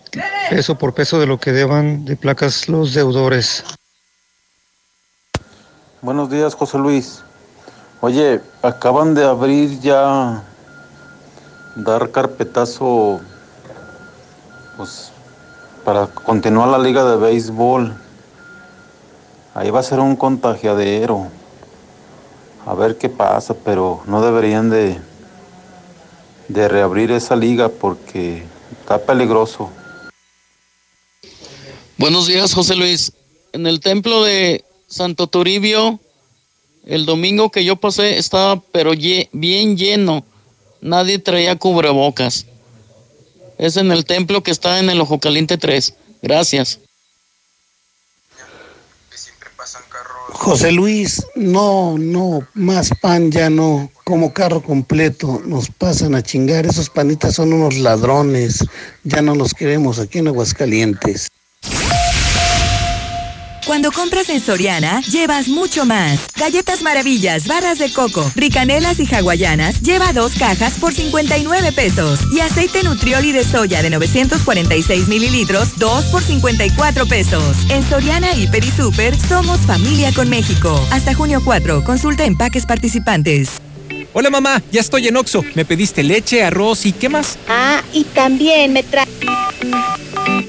peso 0.51 0.77
por 0.77 0.93
peso 0.93 1.19
de 1.19 1.25
lo 1.25 1.39
que 1.39 1.51
deban 1.51 2.05
de 2.05 2.15
placas 2.15 2.69
los 2.69 2.93
deudores. 2.93 3.63
Buenos 6.03 6.29
días, 6.29 6.53
José 6.53 6.77
Luis. 6.77 7.23
Oye, 8.01 8.39
acaban 8.61 9.15
de 9.15 9.25
abrir 9.25 9.79
ya, 9.79 10.43
dar 11.75 12.11
carpetazo, 12.11 13.19
pues, 14.77 15.11
para 15.83 16.05
continuar 16.05 16.67
la 16.67 16.77
liga 16.77 17.03
de 17.03 17.17
béisbol. 17.17 17.95
Ahí 19.55 19.71
va 19.71 19.79
a 19.79 19.83
ser 19.83 19.99
un 19.99 20.15
contagiadero. 20.15 21.40
A 22.65 22.75
ver 22.75 22.97
qué 22.97 23.09
pasa, 23.09 23.55
pero 23.55 24.03
no 24.05 24.21
deberían 24.21 24.69
de, 24.69 24.99
de 26.47 26.67
reabrir 26.67 27.11
esa 27.11 27.35
liga 27.35 27.69
porque 27.69 28.43
está 28.81 28.99
peligroso. 29.03 29.69
Buenos 31.97 32.27
días, 32.27 32.53
José 32.53 32.75
Luis. 32.75 33.13
En 33.53 33.65
el 33.65 33.79
templo 33.79 34.23
de 34.23 34.63
Santo 34.87 35.27
Toribio, 35.27 35.99
el 36.85 37.05
domingo 37.05 37.49
que 37.51 37.65
yo 37.65 37.75
pasé 37.75 38.17
estaba 38.17 38.61
pero 38.71 38.91
bien 39.31 39.77
lleno. 39.77 40.23
Nadie 40.81 41.19
traía 41.19 41.55
cubrebocas. 41.57 42.45
Es 43.57 43.77
en 43.77 43.91
el 43.91 44.05
templo 44.05 44.41
que 44.41 44.51
está 44.51 44.79
en 44.79 44.89
el 44.89 45.01
Ojo 45.01 45.19
Caliente 45.19 45.57
3. 45.57 45.93
Gracias. 46.21 46.79
José 50.41 50.71
Luis, 50.71 51.23
no, 51.35 51.99
no, 51.99 52.47
más 52.55 52.89
pan 52.99 53.29
ya 53.29 53.47
no, 53.51 53.91
como 54.03 54.33
carro 54.33 54.59
completo, 54.63 55.39
nos 55.45 55.69
pasan 55.69 56.15
a 56.15 56.23
chingar, 56.23 56.65
esos 56.65 56.89
panitas 56.89 57.35
son 57.35 57.53
unos 57.53 57.77
ladrones, 57.77 58.65
ya 59.03 59.21
no 59.21 59.35
los 59.35 59.53
queremos 59.53 59.99
aquí 59.99 60.17
en 60.17 60.29
Aguascalientes. 60.29 61.27
Cuando 63.71 63.93
compras 63.93 64.27
en 64.27 64.41
Soriana, 64.41 64.99
llevas 65.03 65.47
mucho 65.47 65.85
más. 65.85 66.19
Galletas 66.35 66.81
Maravillas, 66.81 67.47
barras 67.47 67.79
de 67.79 67.89
coco, 67.89 68.29
ricanelas 68.35 68.99
y 68.99 69.07
hawaianas, 69.15 69.81
lleva 69.81 70.11
dos 70.11 70.33
cajas 70.37 70.73
por 70.73 70.93
59 70.93 71.71
pesos. 71.71 72.19
Y 72.33 72.41
aceite 72.41 72.83
Nutrioli 72.83 73.31
de 73.31 73.45
soya 73.45 73.81
de 73.81 73.89
946 73.89 75.07
mililitros, 75.07 75.79
dos 75.79 76.03
por 76.07 76.21
54 76.21 77.05
pesos. 77.05 77.55
En 77.69 77.87
Soriana, 77.87 78.35
Hiper 78.35 78.65
y 78.65 78.71
Super, 78.71 79.17
somos 79.17 79.61
familia 79.61 80.11
con 80.13 80.29
México. 80.29 80.85
Hasta 80.91 81.13
junio 81.13 81.41
4, 81.41 81.85
consulta 81.85 82.25
empaques 82.25 82.65
participantes. 82.65 83.51
Hola 84.11 84.29
mamá, 84.29 84.61
ya 84.73 84.81
estoy 84.81 85.07
en 85.07 85.15
Oxo. 85.15 85.45
Me 85.55 85.63
pediste 85.63 86.03
leche, 86.03 86.43
arroz 86.43 86.85
y 86.85 86.91
¿qué 86.91 87.07
más? 87.07 87.37
Ah, 87.47 87.81
y 87.93 88.03
también 88.03 88.73
me 88.73 88.83
trae. 88.83 89.10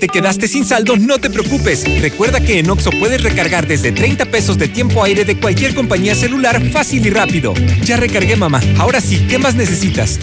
¿Te 0.00 0.08
quedaste 0.08 0.48
sin 0.48 0.64
saldo? 0.64 0.96
No 0.96 1.18
te 1.18 1.30
preocupes. 1.30 1.84
Recuerda 2.00 2.40
que 2.40 2.58
en 2.58 2.68
Oxo 2.68 2.90
puedes 2.90 3.22
recargar 3.22 3.68
desde 3.68 3.92
30 3.92 4.26
pesos 4.26 4.58
de 4.58 4.66
tiempo 4.66 5.04
aire 5.04 5.24
de 5.24 5.36
cualquier 5.36 5.74
compañía 5.74 6.14
celular 6.16 6.60
fácil 6.70 7.06
y 7.06 7.10
rápido. 7.10 7.54
Ya 7.84 7.96
recargué 7.96 8.34
mamá. 8.34 8.60
Ahora 8.78 9.00
sí, 9.00 9.24
¿qué 9.28 9.38
más 9.38 9.54
necesitas? 9.54 10.18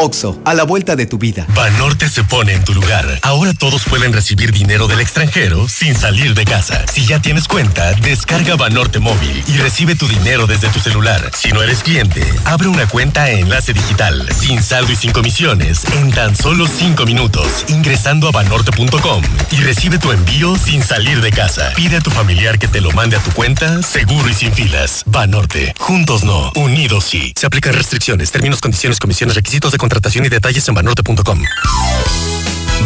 Oxo, 0.00 0.40
a 0.46 0.54
la 0.54 0.64
vuelta 0.64 0.96
de 0.96 1.04
tu 1.04 1.18
vida. 1.18 1.46
Banorte 1.54 2.08
se 2.08 2.24
pone 2.24 2.54
en 2.54 2.64
tu 2.64 2.72
lugar. 2.72 3.06
Ahora 3.20 3.52
todos 3.52 3.84
pueden 3.84 4.14
recibir 4.14 4.50
dinero 4.50 4.88
del 4.88 5.00
extranjero 5.00 5.68
sin 5.68 5.94
salir 5.94 6.34
de 6.34 6.46
casa. 6.46 6.86
Si 6.90 7.04
ya 7.04 7.20
tienes 7.20 7.46
cuenta, 7.46 7.92
descarga 7.92 8.56
Banorte 8.56 8.98
móvil 8.98 9.44
y 9.46 9.58
recibe 9.58 9.94
tu 9.96 10.08
dinero 10.08 10.46
desde 10.46 10.68
tu 10.70 10.80
celular. 10.80 11.30
Si 11.36 11.52
no 11.52 11.62
eres 11.62 11.82
cliente, 11.82 12.24
abre 12.46 12.68
una 12.68 12.86
cuenta 12.88 13.30
en 13.30 13.40
Enlace 13.40 13.74
Digital, 13.74 14.26
sin 14.34 14.62
saldo 14.62 14.90
y 14.92 14.96
sin 14.96 15.12
comisiones, 15.12 15.84
en 15.92 16.10
tan 16.12 16.34
solo 16.34 16.66
5 16.66 17.04
minutos, 17.04 17.66
ingresando 17.68 18.28
a 18.28 18.30
banorte.com 18.30 19.22
y 19.50 19.56
recibe 19.56 19.98
tu 19.98 20.12
envío 20.12 20.56
sin 20.56 20.82
salir 20.82 21.20
de 21.20 21.30
casa. 21.30 21.72
Pide 21.76 21.96
a 21.96 22.00
tu 22.00 22.10
familiar 22.10 22.58
que 22.58 22.68
te 22.68 22.80
lo 22.80 22.90
mande 22.92 23.16
a 23.16 23.20
tu 23.22 23.32
cuenta, 23.32 23.82
seguro 23.82 24.30
y 24.30 24.34
sin 24.34 24.52
filas. 24.52 25.02
Banorte. 25.04 25.74
Juntos 25.78 26.24
no, 26.24 26.52
unidos 26.54 27.04
sí. 27.04 27.34
Se 27.36 27.46
aplican 27.46 27.74
restricciones, 27.74 28.30
términos, 28.30 28.62
condiciones, 28.62 28.98
comisiones, 28.98 29.36
requisitos 29.36 29.72
de 29.72 29.78
contratación 29.90 30.24
y 30.24 30.28
detalles 30.28 30.68
en 30.68 30.74
banorte.com. 30.74 31.42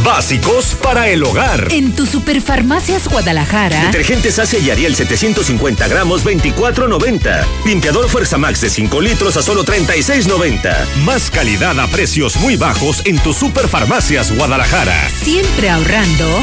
Básicos 0.03 0.75
para 0.83 1.09
el 1.11 1.23
hogar. 1.23 1.69
En 1.71 1.95
tu 1.95 2.07
Superfarmacias 2.07 3.09
Guadalajara. 3.09 3.85
Detergentes 3.85 4.39
Ace 4.39 4.59
y 4.59 4.71
Ariel 4.71 4.95
750 4.97 5.87
gramos 5.87 6.25
24.90. 6.25 7.45
Limpiador 7.67 8.09
Fuerza 8.09 8.39
Max 8.39 8.63
de 8.63 8.71
5 8.71 9.01
litros 9.03 9.37
a 9.37 9.43
solo 9.43 9.67
36.90. 9.67 10.75
Más 11.05 11.31
calidad 11.31 11.79
a 11.79 11.87
precios 11.89 12.37
muy 12.37 12.57
bajos 12.57 13.03
en 13.05 13.19
tu 13.19 13.35
Superfarmacias 13.35 14.35
Guadalajara. 14.35 15.11
Siempre 15.11 15.69
ahorrando. 15.69 16.43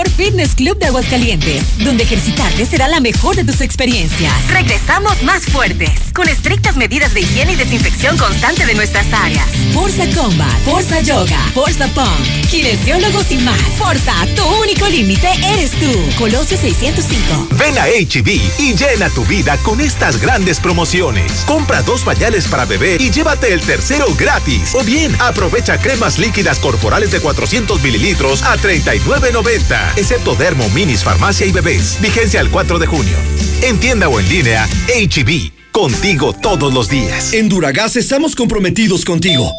fitness 0.09 0.55
club 0.55 0.77
de 0.77 0.87
Aguascalientes, 0.87 1.63
donde 1.79 2.03
ejercitarte 2.03 2.65
será 2.65 2.87
la 2.87 2.99
mejor 2.99 3.35
de 3.35 3.43
tus 3.43 3.61
experiencias. 3.61 4.33
Regresamos 4.49 5.21
más 5.23 5.45
fuertes, 5.45 5.91
con 6.13 6.27
estrictas 6.27 6.75
medidas 6.75 7.13
de 7.13 7.21
higiene 7.21 7.53
y 7.53 7.55
desinfección 7.55 8.17
constante 8.17 8.65
de 8.65 8.75
nuestras 8.75 9.05
áreas. 9.13 9.47
Forza 9.73 10.05
Combat, 10.15 10.59
Forza 10.65 11.01
Yoga, 11.01 11.39
Forza 11.53 11.87
Punk, 11.89 12.49
kinesiólogos 12.49 13.31
y 13.31 13.37
más. 13.37 13.61
Forza, 13.77 14.13
tu 14.35 14.43
único 14.61 14.87
límite 14.87 15.29
eres 15.53 15.71
tú. 15.71 15.91
Colosio 16.17 16.57
605. 16.57 17.47
Ven 17.51 17.77
a 17.77 17.85
HB 17.85 18.59
y 18.59 18.75
llena 18.75 19.09
tu 19.09 19.25
vida 19.25 19.57
con 19.63 19.81
estas 19.81 20.19
grandes 20.19 20.59
promociones. 20.59 21.43
Compra 21.45 21.81
dos 21.81 22.01
pañales 22.03 22.47
para 22.47 22.65
bebé 22.65 22.97
y 22.99 23.09
llévate 23.11 23.53
el 23.53 23.61
tercero 23.61 24.05
gratis. 24.17 24.73
O 24.73 24.83
bien, 24.83 25.15
aprovecha 25.19 25.77
cremas 25.79 26.17
líquidas 26.19 26.59
corporales 26.59 27.11
de 27.11 27.19
400 27.19 27.81
mililitros 27.81 28.43
a 28.43 28.57
39.90, 28.57 29.90
excepto 29.95 30.35
Dermo, 30.35 30.69
Minis, 30.69 31.03
Farmacia 31.03 31.45
y 31.45 31.51
Bebés. 31.51 31.97
Vigencia 32.01 32.41
el 32.41 32.49
4 32.49 32.79
de 32.79 32.87
junio. 32.87 33.17
En 33.61 33.79
tienda 33.79 34.09
o 34.09 34.19
en 34.19 34.29
línea, 34.29 34.67
HB. 34.87 35.51
Contigo 35.71 36.33
todos 36.33 36.73
los 36.73 36.89
días. 36.89 37.33
En 37.33 37.49
Duragas 37.49 37.95
estamos 37.95 38.35
comprometidos 38.35 39.05
contigo. 39.05 39.51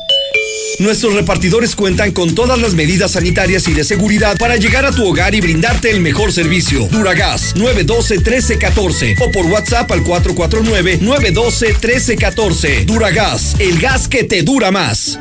Nuestros 0.78 1.14
repartidores 1.14 1.74
cuentan 1.76 2.12
con 2.12 2.34
todas 2.34 2.58
las 2.58 2.72
medidas 2.74 3.12
sanitarias 3.12 3.68
y 3.68 3.74
de 3.74 3.84
seguridad 3.84 4.36
para 4.38 4.56
llegar 4.56 4.84
a 4.84 4.90
tu 4.90 5.06
hogar 5.06 5.34
y 5.34 5.40
brindarte 5.40 5.90
el 5.90 6.00
mejor 6.00 6.32
servicio. 6.32 6.88
Duragas 6.88 7.54
912-1314 7.56 9.16
o 9.20 9.30
por 9.30 9.46
WhatsApp 9.46 9.90
al 9.92 10.04
449-912-1314. 10.04 12.84
Duragas, 12.84 13.56
el 13.58 13.78
gas 13.78 14.08
que 14.08 14.24
te 14.24 14.42
dura 14.42 14.70
más. 14.70 15.18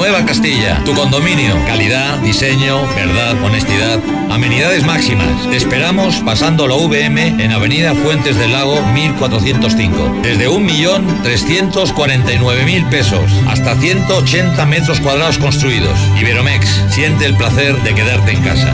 Nueva 0.00 0.24
Castilla, 0.24 0.82
tu 0.84 0.94
condominio. 0.94 1.54
Calidad, 1.66 2.16
diseño, 2.20 2.86
verdad, 2.94 3.36
honestidad. 3.44 4.00
Amenidades 4.30 4.86
máximas. 4.86 5.50
Te 5.50 5.56
esperamos 5.56 6.22
pasando 6.24 6.66
la 6.66 6.76
VM 6.76 7.44
en 7.44 7.52
Avenida 7.52 7.94
Fuentes 7.94 8.38
del 8.38 8.52
Lago 8.52 8.80
1405. 8.94 10.20
Desde 10.22 10.48
1.349.000 10.48 12.88
pesos 12.88 13.30
hasta 13.46 13.76
180 13.90 14.64
metros 14.66 15.00
cuadrados 15.00 15.38
construidos. 15.38 15.98
Iberomex, 16.20 16.68
siente 16.90 17.26
el 17.26 17.36
placer 17.36 17.74
de 17.82 17.92
quedarte 17.92 18.30
en 18.30 18.40
casa. 18.42 18.72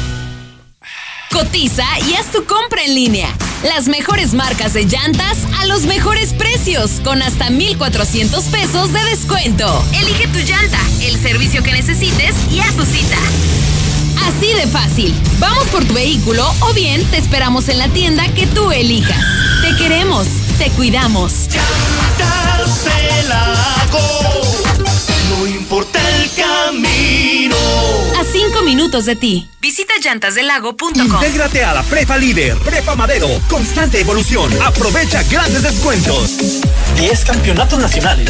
Cotiza 1.31 1.85
y 2.09 2.15
haz 2.15 2.29
tu 2.31 2.45
compra 2.45 2.83
en 2.83 2.93
línea. 2.93 3.33
Las 3.63 3.87
mejores 3.87 4.33
marcas 4.33 4.73
de 4.73 4.85
llantas 4.85 5.37
a 5.59 5.65
los 5.65 5.83
mejores 5.83 6.33
precios, 6.33 6.99
con 7.03 7.21
hasta 7.21 7.49
1,400 7.49 8.43
pesos 8.45 8.91
de 8.91 9.03
descuento. 9.05 9.83
Elige 9.93 10.27
tu 10.27 10.39
llanta, 10.39 10.79
el 11.01 11.17
servicio 11.21 11.63
que 11.63 11.71
necesites 11.71 12.35
y 12.51 12.59
haz 12.59 12.75
tu 12.75 12.85
cita. 12.85 13.17
Así 14.27 14.53
de 14.53 14.67
fácil. 14.67 15.15
Vamos 15.39 15.65
por 15.67 15.85
tu 15.85 15.93
vehículo 15.93 16.45
o 16.61 16.73
bien 16.73 17.03
te 17.05 17.17
esperamos 17.17 17.69
en 17.69 17.79
la 17.79 17.87
tienda 17.87 18.27
que 18.33 18.45
tú 18.47 18.71
elijas. 18.71 19.23
Te 19.61 19.75
queremos, 19.77 20.27
te 20.57 20.69
cuidamos. 20.71 21.47
No 23.87 24.60
importa 25.71 26.01
el 26.17 26.29
camino. 26.31 27.55
A 28.19 28.25
cinco 28.25 28.61
minutos 28.61 29.05
de 29.05 29.15
ti. 29.15 29.49
Visita 29.61 29.93
llantasdelago.com. 30.03 30.91
Intégrate 30.95 31.63
a 31.63 31.73
la 31.73 31.83
Prepa 31.83 32.17
Líder, 32.17 32.57
Prepa 32.57 32.97
Madero, 32.97 33.29
constante 33.49 34.01
evolución. 34.01 34.51
Aprovecha 34.61 35.23
grandes 35.23 35.63
descuentos. 35.63 36.61
10 36.97 37.23
campeonatos 37.23 37.79
nacionales. 37.79 38.29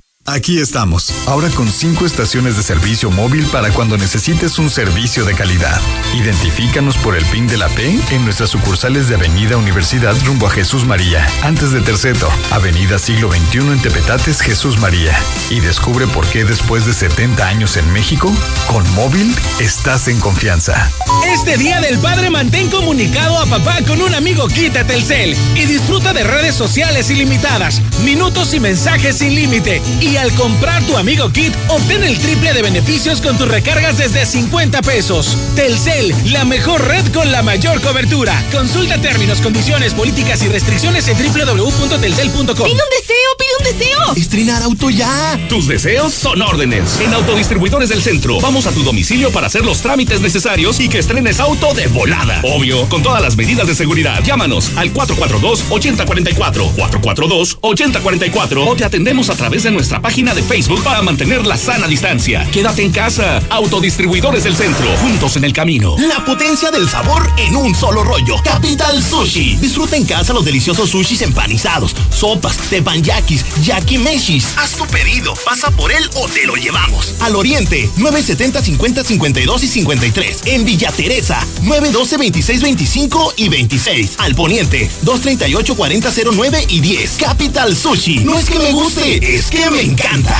Aquí 0.27 0.59
estamos, 0.59 1.11
ahora 1.25 1.49
con 1.49 1.67
cinco 1.67 2.05
estaciones 2.05 2.55
de 2.55 2.61
servicio 2.61 3.09
móvil 3.09 3.43
para 3.47 3.71
cuando 3.71 3.97
necesites 3.97 4.59
un 4.59 4.69
servicio 4.69 5.25
de 5.25 5.33
calidad. 5.33 5.81
Identifícanos 6.15 6.95
por 6.97 7.17
el 7.17 7.25
PIN 7.25 7.47
de 7.47 7.57
la 7.57 7.67
P 7.69 7.99
en 8.11 8.23
nuestras 8.23 8.51
sucursales 8.51 9.09
de 9.09 9.15
Avenida 9.15 9.57
Universidad 9.57 10.15
rumbo 10.23 10.45
a 10.45 10.51
Jesús 10.51 10.85
María, 10.85 11.27
antes 11.41 11.71
de 11.71 11.81
Terceto, 11.81 12.29
Avenida 12.51 12.99
Siglo 12.99 13.31
XXI 13.31 13.57
en 13.57 13.81
Tepetates, 13.81 14.41
Jesús 14.41 14.77
María. 14.77 15.17
Y 15.49 15.59
descubre 15.59 16.05
por 16.05 16.27
qué 16.27 16.45
después 16.45 16.85
de 16.85 16.93
70 16.93 17.47
años 17.47 17.75
en 17.75 17.91
México, 17.91 18.31
con 18.67 18.87
móvil 18.93 19.35
estás 19.59 20.07
en 20.07 20.19
confianza. 20.19 20.91
Este 21.33 21.57
Día 21.57 21.81
del 21.81 21.97
Padre 21.97 22.29
mantén 22.29 22.69
comunicado 22.69 23.39
a 23.39 23.47
papá 23.47 23.79
con 23.87 23.99
un 23.99 24.13
amigo 24.13 24.47
Quita 24.47 24.85
Telcel 24.85 25.35
y 25.55 25.65
disfruta 25.65 26.13
de 26.13 26.23
redes 26.23 26.53
sociales 26.53 27.09
ilimitadas, 27.09 27.81
minutos 28.03 28.53
y 28.53 28.59
mensajes 28.59 29.17
sin 29.17 29.33
límite 29.33 29.81
al 30.17 30.33
comprar 30.33 30.83
tu 30.85 30.97
amigo 30.97 31.31
Kit, 31.31 31.53
obtén 31.67 32.03
el 32.03 32.17
triple 32.19 32.53
de 32.53 32.61
beneficios 32.61 33.21
con 33.21 33.37
tus 33.37 33.47
recargas 33.47 33.97
desde 33.97 34.25
50 34.25 34.81
pesos. 34.81 35.37
Telcel, 35.55 36.13
la 36.31 36.43
mejor 36.45 36.85
red 36.87 37.05
con 37.13 37.31
la 37.31 37.43
mayor 37.43 37.81
cobertura. 37.81 38.43
Consulta 38.51 38.99
términos, 38.99 39.41
condiciones, 39.41 39.93
políticas 39.93 40.41
y 40.43 40.49
restricciones 40.49 41.07
en 41.07 41.17
www.telcel.com. 41.17 42.45
¡Pide 42.45 42.73
un 42.73 42.89
deseo, 42.99 43.37
pide 43.37 43.49
un 43.59 43.63
deseo! 43.77 44.15
¡Estrenar 44.15 44.63
auto 44.63 44.89
ya! 44.89 45.39
Tus 45.47 45.67
deseos 45.67 46.13
son 46.13 46.41
órdenes. 46.41 46.99
En 46.99 47.13
Autodistribuidores 47.13 47.89
del 47.89 48.01
Centro, 48.01 48.39
vamos 48.41 48.67
a 48.67 48.71
tu 48.71 48.83
domicilio 48.83 49.31
para 49.31 49.47
hacer 49.47 49.63
los 49.63 49.81
trámites 49.81 50.21
necesarios 50.21 50.79
y 50.79 50.89
que 50.89 50.99
estrenes 50.99 51.39
auto 51.39 51.73
de 51.73 51.87
volada. 51.87 52.41
Obvio, 52.43 52.89
con 52.89 53.03
todas 53.03 53.21
las 53.21 53.37
medidas 53.37 53.67
de 53.67 53.75
seguridad. 53.75 54.23
Llámanos 54.23 54.71
al 54.75 54.93
442-8044, 54.93 56.75
442-8044 56.75 58.67
o 58.67 58.75
te 58.75 58.83
atendemos 58.83 59.29
a 59.29 59.35
través 59.35 59.63
de 59.63 59.71
nuestra 59.71 60.00
página 60.01 60.33
de 60.33 60.41
Facebook 60.41 60.83
para 60.83 61.01
mantener 61.01 61.45
la 61.45 61.57
sana 61.57 61.87
distancia. 61.87 62.45
Quédate 62.51 62.83
en 62.83 62.91
casa. 62.91 63.41
Autodistribuidores 63.49 64.43
del 64.43 64.55
centro. 64.55 64.85
Juntos 64.97 65.35
en 65.35 65.43
el 65.43 65.53
camino. 65.53 65.95
La 65.97 66.25
potencia 66.25 66.71
del 66.71 66.89
sabor 66.89 67.29
en 67.37 67.55
un 67.55 67.75
solo 67.75 68.03
rollo. 68.03 68.35
Capital 68.43 69.01
Sushi. 69.03 69.57
Disfruta 69.57 69.95
en 69.95 70.05
casa 70.05 70.33
los 70.33 70.43
deliciosos 70.43 70.89
sushis 70.89 71.21
empanizados, 71.21 71.95
sopas, 72.09 72.57
tepanyakis, 72.69 73.45
yakimeshis. 73.63 74.47
Haz 74.57 74.71
tu 74.71 74.85
pedido, 74.87 75.33
pasa 75.45 75.69
por 75.71 75.91
él 75.91 76.09
o 76.15 76.27
te 76.27 76.45
lo 76.45 76.55
llevamos. 76.55 77.13
Al 77.19 77.35
Oriente, 77.35 77.89
970 77.97 78.61
50 78.61 79.03
52 79.03 79.63
y 79.63 79.67
53. 79.67 80.41
En 80.45 80.65
Villa 80.65 80.91
Teresa, 80.91 81.45
912 81.61 82.17
26 82.17 82.61
25 82.61 83.33
y 83.37 83.49
26. 83.49 84.15
Al 84.17 84.35
Poniente, 84.35 84.89
238 85.03 85.75
40 85.75 86.11
09 86.33 86.65
y 86.69 86.79
10. 86.79 87.17
Capital 87.17 87.75
Sushi. 87.75 88.19
No 88.19 88.37
es 88.37 88.49
que 88.49 88.59
me 88.59 88.71
guste, 88.71 89.35
es 89.35 89.49
que 89.49 89.69
me 89.69 89.90
encanta. 89.91 90.37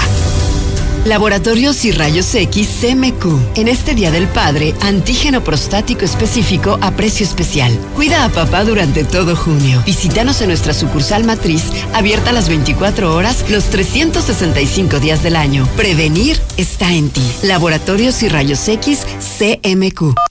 Laboratorios 1.05 1.83
y 1.83 1.91
Rayos 1.91 2.33
X 2.35 2.69
CMQ. 2.79 3.57
En 3.57 3.67
este 3.67 3.95
Día 3.95 4.11
del 4.11 4.27
Padre, 4.27 4.75
antígeno 4.81 5.43
prostático 5.43 6.05
específico 6.05 6.77
a 6.81 6.91
precio 6.91 7.25
especial. 7.25 7.75
Cuida 7.95 8.23
a 8.23 8.29
papá 8.29 8.63
durante 8.63 9.03
todo 9.03 9.35
junio. 9.35 9.81
Visítanos 9.85 10.41
en 10.41 10.49
nuestra 10.49 10.73
sucursal 10.73 11.23
matriz, 11.23 11.63
abierta 11.93 12.31
las 12.31 12.49
24 12.49 13.15
horas, 13.15 13.43
los 13.49 13.65
365 13.65 14.99
días 14.99 15.23
del 15.23 15.35
año. 15.35 15.67
Prevenir 15.75 16.39
está 16.57 16.93
en 16.93 17.09
ti. 17.09 17.23
Laboratorios 17.43 18.21
y 18.21 18.29
Rayos 18.29 18.67
X 18.67 19.05
CMQ. 19.39 20.30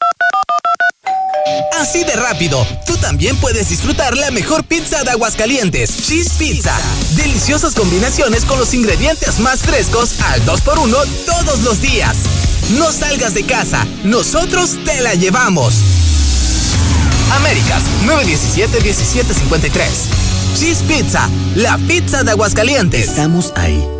Así 1.80 2.04
de 2.04 2.12
rápido, 2.14 2.66
tú 2.84 2.94
también 2.98 3.36
puedes 3.38 3.70
disfrutar 3.70 4.14
la 4.14 4.30
mejor 4.30 4.64
pizza 4.64 5.02
de 5.02 5.12
Aguascalientes, 5.12 5.90
Cheese 6.06 6.34
Pizza. 6.38 6.78
Deliciosas 7.16 7.74
combinaciones 7.74 8.44
con 8.44 8.58
los 8.58 8.74
ingredientes 8.74 9.40
más 9.40 9.60
frescos 9.60 10.20
al 10.20 10.44
2x1 10.44 11.06
todos 11.24 11.60
los 11.60 11.80
días. 11.80 12.18
No 12.76 12.92
salgas 12.92 13.32
de 13.32 13.44
casa, 13.44 13.86
nosotros 14.04 14.76
te 14.84 15.00
la 15.00 15.14
llevamos. 15.14 15.76
Américas 17.32 17.82
917-1753. 18.04 19.80
Cheese 20.58 20.82
Pizza, 20.82 21.30
la 21.54 21.78
pizza 21.78 22.22
de 22.24 22.32
Aguascalientes. 22.32 23.08
Estamos 23.08 23.54
ahí. 23.56 23.99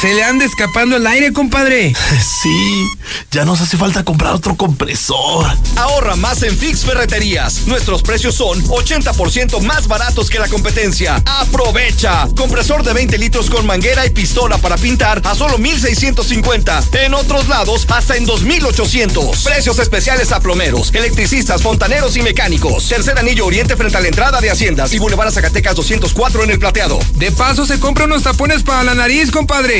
Se 0.00 0.14
le 0.14 0.24
anda 0.24 0.44
escapando 0.44 0.96
el 0.96 1.06
aire, 1.06 1.32
compadre. 1.32 1.94
Sí, 2.42 2.88
ya 3.32 3.44
nos 3.44 3.60
hace 3.60 3.76
falta 3.76 4.02
comprar 4.02 4.32
otro 4.32 4.56
compresor. 4.56 5.46
Ahorra 5.76 6.16
más 6.16 6.42
en 6.42 6.56
Fix 6.56 6.86
Ferreterías. 6.86 7.66
Nuestros 7.66 8.02
precios 8.02 8.34
son 8.34 8.64
80% 8.64 9.60
más 9.60 9.88
baratos 9.88 10.30
que 10.30 10.38
la 10.38 10.48
competencia. 10.48 11.22
Aprovecha. 11.26 12.28
Compresor 12.34 12.82
de 12.82 12.94
20 12.94 13.18
litros 13.18 13.50
con 13.50 13.66
manguera 13.66 14.06
y 14.06 14.10
pistola 14.10 14.56
para 14.56 14.78
pintar 14.78 15.20
a 15.24 15.34
solo 15.34 15.58
1650. 15.58 16.82
En 16.94 17.12
otros 17.12 17.48
lados, 17.48 17.86
hasta 17.90 18.16
en 18.16 18.24
2800. 18.24 19.44
Precios 19.44 19.78
especiales 19.78 20.32
a 20.32 20.40
plomeros, 20.40 20.94
electricistas, 20.94 21.60
fontaneros 21.60 22.16
y 22.16 22.22
mecánicos. 22.22 22.88
Tercer 22.88 23.18
anillo 23.18 23.44
oriente 23.44 23.76
frente 23.76 23.98
a 23.98 24.00
la 24.00 24.08
entrada 24.08 24.40
de 24.40 24.50
Haciendas 24.50 24.94
y 24.94 24.98
Boulevard 24.98 25.30
Zacatecas 25.30 25.74
204 25.76 26.44
en 26.44 26.50
el 26.52 26.58
plateado. 26.58 26.98
De 27.16 27.30
paso 27.32 27.66
se 27.66 27.78
compra 27.78 28.06
unos 28.06 28.22
tapones 28.22 28.62
para 28.62 28.82
la 28.82 28.94
nariz, 28.94 29.30
compadre. 29.30 29.79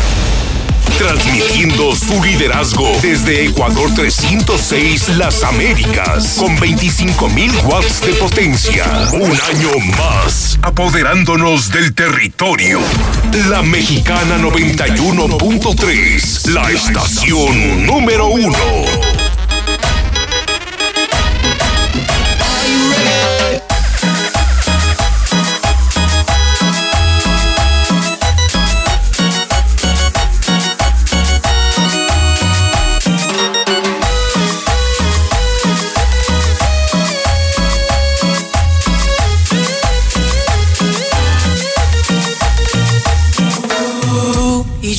transmitiendo 0.97 1.95
su 1.95 2.21
liderazgo 2.23 2.89
desde 3.01 3.45
Ecuador 3.45 3.93
306 3.93 5.09
Las 5.17 5.43
Américas 5.43 6.37
con 6.39 6.57
25.000 6.57 7.65
watts 7.65 8.01
de 8.01 8.13
potencia. 8.13 8.85
Un 9.13 9.31
año 9.31 9.69
más, 9.97 10.57
apoderándonos 10.61 11.71
del 11.71 11.93
territorio. 11.93 12.79
La 13.49 13.61
Mexicana 13.61 14.37
91.3, 14.37 16.49
la 16.49 16.71
estación 16.71 17.85
número 17.85 18.27
uno. 18.27 18.57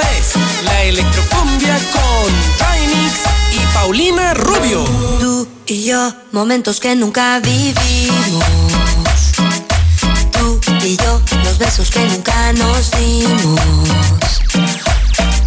es 0.00 0.64
la 0.64 0.82
electrocumbia 0.84 1.78
con 1.92 2.32
Trinix 2.56 3.20
y 3.52 3.74
Paulina 3.74 4.32
Rubio. 4.34 4.84
Tú 5.20 5.46
y 5.66 5.84
yo, 5.84 6.12
momentos 6.32 6.80
que 6.80 6.96
nunca 6.96 7.38
vivimos. 7.40 8.44
Tú 10.32 10.58
y 10.82 10.96
yo, 10.96 11.20
los 11.44 11.58
besos 11.58 11.90
que 11.90 12.00
nunca 12.06 12.52
nos 12.54 12.90
dimos. 12.92 13.60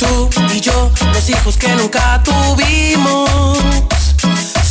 Tú 0.04 0.30
y 0.54 0.60
yo, 0.60 0.92
los 1.14 1.30
hijos 1.30 1.56
que 1.58 1.70
nunca 1.76 2.22
tuvimos. 2.24 3.30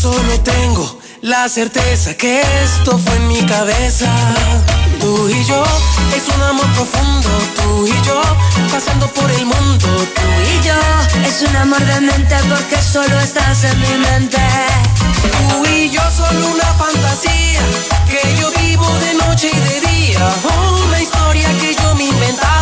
Solo 0.00 0.40
tengo 0.40 0.98
la 1.22 1.48
certeza 1.48 2.14
que 2.14 2.42
esto 2.64 2.98
fue 2.98 3.16
en 3.16 3.28
mi 3.28 3.42
cabeza. 3.46 4.10
Tú 5.00 5.28
y 5.28 5.44
yo, 5.44 5.64
es 6.16 6.24
un 6.34 6.42
amor 6.42 6.66
profundo. 6.74 7.30
Tú 7.56 7.86
y 7.86 8.06
yo, 8.06 8.20
pasando 8.70 9.06
por 9.08 9.30
el 9.30 9.46
mundo. 9.46 9.86
Tú 10.16 10.28
y 10.52 10.66
yo, 10.66 10.74
Es 11.26 11.48
un 11.48 11.56
amor 11.56 11.80
de 11.80 12.00
mente 12.00 12.36
porque 12.50 12.76
solo 12.82 13.18
estás 13.20 13.64
en 13.64 13.80
mi 13.80 13.94
mente. 14.06 14.38
Tú 15.22 15.66
y 15.66 15.88
yo 15.88 16.02
solo 16.10 16.48
una 16.48 16.70
fantasía 16.74 17.62
que 18.10 18.36
yo 18.38 18.50
vivo 18.60 18.86
de 18.98 19.14
noche 19.14 19.50
y 19.50 19.60
de 19.68 19.80
día. 19.88 20.34
Una 20.86 21.00
historia 21.00 21.48
que 21.60 21.74
yo 21.74 21.94
me 21.94 22.32
para 22.34 22.61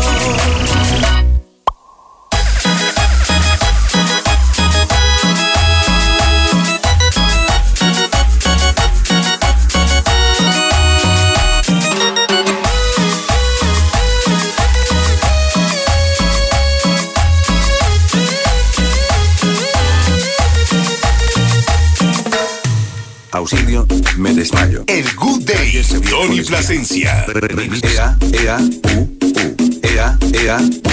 Auxilio, 23.41 23.87
me 24.17 24.35
desmayo. 24.35 24.83
El 24.85 25.03
Good 25.15 25.45
Day, 25.45 25.81
Tony 26.07 26.41
Plasencia. 26.41 27.25
Ea, 27.25 28.15
ea, 28.33 28.59
u, 28.93 28.99
u. 28.99 29.55
Ea, 29.81 30.15
ea, 30.33 30.59
u. 30.59 30.91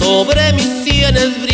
Sobre 0.00 0.52
mis 0.54 0.70
sienes 0.84 1.46